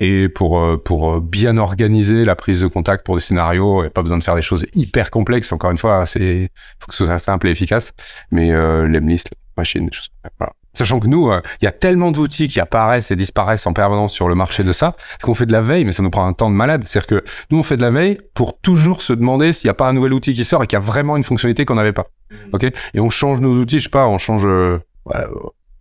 et 0.00 0.28
pour 0.28 0.82
pour 0.84 1.20
bien 1.20 1.56
organiser 1.56 2.24
la 2.24 2.36
prise 2.36 2.60
de 2.60 2.66
contact 2.66 3.04
pour 3.04 3.16
des 3.16 3.20
scénarios, 3.20 3.80
il 3.80 3.82
n'y 3.82 3.86
a 3.88 3.90
pas 3.90 4.02
besoin 4.02 4.18
de 4.18 4.24
faire 4.24 4.34
des 4.34 4.42
choses 4.42 4.66
hyper 4.74 5.10
complexes. 5.10 5.52
Encore 5.52 5.70
une 5.70 5.78
fois, 5.78 6.06
c'est 6.06 6.50
faut 6.78 6.88
que 6.88 6.94
ce 6.94 7.06
soit 7.06 7.18
simple 7.18 7.48
et 7.48 7.50
efficace. 7.50 7.92
Mais 8.30 8.52
euh, 8.52 8.86
l'emlist 8.86 9.30
des 9.62 9.92
choses 9.92 10.10
voilà. 10.38 10.52
Sachant 10.74 11.00
que 11.00 11.06
nous, 11.06 11.30
euh, 11.30 11.42
il 11.60 11.66
y 11.66 11.68
a 11.68 11.72
tellement 11.72 12.12
d'outils 12.12 12.48
qui 12.48 12.58
apparaissent 12.58 13.10
et 13.10 13.16
disparaissent 13.16 13.66
en 13.66 13.74
permanence 13.74 14.14
sur 14.14 14.26
le 14.28 14.34
marché 14.34 14.64
de 14.64 14.72
ça, 14.72 14.96
qu'on 15.22 15.34
fait 15.34 15.44
de 15.44 15.52
la 15.52 15.60
veille, 15.60 15.84
mais 15.84 15.92
ça 15.92 16.02
nous 16.02 16.10
prend 16.10 16.26
un 16.26 16.32
temps 16.32 16.48
de 16.48 16.54
malade. 16.54 16.84
C'est-à-dire 16.86 17.06
que 17.06 17.24
nous, 17.50 17.58
on 17.58 17.62
fait 17.62 17.76
de 17.76 17.82
la 17.82 17.90
veille 17.90 18.20
pour 18.32 18.58
toujours 18.58 19.02
se 19.02 19.12
demander 19.12 19.52
s'il 19.52 19.68
n'y 19.68 19.72
a 19.72 19.74
pas 19.74 19.86
un 19.86 19.92
nouvel 19.92 20.14
outil 20.14 20.32
qui 20.32 20.44
sort 20.44 20.62
et 20.62 20.66
qu'il 20.66 20.78
y 20.78 20.82
a 20.82 20.84
vraiment 20.84 21.18
une 21.18 21.24
fonctionnalité 21.24 21.66
qu'on 21.66 21.74
n'avait 21.74 21.92
pas. 21.92 22.06
Mmh. 22.30 22.36
Ok? 22.54 22.64
Et 22.94 23.00
on 23.00 23.10
change 23.10 23.40
nos 23.40 23.52
outils, 23.52 23.80
je 23.80 23.84
sais 23.84 23.90
pas, 23.90 24.06
on 24.06 24.16
change 24.16 24.46
euh, 24.46 24.78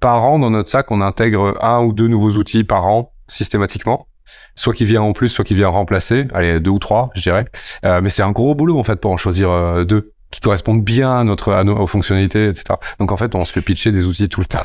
par 0.01 0.23
an 0.25 0.39
dans 0.39 0.49
notre 0.49 0.67
sac, 0.67 0.91
on 0.91 0.99
intègre 0.99 1.57
un 1.63 1.81
ou 1.83 1.93
deux 1.93 2.07
nouveaux 2.07 2.31
outils 2.31 2.65
par 2.65 2.85
an 2.85 3.13
systématiquement 3.27 4.07
soit 4.55 4.73
qui 4.73 4.85
vient 4.85 5.01
en 5.01 5.13
plus, 5.13 5.29
soit 5.29 5.45
qui 5.45 5.55
vient 5.55 5.69
remplacer, 5.69 6.27
allez 6.33 6.59
deux 6.59 6.71
ou 6.71 6.79
trois, 6.79 7.09
je 7.15 7.21
dirais. 7.21 7.45
Euh, 7.85 8.01
mais 8.01 8.09
c'est 8.09 8.23
un 8.23 8.31
gros 8.31 8.55
boulot 8.55 8.77
en 8.77 8.83
fait 8.83 8.97
pour 8.97 9.11
en 9.11 9.17
choisir 9.17 9.49
euh, 9.49 9.83
deux 9.83 10.10
qui 10.31 10.39
correspondent 10.39 10.83
bien 10.83 11.19
à 11.19 11.23
notre 11.23 11.51
à 11.51 11.63
nos 11.63 11.85
fonctionnalités, 11.85 12.47
etc. 12.47 12.79
Donc 12.99 13.11
en 13.11 13.17
fait, 13.17 13.35
on 13.35 13.45
se 13.45 13.51
fait 13.51 13.61
pitcher 13.61 13.91
des 13.91 14.05
outils 14.05 14.29
tout 14.29 14.39
le 14.39 14.45
temps. 14.45 14.59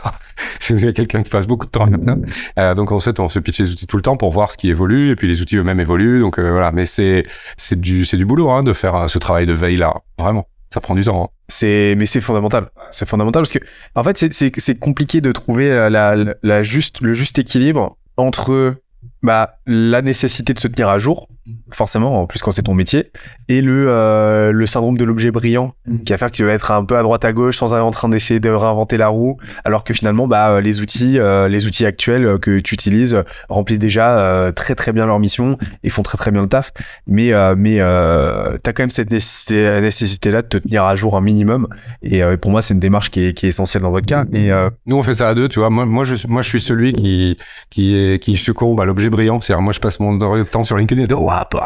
Il 0.70 0.84
y 0.84 0.88
a 0.88 0.92
quelqu'un 0.92 1.22
qui 1.22 1.30
passe 1.30 1.46
beaucoup 1.46 1.66
de 1.66 1.70
temps 1.70 1.86
maintenant. 1.86 2.18
Euh, 2.58 2.74
donc 2.74 2.92
en 2.92 2.98
fait, 3.00 3.18
on 3.20 3.28
se 3.28 3.34
fait 3.34 3.40
pitcher 3.40 3.64
des 3.64 3.72
outils 3.72 3.86
tout 3.86 3.96
le 3.96 4.02
temps 4.02 4.16
pour 4.16 4.30
voir 4.30 4.50
ce 4.50 4.56
qui 4.56 4.70
évolue, 4.70 5.10
et 5.10 5.16
puis 5.16 5.28
les 5.28 5.42
outils 5.42 5.56
eux-mêmes 5.56 5.80
évoluent. 5.80 6.20
Donc 6.20 6.38
euh, 6.38 6.50
voilà, 6.50 6.72
mais 6.72 6.86
c'est 6.86 7.26
c'est 7.56 7.78
du 7.80 8.04
c'est 8.04 8.16
du 8.16 8.24
boulot 8.24 8.50
hein, 8.50 8.62
de 8.62 8.72
faire 8.72 8.94
euh, 8.94 9.08
ce 9.08 9.18
travail 9.18 9.46
de 9.46 9.52
veille 9.52 9.76
là, 9.76 9.92
vraiment. 10.18 10.46
Ça 10.72 10.80
prend 10.80 10.94
du 10.94 11.04
temps. 11.04 11.24
Hein. 11.24 11.28
C'est 11.48 11.94
mais 11.96 12.06
c'est 12.06 12.20
fondamental. 12.20 12.70
C'est 12.90 13.08
fondamental 13.08 13.42
parce 13.42 13.52
que 13.52 13.58
en 13.94 14.04
fait, 14.04 14.18
c'est 14.18 14.32
c'est 14.32 14.52
c'est 14.56 14.78
compliqué 14.78 15.20
de 15.20 15.32
trouver 15.32 15.70
la, 15.70 15.90
la, 15.90 16.34
la 16.42 16.62
juste 16.62 17.00
le 17.00 17.12
juste 17.12 17.38
équilibre 17.38 17.96
entre 18.16 18.76
bah 19.22 19.58
la 19.66 20.02
nécessité 20.02 20.54
de 20.54 20.58
se 20.58 20.68
tenir 20.68 20.88
à 20.88 20.98
jour 20.98 21.28
forcément, 21.70 22.22
en 22.22 22.26
plus 22.26 22.40
quand 22.40 22.50
c'est 22.50 22.62
ton 22.62 22.74
métier, 22.74 23.10
et 23.48 23.60
le, 23.60 23.86
euh, 23.88 24.52
le 24.52 24.66
syndrome 24.66 24.96
de 24.96 25.04
l'objet 25.04 25.30
brillant, 25.30 25.74
mm. 25.86 25.98
qui 25.98 26.12
va 26.12 26.18
faire 26.18 26.30
que 26.30 26.36
tu 26.36 26.44
vas 26.44 26.52
être 26.52 26.70
un 26.70 26.84
peu 26.84 26.96
à 26.96 27.02
droite 27.02 27.24
à 27.24 27.32
gauche 27.32 27.56
sans 27.56 27.74
être 27.74 27.82
en 27.82 27.90
train 27.90 28.08
d'essayer 28.08 28.40
de 28.40 28.50
réinventer 28.50 28.96
la 28.96 29.08
roue, 29.08 29.36
alors 29.64 29.84
que 29.84 29.94
finalement, 29.94 30.26
bah, 30.26 30.50
euh, 30.50 30.60
les 30.60 30.80
outils, 30.80 31.18
euh, 31.18 31.48
les 31.48 31.66
outils 31.66 31.86
actuels 31.86 32.38
que 32.38 32.58
tu 32.60 32.74
utilises 32.74 33.22
remplissent 33.48 33.78
déjà 33.78 34.52
très 34.54 34.74
très 34.74 34.92
bien 34.92 35.06
leur 35.06 35.18
mission 35.18 35.58
et 35.82 35.88
font 35.88 36.02
très 36.02 36.18
très 36.18 36.30
bien 36.30 36.42
le 36.42 36.48
taf, 36.48 36.72
mais 37.06 37.32
mais 37.56 37.78
t'as 37.78 38.72
quand 38.72 38.82
même 38.82 38.90
cette 38.90 39.10
nécessité, 39.10 39.80
nécessité 39.80 40.30
là 40.30 40.42
de 40.42 40.46
te 40.46 40.56
tenir 40.56 40.84
à 40.84 40.96
jour 40.96 41.16
un 41.16 41.20
minimum, 41.20 41.68
et 42.02 42.22
pour 42.40 42.50
moi 42.50 42.62
c'est 42.62 42.74
une 42.74 42.80
démarche 42.80 43.10
qui 43.10 43.26
est, 43.26 43.34
qui 43.34 43.46
est 43.46 43.50
essentielle 43.50 43.82
dans 43.82 43.90
votre 43.90 44.06
cas. 44.06 44.24
Et 44.32 44.50
nous 44.86 44.96
on 44.96 45.02
fait 45.02 45.14
ça 45.14 45.28
à 45.28 45.34
deux, 45.34 45.48
tu 45.48 45.58
vois. 45.58 45.70
Moi 45.70 45.86
moi 45.86 46.04
je 46.04 46.26
moi 46.26 46.42
je 46.42 46.48
suis 46.48 46.60
celui 46.60 46.92
qui 46.92 47.36
qui 47.70 47.94
est 47.94 48.22
qui 48.22 48.36
succombe 48.36 48.80
à 48.80 48.84
l'objet 48.84 49.10
brillant, 49.10 49.40
c'est-à-dire 49.40 49.62
moi 49.62 49.72
je 49.72 49.80
passe 49.80 50.00
mon 50.00 50.18
temps 50.44 50.62
sur 50.62 50.76
LinkedIn 50.76 51.02
et 51.02 51.06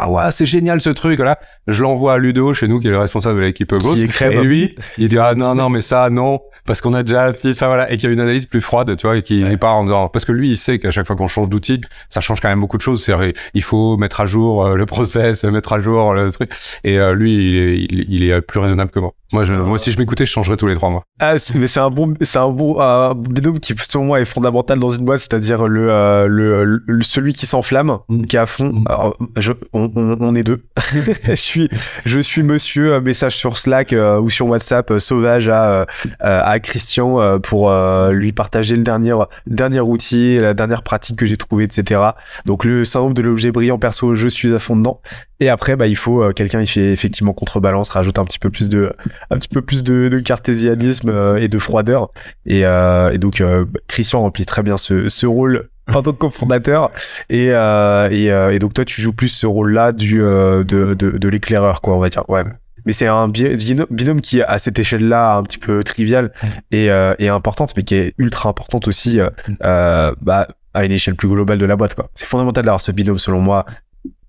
ouais, 0.09 0.31
c'est 0.31 0.47
génial 0.47 0.81
ce 0.81 0.91
truc 0.91 1.19
là. 1.19 1.39
Je 1.67 1.83
l'envoie 1.83 2.15
à 2.15 2.19
Ludo 2.19 2.53
chez 2.55 2.69
nous 2.69 2.81
qui 2.81 2.89
est 2.89 2.91
le 2.91 2.99
responsable 2.99 3.41
de 3.41 3.45
l'équipe 3.45 3.73
Ghost. 3.75 4.03
Et 4.21 4.41
lui, 4.43 4.75
il 4.99 5.09
dit 5.09 5.19
ah 5.19 5.35
non 5.35 5.55
non 5.55 5.69
mais 5.69 5.81
ça 5.81 6.11
non 6.11 6.41
parce 6.67 6.81
qu'on 6.81 6.95
a 6.95 7.03
déjà 7.03 7.33
si 7.33 7.55
ça 7.55 7.67
voilà 7.67 7.91
et 7.91 7.97
qu'il 7.97 8.09
y 8.09 8.11
a 8.11 8.13
une 8.13 8.21
analyse 8.21 8.47
plus 8.47 8.61
froide 8.61 8.97
tu 8.97 9.07
vois 9.07 9.17
et 9.17 9.23
qui 9.23 9.43
n'est 9.43 9.57
pas 9.57 9.71
en 9.71 9.85
dehors 9.85 10.11
parce 10.11 10.25
que 10.25 10.33
lui 10.33 10.51
il 10.51 10.57
sait 10.57 10.79
qu'à 10.79 10.91
chaque 10.91 11.07
fois 11.07 11.17
qu'on 11.17 11.29
change 11.29 11.49
d'outil 11.49 11.81
ça 12.09 12.21
change 12.21 12.41
quand 12.41 12.49
même 12.49 12.61
beaucoup 12.61 12.77
de 12.77 12.83
choses 12.83 13.03
c'est 13.05 13.15
il 13.55 13.63
faut 13.63 13.97
mettre 13.97 14.21
à 14.21 14.27
jour 14.27 14.65
euh, 14.65 14.77
le 14.77 14.87
process 14.87 15.45
mettre 15.51 15.73
à 15.73 15.81
jour 15.81 16.15
le 16.15 16.33
truc 16.33 16.51
et 16.85 16.99
euh, 16.99 17.15
lui 17.15 17.35
il 17.35 17.57
est, 17.57 17.77
il, 17.91 18.07
il 18.09 18.31
est 18.31 18.41
plus 18.41 18.61
raisonnable 18.61 18.91
que 18.91 19.01
moi 19.01 19.15
moi, 19.33 19.45
je, 19.45 19.55
moi, 19.55 19.79
si 19.79 19.93
je 19.93 19.99
m'écoutais, 19.99 20.27
je 20.27 20.33
changerais 20.33 20.57
tous 20.57 20.67
les 20.67 20.75
trois 20.75 20.91
mois. 20.91 21.05
Ah, 21.21 21.35
mais 21.55 21.69
c'est 21.69 21.79
un 21.79 21.91
bon, 21.91 22.15
c'est 22.21 22.39
un 22.39 22.49
bon 22.49 22.81
euh, 22.81 23.15
binôme 23.15 23.61
qui, 23.61 23.75
selon 23.79 24.07
moi, 24.07 24.21
est 24.21 24.25
fondamental 24.25 24.79
dans 24.81 24.89
une 24.89 25.05
boîte, 25.05 25.21
c'est-à-dire 25.21 25.69
le, 25.69 25.89
euh, 25.93 26.27
le, 26.27 27.03
celui 27.03 27.33
qui 27.33 27.47
s'enflamme, 27.47 27.99
mm. 28.09 28.25
qui 28.25 28.37
est 28.37 28.41
à 28.41 28.47
fond. 28.47 28.73
Mm. 28.73 28.85
Alors, 28.89 29.17
je, 29.37 29.53
on, 29.73 29.91
on, 29.95 30.17
on 30.21 30.35
est 30.35 30.43
deux. 30.43 30.65
je 31.25 31.35
suis, 31.35 31.69
je 32.05 32.19
suis 32.19 32.43
monsieur 32.43 32.95
euh, 32.95 33.01
message 33.01 33.37
sur 33.37 33.57
Slack 33.57 33.93
euh, 33.93 34.21
ou 34.21 34.31
sur 34.31 34.49
WhatsApp 34.49 34.99
sauvage 34.99 35.49
à 35.49 35.87
à 36.19 36.50
Christian 36.59 37.39
pour 37.41 37.73
lui 38.11 38.33
partager 38.33 38.77
le 38.77 38.83
dernier 38.83 39.15
dernier 39.47 39.81
outil, 39.81 40.39
la 40.39 40.55
dernière 40.55 40.83
pratique 40.83 41.17
que 41.17 41.27
j'ai 41.27 41.37
trouvée, 41.37 41.65
etc. 41.65 42.01
Donc 42.47 42.65
le 42.65 42.85
syndrome 42.85 43.15
de 43.15 43.23
l'objet 43.23 43.53
brillant 43.53 43.79
perso, 43.79 44.15
je 44.15 44.29
suis 44.29 44.53
à 44.55 44.59
fond 44.59 44.77
dedans. 44.77 45.01
Et 45.41 45.49
après, 45.49 45.75
bah, 45.75 45.87
il 45.87 45.97
faut 45.97 46.23
euh, 46.23 46.33
quelqu'un 46.33 46.61
qui 46.65 46.73
fait 46.73 46.93
effectivement 46.93 47.33
contrebalance, 47.33 47.89
rajoute 47.89 48.19
un 48.19 48.25
petit 48.25 48.39
peu 48.39 48.51
plus 48.51 48.69
de, 48.69 48.93
un 49.31 49.37
petit 49.37 49.49
peu 49.49 49.63
plus 49.63 49.83
de, 49.83 50.09
de 50.09 50.19
cartésianisme 50.19 51.09
euh, 51.09 51.37
et 51.37 51.49
de 51.49 51.59
froideur. 51.59 52.11
Et, 52.45 52.67
euh, 52.67 53.11
et 53.11 53.19
donc, 53.19 53.43
Christian 53.89 54.21
remplit 54.21 54.45
très 54.45 54.63
bien 54.63 54.77
ce, 54.77 55.09
ce 55.09 55.27
rôle 55.27 55.71
en 55.93 56.03
tant 56.03 56.13
que 56.13 56.19
cofondateur. 56.19 56.91
Et, 57.31 57.47
et, 57.47 58.27
et, 58.27 58.59
donc, 58.59 58.75
toi, 58.75 58.85
tu 58.85 59.01
joues 59.01 59.15
plus 59.15 59.29
ce 59.29 59.47
rôle-là 59.47 59.93
du, 59.93 60.19
de, 60.19 60.65
de, 60.65 60.95
de 60.95 61.29
l'éclaireur, 61.29 61.81
quoi, 61.81 61.97
on 61.97 62.01
va 62.01 62.11
dire. 62.11 62.29
Ouais. 62.29 62.45
Mais 62.87 62.93
c'est 62.93 63.07
un 63.07 63.29
binôme 63.29 64.21
qui, 64.21 64.43
à 64.43 64.59
cette 64.59 64.79
échelle-là, 64.79 65.37
un 65.37 65.43
petit 65.43 65.59
peu 65.59 65.85
trivial 65.85 66.33
et, 66.71 66.87
et 67.19 67.29
importante, 67.29 67.73
mais 67.77 67.83
qui 67.83 67.95
est 67.95 68.15
ultra 68.19 68.49
importante 68.49 68.89
aussi, 68.89 69.19
bah, 69.61 70.49
à 70.73 70.85
une 70.85 70.93
échelle 70.93 71.17
plus 71.17 71.29
globale 71.29 71.59
de 71.59 71.67
la 71.67 71.77
boîte, 71.77 71.95
quoi. 71.95 72.09
C'est 72.15 72.27
fondamental 72.27 72.65
d'avoir 72.65 72.81
ce 72.81 72.93
binôme, 72.93 73.19
selon 73.19 73.41
moi, 73.41 73.67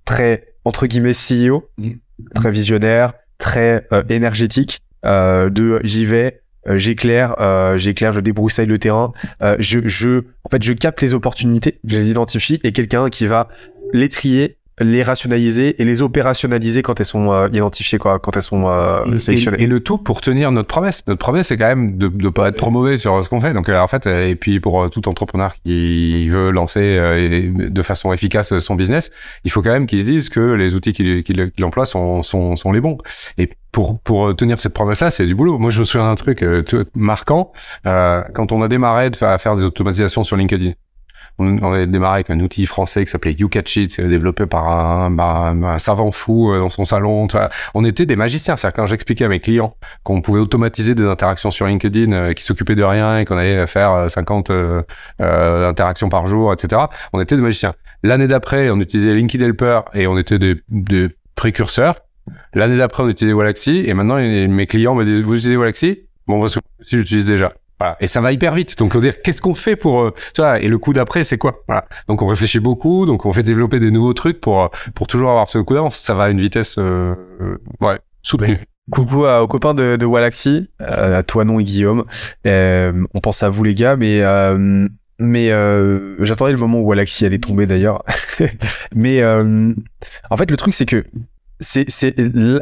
très 0.05 0.55
entre 0.65 0.87
guillemets 0.87 1.13
CEO, 1.13 1.69
mm. 1.77 1.91
très 2.35 2.51
visionnaire, 2.51 3.13
très 3.37 3.87
euh, 3.91 4.03
énergétique. 4.09 4.81
Euh, 5.03 5.49
de 5.49 5.79
j'y 5.83 6.05
vais, 6.05 6.41
euh, 6.67 6.77
j'éclaire, 6.77 7.33
euh, 7.39 7.75
j'éclaire, 7.75 8.13
je 8.13 8.19
débroussaille 8.19 8.67
le 8.67 8.77
terrain. 8.77 9.13
je, 9.57 9.79
je, 9.87 10.19
en 10.43 10.49
fait, 10.49 10.61
je 10.61 10.73
capte 10.73 11.01
les 11.01 11.13
opportunités, 11.13 11.79
je 11.83 11.97
les 11.97 12.11
identifie, 12.11 12.59
et 12.63 12.71
quelqu'un 12.71 13.09
qui 13.09 13.25
va 13.25 13.47
les 13.93 14.09
trier 14.09 14.57
les 14.83 15.03
rationaliser 15.03 15.81
et 15.81 15.85
les 15.85 16.01
opérationnaliser 16.01 16.81
quand 16.81 16.99
elles 16.99 17.05
sont 17.05 17.31
euh, 17.31 17.47
identifiées, 17.53 17.97
quoi, 17.99 18.19
quand 18.19 18.35
elles 18.35 18.41
sont 18.41 18.67
euh, 18.67 19.17
sélectionnées. 19.19 19.61
Et, 19.61 19.67
le 19.67 19.79
tout 19.79 19.97
pour 19.97 20.21
tenir 20.21 20.51
notre 20.51 20.67
promesse. 20.67 21.03
Notre 21.07 21.19
promesse, 21.19 21.47
c'est 21.47 21.57
quand 21.57 21.67
même 21.67 21.97
de 21.97 22.11
ne 22.13 22.29
pas 22.29 22.49
être 22.49 22.57
trop 22.57 22.71
mauvais 22.71 22.97
sur 22.97 23.23
ce 23.23 23.29
qu'on 23.29 23.41
fait. 23.41 23.53
Donc, 23.53 23.69
euh, 23.69 23.79
en 23.79 23.87
fait, 23.87 24.05
et 24.07 24.35
puis 24.35 24.59
pour 24.59 24.89
tout 24.89 25.07
entrepreneur 25.07 25.53
qui 25.63 26.27
veut 26.29 26.51
lancer 26.51 26.99
de 26.99 27.81
façon 27.81 28.11
efficace 28.13 28.57
son 28.59 28.75
business, 28.75 29.11
il 29.43 29.51
faut 29.51 29.61
quand 29.61 29.71
même 29.71 29.85
qu'il 29.85 29.99
se 29.99 30.05
dise 30.05 30.29
que 30.29 30.53
les 30.53 30.75
outils 30.75 30.93
qu'il 30.93 31.23
qu 31.23 31.63
emploie 31.63 31.85
sont, 31.85 32.23
sont, 32.23 32.55
sont 32.55 32.71
les 32.71 32.81
bons. 32.81 32.97
Et 33.37 33.49
pour, 33.71 33.99
pour 33.99 34.35
tenir 34.35 34.59
cette 34.59 34.73
promesse-là, 34.73 35.11
c'est 35.11 35.25
du 35.25 35.35
boulot. 35.35 35.57
Moi, 35.57 35.71
je 35.71 35.79
me 35.79 35.85
souviens 35.85 36.07
d'un 36.07 36.15
truc 36.15 36.43
marquant 36.95 37.51
quand 37.83 38.51
on 38.51 38.61
a 38.61 38.67
démarré 38.67 39.09
de 39.09 39.15
faire, 39.15 39.39
faire 39.39 39.55
des 39.55 39.63
automatisations 39.63 40.23
sur 40.23 40.35
LinkedIn 40.35 40.73
on, 41.41 41.73
avait 41.73 41.88
démarré 41.88 42.15
avec 42.15 42.30
un 42.30 42.39
outil 42.39 42.65
français 42.65 43.05
qui 43.05 43.11
s'appelait 43.11 43.34
YouCatchIt, 43.34 43.88
développé 43.99 44.45
par 44.45 44.69
un, 44.69 45.80
savant 45.80 46.11
fou 46.11 46.51
euh, 46.51 46.59
dans 46.59 46.69
son 46.69 46.85
salon. 46.85 47.27
On 47.73 47.85
était 47.85 48.05
des 48.05 48.15
magiciens. 48.15 48.55
C'est-à-dire 48.55 48.76
quand 48.76 48.88
j'expliquais 48.88 49.26
à 49.26 49.27
mes 49.27 49.39
clients 49.39 49.76
qu'on 50.03 50.22
pouvait 50.22 50.39
automatiser 50.39 50.95
des 50.95 51.05
interactions 51.05 51.51
sur 51.51 51.65
LinkedIn 51.65 52.11
euh, 52.11 52.34
qui 52.34 52.43
s'occupaient 52.43 52.76
de 52.76 52.84
rien 52.84 53.19
et 53.19 53.26
qu'on 53.26 53.38
allait 53.38 53.68
faire 53.68 54.09
50 54.09 54.49
euh, 54.49 54.84
interactions 55.19 56.09
par 56.09 56.27
jour, 56.27 56.53
etc. 56.53 56.84
On 57.13 57.22
était 57.22 57.35
des 57.35 57.41
magiciens. 57.41 57.73
L'année 58.03 58.27
d'après, 58.27 58.69
on 58.69 58.80
utilisait 58.80 59.13
LinkedIn 59.13 59.45
Helper 59.45 59.81
et 59.93 60.07
on 60.07 60.18
était 60.18 60.39
des, 60.39 60.61
des 60.69 61.09
précurseurs. 61.35 61.95
L'année 62.53 62.77
d'après, 62.77 63.03
on 63.03 63.09
utilisait 63.09 63.34
Walaxy 63.34 63.84
et 63.85 63.93
maintenant 63.93 64.18
mes 64.18 64.68
clients 64.68 64.95
me 64.95 65.05
disent 65.05 65.22
vous 65.22 65.35
utilisez 65.35 65.57
Walaxy 65.57 65.99
Bon, 66.27 66.39
parce 66.39 66.55
que 66.55 66.59
si 66.81 66.97
j'utilise 66.97 67.26
déjà. 67.26 67.51
Voilà. 67.81 67.97
Et 67.99 68.05
ça 68.05 68.21
va 68.21 68.31
hyper 68.31 68.53
vite. 68.53 68.77
Donc, 68.77 68.93
on 68.93 68.99
dire, 68.99 69.23
qu'est-ce 69.23 69.41
qu'on 69.41 69.55
fait 69.55 69.75
pour, 69.75 70.03
euh, 70.03 70.13
tu 70.35 70.41
et 70.59 70.67
le 70.67 70.77
coup 70.77 70.93
d'après, 70.93 71.23
c'est 71.23 71.39
quoi? 71.39 71.63
Voilà. 71.67 71.85
Donc, 72.07 72.21
on 72.21 72.27
réfléchit 72.27 72.59
beaucoup. 72.59 73.07
Donc, 73.07 73.25
on 73.25 73.33
fait 73.33 73.41
développer 73.41 73.79
des 73.79 73.89
nouveaux 73.89 74.13
trucs 74.13 74.39
pour, 74.39 74.61
euh, 74.61 74.67
pour 74.93 75.07
toujours 75.07 75.31
avoir 75.31 75.49
ce 75.49 75.57
coup 75.57 75.73
d'avance. 75.73 75.97
Ça 75.97 76.13
va 76.13 76.25
à 76.25 76.29
une 76.29 76.39
vitesse, 76.39 76.75
euh, 76.77 77.15
euh, 77.41 77.57
ouais, 77.81 77.97
soutenue. 78.21 78.59
Coucou 78.91 79.25
à- 79.25 79.41
aux 79.41 79.47
copains 79.47 79.73
de, 79.73 79.95
de 79.95 80.05
à 80.79 81.23
toi 81.23 81.43
non 81.43 81.59
et 81.59 81.63
Guillaume. 81.63 82.05
Euh, 82.45 82.93
on 83.15 83.19
pense 83.19 83.41
à 83.41 83.49
vous 83.49 83.63
les 83.63 83.73
gars, 83.73 83.95
mais 83.95 84.21
mais 85.17 85.49
j'attendais 86.19 86.51
le 86.51 86.57
moment 86.59 86.79
où 86.81 86.85
Walaxy 86.85 87.25
allait 87.25 87.39
tomber 87.39 87.65
d'ailleurs. 87.65 88.03
mais 88.95 89.23
en 89.23 90.37
fait 90.37 90.51
le 90.51 90.57
truc 90.57 90.73
c'est 90.73 90.85
que 90.85 91.03
c'est 91.61 92.15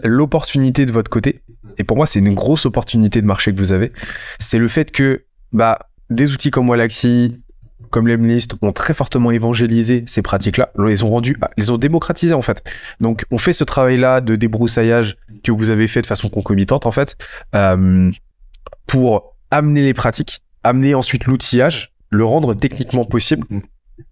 l'opportunité 0.03 0.85
de 0.85 0.91
votre 0.91 1.09
côté. 1.09 1.41
Et 1.77 1.83
pour 1.83 1.97
moi 1.97 2.05
c'est 2.05 2.19
une 2.19 2.35
grosse 2.35 2.65
opportunité 2.65 3.21
de 3.21 3.25
marché 3.25 3.51
que 3.51 3.57
vous 3.57 3.71
avez. 3.71 3.91
C'est 4.39 4.59
le 4.59 4.67
fait 4.67 4.91
que 4.91 5.23
bah 5.51 5.79
des 6.09 6.31
outils 6.31 6.51
comme 6.51 6.69
Walaxy, 6.69 7.39
comme 7.89 8.07
Lemlist 8.07 8.55
ont 8.61 8.71
très 8.71 8.93
fortement 8.93 9.31
évangélisé 9.31 10.03
ces 10.07 10.21
pratiques-là. 10.21 10.71
Ils 10.77 10.85
les 10.85 11.03
ont 11.03 11.07
rendues, 11.07 11.37
ils 11.57 11.71
ont 11.71 11.77
démocratisé 11.77 12.33
en 12.33 12.41
fait. 12.41 12.63
Donc 12.99 13.25
on 13.31 13.37
fait 13.37 13.53
ce 13.53 13.63
travail-là 13.63 14.21
de 14.21 14.35
débroussaillage 14.35 15.17
que 15.43 15.51
vous 15.51 15.69
avez 15.69 15.87
fait 15.87 16.01
de 16.01 16.07
façon 16.07 16.29
concomitante 16.29 16.85
en 16.85 16.91
fait 16.91 17.15
euh, 17.55 18.11
pour 18.87 19.35
amener 19.51 19.83
les 19.83 19.93
pratiques, 19.93 20.41
amener 20.63 20.93
ensuite 20.93 21.25
l'outillage, 21.25 21.93
le 22.09 22.25
rendre 22.25 22.53
techniquement 22.53 23.03
possible. 23.03 23.47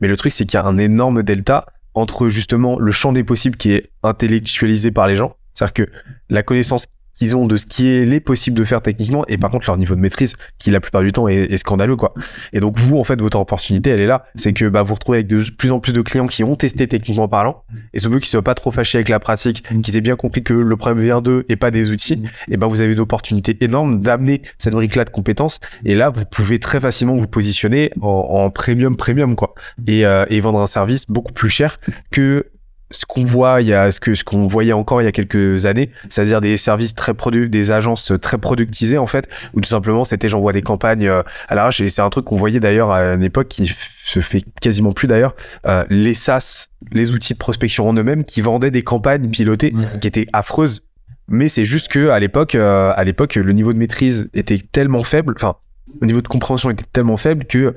Mais 0.01 0.07
le 0.07 0.18
truc 0.18 0.31
c'est 0.31 0.45
qu'il 0.45 0.57
y 0.57 0.61
a 0.61 0.65
un 0.65 0.77
énorme 0.77 1.23
delta 1.23 1.65
entre 1.98 2.30
justement 2.30 2.78
le 2.80 2.91
champ 2.91 3.11
des 3.11 3.24
possibles 3.24 3.57
qui 3.57 3.72
est 3.72 3.91
intellectualisé 4.03 4.91
par 4.91 5.07
les 5.07 5.15
gens, 5.15 5.36
c'est-à-dire 5.53 5.74
que 5.74 5.91
la 6.30 6.44
connaissance 6.44 6.86
qu'ils 7.18 7.35
ont 7.35 7.48
de 7.48 7.57
ce 7.57 7.65
qui 7.65 7.88
est 7.88 8.06
les 8.06 8.19
possible 8.19 8.57
de 8.57 8.64
faire 8.64 8.81
techniquement 8.81 9.26
et 9.27 9.38
par 9.38 9.49
contre 9.49 9.68
leur 9.68 9.77
niveau 9.77 9.95
de 9.95 9.99
maîtrise 9.99 10.35
qui 10.57 10.72
la 10.72 10.80
plupart 10.80 11.02
du 11.02 11.11
temps 11.11 11.27
est, 11.27 11.52
est 11.52 11.57
scandaleux 11.57 11.95
quoi. 11.95 12.14
Et 12.53 12.60
donc 12.60 12.77
vous 12.80 12.98
en 12.98 13.03
fait 13.03 13.19
votre 13.19 13.39
opportunité 13.39 13.89
elle 13.89 13.99
est 13.99 14.07
là, 14.07 14.26
c'est 14.35 14.53
que 14.53 14.65
bah 14.65 14.84
vous 14.84 14.94
retrouvez 14.94 15.19
avec 15.19 15.27
de 15.27 15.44
plus 15.57 15.72
en 15.72 15.80
plus 15.80 15.94
de 15.94 16.02
clients 16.02 16.27
qui 16.27 16.44
ont 16.44 16.56
testé 16.56 16.88
techniquement 16.88 17.27
parlant 17.27 17.64
et 17.94 17.99
ce 17.99 18.07
veut 18.07 18.19
qu'ils 18.19 18.30
soient 18.30 18.41
pas 18.41 18.56
trop 18.56 18.72
fâchés 18.72 18.98
avec 18.98 19.10
la 19.10 19.19
pratique, 19.19 19.64
qu'ils 19.81 19.98
aient 19.98 20.02
bien 20.02 20.15
compris 20.15 20.44
que 20.44 20.53
le 20.53 20.77
problème 20.77 21.03
vient 21.03 21.22
d'eux 21.22 21.45
et 21.49 21.56
pas 21.56 21.72
des 21.72 21.89
outils, 21.91 22.22
et 22.49 22.57
ben 22.57 22.68
vous 22.68 22.81
avez 22.81 22.94
une 22.94 22.99
opportunité 22.99 23.57
énorme 23.61 23.99
d'amener 24.02 24.41
cette 24.57 24.73
brique 24.73 24.95
là 24.95 25.06
de 25.06 25.10
compétences. 25.10 25.60
Et 25.85 25.95
là 25.95 26.10
vous 26.10 26.26
pouvez 26.26 26.60
très 26.60 26.80
facilement 26.80 27.15
vous 27.15 27.27
positionner 27.27 27.91
en, 28.02 28.07
en 28.07 28.49
premium 28.49 28.95
premium 28.95 29.35
quoi. 29.35 29.56
Et, 29.88 30.06
euh, 30.06 30.26
et 30.30 30.39
vendre 30.41 30.60
un 30.60 30.68
service 30.68 31.06
beaucoup 31.07 31.34
plus 31.34 31.49
cher 31.49 31.80
que 32.11 32.45
ce 32.91 33.05
qu'on 33.05 33.26
voit 33.26 33.61
il 33.61 33.68
y 33.68 33.73
a 33.73 33.91
ce 33.91 33.99
que 33.99 34.15
ce 34.15 34.23
qu'on 34.23 34.47
voyait 34.47 34.73
encore 34.73 35.01
il 35.01 35.05
y 35.05 35.07
a 35.07 35.11
quelques 35.11 35.65
années 35.65 35.91
c'est-à-dire 36.09 36.41
des 36.41 36.57
services 36.57 36.95
très 36.95 37.14
produ 37.14 37.49
des 37.49 37.72
agences 37.72 38.14
très 38.22 38.38
productisées 38.38 38.97
en 38.97 39.07
fait 39.07 39.27
où 39.53 39.61
tout 39.61 39.69
simplement 39.69 40.03
c'était 40.03 40.30
j'envoie 40.30 40.53
des 40.53 40.61
campagnes 40.61 41.07
euh, 41.07 41.23
à 41.47 41.55
l'arrache. 41.55 41.81
Et 41.81 41.89
c'est 41.89 42.01
un 42.01 42.09
truc 42.09 42.26
qu'on 42.26 42.38
voyait 42.38 42.59
d'ailleurs 42.59 42.91
à 42.91 43.14
une 43.14 43.23
époque 43.23 43.47
qui 43.47 43.68
se 44.03 44.19
fait 44.19 44.43
quasiment 44.61 44.91
plus 44.91 45.07
d'ailleurs. 45.07 45.35
Euh, 45.65 45.84
les 45.89 46.14
SaaS 46.14 46.68
les 46.91 47.11
outils 47.11 47.34
de 47.34 47.38
prospection 47.38 47.88
en 47.89 47.93
eux-mêmes 47.93 48.23
qui 48.23 48.41
vendaient 48.41 48.72
des 48.72 48.84
campagnes 48.84 49.30
pilotées 49.30 49.73
qui 49.99 50.07
étaient 50.07 50.27
affreuses. 50.34 50.84
Mais 51.27 51.47
c'est 51.47 51.65
juste 51.65 51.89
que 51.89 52.09
à 52.09 52.19
l'époque 52.19 52.55
euh, 52.55 52.93
à 52.95 53.03
l'époque 53.03 53.35
le 53.35 53.51
niveau 53.51 53.73
de 53.73 53.77
maîtrise 53.77 54.30
était 54.34 54.59
tellement 54.59 55.03
faible 55.03 55.34
enfin 55.35 55.57
le 55.99 56.07
niveau 56.07 56.22
de 56.22 56.27
compréhension 56.27 56.69
était 56.69 56.85
tellement 56.91 57.18
faible 57.18 57.45
que 57.45 57.76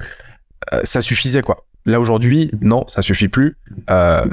euh, 0.72 0.80
ça 0.84 1.00
suffisait 1.00 1.42
quoi 1.42 1.66
Là 1.86 2.00
aujourd'hui, 2.00 2.50
non, 2.60 2.84
ça 2.88 3.02
suffit 3.02 3.28
plus. 3.28 3.56
Euh, 3.88 4.26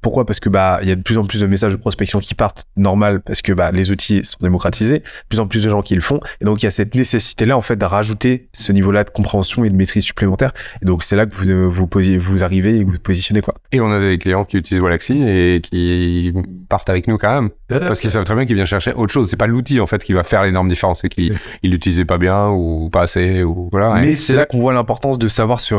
pourquoi? 0.00 0.24
Parce 0.24 0.40
que 0.40 0.48
bah 0.48 0.78
il 0.82 0.88
y 0.88 0.92
a 0.92 0.96
de 0.96 1.02
plus 1.02 1.18
en 1.18 1.24
plus 1.24 1.40
de 1.40 1.46
messages 1.46 1.72
de 1.72 1.76
prospection 1.76 2.18
qui 2.20 2.34
partent, 2.34 2.64
normal, 2.76 3.20
parce 3.20 3.42
que 3.42 3.52
bah 3.52 3.70
les 3.72 3.90
outils 3.90 4.24
sont 4.24 4.38
démocratisés, 4.40 5.00
de 5.00 5.04
plus 5.28 5.40
en 5.40 5.46
plus 5.46 5.62
de 5.62 5.68
gens 5.68 5.82
qui 5.82 5.94
le 5.94 6.00
font, 6.00 6.20
et 6.40 6.44
donc 6.44 6.62
il 6.62 6.66
y 6.66 6.68
a 6.68 6.70
cette 6.70 6.94
nécessité 6.94 7.44
là 7.44 7.56
en 7.56 7.60
fait 7.60 7.76
de 7.76 7.84
rajouter 7.84 8.48
ce 8.52 8.72
niveau-là 8.72 9.04
de 9.04 9.10
compréhension 9.10 9.64
et 9.64 9.70
de 9.70 9.76
maîtrise 9.76 10.04
supplémentaire. 10.04 10.52
Et 10.82 10.86
donc 10.86 11.02
c'est 11.02 11.16
là 11.16 11.26
que 11.26 11.34
vous 11.34 11.70
vous 11.70 11.86
posiez, 11.86 12.16
vous 12.16 12.44
arrivez 12.44 12.78
et 12.78 12.80
que 12.80 12.86
vous 12.86 12.92
vous 12.92 12.98
positionnez 12.98 13.42
quoi. 13.42 13.54
Et 13.72 13.80
on 13.80 13.90
a 13.90 14.00
des 14.00 14.18
clients 14.18 14.44
qui 14.44 14.56
utilisent 14.56 14.82
Walaxy 14.82 15.22
et 15.22 15.60
qui 15.62 16.32
partent 16.68 16.88
avec 16.88 17.08
nous 17.08 17.18
quand 17.18 17.34
même. 17.34 17.50
Parce 17.68 18.00
qu'ils 18.00 18.10
savent 18.10 18.24
très 18.24 18.34
bien 18.34 18.46
qu'ils 18.46 18.54
viennent 18.54 18.66
chercher 18.66 18.92
autre 18.92 19.12
chose. 19.12 19.28
C'est 19.28 19.36
pas 19.36 19.46
l'outil, 19.46 19.80
en 19.80 19.86
fait, 19.86 20.02
qui 20.02 20.12
va 20.12 20.22
faire 20.22 20.42
l'énorme 20.42 20.68
différence. 20.68 21.00
C'est 21.00 21.08
qu'ils 21.08 21.36
ils 21.62 21.70
l'utilisaient 21.70 22.04
pas 22.04 22.18
bien 22.18 22.48
ou 22.48 22.88
pas 22.90 23.02
assez 23.02 23.42
ou 23.42 23.68
voilà. 23.72 23.94
Mais 24.00 24.12
c'est 24.12 24.36
là 24.36 24.46
qu'on 24.46 24.60
voit 24.60 24.72
l'importance 24.72 25.18
de 25.18 25.28
savoir 25.28 25.60
se 25.60 25.74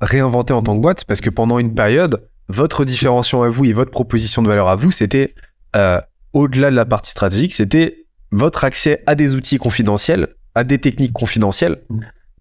réinventer 0.00 0.52
en 0.52 0.62
tant 0.62 0.69
que 0.76 0.80
boîte, 0.80 1.04
parce 1.04 1.20
que 1.20 1.30
pendant 1.30 1.58
une 1.58 1.74
période, 1.74 2.26
votre 2.48 2.84
différenciation 2.84 3.42
à 3.42 3.48
vous 3.48 3.64
et 3.64 3.72
votre 3.72 3.90
proposition 3.90 4.42
de 4.42 4.48
valeur 4.48 4.68
à 4.68 4.76
vous, 4.76 4.90
c'était 4.90 5.34
euh, 5.76 6.00
au-delà 6.32 6.70
de 6.70 6.76
la 6.76 6.84
partie 6.84 7.10
stratégique, 7.10 7.54
c'était 7.54 8.06
votre 8.32 8.64
accès 8.64 9.02
à 9.06 9.14
des 9.14 9.34
outils 9.34 9.58
confidentiels, 9.58 10.28
à 10.54 10.64
des 10.64 10.78
techniques 10.78 11.12
confidentielles. 11.12 11.82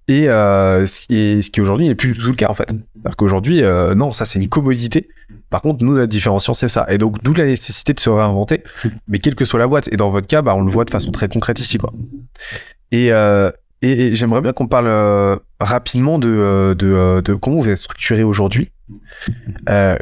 Et 0.07 0.27
euh, 0.27 0.87
ce 0.87 1.05
qui 1.05 1.15
est, 1.15 1.41
ce 1.43 1.51
qui 1.51 1.61
aujourd'hui 1.61 1.87
n'est 1.87 1.93
plus 1.93 2.13
du 2.13 2.19
tout 2.19 2.29
le 2.29 2.35
cas 2.35 2.49
en 2.49 2.55
fait. 2.55 2.69
C'est-à-dire 2.69 3.15
qu'aujourd'hui, 3.15 3.63
euh, 3.63 3.93
non, 3.93 4.11
ça 4.11 4.25
c'est 4.25 4.39
une 4.39 4.49
commodité. 4.49 5.07
Par 5.51 5.61
contre, 5.61 5.83
nous, 5.83 5.95
la 5.95 6.07
différenciation, 6.07 6.53
c'est 6.53 6.67
ça. 6.67 6.85
Et 6.89 6.97
donc, 6.97 7.21
d'où 7.23 7.33
la 7.33 7.45
nécessité 7.45 7.93
de 7.93 7.99
se 7.99 8.09
réinventer, 8.09 8.63
mais 9.07 9.19
quelle 9.19 9.35
que 9.35 9.45
soit 9.45 9.59
la 9.59 9.67
boîte. 9.67 9.87
Et 9.91 9.97
dans 9.97 10.09
votre 10.09 10.27
cas, 10.27 10.41
bah, 10.41 10.55
on 10.55 10.61
le 10.61 10.71
voit 10.71 10.85
de 10.85 10.89
façon 10.89 11.11
très 11.11 11.27
concrète 11.27 11.59
ici, 11.59 11.77
quoi. 11.77 11.93
Et, 12.91 13.11
euh, 13.11 13.51
et, 13.81 14.15
j'aimerais 14.15 14.41
bien 14.41 14.53
qu'on 14.53 14.67
parle 14.67 14.87
euh, 14.87 15.37
rapidement 15.59 16.19
de, 16.19 16.29
euh, 16.29 16.75
de, 16.75 16.87
euh, 16.87 17.21
de 17.21 17.33
comment 17.33 17.59
vous 17.59 17.69
êtes 17.69 17.77
structuré 17.77 18.23
aujourd'hui. 18.23 18.71
Euh, 19.69 19.97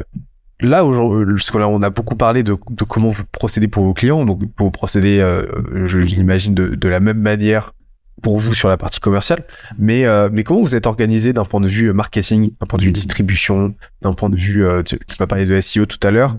là, 0.60 0.84
aujourd'hui, 0.84 1.34
parce 1.34 1.50
que 1.50 1.58
là, 1.58 1.68
on 1.68 1.82
a 1.82 1.90
beaucoup 1.90 2.16
parlé 2.16 2.42
de, 2.42 2.56
de 2.70 2.84
comment 2.84 3.10
vous 3.10 3.24
procédez 3.30 3.68
pour 3.68 3.84
vos 3.84 3.94
clients. 3.94 4.24
Donc, 4.24 4.40
vous 4.58 4.70
procédez, 4.70 5.20
euh, 5.20 5.46
je 5.86 5.98
l'imagine, 5.98 6.54
de, 6.54 6.74
de 6.74 6.88
la 6.88 7.00
même 7.00 7.20
manière 7.20 7.74
pour 8.20 8.40
vous 8.40 8.52
sur 8.52 8.68
la 8.68 8.76
partie 8.76 8.98
commerciale. 8.98 9.44
Mais, 9.78 10.04
euh, 10.04 10.28
mais 10.32 10.42
comment 10.42 10.60
vous 10.60 10.74
êtes 10.74 10.86
organisé 10.86 11.32
d'un 11.32 11.44
point 11.44 11.60
de 11.60 11.68
vue 11.68 11.92
marketing, 11.92 12.50
d'un 12.60 12.66
point 12.66 12.78
de 12.78 12.84
vue 12.84 12.90
distribution, 12.90 13.74
d'un 14.02 14.12
point 14.12 14.28
de 14.28 14.36
vue, 14.36 14.66
tu, 14.84 14.98
tu 14.98 15.16
m'as 15.20 15.26
parlé 15.28 15.46
de 15.46 15.60
SEO 15.60 15.86
tout 15.86 16.00
à 16.02 16.10
l'heure. 16.10 16.36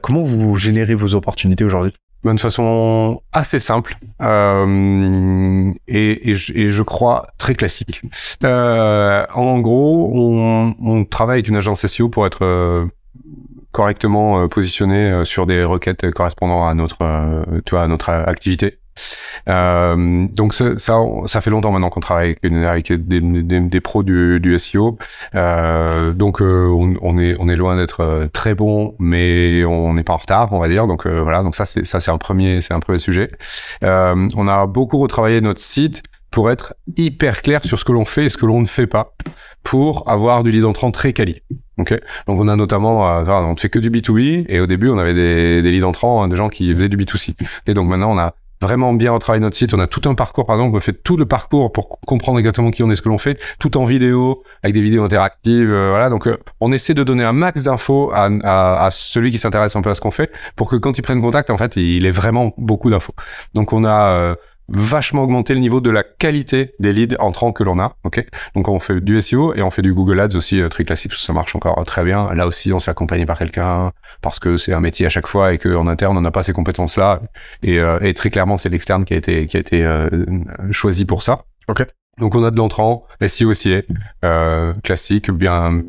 Comment 0.00 0.22
vous 0.22 0.56
générez 0.56 0.94
vos 0.94 1.14
opportunités 1.14 1.64
aujourd'hui? 1.64 1.92
De 2.24 2.40
façon 2.40 3.20
assez 3.32 3.58
simple 3.58 3.96
euh, 4.20 5.68
et, 5.88 6.30
et, 6.30 6.34
je, 6.34 6.52
et, 6.54 6.68
je, 6.68 6.82
crois 6.82 7.26
très 7.38 7.54
classique. 7.54 8.02
Euh, 8.44 9.26
en 9.34 9.58
gros, 9.60 10.10
on, 10.14 10.74
on, 10.80 11.04
travaille 11.04 11.36
avec 11.36 11.48
une 11.48 11.56
agence 11.56 11.84
SEO 11.86 12.08
pour 12.08 12.26
être 12.26 12.44
euh, 12.44 12.86
correctement 13.72 14.46
positionné 14.48 15.24
sur 15.24 15.46
des 15.46 15.64
requêtes 15.64 16.10
correspondant 16.12 16.66
à 16.66 16.74
notre, 16.74 17.02
euh, 17.02 17.60
tu 17.66 17.70
vois, 17.72 17.82
à 17.82 17.88
notre 17.88 18.10
activité. 18.10 18.78
Euh, 19.48 20.26
donc 20.30 20.54
ça, 20.54 20.78
ça, 20.78 21.40
fait 21.40 21.50
longtemps 21.50 21.72
maintenant 21.72 21.90
qu'on 21.90 22.00
travaille 22.00 22.36
avec, 22.42 22.92
des, 22.92 23.20
des, 23.20 23.60
des, 23.60 23.80
pros 23.80 24.02
du, 24.02 24.58
SEO. 24.58 24.98
Euh, 25.34 26.12
donc 26.12 26.40
euh, 26.40 26.68
on, 26.70 27.18
est 27.18 27.36
on 27.38 27.48
est 27.48 27.56
loin 27.56 27.76
d'être 27.76 28.28
très 28.32 28.54
bon, 28.54 28.94
mais 28.98 29.64
on 29.64 29.94
n'est 29.94 30.04
pas 30.04 30.12
en 30.12 30.18
retard, 30.18 30.52
on 30.52 30.58
va 30.58 30.68
dire. 30.68 30.86
Donc 30.86 31.06
euh, 31.06 31.22
voilà, 31.22 31.42
donc 31.42 31.54
ça 31.54 31.64
c'est 31.64 31.84
ça 31.84 32.00
c'est 32.00 32.10
un 32.10 32.18
premier 32.18 32.60
c'est 32.60 32.74
un 32.74 32.80
premier 32.80 32.98
sujet. 32.98 33.30
Euh, 33.84 34.28
on 34.36 34.48
a 34.48 34.66
beaucoup 34.66 34.98
retravaillé 34.98 35.40
notre 35.40 35.60
site 35.60 36.02
pour 36.30 36.50
être 36.50 36.74
hyper 36.96 37.42
clair 37.42 37.62
sur 37.64 37.78
ce 37.78 37.84
que 37.84 37.92
l'on 37.92 38.04
fait 38.04 38.24
et 38.24 38.28
ce 38.28 38.38
que 38.38 38.46
l'on 38.46 38.60
ne 38.60 38.66
fait 38.66 38.86
pas, 38.86 39.14
pour 39.62 40.08
avoir 40.08 40.42
du 40.42 40.50
lead 40.50 40.64
entrant 40.64 40.90
très 40.90 41.12
quali. 41.12 41.42
Okay 41.78 41.98
Donc 42.26 42.40
on 42.40 42.48
a 42.48 42.56
notamment, 42.56 43.08
euh, 43.08 43.24
on 43.26 43.52
ne 43.52 43.58
fait 43.58 43.68
que 43.68 43.78
du 43.78 43.90
B2B 43.90 44.46
et 44.48 44.60
au 44.60 44.66
début 44.66 44.88
on 44.88 44.98
avait 44.98 45.14
des, 45.14 45.62
des 45.62 45.70
leads 45.70 45.86
entrants 45.86 46.26
de 46.28 46.36
gens 46.36 46.48
qui 46.48 46.72
faisaient 46.74 46.88
du 46.88 46.96
B2C. 46.96 47.34
Et 47.66 47.74
donc 47.74 47.88
maintenant 47.88 48.12
on 48.12 48.18
a 48.18 48.34
vraiment 48.62 48.94
bien 48.94 49.12
retravaillé 49.12 49.40
notre 49.40 49.56
site. 49.56 49.74
On 49.74 49.78
a 49.80 49.86
tout 49.86 50.08
un 50.08 50.14
parcours, 50.14 50.46
par 50.46 50.56
exemple, 50.56 50.76
on 50.76 50.80
fait 50.80 51.02
tout 51.02 51.16
le 51.16 51.26
parcours 51.26 51.72
pour 51.72 52.00
comprendre 52.00 52.38
exactement 52.38 52.70
qui 52.70 52.82
on 52.82 52.90
est, 52.90 52.94
ce 52.94 53.02
que 53.02 53.08
l'on 53.08 53.18
fait, 53.18 53.38
tout 53.58 53.76
en 53.76 53.84
vidéo, 53.84 54.42
avec 54.62 54.74
des 54.74 54.80
vidéos 54.80 55.04
interactives, 55.04 55.70
euh, 55.70 55.90
voilà. 55.90 56.08
Donc, 56.08 56.26
euh, 56.26 56.38
on 56.60 56.72
essaie 56.72 56.94
de 56.94 57.04
donner 57.04 57.24
un 57.24 57.32
max 57.32 57.64
d'infos 57.64 58.12
à, 58.14 58.30
à, 58.44 58.86
à, 58.86 58.90
celui 58.90 59.30
qui 59.30 59.38
s'intéresse 59.38 59.76
un 59.76 59.82
peu 59.82 59.90
à 59.90 59.94
ce 59.94 60.00
qu'on 60.00 60.10
fait, 60.10 60.30
pour 60.56 60.70
que 60.70 60.76
quand 60.76 60.96
il 60.96 61.02
prenne 61.02 61.20
contact, 61.20 61.50
en 61.50 61.56
fait, 61.56 61.76
il 61.76 62.06
ait 62.06 62.10
vraiment 62.10 62.54
beaucoup 62.56 62.90
d'infos. 62.90 63.14
Donc, 63.54 63.72
on 63.72 63.84
a 63.84 64.08
euh, 64.10 64.34
vachement 64.68 65.22
augmenté 65.22 65.54
le 65.54 65.60
niveau 65.60 65.80
de 65.80 65.90
la 65.90 66.02
qualité 66.02 66.74
des 66.78 66.92
leads 66.92 67.16
entrants 67.18 67.52
que 67.52 67.62
l'on 67.62 67.78
a. 67.78 67.96
Ok, 68.04 68.24
donc 68.54 68.68
on 68.68 68.78
fait 68.80 69.00
du 69.00 69.20
SEO 69.20 69.54
et 69.54 69.62
on 69.62 69.70
fait 69.70 69.82
du 69.82 69.92
Google 69.92 70.20
Ads 70.20 70.36
aussi 70.36 70.60
euh, 70.60 70.68
très 70.68 70.84
classique, 70.84 71.12
ça 71.14 71.32
marche 71.32 71.54
encore 71.54 71.82
très 71.84 72.04
bien. 72.04 72.32
Là 72.34 72.46
aussi, 72.46 72.72
on 72.72 72.78
se 72.78 72.84
fait 72.84 72.90
accompagner 72.90 73.26
par 73.26 73.38
quelqu'un 73.38 73.92
parce 74.20 74.38
que 74.38 74.56
c'est 74.56 74.72
un 74.72 74.80
métier 74.80 75.06
à 75.06 75.10
chaque 75.10 75.26
fois 75.26 75.52
et 75.52 75.58
qu'en 75.58 75.86
interne, 75.86 76.16
on 76.16 76.20
n'a 76.20 76.30
pas 76.30 76.42
ces 76.42 76.52
compétences-là. 76.52 77.20
Et, 77.62 77.78
euh, 77.78 77.98
et, 78.02 78.14
très 78.14 78.30
clairement, 78.30 78.58
c'est 78.58 78.68
l'externe 78.68 79.04
qui 79.04 79.14
a 79.14 79.16
été 79.16 79.46
qui 79.46 79.56
a 79.56 79.60
été 79.60 79.84
euh, 79.84 80.08
choisi 80.70 81.04
pour 81.04 81.22
ça. 81.22 81.44
Ok. 81.68 81.86
Donc 82.18 82.34
on 82.34 82.44
a 82.44 82.50
de 82.50 82.56
l'entrant, 82.56 83.06
SEO 83.26 83.50
aussi 83.50 83.74
euh, 84.24 84.72
classique, 84.82 85.30
bien 85.30 85.82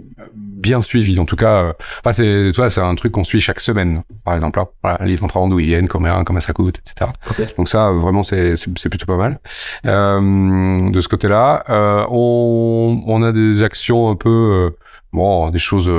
bien 0.63 0.81
suivi. 0.81 1.19
En 1.19 1.25
tout 1.25 1.35
cas, 1.35 1.63
euh, 1.63 1.73
enfin, 1.99 2.13
c'est 2.13 2.51
tu 2.51 2.55
vois, 2.55 2.69
c'est 2.69 2.81
un 2.81 2.95
truc 2.95 3.11
qu'on 3.11 3.23
suit 3.23 3.41
chaque 3.41 3.59
semaine, 3.59 4.01
par 4.25 4.33
exemple. 4.33 4.59
Là. 4.59 4.67
Voilà, 4.81 5.05
livre 5.05 5.23
entrant, 5.23 5.47
d'où 5.47 5.59
ils 5.59 5.67
viennent, 5.67 5.87
combien 5.87 6.23
comment 6.23 6.39
ça 6.39 6.53
coûte, 6.53 6.79
etc. 6.79 7.11
Okay. 7.29 7.53
Donc 7.57 7.67
ça, 7.69 7.91
vraiment, 7.91 8.23
c'est 8.23 8.55
c'est 8.55 8.89
plutôt 8.89 9.05
pas 9.05 9.17
mal. 9.17 9.39
Euh, 9.85 10.89
de 10.89 10.99
ce 10.99 11.07
côté-là, 11.07 11.65
euh, 11.69 12.05
on 12.09 13.03
on 13.05 13.21
a 13.21 13.31
des 13.31 13.61
actions 13.61 14.09
un 14.09 14.15
peu 14.15 14.29
euh, 14.29 14.77
bon, 15.11 15.51
des 15.51 15.59
choses 15.59 15.91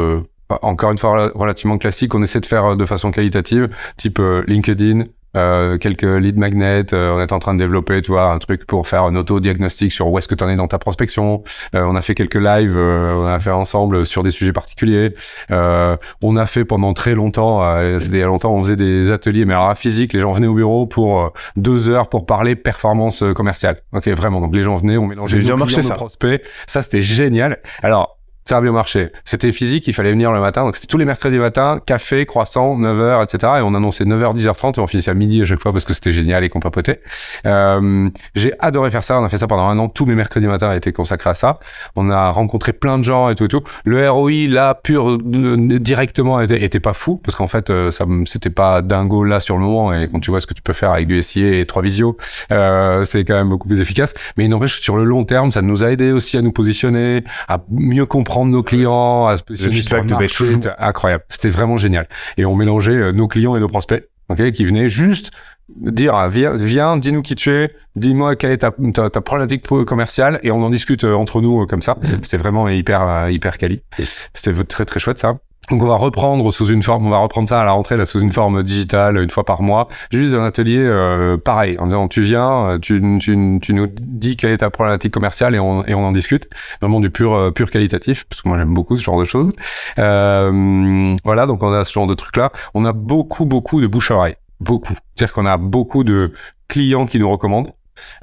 encore 0.48 0.90
une 0.90 0.98
fois 0.98 1.30
relativement 1.34 1.78
classiques. 1.78 2.14
On 2.14 2.22
essaie 2.22 2.40
de 2.40 2.46
faire 2.46 2.76
de 2.76 2.84
façon 2.86 3.10
qualitative, 3.10 3.68
type 3.98 4.20
LinkedIn, 4.46 5.05
euh, 5.36 5.78
quelques 5.78 6.02
lead 6.02 6.39
magnets. 6.39 6.93
on 6.93 7.20
est 7.20 7.32
en 7.32 7.39
train 7.39 7.55
de 7.55 7.59
développer, 7.59 8.02
tu 8.02 8.12
vois, 8.12 8.31
un 8.31 8.39
truc 8.39 8.66
pour 8.66 8.86
faire 8.86 9.05
un 9.05 9.16
auto-diagnostic 9.16 9.93
sur 9.93 10.09
où 10.09 10.19
est-ce 10.19 10.28
que 10.28 10.35
tu 10.35 10.44
en 10.44 10.48
es 10.48 10.56
dans 10.56 10.69
ta 10.69 10.78
prospection. 10.78 11.43
on 11.74 11.97
a 11.97 12.02
fait 12.02 12.15
quelques 12.15 12.35
lives, 12.35 12.77
on 12.77 13.27
a 13.27 13.39
fait 13.40 13.51
ensemble 13.51 14.06
sur 14.06 14.23
des 14.23 14.31
sujets 14.31 14.52
particuliers. 14.52 15.15
on 15.51 16.36
a 16.36 16.47
fait 16.47 16.65
pendant 16.65 16.94
très 16.94 17.15
longtemps, 17.15 17.62
c'était 17.98 18.16
il 18.16 18.20
y 18.20 18.23
a 18.23 18.27
longtemps, 18.27 18.55
on 18.55 18.62
faisait 18.62 18.77
des 18.77 19.11
ateliers, 19.11 19.44
mais 19.44 19.55
alors 19.55 19.70
à 19.70 19.74
physique, 19.74 20.12
les 20.12 20.20
gens 20.20 20.32
venaient 20.32 20.47
au 20.47 20.55
bureau 20.55 20.86
pour 20.86 21.32
deux 21.56 21.89
heures 21.89 22.09
pour 22.09 22.27
parler 22.27 22.56
performance 22.56 23.24
commerciale. 23.35 23.78
Ok, 23.93 24.09
vraiment. 24.09 24.40
Donc 24.40 24.55
les 24.55 24.62
gens 24.62 24.77
venaient, 24.77 24.97
on 24.97 25.06
mélangeait 25.06 25.39
bien 25.39 25.56
marché 25.56 25.82
ça. 25.82 25.94
prospects. 25.94 26.43
Ça, 26.66 26.82
c'était 26.82 27.02
génial. 27.02 27.59
Alors 27.82 28.13
ça 28.44 28.58
a 28.58 28.60
bien 28.60 28.72
marché. 28.72 29.10
C'était 29.24 29.52
physique, 29.52 29.86
il 29.88 29.94
fallait 29.94 30.12
venir 30.12 30.30
le 30.30 30.40
matin. 30.40 30.64
Donc 30.64 30.76
c'était 30.76 30.86
tous 30.86 30.98
les 30.98 31.06
mercredis 31.06 31.38
matin, 31.38 31.80
café, 31.84 32.26
croissant, 32.26 32.76
9h, 32.78 33.24
etc. 33.24 33.54
Et 33.58 33.62
on 33.62 33.74
annonçait 33.74 34.04
9h, 34.04 34.36
10h30 34.36 34.76
et 34.76 34.80
on 34.80 34.86
finissait 34.86 35.10
à 35.10 35.14
midi 35.14 35.40
à 35.40 35.46
chaque 35.46 35.60
fois 35.60 35.72
parce 35.72 35.86
que 35.86 35.94
c'était 35.94 36.12
génial 36.12 36.44
et 36.44 36.50
qu'on 36.50 36.60
papotait. 36.60 37.00
Euh, 37.46 38.10
j'ai 38.34 38.52
adoré 38.58 38.90
faire 38.90 39.02
ça. 39.02 39.18
On 39.18 39.24
a 39.24 39.28
fait 39.28 39.38
ça 39.38 39.46
pendant 39.46 39.66
un 39.66 39.78
an. 39.78 39.88
Tous 39.88 40.04
mes 40.04 40.14
mercredis 40.14 40.46
matins 40.46 40.68
a 40.68 40.76
été 40.76 40.92
consacré 40.92 41.30
à 41.30 41.34
ça. 41.34 41.58
On 41.96 42.10
a 42.10 42.30
rencontré 42.30 42.74
plein 42.74 42.98
de 42.98 43.04
gens 43.04 43.30
et 43.30 43.34
tout 43.34 43.44
et 43.44 43.48
tout. 43.48 43.62
Le 43.86 44.10
ROI, 44.10 44.48
là, 44.48 44.74
pur, 44.74 45.08
euh, 45.08 45.78
directement, 45.78 46.40
était, 46.42 46.80
pas 46.80 46.92
fou 46.92 47.16
parce 47.16 47.36
qu'en 47.36 47.48
fait, 47.48 47.70
euh, 47.70 47.90
ça, 47.90 48.04
c'était 48.26 48.50
pas 48.50 48.82
dingo 48.82 49.24
là 49.24 49.40
sur 49.40 49.56
le 49.56 49.62
moment. 49.62 49.94
Et 49.94 50.08
quand 50.10 50.20
tu 50.20 50.30
vois 50.30 50.42
ce 50.42 50.46
que 50.46 50.54
tu 50.54 50.62
peux 50.62 50.74
faire 50.74 50.90
avec 50.90 51.06
du 51.06 51.22
SIA 51.22 51.60
et 51.60 51.66
trois 51.66 51.80
visio, 51.80 52.18
euh, 52.52 53.04
c'est 53.04 53.24
quand 53.24 53.36
même 53.36 53.48
beaucoup 53.48 53.68
plus 53.68 53.80
efficace. 53.80 54.12
Mais 54.36 54.44
il 54.44 54.50
n'empêche, 54.50 54.82
sur 54.82 54.96
le 54.96 55.04
long 55.04 55.24
terme, 55.24 55.50
ça 55.50 55.62
nous 55.62 55.82
a 55.82 55.90
aidé 55.90 56.12
aussi 56.12 56.36
à 56.36 56.42
nous 56.42 56.52
positionner, 56.52 57.24
à 57.48 57.58
mieux 57.70 58.04
comprendre 58.04 58.34
prendre 58.35 58.51
nos 58.51 58.65
clients, 58.65 59.28
à 59.28 59.36
se 59.36 59.44
positionner 59.44 59.81
sur 59.81 59.97
le 59.97 60.05
marché. 60.09 60.44
incroyable. 60.78 61.23
C'était 61.28 61.51
vraiment 61.51 61.77
génial. 61.77 62.09
Et 62.36 62.44
on 62.44 62.56
mélangeait 62.56 62.97
euh, 62.97 63.12
nos 63.12 63.28
clients 63.28 63.55
et 63.55 63.61
nos 63.61 63.69
prospects, 63.69 64.09
ok, 64.28 64.51
qui 64.51 64.65
venaient 64.65 64.89
juste 64.89 65.31
dire 65.69 66.16
ah, 66.16 66.28
viens, 66.28 66.56
viens 66.56 66.97
dis-nous 66.97 67.23
qui 67.23 67.36
tu 67.36 67.51
es, 67.52 67.70
dis-moi 67.94 68.35
quelle 68.35 68.51
est 68.51 68.59
ta, 68.59 68.73
ta, 68.93 69.09
ta, 69.09 69.20
problématique 69.20 69.65
commerciale 69.86 70.40
et 70.43 70.51
on 70.51 70.62
en 70.65 70.70
discute 70.70 71.05
euh, 71.05 71.15
entre 71.15 71.40
nous 71.40 71.62
euh, 71.62 71.66
comme 71.66 71.81
ça. 71.81 71.97
C'était 72.23 72.36
vraiment 72.36 72.69
hyper 72.69 73.31
hyper 73.31 73.56
quali. 73.56 73.82
C'était 74.32 74.65
très 74.65 74.85
très 74.85 74.98
chouette 74.98 75.20
ça. 75.20 75.39
Donc 75.70 75.82
on 75.82 75.86
va 75.86 75.96
reprendre 75.96 76.52
sous 76.52 76.66
une 76.66 76.82
forme, 76.82 77.06
on 77.06 77.10
va 77.10 77.18
reprendre 77.18 77.48
ça 77.48 77.60
à 77.60 77.64
la 77.64 77.72
rentrée 77.72 77.96
là 77.96 78.04
sous 78.04 78.20
une 78.20 78.32
forme 78.32 78.62
digitale 78.62 79.16
une 79.16 79.30
fois 79.30 79.44
par 79.44 79.62
mois, 79.62 79.88
juste 80.10 80.34
un 80.34 80.44
atelier 80.44 80.78
euh, 80.78 81.38
pareil 81.38 81.78
en 81.78 81.86
disant 81.86 82.08
tu 82.08 82.22
viens, 82.22 82.66
euh, 82.68 82.78
tu, 82.78 83.00
tu, 83.18 83.58
tu, 83.62 83.72
nous 83.72 83.86
dis 83.86 84.36
quelle 84.36 84.50
est 84.50 84.58
ta 84.58 84.70
problématique 84.70 85.12
commerciale 85.12 85.54
et 85.54 85.58
on, 85.58 85.84
et 85.86 85.94
on 85.94 86.04
en 86.04 86.12
discute, 86.12 86.48
vraiment 86.80 87.00
du 87.00 87.10
pur 87.10 87.32
euh, 87.32 87.50
pur 87.50 87.70
qualitatif 87.70 88.24
parce 88.28 88.42
que 88.42 88.48
moi 88.48 88.58
j'aime 88.58 88.74
beaucoup 88.74 88.96
ce 88.96 89.04
genre 89.04 89.18
de 89.18 89.24
choses. 89.24 89.52
Euh, 89.98 91.16
voilà 91.24 91.46
donc 91.46 91.62
on 91.62 91.72
a 91.72 91.84
ce 91.84 91.92
genre 91.92 92.06
de 92.06 92.14
trucs 92.14 92.36
là, 92.36 92.52
on 92.74 92.84
a 92.84 92.92
beaucoup 92.92 93.46
beaucoup 93.46 93.80
de 93.80 93.86
bouche 93.86 94.10
à 94.10 94.16
oreille, 94.16 94.36
beaucoup, 94.60 94.94
c'est-à-dire 95.14 95.34
qu'on 95.34 95.46
a 95.46 95.56
beaucoup 95.56 96.04
de 96.04 96.32
clients 96.68 97.06
qui 97.06 97.18
nous 97.18 97.30
recommandent 97.30 97.72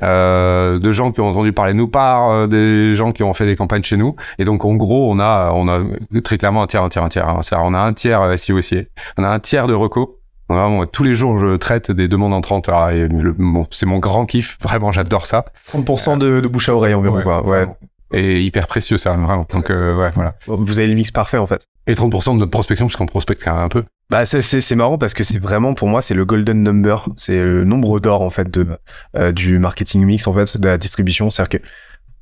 euh, 0.01 0.79
de 0.79 0.91
gens 0.91 1.11
qui 1.11 1.21
ont 1.21 1.29
entendu 1.29 1.53
parler 1.53 1.73
de 1.73 1.77
nous 1.77 1.87
par 1.87 2.29
euh, 2.29 2.47
des 2.47 2.95
gens 2.95 3.11
qui 3.11 3.23
ont 3.23 3.33
fait 3.33 3.45
des 3.45 3.55
campagnes 3.55 3.83
chez 3.83 3.97
nous. 3.97 4.15
Et 4.39 4.45
donc, 4.45 4.65
en 4.65 4.75
gros, 4.75 5.11
on 5.11 5.19
a, 5.19 5.51
on 5.53 5.67
a 5.67 5.81
très 6.23 6.37
clairement 6.37 6.63
un 6.63 6.67
tiers, 6.67 6.83
un 6.83 6.89
tiers, 6.89 7.03
un 7.03 7.09
tiers. 7.09 7.27
Hein. 7.29 7.41
On 7.63 7.73
a 7.73 7.79
un 7.79 7.93
tiers 7.93 8.37
SEO 8.37 8.57
aussi. 8.57 8.87
On 9.17 9.23
a 9.23 9.29
un 9.29 9.39
tiers 9.39 9.67
de 9.67 9.73
reco. 9.73 10.19
Vraiment, 10.49 10.85
tous 10.85 11.03
les 11.03 11.15
jours, 11.15 11.37
je 11.37 11.55
traite 11.55 11.91
des 11.91 12.09
demandes 12.09 12.33
entrantes. 12.33 12.69
Bon, 12.69 13.67
c'est 13.71 13.85
mon 13.85 13.99
grand 13.99 14.25
kiff. 14.25 14.57
Vraiment, 14.61 14.91
j'adore 14.91 15.25
ça. 15.25 15.45
30% 15.71 16.17
de, 16.17 16.41
de, 16.41 16.47
bouche 16.47 16.67
à 16.69 16.75
oreille 16.75 16.93
environ, 16.93 17.21
quoi. 17.21 17.45
Ouais 17.45 17.67
et 18.13 18.41
hyper 18.41 18.67
précieux 18.67 18.97
ça 18.97 19.13
vraiment 19.13 19.45
donc 19.49 19.69
euh, 19.69 19.95
ouais 19.95 20.11
voilà 20.13 20.35
vous 20.47 20.79
avez 20.79 20.87
le 20.87 20.95
mix 20.95 21.11
parfait 21.11 21.37
en 21.37 21.47
fait 21.47 21.65
et 21.87 21.93
30% 21.93 22.33
de 22.33 22.39
notre 22.39 22.51
prospection 22.51 22.87
parce 22.87 22.95
qu'on 22.95 23.05
prospecte 23.05 23.43
quand 23.43 23.53
même 23.53 23.63
un 23.63 23.69
peu 23.69 23.83
bah 24.11 24.25
c'est 24.25 24.41
c'est 24.41 24.75
marrant 24.75 24.97
parce 24.97 25.13
que 25.13 25.23
c'est 25.23 25.39
vraiment 25.39 25.73
pour 25.73 25.87
moi 25.87 26.01
c'est 26.01 26.13
le 26.13 26.25
golden 26.25 26.63
number. 26.63 27.07
C'est 27.15 27.41
le 27.41 27.63
nombre 27.63 28.01
d'or 28.01 28.21
en 28.21 28.29
fait 28.29 28.51
de 28.51 28.67
euh, 29.15 29.31
du 29.31 29.57
marketing 29.57 30.03
mix 30.03 30.27
en 30.27 30.33
fait 30.33 30.57
de 30.57 30.67
la 30.67 30.77
distribution. 30.77 31.29
C'est-à-dire 31.29 31.61
que 31.61 31.67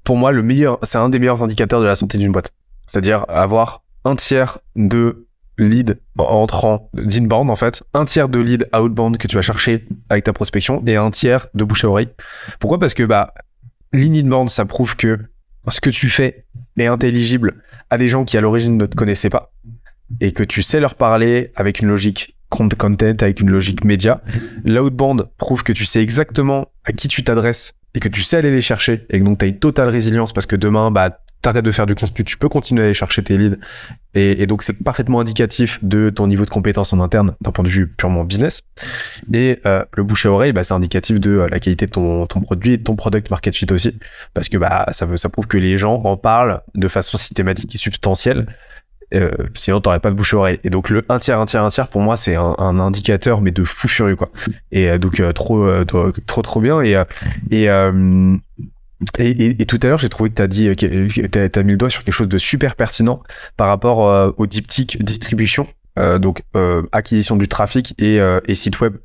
pour 0.03 0.15
moi 0.15 0.31
le 0.31 0.43
meilleur 0.43 0.77
c'est 0.83 0.99
un 0.99 1.09
des 1.09 1.17
meilleurs 1.17 1.41
indicateurs 1.41 1.81
de 1.81 1.87
la 1.87 1.95
santé 1.95 2.19
d'une 2.19 2.31
boîte. 2.31 2.53
C'est-à-dire 2.85 3.25
avoir 3.27 3.81
un 4.05 4.15
tiers 4.15 4.59
de 4.75 5.25
lead 5.57 5.99
entrant 6.19 6.91
d'inbound 6.93 7.49
en 7.49 7.55
fait, 7.55 7.83
un 7.95 8.05
tiers 8.05 8.29
de 8.29 8.39
lead 8.39 8.69
outbound 8.71 9.17
que 9.17 9.27
tu 9.27 9.35
vas 9.35 9.41
chercher 9.41 9.87
avec 10.09 10.25
ta 10.25 10.31
prospection 10.31 10.83
et 10.85 10.95
un 10.95 11.09
tiers 11.09 11.47
de 11.55 11.63
bouche 11.63 11.85
à 11.85 11.89
oreille. 11.89 12.09
Pourquoi? 12.59 12.77
Parce 12.77 12.93
que 12.93 13.01
bah 13.01 13.33
l'inbound 13.93 14.47
ça 14.47 14.63
prouve 14.65 14.95
que 14.95 15.17
ce 15.67 15.81
que 15.81 15.89
tu 15.89 16.07
fais 16.07 16.45
est 16.77 16.85
intelligible 16.85 17.63
à 17.89 17.97
des 17.97 18.09
gens 18.09 18.25
qui 18.25 18.37
à 18.37 18.41
l'origine 18.41 18.77
ne 18.77 18.85
te 18.85 18.95
connaissaient 18.95 19.31
pas 19.31 19.51
et 20.21 20.31
que 20.31 20.43
tu 20.43 20.61
sais 20.61 20.79
leur 20.79 20.95
parler 20.95 21.51
avec 21.55 21.81
une 21.81 21.87
logique 21.87 22.35
content, 22.49 22.93
avec 23.21 23.39
une 23.39 23.49
logique 23.49 23.83
média. 23.83 24.21
L'outbound 24.65 25.27
prouve 25.37 25.63
que 25.63 25.73
tu 25.73 25.85
sais 25.85 26.01
exactement 26.01 26.71
à 26.83 26.91
qui 26.91 27.07
tu 27.07 27.23
t'adresses 27.23 27.73
et 27.93 27.99
que 27.99 28.09
tu 28.09 28.21
sais 28.21 28.37
aller 28.37 28.51
les 28.51 28.61
chercher 28.61 29.05
et 29.09 29.19
donc 29.19 29.39
tu 29.39 29.45
as 29.45 29.47
une 29.47 29.59
totale 29.59 29.89
résilience 29.89 30.33
parce 30.33 30.45
que 30.45 30.55
demain, 30.55 30.91
bah, 30.91 31.19
t'arrêtes 31.41 31.65
de 31.65 31.71
faire 31.71 31.85
du 31.85 31.95
contenu, 31.95 32.25
tu 32.25 32.37
peux 32.37 32.49
continuer 32.49 32.81
à 32.81 32.85
aller 32.85 32.93
chercher 32.93 33.23
tes 33.23 33.37
leads. 33.37 33.57
Et, 34.15 34.47
donc, 34.47 34.63
c'est 34.63 34.83
parfaitement 34.83 35.19
indicatif 35.19 35.79
de 35.83 36.09
ton 36.09 36.25
niveau 36.25 36.43
de 36.43 36.49
compétence 36.49 36.93
en 36.93 36.99
interne 36.99 37.35
d'un 37.41 37.51
point 37.51 37.63
de 37.63 37.69
vue 37.69 37.87
purement 37.87 38.23
business. 38.23 38.61
Et 39.31 39.59
euh, 39.65 39.85
le 39.95 40.03
bouche 40.03 40.25
à 40.25 40.31
oreille, 40.31 40.51
bah, 40.51 40.63
c'est 40.63 40.73
indicatif 40.73 41.19
de 41.19 41.31
euh, 41.31 41.47
la 41.47 41.59
qualité 41.59 41.85
de 41.85 41.91
ton, 41.91 42.25
ton 42.25 42.41
produit 42.41 42.73
et 42.73 42.77
de 42.77 42.83
ton 42.83 42.95
product 42.95 43.29
market 43.29 43.55
fit 43.55 43.67
aussi. 43.71 43.97
Parce 44.33 44.49
que 44.49 44.57
bah, 44.57 44.87
ça, 44.91 45.05
veut, 45.05 45.15
ça 45.15 45.29
prouve 45.29 45.45
que 45.45 45.57
les 45.57 45.77
gens 45.77 46.01
en 46.03 46.17
parlent 46.17 46.61
de 46.73 46.87
façon 46.87 47.17
systématique 47.17 47.73
et 47.75 47.77
substantielle. 47.77 48.47
Euh, 49.15 49.31
sinon 49.55 49.81
t'aurais 49.81 49.99
pas 49.99 50.11
de 50.11 50.15
bouche 50.15 50.33
oreille. 50.33 50.59
Et 50.63 50.69
donc 50.69 50.89
le 50.89 51.03
un 51.09 51.17
tiers 51.17 51.39
un 51.39 51.45
tiers 51.45 51.63
un 51.63 51.69
tiers 51.69 51.87
pour 51.87 52.01
moi 52.01 52.15
c'est 52.15 52.35
un, 52.35 52.55
un, 52.59 52.79
indicateur 52.79 53.41
mais 53.41 53.51
de 53.51 53.63
fou 53.63 53.87
furieux 53.87 54.15
quoi. 54.15 54.29
Et 54.71 54.89
euh, 54.89 54.97
donc 54.97 55.21
trop, 55.33 55.67
trop 55.85 56.41
trop 56.41 56.61
bien. 56.61 56.81
Et 56.81 56.95
et 57.51 57.69
et, 59.17 59.61
et, 59.61 59.65
tout 59.65 59.79
à 59.81 59.87
l'heure, 59.87 59.97
j'ai 59.97 60.09
trouvé 60.09 60.29
que 60.29 60.35
tu 60.35 60.41
as 60.41 60.47
dit, 60.47 60.75
tu 60.75 60.85
as, 60.85 61.63
mis 61.63 61.71
le 61.71 61.77
doigt 61.77 61.89
sur 61.89 62.03
quelque 62.03 62.13
chose 62.13 62.27
de 62.27 62.37
super 62.37 62.75
pertinent 62.75 63.23
par 63.55 63.69
rapport 63.69 64.09
euh, 64.09 64.31
au 64.37 64.45
diptyque 64.45 65.01
distribution, 65.01 65.67
euh, 65.97 66.19
donc 66.19 66.43
euh, 66.55 66.83
acquisition 66.91 67.35
du 67.37 67.47
trafic 67.47 67.93
et, 67.97 68.19
euh, 68.19 68.39
et 68.45 68.55
site 68.55 68.79
web, 68.81 68.97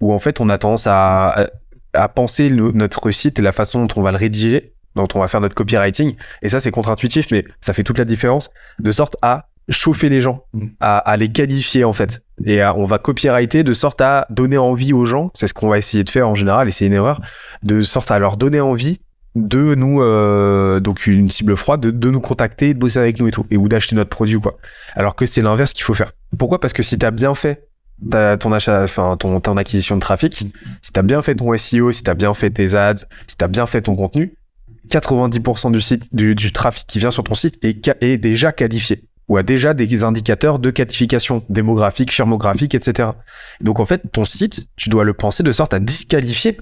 où 0.00 0.12
en 0.12 0.18
fait 0.18 0.40
on 0.40 0.48
a 0.48 0.58
tendance 0.58 0.86
à, 0.86 1.50
à 1.92 2.08
penser 2.08 2.50
notre 2.50 3.10
site 3.10 3.38
et 3.38 3.42
la 3.42 3.52
façon 3.52 3.84
dont 3.84 3.94
on 3.96 4.02
va 4.02 4.10
le 4.10 4.16
rédiger, 4.16 4.72
dont 4.96 5.08
on 5.14 5.20
va 5.20 5.28
faire 5.28 5.40
notre 5.40 5.54
copywriting. 5.54 6.14
Et 6.42 6.48
ça, 6.48 6.60
c'est 6.60 6.70
contre-intuitif, 6.70 7.30
mais 7.30 7.44
ça 7.60 7.72
fait 7.72 7.82
toute 7.82 7.98
la 7.98 8.04
différence, 8.04 8.50
de 8.78 8.90
sorte 8.90 9.16
à 9.22 9.48
chauffer 9.72 10.08
les 10.08 10.20
gens, 10.20 10.44
mmh. 10.52 10.66
à, 10.80 10.98
à, 10.98 11.16
les 11.16 11.32
qualifier 11.32 11.84
en 11.84 11.92
fait. 11.92 12.24
Et 12.44 12.62
on 12.64 12.84
va 12.84 12.98
copywriter 12.98 13.64
de 13.64 13.72
sorte 13.72 14.00
à 14.00 14.26
donner 14.30 14.58
envie 14.58 14.92
aux 14.92 15.04
gens, 15.04 15.30
c'est 15.34 15.46
ce 15.46 15.54
qu'on 15.54 15.68
va 15.68 15.78
essayer 15.78 16.04
de 16.04 16.10
faire 16.10 16.28
en 16.28 16.34
général, 16.34 16.68
et 16.68 16.70
c'est 16.70 16.86
une 16.86 16.92
erreur, 16.92 17.20
de 17.62 17.80
sorte 17.80 18.10
à 18.10 18.18
leur 18.18 18.36
donner 18.36 18.60
envie 18.60 19.00
de 19.34 19.74
nous 19.74 20.02
euh, 20.02 20.80
donc 20.80 21.06
une 21.06 21.30
cible 21.30 21.56
froide 21.56 21.80
de, 21.80 21.90
de, 21.90 22.10
nous 22.10 22.20
contacter 22.20 22.74
de 22.74 22.78
bosser 22.78 22.98
avec 22.98 23.18
nous 23.18 23.28
et 23.28 23.30
tout 23.30 23.46
et 23.50 23.56
ou 23.56 23.68
d'acheter 23.68 23.96
notre 23.96 24.10
produit 24.10 24.38
quoi. 24.38 24.58
Alors 24.94 25.14
que 25.14 25.24
c'est 25.24 25.40
l'inverse 25.40 25.72
qu'il 25.72 25.84
faut 25.84 25.94
faire. 25.94 26.12
Pourquoi? 26.36 26.60
Parce 26.60 26.72
que 26.72 26.82
si 26.82 26.98
tu 26.98 27.06
as 27.06 27.10
bien 27.10 27.34
fait 27.34 27.66
ton 28.10 28.52
achat 28.52 28.82
enfin 28.82 29.16
ton, 29.16 29.40
ton 29.40 29.56
acquisition 29.56 29.94
de 29.94 30.00
trafic 30.00 30.34
si 30.82 30.92
tu 30.92 30.98
as 30.98 31.02
bien 31.02 31.22
fait 31.22 31.36
ton 31.36 31.56
SEO 31.56 31.92
si 31.92 32.02
tu 32.02 32.10
as 32.10 32.14
bien 32.14 32.34
fait 32.34 32.50
tes 32.50 32.74
ads 32.74 32.96
si 33.28 33.36
tu 33.36 33.44
as 33.44 33.48
bien 33.48 33.64
fait 33.66 33.82
ton 33.82 33.94
contenu 33.94 34.34
90% 34.90 35.70
du 35.70 35.80
site 35.80 36.12
du, 36.12 36.34
du, 36.34 36.50
trafic 36.50 36.84
qui 36.88 36.98
vient 36.98 37.12
sur 37.12 37.22
ton 37.22 37.34
site 37.34 37.64
est, 37.64 37.88
est 38.00 38.18
déjà 38.18 38.50
qualifié 38.50 39.04
ou 39.28 39.36
a 39.36 39.42
déjà 39.42 39.74
des 39.74 40.04
indicateurs 40.04 40.58
de 40.58 40.70
qualification 40.70 41.44
démographique, 41.48 42.12
firmographique, 42.12 42.74
etc. 42.74 43.10
Donc 43.60 43.80
en 43.80 43.84
fait, 43.84 44.02
ton 44.12 44.24
site, 44.24 44.68
tu 44.76 44.88
dois 44.88 45.04
le 45.04 45.14
penser 45.14 45.42
de 45.42 45.52
sorte 45.52 45.74
à 45.74 45.78
disqualifier 45.78 46.58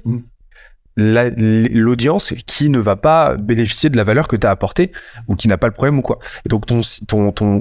l'audience 0.97 2.35
qui 2.47 2.69
ne 2.69 2.79
va 2.79 2.97
pas 2.97 3.37
bénéficier 3.37 3.91
de 3.91 3.97
la 3.97 4.05
valeur 4.05 4.29
que 4.29 4.37
tu 4.37 4.47
as 4.47 4.51
apportée 4.51 4.93
ou 5.29 5.37
qui 5.37 5.49
n'a 5.49 5.57
pas 5.57 5.67
le 5.67 5.73
problème 5.73 5.99
ou 5.99 6.03
quoi. 6.03 6.19
Et 6.45 6.49
donc 6.49 6.67
ton, 6.67 6.81
ton, 7.07 7.33
ton, 7.33 7.61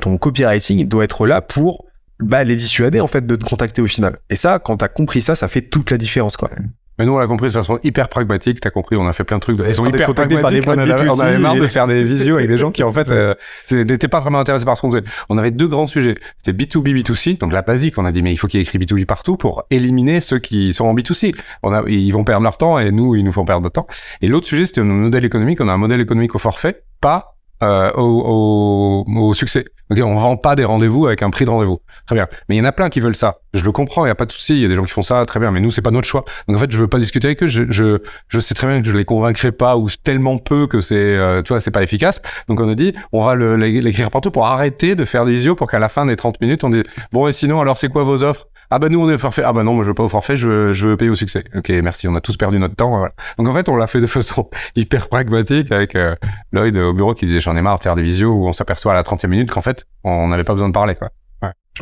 ton, 0.00 0.18
copywriting 0.18 0.88
doit 0.88 1.04
être 1.04 1.26
là 1.26 1.40
pour 1.40 1.84
bah, 2.20 2.42
les 2.42 2.56
dissuader 2.56 3.00
en 3.00 3.06
fait 3.06 3.26
de 3.26 3.36
te 3.36 3.44
contacter 3.44 3.82
au 3.82 3.86
final. 3.86 4.18
Et 4.30 4.36
ça, 4.36 4.58
quand 4.58 4.78
tu 4.78 4.84
as 4.84 4.88
compris 4.88 5.20
ça, 5.20 5.34
ça 5.34 5.46
fait 5.46 5.62
toute 5.62 5.90
la 5.90 5.98
différence 5.98 6.36
quoi. 6.36 6.50
Mais 6.98 7.06
nous, 7.06 7.12
on 7.12 7.18
l'a 7.18 7.26
compris 7.26 7.48
de 7.48 7.52
façon 7.52 7.78
hyper 7.82 8.08
pragmatique. 8.08 8.60
T'as 8.60 8.70
compris, 8.70 8.96
on 8.96 9.06
a 9.06 9.12
fait 9.12 9.24
plein 9.24 9.38
de 9.38 9.42
trucs. 9.42 9.58
Ils 9.66 9.74
sont 9.74 9.86
hyper 9.86 10.14
pragmatiques. 10.14 10.66
on, 10.66 10.78
avait, 10.78 11.10
on 11.10 11.20
avait 11.20 11.38
marre 11.38 11.56
de 11.56 11.66
faire 11.66 11.86
des 11.86 12.02
visios 12.04 12.36
avec 12.36 12.48
des 12.48 12.58
gens 12.58 12.70
qui, 12.70 12.82
en 12.82 12.92
fait, 12.92 13.10
euh, 13.10 13.34
n'étaient 13.70 14.08
pas 14.08 14.20
vraiment 14.20 14.38
intéressés 14.38 14.64
par 14.64 14.76
ce 14.76 14.82
qu'on 14.82 14.90
faisait. 14.90 15.04
On 15.28 15.38
avait 15.38 15.50
deux 15.50 15.68
grands 15.68 15.86
sujets. 15.86 16.14
C'était 16.42 16.56
B2B, 16.64 17.02
B2C. 17.02 17.38
Donc, 17.38 17.52
la 17.52 17.62
basique, 17.62 17.98
on 17.98 18.04
a 18.04 18.12
dit, 18.12 18.22
mais 18.22 18.32
il 18.32 18.36
faut 18.36 18.46
qu'il 18.46 18.58
y 18.58 18.62
ait 18.62 18.64
écrit 18.64 18.78
B2B 18.78 19.06
partout 19.06 19.36
pour 19.36 19.64
éliminer 19.70 20.20
ceux 20.20 20.38
qui 20.38 20.72
sont 20.72 20.84
en 20.84 20.94
B2C. 20.94 21.34
On 21.62 21.72
a, 21.72 21.82
ils 21.88 22.12
vont 22.12 22.24
perdre 22.24 22.44
leur 22.44 22.58
temps 22.58 22.78
et 22.78 22.90
nous, 22.92 23.16
ils 23.16 23.24
nous 23.24 23.32
font 23.32 23.44
perdre 23.44 23.62
notre 23.62 23.74
temps. 23.74 23.86
Et 24.22 24.28
l'autre 24.28 24.46
sujet, 24.46 24.66
c'était 24.66 24.80
un 24.80 24.84
modèle 24.84 25.24
économique. 25.24 25.60
On 25.60 25.68
a 25.68 25.72
un 25.72 25.78
modèle 25.78 26.00
économique 26.00 26.34
au 26.34 26.38
forfait, 26.38 26.84
pas 27.00 27.34
euh, 27.62 27.90
au, 27.92 29.04
au, 29.06 29.26
au, 29.28 29.32
succès. 29.32 29.64
Ok, 29.90 29.98
on 30.02 30.16
vend 30.16 30.36
pas 30.36 30.56
des 30.56 30.64
rendez-vous 30.64 31.06
avec 31.06 31.22
un 31.22 31.30
prix 31.30 31.44
de 31.44 31.50
rendez-vous. 31.50 31.80
Très 32.06 32.14
bien. 32.14 32.26
Mais 32.48 32.56
il 32.56 32.58
y 32.58 32.60
en 32.60 32.64
a 32.64 32.72
plein 32.72 32.88
qui 32.88 33.00
veulent 33.00 33.14
ça. 33.14 33.38
Je 33.52 33.64
le 33.64 33.70
comprends, 33.70 34.04
il 34.04 34.08
y 34.08 34.10
a 34.10 34.14
pas 34.14 34.26
de 34.26 34.32
souci. 34.32 34.54
Il 34.54 34.62
y 34.62 34.64
a 34.64 34.68
des 34.68 34.74
gens 34.74 34.84
qui 34.84 34.92
font 34.92 35.02
ça, 35.02 35.24
très 35.26 35.40
bien. 35.40 35.50
Mais 35.50 35.60
nous, 35.60 35.70
c'est 35.70 35.82
pas 35.82 35.90
notre 35.90 36.08
choix. 36.08 36.24
Donc 36.48 36.56
en 36.56 36.60
fait, 36.60 36.70
je 36.70 36.78
veux 36.78 36.88
pas 36.88 36.98
discuter 36.98 37.28
avec 37.28 37.42
eux. 37.42 37.46
Je, 37.46 37.64
je, 37.68 37.98
je 38.28 38.40
sais 38.40 38.54
très 38.54 38.66
bien 38.66 38.80
que 38.82 38.88
je 38.88 38.96
les 38.96 39.04
convaincrai 39.04 39.52
pas 39.52 39.76
ou 39.76 39.88
tellement 40.02 40.38
peu 40.38 40.66
que 40.66 40.80
c'est, 40.80 40.96
euh, 40.96 41.42
tu 41.42 41.48
vois, 41.50 41.60
c'est 41.60 41.70
pas 41.70 41.82
efficace. 41.82 42.20
Donc 42.48 42.60
on 42.60 42.68
a 42.68 42.74
dit, 42.74 42.94
on 43.12 43.22
va 43.24 43.36
l'écrire 43.36 44.10
partout 44.10 44.30
pour 44.30 44.46
arrêter 44.46 44.94
de 44.94 45.04
faire 45.04 45.24
des 45.24 45.32
visios 45.32 45.54
pour 45.54 45.70
qu'à 45.70 45.78
la 45.78 45.88
fin 45.88 46.06
des 46.06 46.16
30 46.16 46.40
minutes, 46.40 46.64
on 46.64 46.70
dit, 46.70 46.82
bon 47.12 47.28
et 47.28 47.32
sinon, 47.32 47.60
alors 47.60 47.78
c'est 47.78 47.88
quoi 47.88 48.02
vos 48.04 48.24
offres? 48.24 48.46
Ah 48.70 48.78
bah 48.78 48.88
nous 48.88 49.00
on 49.00 49.10
est 49.10 49.18
forfait. 49.18 49.42
Ah 49.44 49.52
bah 49.52 49.62
non, 49.62 49.74
moi 49.74 49.84
je 49.84 49.88
veux 49.88 49.94
pas 49.94 50.02
au 50.02 50.08
forfait, 50.08 50.36
je 50.36 50.48
veux, 50.48 50.72
je 50.72 50.88
veux 50.88 50.96
payer 50.96 51.10
au 51.10 51.14
succès. 51.14 51.44
Ok, 51.54 51.68
merci, 51.82 52.08
on 52.08 52.14
a 52.14 52.20
tous 52.20 52.36
perdu 52.36 52.58
notre 52.58 52.74
temps. 52.76 52.90
Voilà. 52.96 53.12
Donc 53.38 53.48
en 53.48 53.52
fait, 53.54 53.68
on 53.68 53.76
l'a 53.76 53.86
fait 53.86 54.00
de 54.00 54.06
façon 54.06 54.48
hyper 54.76 55.08
pragmatique 55.08 55.70
avec 55.72 55.94
euh, 55.96 56.14
Lloyd 56.52 56.76
au 56.76 56.92
bureau 56.92 57.14
qui 57.14 57.26
disait 57.26 57.40
j'en 57.40 57.56
ai 57.56 57.62
marre 57.62 57.78
de 57.78 57.82
faire 57.82 57.94
des 57.96 58.02
visios 58.02 58.32
où 58.32 58.46
on 58.48 58.52
s'aperçoit 58.52 58.92
à 58.92 58.94
la 58.94 59.02
30e 59.02 59.28
minute 59.28 59.50
qu'en 59.50 59.62
fait, 59.62 59.86
on 60.04 60.28
n'avait 60.28 60.44
pas 60.44 60.52
besoin 60.54 60.68
de 60.68 60.74
parler 60.74 60.94
quoi. 60.94 61.10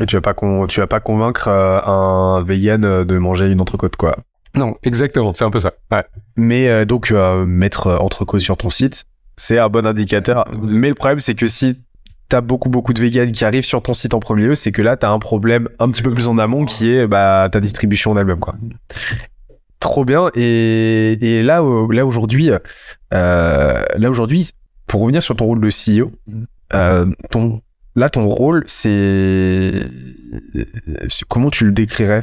Et 0.01 0.07
tu 0.07 0.15
vas 0.15 0.21
pas 0.21 0.33
con- 0.33 0.65
tu 0.65 0.79
vas 0.79 0.87
pas 0.87 0.99
convaincre 0.99 1.47
euh, 1.49 1.79
un 1.85 2.41
vegan 2.43 2.83
euh, 2.83 3.05
de 3.05 3.15
manger 3.19 3.51
une 3.51 3.61
entrecôte 3.61 3.95
quoi. 3.95 4.15
Non, 4.55 4.75
exactement, 4.81 5.33
c'est 5.35 5.45
un 5.45 5.51
peu 5.51 5.59
ça. 5.59 5.73
Ouais. 5.91 6.03
Mais 6.35 6.67
euh, 6.67 6.85
donc 6.85 7.11
mettre 7.11 7.87
entrecôte 8.01 8.39
sur 8.41 8.57
ton 8.57 8.71
site, 8.71 9.05
c'est 9.37 9.59
un 9.59 9.69
bon 9.69 9.85
indicateur. 9.85 10.45
Mais 10.63 10.89
le 10.89 10.95
problème 10.95 11.19
c'est 11.19 11.35
que 11.35 11.45
si 11.45 11.79
t'as 12.29 12.41
beaucoup 12.41 12.69
beaucoup 12.69 12.93
de 12.93 13.01
véganes 13.01 13.31
qui 13.31 13.45
arrivent 13.45 13.65
sur 13.65 13.81
ton 13.81 13.93
site 13.93 14.13
en 14.13 14.19
premier 14.19 14.43
lieu, 14.43 14.55
c'est 14.55 14.71
que 14.71 14.81
là 14.81 14.97
t'as 14.97 15.09
un 15.09 15.19
problème 15.19 15.69
un 15.79 15.89
petit 15.89 16.01
peu 16.01 16.13
plus 16.13 16.27
en 16.27 16.37
amont 16.37 16.65
qui 16.65 16.89
est 16.91 17.07
bah 17.07 17.49
ta 17.51 17.59
distribution 17.59 18.13
quoi. 18.39 18.55
Trop 19.79 20.05
bien 20.05 20.29
et, 20.35 21.17
euh, 23.13 23.97
là 23.97 24.09
aujourd'hui 24.09 24.49
pour 24.87 25.01
revenir 25.01 25.21
sur 25.21 25.35
ton 25.35 25.45
rôle 25.45 25.61
de 25.61 25.69
CEO, 25.69 26.11
euh, 26.73 27.05
ton 27.29 27.61
là 27.95 28.09
ton 28.09 28.27
rôle 28.27 28.63
c'est 28.67 29.81
comment 31.27 31.49
tu 31.49 31.65
le 31.65 31.71
décrirais 31.71 32.21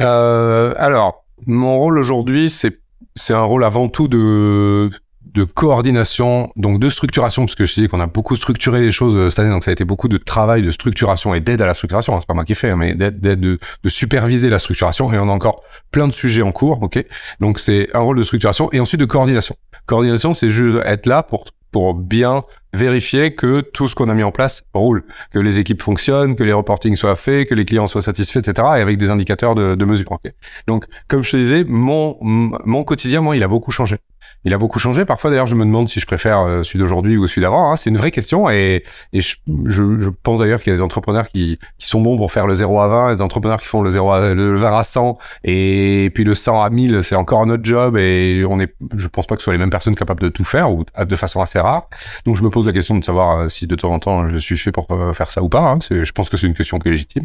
Euh, 0.00 0.74
alors, 0.76 1.24
mon 1.46 1.78
rôle 1.78 1.98
aujourd'hui, 1.98 2.50
c'est 2.50 3.34
un 3.34 3.42
rôle 3.42 3.64
avant 3.64 3.88
tout 3.88 4.08
de 4.08 4.90
de 5.34 5.44
coordination, 5.44 6.48
donc 6.56 6.78
de 6.78 6.88
structuration, 6.88 7.42
parce 7.44 7.54
que 7.56 7.64
je 7.66 7.74
disais 7.74 7.88
qu'on 7.88 8.00
a 8.00 8.06
beaucoup 8.06 8.36
structuré 8.36 8.80
les 8.80 8.92
choses 8.92 9.16
euh, 9.16 9.30
cette 9.30 9.40
année, 9.40 9.50
donc 9.50 9.64
ça 9.64 9.70
a 9.70 9.72
été 9.72 9.84
beaucoup 9.84 10.08
de 10.08 10.16
travail 10.16 10.62
de 10.62 10.70
structuration 10.70 11.34
et 11.34 11.40
d'aide 11.40 11.60
à 11.60 11.66
la 11.66 11.74
structuration. 11.74 12.14
hein, 12.14 12.18
C'est 12.20 12.26
pas 12.28 12.34
moi 12.34 12.44
qui 12.44 12.54
fais, 12.54 12.70
hein, 12.70 12.76
mais 12.76 12.94
d'aide 12.94 13.20
de, 13.20 13.58
de 13.82 13.88
superviser 13.88 14.48
la 14.48 14.58
structuration. 14.58 15.12
Et 15.12 15.18
on 15.18 15.28
a 15.28 15.32
encore 15.32 15.62
plein 15.90 16.06
de 16.06 16.12
sujets 16.12 16.42
en 16.42 16.52
cours, 16.52 16.82
ok? 16.82 17.04
Donc 17.40 17.58
c'est 17.58 17.88
un 17.94 18.00
rôle 18.00 18.16
de 18.18 18.22
structuration 18.22 18.70
et 18.72 18.80
ensuite 18.80 19.00
de 19.00 19.06
coordination. 19.06 19.56
Coordination, 19.86 20.34
c'est 20.34 20.50
juste 20.50 20.78
être 20.84 21.06
là 21.06 21.22
pour 21.22 21.44
pour 21.72 21.92
bien 21.94 22.44
vérifier 22.72 23.34
que 23.34 23.60
tout 23.60 23.88
ce 23.88 23.96
qu'on 23.96 24.08
a 24.08 24.14
mis 24.14 24.22
en 24.22 24.30
place 24.30 24.62
roule, 24.74 25.02
que 25.32 25.40
les 25.40 25.58
équipes 25.58 25.82
fonctionnent, 25.82 26.36
que 26.36 26.44
les 26.44 26.52
reportings 26.52 26.94
soient 26.94 27.16
faits, 27.16 27.48
que 27.48 27.54
les 27.56 27.64
clients 27.64 27.88
soient 27.88 28.00
satisfaits, 28.00 28.38
etc. 28.38 28.68
Et 28.76 28.80
avec 28.80 28.96
des 28.96 29.10
indicateurs 29.10 29.56
de, 29.56 29.74
de 29.74 29.84
mesure. 29.84 30.12
ok? 30.12 30.32
Donc, 30.68 30.84
comme 31.08 31.24
je 31.24 31.32
te 31.32 31.36
disais, 31.36 31.64
mon 31.66 32.16
mon 32.20 32.84
quotidien, 32.84 33.22
moi, 33.22 33.36
il 33.36 33.42
a 33.42 33.48
beaucoup 33.48 33.72
changé. 33.72 33.96
Il 34.44 34.52
a 34.54 34.58
beaucoup 34.58 34.78
changé. 34.78 35.04
Parfois, 35.04 35.30
d'ailleurs, 35.30 35.46
je 35.46 35.54
me 35.54 35.64
demande 35.64 35.88
si 35.88 36.00
je 36.00 36.06
préfère 36.06 36.40
euh, 36.40 36.62
celui 36.62 36.78
d'aujourd'hui 36.80 37.16
ou 37.16 37.26
celui 37.26 37.42
d'avant. 37.42 37.70
hein. 37.72 37.76
C'est 37.76 37.90
une 37.90 37.96
vraie 37.96 38.10
question. 38.10 38.50
Et, 38.50 38.84
et 39.12 39.20
je, 39.20 39.36
je, 39.66 40.00
je 40.00 40.10
pense 40.22 40.40
d'ailleurs 40.40 40.60
qu'il 40.62 40.70
y 40.70 40.74
a 40.74 40.76
des 40.76 40.82
entrepreneurs 40.82 41.28
qui, 41.28 41.58
qui 41.78 41.86
sont 41.88 42.00
bons 42.00 42.16
pour 42.16 42.30
faire 42.30 42.46
le 42.46 42.54
0 42.54 42.80
à 42.80 42.88
20, 42.88 43.10
et 43.12 43.16
des 43.16 43.22
entrepreneurs 43.22 43.60
qui 43.60 43.66
font 43.66 43.82
le 43.82 43.90
0 43.90 44.10
à, 44.12 44.34
le 44.34 44.56
20 44.56 44.78
à 44.78 44.84
100, 44.84 45.18
et 45.44 46.10
puis 46.14 46.24
le 46.24 46.34
100 46.34 46.62
à 46.62 46.70
1000, 46.70 47.02
c'est 47.02 47.14
encore 47.16 47.40
un 47.42 47.50
autre 47.50 47.64
job. 47.64 47.96
Et 47.96 48.44
on 48.48 48.60
est, 48.60 48.74
je 48.94 49.08
pense 49.08 49.26
pas 49.26 49.34
que 49.36 49.40
ce 49.40 49.44
soit 49.44 49.52
les 49.54 49.58
mêmes 49.58 49.70
personnes 49.70 49.94
capables 49.94 50.20
de 50.22 50.28
tout 50.28 50.44
faire 50.44 50.70
ou 50.70 50.84
de 50.98 51.16
façon 51.16 51.40
assez 51.40 51.58
rare. 51.58 51.88
Donc, 52.26 52.36
je 52.36 52.42
me 52.42 52.50
pose 52.50 52.66
la 52.66 52.72
question 52.72 52.96
de 52.98 53.04
savoir 53.04 53.38
euh, 53.38 53.48
si 53.48 53.66
de 53.66 53.74
temps 53.74 53.92
en 53.92 53.98
temps 53.98 54.28
je 54.28 54.36
suis 54.38 54.58
fait 54.58 54.72
pour 54.72 54.86
euh, 54.90 55.12
faire 55.12 55.30
ça 55.30 55.42
ou 55.42 55.48
pas. 55.48 55.60
hein. 55.62 55.78
Je 55.90 56.12
pense 56.12 56.28
que 56.28 56.36
c'est 56.36 56.46
une 56.46 56.54
question 56.54 56.78
qui 56.78 56.88
est 56.88 56.92
légitime. 56.92 57.24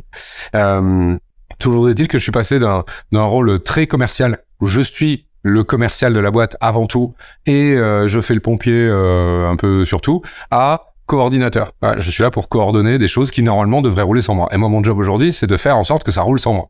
Euh, 0.55 1.17
toujours 1.59 1.89
est-il 1.89 2.07
que 2.07 2.17
je 2.17 2.23
suis 2.23 2.31
passé 2.31 2.59
d'un 2.59 2.83
rôle 3.11 3.61
très 3.63 3.87
commercial 3.87 4.39
où 4.61 4.67
je 4.67 4.81
suis 4.81 5.25
le 5.43 5.63
commercial 5.63 6.13
de 6.13 6.19
la 6.19 6.31
boîte 6.31 6.57
avant 6.61 6.87
tout 6.87 7.13
et 7.45 7.73
euh, 7.73 8.07
je 8.07 8.19
fais 8.19 8.33
le 8.33 8.39
pompier 8.39 8.73
euh, 8.73 9.49
un 9.49 9.55
peu 9.55 9.85
surtout 9.85 10.21
à 10.51 10.85
coordinateur. 11.05 11.71
Ouais, 11.81 11.95
je 11.97 12.11
suis 12.11 12.21
là 12.21 12.29
pour 12.29 12.49
coordonner 12.49 12.99
des 12.99 13.07
choses 13.07 13.31
qui 13.31 13.41
normalement 13.41 13.81
devraient 13.81 14.03
rouler 14.03 14.21
sans 14.21 14.35
moi. 14.35 14.47
Et 14.51 14.57
moi, 14.57 14.69
mon 14.69 14.83
job 14.83 14.99
aujourd'hui, 14.99 15.33
c'est 15.33 15.47
de 15.47 15.57
faire 15.57 15.75
en 15.75 15.83
sorte 15.83 16.03
que 16.03 16.11
ça 16.11 16.21
roule 16.21 16.39
sans 16.39 16.53
moi. 16.53 16.69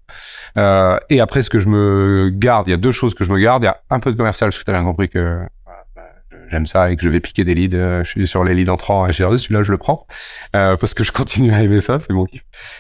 Euh, 0.58 0.98
et 1.10 1.20
après, 1.20 1.42
ce 1.42 1.50
que 1.50 1.60
je 1.60 1.68
me 1.68 2.30
garde, 2.32 2.68
il 2.68 2.72
y 2.72 2.74
a 2.74 2.78
deux 2.78 2.94
choses 2.94 3.14
que 3.14 3.26
je 3.26 3.34
me 3.34 3.38
garde. 3.38 3.64
Il 3.64 3.66
y 3.66 3.70
a 3.70 3.82
un 3.90 4.00
peu 4.00 4.14
de 4.14 4.16
commercial, 4.18 4.50
parce 4.50 4.58
que 4.60 4.64
tu 4.64 4.72
as 4.72 4.74
bien 4.80 4.86
compris 4.86 5.10
que 5.10 5.40
voilà, 5.66 5.82
bah, 5.94 6.04
j'aime 6.50 6.68
ça 6.68 6.90
et 6.90 6.96
que 6.96 7.04
je 7.04 7.10
vais 7.10 7.20
piquer 7.20 7.44
des 7.44 7.54
leads. 7.54 7.76
euh, 7.76 8.02
Je 8.06 8.10
suis 8.10 8.28
sur 8.28 8.46
les 8.46 8.56
leads 8.56 8.72
entrants 8.72 9.06
et 9.08 9.12
j'ai 9.12 9.28
dit, 9.30 9.38
celui-là, 9.38 9.64
je 9.64 9.72
le 9.72 9.78
prends. 9.78 10.08
Euh, 10.56 10.78
parce 10.78 10.94
que 10.94 11.04
je 11.04 11.12
continue 11.12 11.52
à 11.52 11.62
aimer 11.62 11.82
ça, 11.82 12.00
c'est 12.00 12.14
mon. 12.14 12.26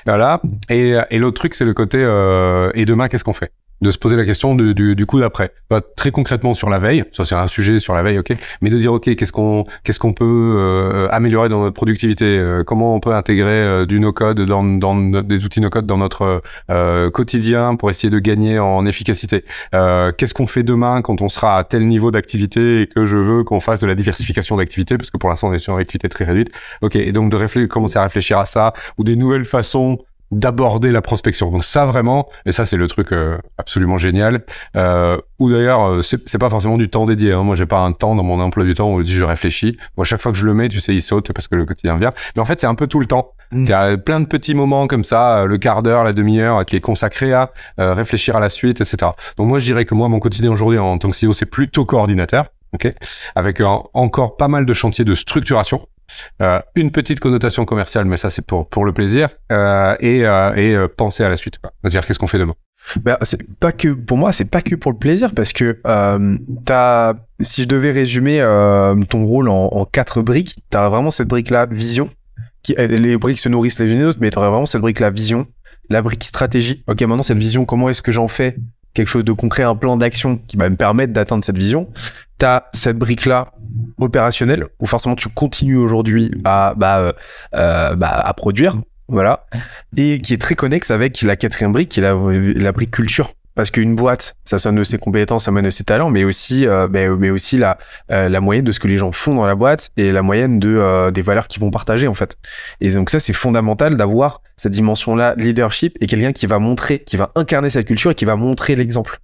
Voilà. 0.06 0.40
Et, 0.70 0.95
et 1.10 1.20
l'autre 1.20 1.40
truc, 1.41 1.56
c'est 1.56 1.66
le 1.66 1.74
côté, 1.74 1.98
euh, 2.02 2.72
et 2.74 2.86
demain, 2.86 3.10
qu'est-ce 3.10 3.26
qu'on 3.26 3.34
fait? 3.34 3.52
De 3.81 3.91
se 3.91 3.97
poser 3.97 4.15
la 4.15 4.26
question 4.26 4.56
du, 4.56 4.73
du, 4.73 4.95
du 4.95 5.06
coup 5.06 5.19
d'après. 5.19 5.51
Bah, 5.69 5.81
très 5.95 6.11
concrètement 6.11 6.53
sur 6.53 6.69
la 6.69 6.80
veille, 6.80 7.03
ça 7.11 7.26
c'est 7.26 7.35
un 7.35 7.47
sujet 7.47 7.80
sur 7.80 7.93
la 7.93 8.03
veille, 8.03 8.19
ok, 8.19 8.35
mais 8.61 8.69
de 8.69 8.77
dire 8.77 8.93
ok, 8.93 9.15
qu'est-ce 9.15 9.31
qu'on 9.31 9.65
qu'est-ce 9.84 9.99
qu'on 9.99 10.14
peut 10.14 10.26
euh, 10.26 11.07
améliorer 11.11 11.49
dans 11.49 11.61
notre 11.61 11.76
productivité, 11.76 12.26
euh, 12.26 12.64
comment 12.64 12.95
on 12.95 12.99
peut 12.99 13.14
intégrer 13.14 13.51
euh, 13.51 13.85
du 13.85 13.99
no-code 13.99 14.41
dans, 14.41 14.64
dans 14.64 14.95
des 14.95 15.45
outils 15.45 15.61
no-code 15.61 15.85
dans 15.85 15.97
notre 15.97 16.41
euh, 16.69 17.10
quotidien 17.10 17.76
pour 17.76 17.89
essayer 17.89 18.10
de 18.10 18.19
gagner 18.19 18.60
en 18.60 18.85
efficacité. 18.85 19.43
Qu'est-ce 19.72 20.34
qu'on 20.34 20.47
fait 20.47 20.64
demain 20.64 21.01
quand 21.01 21.22
on 21.22 21.27
sera 21.27 21.57
à 21.57 21.64
tel 21.64 21.88
niveau 21.88 22.11
d'activité 22.11 22.81
et 22.81 22.88
que 22.88 23.06
je 23.06 23.18
veux 23.18 23.43
qu'on 23.43 23.60
fasse 23.60 23.81
de 23.81 23.88
la 23.88 23.95
diversification 23.95 24.57
d'activités 24.57 24.97
parce 24.97 25.11
que 25.11 25.18
pour 25.18 25.30
l'instant 25.30 25.49
on 25.49 25.53
est 25.53 25.60
sur 25.60 25.73
une 25.73 25.81
activité 25.81 26.10
très 26.10 26.26
réduite. 26.26 26.51
Ok, 26.81 26.95
et 26.95 27.11
donc 27.11 27.31
de 27.31 27.38
réfléchir, 27.38 27.69
commencer 27.69 27.97
à 27.97 28.03
réfléchir 28.03 28.38
à 28.39 28.45
ça 28.45 28.73
ou 28.97 29.03
des 29.03 29.15
nouvelles 29.15 29.45
façons 29.45 29.99
d'aborder 30.31 30.91
la 30.91 31.01
prospection. 31.01 31.51
Donc 31.51 31.64
ça 31.64 31.85
vraiment, 31.85 32.27
et 32.45 32.51
ça 32.51 32.65
c'est 32.65 32.77
le 32.77 32.88
truc 32.88 33.11
euh, 33.11 33.38
absolument 33.57 33.97
génial. 33.97 34.43
Euh, 34.76 35.18
ou 35.39 35.49
d'ailleurs, 35.51 35.88
euh, 35.88 36.01
c'est 36.01 36.27
c'est 36.27 36.38
pas 36.38 36.49
forcément 36.49 36.77
du 36.77 36.89
temps 36.89 37.06
dédié. 37.06 37.34
Hein. 37.34 37.43
Moi, 37.43 37.56
j'ai 37.56 37.65
pas 37.65 37.80
un 37.80 37.93
temps 37.93 38.15
dans 38.15 38.23
mon 38.23 38.39
emploi 38.39 38.64
du 38.65 38.73
temps 38.73 38.93
où 38.93 38.99
je 38.99 39.06
dis 39.06 39.14
je 39.14 39.26
réfléchis. 39.26 39.77
Moi, 39.97 40.06
chaque 40.06 40.22
fois 40.22 40.31
que 40.31 40.38
je 40.38 40.45
le 40.45 40.53
mets, 40.53 40.69
tu 40.69 40.80
sais, 40.80 40.93
il 40.93 41.01
saute 41.01 41.31
parce 41.34 41.47
que 41.47 41.56
le 41.56 41.65
quotidien 41.65 41.97
vient. 41.97 42.11
Mais 42.35 42.41
en 42.41 42.45
fait, 42.45 42.60
c'est 42.60 42.68
un 42.68 42.76
peu 42.76 42.88
tout 42.88 42.99
le 42.99 43.06
temps. 43.06 43.31
Mm. 43.51 43.64
Il 43.64 43.69
y 43.69 43.73
a 43.73 43.97
plein 43.97 44.19
de 44.19 44.26
petits 44.26 44.53
moments 44.53 44.85
comme 44.88 45.03
ça, 45.03 45.39
euh, 45.39 45.45
le 45.45 45.57
quart 45.57 45.81
d'heure, 45.81 46.03
la 46.03 46.14
demi-heure, 46.14 46.65
qui 46.65 46.76
est 46.76 46.81
consacré 46.81 47.34
à 47.34 47.51
euh, 47.80 47.93
réfléchir 47.93 48.35
à 48.35 48.39
la 48.39 48.49
suite, 48.49 48.81
etc. 48.81 49.11
Donc 49.38 49.47
moi, 49.47 49.60
je 49.60 49.65
dirais 49.65 49.85
que 49.85 49.95
moi, 49.95 50.07
mon 50.10 50.19
quotidien 50.19 50.51
aujourd'hui 50.51 50.77
en 50.77 50.97
tant 50.97 51.10
que 51.10 51.15
CEO, 51.26 51.34
c'est 51.34 51.45
plutôt 51.47 51.85
coordinateur. 51.85 52.45
Ok, 52.72 52.93
avec 53.34 53.61
un- 53.61 53.81
encore 53.95 54.38
pas 54.38 54.47
mal 54.47 54.68
de 54.68 54.73
chantiers 54.73 55.03
de 55.03 55.15
structuration. 55.15 55.88
Euh, 56.41 56.60
une 56.76 56.91
petite 56.91 57.19
connotation 57.19 57.65
commerciale, 57.65 58.06
mais 58.06 58.18
ça 58.18 58.30
c'est 58.30 58.45
pour 58.45 58.68
pour 58.68 58.86
le 58.86 58.94
plaisir 58.94 59.30
euh, 59.52 59.95
et 59.99 60.26
euh, 60.26 60.56
et 60.56 60.88
penser 60.88 61.23
à 61.23 61.30
la 61.30 61.38
suite. 61.38 61.60
C'est-à-dire 61.81 62.06
qu'est-ce 62.06 62.19
qu'on 62.19 62.27
fait 62.27 62.40
demain? 62.40 62.56
Bah, 63.02 63.18
c'est 63.23 63.41
pas 63.60 63.72
que 63.72 63.90
pour 63.90 64.18
moi, 64.18 64.31
c'est 64.31 64.49
pas 64.49 64.61
que 64.61 64.76
pour 64.76 64.91
le 64.91 64.98
plaisir 64.98 65.34
parce 65.36 65.53
que 65.53 65.80
euh, 65.86 66.38
si 67.41 67.64
je 67.64 67.68
devais 67.68 67.91
résumer 67.91 68.40
ton 69.10 69.26
rôle 69.26 69.49
en, 69.49 69.86
quatre 69.86 70.22
briques, 70.22 70.56
t'as 70.69 70.88
vraiment 70.90 71.10
cette 71.10 71.27
brique-là 71.27 71.65
vision. 71.65 72.10
Qui, 72.64 72.76
euh, 72.77 72.88
les 72.88 73.18
briques 73.18 73.40
se 73.40 73.49
nourrissent 73.49 73.80
les 73.80 73.91
unes 73.91 73.99
des 73.99 74.06
autres, 74.06 74.18
mais 74.22 74.31
t'aurais 74.31 74.49
vraiment 74.49 74.65
cette 74.65 74.81
brique-là 74.81 75.10
vision, 75.10 75.48
la 75.90 76.02
brique 76.02 76.23
stratégie. 76.23 76.84
Ok, 76.88 77.02
maintenant 77.02 77.23
cette 77.23 77.38
vision, 77.38 77.65
comment 77.65 77.90
est-ce 77.90 78.02
que 78.02 78.11
j'en 78.11 78.27
fais 78.27 78.57
quelque 78.94 79.07
chose 79.07 79.26
de 79.26 79.32
concret, 79.32 79.64
un 79.64 79.76
plan 79.76 79.98
d'action 79.98 80.38
qui 80.48 80.57
va 80.57 80.70
me 80.70 80.76
permettre 80.76 81.14
d'atteindre 81.14 81.44
cette 81.44 81.57
vision. 81.57 81.90
T'as 82.38 82.64
cette 82.74 82.98
brique-là 82.98 83.52
opérationnelle 83.98 84.68
où 84.80 84.88
forcément 84.88 85.16
tu 85.16 85.30
continues 85.30 85.78
aujourd'hui 85.78 86.32
à 86.45 86.74
bah, 86.76 86.99
euh, 86.99 87.14
euh, 87.56 87.95
bah, 87.95 88.10
à 88.10 88.34
produire, 88.34 88.78
voilà 89.07 89.45
et 89.98 90.20
qui 90.22 90.34
est 90.34 90.38
très 90.38 90.56
connexe 90.56 90.91
avec 90.91 91.22
la 91.22 91.36
quatrième 91.36 91.72
brique, 91.72 91.90
qui 91.90 91.99
est 91.99 92.03
la 92.03 92.72
brique 92.72 92.91
culture. 92.91 93.34
Parce 93.60 93.72
qu'une 93.72 93.94
boîte, 93.94 94.38
ça 94.45 94.57
sonne 94.57 94.76
de 94.76 94.86
ses 94.86 94.98
compétences, 94.98 95.44
ça 95.44 95.52
sonne 95.52 95.65
de 95.65 95.69
ses 95.69 95.84
talents, 95.84 96.10
mais 96.10 96.23
aussi, 96.23 96.65
euh, 96.65 96.88
mais, 96.90 97.30
aussi 97.30 97.57
la, 97.57 97.77
euh, 98.10 98.30
la 98.30 98.40
moyenne 98.40 98.64
de 98.64 98.72
ce 98.72 98.80
que 98.80 98.88
les 98.88 98.98
gens 98.98 99.11
font 99.11 99.36
dans 99.36 99.45
la 99.45 99.56
boîte 99.56 99.90
et 99.98 100.14
la 100.14 100.22
moyenne 100.22 100.61
de, 100.61 100.69
euh, 100.69 101.11
des 101.11 101.22
valeurs 101.22 101.49
qu'ils 101.49 101.60
vont 101.60 101.69
partager, 101.69 102.07
en 102.07 102.14
fait. 102.14 102.38
Et 102.80 102.90
donc 102.91 103.10
ça, 103.10 103.19
c'est 103.19 103.34
fondamental 103.34 103.98
d'avoir 103.98 104.41
cette 104.56 104.72
dimension-là, 104.72 105.36
leadership, 105.36 105.98
et 105.99 106.07
quelqu'un 106.07 106.31
qui 106.31 106.45
va 106.45 106.57
montrer, 106.57 106.99
qui 106.99 107.18
va 107.18 107.34
incarner 107.36 107.69
cette 107.69 107.86
culture 107.86 108.11
et 108.11 108.15
qui 108.15 108.23
va 108.23 108.38
montrer 108.38 108.76
l'exemple. 108.76 109.19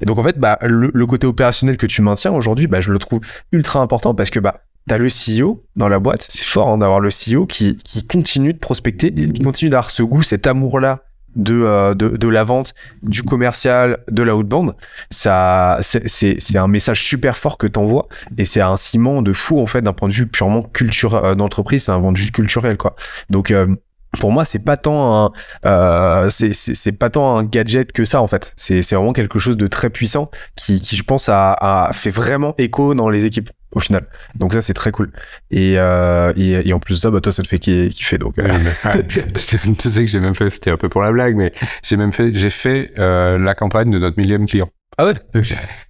Et 0.00 0.04
donc, 0.04 0.18
en 0.18 0.22
fait, 0.22 0.38
bah, 0.38 0.56
le, 0.62 1.06
côté 1.06 1.26
opérationnel 1.26 1.76
que 1.76 1.86
tu 1.86 2.00
maintiens 2.00 2.30
aujourd'hui, 2.30 2.68
bah, 2.68 2.80
je 2.80 2.92
le 2.92 2.98
trouve 3.00 3.18
ultra 3.50 3.80
important 3.80 4.14
parce 4.14 4.30
que, 4.30 4.38
bah, 4.38 4.60
T'as 4.88 4.96
le 4.98 5.08
CEO 5.08 5.62
dans 5.76 5.88
la 5.88 5.98
boîte, 5.98 6.22
c'est 6.22 6.42
fort 6.42 6.68
hein, 6.68 6.78
d'avoir 6.78 7.00
le 7.00 7.10
CEO 7.10 7.44
qui 7.46 7.76
continue 8.08 8.54
de 8.54 8.58
prospecter, 8.58 9.12
qui 9.12 9.42
continue 9.42 9.68
d'avoir 9.68 9.90
ce 9.90 10.02
goût, 10.02 10.22
cet 10.22 10.46
amour-là 10.46 11.04
de, 11.36 11.62
euh, 11.62 11.94
de, 11.94 12.08
de 12.08 12.28
la 12.28 12.44
vente, 12.44 12.74
du 13.02 13.22
commercial, 13.22 13.98
de 14.10 14.22
la 14.22 14.36
outbound. 14.36 14.74
Ça, 15.10 15.78
c'est, 15.80 16.56
un 16.56 16.68
message 16.68 17.02
super 17.02 17.36
fort 17.36 17.58
que 17.58 17.66
t'envoies 17.66 18.08
et 18.36 18.44
c'est 18.44 18.60
un 18.60 18.76
ciment 18.76 19.22
de 19.22 19.32
fou 19.32 19.60
en 19.60 19.66
fait 19.66 19.82
d'un 19.82 19.92
point 19.92 20.08
de 20.08 20.12
vue 20.12 20.26
purement 20.26 20.62
culturel 20.62 21.24
euh, 21.24 21.34
d'entreprise, 21.34 21.84
c'est 21.84 21.92
un 21.92 22.00
point 22.00 22.12
de 22.12 22.18
vue 22.18 22.30
culturel 22.30 22.76
quoi. 22.76 22.96
Donc 23.30 23.50
euh, 23.50 23.74
pour 24.18 24.32
moi, 24.32 24.44
c'est 24.44 24.64
pas 24.64 24.76
tant 24.76 25.26
un, 25.26 25.32
euh, 25.66 26.28
c'est, 26.30 26.92
pas 26.92 27.10
tant 27.10 27.36
un 27.38 27.44
gadget 27.44 27.92
que 27.92 28.04
ça 28.04 28.20
en 28.20 28.26
fait. 28.26 28.52
C'est, 28.56 28.82
c'est 28.82 28.96
vraiment 28.96 29.12
quelque 29.12 29.38
chose 29.38 29.56
de 29.56 29.66
très 29.68 29.88
puissant 29.88 30.30
qui, 30.56 30.80
qui 30.80 30.96
je 30.96 31.04
pense 31.04 31.28
a, 31.28 31.52
a 31.52 31.92
fait 31.92 32.10
vraiment 32.10 32.54
écho 32.58 32.94
dans 32.94 33.08
les 33.08 33.24
équipes 33.24 33.50
au 33.72 33.80
final. 33.80 34.06
Donc 34.34 34.52
ça 34.52 34.60
c'est 34.60 34.74
très 34.74 34.90
cool. 34.90 35.12
Et, 35.50 35.74
euh, 35.78 36.32
et, 36.36 36.68
et 36.68 36.72
en 36.72 36.80
plus 36.80 36.94
de 36.94 37.00
ça, 37.00 37.10
bah 37.10 37.20
toi 37.20 37.32
ça 37.32 37.42
te 37.42 37.48
fait 37.48 37.58
ki- 37.58 37.90
kiffer 37.90 38.18
donc. 38.18 38.38
euh, 38.38 38.48
tu 39.78 39.90
sais 39.90 40.00
que 40.02 40.06
j'ai 40.10 40.20
même 40.20 40.34
fait, 40.34 40.50
c'était 40.50 40.70
un 40.70 40.76
peu 40.76 40.88
pour 40.88 41.02
la 41.02 41.12
blague, 41.12 41.36
mais 41.36 41.52
j'ai 41.82 41.96
même 41.96 42.12
fait, 42.12 42.32
j'ai 42.34 42.50
fait 42.50 42.92
euh, 42.98 43.38
la 43.38 43.54
campagne 43.54 43.90
de 43.90 43.98
notre 43.98 44.18
millième 44.18 44.46
client. 44.46 44.70
Ah 44.98 45.06
ouais? 45.06 45.14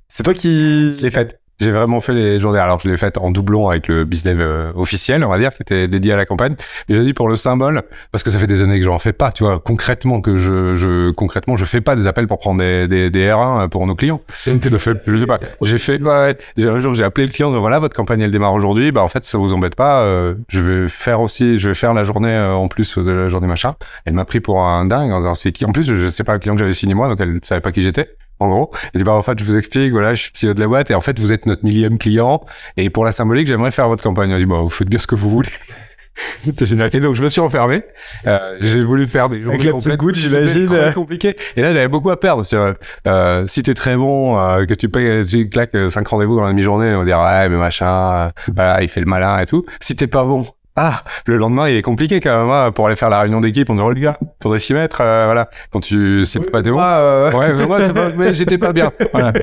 C'est 0.09 0.23
toi 0.23 0.35
qui. 0.35 0.93
Je 0.93 1.03
l'ai 1.03 1.11
faite. 1.11 1.40
J'ai 1.61 1.71
vraiment 1.71 2.01
fait 2.01 2.15
les 2.15 2.41
journées. 2.41 2.59
Alors, 2.59 2.81
je 2.81 2.89
l'ai 2.89 2.97
fait 2.97 3.19
en 3.19 3.31
doublon 3.31 3.69
avec 3.69 3.89
le 3.89 4.05
business 4.05 4.37
euh, 4.39 4.73
officiel, 4.75 5.25
on 5.25 5.29
va 5.29 5.39
dire, 5.39 5.53
qui 5.53 5.63
était 5.63 5.89
dédié 5.89 6.13
à 6.13 6.17
la 6.17 6.25
campagne. 6.25 6.55
Et 6.89 6.95
j'ai 6.95 7.05
dit 7.05 7.13
pour 7.13 7.29
le 7.29 7.37
symbole, 7.37 7.83
parce 8.13 8.23
que 8.23 8.31
ça 8.31 8.39
fait 8.39 8.47
des 8.47 8.63
années 8.63 8.79
que 8.79 8.85
j'en 8.85 8.99
fais 8.99 9.13
pas, 9.13 9.31
tu 9.31 9.45
vois, 9.45 9.61
concrètement, 9.61 10.21
que 10.21 10.37
je, 10.37 10.75
je, 10.77 11.11
concrètement, 11.11 11.57
je 11.57 11.65
fais 11.65 11.81
pas 11.81 11.97
des 11.97 12.07
appels 12.07 12.27
pour 12.27 12.39
prendre 12.39 12.61
des, 12.61 12.89
des, 12.89 13.11
des 13.11 13.29
R1 13.29 13.69
pour 13.69 13.87
nos 13.87 13.95
clients. 13.95 14.21
Je 14.47 14.79
fais, 14.79 14.93
je 15.07 15.19
sais 15.19 15.27
pas. 15.27 15.39
J'ai 15.63 15.79
fait, 15.79 16.03
ouais, 16.03 16.37
un 16.59 16.81
jour, 16.81 16.95
j'ai 16.95 17.05
appelé 17.05 17.27
le 17.27 17.33
client, 17.33 17.51
voilà, 17.51 17.79
votre 17.79 17.95
campagne, 17.95 18.23
elle 18.23 18.31
démarre 18.31 18.55
aujourd'hui. 18.55 18.91
Bah, 18.91 19.03
en 19.03 19.09
fait, 19.09 19.25
ça 19.25 19.37
vous 19.37 19.53
embête 19.53 19.75
pas. 19.75 20.01
Euh, 20.01 20.35
je 20.49 20.61
vais 20.61 20.89
faire 20.89 21.21
aussi, 21.21 21.59
je 21.59 21.69
vais 21.69 21.75
faire 21.75 21.93
la 21.93 22.05
journée 22.05 22.33
euh, 22.33 22.55
en 22.55 22.69
plus 22.69 22.97
de 22.97 23.11
la 23.11 23.29
journée 23.29 23.47
machin. 23.47 23.75
Elle 24.07 24.15
m'a 24.15 24.25
pris 24.25 24.41
pour 24.41 24.63
un 24.63 24.87
dingue. 24.87 25.13
C'est 25.35 25.53
qui, 25.53 25.65
en 25.65 25.73
plus, 25.73 25.85
je 25.85 26.09
sais 26.09 26.25
pas 26.25 26.33
le 26.33 26.39
client 26.39 26.55
que 26.55 26.61
j'avais 26.61 26.73
signé 26.73 26.95
moi, 26.95 27.09
donc 27.09 27.21
elle 27.21 27.39
savait 27.43 27.61
pas 27.61 27.73
qui 27.73 27.83
j'étais 27.83 28.09
en 28.41 28.49
gros. 28.49 28.71
Et 28.95 28.99
dit, 28.99 29.05
bah, 29.05 29.13
en 29.13 29.23
fait, 29.23 29.39
je 29.39 29.45
vous 29.45 29.57
explique, 29.57 29.93
voilà, 29.93 30.15
je 30.15 30.23
suis 30.35 30.47
CEO 30.49 30.55
de 30.55 30.61
la 30.61 30.67
boîte, 30.67 30.91
et 30.91 30.95
en 30.95 31.01
fait, 31.01 31.19
vous 31.19 31.33
êtes 31.33 31.47
notre 31.47 31.65
millième 31.65 31.99
client, 31.99 32.41
et 32.77 32.91
pour 32.91 33.05
la 33.05 33.13
symbolique, 33.13 33.47
j'aimerais 33.47 33.71
faire 33.71 33.89
votre 33.89 34.03
campagne. 34.03 34.31
Elle 34.31 34.41
dit, 34.41 34.47
bah, 34.47 34.61
vous 34.63 34.71
faites 34.71 34.89
bien 34.89 34.99
ce 34.99 35.07
que 35.07 35.15
vous 35.15 35.31
voulez. 35.31 35.51
C'était 36.45 36.67
génial. 36.67 36.91
Et 36.93 37.01
donc, 37.01 37.15
je 37.15 37.23
me 37.23 37.29
suis 37.29 37.41
enfermé. 37.41 37.83
Euh, 38.27 38.57
j'ai 38.61 38.83
voulu 38.83 39.07
faire 39.07 39.29
des 39.29 39.43
Avec 39.47 39.65
la 39.65 39.73
petite 39.73 40.15
j'imagine. 40.15 40.69
compliqué. 40.93 41.37
Et 41.57 41.63
là, 41.63 41.73
j'avais 41.73 41.89
beaucoup 41.89 42.11
à 42.11 42.19
perdre. 42.19 42.43
Euh, 42.53 42.75
euh, 43.07 43.47
si 43.47 43.63
t'es 43.63 43.75
très 43.75 43.97
bon, 43.97 44.39
euh, 44.39 44.67
que 44.67 44.75
tu 44.75 44.89
payes, 44.89 45.25
tu 45.25 45.49
claques 45.49 45.77
cinq 45.89 46.09
rendez-vous 46.09 46.37
dans 46.37 46.43
la 46.45 46.51
demi-journée, 46.51 46.95
on 46.95 47.05
dire, 47.05 47.21
ouais, 47.21 47.49
mais 47.49 47.57
machin, 47.57 48.13
euh, 48.13 48.29
voilà, 48.55 48.83
il 48.83 48.89
fait 48.89 49.01
le 49.01 49.07
malin 49.07 49.39
et 49.39 49.47
tout. 49.47 49.65
Si 49.81 49.95
t'es 49.97 50.09
pas 50.09 50.25
bon, 50.25 50.45
ah, 50.83 51.05
le 51.27 51.37
lendemain, 51.37 51.69
il 51.69 51.77
est 51.77 51.83
compliqué 51.83 52.21
quand 52.21 52.41
même 52.41 52.51
hein, 52.51 52.73
pour 52.73 52.87
aller 52.87 52.97
faire 52.97 53.11
la 53.11 53.21
réunion 53.21 53.43
d'équipe. 53.43 53.69
On 53.69 53.75
dit, 53.75 53.83
oh 53.83 53.91
les 53.91 54.01
gars, 54.01 54.19
faudrait 54.43 54.59
s'y 54.59 54.73
mettre. 54.73 55.03
Euh, 55.03 55.27
voilà, 55.27 55.51
quand 55.71 55.81
tu 55.81 56.25
sais 56.25 56.41
pas 56.41 56.63
t'es 56.63 56.71
bon. 56.71 56.79
Ah, 56.81 57.31
ouais, 57.35 57.53
mais 57.53 57.67
moi, 57.67 57.81
pas, 57.91 58.11
mais 58.17 58.33
j'étais 58.33 58.57
pas 58.57 58.73
bien. 58.73 58.91
Voilà. 59.13 59.35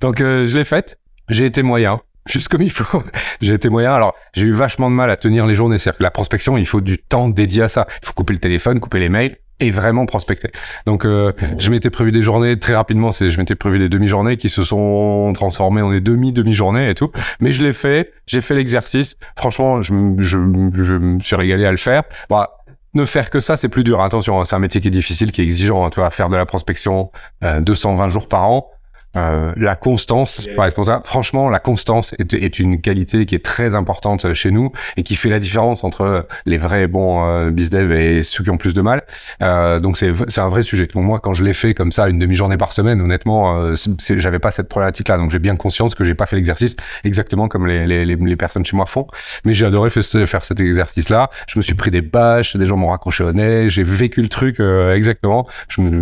Donc 0.00 0.20
euh, 0.20 0.46
je 0.46 0.56
l'ai 0.56 0.64
faite. 0.64 0.96
J'ai 1.28 1.46
été 1.46 1.64
moyen 1.64 2.00
juste 2.28 2.46
comme 2.46 2.62
il 2.62 2.70
faut. 2.70 3.02
j'ai 3.40 3.54
été 3.54 3.68
moyen. 3.68 3.92
Alors, 3.92 4.14
j'ai 4.32 4.46
eu 4.46 4.52
vachement 4.52 4.90
de 4.90 4.94
mal 4.94 5.10
à 5.10 5.16
tenir 5.16 5.44
les 5.44 5.54
journées. 5.54 5.78
C'est-à-dire 5.78 5.98
que 5.98 6.02
la 6.04 6.12
prospection, 6.12 6.56
il 6.56 6.66
faut 6.66 6.80
du 6.80 6.98
temps 6.98 7.28
dédié 7.28 7.64
à 7.64 7.68
ça. 7.68 7.86
Il 8.02 8.06
faut 8.06 8.12
couper 8.12 8.34
le 8.34 8.38
téléphone, 8.38 8.78
couper 8.78 9.00
les 9.00 9.08
mails 9.08 9.38
et 9.60 9.70
vraiment 9.70 10.06
prospecter. 10.06 10.50
Donc 10.86 11.04
euh, 11.04 11.32
je 11.58 11.70
m'étais 11.70 11.90
prévu 11.90 12.12
des 12.12 12.22
journées 12.22 12.58
très 12.58 12.74
rapidement, 12.74 13.12
c'est 13.12 13.30
je 13.30 13.38
m'étais 13.38 13.54
prévu 13.54 13.78
des 13.78 13.88
demi-journées 13.88 14.36
qui 14.36 14.48
se 14.48 14.64
sont 14.64 15.32
transformées 15.34 15.82
en 15.82 15.90
des 15.90 16.00
demi-demi-journées 16.00 16.90
et 16.90 16.94
tout. 16.94 17.10
Mais 17.40 17.52
je 17.52 17.62
l'ai 17.62 17.72
fait, 17.72 18.12
j'ai 18.26 18.40
fait 18.40 18.54
l'exercice. 18.54 19.16
Franchement, 19.36 19.82
je, 19.82 19.92
je, 20.18 20.38
je, 20.82 20.92
me 20.94 21.18
suis 21.20 21.36
régalé 21.36 21.66
à 21.66 21.70
le 21.70 21.76
faire. 21.76 22.02
Bah, 22.28 22.60
ne 22.94 23.04
faire 23.04 23.30
que 23.30 23.40
ça, 23.40 23.56
c'est 23.56 23.68
plus 23.68 23.84
dur. 23.84 24.00
Attention, 24.00 24.40
hein, 24.40 24.44
c'est 24.44 24.56
un 24.56 24.60
métier 24.60 24.80
qui 24.80 24.88
est 24.88 24.92
difficile, 24.92 25.30
qui 25.32 25.40
est 25.40 25.44
exigeant. 25.44 25.84
Hein, 25.84 25.90
tu 25.90 26.00
vois, 26.00 26.10
faire 26.10 26.28
de 26.28 26.36
la 26.36 26.46
prospection 26.46 27.10
euh, 27.44 27.60
220 27.60 28.08
jours 28.08 28.26
par 28.26 28.48
an, 28.48 28.70
euh, 29.16 29.52
la 29.56 29.76
constance, 29.76 30.48
par. 30.56 30.70
Franchement, 31.04 31.48
la 31.48 31.58
constance 31.58 32.14
est, 32.18 32.32
est, 32.34 32.58
une 32.58 32.80
qualité 32.80 33.26
qui 33.26 33.34
est 33.34 33.44
très 33.44 33.74
importante 33.74 34.32
chez 34.34 34.50
nous 34.50 34.72
et 34.96 35.02
qui 35.02 35.16
fait 35.16 35.30
la 35.30 35.38
différence 35.38 35.84
entre 35.84 36.26
les 36.46 36.58
vrais 36.58 36.86
bons 36.86 37.24
euh, 37.24 37.50
bizdev 37.50 37.92
et 37.92 38.22
ceux 38.22 38.44
qui 38.44 38.50
ont 38.50 38.58
plus 38.58 38.74
de 38.74 38.82
mal. 38.82 39.02
Euh, 39.42 39.80
donc 39.80 39.96
c'est 39.96 40.10
c'est 40.28 40.40
un 40.40 40.48
vrai 40.48 40.62
sujet. 40.62 40.86
Donc 40.86 41.04
moi, 41.04 41.20
quand 41.20 41.32
je 41.32 41.44
l'ai 41.44 41.54
fait 41.54 41.74
comme 41.74 41.92
ça 41.92 42.08
une 42.08 42.18
demi-journée 42.18 42.56
par 42.56 42.72
semaine, 42.72 43.00
honnêtement, 43.00 43.56
euh, 43.56 43.74
j'avais 44.10 44.38
pas 44.38 44.52
cette 44.52 44.68
problématique-là. 44.68 45.16
Donc 45.16 45.30
j'ai 45.30 45.38
bien 45.38 45.56
conscience 45.56 45.94
que 45.94 46.04
j'ai 46.04 46.14
pas 46.14 46.26
fait 46.26 46.36
l'exercice 46.36 46.76
exactement 47.04 47.48
comme 47.48 47.66
les, 47.66 47.86
les, 47.86 48.04
les, 48.04 48.36
personnes 48.36 48.64
chez 48.64 48.76
moi 48.76 48.86
font. 48.86 49.06
Mais 49.44 49.54
j'ai 49.54 49.66
adoré 49.66 49.90
faire 49.90 50.44
cet 50.44 50.60
exercice-là. 50.60 51.30
Je 51.48 51.58
me 51.58 51.62
suis 51.62 51.74
pris 51.74 51.90
des 51.90 52.02
bâches, 52.02 52.56
des 52.56 52.66
gens 52.66 52.76
m'ont 52.76 52.88
raccroché 52.88 53.24
au 53.24 53.32
nez, 53.32 53.68
j'ai 53.70 53.82
vécu 53.82 54.22
le 54.22 54.28
truc 54.28 54.60
euh, 54.60 54.94
exactement. 54.94 55.46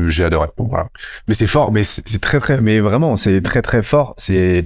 J'ai 0.07 0.25
adoré. 0.25 0.49
Voilà. 0.57 0.89
Mais 1.27 1.35
c'est 1.35 1.47
fort, 1.47 1.73
mais 1.73 1.85
c'est 1.85 2.21
très 2.21 2.39
très, 2.39 2.61
mais 2.61 2.81
vraiment 2.81 2.98
c'est 3.17 3.41
très 3.43 3.63
très 3.63 3.83
fort. 3.83 4.15
C'est 4.17 4.65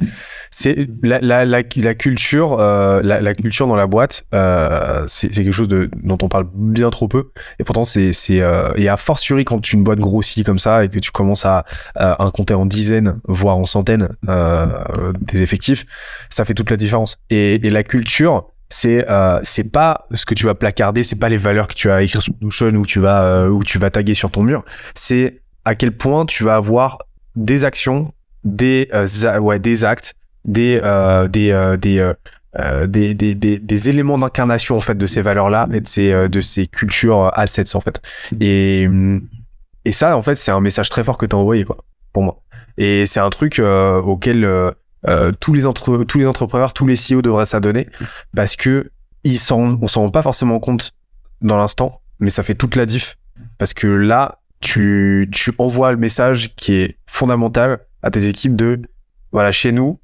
c'est 0.51 0.87
la, 1.03 1.21
la, 1.21 1.45
la, 1.45 1.63
culture, 1.95 2.61
euh, 2.61 3.01
la, 3.03 3.21
la, 3.21 3.35
culture 3.35 3.67
dans 3.67 3.75
la 3.75 3.87
boîte, 3.87 4.25
euh, 4.35 5.05
c'est 5.09 5.29
quelque 5.29 5.53
chose 5.53 5.69
de, 5.69 5.89
dont 6.03 6.19
on 6.21 6.29
parle 6.29 6.47
bien 6.55 6.91
trop 6.91 7.09
peu. 7.09 7.31
Et 7.59 7.65
pourtant, 7.65 7.85
c'est 7.85 8.13
c'est 8.13 8.43
euh, 8.43 8.71
et 8.77 8.89
à 8.89 8.97
fortiori 8.97 9.45
quand 9.45 9.73
une 9.73 9.83
boîte 9.83 10.01
grossit 10.01 10.45
comme 10.45 10.59
ça 10.59 10.85
et 10.85 10.89
que 10.89 10.99
tu 10.99 11.11
commences 11.11 11.47
à, 11.47 11.65
à, 11.95 12.31
compter 12.35 12.55
en 12.55 12.67
dizaines, 12.67 13.19
voire 13.25 13.57
en 13.57 13.65
centaines 13.65 14.09
euh, 14.29 15.13
des 15.21 15.43
effectifs, 15.43 15.87
ça 16.29 16.45
fait 16.45 16.55
toute 16.55 16.71
la 16.71 16.77
différence. 16.77 17.19
Et, 17.31 17.55
et 17.55 17.71
la 17.71 17.83
culture, 17.83 18.53
c'est 18.73 19.09
euh, 19.09 19.39
c'est 19.43 19.71
pas 19.71 20.07
ce 20.13 20.25
que 20.25 20.35
tu 20.35 20.47
vas 20.47 20.55
placarder, 20.55 21.03
c'est 21.03 21.19
pas 21.19 21.29
les 21.29 21.37
valeurs 21.37 21.69
que 21.69 21.75
tu 21.75 21.89
vas 21.89 22.03
écrire 22.03 22.23
sur 22.23 22.33
Notion 22.41 22.69
ou 22.69 22.87
tu 22.87 23.01
vas 23.01 23.23
euh, 23.25 23.49
ou 23.49 23.63
tu 23.63 23.79
vas 23.79 23.91
taguer 23.91 24.15
sur 24.15 24.31
ton 24.31 24.43
mur. 24.43 24.65
C'est 24.95 25.43
à 25.65 25.75
quel 25.75 25.95
point 25.97 26.27
tu 26.27 26.43
vas 26.43 26.57
avoir 26.57 26.99
des 27.37 27.65
actions 27.65 28.13
des 28.45 28.89
euh, 28.93 29.39
ouais 29.39 29.59
des 29.59 29.85
actes 29.85 30.15
des 30.45 30.81
euh, 30.83 31.29
des 31.29 31.51
euh, 31.51 31.77
des, 31.77 32.15
des, 32.87 33.15
des, 33.15 33.35
des, 33.35 33.59
des 33.59 33.89
éléments 33.89 34.19
d'incarnation 34.19 34.77
en 34.77 34.81
fait 34.81 34.97
de 34.97 35.07
ces 35.07 35.23
valeurs 35.23 35.49
là 35.49 35.67
et 35.73 35.81
de 35.81 35.87
ces 35.87 36.29
de 36.29 36.41
ces 36.41 36.67
cultures 36.67 37.31
assets 37.35 37.75
en 37.75 37.81
fait. 37.81 38.03
Et 38.41 38.87
et 39.85 39.93
ça 39.93 40.17
en 40.17 40.23
fait 40.23 40.35
c'est 40.35 40.51
un 40.51 40.61
message 40.61 40.91
très 40.91 41.03
fort 41.03 41.17
que 41.17 41.25
tu 41.27 41.35
as 41.35 41.39
envoyé 41.39 41.65
quoi 41.65 41.79
pour 42.13 42.23
moi. 42.23 42.43
Et 42.77 43.07
c'est 43.07 43.21
un 43.21 43.31
truc 43.31 43.59
auquel 43.59 44.47
tous 45.41 45.55
les 45.55 45.67
entre 45.67 46.05
tous 46.05 46.19
les 46.19 46.27
entrepreneurs 46.27 46.75
tous 46.75 46.87
les 46.87 46.97
CEO 46.97 47.23
devraient 47.23 47.47
s'adonner 47.47 47.89
parce 48.37 48.57
que 48.57 48.91
ils 49.25 49.39
s'en 49.39 49.79
on 49.81 49.87
s'en 49.89 50.03
rend 50.03 50.11
pas 50.11 50.23
forcément 50.23 50.61
compte 50.61 50.93
dans 51.41 51.57
l'instant 51.57 52.03
mais 52.21 52.31
ça 52.31 52.43
fait 52.43 52.55
toute 52.55 52.77
la 52.77 52.87
diff. 52.87 53.17
Parce 53.59 53.75
que 53.75 53.87
là 53.87 54.41
tu 54.61 55.29
tu 55.33 55.53
envoies 55.59 55.93
le 55.93 55.99
message 55.99 56.55
qui 56.55 56.75
est 56.75 56.99
fondamental 57.07 57.81
à 58.03 58.11
tes 58.11 58.27
équipes 58.27 58.57
de 58.57 58.81
voilà 59.33 59.53
chez 59.53 59.73
nous 59.73 59.99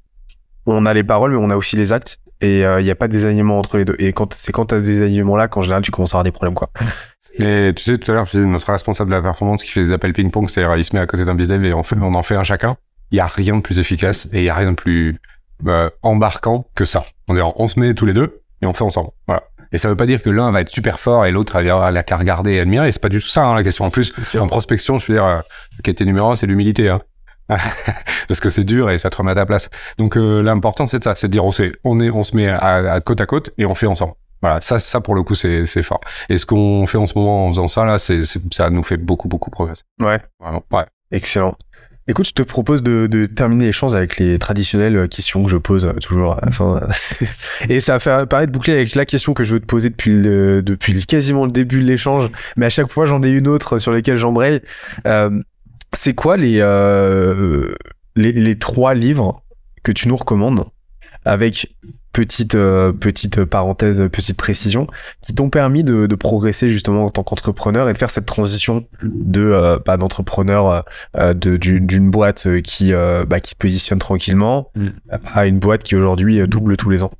on 0.65 0.85
a 0.85 0.93
les 0.93 1.03
paroles 1.03 1.31
mais 1.31 1.37
on 1.37 1.49
a 1.49 1.55
aussi 1.55 1.75
les 1.75 1.93
actes 1.93 2.19
et 2.41 2.59
il 2.59 2.63
euh, 2.63 2.81
n'y 2.81 2.91
a 2.91 2.95
pas 2.95 3.07
de 3.07 3.13
désalignement 3.13 3.59
entre 3.59 3.77
les 3.77 3.85
deux 3.85 3.95
et 3.99 4.13
quand 4.13 4.33
c'est 4.33 4.51
quand 4.51 4.65
tu 4.65 4.75
as 4.75 4.79
ce 4.79 4.85
désalignement 4.85 5.35
là 5.35 5.47
qu'en 5.47 5.61
général 5.61 5.83
tu 5.83 5.91
commences 5.91 6.13
à 6.13 6.17
avoir 6.17 6.23
des 6.23 6.31
problèmes 6.31 6.53
quoi 6.53 6.69
et 7.33 7.73
tu 7.75 7.83
sais 7.83 7.97
tout 7.97 8.11
à 8.11 8.15
l'heure 8.15 8.27
notre 8.33 8.71
responsable 8.71 9.09
de 9.09 9.15
la 9.15 9.21
performance 9.21 9.63
qui 9.63 9.71
fait 9.71 9.83
des 9.83 9.91
appels 9.91 10.13
ping 10.13 10.31
pong 10.31 10.49
c'est 10.49 10.63
il 10.77 10.85
se 10.85 10.95
met 10.95 11.01
à 11.01 11.07
côté 11.07 11.25
d'un 11.25 11.35
business 11.35 11.61
et 11.63 11.73
on 11.73 11.83
fait 11.83 11.95
on 11.99 12.13
en 12.13 12.23
fait 12.23 12.35
un 12.35 12.43
chacun 12.43 12.77
il 13.11 13.17
y 13.17 13.21
a 13.21 13.27
rien 13.27 13.57
de 13.57 13.61
plus 13.61 13.79
efficace 13.79 14.27
et 14.31 14.39
il 14.39 14.43
y 14.43 14.49
a 14.49 14.55
rien 14.55 14.71
de 14.71 14.75
plus 14.75 15.19
euh, 15.67 15.89
embarquant 16.03 16.67
que 16.75 16.85
ça 16.85 17.05
on, 17.27 17.53
on 17.55 17.67
se 17.67 17.79
met 17.79 17.93
tous 17.93 18.05
les 18.05 18.13
deux 18.13 18.41
et 18.61 18.65
on 18.65 18.73
fait 18.73 18.83
ensemble 18.83 19.09
voilà 19.27 19.43
et 19.71 19.77
ça 19.77 19.87
veut 19.89 19.95
pas 19.95 20.05
dire 20.05 20.21
que 20.21 20.29
l'un 20.29 20.51
va 20.51 20.61
être 20.61 20.69
super 20.69 20.99
fort 20.99 21.25
et 21.25 21.31
l'autre 21.31 21.53
va 21.61 21.91
la 21.91 22.03
qu'à 22.03 22.17
regarder 22.17 22.53
et 22.53 22.59
admirer. 22.59 22.91
C'est 22.91 23.01
pas 23.01 23.09
du 23.09 23.19
tout 23.19 23.27
ça 23.27 23.45
hein, 23.45 23.55
la 23.55 23.63
question. 23.63 23.85
En 23.85 23.91
plus, 23.91 24.13
en 24.35 24.47
prospection, 24.47 24.97
je 24.97 25.07
veux 25.07 25.13
dire, 25.13 25.25
euh, 25.25 25.35
la 25.37 25.81
qualité 25.83 26.05
numéro 26.05 26.31
un, 26.31 26.35
c'est 26.35 26.47
l'humilité. 26.47 26.89
Hein. 26.89 27.01
parce 28.27 28.39
que 28.39 28.49
c'est 28.49 28.63
dur 28.63 28.89
et 28.89 28.97
ça 28.97 29.09
te 29.09 29.17
remet 29.17 29.31
à 29.31 29.35
ta 29.35 29.45
place. 29.45 29.69
Donc 29.97 30.17
euh, 30.17 30.41
l'important 30.41 30.87
c'est 30.87 30.99
de 30.99 31.03
ça, 31.03 31.15
c'est 31.15 31.27
de 31.27 31.31
dire 31.31 31.45
on, 31.45 31.51
sait, 31.51 31.71
on 31.83 31.99
est, 31.99 32.09
on 32.09 32.23
se 32.23 32.35
met 32.35 32.47
à, 32.47 32.99
côte 33.01 33.21
à 33.21 33.25
côte 33.25 33.51
et 33.57 33.65
on 33.65 33.75
fait 33.75 33.87
ensemble. 33.87 34.13
Voilà, 34.41 34.61
ça, 34.61 34.79
ça 34.79 35.01
pour 35.01 35.15
le 35.15 35.23
coup 35.23 35.35
c'est, 35.35 35.65
c'est 35.65 35.81
fort. 35.81 35.99
Et 36.29 36.37
ce 36.37 36.45
qu'on 36.45 36.85
fait 36.87 36.97
en 36.97 37.07
ce 37.07 37.17
moment 37.17 37.45
en 37.45 37.49
faisant 37.49 37.67
ça 37.67 37.85
là, 37.85 37.97
c'est, 37.97 38.21
ça 38.51 38.69
nous 38.69 38.83
fait 38.83 38.97
beaucoup 38.97 39.27
beaucoup 39.27 39.49
progresser. 39.49 39.83
Ouais. 39.99 40.21
Vraiment. 40.39 40.63
Ouais. 40.71 40.85
Excellent. 41.11 41.55
Écoute, 42.09 42.25
je 42.25 42.33
te 42.33 42.41
propose 42.41 42.81
de, 42.81 43.05
de 43.05 43.27
terminer 43.27 43.65
l'échange 43.65 43.93
avec 43.93 44.17
les 44.17 44.39
traditionnelles 44.39 45.07
questions 45.09 45.43
que 45.43 45.49
je 45.51 45.57
pose 45.57 45.85
euh, 45.85 45.93
toujours 45.93 46.39
à 46.39 46.41
la 46.43 46.51
fin. 46.51 46.81
Et 47.69 47.79
ça 47.79 47.93
va 47.93 47.99
faire 47.99 48.27
paraître 48.27 48.51
boucler 48.51 48.73
avec 48.73 48.95
la 48.95 49.05
question 49.05 49.35
que 49.35 49.43
je 49.43 49.53
veux 49.53 49.59
te 49.59 49.67
poser 49.67 49.91
depuis 49.91 50.23
le, 50.23 50.63
depuis 50.63 51.05
quasiment 51.05 51.45
le 51.45 51.51
début 51.51 51.83
de 51.83 51.85
l'échange, 51.85 52.31
mais 52.57 52.65
à 52.65 52.69
chaque 52.69 52.91
fois 52.91 53.05
j'en 53.05 53.21
ai 53.21 53.29
une 53.29 53.47
autre 53.47 53.77
sur 53.77 53.91
lesquelles 53.91 54.17
j'embraye. 54.17 54.61
Euh, 55.05 55.29
c'est 55.93 56.13
quoi 56.13 56.37
les, 56.37 56.59
euh, 56.59 57.73
les, 58.15 58.31
les 58.31 58.59
trois 58.59 58.93
livres 58.93 59.43
que 59.83 59.91
tu 59.91 60.07
nous 60.07 60.15
recommandes 60.15 60.65
avec 61.25 61.75
petite 62.13 62.55
euh, 62.55 62.91
petite 62.91 63.45
parenthèse 63.45 64.01
petite 64.11 64.37
précision 64.37 64.87
qui 65.21 65.35
t'ont 65.35 65.49
permis 65.49 65.83
de, 65.83 66.07
de, 66.07 66.15
progresser 66.15 66.69
justement 66.69 67.05
en 67.05 67.09
tant 67.09 67.23
qu'entrepreneur 67.23 67.89
et 67.89 67.93
de 67.93 67.97
faire 67.97 68.09
cette 68.09 68.25
transition 68.25 68.85
de 69.03 69.43
euh, 69.43 69.79
bah, 69.85 69.97
d'entrepreneur 69.97 70.85
euh, 71.17 71.33
de 71.33 71.57
d'une 71.57 72.09
boîte 72.09 72.61
qui 72.61 72.91
bah, 72.91 73.39
qui 73.39 73.51
se 73.51 73.55
positionne 73.55 73.99
tranquillement 73.99 74.71
mm. 74.75 74.87
à 75.23 75.45
une 75.45 75.59
boîte 75.59 75.83
qui 75.83 75.95
aujourd'hui 75.95 76.45
double 76.47 76.77
tous 76.77 76.89
les 76.89 77.03
ans? 77.03 77.11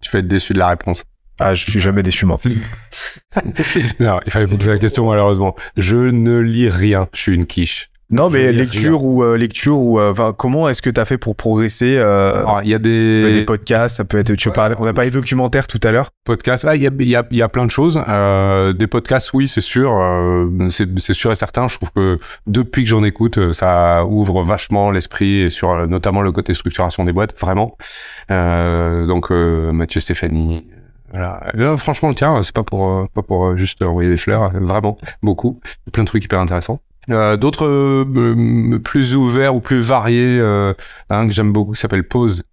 Tu 0.00 0.10
vas 0.10 0.20
être 0.20 0.28
déçu 0.28 0.52
de 0.52 0.58
la 0.58 0.68
réponse. 0.68 1.04
Ah, 1.40 1.54
je 1.54 1.70
suis 1.70 1.80
jamais 1.80 2.02
déçu 2.02 2.26
moi. 2.26 2.38
non, 4.00 4.20
il 4.26 4.32
fallait 4.32 4.46
poser 4.46 4.70
la 4.70 4.78
question 4.78 5.08
malheureusement. 5.08 5.54
Je 5.76 5.96
ne 5.96 6.38
lis 6.38 6.68
rien. 6.68 7.08
Je 7.12 7.20
suis 7.20 7.34
une 7.34 7.46
quiche. 7.46 7.90
Non, 8.10 8.30
mais 8.30 8.52
lecture 8.52 9.04
ou 9.04 9.22
euh, 9.22 9.36
lecture 9.36 9.78
ou 9.78 10.00
euh, 10.00 10.32
comment 10.32 10.66
est-ce 10.66 10.80
que 10.80 10.88
tu 10.88 10.98
as 10.98 11.04
fait 11.04 11.18
pour 11.18 11.36
progresser 11.36 11.96
euh, 11.98 12.42
Il 12.64 12.70
y 12.70 12.74
a 12.74 12.78
des... 12.78 13.34
des 13.34 13.44
podcasts, 13.44 13.96
ça 13.96 14.06
peut 14.06 14.16
être. 14.16 14.32
Tu 14.34 14.50
parles, 14.50 14.76
on 14.78 14.86
a 14.86 14.94
parlé 14.94 15.10
de 15.10 15.14
documentaires 15.14 15.66
tout 15.66 15.80
à 15.84 15.90
l'heure. 15.90 16.08
Podcasts, 16.24 16.64
ah, 16.64 16.74
il 16.74 16.82
y 16.82 16.86
a, 16.86 16.90
y, 16.90 17.16
a, 17.16 17.26
y 17.30 17.42
a 17.42 17.48
plein 17.48 17.66
de 17.66 17.70
choses. 17.70 18.02
des 18.78 18.86
podcasts, 18.86 19.34
oui, 19.34 19.46
c'est 19.46 19.60
sûr, 19.60 19.92
c'est 20.70 21.12
sûr 21.12 21.32
et 21.32 21.34
certain. 21.34 21.68
Je 21.68 21.76
trouve 21.76 21.90
que 21.92 22.18
depuis 22.46 22.84
que 22.84 22.88
j'en 22.88 23.04
écoute, 23.04 23.52
ça 23.52 24.06
ouvre 24.06 24.42
vachement 24.42 24.90
l'esprit 24.90 25.42
et 25.42 25.50
sur 25.50 25.86
notamment 25.86 26.22
le 26.22 26.32
côté 26.32 26.54
structuration 26.54 27.04
des 27.04 27.12
boîtes, 27.12 27.38
vraiment. 27.38 27.76
donc 28.30 29.30
Mathieu 29.30 30.00
Stéphanie. 30.00 30.66
Voilà. 31.10 31.76
franchement, 31.76 32.12
tiens, 32.14 32.42
c'est 32.42 32.54
pas 32.54 32.62
pour 32.64 33.06
pas 33.14 33.22
pour 33.22 33.56
juste 33.56 33.82
envoyer 33.82 34.08
des 34.08 34.18
fleurs, 34.18 34.50
vraiment 34.52 34.96
beaucoup, 35.22 35.60
plein 35.92 36.04
de 36.04 36.08
trucs 36.08 36.24
hyper 36.24 36.40
intéressants. 36.40 36.80
Euh, 37.10 37.36
d'autres 37.36 37.66
euh, 37.66 38.78
plus 38.84 39.14
ouverts 39.14 39.54
ou 39.54 39.60
plus 39.60 39.80
variés, 39.80 40.38
euh, 40.38 40.74
un 41.08 41.26
que 41.26 41.32
j'aime 41.32 41.52
beaucoup 41.52 41.72
qui 41.72 41.80
s'appelle 41.80 42.06
Pause, 42.06 42.44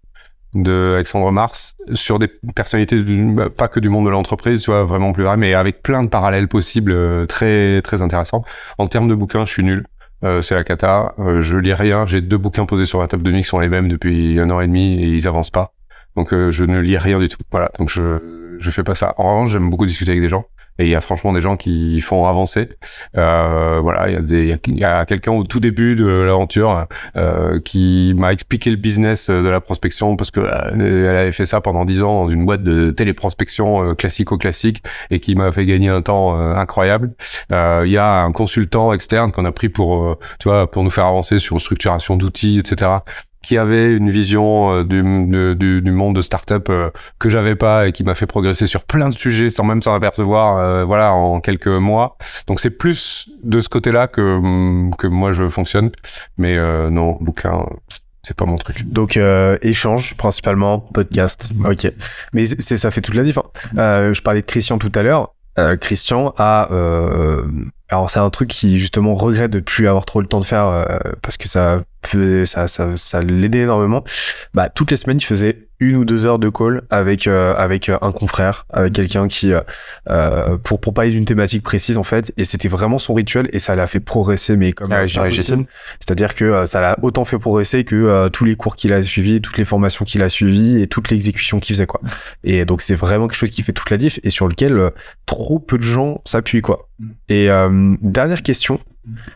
de 0.62 0.94
Alexandre 0.94 1.30
Mars 1.30 1.76
sur 1.94 2.18
des 2.18 2.28
personnalités 2.54 3.02
bah, 3.02 3.50
pas 3.50 3.68
que 3.68 3.80
du 3.80 3.88
monde 3.88 4.06
de 4.06 4.10
l'entreprise, 4.10 4.60
soit 4.60 4.84
vraiment 4.84 5.12
plus 5.12 5.24
vrai, 5.24 5.36
mais 5.36 5.54
avec 5.54 5.82
plein 5.82 6.02
de 6.02 6.08
parallèles 6.08 6.48
possibles 6.48 6.92
euh, 6.92 7.26
très 7.26 7.82
très 7.82 8.02
intéressants. 8.02 8.44
En 8.78 8.88
termes 8.88 9.08
de 9.08 9.14
bouquins, 9.14 9.44
je 9.44 9.52
suis 9.52 9.64
nul. 9.64 9.86
Euh, 10.24 10.40
c'est 10.42 10.54
la 10.54 10.64
cata. 10.64 11.14
Euh, 11.18 11.42
je 11.42 11.58
lis 11.58 11.74
rien. 11.74 12.06
J'ai 12.06 12.20
deux 12.20 12.38
bouquins 12.38 12.64
posés 12.66 12.86
sur 12.86 13.00
la 13.00 13.06
table 13.06 13.22
de 13.22 13.32
nuit 13.32 13.42
qui 13.42 13.48
sont 13.48 13.60
les 13.60 13.68
mêmes 13.68 13.88
depuis 13.88 14.40
un 14.40 14.50
an 14.50 14.60
et 14.60 14.66
demi 14.66 14.94
et 14.94 15.08
ils 15.08 15.28
avancent 15.28 15.50
pas. 15.50 15.72
Donc 16.16 16.30
je 16.32 16.64
ne 16.64 16.78
lis 16.80 16.96
rien 16.96 17.18
du 17.18 17.28
tout. 17.28 17.42
Voilà. 17.50 17.70
Donc 17.78 17.90
je 17.90 18.56
je 18.58 18.70
fais 18.70 18.82
pas 18.82 18.94
ça. 18.94 19.14
En 19.18 19.34
revanche, 19.34 19.50
j'aime 19.50 19.68
beaucoup 19.68 19.84
discuter 19.84 20.12
avec 20.12 20.22
des 20.22 20.30
gens. 20.30 20.46
Et 20.78 20.84
il 20.84 20.90
y 20.90 20.94
a 20.94 21.00
franchement 21.00 21.32
des 21.32 21.40
gens 21.40 21.56
qui 21.56 22.00
font 22.00 22.26
avancer. 22.26 22.68
Euh, 23.16 23.80
voilà, 23.80 24.08
il 24.10 24.48
y 24.48 24.52
a, 24.52 24.58
y 24.66 24.84
a, 24.84 25.04
quelqu'un 25.06 25.32
au 25.32 25.44
tout 25.44 25.60
début 25.60 25.96
de 25.96 26.06
l'aventure 26.06 26.86
euh, 27.16 27.60
qui 27.60 28.14
m'a 28.16 28.32
expliqué 28.32 28.70
le 28.70 28.76
business 28.76 29.30
de 29.30 29.48
la 29.48 29.60
prospection 29.60 30.16
parce 30.16 30.30
que 30.30 30.40
euh, 30.40 31.10
elle 31.10 31.16
avait 31.16 31.32
fait 31.32 31.46
ça 31.46 31.60
pendant 31.60 31.84
dix 31.84 32.02
ans 32.02 32.24
dans 32.24 32.30
une 32.30 32.44
boîte 32.44 32.62
de 32.62 32.90
téléprospection 32.90 33.90
euh, 33.90 33.94
classico-classique 33.94 34.82
et 35.10 35.20
qui 35.20 35.34
m'a 35.34 35.52
fait 35.52 35.66
gagner 35.66 35.88
un 35.88 36.02
temps 36.02 36.38
euh, 36.38 36.54
incroyable. 36.54 37.14
Il 37.50 37.90
y 37.90 37.98
a 37.98 38.22
un 38.22 38.32
consultant 38.32 38.92
externe 38.92 39.32
qu'on 39.32 39.44
a 39.44 39.52
pris 39.52 39.68
pour, 39.68 40.18
tu 40.40 40.48
vois, 40.48 40.70
pour 40.70 40.82
nous 40.82 40.90
faire 40.90 41.06
avancer 41.06 41.38
sur 41.38 41.60
structuration 41.60 42.16
d'outils, 42.16 42.58
etc 42.58 42.98
qui 43.46 43.56
avait 43.58 43.94
une 43.94 44.10
vision 44.10 44.72
euh, 44.72 44.82
du, 44.82 45.02
du, 45.54 45.80
du, 45.80 45.90
monde 45.92 46.16
de 46.16 46.20
start-up 46.20 46.66
euh, 46.68 46.90
que 47.20 47.28
j'avais 47.28 47.54
pas 47.54 47.86
et 47.86 47.92
qui 47.92 48.02
m'a 48.02 48.16
fait 48.16 48.26
progresser 48.26 48.66
sur 48.66 48.82
plein 48.82 49.08
de 49.08 49.14
sujets 49.14 49.50
sans 49.50 49.62
même 49.62 49.80
s'en 49.82 49.94
apercevoir, 49.94 50.58
euh, 50.58 50.84
voilà, 50.84 51.12
en 51.12 51.40
quelques 51.40 51.68
mois. 51.68 52.18
Donc 52.48 52.58
c'est 52.58 52.76
plus 52.76 53.28
de 53.44 53.60
ce 53.60 53.68
côté-là 53.68 54.08
que 54.08 54.40
mm, 54.42 54.96
que 54.98 55.06
moi 55.06 55.30
je 55.30 55.48
fonctionne, 55.48 55.92
mais 56.38 56.56
non, 56.90 57.18
bouquin 57.20 57.64
c'est 58.26 58.36
pas 58.36 58.44
mon 58.44 58.56
truc. 58.56 58.82
Donc 58.88 59.16
euh, 59.16 59.56
échange 59.62 60.16
principalement, 60.16 60.80
podcast. 60.80 61.52
Ok. 61.64 61.92
Mais 62.32 62.46
c'est 62.46 62.76
ça 62.76 62.90
fait 62.90 63.00
toute 63.00 63.14
la 63.14 63.22
différence. 63.22 63.52
Euh, 63.78 64.12
je 64.12 64.20
parlais 64.20 64.40
de 64.40 64.46
Christian 64.46 64.78
tout 64.78 64.90
à 64.96 65.04
l'heure. 65.04 65.35
Euh, 65.58 65.76
Christian 65.76 66.34
a 66.36 66.68
alors 67.88 68.10
c'est 68.10 68.18
un 68.18 68.30
truc 68.30 68.48
qui 68.48 68.78
justement 68.78 69.14
regrette 69.14 69.52
de 69.52 69.60
plus 69.60 69.86
avoir 69.86 70.04
trop 70.04 70.20
le 70.20 70.26
temps 70.26 70.40
de 70.40 70.44
faire 70.44 70.88
parce 71.22 71.36
que 71.36 71.48
ça 71.48 71.80
ça, 72.44 72.68
ça, 72.68 72.96
ça 72.96 73.20
l'aidait 73.22 73.60
énormément. 73.60 74.04
Bah, 74.54 74.68
toutes 74.68 74.90
les 74.90 74.96
semaines, 74.96 75.18
il 75.18 75.24
faisait 75.24 75.65
une 75.78 75.96
ou 75.96 76.04
deux 76.04 76.24
heures 76.24 76.38
de 76.38 76.48
call 76.48 76.82
avec 76.90 77.26
euh, 77.26 77.54
avec 77.54 77.88
euh, 77.88 77.98
un 78.00 78.12
confrère, 78.12 78.66
avec 78.70 78.94
quelqu'un 78.94 79.28
qui 79.28 79.52
euh, 79.52 79.60
euh, 80.08 80.56
pour 80.58 80.80
pour 80.80 80.94
parler 80.94 81.10
d'une 81.10 81.24
thématique 81.24 81.62
précise 81.62 81.98
en 81.98 82.02
fait. 82.02 82.32
Et 82.36 82.44
c'était 82.44 82.68
vraiment 82.68 82.98
son 82.98 83.14
rituel 83.14 83.48
et 83.52 83.58
ça 83.58 83.76
l'a 83.76 83.86
fait 83.86 84.00
progresser, 84.00 84.56
mais 84.56 84.72
comme 84.72 84.92
ah, 84.92 85.06
C'est-à-dire 85.06 86.34
que 86.34 86.64
ça 86.66 86.80
l'a 86.80 86.96
autant 87.02 87.24
fait 87.24 87.38
progresser 87.38 87.84
que 87.84 88.28
tous 88.28 88.44
les 88.44 88.56
cours 88.56 88.76
qu'il 88.76 88.92
a 88.92 89.02
suivis, 89.02 89.40
toutes 89.40 89.58
les 89.58 89.64
formations 89.64 90.04
qu'il 90.04 90.22
a 90.22 90.28
suivies 90.28 90.80
et 90.80 90.86
toute 90.86 91.10
l'exécution 91.10 91.60
qu'il 91.60 91.74
faisait 91.74 91.86
quoi. 91.86 92.00
Et 92.44 92.64
donc 92.64 92.80
c'est 92.80 92.94
vraiment 92.94 93.28
quelque 93.28 93.38
chose 93.38 93.50
qui 93.50 93.62
fait 93.62 93.72
toute 93.72 93.90
la 93.90 93.96
diff 93.96 94.18
et 94.22 94.30
sur 94.30 94.48
lequel 94.48 94.90
trop 95.26 95.58
peu 95.58 95.76
de 95.76 95.82
gens 95.82 96.20
s'appuient 96.24 96.62
quoi. 96.62 96.88
Mm. 96.98 97.08
Et 97.28 97.48
dernière 98.00 98.42
question, 98.42 98.80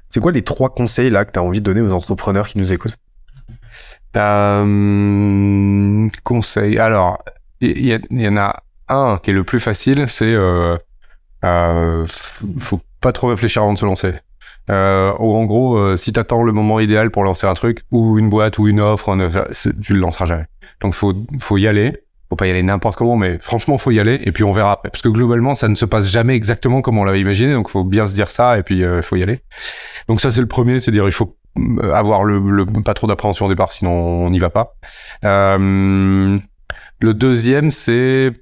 c'est 0.08 0.20
quoi 0.20 0.32
les 0.32 0.42
trois 0.42 0.70
conseils 0.70 1.10
là 1.10 1.24
que 1.24 1.32
tu 1.32 1.38
as 1.38 1.42
envie 1.42 1.60
de 1.60 1.64
donner 1.64 1.80
aux 1.80 1.92
entrepreneurs 1.92 2.48
qui 2.48 2.58
nous 2.58 2.72
écoutent? 2.72 2.96
Euh, 4.16 6.08
Conseil. 6.24 6.78
Alors, 6.78 7.22
il 7.60 8.00
y, 8.10 8.28
en 8.28 8.36
a 8.36 8.62
un 8.88 9.18
qui 9.22 9.30
est 9.30 9.34
le 9.34 9.44
plus 9.44 9.60
facile, 9.60 10.08
c'est 10.08 10.32
euh, 10.32 10.76
euh, 11.44 12.06
faut 12.58 12.80
pas 13.00 13.12
trop 13.12 13.28
réfléchir 13.28 13.62
avant 13.62 13.74
de 13.74 13.78
se 13.78 13.86
lancer. 13.86 14.14
Euh, 14.70 15.12
en 15.12 15.44
gros, 15.44 15.76
euh, 15.78 15.96
si 15.96 16.12
t'attends 16.12 16.42
le 16.42 16.52
moment 16.52 16.80
idéal 16.80 17.10
pour 17.10 17.24
lancer 17.24 17.46
un 17.46 17.54
truc 17.54 17.82
ou 17.90 18.18
une 18.18 18.30
boîte 18.30 18.58
ou 18.58 18.68
une 18.68 18.80
offre, 18.80 19.16
tu 19.82 19.94
le 19.94 20.00
lanceras 20.00 20.26
jamais. 20.26 20.46
Donc 20.80 20.94
faut 20.94 21.14
faut 21.40 21.58
y 21.58 21.66
aller 21.66 22.02
faut 22.30 22.36
pas 22.36 22.46
y 22.46 22.50
aller 22.50 22.62
n'importe 22.62 22.96
comment, 22.96 23.16
mais 23.16 23.38
franchement, 23.38 23.76
faut 23.76 23.90
y 23.90 23.98
aller 23.98 24.20
et 24.22 24.30
puis 24.30 24.44
on 24.44 24.52
verra 24.52 24.80
Parce 24.82 25.02
que 25.02 25.08
globalement, 25.08 25.54
ça 25.54 25.66
ne 25.66 25.74
se 25.74 25.84
passe 25.84 26.08
jamais 26.08 26.36
exactement 26.36 26.80
comme 26.80 26.96
on 26.96 27.02
l'avait 27.02 27.20
imaginé, 27.20 27.52
donc 27.52 27.68
faut 27.68 27.82
bien 27.82 28.06
se 28.06 28.14
dire 28.14 28.30
ça 28.30 28.56
et 28.56 28.62
puis 28.62 28.84
euh, 28.84 29.02
faut 29.02 29.16
y 29.16 29.22
aller. 29.24 29.40
Donc 30.06 30.20
ça, 30.20 30.30
c'est 30.30 30.40
le 30.40 30.46
premier, 30.46 30.78
c'est 30.78 30.92
dire 30.92 31.04
il 31.06 31.12
faut 31.12 31.36
avoir 31.92 32.24
le, 32.24 32.38
le 32.38 32.64
pas 32.82 32.94
trop 32.94 33.06
d'appréhension 33.06 33.46
au 33.46 33.48
départ, 33.48 33.72
sinon 33.72 33.92
on 33.92 34.30
n'y 34.30 34.38
va 34.38 34.50
pas. 34.50 34.74
Euh, 35.24 36.38
le 37.00 37.14
deuxième, 37.14 37.70
c'est 37.70 38.32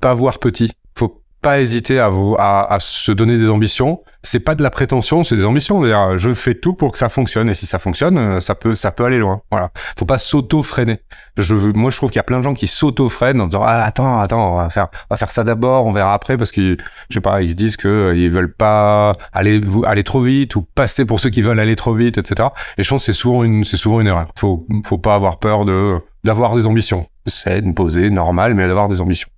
pas 0.00 0.14
voir 0.14 0.38
petit. 0.38 0.72
Faut 0.94 1.22
pas 1.40 1.60
hésiter 1.60 2.00
à, 2.00 2.08
vous, 2.08 2.34
à, 2.38 2.72
à 2.72 2.80
se 2.80 3.12
donner 3.12 3.38
des 3.38 3.48
ambitions 3.48 4.02
c'est 4.22 4.40
pas 4.40 4.54
de 4.54 4.62
la 4.62 4.70
prétention, 4.70 5.22
c'est 5.22 5.36
des 5.36 5.44
ambitions. 5.44 5.82
Je 6.18 6.34
fais 6.34 6.54
tout 6.54 6.74
pour 6.74 6.92
que 6.92 6.98
ça 6.98 7.08
fonctionne 7.08 7.48
et 7.48 7.54
si 7.54 7.66
ça 7.66 7.78
fonctionne, 7.78 8.18
euh, 8.18 8.40
ça 8.40 8.54
peut, 8.54 8.74
ça 8.74 8.90
peut 8.90 9.04
aller 9.04 9.18
loin. 9.18 9.42
Voilà. 9.50 9.70
Faut 9.96 10.06
pas 10.06 10.18
s'auto-freiner. 10.18 11.00
Je, 11.36 11.54
moi, 11.54 11.90
je 11.90 11.96
trouve 11.96 12.10
qu'il 12.10 12.18
y 12.18 12.20
a 12.20 12.24
plein 12.24 12.38
de 12.38 12.42
gens 12.42 12.54
qui 12.54 12.66
s'auto-freinent 12.66 13.40
en 13.40 13.46
disant 13.46 13.62
ah, 13.64 13.84
attends, 13.84 14.20
attends, 14.20 14.54
on 14.54 14.56
va 14.56 14.70
faire, 14.70 14.88
on 15.08 15.14
va 15.14 15.16
faire 15.16 15.30
ça 15.30 15.44
d'abord, 15.44 15.86
on 15.86 15.92
verra 15.92 16.14
après 16.14 16.36
parce 16.36 16.50
qu'ils, 16.50 16.78
je 17.10 17.14
sais 17.14 17.20
pas, 17.20 17.42
ils 17.42 17.50
se 17.50 17.56
disent 17.56 17.76
que 17.76 17.88
euh, 17.88 18.16
ils 18.16 18.30
veulent 18.30 18.52
pas 18.52 19.14
aller 19.32 19.60
aller 19.86 20.04
trop 20.04 20.20
vite 20.20 20.56
ou 20.56 20.62
passer 20.62 21.04
pour 21.04 21.20
ceux 21.20 21.30
qui 21.30 21.42
veulent 21.42 21.60
aller 21.60 21.76
trop 21.76 21.94
vite, 21.94 22.18
etc. 22.18 22.48
Et 22.76 22.82
je 22.82 22.88
pense 22.88 23.02
que 23.02 23.12
c'est 23.12 23.18
souvent 23.18 23.44
une, 23.44 23.64
c'est 23.64 23.76
souvent 23.76 24.00
une 24.00 24.08
erreur. 24.08 24.28
Faut, 24.36 24.66
faut 24.84 24.98
pas 24.98 25.14
avoir 25.14 25.38
peur 25.38 25.64
de 25.64 25.98
d'avoir 26.24 26.56
des 26.56 26.66
ambitions. 26.66 27.06
C'est 27.26 27.60
une 27.60 27.74
posée 27.74 28.10
normale, 28.10 28.54
mais 28.54 28.66
d'avoir 28.66 28.88
des 28.88 29.00
ambitions. 29.00 29.28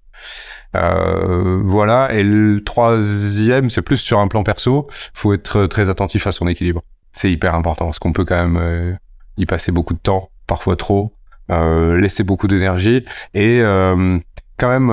Euh, 0.76 1.60
voilà. 1.64 2.12
Et 2.12 2.22
le 2.22 2.62
troisième, 2.62 3.70
c'est 3.70 3.82
plus 3.82 3.96
sur 3.96 4.18
un 4.18 4.28
plan 4.28 4.42
perso. 4.42 4.86
Faut 5.14 5.32
être 5.32 5.66
très 5.66 5.88
attentif 5.88 6.26
à 6.26 6.32
son 6.32 6.48
équilibre. 6.48 6.82
C'est 7.12 7.30
hyper 7.30 7.54
important 7.54 7.86
parce 7.86 7.98
qu'on 7.98 8.12
peut 8.12 8.24
quand 8.24 8.36
même 8.36 8.56
euh, 8.56 8.92
y 9.36 9.46
passer 9.46 9.72
beaucoup 9.72 9.94
de 9.94 9.98
temps, 9.98 10.30
parfois 10.46 10.76
trop, 10.76 11.12
euh, 11.50 11.96
laisser 11.96 12.22
beaucoup 12.22 12.46
d'énergie 12.46 13.04
et 13.34 13.60
euh, 13.62 14.18
quand 14.58 14.68
même 14.68 14.90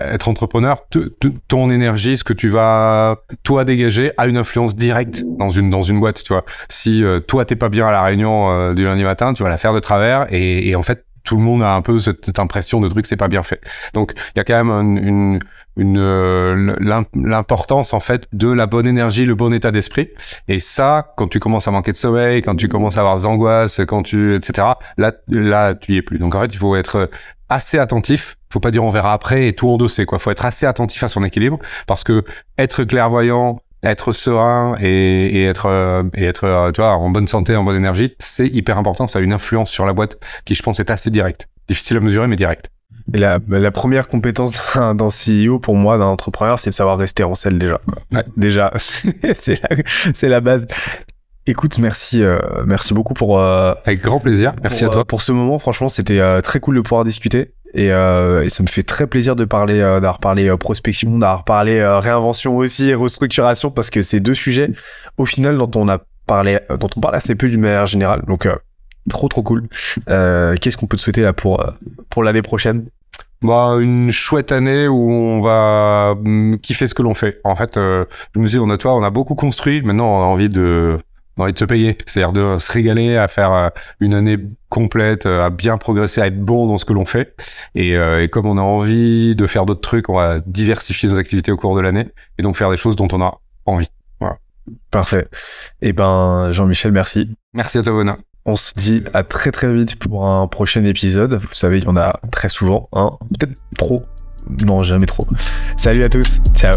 être 0.00 0.30
entrepreneur, 0.30 0.78
ton 1.46 1.68
énergie, 1.68 2.16
ce 2.16 2.24
que 2.24 2.32
tu 2.32 2.48
vas 2.48 3.18
toi 3.42 3.66
dégager, 3.66 4.12
a 4.16 4.26
une 4.26 4.38
influence 4.38 4.74
directe 4.74 5.22
dans 5.26 5.50
une 5.50 5.68
dans 5.68 5.82
une 5.82 6.00
boîte. 6.00 6.22
Tu 6.24 6.32
vois, 6.32 6.46
si 6.70 7.04
toi 7.28 7.44
t'es 7.44 7.54
pas 7.54 7.68
bien 7.68 7.86
à 7.86 7.92
la 7.92 8.02
réunion 8.02 8.72
du 8.72 8.82
lundi 8.82 9.04
matin, 9.04 9.34
tu 9.34 9.42
vas 9.42 9.50
la 9.50 9.58
faire 9.58 9.74
de 9.74 9.80
travers 9.80 10.32
et, 10.32 10.70
et 10.70 10.74
en 10.74 10.82
fait 10.82 11.04
tout 11.24 11.36
le 11.36 11.42
monde 11.42 11.62
a 11.62 11.74
un 11.74 11.82
peu 11.82 11.98
cette, 11.98 12.38
impression 12.38 12.80
de 12.80 12.88
truc 12.88 13.06
c'est 13.06 13.16
pas 13.16 13.28
bien 13.28 13.42
fait. 13.42 13.60
Donc 13.94 14.12
il 14.34 14.38
y 14.38 14.40
a 14.40 14.44
quand 14.44 14.62
même 14.64 14.98
une, 14.98 15.40
une, 15.76 15.98
euh, 15.98 17.04
l'importance 17.14 17.92
en 17.94 18.00
fait 18.00 18.28
de 18.32 18.48
la 18.48 18.66
bonne 18.66 18.86
énergie, 18.86 19.24
le 19.24 19.34
bon 19.34 19.52
état 19.52 19.70
d'esprit. 19.70 20.10
Et 20.48 20.60
ça, 20.60 21.12
quand 21.16 21.28
tu 21.28 21.40
commences 21.40 21.66
à 21.66 21.70
manquer 21.70 21.92
de 21.92 21.96
sommeil, 21.96 22.42
quand 22.42 22.56
tu 22.56 22.68
commences 22.68 22.98
à 22.98 23.00
avoir 23.00 23.16
des 23.16 23.26
angoisses, 23.26 23.80
quand 23.86 24.02
tu 24.02 24.34
etc. 24.34 24.68
Là, 24.98 25.12
là, 25.28 25.74
tu 25.74 25.94
y 25.94 25.96
es 25.96 26.02
plus. 26.02 26.18
Donc 26.18 26.34
en 26.34 26.40
fait, 26.40 26.52
il 26.54 26.58
faut 26.58 26.76
être 26.76 27.10
assez 27.48 27.78
attentif. 27.78 28.36
Faut 28.50 28.60
pas 28.60 28.70
dire 28.70 28.84
on 28.84 28.90
verra 28.90 29.12
après 29.12 29.48
et 29.48 29.52
tout 29.52 29.68
endosser 29.68 30.06
quoi. 30.06 30.18
Faut 30.18 30.30
être 30.30 30.44
assez 30.44 30.66
attentif 30.66 31.02
à 31.02 31.08
son 31.08 31.24
équilibre 31.24 31.58
parce 31.86 32.04
que 32.04 32.24
être 32.58 32.84
clairvoyant, 32.84 33.60
être 33.84 34.12
serein 34.12 34.76
et, 34.80 35.38
et 35.38 35.44
être 35.46 35.66
euh, 35.66 36.02
et 36.14 36.24
être 36.24 36.44
euh, 36.44 36.72
tu 36.72 36.80
vois 36.80 36.92
en 36.92 37.10
bonne 37.10 37.26
santé, 37.26 37.54
en 37.56 37.64
bonne 37.64 37.76
énergie, 37.76 38.14
c'est 38.18 38.46
hyper 38.46 38.78
important. 38.78 39.06
Ça 39.06 39.18
a 39.18 39.22
une 39.22 39.32
influence 39.32 39.70
sur 39.70 39.86
la 39.86 39.92
boîte 39.92 40.18
qui, 40.44 40.54
je 40.54 40.62
pense, 40.62 40.80
est 40.80 40.90
assez 40.90 41.10
directe. 41.10 41.48
Difficile 41.68 41.96
à 41.96 42.00
mesurer, 42.00 42.26
mais 42.26 42.36
directe. 42.36 42.70
Et 43.12 43.18
la, 43.18 43.38
la 43.48 43.70
première 43.70 44.08
compétence 44.08 44.58
d'un 44.76 45.08
CEO 45.08 45.58
pour 45.58 45.76
moi, 45.76 45.98
d'un 45.98 46.06
entrepreneur, 46.06 46.58
c'est 46.58 46.70
de 46.70 46.74
savoir 46.74 46.96
rester 46.96 47.22
en 47.22 47.34
selle 47.34 47.58
déjà. 47.58 47.80
Ouais. 48.12 48.24
Déjà, 48.36 48.72
c'est 49.34 49.60
la, 50.22 50.28
la 50.28 50.40
base. 50.40 50.66
Écoute, 51.46 51.78
merci, 51.78 52.22
euh, 52.22 52.38
merci 52.64 52.94
beaucoup 52.94 53.12
pour. 53.12 53.38
Euh, 53.38 53.74
Avec 53.84 54.00
grand 54.00 54.18
plaisir. 54.18 54.54
Merci 54.62 54.84
à 54.86 54.88
toi 54.88 55.04
pour 55.04 55.20
ce 55.20 55.32
moment. 55.32 55.58
Franchement, 55.58 55.90
c'était 55.90 56.18
euh, 56.18 56.40
très 56.40 56.58
cool 56.58 56.76
de 56.76 56.80
pouvoir 56.80 57.04
discuter. 57.04 57.52
Et, 57.74 57.86
et, 57.86 58.48
ça 58.48 58.62
me 58.62 58.68
fait 58.68 58.82
très 58.82 59.06
plaisir 59.06 59.36
de 59.36 59.44
parler, 59.44 59.78
d'avoir 59.78 60.20
parlé 60.20 60.54
prospection, 60.58 61.18
d'avoir 61.18 61.44
parlé 61.44 61.84
réinvention 61.84 62.56
aussi 62.56 62.90
et 62.90 62.94
restructuration 62.94 63.70
parce 63.70 63.90
que 63.90 64.00
c'est 64.02 64.20
deux 64.20 64.34
sujets 64.34 64.70
au 65.18 65.26
final 65.26 65.58
dont 65.58 65.70
on 65.74 65.88
a 65.88 65.98
parlé, 66.26 66.60
dont 66.78 66.88
on 66.96 67.00
parle 67.00 67.16
assez 67.16 67.34
peu 67.34 67.48
d'une 67.48 67.60
manière 67.60 67.86
générale. 67.86 68.22
Donc 68.26 68.48
trop 69.10 69.28
trop 69.28 69.42
cool. 69.42 69.68
Qu'est-ce 70.06 70.76
qu'on 70.76 70.86
peut 70.86 70.96
te 70.96 71.02
souhaiter 71.02 71.22
là 71.22 71.32
pour 71.32 71.64
pour 72.10 72.22
l'année 72.22 72.42
prochaine? 72.42 72.86
Bah, 73.42 73.76
une 73.78 74.10
chouette 74.10 74.52
année 74.52 74.88
où 74.88 75.10
on 75.10 75.42
va 75.42 76.14
mm, 76.18 76.58
kiffer 76.60 76.86
ce 76.86 76.94
que 76.94 77.02
l'on 77.02 77.12
fait. 77.12 77.40
En 77.44 77.56
fait, 77.56 77.74
je 77.74 78.38
me 78.38 78.46
dis, 78.46 78.58
on 78.58 78.70
a 78.70 78.78
toi, 78.78 78.94
on 78.94 79.02
a 79.02 79.10
beaucoup 79.10 79.34
construit. 79.34 79.82
Maintenant, 79.82 80.06
on 80.06 80.22
a 80.22 80.26
envie 80.26 80.48
de 80.48 80.96
envie 81.42 81.52
de 81.52 81.58
se 81.58 81.64
payer, 81.64 81.98
c'est-à-dire 82.06 82.32
de 82.32 82.58
se 82.58 82.72
régaler, 82.72 83.16
à 83.16 83.28
faire 83.28 83.52
euh, 83.52 83.68
une 84.00 84.14
année 84.14 84.38
complète, 84.68 85.26
euh, 85.26 85.46
à 85.46 85.50
bien 85.50 85.76
progresser, 85.76 86.20
à 86.20 86.26
être 86.26 86.40
bon 86.40 86.66
dans 86.66 86.78
ce 86.78 86.84
que 86.84 86.92
l'on 86.92 87.04
fait. 87.04 87.34
Et, 87.74 87.96
euh, 87.96 88.22
et, 88.22 88.28
comme 88.28 88.46
on 88.46 88.56
a 88.56 88.62
envie 88.62 89.34
de 89.34 89.46
faire 89.46 89.66
d'autres 89.66 89.80
trucs, 89.80 90.08
on 90.08 90.14
va 90.14 90.40
diversifier 90.46 91.08
nos 91.08 91.18
activités 91.18 91.52
au 91.52 91.56
cours 91.56 91.76
de 91.76 91.80
l'année 91.80 92.08
et 92.38 92.42
donc 92.42 92.56
faire 92.56 92.70
des 92.70 92.76
choses 92.76 92.96
dont 92.96 93.08
on 93.12 93.20
a 93.20 93.40
envie. 93.66 93.90
Voilà. 94.20 94.38
Parfait. 94.90 95.28
Eh 95.82 95.92
ben, 95.92 96.52
Jean-Michel, 96.52 96.92
merci. 96.92 97.36
Merci 97.52 97.78
à 97.78 97.82
toi, 97.82 97.92
Bona. 97.92 98.18
On 98.46 98.56
se 98.56 98.74
dit 98.74 99.02
à 99.14 99.22
très 99.22 99.50
très 99.50 99.72
vite 99.72 99.96
pour 99.96 100.26
un 100.26 100.46
prochain 100.46 100.84
épisode. 100.84 101.34
Vous 101.34 101.54
savez, 101.54 101.78
il 101.78 101.84
y 101.84 101.88
en 101.88 101.96
a 101.96 102.20
très 102.30 102.50
souvent, 102.50 102.90
hein. 102.92 103.10
Peut-être 103.38 103.58
trop. 103.78 104.04
Non, 104.64 104.82
jamais 104.82 105.06
trop. 105.06 105.26
Salut 105.78 106.04
à 106.04 106.10
tous. 106.10 106.40
Ciao. 106.54 106.76